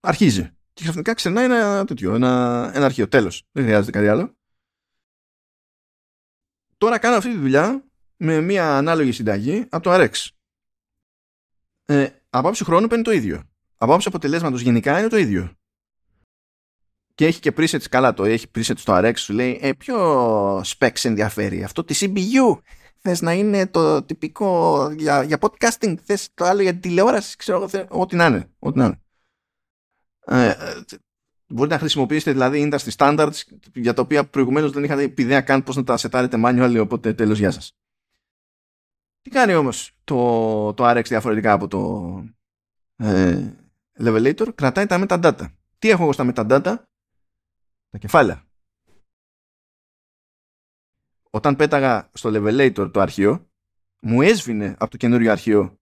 αρχίζει. 0.00 0.50
Και 0.72 0.82
ξαφνικά 0.82 1.14
ξερνάει 1.14 1.44
ένα 1.44 1.84
τέτοιο, 1.84 2.14
ένα, 2.14 2.70
ένα 2.74 2.84
αρχείο. 2.84 3.08
Τέλος. 3.08 3.48
Δεν 3.52 3.64
χρειάζεται 3.64 3.90
κάτι 3.90 4.08
άλλο. 4.08 4.36
Τώρα 6.76 6.98
κάνω 6.98 7.16
αυτή 7.16 7.30
τη 7.30 7.38
δουλειά 7.38 7.84
με 8.16 8.40
μια 8.40 8.76
ανάλογη 8.76 9.12
συνταγή 9.12 9.66
από 9.70 9.82
το 9.82 9.90
RX. 9.94 10.28
Ε, 11.84 12.08
από 12.34 12.48
άψη 12.48 12.64
χρόνου 12.64 12.86
παίρνει 12.86 13.04
το 13.04 13.10
ίδιο. 13.10 13.42
Από 13.76 13.94
άψη 13.94 14.08
αποτελέσματος 14.08 14.60
γενικά 14.60 14.98
είναι 14.98 15.08
το 15.08 15.16
ίδιο. 15.16 15.52
Και 17.14 17.26
έχει 17.26 17.40
και 17.40 17.52
presets 17.56 17.88
καλά 17.88 18.14
το 18.14 18.24
έχει 18.24 18.46
presets 18.54 18.76
στο 18.76 18.92
RX 18.96 19.12
σου 19.16 19.32
λέει 19.32 19.58
ε, 19.62 19.72
ποιο 19.72 20.58
specs 20.58 21.04
ενδιαφέρει 21.04 21.64
αυτό 21.64 21.84
τη 21.84 21.94
CPU 22.00 22.58
θες 22.98 23.20
να 23.20 23.32
είναι 23.32 23.66
το 23.66 24.02
τυπικό 24.02 24.90
για, 24.90 25.22
για 25.22 25.38
podcasting, 25.40 25.94
θες 26.04 26.28
το 26.34 26.44
άλλο 26.44 26.62
για 26.62 26.74
τηλεόραση, 26.78 27.36
ξέρω 27.36 27.68
ό,τι 27.88 28.16
να 28.16 28.26
είναι. 28.26 28.50
Ό,τι 28.58 28.78
να 28.78 28.84
είναι. 28.84 29.00
Ε, 30.26 30.48
ε, 30.48 30.54
μπορείτε 31.46 31.74
να 31.74 31.80
χρησιμοποιήσετε 31.80 32.32
δηλαδή 32.32 32.70
industry 32.70 32.96
standards 32.96 33.40
για 33.74 33.94
τα 33.94 34.02
οποία 34.02 34.26
προηγουμένως 34.26 34.70
δεν 34.70 34.84
είχατε 34.84 35.14
ιδέα 35.16 35.40
καν 35.40 35.62
πώς 35.62 35.76
να 35.76 35.84
τα 35.84 35.96
σετάρετε 35.96 36.38
manual, 36.44 36.76
οπότε 36.80 37.14
τέλος 37.14 37.38
γεια 37.38 37.50
σας. 37.50 37.76
Τι 39.22 39.30
κάνει 39.30 39.54
όμως 39.54 39.96
το, 40.04 40.74
το 40.74 40.90
RX 40.90 41.04
διαφορετικά 41.04 41.52
από 41.52 41.68
το 41.68 42.24
ε, 42.96 43.52
Levelator, 43.98 44.48
κρατάει 44.54 44.86
τα 44.86 45.04
metadata. 45.06 45.46
Τι 45.78 45.88
έχω 45.90 46.02
εγώ 46.02 46.12
στα 46.12 46.32
metadata? 46.34 46.74
Τα 47.90 47.98
κεφάλαια. 47.98 48.44
Όταν 51.30 51.56
πέταγα 51.56 52.10
στο 52.12 52.30
Levelator 52.34 52.90
το 52.92 53.00
αρχείο, 53.00 53.50
μου 54.00 54.22
έσβηνε 54.22 54.74
από 54.78 54.90
το 54.90 54.96
καινούριο 54.96 55.32
αρχείο 55.32 55.78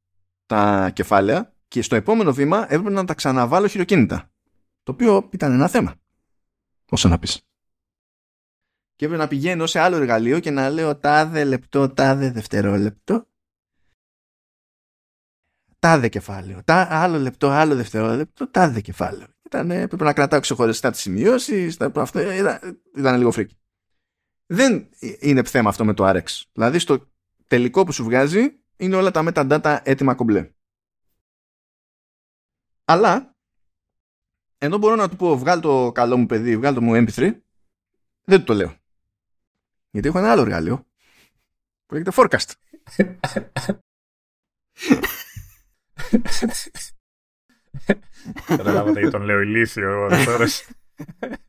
τα 0.46 0.90
κεφάλαια 0.90 1.54
και 1.68 1.82
στο 1.82 1.96
επόμενο 1.96 2.32
βήμα 2.32 2.62
έπρεπε 2.64 2.90
να 2.90 3.04
τα 3.04 3.14
ξαναβάλω 3.14 3.66
χειροκίνητα. 3.66 4.30
Το 4.82 4.92
οποίο 4.92 5.28
ήταν 5.32 5.52
ένα 5.52 5.68
θέμα. 5.68 5.94
Όσο 6.90 7.08
να 7.08 7.18
πεις. 7.18 7.40
Και 8.96 9.04
έπρεπε 9.04 9.22
να 9.22 9.28
πηγαίνω 9.28 9.66
σε 9.66 9.78
άλλο 9.78 9.96
εργαλείο 9.96 10.40
και 10.40 10.50
να 10.50 10.70
λέω 10.70 10.96
τάδε 10.96 11.44
λεπτό, 11.44 11.88
τάδε 11.88 12.30
δευτερόλεπτο. 12.30 13.26
Τάδε 15.80 16.08
κεφάλαιο. 16.08 16.62
Τα, 16.64 16.88
άλλο 16.90 17.18
λεπτό, 17.18 17.48
άλλο 17.48 17.74
δευτερόλεπτο, 17.74 18.50
τάδε 18.50 18.80
κεφάλαιο. 18.80 19.26
Ήταν, 19.42 19.70
έπρεπε 19.70 20.04
να 20.04 20.12
κρατάω 20.12 20.40
ξεχωριστά 20.40 20.90
τις 20.90 21.00
σημειώσεις. 21.00 21.80
Αυτό, 21.94 22.32
ήταν, 22.32 22.82
ήταν 22.96 23.18
λίγο 23.18 23.30
φρίκι. 23.30 23.58
Δεν 24.46 24.88
είναι 25.20 25.42
θέμα 25.42 25.68
αυτό 25.68 25.84
με 25.84 25.94
το 25.94 26.08
RX. 26.08 26.42
Δηλαδή 26.52 26.78
στο 26.78 27.10
τελικό 27.46 27.84
που 27.84 27.92
σου 27.92 28.04
βγάζει 28.04 28.60
είναι 28.76 28.96
όλα 28.96 29.10
τα 29.10 29.24
metadata 29.26 29.78
έτοιμα 29.82 30.14
κομπλέ. 30.14 30.50
Αλλά 32.84 33.36
ενώ 34.58 34.78
μπορώ 34.78 34.94
να 34.94 35.08
του 35.08 35.16
πω 35.16 35.38
βγάλ 35.38 35.60
το 35.60 35.92
καλό 35.92 36.16
μου 36.16 36.26
παιδί, 36.26 36.56
βγάλ 36.56 36.74
το 36.74 36.82
μου 36.82 36.94
MP3, 36.94 37.34
δεν 38.24 38.38
του 38.38 38.44
το 38.44 38.54
λέω. 38.54 38.74
Γιατί 39.90 40.08
έχω 40.08 40.18
ένα 40.18 40.30
άλλο 40.30 40.42
εργαλείο 40.42 40.86
που 41.86 41.94
λέγεται 41.94 42.12
Forecast. 42.14 42.50
Καταλάβατε 48.46 48.98
γιατί 48.98 49.10
τον 49.10 49.22
λέω 49.22 49.40
ηλίθιο 49.40 50.08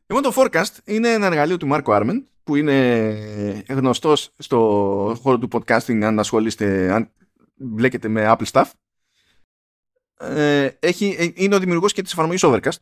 Λοιπόν 0.06 0.22
το 0.22 0.32
Forecast 0.36 0.78
είναι 0.84 1.12
ένα 1.12 1.26
εργαλείο 1.26 1.56
του 1.56 1.66
Μάρκο 1.66 1.92
Άρμεν 1.92 2.26
που 2.44 2.56
είναι 2.56 3.64
γνωστός 3.68 4.32
στο 4.38 4.58
χώρο 5.20 5.38
του 5.38 5.48
podcasting 5.52 6.02
αν 6.02 6.18
ασχολείστε, 6.18 6.92
αν 6.92 7.10
μπλέκετε 7.54 8.08
με 8.08 8.24
Apple 8.26 8.46
Stuff. 8.50 8.70
Ε, 10.18 10.70
έχει, 10.78 11.32
είναι 11.36 11.54
ο 11.54 11.58
δημιουργός 11.58 11.92
και 11.92 12.02
της 12.02 12.12
εφαρμογής 12.12 12.42
Overcast 12.44 12.76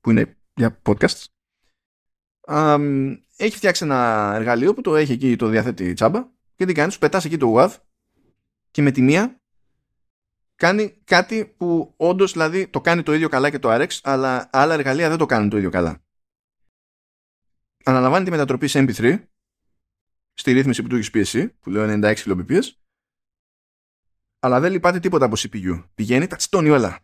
που 0.00 0.10
είναι 0.10 0.36
για 0.54 0.80
podcasts. 0.82 1.24
έχει 3.36 3.56
φτιάξει 3.56 3.84
ένα 3.84 4.32
εργαλείο 4.34 4.74
που 4.74 4.80
το 4.80 4.96
έχει 4.96 5.12
εκεί, 5.12 5.36
το 5.36 5.46
διαθέτει 5.46 5.92
τσάμπα 5.92 6.28
και 6.56 6.64
τι 6.64 6.72
κάνει, 6.72 6.92
σου 6.92 6.98
πετάς 6.98 7.24
εκεί 7.24 7.36
το 7.36 7.54
WAV 7.56 7.70
και 8.70 8.82
με 8.82 8.90
τη 8.90 9.02
μία 9.02 9.39
κάνει 10.60 11.00
κάτι 11.04 11.54
που 11.56 11.94
όντως 11.96 12.32
δηλαδή 12.32 12.68
το 12.68 12.80
κάνει 12.80 13.02
το 13.02 13.14
ίδιο 13.14 13.28
καλά 13.28 13.50
και 13.50 13.58
το 13.58 13.68
RX, 13.72 13.88
αλλά 14.02 14.48
άλλα 14.52 14.74
εργαλεία 14.74 15.08
δεν 15.08 15.18
το 15.18 15.26
κάνουν 15.26 15.48
το 15.48 15.56
ίδιο 15.56 15.70
καλά. 15.70 16.02
Αναλαμβάνει 17.84 18.24
τη 18.24 18.30
μετατροπή 18.30 18.68
σε 18.68 18.84
MP3 18.88 19.22
στη 20.34 20.52
ρύθμιση 20.52 20.82
που 20.82 20.88
του 20.88 20.94
έχεις 20.94 21.10
πει 21.10 21.26
εσύ, 21.26 21.48
που 21.48 21.70
λέω 21.70 22.00
96 22.02 22.14
kbps, 22.14 22.62
αλλά 24.38 24.60
δεν 24.60 24.72
λυπάται 24.72 25.00
τίποτα 25.00 25.24
από 25.24 25.36
CPU. 25.38 25.84
Πηγαίνει, 25.94 26.26
τα 26.26 26.36
τσιτώνει 26.36 26.68
όλα. 26.68 26.98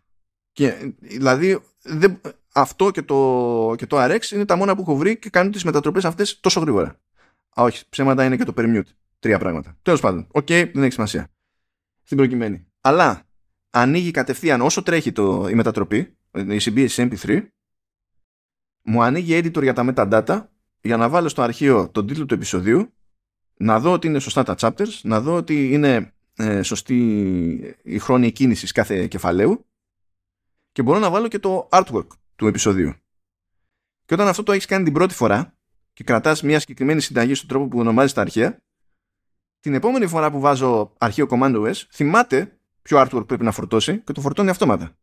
Και, 0.52 0.94
δηλαδή, 0.98 1.62
δεν, 1.82 2.20
αυτό 2.52 2.90
και 2.90 3.02
το, 3.02 3.74
και 3.76 3.86
το 3.86 4.04
RX 4.04 4.30
είναι 4.30 4.44
τα 4.44 4.56
μόνα 4.56 4.74
που 4.74 4.80
έχω 4.80 4.96
βρει 4.96 5.18
και 5.18 5.30
κάνουν 5.30 5.52
τις 5.52 5.64
μετατροπές 5.64 6.04
αυτές 6.04 6.40
τόσο 6.40 6.60
γρήγορα. 6.60 6.88
Α, 7.60 7.62
όχι, 7.62 7.88
ψέματα 7.88 8.24
είναι 8.24 8.36
και 8.36 8.44
το 8.44 8.52
Permute. 8.56 8.90
Τρία 9.18 9.38
πράγματα. 9.38 9.76
Τέλος 9.82 10.00
πάντων, 10.00 10.26
ok, 10.30 10.46
okay, 10.46 10.70
δεν 10.72 10.82
έχει 10.82 10.92
σημασία. 10.92 11.28
Στην 12.02 12.16
προκειμένη. 12.16 12.66
Αλλά 12.80 13.25
ανοίγει 13.76 14.10
κατευθείαν 14.10 14.60
όσο 14.60 14.82
τρέχει 14.82 15.12
το, 15.12 15.48
η 15.48 15.55
μετατροπή, 15.55 16.16
η 16.32 16.58
CBS 16.60 16.88
MP3, 16.88 17.46
μου 18.82 19.02
ανοίγει 19.02 19.38
editor 19.38 19.62
για 19.62 19.72
τα 19.72 19.94
metadata 19.94 20.46
για 20.80 20.96
να 20.96 21.08
βάλω 21.08 21.28
στο 21.28 21.42
αρχείο 21.42 21.88
τον 21.90 22.06
τίτλο 22.06 22.26
του 22.26 22.34
επεισοδίου, 22.34 22.92
να 23.56 23.80
δω 23.80 23.92
ότι 23.92 24.06
είναι 24.06 24.18
σωστά 24.18 24.42
τα 24.42 24.55
chapters, 24.58 25.00
να 25.02 25.20
δω 25.20 25.34
ότι 25.34 25.72
είναι 25.72 26.14
ε, 26.36 26.62
σωστή 26.62 26.96
η 27.82 27.98
χρόνια 27.98 28.30
κίνησης 28.30 28.72
κάθε 28.72 29.06
κεφαλαίου 29.06 29.66
και 30.72 30.82
μπορώ 30.82 30.98
να 30.98 31.10
βάλω 31.10 31.28
και 31.28 31.38
το 31.38 31.68
artwork 31.72 32.06
του 32.36 32.46
επεισοδίου. 32.46 32.94
Και 34.05 34.14
όταν 34.14 34.28
αυτό 34.28 34.42
το 34.42 34.52
έχεις 34.52 34.66
κάνει 34.66 34.84
την 34.84 34.92
πρώτη 34.92 35.14
φορά 35.14 35.55
και 35.92 36.05
κρατάς 36.05 36.42
μια 36.42 36.60
συγκεκριμένη 36.60 37.00
συνταγή 37.00 37.34
στον 37.34 37.48
τρόπο 37.48 37.68
που 37.68 37.78
ονομάζεις 37.78 38.12
τα 38.12 38.20
αρχεία, 38.20 38.62
την 39.60 39.74
επόμενη 39.74 40.06
φορά 40.06 40.30
που 40.30 40.40
βάζω 40.40 40.92
αρχείο 40.98 41.26
Command 41.30 41.66
OS, 41.66 41.82
θυμάται 41.90 42.55
ποιο 42.86 43.00
artwork 43.00 43.26
πρέπει 43.26 43.44
να 43.44 43.52
φορτώσει 43.52 43.98
και 44.00 44.12
το 44.12 44.20
φορτώνει 44.20 44.50
αυτόματα. 44.50 44.97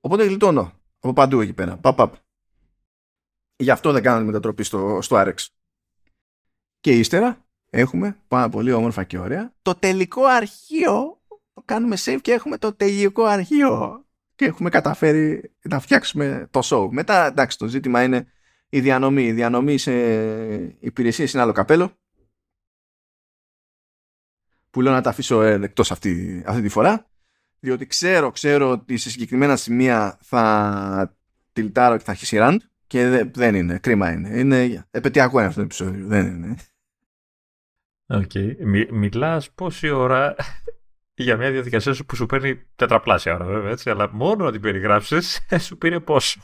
Οπότε 0.00 0.24
γλιτώνω 0.24 0.72
από 0.98 1.12
παντού 1.12 1.40
εκεί 1.40 1.52
πέρα. 1.52 1.76
Παπ, 1.76 1.96
παπ. 1.96 2.14
Γι' 3.56 3.70
αυτό 3.70 3.92
δεν 3.92 4.02
κάνω 4.02 4.24
μετατροπή 4.24 4.62
στο, 4.62 4.98
στο 5.02 5.16
RX. 5.18 5.34
Και 6.80 6.98
ύστερα 6.98 7.46
έχουμε 7.70 8.18
πάρα 8.28 8.48
πολύ 8.48 8.72
όμορφα 8.72 9.04
και 9.04 9.18
ωραία 9.18 9.54
το 9.62 9.74
τελικό 9.74 10.24
αρχείο. 10.24 11.22
Το 11.54 11.62
κάνουμε 11.64 11.96
save 11.98 12.18
και 12.22 12.32
έχουμε 12.32 12.58
το 12.58 12.72
τελικό 12.72 13.24
αρχείο. 13.24 14.04
Και 14.34 14.44
έχουμε 14.44 14.70
καταφέρει 14.70 15.54
να 15.62 15.80
φτιάξουμε 15.80 16.48
το 16.50 16.60
show. 16.64 16.88
Μετά, 16.90 17.26
εντάξει, 17.26 17.58
το 17.58 17.66
ζήτημα 17.66 18.02
είναι 18.02 18.32
η 18.68 18.80
διανομή. 18.80 19.24
Η 19.24 19.32
διανομή 19.32 19.78
σε 19.78 19.92
υπηρεσίες 20.80 21.32
είναι 21.32 21.42
άλλο 21.42 21.52
καπέλο 21.52 21.92
που 24.74 24.80
λέω 24.80 24.92
να 24.92 25.00
τα 25.00 25.10
αφήσω 25.10 25.42
ε, 25.42 25.54
εκτός 25.62 25.90
αυτή, 25.90 26.42
αυτή 26.46 26.62
τη 26.62 26.68
φορά 26.68 27.06
διότι 27.60 27.86
ξέρω, 27.86 28.30
ξέρω 28.30 28.70
ότι 28.70 28.96
σε 28.96 29.10
συγκεκριμένα 29.10 29.56
σημεία 29.56 30.18
θα 30.20 31.16
τιλτάρω 31.52 31.96
και 31.96 32.04
θα 32.04 32.10
αρχίσω 32.10 32.36
rant 32.40 32.56
και 32.86 33.30
δεν 33.34 33.54
είναι, 33.54 33.78
κρίμα 33.78 34.12
είναι. 34.12 34.38
Είναι 34.38 34.86
επετειακό 34.90 35.38
είναι 35.38 35.46
αυτό 35.46 35.60
το 35.60 35.66
επεισόδιο, 35.66 36.06
δεν 36.06 36.26
είναι. 36.26 36.56
Ok. 38.06 38.30
Okay. 38.34 38.56
Μι, 38.58 38.86
μιλάς 38.90 39.50
πόση 39.50 39.90
ώρα 39.90 40.36
για 41.14 41.36
μια 41.36 41.50
διαδικασία 41.50 41.96
που 42.06 42.16
σου 42.16 42.26
παίρνει 42.26 42.62
τετραπλάσια 42.76 43.34
ώρα 43.34 43.44
βέβαια, 43.44 43.70
έτσι, 43.70 43.90
αλλά 43.90 44.10
μόνο 44.12 44.44
να 44.44 44.52
την 44.52 44.60
περιγράψεις 44.60 45.46
σου 45.66 45.78
πήρε 45.78 46.00
πόσο. 46.00 46.40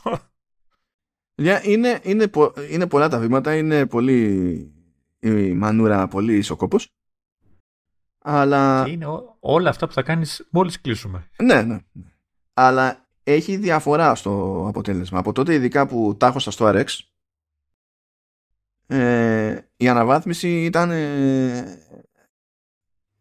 είναι, 1.63 2.01
είναι, 2.03 2.31
είναι 2.71 2.87
πολλά 2.87 3.09
τα 3.09 3.19
βήματα, 3.19 3.57
είναι 3.57 3.87
πολύ 3.87 4.25
η 5.19 5.53
μανούρα, 5.53 6.09
πολύ 6.09 6.45
ο 6.51 6.57
κόπος. 6.57 6.95
Αλλά... 8.23 8.83
Και 8.85 8.91
είναι 8.91 9.07
όλα 9.41 9.71
αυτά 9.71 9.87
που 9.87 9.93
θα 9.93 10.03
κάνεις 10.03 10.49
μόλις 10.51 10.81
κλείσουμε. 10.81 11.31
Ναι, 11.43 11.63
ναι. 11.63 11.79
Αλλά 12.55 13.09
έχει 13.23 13.57
διαφορά 13.57 14.15
στο 14.15 14.65
αποτέλεσμα. 14.69 15.19
Από 15.19 15.33
τότε 15.33 15.55
ειδικά 15.55 15.87
που 15.87 16.17
τα 16.19 16.39
στο 16.39 16.71
RX 16.75 16.87
ε, 18.87 19.59
η 19.77 19.89
αναβάθμιση 19.89 20.65
ήταν 20.65 20.91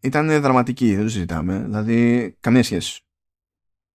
ήταν 0.01 0.41
δραματική, 0.41 0.95
δεν 0.95 1.03
το 1.03 1.09
συζητάμε. 1.09 1.59
Δηλαδή, 1.59 2.31
καμία 2.39 2.63
σχέση. 2.63 3.01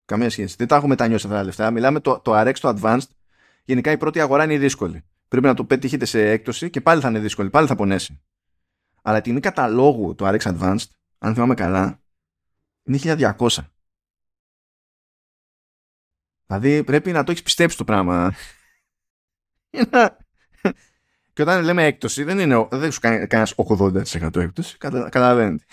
Καμία 0.04 0.30
σχέση. 0.30 0.54
Δεν 0.58 0.66
τα 0.66 0.74
έχουμε 0.74 0.90
μετανιώσει 0.90 1.26
αυτά 1.26 1.38
τα 1.38 1.44
λεφτά. 1.44 1.70
Μιλάμε 1.70 2.00
το, 2.00 2.20
το 2.20 2.40
RX, 2.40 2.54
το 2.60 2.76
Advanced. 2.80 3.08
Γενικά 3.64 3.90
η 3.90 3.96
πρώτη 3.96 4.20
αγορά 4.20 4.44
είναι 4.44 4.58
δύσκολη. 4.58 5.04
Πρέπει 5.28 5.46
να 5.46 5.54
το 5.54 5.64
πετύχετε 5.64 6.04
σε 6.04 6.30
έκπτωση 6.30 6.70
και 6.70 6.80
πάλι 6.80 7.00
θα 7.00 7.08
είναι 7.08 7.18
δύσκολη. 7.18 7.50
Πάλι 7.50 7.66
θα 7.66 7.74
πονέσει. 7.74 8.22
Αλλά 9.06 9.18
η 9.18 9.20
τιμή 9.20 9.40
καταλόγου 9.40 10.14
του 10.14 10.24
RX 10.24 10.38
Advanced, 10.38 10.88
αν 11.18 11.34
θυμάμαι 11.34 11.54
καλά, 11.54 12.02
είναι 12.82 12.98
1200. 13.38 13.48
Δηλαδή 16.46 16.84
πρέπει 16.84 17.12
να 17.12 17.24
το 17.24 17.30
έχεις 17.30 17.42
πιστέψει 17.42 17.76
το 17.76 17.84
πράγμα. 17.84 18.34
και 21.32 21.42
όταν 21.42 21.64
λέμε 21.64 21.84
έκπτωση, 21.84 22.22
δεν, 22.22 22.38
είναι, 22.38 22.68
δεν 22.70 22.92
σου 22.92 23.00
κάνει 23.00 23.26
κανένας 23.26 23.54
80% 23.56 24.36
έκπτωση. 24.36 24.78
Καταλαβαίνετε. 24.78 25.64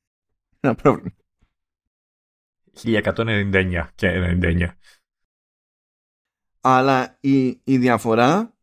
Ένα 0.60 0.74
πρόβλημα. 0.74 1.14
1199 2.82 3.88
και 3.94 4.38
99. 4.42 4.68
Αλλά 6.60 7.16
η, 7.20 7.46
η 7.46 7.78
διαφορά 7.78 8.54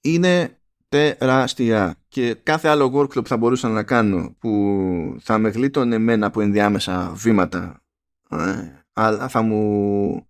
είναι 0.00 0.60
τεράστια 0.88 1.96
και 2.08 2.34
κάθε 2.34 2.68
άλλο 2.68 2.92
workflow 2.94 3.22
που 3.22 3.26
θα 3.26 3.36
μπορούσα 3.36 3.68
να 3.68 3.82
κάνω 3.82 4.36
που 4.38 5.16
θα 5.20 5.38
με 5.38 5.48
γλίτωνε 5.48 5.94
εμένα 5.94 6.26
από 6.26 6.40
ενδιάμεσα 6.40 7.12
βήματα 7.14 7.82
ε, 8.30 8.84
αλλά 8.92 9.28
θα 9.28 9.42
μου 9.42 10.28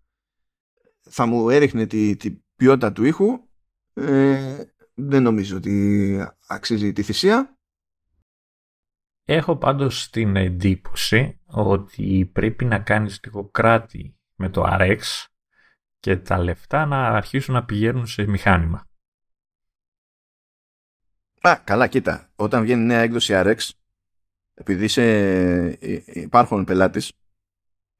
θα 1.01 1.27
μου 1.27 1.51
έριχνε 1.51 1.87
τη, 1.87 2.17
τη 2.17 2.31
ποιότητα 2.57 2.93
του 2.93 3.05
ήχου 3.05 3.41
ε, 3.93 4.65
δεν 4.95 5.23
νομίζω 5.23 5.57
ότι 5.57 6.27
αξίζει 6.47 6.93
τη 6.93 7.03
θυσία. 7.03 7.59
Έχω 9.25 9.57
πάντως 9.57 10.11
την 10.11 10.37
εντύπωση 10.37 11.41
ότι 11.47 12.31
πρέπει 12.33 12.65
να 12.65 12.79
κάνεις 12.79 13.21
λίγο 13.25 13.49
κράτη 13.51 14.19
με 14.35 14.49
το 14.49 14.65
RX 14.67 14.99
και 15.99 16.17
τα 16.17 16.39
λεφτά 16.39 16.87
να 16.87 17.07
αρχίσουν 17.09 17.55
να 17.55 17.65
πηγαίνουν 17.65 18.07
σε 18.07 18.27
μηχάνημα. 18.27 18.89
Α, 21.47 21.61
καλά, 21.65 21.87
κοίτα. 21.87 22.29
Όταν 22.37 22.63
βγαίνει 22.63 22.85
νέα 22.85 23.01
έκδοση 23.01 23.33
RX, 23.37 23.57
επειδή 24.55 24.89
σε, 24.89 25.03
ε, 25.03 26.03
υπάρχουν 26.05 26.65
πελάτες 26.65 27.13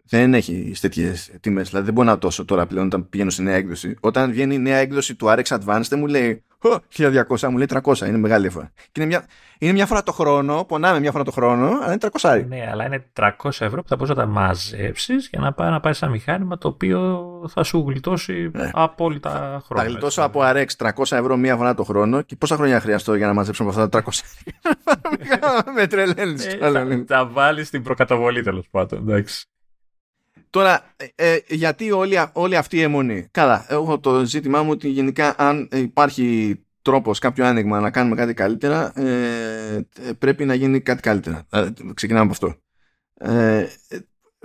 δεν 0.09 0.35
έχει 0.35 0.75
τέτοιες 0.81 1.31
τιμές. 1.41 1.69
Δηλαδή 1.69 1.85
δεν 1.85 1.95
μπορεί 1.95 2.07
να 2.07 2.19
τόσο 2.19 2.45
τώρα 2.45 2.67
πλέον 2.67 2.87
όταν 2.87 3.09
πηγαίνω 3.09 3.31
σε 3.31 3.43
νέα 3.43 3.55
έκδοση. 3.55 3.97
Όταν 4.01 4.31
βγαίνει 4.31 4.55
η 4.55 4.59
νέα 4.59 4.77
έκδοση 4.77 5.15
του 5.15 5.27
RX 5.27 5.43
Advanced 5.43 5.85
δεν 5.89 5.99
μου 5.99 6.07
λέει 6.07 6.45
1200, 6.63 7.49
μου 7.49 7.57
λέει 7.57 7.67
300. 7.83 8.07
Είναι 8.07 8.19
μεγάλη 8.19 8.43
διαφορά. 8.43 8.71
Και 8.75 9.01
είναι 9.01 9.07
μια, 9.07 9.27
είναι 9.59 9.73
μια 9.73 9.87
φορά 9.87 10.03
το 10.03 10.13
χρόνο, 10.13 10.65
πονάμε 10.65 11.01
μια 11.01 11.11
φορά 11.13 11.25
το 11.25 11.31
χρόνο, 11.31 11.67
αλλά 11.67 11.87
είναι 11.87 12.11
300. 12.21 12.45
Ναι, 12.49 12.69
αλλά 12.71 12.85
είναι 12.87 13.07
300 13.21 13.29
ευρώ 13.59 13.83
που 13.83 13.89
θα 13.89 13.97
μπορείς 13.97 14.17
να 14.17 14.23
τα 14.23 14.27
μαζέψεις 14.27 15.29
για 15.31 15.41
να 15.41 15.53
πάει 15.53 15.71
να 15.71 15.81
πάει 15.81 15.93
σε 15.93 16.05
ένα 16.05 16.15
μηχάνημα 16.15 16.59
το 16.59 16.69
οποίο 16.69 17.25
θα 17.49 17.63
σου 17.63 17.85
γλιτώσει 17.89 18.51
ναι. 18.55 18.71
απόλυτα 18.73 19.63
χρόνια. 19.65 19.85
Θα 19.85 19.91
γλιτώσω 19.91 20.23
από 20.23 20.41
RX 20.43 20.67
300 20.77 20.91
ευρώ 21.11 21.37
μία 21.37 21.57
φορά 21.57 21.75
το 21.75 21.85
χρόνο 21.85 22.23
και 22.23 22.37
πόσα 22.37 22.57
χρόνια 22.57 22.81
χρειαστώ 22.81 23.15
για 23.15 23.27
να 23.27 23.33
μαζέψω 23.33 23.63
από 23.63 23.71
αυτά 23.71 23.89
τα 23.89 24.03
300. 24.07 24.11
Με 25.77 25.87
τρελαίνεις. 25.87 26.47
Ε, 26.47 27.05
θα 27.07 27.27
βάλεις 27.27 27.71
την 27.71 27.83
προκαταβολή 27.83 28.43
τέλος 28.43 28.69
πάντων. 28.71 28.99
Εντάξει. 28.99 29.47
Τώρα, 30.51 30.95
ε, 30.97 31.33
ε, 31.33 31.39
γιατί 31.49 31.91
όλη, 31.91 32.17
όλη 32.33 32.57
αυτή 32.57 32.77
η 32.77 32.83
αιμονή; 32.83 33.29
Καλά, 33.31 33.67
έχω 33.69 34.01
το 34.01 34.25
ζήτημά 34.25 34.63
μου 34.63 34.71
ότι 34.71 34.89
γενικά 34.89 35.35
αν 35.39 35.69
υπάρχει 35.73 36.61
τρόπος, 36.83 37.19
κάποιο 37.19 37.47
άνοιγμα 37.47 37.81
να 37.81 37.91
κάνουμε 37.91 38.17
κάτι 38.17 38.35
καλύτερα, 38.35 39.01
ε, 39.01 39.87
πρέπει 40.19 40.45
να 40.45 40.55
γίνει 40.55 40.81
κάτι 40.81 41.03
καλύτερα. 41.03 41.47
Ε, 41.51 41.69
ξεκινάμε 41.95 42.25
από 42.25 42.33
αυτό. 42.33 42.61
Ε, 43.15 43.67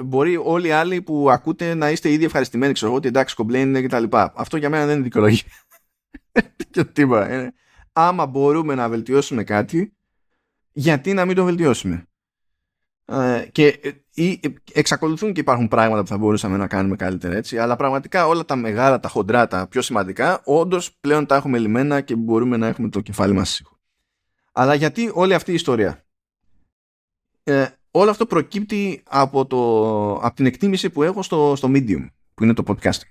μπορεί 0.03 0.37
όλοι 0.37 0.67
οι 0.67 0.71
άλλοι 0.71 1.01
που 1.01 1.29
ακούτε 1.31 1.73
να 1.73 1.89
είστε 1.91 2.11
ήδη 2.11 2.25
ευχαριστημένοι, 2.25 2.73
ξέρω 2.73 2.93
ότι 2.93 3.07
εντάξει, 3.07 3.35
κομπλέν 3.35 3.73
και 3.73 3.87
τα 3.87 3.99
λοιπά. 3.99 4.33
Αυτό 4.35 4.57
για 4.57 4.69
μένα 4.69 4.85
δεν 4.85 4.95
είναι 4.95 5.03
δικαιολογία. 5.03 5.51
και 6.71 6.83
τίποτα. 6.83 7.53
Άμα 7.93 8.25
μπορούμε 8.25 8.75
να 8.75 8.89
βελτιώσουμε 8.89 9.43
κάτι, 9.43 9.93
γιατί 10.71 11.13
να 11.13 11.25
μην 11.25 11.35
το 11.35 11.43
βελτιώσουμε; 11.43 12.05
Ε, 13.05 13.47
και 13.51 13.95
ε, 14.15 14.31
ε, 14.41 14.53
εξακολουθούν 14.73 15.33
και 15.33 15.39
υπάρχουν 15.39 15.67
πράγματα 15.67 16.01
που 16.01 16.07
θα 16.07 16.17
μπορούσαμε 16.17 16.57
να 16.57 16.67
κάνουμε 16.67 16.95
καλύτερα 16.95 17.35
έτσι, 17.35 17.57
αλλά 17.57 17.75
πραγματικά 17.75 18.27
όλα 18.27 18.45
τα 18.45 18.55
μεγάλα, 18.55 18.99
τα 18.99 19.09
χοντρά, 19.09 19.47
τα 19.47 19.67
πιο 19.67 19.81
σημαντικά, 19.81 20.41
όντως 20.45 20.93
πλέον 20.99 21.25
τα 21.25 21.35
έχουμε 21.35 21.57
λιμένα 21.57 22.01
και 22.01 22.15
μπορούμε 22.15 22.57
να 22.57 22.67
έχουμε 22.67 22.89
το 22.89 23.01
κεφάλι 23.01 23.33
μας 23.33 23.49
σύγχρο. 23.49 23.79
Αλλά 24.51 24.73
γιατί 24.73 25.11
όλη 25.13 25.33
αυτή 25.33 25.51
η 25.51 25.53
ιστορία; 25.53 26.05
Ε, 27.43 27.67
όλο 27.91 28.09
αυτό 28.09 28.25
προκύπτει 28.25 29.03
από, 29.07 29.45
το, 29.45 30.13
από 30.13 30.35
την 30.35 30.45
εκτίμηση 30.45 30.89
που 30.89 31.03
έχω 31.03 31.21
στο, 31.21 31.53
στο 31.55 31.71
Medium, 31.71 32.07
που 32.33 32.43
είναι 32.43 32.53
το 32.53 32.63
podcasting. 32.67 33.09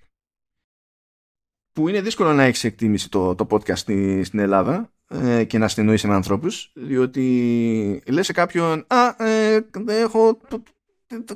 Που 1.72 1.88
είναι 1.88 2.00
δύσκολο 2.00 2.32
να 2.32 2.42
έχεις 2.42 2.64
εκτίμηση 2.64 3.10
το, 3.10 3.34
το 3.34 3.46
podcast 3.50 3.76
στην 4.22 4.38
Ελλάδα, 4.38 4.92
ε, 5.12 5.44
και 5.44 5.58
να 5.58 5.68
συνεννοείσαι 5.68 6.06
με 6.06 6.14
ανθρώπους 6.14 6.72
διότι 6.74 8.02
λες 8.06 8.26
σε 8.26 8.32
κάποιον 8.32 8.84
«Α, 8.86 9.24
ε, 9.24 9.66
έχω, 9.86 10.36
το, 10.48 10.62
το, 10.62 10.62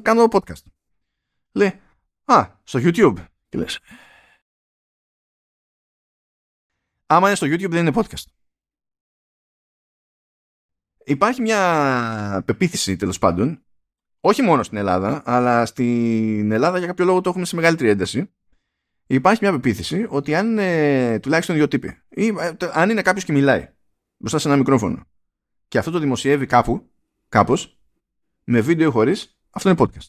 κάνω 0.02 0.24
podcast». 0.30 0.62
Λέει 1.52 1.80
«Α, 2.24 2.46
στο 2.62 2.78
YouTube». 2.82 3.14
Και 3.48 3.58
λες 3.58 3.80
Άμα 7.06 7.26
είναι 7.26 7.36
στο 7.36 7.46
YouTube 7.46 7.70
δεν 7.70 7.86
είναι 7.86 7.96
podcast. 7.96 8.24
Υπάρχει 11.04 11.40
μια 11.40 12.42
πεποίθηση 12.46 12.96
τέλος 12.96 13.18
πάντων 13.18 13.64
όχι 14.20 14.42
μόνο 14.42 14.62
στην 14.62 14.76
Ελλάδα, 14.76 15.22
αλλά 15.24 15.66
στην 15.66 16.52
Ελλάδα 16.52 16.78
για 16.78 16.86
κάποιο 16.86 17.04
λόγο 17.04 17.20
το 17.20 17.30
έχουμε 17.30 17.44
σε 17.44 17.56
μεγαλύτερη 17.56 17.90
ένταση 17.90 18.34
υπάρχει 19.06 19.38
μια 19.42 19.52
πεποίθηση 19.52 20.06
ότι 20.08 20.34
αν 20.34 20.50
είναι 20.50 21.20
τουλάχιστον 21.20 21.56
δύο 21.56 21.68
τύποι 21.68 22.02
ή 22.08 22.26
ε, 22.26 22.52
αν 22.72 22.90
είναι 22.90 23.02
κάποιος 23.02 23.24
και 23.24 23.32
μιλάει 23.32 23.68
μπροστά 24.16 24.38
σε 24.38 24.48
ένα 24.48 24.56
μικρόφωνο 24.56 25.04
και 25.68 25.78
αυτό 25.78 25.90
το 25.90 25.98
δημοσιεύει 25.98 26.46
κάπου, 26.46 26.90
κάπως, 27.28 27.78
με 28.44 28.60
βίντεο 28.60 28.90
χωρίς, 28.90 29.38
αυτό 29.54 29.68
είναι 29.68 29.78
podcast. 29.80 30.08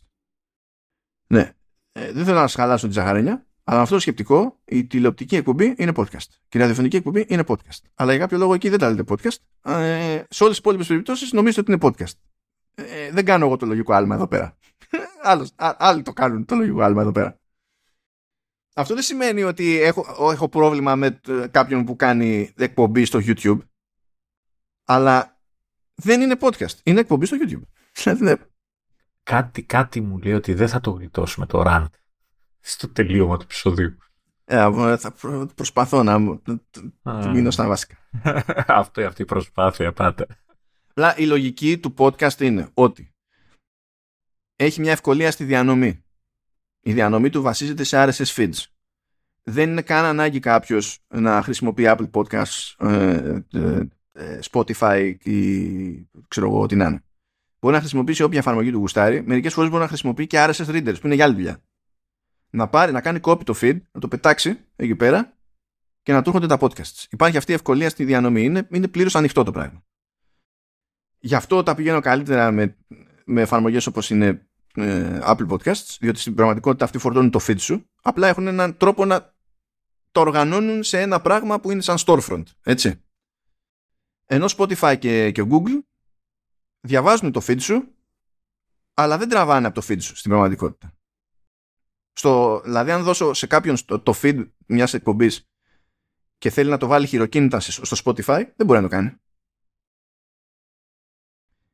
Ναι, 1.28 1.54
ε, 1.92 2.12
δεν 2.12 2.26
θέλω 2.26 2.40
να 2.40 2.48
σα 2.48 2.62
χαλάσω 2.62 2.86
την 2.86 2.96
ζαχαρένια, 2.96 3.46
αλλά 3.64 3.82
αυτό 3.82 3.94
το 3.94 4.02
σκεπτικό, 4.02 4.60
η 4.66 4.86
τηλεοπτική 4.86 5.36
εκπομπή 5.36 5.76
είναι 5.78 5.92
podcast. 5.96 6.28
Και 6.48 6.58
η 6.58 6.60
ραδιοφωνική 6.60 6.96
εκπομπή 6.96 7.26
είναι 7.30 7.44
podcast. 7.48 7.80
Αλλά 7.96 8.12
για 8.12 8.20
κάποιο 8.20 8.38
λόγο 8.38 8.54
εκεί 8.54 8.70
δεν 8.70 8.80
τα 8.80 8.90
λέτε 8.90 9.04
podcast. 9.08 9.36
Ε, 9.72 10.24
σε 10.30 10.44
όλες 10.44 10.56
τις 10.56 10.58
υπόλοιπες 10.58 10.88
περιπτώσεις 10.88 11.32
νομίζετε 11.32 11.62
ότι 11.62 11.72
είναι 11.72 11.80
podcast. 11.84 12.14
Ε, 12.76 13.12
δεν 13.12 13.26
κάνω 13.26 13.46
εγώ 13.46 13.58
το 13.58 13.66
λογικό 13.66 13.94
άλμα 13.94 14.16
εδώ 14.16 14.28
πέρα. 14.28 14.58
Άλλος, 15.24 15.52
α, 15.56 15.76
άλλοι 15.78 16.02
το 16.02 16.14
κάνουν 16.14 16.46
το 16.46 16.56
λογικό 16.56 16.82
άλμα 16.82 17.02
εδώ 17.02 17.12
πέρα. 17.12 17.40
Αυτό 18.76 18.94
δεν 18.94 19.04
σημαίνει 19.04 19.44
ότι 19.44 19.82
έχω, 19.82 20.32
έχω 20.32 20.50
πρόβλημα 20.50 20.96
με 20.96 21.20
κάποιον 21.52 21.86
που 21.86 21.96
κάνει 21.96 22.54
εκπομπή 22.58 23.06
στο 23.06 23.20
YouTube. 23.24 23.60
Αλλά 24.86 25.40
δεν 25.96 26.22
είναι 26.22 26.36
podcast. 26.40 26.78
Είναι 26.84 27.00
εκπομπή 27.00 27.26
στο 27.26 27.38
YouTube. 27.40 27.62
Δηλαδή, 29.26 29.44
κάτι, 29.44 29.64
κάτι 29.64 30.02
μου 30.02 30.18
λέει 30.18 30.34
ότι 30.34 30.54
δεν 30.54 30.68
θα 30.68 30.80
το 30.80 30.92
γλιτώσουμε 30.92 31.46
το 31.46 31.64
rant 31.66 31.90
στο 32.60 32.90
τελείωμα 32.90 33.38
του 33.38 33.44
επεισοδίου. 33.44 33.98
Ε, 34.46 34.98
θα 34.98 35.14
προσπαθώ 35.56 36.04
να 36.04 36.20
μείνω 37.32 37.52
στα 37.52 37.68
βασικά. 37.68 37.98
Αυτό 38.68 39.06
αυτή 39.06 39.22
η 39.22 39.26
προσπάθεια 39.26 39.94
πάντα. 39.94 40.26
Αλλά 40.94 41.18
η 41.18 41.26
λογική 41.26 41.78
του 41.78 41.94
podcast 41.98 42.42
είναι 42.42 42.70
ότι 42.74 43.14
έχει 44.56 44.80
μια 44.80 44.92
ευκολία 44.92 45.32
στη 45.32 45.44
διανομή. 45.44 46.04
Η 46.80 46.94
διανομή 46.94 47.30
του 47.30 47.42
βασίζεται 47.42 47.84
σε 47.84 48.04
RSS 48.04 48.36
feeds 48.36 48.64
δεν 49.48 49.70
είναι 49.70 49.82
καν 49.82 50.06
ανάγκη 50.06 50.40
κάποιος 50.40 51.00
να 51.08 51.42
χρησιμοποιεί 51.42 51.84
Apple 51.88 52.10
Podcasts, 52.12 52.76
ε, 52.78 53.42
ε, 53.52 53.88
ε, 54.12 54.40
Spotify 54.52 55.16
ή 55.24 56.10
ξέρω 56.28 56.48
εγώ 56.48 56.66
τι 56.66 56.76
να 56.76 56.86
είναι. 56.86 57.05
Μπορεί 57.66 57.78
να 57.78 57.84
χρησιμοποιήσει 57.84 58.24
όποια 58.24 58.40
εφαρμογή 58.40 58.72
του 58.72 58.78
γουστάρει. 58.78 59.24
Μερικές 59.24 59.54
φορές 59.54 59.70
μπορεί 59.70 59.82
να 59.82 59.88
χρησιμοποιεί 59.88 60.28
και 60.28 60.38
RSS 60.40 60.66
readers 60.66 60.96
που 61.00 61.06
είναι 61.06 61.16
για 61.16 61.26
άλλη 61.26 61.34
δουλειά. 61.34 61.64
Να, 62.50 62.68
πάρει, 62.68 62.92
να 62.92 63.02
κάνει 63.02 63.20
copy 63.22 63.44
το 63.44 63.54
feed, 63.62 63.78
να 63.92 64.00
το 64.00 64.08
πετάξει 64.08 64.60
εκεί 64.76 64.96
πέρα 64.96 65.38
και 66.02 66.14
να 66.14 66.22
του 66.22 66.30
έρχονται 66.30 66.48
τα 66.48 66.58
podcasts. 66.60 67.06
Υπάρχει 67.10 67.38
αυτή 67.38 67.52
η 67.52 67.54
ευκολία 67.54 67.90
στη 67.90 68.04
διανομή. 68.04 68.44
Είναι, 68.44 68.68
είναι 68.72 68.88
πλήρως 68.88 69.16
ανοιχτό 69.16 69.44
το 69.44 69.52
πράγμα. 69.52 69.84
Γι' 71.20 71.36
αυτό 71.36 71.64
τα 71.64 71.76
πηγαίνω 71.76 72.00
καλύτερα 72.00 72.52
με, 72.52 72.78
με 73.26 73.42
εφαρμογές 73.42 73.88
όπως 73.88 74.10
είναι 74.10 74.48
Apple 75.22 75.48
Podcasts, 75.48 75.98
διότι 76.00 76.20
στην 76.20 76.36
πραγματικότητα 76.36 76.86
αυτοί 76.86 76.98
φορτώνουν 76.98 77.30
το 77.30 77.40
feed 77.48 77.60
σου. 77.60 77.90
Απλά 78.02 78.28
έχουν 78.28 78.48
έναν 78.48 78.78
τρόπο 78.78 79.06
να 79.06 79.34
το 80.12 80.20
οργανώνουν 80.20 80.84
σε 80.84 81.02
ένα 81.02 81.22
πράγμα 81.22 81.60
που 81.60 81.72
είναι 81.72 81.82
σαν 81.82 81.98
storefront. 82.06 82.44
Έτσι. 82.64 83.04
Ενώ 84.26 84.46
Spotify 84.58 84.96
και, 85.00 85.32
και 85.32 85.44
Google 85.50 85.80
διαβάζουν 86.86 87.32
το 87.32 87.42
feed 87.48 87.62
σου 87.62 87.96
αλλά 88.94 89.18
δεν 89.18 89.30
τραβάνε 89.30 89.68
από 89.68 89.82
το 89.82 89.88
feed 89.90 90.02
σου 90.02 90.16
στην 90.16 90.30
πραγματικότητα. 90.30 90.94
Στο, 92.14 92.62
δηλαδή 92.64 92.92
αν 92.92 93.04
δώσω 93.04 93.34
σε 93.34 93.48
κάποιον 93.48 93.86
το, 93.86 94.00
το 94.00 94.14
feed 94.22 94.50
μιας 94.66 94.94
εκπομπής 94.94 95.50
και 96.38 96.50
θέλει 96.50 96.70
να 96.70 96.78
το 96.78 96.88
βάλει 96.88 97.08
χειροκίνητα 97.08 97.60
στο 97.60 97.98
Spotify 98.04 98.44
δεν 98.56 98.66
μπορεί 98.66 98.80
να 98.82 98.82
το 98.82 98.96
κάνει. 98.96 99.16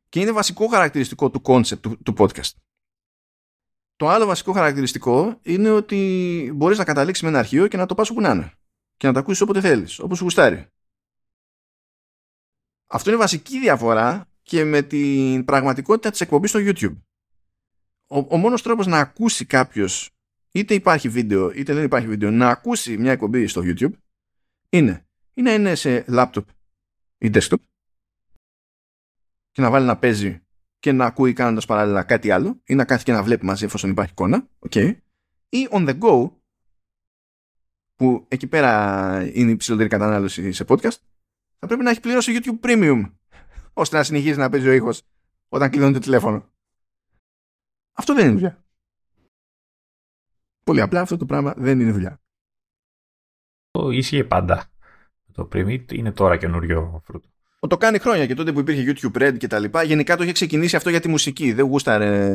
Και 0.09 0.19
είναι 0.19 0.31
βασικό 0.31 0.67
χαρακτηριστικό 0.67 1.29
του 1.29 1.41
concept 1.45 1.79
του, 1.79 2.01
του 2.03 2.13
podcast. 2.17 2.51
Το 3.95 4.09
άλλο 4.09 4.25
βασικό 4.25 4.51
χαρακτηριστικό 4.51 5.39
είναι 5.41 5.69
ότι 5.69 6.51
μπορείς 6.55 6.77
να 6.77 6.83
καταλήξεις 6.83 7.23
με 7.23 7.29
ένα 7.29 7.39
αρχείο 7.39 7.67
και 7.67 7.77
να 7.77 7.85
το 7.85 7.95
πας 7.95 8.09
όπου 8.09 8.21
να 8.21 8.29
είναι. 8.29 8.53
Και 8.97 9.07
να 9.07 9.13
το 9.13 9.19
ακούσεις 9.19 9.41
όποτε 9.41 9.61
θέλεις, 9.61 9.99
όπως 9.99 10.17
σου 10.17 10.23
γουστάρει. 10.23 10.67
Αυτό 12.87 13.09
είναι 13.09 13.19
βασική 13.19 13.59
διαφορά 13.59 14.30
και 14.41 14.63
με 14.63 14.81
την 14.81 15.45
πραγματικότητα 15.45 16.09
της 16.09 16.21
εκπομπής 16.21 16.49
στο 16.49 16.59
YouTube. 16.63 16.97
Ο, 18.07 18.17
ο 18.29 18.37
μόνος 18.37 18.61
τρόπος 18.61 18.87
να 18.87 18.99
ακούσει 18.99 19.45
κάποιος 19.45 20.09
είτε 20.51 20.73
υπάρχει 20.73 21.09
βίντεο 21.09 21.51
είτε 21.51 21.73
δεν 21.73 21.83
υπάρχει 21.83 22.07
βίντεο 22.07 22.31
να 22.31 22.49
ακούσει 22.49 22.97
μια 22.97 23.11
εκπομπή 23.11 23.47
στο 23.47 23.61
YouTube 23.65 23.91
είναι 24.69 25.05
ή 25.33 25.41
να 25.41 25.53
είναι 25.53 25.75
σε 25.75 26.05
laptop 26.07 26.43
ή 27.17 27.29
desktop 27.33 27.57
και 29.51 29.61
να 29.61 29.69
βάλει 29.69 29.85
να 29.85 29.97
παίζει 29.97 30.41
και 30.79 30.91
να 30.91 31.05
ακούει 31.05 31.33
κάνοντας 31.33 31.65
παράλληλα 31.65 32.03
κάτι 32.03 32.31
άλλο 32.31 32.61
ή 32.65 32.75
να 32.75 32.85
κάθει 32.85 33.03
και 33.03 33.11
να 33.11 33.23
βλέπει 33.23 33.45
μαζί 33.45 33.65
εφόσον 33.65 33.89
υπάρχει 33.89 34.11
εικόνα 34.11 34.49
okay. 34.69 34.95
ή 35.49 35.67
on 35.71 35.89
the 35.89 35.99
go 35.99 36.31
που 37.95 38.25
εκεί 38.27 38.47
πέρα 38.47 39.31
είναι 39.33 39.51
η 39.51 39.55
ψηλότερη 39.55 39.89
κατανάλωση 39.89 40.51
σε 40.51 40.65
podcast 40.67 40.97
θα 41.59 41.67
πρέπει 41.67 41.83
να 41.83 41.89
έχει 41.89 41.99
πληρώσει 41.99 42.39
YouTube 42.39 42.59
Premium 42.65 43.11
ώστε 43.73 43.97
να 43.97 44.03
συνεχίζει 44.03 44.37
να 44.37 44.49
παίζει 44.49 44.67
ο 44.67 44.71
ήχος 44.71 45.01
όταν 45.49 45.69
κλείνει 45.69 45.93
το 45.93 45.99
τηλέφωνο. 45.99 46.49
Αυτό 47.93 48.13
δεν 48.13 48.25
είναι 48.25 48.33
δουλειά. 48.33 48.63
Πολύ 50.63 50.81
απλά 50.81 51.01
αυτό 51.01 51.17
το 51.17 51.25
πράγμα 51.25 51.53
δεν 51.57 51.79
είναι 51.79 51.91
δουλειά. 51.91 52.21
Το 53.71 53.89
ίσχυε 53.89 54.23
πάντα 54.23 54.71
Το 55.31 55.49
Primit 55.53 55.93
είναι 55.93 56.11
τώρα 56.11 56.37
καινούριο 56.37 57.01
φρούτο. 57.05 57.29
Το 57.67 57.77
κάνει 57.77 57.99
χρόνια 57.99 58.25
και 58.25 58.33
τότε 58.33 58.51
που 58.51 58.59
υπήρχε 58.59 58.93
YouTube 58.95 59.21
Red 59.21 59.37
και 59.37 59.47
τα 59.47 59.59
λοιπά. 59.59 59.83
Γενικά 59.83 60.17
το 60.17 60.23
είχε 60.23 60.31
ξεκινήσει 60.31 60.75
αυτό 60.75 60.89
για 60.89 60.99
τη 60.99 61.07
μουσική. 61.07 61.53
Δεν 61.53 61.65
γούσταρε. 61.65 62.31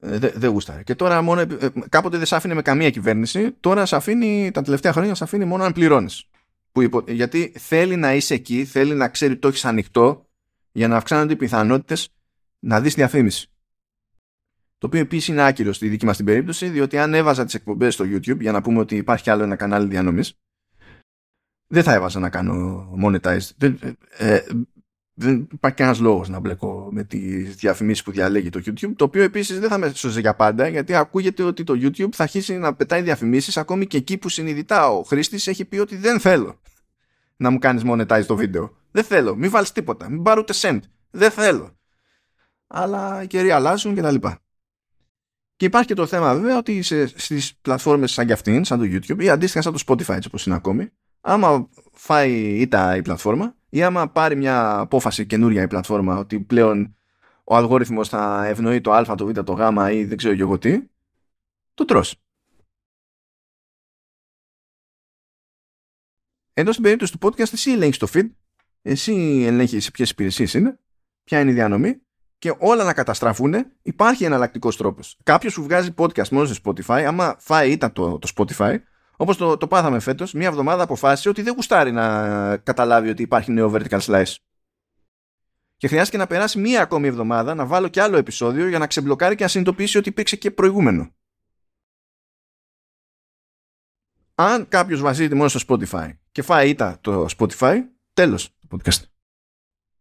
Ε, 0.00 0.18
δεν 0.18 0.32
δε 0.34 0.46
γούσταρε. 0.46 0.82
Και 0.82 0.94
τώρα 0.94 1.22
μόνο. 1.22 1.40
Ε, 1.40 1.72
κάποτε 1.88 2.16
δεν 2.16 2.26
σ' 2.26 2.32
άφηνε 2.32 2.54
με 2.54 2.62
καμία 2.62 2.90
κυβέρνηση. 2.90 3.52
Τώρα 3.52 3.86
σ' 3.86 3.92
αφήνει, 3.92 4.50
τα 4.50 4.62
τελευταία 4.62 4.92
χρόνια 4.92 5.14
σ' 5.14 5.22
αφήνει 5.22 5.44
μόνο 5.44 5.64
αν 5.64 5.72
πληρώνεις. 5.72 6.28
Υπο... 6.80 7.04
Γιατί 7.08 7.52
θέλει 7.58 7.96
να 7.96 8.14
είσαι 8.14 8.34
εκεί, 8.34 8.64
θέλει 8.64 8.94
να 8.94 9.08
ξέρει 9.08 9.32
ότι 9.32 9.40
το 9.40 9.48
έχεις 9.48 9.64
ανοιχτό 9.64 10.28
για 10.72 10.88
να 10.88 10.96
αυξάνονται 10.96 11.32
οι 11.32 11.36
πιθανότητες 11.36 12.08
να 12.58 12.80
δεις 12.80 12.94
διαφήμιση. 12.94 13.50
Το 14.78 14.86
οποίο 14.86 15.00
επίσης 15.00 15.28
είναι 15.28 15.46
άκυρο 15.46 15.72
στη 15.72 15.88
δική 15.88 16.04
μας 16.04 16.16
την 16.16 16.26
περίπτωση, 16.26 16.68
διότι 16.68 16.98
αν 16.98 17.14
έβαζα 17.14 17.44
τις 17.44 17.54
εκπομπές 17.54 17.94
στο 17.94 18.04
YouTube 18.04 18.40
για 18.40 18.52
να 18.52 18.62
πούμε 18.62 18.78
ότι 18.78 18.96
υπάρχει 18.96 19.30
άλλο 19.30 19.42
ένα 19.42 19.56
κανάλι 19.56 19.88
διανομής, 19.88 20.38
δεν 21.66 21.82
θα 21.82 21.92
έβαζα 21.92 22.18
να 22.18 22.30
κάνω 22.30 22.88
monetize. 23.04 23.50
Δεν, 23.56 23.78
ε, 24.16 24.40
δεν 25.20 25.48
υπάρχει 25.52 25.76
κανένας 25.76 26.00
λόγος 26.00 26.28
να 26.28 26.38
μπλεκώ 26.38 26.88
με 26.90 27.04
τις 27.04 27.54
διαφημίσεις 27.54 28.02
που 28.02 28.10
διαλέγει 28.10 28.50
το 28.50 28.60
YouTube. 28.64 28.92
Το 28.96 29.04
οποίο 29.04 29.22
επίσης 29.22 29.60
δεν 29.60 29.68
θα 29.68 29.78
με 29.78 29.92
σώζει 29.94 30.20
για 30.20 30.34
πάντα, 30.34 30.68
γιατί 30.68 30.94
ακούγεται 30.94 31.42
ότι 31.42 31.64
το 31.64 31.74
YouTube 31.76 32.12
θα 32.12 32.22
αρχίσει 32.22 32.56
να 32.56 32.74
πετάει 32.74 33.02
διαφημίσεις 33.02 33.56
ακόμη 33.56 33.86
και 33.86 33.96
εκεί 33.96 34.18
που 34.18 34.28
συνειδητά 34.28 34.88
ο 34.90 35.02
χρήστης 35.02 35.46
έχει 35.46 35.64
πει 35.64 35.78
ότι 35.78 35.96
δεν 35.96 36.20
θέλω 36.20 36.60
να 37.36 37.50
μου 37.50 37.58
κάνεις 37.58 37.82
monetize 37.86 38.24
το 38.26 38.36
βίντεο. 38.36 38.76
Δεν 38.90 39.04
θέλω. 39.04 39.36
Μην 39.36 39.50
βάλεις 39.50 39.72
τίποτα. 39.72 40.08
Μην 40.08 40.22
πάρω 40.22 40.40
ούτε 40.40 40.52
cent. 40.56 40.80
Δεν 41.10 41.30
θέλω. 41.30 41.76
Αλλά 42.66 43.22
οι 43.22 43.26
καιροί 43.26 43.50
αλλάζουν 43.50 43.94
κτλ. 43.94 44.14
Και, 44.14 44.38
και 45.56 45.64
υπάρχει 45.64 45.88
και 45.88 45.94
το 45.94 46.06
θέμα 46.06 46.34
βέβαια 46.34 46.58
ότι 46.58 46.82
στις 46.82 47.54
πλατφόρμες 47.62 48.12
σαν 48.12 48.26
και 48.26 48.32
αυτήν, 48.32 48.64
σαν 48.64 48.78
το 48.78 48.84
YouTube 48.84 49.22
ή 49.22 49.28
αντίστοιχα 49.28 49.62
σαν 49.62 49.72
το 49.72 49.82
Spotify, 49.86 50.14
έτσι 50.14 50.28
όπως 50.28 50.46
είναι 50.46 50.54
ακόμη, 50.54 50.90
άμα 51.20 51.68
φάει 51.92 52.32
ήττα 52.60 52.96
η 52.96 53.02
πλατφόρμα 53.02 53.56
ή 53.68 53.82
άμα 53.82 54.08
πάρει 54.08 54.36
μια 54.36 54.78
απόφαση 54.78 55.26
καινούρια 55.26 55.62
η 55.62 55.68
πλατφόρμα 55.68 56.16
ότι 56.16 56.40
πλέον 56.40 56.96
ο 57.44 57.56
αλγόριθμος 57.56 58.08
θα 58.08 58.46
ευνοεί 58.46 58.80
το 58.80 58.92
α, 58.92 59.14
το 59.14 59.26
β, 59.26 59.30
το 59.30 59.52
γ 59.52 59.92
ή 59.92 60.04
δεν 60.04 60.16
ξέρω 60.16 60.34
και 60.34 60.40
εγώ 60.40 60.58
τι, 60.58 60.82
το 61.74 61.84
τρως. 61.84 62.22
Εδώ 66.52 66.70
στην 66.72 66.82
περίπτωση 66.82 67.18
του 67.18 67.26
podcast 67.26 67.52
εσύ 67.52 67.70
ελέγχεις 67.70 67.98
το 67.98 68.06
feed, 68.12 68.30
εσύ 68.82 69.44
ελέγχεις 69.46 69.84
σε 69.84 69.90
ποιες 69.90 70.10
υπηρεσίες 70.10 70.54
είναι, 70.54 70.78
ποια 71.24 71.40
είναι 71.40 71.50
η 71.50 71.54
διανομή 71.54 72.00
και 72.38 72.54
όλα 72.58 72.84
να 72.84 72.94
καταστραφούν, 72.94 73.54
υπάρχει 73.82 74.24
εναλλακτικός 74.24 74.76
τρόπος. 74.76 75.18
Κάποιος 75.22 75.54
που 75.54 75.62
βγάζει 75.62 75.94
podcast 75.96 76.28
μόνο 76.28 76.46
σε 76.46 76.60
Spotify, 76.64 77.02
άμα 77.06 77.36
φάει 77.38 77.70
ήττα 77.70 77.92
το, 77.92 78.18
το 78.18 78.32
Spotify, 78.36 78.78
Όπως 79.20 79.36
το, 79.36 79.56
το 79.56 79.68
πάθαμε 79.68 80.00
φέτος, 80.00 80.32
μία 80.32 80.46
εβδομάδα 80.46 80.82
αποφάσισε 80.82 81.28
ότι 81.28 81.42
δεν 81.42 81.54
γουστάρει 81.54 81.92
να 81.92 82.56
καταλάβει 82.56 83.08
ότι 83.08 83.22
υπάρχει 83.22 83.52
νέο 83.52 83.72
vertical 83.74 84.00
slice. 84.00 84.34
Και 85.76 85.88
χρειάστηκε 85.88 86.16
να 86.16 86.26
περάσει 86.26 86.58
μία 86.58 86.82
ακόμη 86.82 87.06
εβδομάδα 87.06 87.54
να 87.54 87.66
βάλω 87.66 87.88
και 87.88 88.02
άλλο 88.02 88.16
επεισόδιο 88.16 88.68
για 88.68 88.78
να 88.78 88.86
ξεμπλοκάρει 88.86 89.34
και 89.34 89.42
να 89.42 89.48
συνειδητοποιήσει 89.48 89.98
ότι 89.98 90.08
υπήρξε 90.08 90.36
και 90.36 90.50
προηγούμενο. 90.50 91.14
Αν 94.34 94.68
κάποιος 94.68 95.00
βασίζεται 95.00 95.34
μόνο 95.34 95.48
στο 95.48 95.60
Spotify 95.68 96.10
και 96.32 96.42
φάει 96.42 96.68
ήττα 96.70 96.98
το 97.00 97.26
Spotify, 97.38 97.78
τέλος 98.12 98.56
το 98.68 98.76
podcast. 98.76 99.02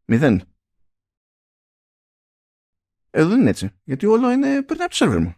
Μηδέν. 0.06 0.44
Εδώ 3.10 3.30
δεν 3.30 3.40
είναι 3.40 3.50
έτσι. 3.50 3.80
Γιατί 3.84 4.06
όλο 4.06 4.32
είναι 4.32 4.62
περνάει 4.62 4.86
από 4.86 4.90
το 4.90 4.96
σερβερ 4.96 5.20
μου. 5.20 5.36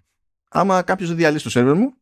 Άμα 0.49 0.83
κάποιος 0.83 1.07
δεν 1.07 1.17
διαλύσει 1.17 1.43
το 1.43 1.49
σερβερ 1.49 1.75
μου, 1.75 1.93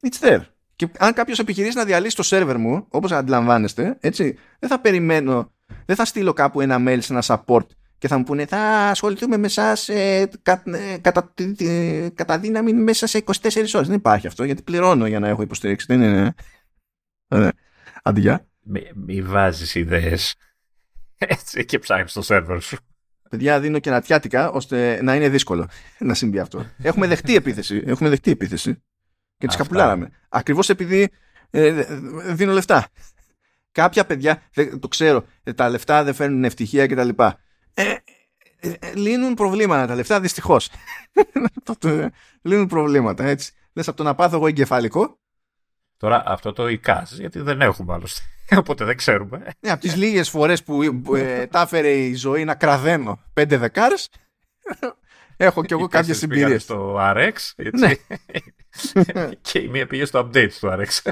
it's 0.00 0.28
there. 0.28 0.40
Και 0.76 0.88
αν 0.98 1.12
κάποιος 1.12 1.38
επιχειρήσει 1.38 1.76
να 1.76 1.84
διαλύσει 1.84 2.16
το 2.16 2.22
σερβερ 2.22 2.58
μου, 2.58 2.86
όπως 2.88 3.12
αντιλαμβάνεστε, 3.12 3.96
έτσι, 4.00 4.38
δεν 4.58 4.68
θα 4.68 4.80
περιμένω, 4.80 5.52
δεν 5.86 5.96
θα 5.96 6.04
στείλω 6.04 6.32
κάπου 6.32 6.60
ένα 6.60 6.76
mail 6.86 6.98
σε 7.00 7.12
ένα 7.12 7.22
support 7.26 7.66
και 7.98 8.08
θα 8.08 8.18
μου 8.18 8.24
πούνε 8.24 8.46
θα 8.46 8.58
ασχοληθούμε 8.88 9.36
με 9.36 9.46
εσάς 9.46 9.88
ε, 9.88 10.30
κα, 10.42 10.62
ε, 10.66 10.98
κατά, 11.00 11.32
ε, 11.58 12.08
κατά 12.14 12.38
δύναμη 12.38 12.72
μέσα 12.72 13.06
σε 13.06 13.24
24 13.26 13.32
ώρες. 13.54 13.86
Δεν 13.86 13.92
υπάρχει 13.92 14.26
αυτό 14.26 14.44
γιατί 14.44 14.62
πληρώνω 14.62 15.06
για 15.06 15.18
να 15.18 15.28
έχω 15.28 15.42
υποστηρίξει. 15.42 15.86
Δεν 15.88 16.02
είναι. 16.02 16.34
Ε, 17.28 17.48
αντιά. 18.02 18.46
Μη, 18.62 18.90
μη 18.94 19.22
βάζεις 19.22 19.74
ιδέες 19.74 20.34
έτσι 21.18 21.64
και 21.64 21.78
ψάχνεις 21.78 22.12
το 22.12 22.22
σερβερ 22.22 22.60
σου. 22.60 22.76
Παιδιά, 23.30 23.60
δίνω 23.60 23.78
και 23.78 23.90
νατιάτικα 23.90 24.50
ώστε 24.50 25.02
να 25.02 25.14
είναι 25.14 25.28
δύσκολο 25.28 25.68
να 25.98 26.14
συμβεί 26.14 26.38
αυτό. 26.38 26.66
Έχουμε 26.82 27.06
δεχτεί 27.06 27.34
επίθεση. 27.34 27.82
Έχουμε 27.86 28.08
δεχτεί 28.08 28.30
επίθεση 28.30 28.82
και 29.40 29.46
τις 29.46 29.56
καπουλάραμε. 29.56 30.10
Ακριβώς 30.28 30.68
επειδή 30.68 31.10
ε, 31.50 31.84
δίνω 32.32 32.52
λεφτά. 32.52 32.88
Κάποια 33.72 34.06
παιδιά, 34.06 34.42
το 34.80 34.88
ξέρω, 34.88 35.24
ε, 35.42 35.52
τα 35.52 35.68
λεφτά 35.68 36.04
δεν 36.04 36.14
φέρνουν 36.14 36.44
ευτυχία 36.44 36.86
κτλ. 36.86 37.08
Ε, 37.74 37.94
ε, 38.60 38.72
ε, 38.80 38.92
λύνουν 38.94 39.34
προβλήματα 39.34 39.86
τα 39.86 39.94
λεφτά, 39.94 40.20
δυστυχώς. 40.20 40.68
λύνουν 42.42 42.66
προβλήματα, 42.66 43.24
έτσι. 43.24 43.52
Λες 43.72 43.88
από 43.88 43.96
το 43.96 44.02
να 44.02 44.14
πάθω 44.14 44.36
εγώ 44.36 44.46
εγκεφαλικό. 44.46 45.18
Τώρα 45.96 46.22
αυτό 46.26 46.52
το 46.52 46.68
εικάζεις, 46.68 47.18
γιατί 47.18 47.40
δεν 47.40 47.60
έχουμε 47.60 47.92
άλλωστε. 47.92 48.20
Οπότε 48.60 48.84
δεν 48.84 48.96
ξέρουμε. 48.96 49.42
Ναι, 49.60 49.70
από 49.70 49.80
τις 49.80 49.96
λίγες 49.96 50.28
φορές 50.28 50.62
που 50.62 50.82
ε, 51.14 51.46
τα 51.46 51.60
έφερε 51.60 51.90
η 51.90 52.14
ζωή 52.14 52.44
να 52.44 52.54
κραδένω 52.54 53.20
πέντε 53.32 53.56
δεκάρες, 53.56 54.08
έχω 55.44 55.64
κι 55.64 55.72
εγώ 55.72 55.86
κάποιες 55.86 56.22
εμπειρίες. 56.22 56.62
Στο 56.62 56.96
RX, 56.98 57.32
έτσι. 57.56 57.84
Ναι. 57.84 57.92
και 59.50 59.58
η 59.58 59.68
μία 59.68 59.86
πήγε 59.86 60.04
στο 60.04 60.18
update 60.18 60.52
του 60.60 60.68
RX. 60.70 61.10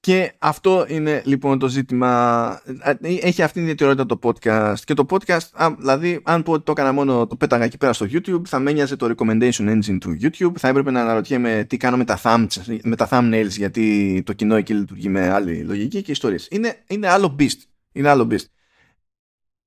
Και 0.00 0.32
αυτό 0.38 0.86
είναι 0.88 1.22
λοιπόν 1.24 1.58
το 1.58 1.68
ζήτημα. 1.68 2.62
Έχει 3.00 3.42
αυτή 3.42 3.52
την 3.52 3.62
ιδιαιτερότητα 3.62 4.06
το 4.06 4.18
podcast. 4.22 4.78
Και 4.84 4.94
το 4.94 5.06
podcast, 5.10 5.74
δηλαδή, 5.78 6.20
αν 6.24 6.42
πω 6.42 6.52
ότι 6.52 6.64
το 6.64 6.72
έκανα 6.72 6.92
μόνο 6.92 7.26
το 7.26 7.36
πέταγα 7.36 7.64
εκεί 7.64 7.76
πέρα 7.76 7.92
στο 7.92 8.06
YouTube, 8.10 8.42
θα 8.44 8.58
με 8.58 8.72
το 8.72 9.14
recommendation 9.16 9.68
engine 9.68 9.98
του 10.00 10.18
YouTube. 10.22 10.52
Θα 10.58 10.68
έπρεπε 10.68 10.90
να 10.90 11.00
αναρωτιέμαι 11.00 11.64
τι 11.68 11.76
κάνω 11.76 11.96
με 11.96 12.04
τα, 12.04 12.20
thumbs, 12.22 12.78
με 12.82 12.96
τα 12.96 13.08
thumbnails, 13.10 13.48
γιατί 13.48 14.22
το 14.26 14.32
κοινό 14.32 14.56
εκεί 14.56 14.74
λειτουργεί 14.74 15.08
με 15.08 15.28
άλλη 15.28 15.62
λογική 15.62 16.02
και 16.02 16.10
ιστορίες. 16.10 16.48
Είναι, 16.50 16.84
είναι 16.88 17.08
άλλο 17.08 17.36
beast. 17.38 17.58
Είναι 17.92 18.08
άλλο 18.08 18.28
beast. 18.30 18.46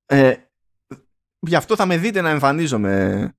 Ε, 0.05 0.33
γι' 1.47 1.55
αυτό 1.55 1.75
θα 1.75 1.85
με 1.85 1.97
δείτε 1.97 2.21
να 2.21 2.29
εμφανίζομαι 2.29 3.33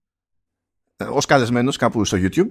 ως 1.09 1.27
καλεσμένος 1.27 1.77
κάπου 1.77 2.05
στο 2.05 2.19
YouTube, 2.21 2.49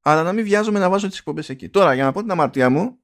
αλλά 0.00 0.22
να 0.22 0.32
μην 0.32 0.44
βιάζομαι 0.44 0.78
να 0.78 0.90
βάζω 0.90 1.08
τις 1.08 1.18
εκπομπές 1.18 1.48
εκεί. 1.48 1.68
Τώρα, 1.68 1.94
για 1.94 2.04
να 2.04 2.12
πω 2.12 2.20
την 2.20 2.30
αμαρτία 2.30 2.70
μου, 2.70 2.98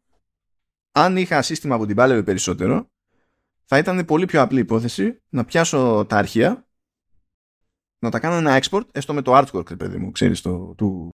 αν 0.93 1.17
είχα 1.17 1.43
σύστημα 1.43 1.77
που 1.77 1.87
την 1.87 1.97
πάλευε 1.97 2.23
περισσότερο, 2.23 2.91
θα 3.65 3.79
ήταν 3.79 4.05
πολύ 4.05 4.25
πιο 4.25 4.41
απλή 4.41 4.61
υπόθεση 4.61 5.23
να 5.29 5.45
πιάσω 5.45 6.07
τα 6.09 6.17
αρχεία, 6.17 6.67
να 7.99 8.11
τα 8.11 8.19
κάνω 8.19 8.35
ένα 8.35 8.61
export, 8.63 8.87
έστω 8.93 9.15
με 9.15 9.23
το 9.23 9.39
artwork, 9.39 9.79
παιδί 9.79 9.99
μου, 9.99 10.11
ξέρεις, 10.11 10.41
το, 10.41 10.75
το, 10.75 11.09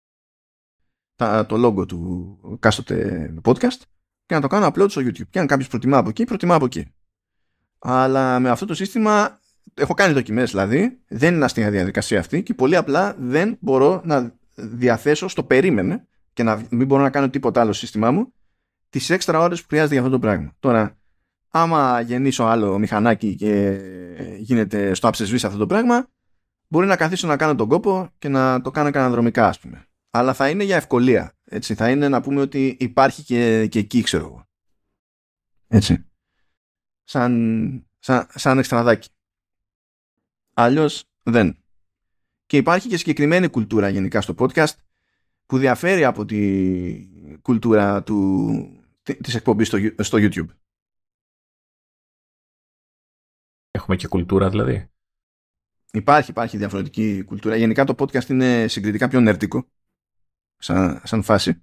το 1.46 1.66
logo 1.66 1.88
του 1.88 2.58
κάστοτε 2.60 3.34
podcast, 3.44 3.82
και 4.26 4.36
να 4.36 4.42
το 4.42 4.48
κάνω 4.48 4.68
upload 4.68 4.90
στο 4.90 5.02
YouTube. 5.02 5.30
Και 5.30 5.40
αν 5.40 5.48
κάποιος 5.48 5.68
προτιμά 5.68 5.98
από 5.98 6.10
εκεί, 6.10 6.24
προτιμά 6.24 6.56
από 6.56 6.66
εκεί. 6.66 6.94
Αλλά 7.80 8.40
με 8.40 8.50
αυτό 8.50 8.66
το 8.66 8.74
σύστημα 8.74 9.40
έχω 9.76 9.94
κάνει 9.94 10.14
δοκιμές 10.14 10.52
δηλαδή, 10.52 11.00
δεν 11.08 11.34
είναι 11.34 11.46
αστεία 11.46 11.70
διαδικασία 11.70 12.20
αυτή 12.20 12.44
και 12.44 12.54
πολύ 12.54 12.76
απλά 12.76 13.16
δεν 13.20 13.58
μπορώ 13.60 14.02
να 14.06 14.34
διαθέσω 14.56 15.28
στο 15.28 15.44
περίμενε 15.44 16.08
και 16.34 16.44
να 16.44 16.66
μην 16.70 16.88
μπορώ 16.88 17.02
να 17.02 17.10
κάνω 17.10 17.30
τίποτα 17.30 17.62
άλλο 17.62 17.74
στο 17.74 17.86
σύστημά 17.86 18.12
μου 18.12 18.34
τις 18.90 19.10
έξτρα 19.10 19.40
ώρες 19.40 19.62
που 19.62 19.68
χρειάζεται 19.68 19.94
για 19.94 20.04
αυτό 20.04 20.14
το 20.14 20.20
πράγμα. 20.20 20.56
Τώρα, 20.60 20.98
άμα 21.50 22.02
γεννήσω 22.02 22.44
άλλο 22.44 22.80
μηχανάκι 22.80 23.36
και 23.36 23.80
γίνεται 24.38 24.94
στο 24.94 25.08
άψεσβής 25.08 25.44
αυτό 25.44 25.58
το 25.58 25.66
πράγμα, 25.66 26.08
μπορεί 26.68 26.88
να 26.88 26.96
καθίσω 26.96 27.28
να 27.28 27.38
κάνω 27.38 27.56
τον 27.56 27.68
κόπο 27.68 28.10
και 28.18 28.30
να 28.30 28.62
το 28.62 28.72
κάνω 28.72 28.92
καναδρομικά 28.92 29.48
ας 29.48 29.60
πούμε. 29.60 29.88
Αλλά 30.10 30.34
θα 30.34 30.50
είναι 30.50 30.64
για 30.64 30.76
ευκολία. 30.76 31.34
Έτσι, 31.44 31.76
θα 31.76 31.90
είναι 31.90 32.10
να 32.10 32.22
πούμε 32.22 32.42
ότι 32.42 32.78
υπάρχει 32.80 33.24
και, 33.24 33.68
και 33.68 33.80
εκεί, 33.80 34.02
ξέρω 34.02 34.26
εγώ. 34.26 34.48
Έτσι. 35.68 36.06
Σαν, 37.04 37.88
σαν, 38.00 38.28
σαν 38.36 38.58
εξτραδάκι. 38.58 39.10
Αλλιώς 40.58 41.04
δεν. 41.24 41.58
Και 42.46 42.58
υπάρχει 42.58 42.88
και 42.88 42.98
συγκεκριμένη 42.98 43.48
κουλτούρα 43.48 43.90
γενικά 43.90 44.22
στο 44.22 44.36
podcast 44.38 44.74
που 45.46 45.58
διαφέρει 45.58 46.04
από 46.04 46.26
τη 46.26 47.08
κουλτούρα 47.42 48.04
του, 48.04 48.84
της 49.04 49.36
εκπομπής 49.36 49.68
στο, 49.68 49.78
στο 49.98 50.18
YouTube. 50.22 50.48
Έχουμε 53.72 53.96
και 53.96 54.08
κουλτούρα 54.08 54.50
δηλαδή. 54.50 54.90
Υπάρχει, 55.92 56.32
υπάρχει 56.32 56.58
διαφορετική 56.58 57.24
κουλτούρα. 57.24 57.56
Γενικά 57.56 57.84
το 57.84 57.96
podcast 57.98 58.30
είναι 58.30 58.68
συγκριτικά 58.68 59.08
πιο 59.08 59.20
νερτικό 59.20 59.68
σαν, 60.58 61.02
σαν 61.04 61.24
φάση. 61.24 61.62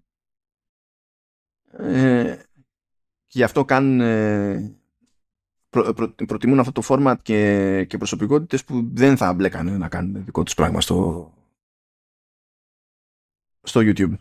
Ε, 1.72 2.36
και 3.26 3.38
γι' 3.38 3.42
αυτό 3.42 3.64
κάνουν 3.64 4.00
ε, 4.00 4.81
προ, 5.72 5.92
προ, 5.92 6.08
προτιμούν 6.26 6.58
αυτό 6.58 6.72
το 6.72 6.82
format 6.88 7.16
και, 7.22 7.84
και 7.84 7.98
προσωπικότητες 7.98 8.64
που 8.64 8.88
δεν 8.92 9.16
θα 9.16 9.34
μπλέκανε 9.34 9.76
να 9.76 9.88
κάνουν 9.88 10.24
δικό 10.24 10.42
τους 10.42 10.54
πράγμα 10.54 10.80
στο, 10.80 11.32
στο 13.62 13.80
YouTube. 13.84 14.14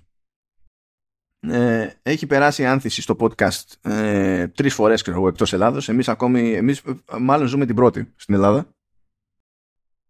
ε, 1.40 1.90
έχει 2.04 2.28
περάσει 2.28 2.66
άνθηση 2.66 3.02
στο 3.02 3.16
podcast 3.20 3.90
ε, 3.92 4.48
τρεις 4.48 4.74
φορές 4.74 5.02
ξέρω, 5.02 5.28
εκτός 5.28 5.54
Ελλάδος. 5.54 5.90
Εμείς 5.90 6.08
ακόμη, 6.10 6.54
εμείς 6.54 6.80
ε, 6.80 6.94
μάλλον 7.20 7.48
ζούμε 7.48 7.66
την 7.66 7.76
πρώτη 7.76 8.14
στην 8.16 8.34
Ελλάδα. 8.34 8.68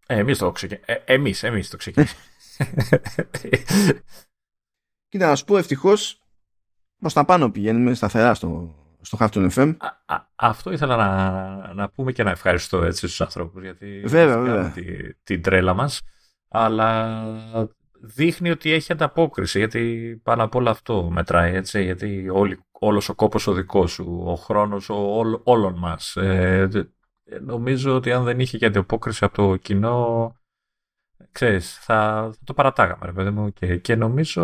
Ε, 0.05 0.17
εμείς 0.17 0.37
το 0.37 0.51
ξεκινήσαμε. 0.51 1.03
Ε, 1.05 1.13
εμείς, 1.13 1.43
εμείς 1.43 1.69
το 1.69 1.77
ξεκινήσαμε. 1.77 2.21
Κοίτα, 5.09 5.27
να 5.27 5.35
σου 5.35 5.45
πω 5.45 5.57
ευτυχώς 5.57 6.21
προς 6.99 7.13
τα 7.13 7.25
πάνω 7.25 7.51
πηγαίνουμε 7.51 7.93
σταθερά 7.93 8.33
στο, 8.33 8.75
στο 9.01 9.17
Halfton 9.21 9.49
FM. 9.49 9.75
Α, 9.77 10.15
α, 10.15 10.25
αυτό 10.35 10.71
ήθελα 10.71 10.95
να, 10.95 11.73
να 11.73 11.89
πούμε 11.89 12.11
και 12.11 12.23
να 12.23 12.29
ευχαριστώ 12.29 12.83
έτσι 12.83 13.07
στους 13.07 13.21
ανθρώπους 13.21 13.63
γιατί 13.63 14.03
βέβαια, 14.05 14.37
βέβαια. 14.39 14.69
Τη, 14.69 15.13
την 15.13 15.41
τρέλα 15.41 15.73
μας 15.73 16.01
αλλά 16.47 17.23
δείχνει 18.01 18.49
ότι 18.49 18.71
έχει 18.71 18.91
ανταπόκριση 18.91 19.57
γιατί 19.57 20.15
πάνω 20.23 20.43
απ' 20.43 20.55
όλο 20.55 20.69
αυτό 20.69 21.09
μετράει 21.11 21.55
έτσι 21.55 21.83
γιατί 21.83 22.29
όλη, 22.29 22.59
όλος 22.71 23.09
ο 23.09 23.15
κόπος 23.15 23.47
ο 23.47 23.53
δικός 23.53 23.91
σου, 23.91 24.23
ο 24.25 24.35
χρόνος 24.35 24.89
ο, 24.89 24.95
ό, 24.95 25.41
όλων 25.43 25.77
μας 25.77 26.15
ε, 26.15 26.69
νομίζω 27.41 27.95
ότι 27.95 28.11
αν 28.11 28.23
δεν 28.23 28.39
είχε 28.39 28.57
και 28.57 28.65
ανταπόκριση 28.65 29.25
από 29.25 29.35
το 29.35 29.55
κοινό 29.55 30.35
ξέρεις, 31.31 31.77
θα, 31.77 32.29
θα 32.31 32.43
το 32.43 32.53
παρατάγαμε 32.53 33.05
ρε 33.05 33.11
παιδί 33.11 33.29
μου 33.29 33.53
και, 33.53 33.77
και 33.77 33.95
νομίζω 33.95 34.43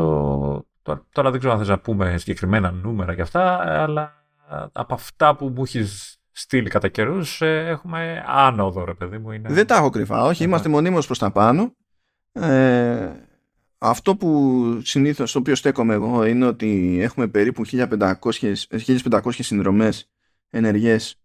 τώρα, 0.82 1.06
τώρα 1.12 1.30
δεν 1.30 1.40
ξέρω 1.40 1.54
αν 1.54 1.60
θες 1.60 1.68
να 1.68 1.80
πούμε 1.80 2.18
συγκεκριμένα 2.18 2.72
νούμερα 2.72 3.16
και 3.16 3.22
αυτά 3.22 3.58
αλλά 3.84 4.17
από 4.72 4.94
αυτά 4.94 5.36
που 5.36 5.48
μου 5.48 5.64
έχεις 5.64 6.18
στείλει 6.32 6.70
κατά 6.70 6.88
καιρούς, 6.88 7.42
ε, 7.42 7.68
έχουμε 7.68 8.24
άνοδο, 8.28 8.86
ρε 8.86 8.94
παιδί 8.94 9.18
μου. 9.18 9.32
Είναι... 9.32 9.50
Δεν 9.50 9.68
τα 9.68 9.76
έχω 9.76 9.90
κρυφά, 9.90 10.24
όχι. 10.24 10.44
Είμαστε 10.44 10.70
μονίμως 10.70 11.06
προς 11.06 11.20
τα 11.20 11.32
πάνω. 11.32 11.76
Ε, 12.32 13.12
αυτό 13.78 14.16
που 14.16 14.82
συνήθως 14.84 15.30
στο 15.30 15.40
οποίο 15.40 15.56
στέκομαι 15.56 15.94
εγώ 15.94 16.26
είναι 16.26 16.46
ότι 16.46 16.98
έχουμε 17.02 17.28
περίπου 17.28 17.66
1500, 17.66 18.16
1500 18.86 19.20
συνδρομές 19.32 20.10
ενεργές 20.50 21.20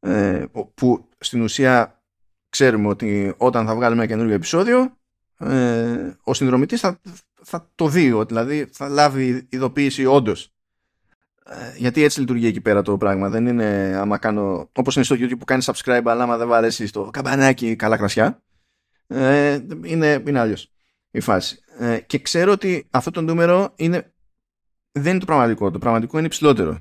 ε, 0.00 0.44
που 0.74 1.08
στην 1.18 1.42
ουσία 1.42 2.02
ξέρουμε 2.48 2.88
ότι 2.88 3.34
όταν 3.36 3.66
θα 3.66 3.74
βγάλουμε 3.74 4.02
ένα 4.02 4.10
καινούργιο 4.10 4.34
επεισόδιο 4.34 4.96
ε, 5.38 6.12
ο 6.22 6.34
συνδρομητής 6.34 6.80
θα, 6.80 7.00
θα 7.42 7.70
το 7.74 7.88
δει, 7.88 8.24
δηλαδή 8.26 8.68
θα 8.72 8.88
λάβει 8.88 9.46
ειδοποίηση 9.50 10.04
όντως 10.04 10.44
ε, 10.44 10.55
γιατί 11.76 12.02
έτσι 12.02 12.20
λειτουργεί 12.20 12.46
εκεί 12.46 12.60
πέρα 12.60 12.82
το 12.82 12.96
πράγμα. 12.96 13.28
Δεν 13.28 13.46
είναι 13.46 13.96
άμα 13.96 14.18
κάνω. 14.18 14.70
Όπως 14.72 14.96
είναι 14.96 15.04
στο 15.04 15.16
YouTube 15.18 15.38
που 15.38 15.44
κάνεις 15.44 15.70
subscribe, 15.72 16.02
αλλά 16.04 16.22
άμα 16.22 16.36
δεν 16.36 16.48
βαρέσει 16.48 16.92
το 16.92 17.10
καμπανάκι 17.10 17.76
καλά 17.76 17.96
κρασιά. 17.96 18.42
Ε, 19.06 19.58
είναι 19.84 20.22
είναι 20.26 20.38
αλλιώς 20.38 20.72
η 21.10 21.20
φάση. 21.20 21.58
Ε, 21.78 22.00
και 22.00 22.18
ξέρω 22.18 22.52
ότι 22.52 22.88
αυτό 22.90 23.10
το 23.10 23.20
νούμερο 23.20 23.72
είναι, 23.76 24.14
δεν 24.92 25.10
είναι 25.10 25.20
το 25.20 25.26
πραγματικό. 25.26 25.70
Το 25.70 25.78
πραγματικό 25.78 26.16
είναι 26.18 26.26
υψηλότερο. 26.26 26.80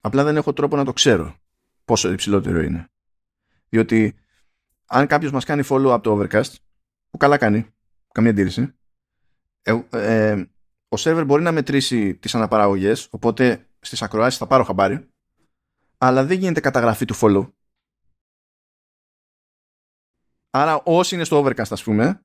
Απλά 0.00 0.24
δεν 0.24 0.36
έχω 0.36 0.52
τρόπο 0.52 0.76
να 0.76 0.84
το 0.84 0.92
ξέρω 0.92 1.36
πόσο 1.84 2.12
υψηλότερο 2.12 2.60
είναι. 2.60 2.88
Διότι 3.68 4.14
αν 4.86 5.06
κάποιος 5.06 5.32
μας 5.32 5.44
κάνει 5.44 5.62
follow 5.68 5.90
από 5.90 6.00
το 6.00 6.18
Overcast, 6.18 6.54
που 7.10 7.16
καλά 7.16 7.36
κάνει, 7.36 7.66
καμία 8.12 8.30
αντίρρηση, 8.30 8.74
ε, 9.62 9.80
ε, 9.90 10.44
ο 10.92 10.96
σερβερ 10.96 11.24
μπορεί 11.24 11.42
να 11.42 11.52
μετρήσει 11.52 12.14
τις 12.14 12.34
αναπαραγωγές, 12.34 13.08
οπότε 13.10 13.68
στις 13.80 14.02
ακροάσεις 14.02 14.38
θα 14.38 14.46
πάρω 14.46 14.64
χαμπάρι, 14.64 15.08
αλλά 15.98 16.24
δεν 16.24 16.38
γίνεται 16.38 16.60
καταγραφή 16.60 17.04
του 17.04 17.14
follow. 17.20 17.52
Άρα 20.50 20.82
όσοι 20.84 21.14
είναι 21.14 21.24
στο 21.24 21.44
Overcast 21.44 21.70
ας 21.70 21.82
πούμε, 21.82 22.24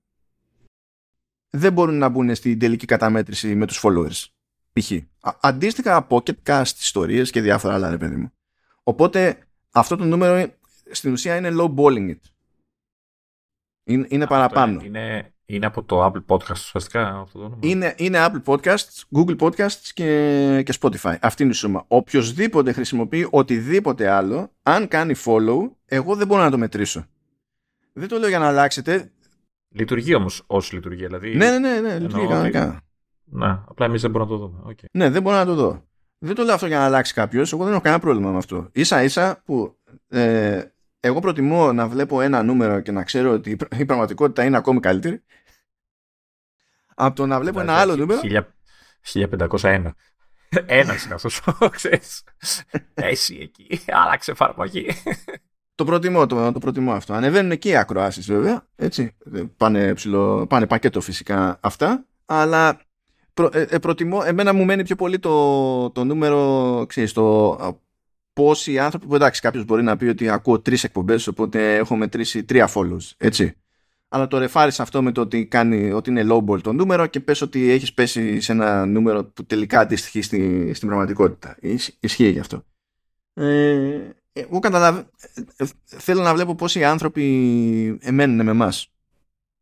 δεν 1.50 1.74
μπορούν 1.74 1.98
να 1.98 2.10
μπουν 2.10 2.36
στην 2.36 2.60
τελική 2.60 2.86
καταμέτρηση 2.86 3.56
με 3.56 3.66
τους 3.66 3.82
followers. 3.84 4.26
Π.χ. 4.74 4.92
Αντίστοιχα 5.42 6.08
Pocketcast, 6.10 6.74
ιστορίες 6.78 7.32
και 7.32 7.42
διάφορα 7.42 7.74
άλλα 7.74 7.90
ρε 7.90 7.98
παιδί 7.98 8.16
μου. 8.16 8.32
Οπότε 8.84 9.48
αυτό 9.72 9.96
το 9.96 10.04
νούμερο 10.04 10.54
στην 10.92 11.12
ουσία 11.12 11.36
είναι 11.36 11.50
low 11.52 11.76
balling 11.76 12.10
it. 12.10 12.20
Είναι, 13.84 14.08
είναι 14.10 14.28
παραπάνω. 14.28 14.82
Είναι, 14.82 15.35
είναι 15.46 15.66
από 15.66 15.84
το 15.84 16.06
Apple 16.06 16.26
Podcast 16.36 16.52
ουσιαστικά 16.52 17.20
αυτό 17.20 17.40
το 17.40 17.58
Είναι, 17.60 17.94
είναι 17.98 18.26
Apple 18.26 18.44
Podcasts, 18.54 19.04
Google 19.16 19.38
Podcasts 19.38 19.90
και, 19.94 20.62
και 20.66 20.74
Spotify. 20.82 21.16
Αυτή 21.22 21.44
είναι 21.44 21.52
η 21.52 21.56
σούμα. 21.56 21.86
Οποιοδήποτε 21.88 22.72
χρησιμοποιεί 22.72 23.28
οτιδήποτε 23.30 24.10
άλλο, 24.10 24.52
αν 24.64 24.88
κάνει 24.88 25.14
follow, 25.26 25.72
εγώ 25.86 26.16
δεν 26.16 26.28
μπορώ 26.28 26.42
να 26.42 26.52
το 26.52 26.58
μετρήσω. 26.58 27.06
Δεν 27.94 28.08
το 28.08 28.18
λέω 28.18 28.30
για 28.30 28.40
να 28.40 28.48
αλλάξετε. 28.48 29.12
Λειτουργεί 29.70 30.16
όμως 30.16 30.44
ως 30.48 30.72
λειτουργεί. 30.72 31.06
Δηλαδή... 31.06 31.36
Ναι, 31.36 31.50
ναι, 31.50 31.58
ναι, 31.60 31.80
ναι 31.80 32.00
λειτουργεί 32.00 32.28
κανονικά. 32.28 32.82
Ναι, 33.26 33.60
απλά 33.68 33.86
εμείς 33.86 34.02
δεν 34.02 34.12
μπορούμε 34.12 34.32
να 34.32 34.38
το 34.38 34.46
δούμε. 34.46 34.74
Okay. 34.74 34.86
Ναι, 34.92 35.10
δεν 35.10 35.22
μπορώ 35.22 35.36
να 35.36 35.46
το 35.46 35.54
δω. 35.54 35.84
Δεν 36.18 36.36
το 36.36 36.44
λέω 36.44 36.54
αυτό 36.54 36.68
για 36.68 36.78
να 36.78 36.86
αλλάξει 36.86 37.14
κάποιος. 37.14 37.54
Εγώ 37.54 37.64
δεν 37.64 37.74
έχω 37.74 37.82
κανένα 37.82 38.02
πρόβλημα 38.02 38.32
με 38.32 38.38
αυτό. 38.38 38.70
σα 38.74 39.04
ίσα 39.04 39.42
που 39.46 39.76
ε, 40.08 40.62
εγώ 41.06 41.20
προτιμώ 41.20 41.74
να 41.74 41.88
βλέπω 41.88 42.22
ένα 42.22 42.44
νούμερο 42.44 42.80
και 42.80 42.92
να 42.92 43.04
ξέρω 43.04 43.32
ότι 43.32 43.58
η 43.78 43.86
πραγματικότητα 43.86 44.44
είναι 44.44 44.58
ακόμη 44.58 44.80
καλύτερη 44.80 45.24
από 46.96 47.16
το 47.16 47.26
να 47.26 47.40
βλέπω 47.40 47.60
ένα 47.60 47.74
άλλο 47.74 47.96
νούμερο. 47.96 48.22
1501. 49.14 49.60
Ένα 49.62 49.94
είναι 51.06 51.14
αυτός, 51.14 51.42
ξέρεις. 51.72 52.24
Εσύ 52.94 53.38
εκεί, 53.42 53.80
άλλαξε 53.88 54.32
εφαρμογή. 54.32 54.88
Το 55.76 55.86
προτιμώ, 55.86 56.26
το, 56.26 56.52
το 56.52 56.60
προτιμώ 56.60 56.94
αυτό. 56.94 57.14
Ανεβαίνουν 57.14 57.58
και 57.58 57.70
οι 57.70 57.76
ακροάσεις 57.76 58.26
βέβαια. 58.26 58.68
Έτσι. 58.76 59.16
Πάνε, 59.58 59.94
ψηλό, 59.94 60.48
πάνε 60.48 60.68
πακέτο 60.68 61.02
φυσικά 61.02 61.60
αυτά. 61.62 62.06
Αλλά 62.26 62.80
προ, 63.34 63.50
ε, 63.54 63.62
ε, 63.62 63.78
προτιμώ, 63.78 64.22
εμένα 64.26 64.54
μου 64.54 64.66
μένει 64.66 64.84
πιο 64.84 64.96
πολύ 64.96 65.20
το, 65.20 65.90
το 65.90 66.04
νούμερο, 66.04 66.86
ξέρεις, 66.88 67.14
το 67.14 67.58
πόσοι 68.36 68.80
άνθρωποι, 68.80 69.08
που 69.08 69.16
εντάξει 69.16 69.42
κάποιος 69.42 69.66
μπορεί 69.66 69.84
να 69.84 69.98
πει 69.98 70.06
ότι 70.06 70.30
ακούω 70.30 70.60
τρεις 70.60 70.84
εκπομπές 70.84 71.28
οπότε 71.28 71.76
έχω 71.76 71.96
μετρήσει 71.96 72.44
τρία 72.44 72.70
follows, 72.74 73.12
έτσι. 73.18 73.54
Αλλά 74.08 74.28
το 74.28 74.38
ρεφάρεις 74.38 74.80
αυτό 74.80 75.02
με 75.02 75.12
το 75.12 75.22
ότι, 75.22 75.46
κάνει, 75.46 75.92
ότι 75.92 76.10
είναι 76.10 76.26
lowball 76.30 76.62
το 76.62 76.74
νούμερο 76.74 77.08
και 77.08 77.20
πες 77.20 77.42
ότι 77.42 77.70
έχεις 77.70 77.94
πέσει 77.94 78.40
σε 78.42 78.52
ένα 78.52 78.86
νούμερο 78.86 79.26
που 79.26 79.46
τελικά 79.46 79.80
αντιστοιχεί 79.80 80.22
στη, 80.22 80.72
στην 80.74 80.88
πραγματικότητα. 80.88 81.58
Ισχύει 82.00 82.30
γι' 82.30 82.40
αυτό. 82.40 82.64
Ε, 83.34 84.00
εγώ 84.34 84.60
καταλαβα... 84.60 85.10
Ε, 85.56 85.66
θέλω 85.86 86.22
να 86.22 86.34
βλέπω 86.34 86.56
πόσοι 86.56 86.84
άνθρωποι 86.84 87.98
εμένουν 88.02 88.46
με 88.46 88.52
εμάς. 88.52 88.94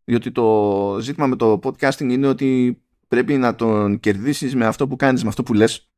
Διότι 0.03 0.31
το 0.31 0.97
ζήτημα 1.01 1.27
με 1.27 1.35
το 1.35 1.59
podcasting 1.63 2.09
είναι 2.09 2.27
ότι 2.27 2.81
πρέπει 3.07 3.37
να 3.37 3.55
τον 3.55 3.99
κερδίσεις 3.99 4.55
με 4.55 4.65
αυτό 4.65 4.87
που 4.87 4.95
κάνεις, 4.95 5.23
με 5.23 5.29
αυτό 5.29 5.43
που 5.43 5.53
λες 5.53 5.92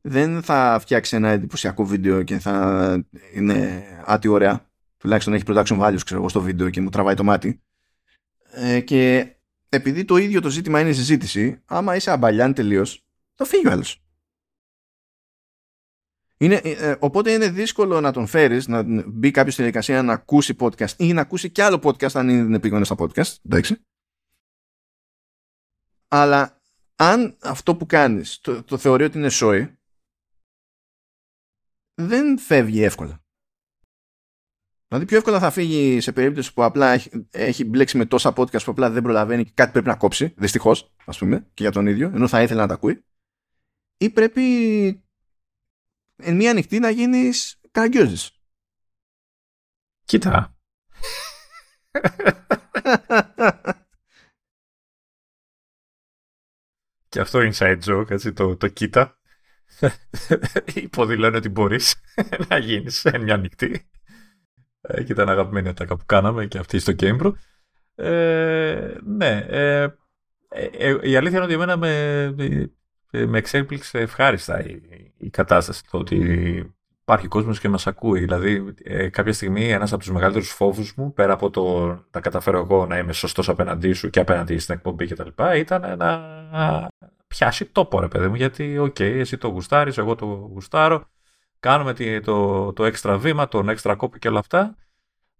δεν 0.00 0.42
θα 0.42 0.78
φτιάξει 0.80 1.16
ένα 1.16 1.28
εντυπωσιακό 1.28 1.84
βίντεο 1.84 2.22
και 2.22 2.38
θα 2.38 3.04
είναι 3.34 3.84
άτι 4.04 4.28
ωραία. 4.28 4.68
Τουλάχιστον 4.96 5.34
έχει 5.34 5.44
production 5.46 5.80
values 5.80 6.00
ξέρω 6.04 6.20
εγώ 6.20 6.28
στο 6.28 6.40
βίντεο 6.40 6.70
και 6.70 6.80
μου 6.80 6.88
τραβάει 6.88 7.14
το 7.14 7.24
μάτι. 7.24 7.62
Ε, 8.52 8.80
και 8.80 9.34
επειδή 9.68 10.04
το 10.04 10.16
ίδιο 10.16 10.40
το 10.40 10.50
ζήτημα 10.50 10.80
είναι 10.80 10.92
συζήτηση, 10.92 11.62
άμα 11.64 11.96
είσαι 11.96 12.10
αμπαλιάν 12.10 12.54
τελείως, 12.54 13.06
θα 13.34 13.44
φύγει 13.44 13.66
ο 13.66 13.70
άλλος. 13.70 14.04
Είναι, 16.36 16.54
ε, 16.54 16.70
ε, 16.70 16.96
οπότε 16.98 17.32
είναι 17.32 17.50
δύσκολο 17.50 18.00
να 18.00 18.12
τον 18.12 18.26
φέρεις, 18.26 18.68
να 18.68 18.82
μπει 19.06 19.30
κάποιος 19.30 19.54
στη 19.54 19.62
διαδικασία 19.62 20.02
να 20.02 20.12
ακούσει 20.12 20.56
podcast 20.58 20.92
ή 20.96 21.12
να 21.12 21.20
ακούσει 21.20 21.50
κι 21.50 21.60
άλλο 21.60 21.80
podcast 21.82 22.14
αν 22.14 22.28
είναι 22.28 22.56
επίγοντα 22.56 22.84
στα 22.84 22.96
podcast. 22.98 23.34
Εντάξει. 23.46 23.84
Αλλά 26.08 26.62
αν 26.96 27.36
αυτό 27.42 27.76
που 27.76 27.86
κάνεις 27.86 28.40
το, 28.40 28.62
το 28.62 28.78
θεωρεί 28.78 29.04
ότι 29.04 29.18
είναι 29.18 29.28
σόι, 29.28 29.79
δεν 32.00 32.38
φεύγει 32.38 32.82
εύκολα. 32.82 33.22
Δηλαδή 34.88 35.08
πιο 35.08 35.16
εύκολα 35.16 35.38
θα 35.38 35.50
φύγει 35.50 36.00
σε 36.00 36.12
περίπτωση 36.12 36.52
που 36.52 36.64
απλά 36.64 36.92
έχει, 36.92 37.28
έχει 37.30 37.64
μπλέξει 37.64 37.96
με 37.96 38.06
τόσα 38.06 38.32
podcast 38.36 38.64
που 38.64 38.70
απλά 38.70 38.90
δεν 38.90 39.02
προλαβαίνει 39.02 39.44
και 39.44 39.52
κάτι 39.54 39.72
πρέπει 39.72 39.86
να 39.86 39.96
κόψει, 39.96 40.34
δυστυχώς, 40.36 40.94
ας 41.04 41.18
πούμε, 41.18 41.40
και 41.54 41.62
για 41.62 41.72
τον 41.72 41.86
ίδιο, 41.86 42.10
ενώ 42.14 42.28
θα 42.28 42.42
ήθελε 42.42 42.60
να 42.60 42.66
τα 42.66 42.74
ακούει. 42.74 43.04
Ή 43.96 44.10
πρέπει 44.10 44.42
εν 46.16 46.36
μία 46.36 46.54
νυχτή 46.54 46.78
να 46.78 46.90
γίνεις 46.90 47.60
καραγκιόζης. 47.70 48.30
Κοίτα. 50.04 50.56
και 57.08 57.20
αυτό 57.20 57.40
είναι 57.40 57.54
inside 57.54 57.80
joke, 57.84 58.10
έτσι, 58.10 58.32
το, 58.32 58.56
το 58.56 58.68
κοίτα. 58.68 59.19
υποδηλώνει 60.74 61.36
ότι 61.36 61.48
μπορείς 61.48 61.94
να 62.48 62.58
γίνεις 62.58 62.98
σε 62.98 63.18
μια 63.18 63.36
νυχτή. 63.36 63.88
Ε, 64.80 65.02
και 65.02 65.12
ήταν 65.12 65.28
αγαπημένη 65.28 65.68
ατάκα 65.68 65.96
που 65.96 66.04
κάναμε 66.06 66.46
και 66.46 66.58
αυτή 66.58 66.78
στο 66.78 66.92
Cambro. 66.98 67.32
Ε, 67.94 68.94
ναι, 69.04 69.46
ε, 69.48 69.88
ε, 70.48 70.96
η 71.02 71.16
αλήθεια 71.16 71.36
είναι 71.36 71.44
ότι 71.44 71.54
εμένα 71.54 71.76
με, 71.76 72.34
με 73.26 73.38
εξέπληξε 73.38 73.98
ευχάριστα 73.98 74.64
η, 74.64 74.80
η 75.16 75.30
κατάσταση. 75.30 75.82
Το 75.90 75.98
ότι 75.98 76.16
υπάρχει 77.00 77.28
κόσμος 77.28 77.60
και 77.60 77.68
μας 77.68 77.86
ακούει. 77.86 78.20
Δηλαδή, 78.20 78.74
κάποια 79.10 79.32
στιγμή 79.32 79.70
ένας 79.70 79.92
από 79.92 80.02
τους 80.02 80.12
μεγαλύτερους 80.12 80.50
φόβους 80.50 80.94
μου, 80.94 81.12
πέρα 81.12 81.32
από 81.32 81.50
το 81.50 81.86
να 82.10 82.20
καταφέρω 82.20 82.58
εγώ 82.58 82.86
να 82.86 82.98
είμαι 82.98 83.12
σωστός 83.12 83.48
απέναντί 83.48 83.92
σου 83.92 84.10
και 84.10 84.20
απέναντι 84.20 84.58
στην 84.58 84.74
εκπομπή 84.74 85.06
κτλ. 85.06 85.28
ήταν 85.56 85.96
να, 85.98 86.20
πιάσει 87.34 87.66
τόπο, 87.66 88.00
ρε 88.00 88.08
παιδί 88.08 88.28
μου. 88.28 88.34
Γιατί, 88.34 88.78
ok, 88.78 88.94
okay, 88.98 89.14
εσύ 89.18 89.36
το 89.36 89.48
γουστάρεις, 89.48 89.98
εγώ 89.98 90.14
το 90.14 90.24
γουστάρω. 90.24 91.04
Κάνουμε 91.60 92.20
το, 92.24 92.72
το 92.72 92.84
έξτρα 92.84 93.18
βήμα, 93.18 93.48
τον 93.48 93.68
έξτρα 93.68 93.94
κόπο 93.94 94.18
και 94.18 94.28
όλα 94.28 94.38
αυτά. 94.38 94.76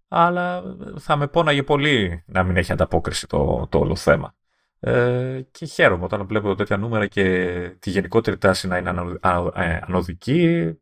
Αλλά 0.07 0.63
θα 0.99 1.15
με 1.15 1.27
πόναγε 1.27 1.63
πολύ 1.63 2.23
να 2.25 2.43
μην 2.43 2.57
έχει 2.57 2.71
ανταπόκριση 2.71 3.27
το, 3.27 3.67
το 3.69 3.79
όλο 3.79 3.95
θέμα. 3.95 4.35
Ε, 4.79 5.41
και 5.51 5.65
χαίρομαι 5.65 6.03
όταν 6.03 6.25
βλέπω 6.27 6.55
τέτοια 6.55 6.77
νούμερα 6.77 7.07
και 7.07 7.57
τη 7.79 7.89
γενικότερη 7.89 8.37
τάση 8.37 8.67
να 8.67 8.77
είναι 8.77 8.89
ε, 9.55 9.79
ανωδική. 9.81 10.73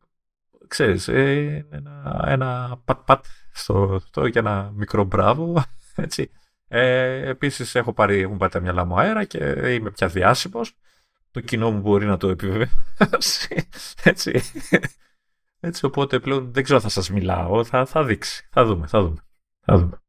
Ξέρεις, 0.68 1.08
ε, 1.08 1.68
ένα, 1.70 2.24
ένα 2.28 2.82
πατ-πατ 2.86 3.26
στο 3.52 3.94
αυτό 3.96 4.30
και 4.30 4.40
ένα 4.40 4.72
μικρό 4.76 5.04
μπράβο. 5.04 5.64
Έτσι. 5.96 6.32
Ε, 6.68 7.30
επίσης 7.30 7.76
έχω 7.76 7.94
πάρει, 7.94 8.20
έχουν 8.20 8.38
πάρει 8.38 8.52
τα 8.52 8.60
μυαλά 8.60 8.86
μου 8.86 9.00
αέρα 9.00 9.24
και 9.24 9.38
είμαι 9.74 9.92
πια 9.92 10.08
διάσημος. 10.08 10.78
Το 11.32 11.40
κοινό 11.40 11.72
μου 11.72 11.80
μπορεί 11.80 12.06
να 12.06 12.18
το 12.18 12.30
επιβεβαιώσει. 12.30 13.68
Έτσι. 14.04 14.42
Έτσι, 15.60 15.86
οπότε 15.86 16.20
πλέον 16.20 16.54
δεν 16.54 16.64
ξέρω 16.64 16.80
θα 16.80 16.90
σας 16.90 17.10
μιλάω. 17.10 17.64
Θα, 17.64 17.86
θα 17.86 18.04
δείξει. 18.04 18.48
Θα 18.52 18.66
δούμε, 18.66 18.88
θα 18.88 19.02
δούμε. 19.02 19.22
Θα 19.60 19.78
δούμε. 19.78 20.02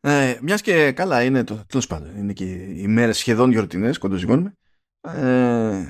Ε, 0.00 0.38
Μιας 0.42 0.60
και 0.60 0.92
καλά 0.92 1.22
είναι 1.22 1.44
το 1.44 1.64
τέλος 1.66 1.86
πάντων. 1.86 2.16
Είναι 2.16 2.32
και 2.32 2.44
οι 2.54 2.86
μέρες 2.86 3.18
σχεδόν 3.18 3.50
γιορτινές, 3.50 3.98
κοντοζυγώνουμε. 3.98 4.52
Ε, 5.00 5.86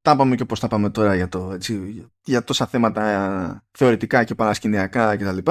τα 0.00 0.12
είπαμε 0.12 0.36
και 0.36 0.42
όπως 0.42 0.60
τα 0.60 0.68
πάμε 0.68 0.90
τώρα 0.90 1.14
για, 1.14 1.28
το, 1.28 1.52
έτσι, 1.52 2.06
για 2.24 2.44
τόσα 2.44 2.66
θέματα 2.66 3.64
θεωρητικά 3.70 4.24
και 4.24 4.34
παρασκηνιακά 4.34 5.16
κτλ. 5.16 5.50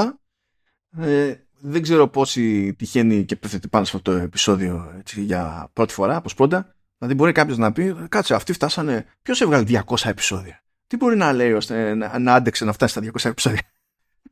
Ε, 0.97 1.35
δεν 1.59 1.81
ξέρω 1.81 2.07
πόσοι 2.07 2.73
τυχαίνει 2.73 3.25
και 3.25 3.35
πέφτει 3.35 3.67
πάνω 3.67 3.85
σε 3.85 3.97
αυτό 3.97 4.11
το 4.11 4.17
επεισόδιο 4.17 4.93
έτσι, 4.97 5.21
για 5.21 5.69
πρώτη 5.73 5.93
φορά, 5.93 6.17
όπως 6.17 6.33
πρώτα. 6.33 6.75
Δηλαδή, 7.01 7.19
μπορεί 7.19 7.31
κάποιος 7.31 7.57
να 7.57 7.71
πει: 7.71 7.95
Κάτσε, 8.09 8.35
αυτοί 8.35 8.53
φτάσανε. 8.53 9.05
Ποιος 9.21 9.41
έβγαλε 9.41 9.63
200 9.67 10.09
επεισόδια; 10.09 10.63
Τι 10.87 10.97
μπορεί 10.97 11.15
να 11.15 11.33
λέει 11.33 11.53
ώστε 11.53 11.93
να, 11.93 12.19
να 12.19 12.33
άντεξε 12.33 12.65
να 12.65 12.73
φτάσει 12.73 12.91
στα 12.91 13.01
200 13.21 13.29
επεισόδια; 13.29 13.61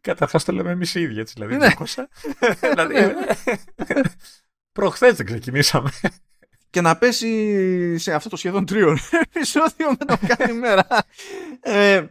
Καταρχάς 0.01 0.43
το 0.43 0.51
λέμε 0.51 0.71
εμείς 0.71 0.95
οι 0.95 1.01
ίδιοι 1.01 1.19
έτσι. 1.19 1.33
Δηλαδή, 1.37 1.57
ναι. 1.57 1.67
200. 1.77 2.03
δηλαδή, 2.69 3.15
προχθές 4.71 5.15
δεν 5.15 5.25
ξεκινήσαμε. 5.25 5.89
Και 6.69 6.81
να 6.81 6.97
πέσει 6.97 7.97
σε 7.97 8.13
αυτό 8.13 8.29
το 8.29 8.35
σχεδόν 8.35 8.65
τρίων 8.65 8.97
επεισόδιο 9.11 9.89
με 9.89 10.05
το 10.05 10.17
κάθε 10.27 10.53
μέρα. 10.53 10.87
Ε, 11.59 12.05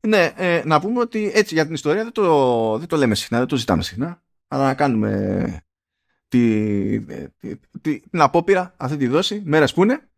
ναι, 0.00 0.32
ε, 0.36 0.62
να 0.64 0.80
πούμε 0.80 1.00
ότι 1.00 1.30
έτσι 1.34 1.54
για 1.54 1.64
την 1.64 1.74
ιστορία 1.74 2.02
δεν 2.02 2.12
το, 2.12 2.78
δεν 2.78 2.88
το 2.88 2.96
λέμε 2.96 3.14
συχνά, 3.14 3.38
δεν 3.38 3.46
το 3.46 3.56
ζητάμε 3.56 3.82
συχνά. 3.82 4.22
Αλλά 4.48 4.64
να 4.64 4.74
κάνουμε 4.74 5.62
τη, 6.28 7.00
τη, 7.00 7.56
τη, 7.80 8.00
την 8.00 8.20
απόπειρα, 8.20 8.74
αυτή 8.76 8.96
τη 8.96 9.06
δόση, 9.06 9.42
μέρες 9.44 9.74
που 9.74 9.82
είναι 9.82 10.08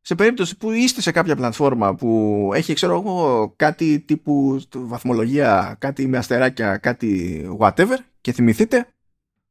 σε 0.00 0.14
περίπτωση 0.14 0.56
που 0.56 0.70
είστε 0.70 1.00
σε 1.00 1.10
κάποια 1.10 1.36
πλατφόρμα 1.36 1.94
που 1.94 2.50
έχει 2.54 2.74
ξέρω 2.74 2.94
εγώ 2.94 3.52
κάτι 3.56 4.00
τύπου 4.00 4.62
βαθμολογία, 4.74 5.76
κάτι 5.78 6.06
με 6.06 6.18
αστεράκια, 6.18 6.76
κάτι 6.76 7.40
whatever 7.58 7.96
και 8.20 8.32
θυμηθείτε 8.32 8.86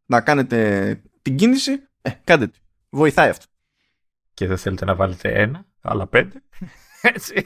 να 0.06 0.22
κάνετε 0.22 1.02
την 1.22 1.36
κίνηση, 1.36 1.72
ε, 2.02 2.10
κάντε 2.24 2.48
τη. 2.48 2.60
Βοηθάει 2.90 3.30
αυτό. 3.30 3.46
Και 4.34 4.48
δεν 4.48 4.58
θέλετε 4.58 4.86
να 4.86 4.96
βάλετε 4.96 5.30
ένα, 5.30 5.66
αλλά 5.82 6.08
πέντε. 6.08 6.44
Έτσι. 7.02 7.46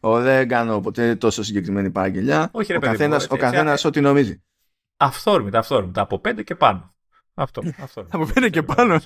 Ο, 0.00 0.20
δεν 0.20 0.48
κάνω 0.48 0.80
ποτέ 0.80 1.16
τόσο 1.16 1.42
συγκεκριμένη 1.42 1.90
παραγγελιά. 1.90 2.48
Όχι, 2.52 2.72
ρε, 2.72 2.78
ο 2.78 2.80
καθένας, 2.80 3.26
ο 3.30 3.36
καθένας 3.36 3.84
ό,τι 3.84 4.00
νομίζει. 4.00 4.42
Αυθόρμητα, 5.00 5.58
αυθόρμητα. 5.58 6.00
Από 6.00 6.18
πέντε 6.18 6.42
και 6.42 6.54
πάνω. 6.54 6.94
Αυτό. 7.34 7.62
αυτό. 7.82 8.06
Από 8.10 8.24
πέντε 8.34 8.48
και 8.48 8.62
πάνω. 8.62 9.00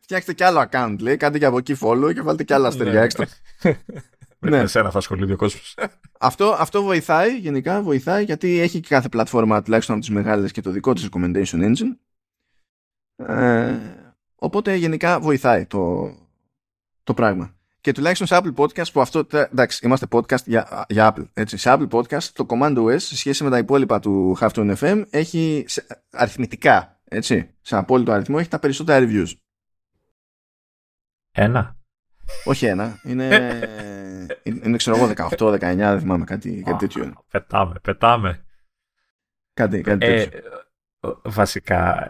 Φτιάξτε 0.00 0.32
κι 0.32 0.42
άλλο 0.42 0.68
account, 0.70 0.96
λέει. 1.00 1.16
Κάντε 1.16 1.38
και 1.38 1.44
από 1.44 1.58
εκεί 1.58 1.76
follow 1.80 2.14
και 2.14 2.22
βάλτε 2.22 2.44
κι 2.44 2.52
άλλα 2.52 2.68
αστέρια 2.68 2.92
ναι. 2.92 3.00
έξτρα. 3.00 3.26
Με 4.38 4.50
ναι. 4.50 4.58
εσένα 4.58 4.90
θα 4.90 4.98
ασχολείται 4.98 5.32
ο 5.32 5.36
κόσμος. 5.36 5.74
αυτό, 6.20 6.56
αυτό 6.58 6.82
βοηθάει, 6.82 7.38
γενικά 7.38 7.82
βοηθάει, 7.82 8.24
γιατί 8.24 8.58
έχει 8.58 8.80
και 8.80 8.88
κάθε 8.88 9.08
πλατφόρμα, 9.08 9.62
τουλάχιστον 9.62 9.94
από 9.94 10.04
τις 10.04 10.14
μεγάλες, 10.14 10.52
και 10.52 10.60
το 10.60 10.70
δικό 10.70 10.92
της 10.92 11.08
recommendation 11.10 11.74
engine. 11.74 11.96
Ε, 13.16 13.78
οπότε 14.34 14.74
γενικά 14.74 15.20
βοηθάει 15.20 15.66
το, 15.66 16.14
το 17.04 17.14
πράγμα. 17.14 17.55
Και 17.86 17.92
τουλάχιστον 17.92 18.26
σε 18.26 18.38
Apple 18.38 18.54
Podcast 18.54 18.92
που 18.92 19.00
αυτό, 19.00 19.26
εντάξει, 19.32 19.86
είμαστε 19.86 20.06
podcast 20.10 20.44
για, 20.44 20.86
για 20.88 21.14
Apple. 21.14 21.28
Έτσι. 21.32 21.56
Σε 21.56 21.70
Apple 21.72 21.88
Podcast 21.88 22.22
το 22.22 22.46
Command 22.48 22.78
OS 22.78 23.00
σε 23.00 23.16
σχέση 23.16 23.44
με 23.44 23.50
τα 23.50 23.58
υπόλοιπα 23.58 24.00
του 24.00 24.36
Halftone 24.40 24.76
FM 24.76 25.04
έχει 25.10 25.66
αριθμητικά, 26.12 27.00
έτσι, 27.04 27.54
σε 27.60 27.76
απόλυτο 27.76 28.12
αριθμό, 28.12 28.36
έχει 28.38 28.48
τα 28.48 28.58
περισσότερα 28.58 29.06
reviews. 29.06 29.32
Ένα. 31.32 31.76
Όχι 32.44 32.66
ένα. 32.66 33.00
Είναι, 33.04 33.28
είναι 34.42 34.76
ξέρω 34.76 34.96
εγώ 34.96 35.12
18, 35.16 35.36
19, 35.38 35.58
δεν 35.58 36.00
θυμάμαι 36.00 36.24
κάτι, 36.24 36.62
κάτι 36.62 36.78
τέτοιο. 36.78 37.24
Πετάμε, 37.30 37.74
πετάμε. 37.82 38.44
Κάτι, 39.54 39.80
κάτι 39.80 40.06
ε, 40.06 40.26
τέτοιο. 40.26 40.40
βασικά, 41.24 42.06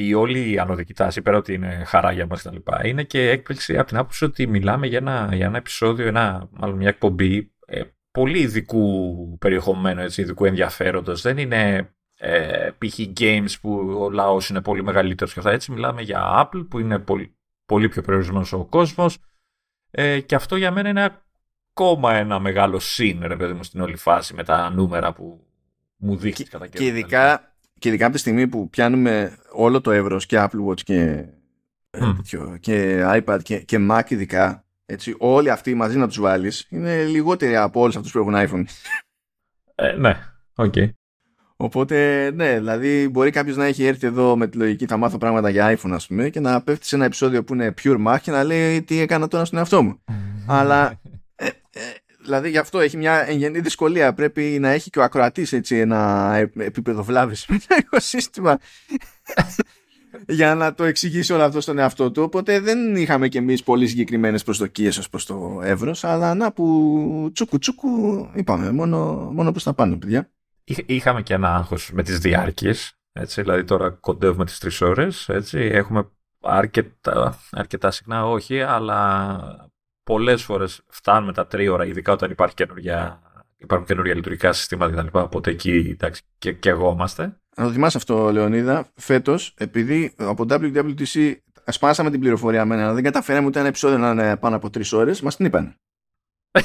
η 0.00 0.14
όλη 0.14 0.60
ανωδική 0.60 0.94
τάση, 0.94 1.22
πέρα 1.22 1.36
ότι 1.36 1.52
είναι 1.52 1.84
χαρά 1.86 2.12
για 2.12 2.26
μας 2.26 2.48
λοιπά, 2.52 2.86
είναι 2.86 3.02
και 3.02 3.30
έκπληξη 3.30 3.78
από 3.78 3.88
την 3.88 3.96
άποψη 3.96 4.24
ότι 4.24 4.46
μιλάμε 4.46 4.86
για 4.86 4.98
ένα, 4.98 5.28
για 5.32 5.46
ένα 5.46 5.56
επεισόδιο, 5.56 6.06
ένα, 6.06 6.48
μάλλον 6.50 6.76
μια 6.76 6.88
εκπομπή 6.88 7.52
ε, 7.66 7.82
πολύ 8.10 8.38
ειδικού 8.38 9.38
περιεχομένου, 9.38 10.00
έτσι, 10.00 10.20
ειδικού 10.20 10.44
ενδιαφέροντος. 10.44 11.22
Δεν 11.22 11.38
είναι 11.38 11.90
ε, 12.16 12.70
π.χ. 12.78 12.98
games 13.20 13.50
που 13.60 13.96
ο 14.00 14.10
λαός 14.10 14.48
είναι 14.48 14.60
πολύ 14.60 14.82
μεγαλύτερος 14.82 15.32
και 15.32 15.38
αυτά. 15.38 15.52
Έτσι 15.52 15.72
μιλάμε 15.72 16.02
για 16.02 16.20
Apple 16.42 16.66
που 16.70 16.78
είναι 16.78 16.98
πολύ, 16.98 17.36
πολύ 17.66 17.88
πιο 17.88 18.02
περιορισμένος 18.02 18.52
ο 18.52 18.64
κόσμος 18.64 19.18
ε, 19.90 20.20
και 20.20 20.34
αυτό 20.34 20.56
για 20.56 20.70
μένα 20.70 20.88
είναι 20.88 21.22
ακόμα 21.72 22.14
ένα 22.14 22.38
μεγάλο 22.38 22.78
συν, 22.78 23.20
ρε 23.22 23.36
παιδί 23.36 23.52
μου, 23.52 23.62
στην 23.62 23.80
όλη 23.80 23.96
φάση 23.96 24.34
με 24.34 24.44
τα 24.44 24.70
νούμερα 24.70 25.12
που 25.12 25.46
μου 25.96 26.16
δείχνει 26.16 26.44
κατά 26.44 26.66
Και 26.66 26.84
ειδικά 26.84 27.47
και 27.78 27.88
ειδικά 27.88 28.04
από 28.04 28.14
τη 28.14 28.20
στιγμή 28.20 28.48
που 28.48 28.68
πιάνουμε 28.68 29.38
όλο 29.52 29.80
το 29.80 29.90
εύρος 29.90 30.26
και 30.26 30.36
Apple 30.40 30.68
Watch 30.68 30.80
και, 30.80 31.24
mm. 31.90 32.56
και 32.60 33.04
iPad 33.06 33.38
και, 33.42 33.58
και 33.58 33.86
Mac 33.90 34.02
ειδικά 34.08 34.64
έτσι, 34.86 35.14
όλοι 35.18 35.50
αυτοί 35.50 35.74
μαζί 35.74 35.98
να 35.98 36.06
τους 36.06 36.20
βάλεις 36.20 36.66
είναι 36.70 37.04
λιγότεροι 37.04 37.56
από 37.56 37.80
όλους 37.80 37.96
αυτούς 37.96 38.12
που 38.12 38.18
έχουν 38.18 38.34
iPhone. 38.36 38.64
Ε, 39.74 39.92
ναι, 39.92 40.18
ok. 40.54 40.72
Okay. 40.76 40.88
Οπότε, 41.56 42.30
ναι, 42.34 42.54
δηλαδή 42.54 43.08
μπορεί 43.08 43.30
κάποιος 43.30 43.56
να 43.56 43.64
έχει 43.64 43.84
έρθει 43.84 44.06
εδώ 44.06 44.36
με 44.36 44.46
τη 44.46 44.56
λογική 44.56 44.86
θα 44.86 44.96
μάθω 44.96 45.18
πράγματα 45.18 45.50
για 45.50 45.76
iPhone, 45.76 45.90
ας 45.90 46.06
πούμε, 46.06 46.28
και 46.28 46.40
να 46.40 46.62
πέφτει 46.62 46.86
σε 46.86 46.96
ένα 46.96 47.04
επεισόδιο 47.04 47.44
που 47.44 47.54
είναι 47.54 47.74
pure 47.82 48.06
Mac 48.06 48.16
και 48.22 48.30
να 48.30 48.44
λέει 48.44 48.82
τι 48.82 49.00
έκανα 49.00 49.28
τώρα 49.28 49.44
στον 49.44 49.58
εαυτό 49.58 49.82
μου. 49.82 50.00
Αλλά 50.46 50.90
ε, 50.90 50.98
ε, 51.04 51.07
δηλαδή 52.28 52.50
γι' 52.50 52.58
αυτό 52.58 52.78
έχει 52.78 52.96
μια 52.96 53.28
εγγενή 53.28 53.60
δυσκολία. 53.60 54.14
Πρέπει 54.14 54.58
να 54.60 54.68
έχει 54.68 54.90
και 54.90 54.98
ο 54.98 55.02
ακροατής 55.02 55.52
ένα 55.70 56.32
επίπεδο 56.56 57.02
βλάβης 57.02 57.46
με 57.48 57.58
το 57.58 57.76
οικοσύστημα 57.78 58.58
για 60.38 60.54
να 60.54 60.74
το 60.74 60.84
εξηγήσει 60.84 61.32
όλο 61.32 61.42
αυτό 61.42 61.60
στον 61.60 61.78
εαυτό 61.78 62.10
του. 62.10 62.22
Οπότε 62.22 62.60
δεν 62.60 62.96
είχαμε 62.96 63.28
κι 63.28 63.36
εμείς 63.36 63.62
πολύ 63.62 63.86
συγκεκριμένες 63.86 64.42
προσδοκίες 64.42 64.98
ως 64.98 65.08
προς 65.08 65.26
το 65.26 65.60
εύρος, 65.62 66.04
αλλά 66.04 66.34
να 66.34 66.52
που 66.52 67.30
τσούκου 67.32 67.58
τσούκου 67.58 67.88
είπαμε, 68.34 68.72
μόνο, 68.72 69.30
μόνο 69.32 69.50
προς 69.50 69.62
τα 69.62 69.74
πάνω, 69.74 69.96
παιδιά. 69.96 70.30
Είχαμε 70.86 71.22
και 71.22 71.34
ένα 71.34 71.54
άγχος 71.54 71.90
με 71.92 72.02
τις 72.02 72.18
διάρκειες. 72.18 72.92
Έτσι, 73.12 73.42
δηλαδή 73.42 73.64
τώρα 73.64 73.90
κοντεύουμε 73.90 74.44
τις 74.44 74.58
τρεις 74.58 74.80
ώρες, 74.80 75.28
έτσι, 75.28 75.58
έχουμε 75.58 76.08
αρκετά, 76.40 77.38
αρκετά 77.50 77.90
συχνά 77.90 78.26
όχι, 78.26 78.60
αλλά 78.60 79.70
πολλές 80.08 80.42
φορές 80.42 80.82
φτάνουμε 80.88 81.32
τα 81.32 81.46
τρία 81.46 81.72
ώρα, 81.72 81.86
ειδικά 81.86 82.12
όταν 82.12 82.30
υπάρχει 82.30 82.54
καινούργια, 82.54 83.22
υπάρχουν 83.56 83.86
καινούργια 83.86 84.14
λειτουργικά 84.14 84.52
συστήματα 84.52 85.02
κτλ. 85.02 85.18
Οπότε 85.18 85.50
εκεί 85.50 85.88
εντάξει, 85.90 86.22
και, 86.38 86.52
και 86.52 86.68
εγώ 86.68 86.90
είμαστε. 86.90 87.36
Να 87.56 87.64
το 87.64 87.72
θυμάσαι 87.72 87.96
αυτό, 87.96 88.32
Λεωνίδα, 88.32 88.88
φέτος, 88.94 89.54
επειδή 89.58 90.14
από 90.16 90.44
WWDC 90.48 91.34
σπάσαμε 91.66 92.10
την 92.10 92.20
πληροφορία 92.20 92.64
μένα, 92.64 92.82
αλλά 92.82 92.92
δεν 92.92 93.02
καταφέραμε 93.02 93.46
ούτε 93.46 93.58
ένα 93.58 93.68
επεισόδιο 93.68 93.98
να 93.98 94.10
είναι 94.10 94.36
πάνω 94.36 94.56
από 94.56 94.70
τρεις 94.70 94.92
ώρες, 94.92 95.20
μας 95.20 95.36
την 95.36 95.46
είπαν. 95.46 95.74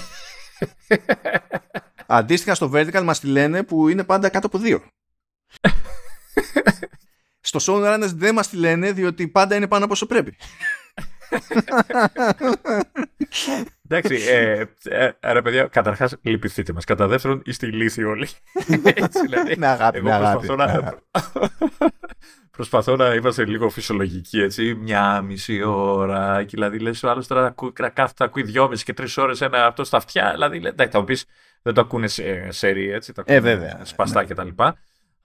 Αντίστοιχα 2.05 2.55
στο 2.55 2.71
Vertical 2.73 3.03
μας 3.03 3.19
τη 3.19 3.27
λένε 3.27 3.63
που 3.63 3.87
είναι 3.87 4.03
πάντα 4.03 4.29
κάτω 4.29 4.47
από 4.47 4.57
δύο. 4.57 4.83
στο 7.49 7.59
Sound 7.61 8.11
δεν 8.15 8.33
μας 8.33 8.49
τη 8.49 8.57
λένε 8.57 8.91
διότι 8.91 9.27
πάντα 9.27 9.55
είναι 9.55 9.67
πάνω 9.67 9.83
από 9.83 9.93
όσο 9.93 10.05
πρέπει. 10.05 10.37
Εντάξει, 13.87 14.15
ε, 14.29 14.65
ε, 14.83 15.31
ρε 15.31 15.41
παιδιά, 15.41 15.67
καταρχάς 15.67 16.15
λυπηθείτε 16.21 16.73
μας. 16.73 16.85
Κατά 16.85 17.07
δεύτερον, 17.07 17.41
είστε 17.45 17.67
ηλίθιοι 17.67 18.03
όλοι. 18.07 18.27
Έτσι, 18.83 19.19
δηλαδή, 19.21 19.55
με 19.57 19.67
αγάπη, 19.67 19.97
εγώ 19.97 20.07
με 20.07 20.13
αγάπη. 20.13 20.47
Προσπαθώ, 20.47 20.55
να, 20.55 20.93
προσπαθώ 22.51 22.95
να 22.95 23.13
είμαστε 23.13 23.45
λίγο 23.45 23.69
φυσιολογικοί, 23.69 24.41
έτσι. 24.41 24.73
Μια 24.73 25.21
μισή 25.21 25.63
ώρα. 25.63 26.43
Και 26.43 26.51
δηλαδή, 26.53 26.79
λες 26.79 27.03
ο 27.03 27.09
άλλος 27.09 27.27
τώρα 27.27 27.55
κάθεται, 27.93 28.23
ακούει 28.23 28.43
δυόμιση 28.43 28.83
και 28.83 28.93
τρεις 28.93 29.17
ώρες 29.17 29.41
ένα 29.41 29.65
αυτό 29.65 29.83
στα 29.83 29.97
αυτιά. 29.97 30.31
Δηλαδή, 30.31 30.57
εντάξει, 30.57 30.91
θα 30.91 30.99
μου 30.99 31.05
πεις, 31.05 31.25
δεν 31.61 31.73
το 31.73 31.81
ακούνε 31.81 32.07
σε 32.07 32.51
σερή, 32.51 32.91
έτσι. 32.91 33.13
Τα 33.13 33.23
ε, 33.25 33.39
βέβαια. 33.39 33.79
Σπαστά 33.83 34.21
ναι. 34.21 34.27
κτλ. 34.27 34.47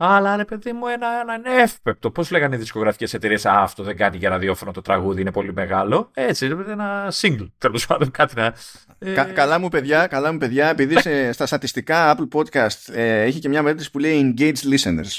Αλλά 0.01 0.36
ρε 0.36 0.44
παιδί 0.44 0.73
μου, 0.73 0.86
ένα, 0.86 1.09
ένα 1.20 1.60
εύπεπτο. 1.60 2.10
Πώς 2.10 2.31
λέγανε 2.31 2.57
οι 2.57 2.59
δισκογραφικές 2.59 3.15
εταιρείες, 3.15 3.47
αυτό 3.47 3.83
δεν 3.83 3.97
κάνει 3.97 4.17
για 4.17 4.28
ραδιόφωνο 4.28 4.73
το 4.73 4.81
τραγούδι, 4.81 5.20
είναι 5.20 5.33
πολύ 5.33 5.52
μεγάλο. 5.52 6.10
Έτσι, 6.15 6.47
ένα 6.68 7.12
single. 7.12 7.51
Τέλος 7.59 7.86
πάντων, 7.86 8.10
κάτι 8.10 8.35
να. 8.36 8.55
Ε... 8.99 9.33
καλά 9.35 9.59
μου 9.59 9.68
παιδιά, 9.68 10.07
καλά 10.07 10.33
μου 10.33 10.39
παιδιά, 10.39 10.68
επειδή 10.68 11.01
σε, 11.01 11.33
στα 11.33 11.47
στατιστικά 11.47 12.17
Apple 12.17 12.39
Podcast 12.39 12.94
ε, 12.94 13.23
έχει 13.23 13.39
και 13.39 13.49
μια 13.49 13.62
μέτρηση 13.62 13.91
που 13.91 13.99
λέει 13.99 14.35
engaged 14.36 14.75
listeners. 14.75 15.18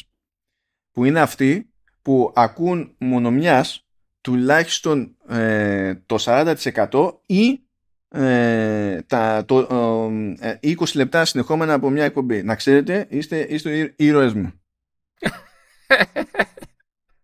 Που 0.92 1.06
είναι 1.06 1.20
αυτοί 1.20 1.70
που 2.02 2.32
ακούν 2.36 2.96
μονομιάς 2.98 3.88
τουλάχιστον 4.22 5.16
ε, 5.28 5.96
το 6.06 6.16
40% 6.26 7.12
ή 7.26 7.64
ε, 8.10 9.02
τα, 9.02 9.46
το, 9.46 9.68
20 9.68 10.36
ε, 10.40 10.58
λεπτά 10.94 11.26
συνεχόμενα 11.26 11.74
από 11.74 11.90
μια 11.90 12.04
εκπομπή. 12.04 12.44
Να 12.44 12.56
ξέρετε, 12.56 13.06
είστε, 13.10 13.46
είστε 13.50 13.94
ήρωες 13.96 14.34
μου. 14.34 14.59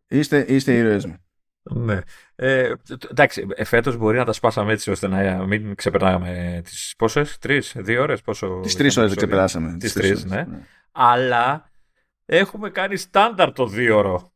Είστε, 0.08 0.46
είστε 0.48 0.74
ήρωες 0.74 1.06
μου. 1.06 1.18
Ναι. 1.70 2.00
Ε, 2.36 2.74
εντάξει, 3.10 3.48
φέτος 3.64 3.98
μπορεί 3.98 4.18
να 4.18 4.26
τα 4.26 4.34
σπάσαμε 4.34 4.74
έτσι 4.74 4.92
ώστε 4.92 5.08
να 5.08 5.46
μην 5.46 5.76
ξεπερνάμε 5.76 6.62
τις 6.64 6.94
πόσες, 6.98 7.38
τρεις, 7.38 7.74
δύο 7.76 8.02
ώρες. 8.02 8.22
Τις 8.62 8.76
τρεις 8.76 8.98
ώρες 8.98 9.10
δεν 9.10 9.18
ξεπεράσαμε. 9.18 9.78
Τις 9.78 9.94
τρεις, 9.94 10.26
ναι. 10.26 10.44
ναι. 10.44 10.60
Αλλά 10.92 11.72
έχουμε 12.26 12.70
κάνει 12.70 12.96
στάνταρ 12.96 13.52
το 13.52 13.68
δύο 13.68 13.98
ώρο. 13.98 14.34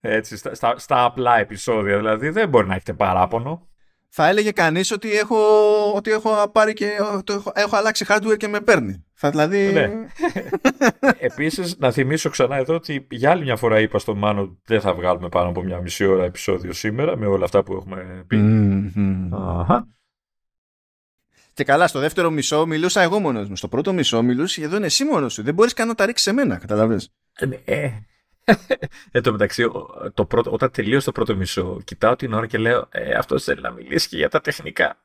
Έτσι, 0.00 0.36
στα, 0.36 0.54
στα, 0.54 0.78
στα 0.78 1.04
απλά 1.04 1.38
επεισόδια. 1.38 1.96
Δηλαδή 1.96 2.28
δεν 2.28 2.48
μπορεί 2.48 2.66
να 2.66 2.74
έχετε 2.74 2.92
παράπονο 2.92 3.68
θα 4.08 4.28
έλεγε 4.28 4.50
κανείς 4.50 4.90
ότι 4.90 5.12
έχω, 5.12 5.36
ότι 5.94 6.10
έχω 6.10 6.50
πάρει 6.52 6.72
και 6.72 6.90
το 7.24 7.32
έχω, 7.32 7.52
έχω 7.54 7.76
αλλάξει 7.76 8.04
hardware 8.08 8.36
και 8.36 8.48
με 8.48 8.60
παίρνει. 8.60 9.04
Θα 9.14 9.30
δηλαδή. 9.30 9.72
Ναι. 9.72 9.90
Επίσης, 11.18 11.78
να 11.78 11.90
θυμίσω 11.90 12.30
ξανά 12.30 12.56
εδώ 12.56 12.74
ότι 12.74 13.06
για 13.10 13.30
άλλη 13.30 13.42
μια 13.42 13.56
φορά 13.56 13.80
είπα 13.80 13.98
στον 13.98 14.18
Μάνο 14.18 14.58
δεν 14.64 14.80
θα 14.80 14.94
βγάλουμε 14.94 15.28
πάνω 15.28 15.48
από 15.48 15.62
μια 15.62 15.80
μισή 15.80 16.04
ώρα 16.04 16.24
επεισόδιο 16.24 16.72
σήμερα 16.72 17.16
με 17.16 17.26
όλα 17.26 17.44
αυτά 17.44 17.62
που 17.62 17.72
έχουμε 17.72 18.24
πει. 18.26 18.36
Mm-hmm. 18.40 19.80
Και 21.52 21.64
καλά, 21.64 21.86
στο 21.86 21.98
δεύτερο 21.98 22.30
μισό 22.30 22.66
μιλούσα 22.66 23.00
εγώ 23.00 23.18
μόνος 23.18 23.48
μου. 23.48 23.56
Στο 23.56 23.68
πρώτο 23.68 23.92
μισό 23.92 24.22
μιλούσες 24.22 24.50
σχεδόν 24.50 24.82
εσύ 24.84 25.04
μόνος 25.04 25.32
σου. 25.32 25.42
Δεν 25.42 25.54
μπορείς 25.54 25.72
καν 25.72 25.88
να 25.88 25.94
τα 25.94 26.06
ρίξεις 26.06 26.24
σε 26.24 26.32
μένα, 26.32 26.56
καταλαβαίνεις. 26.56 27.12
Ε, 27.64 27.90
Εν 29.10 29.22
τω 29.22 29.32
μεταξύ, 29.32 29.64
το 30.14 30.24
πρώτο, 30.24 30.50
όταν 30.50 30.70
τελείωσε 30.70 31.06
το 31.06 31.12
πρώτο 31.12 31.36
μισό, 31.36 31.80
κοιτάω 31.84 32.16
την 32.16 32.32
ώρα 32.32 32.46
και 32.46 32.58
λέω 32.58 32.88
ε, 32.90 33.14
Αυτός 33.14 33.44
θέλει 33.44 33.60
να 33.60 33.70
μιλήσει 33.70 34.08
και 34.08 34.16
για 34.16 34.28
τα 34.28 34.40
τεχνικά. 34.40 34.96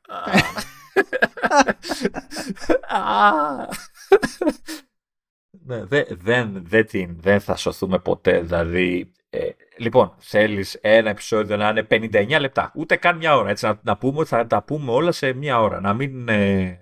ναι, 5.66 5.84
δεν, 5.84 6.04
δεν, 6.10 6.62
δεν, 6.66 7.16
δεν 7.20 7.40
θα 7.40 7.56
σωθούμε 7.56 7.98
ποτέ. 7.98 8.40
Δηλαδή, 8.40 9.12
ε, 9.30 9.48
λοιπόν, 9.76 10.14
θέλεις 10.18 10.74
ένα 10.80 11.10
επεισόδιο 11.10 11.56
να 11.56 11.68
είναι 11.68 11.86
59 11.90 12.36
λεπτά, 12.40 12.72
ούτε 12.74 12.96
καν 12.96 13.16
μια 13.16 13.36
ώρα. 13.36 13.50
Έτσι, 13.50 13.66
να, 13.66 13.80
να 13.82 13.96
πούμε 13.96 14.18
ότι 14.18 14.28
θα 14.28 14.46
τα 14.46 14.62
πούμε 14.62 14.92
όλα 14.92 15.12
σε 15.12 15.32
μια 15.32 15.60
ώρα. 15.60 15.80
Να 15.80 15.94
μην 15.94 16.28
ε, 16.28 16.80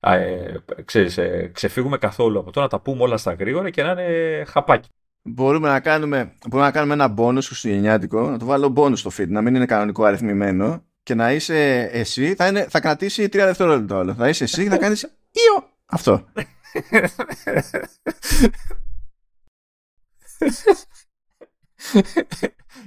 ε, 0.00 0.54
ξέρεις, 0.84 1.18
ε, 1.18 1.50
ξεφύγουμε 1.54 1.98
καθόλου 1.98 2.38
από 2.38 2.50
το 2.52 2.60
να 2.60 2.68
τα 2.68 2.80
πούμε 2.80 3.02
όλα 3.02 3.16
στα 3.16 3.32
γρήγορα 3.32 3.70
και 3.70 3.82
να 3.82 3.90
είναι 3.90 4.44
χαπάκι 4.46 4.88
μπορούμε 5.26 5.68
να 5.68 5.80
κάνουμε, 5.80 6.34
μπορούμε 6.48 6.68
να 6.68 6.72
κάνουμε 6.72 6.94
ένα 6.94 7.08
μπόνους 7.08 7.46
χριστουγεννιάτικο, 7.46 8.30
να 8.30 8.38
το 8.38 8.44
βάλω 8.44 8.68
μπόνους 8.68 9.00
στο 9.00 9.10
feed, 9.18 9.28
να 9.28 9.42
μην 9.42 9.54
είναι 9.54 9.66
κανονικό 9.66 10.04
αριθμημένο 10.04 10.84
και 11.02 11.14
να 11.14 11.32
είσαι 11.32 11.88
εσύ, 11.92 12.34
θα, 12.34 12.46
είναι, 12.46 12.66
θα 12.68 12.80
κρατήσει 12.80 13.28
τρία 13.28 13.46
δευτερόλεπτα 13.46 13.96
όλο. 13.96 14.14
Θα 14.14 14.28
είσαι 14.28 14.44
εσύ 14.44 14.62
και 14.62 14.68
θα 14.68 14.78
κάνεις 14.78 15.02
Ιω! 15.02 15.74
Αυτό. 15.86 16.24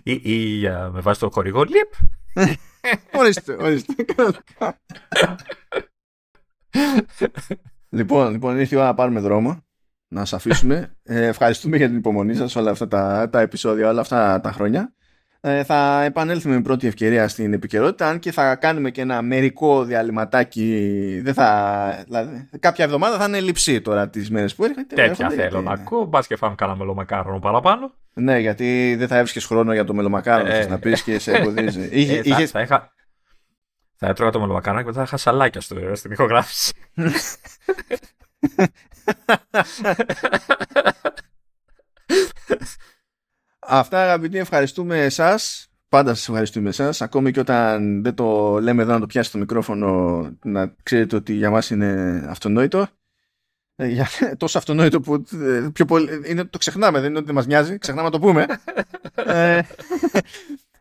ή, 0.04 0.12
ή 0.24 0.62
με 0.92 1.00
βάση 1.00 1.20
το 1.20 1.30
χορηγό 1.30 1.64
λιπ. 1.64 1.92
ορίστε, 3.14 3.54
ορίστε. 3.60 4.06
λοιπόν, 7.90 8.32
λοιπόν, 8.32 8.60
ήρθε 8.60 8.76
η 8.76 8.78
ώρα 8.78 8.88
να 8.88 8.94
πάρουμε 8.94 9.20
δρόμο 9.20 9.64
να 10.10 10.20
σας 10.20 10.34
αφήσουμε. 10.34 10.96
Ε, 11.04 11.26
ευχαριστούμε 11.26 11.78
για 11.78 11.88
την 11.88 11.98
υπομονή 11.98 12.36
σας 12.36 12.56
όλα 12.56 12.72
αυτά 12.72 12.88
τα, 12.88 13.30
τα 13.32 13.40
επεισόδια, 13.42 13.90
όλα 13.90 14.02
αυτά 14.02 14.42
τα 14.42 14.52
χρόνια. 14.52 14.94
Ε, 15.42 15.64
θα 15.64 16.04
επανέλθουμε 16.04 16.56
με 16.56 16.62
πρώτη 16.62 16.88
ευκαιρία 16.88 17.28
στην 17.28 17.54
επικαιρότητα, 17.54 18.08
αν 18.08 18.20
και 18.20 18.32
θα 18.32 18.56
κάνουμε 18.56 18.90
και 18.92 19.02
ένα 19.02 19.22
μερικό 19.22 19.84
διαλυματάκι. 19.84 21.22
Δεν 21.24 21.34
θα, 21.34 22.04
δηλαδή, 22.06 22.50
κάποια 22.60 22.86
εβδομάδα 22.86 23.18
θα 23.18 23.26
είναι 23.26 23.40
λειψή 23.40 23.82
τώρα 23.82 24.10
τις 24.10 24.30
μέρες 24.30 24.56
που 24.56 24.64
έρχεται. 24.64 24.96
Τέτοια 24.96 25.30
θέλω 25.30 25.62
να 25.62 25.72
ακούω. 25.72 26.06
Μπας 26.06 26.28
και 26.28 26.36
φάμε 26.36 26.56
κανένα 26.56 26.78
μελομακάρονο 26.78 27.40
παραπάνω. 27.40 27.94
Ναι, 28.14 28.40
γιατί 28.40 28.96
δεν 28.98 29.08
θα 29.08 29.16
έβρισκες 29.16 29.46
χρόνο 29.46 29.74
για 29.74 29.84
το 29.84 29.94
μελομακάρονο 29.94 30.54
ε, 30.54 30.68
να 30.68 30.80
πεις 30.80 31.04
και 31.04 31.20
σε 31.20 31.32
εμποδίζεις. 31.32 31.76
ε, 31.76 31.90
είχες... 31.92 32.52
θα, 32.52 32.60
θα, 32.60 32.62
είχα... 32.62 32.94
θα 33.96 34.08
έτρωγα 34.08 34.32
το 34.32 34.40
μελομακάρονο 34.40 34.82
και 34.82 34.88
μετά 34.88 35.00
θα 35.00 35.06
είχα 35.08 35.18
σαλάκια 35.18 35.62
στο, 35.62 35.96
στην 35.96 36.12
ηχογράφηση. 36.12 36.74
Αυτά 43.60 44.02
αγαπητοί 44.04 44.38
ευχαριστούμε 44.38 45.04
εσάς 45.04 45.70
Πάντα 45.90 46.14
σας 46.14 46.28
ευχαριστούμε 46.28 46.70
εσάς 46.70 47.02
Ακόμη 47.02 47.32
και 47.32 47.40
όταν 47.40 48.02
δεν 48.04 48.14
το 48.14 48.60
λέμε 48.60 48.82
εδώ 48.82 48.94
να 48.94 49.00
το 49.00 49.06
πιάσει 49.06 49.32
το 49.32 49.38
μικρόφωνο 49.38 50.22
Να 50.44 50.76
ξέρετε 50.84 51.16
ότι 51.16 51.34
για 51.34 51.50
μας 51.50 51.70
είναι 51.70 52.24
αυτονόητο 52.30 52.88
ε, 53.82 53.88
για, 53.88 54.08
τόσο 54.38 54.58
αυτονόητο 54.58 55.02
που 55.02 55.24
ε, 55.34 55.68
πιο 55.74 55.86
πολύ, 55.86 56.22
είναι, 56.26 56.46
το 56.46 56.58
ξεχνάμε, 56.58 57.00
δεν 57.00 57.10
είναι 57.10 57.20
ότι 57.20 57.34
μας 57.34 57.46
νοιάζει, 57.46 57.78
ξεχνάμε 57.78 58.08
να 58.08 58.12
το 58.12 58.20
πούμε. 58.20 58.46
ε, 59.26 59.62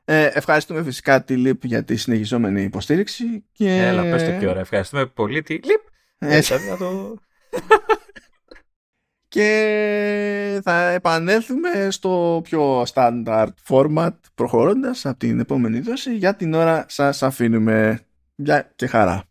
ε, 0.05 0.31
ευχαριστούμε 0.33 0.83
φυσικά 0.83 1.25
τη 1.25 1.37
ΛΥΠ 1.37 1.65
για 1.65 1.85
τη 1.85 1.97
συνεχιζόμενη 1.97 2.63
υποστήριξη. 2.63 3.45
Και... 3.53 3.77
Έλα, 3.77 4.03
πες 4.03 4.25
το 4.25 4.31
και 4.31 4.47
ωραία. 4.47 4.61
Ευχαριστούμε 4.61 5.07
πολύ 5.07 5.43
τη 5.43 5.53
ΛΥΠ. 5.53 5.81
Έτσι. 6.19 6.55
να 6.71 6.77
το... 6.77 7.19
και 9.29 10.61
θα 10.65 10.89
επανέλθουμε 10.91 11.89
στο 11.91 12.41
πιο 12.45 12.83
standard 12.95 13.49
format 13.69 14.15
προχωρώντας 14.35 15.07
από 15.07 15.19
την 15.19 15.41
επόμενη 15.41 15.81
δόση. 15.81 16.17
Για 16.17 16.37
την 16.37 16.55
ώρα 16.55 16.85
σας 16.89 17.23
αφήνουμε. 17.23 18.01
Γεια 18.35 18.73
και 18.77 18.87
χαρά. 18.87 19.28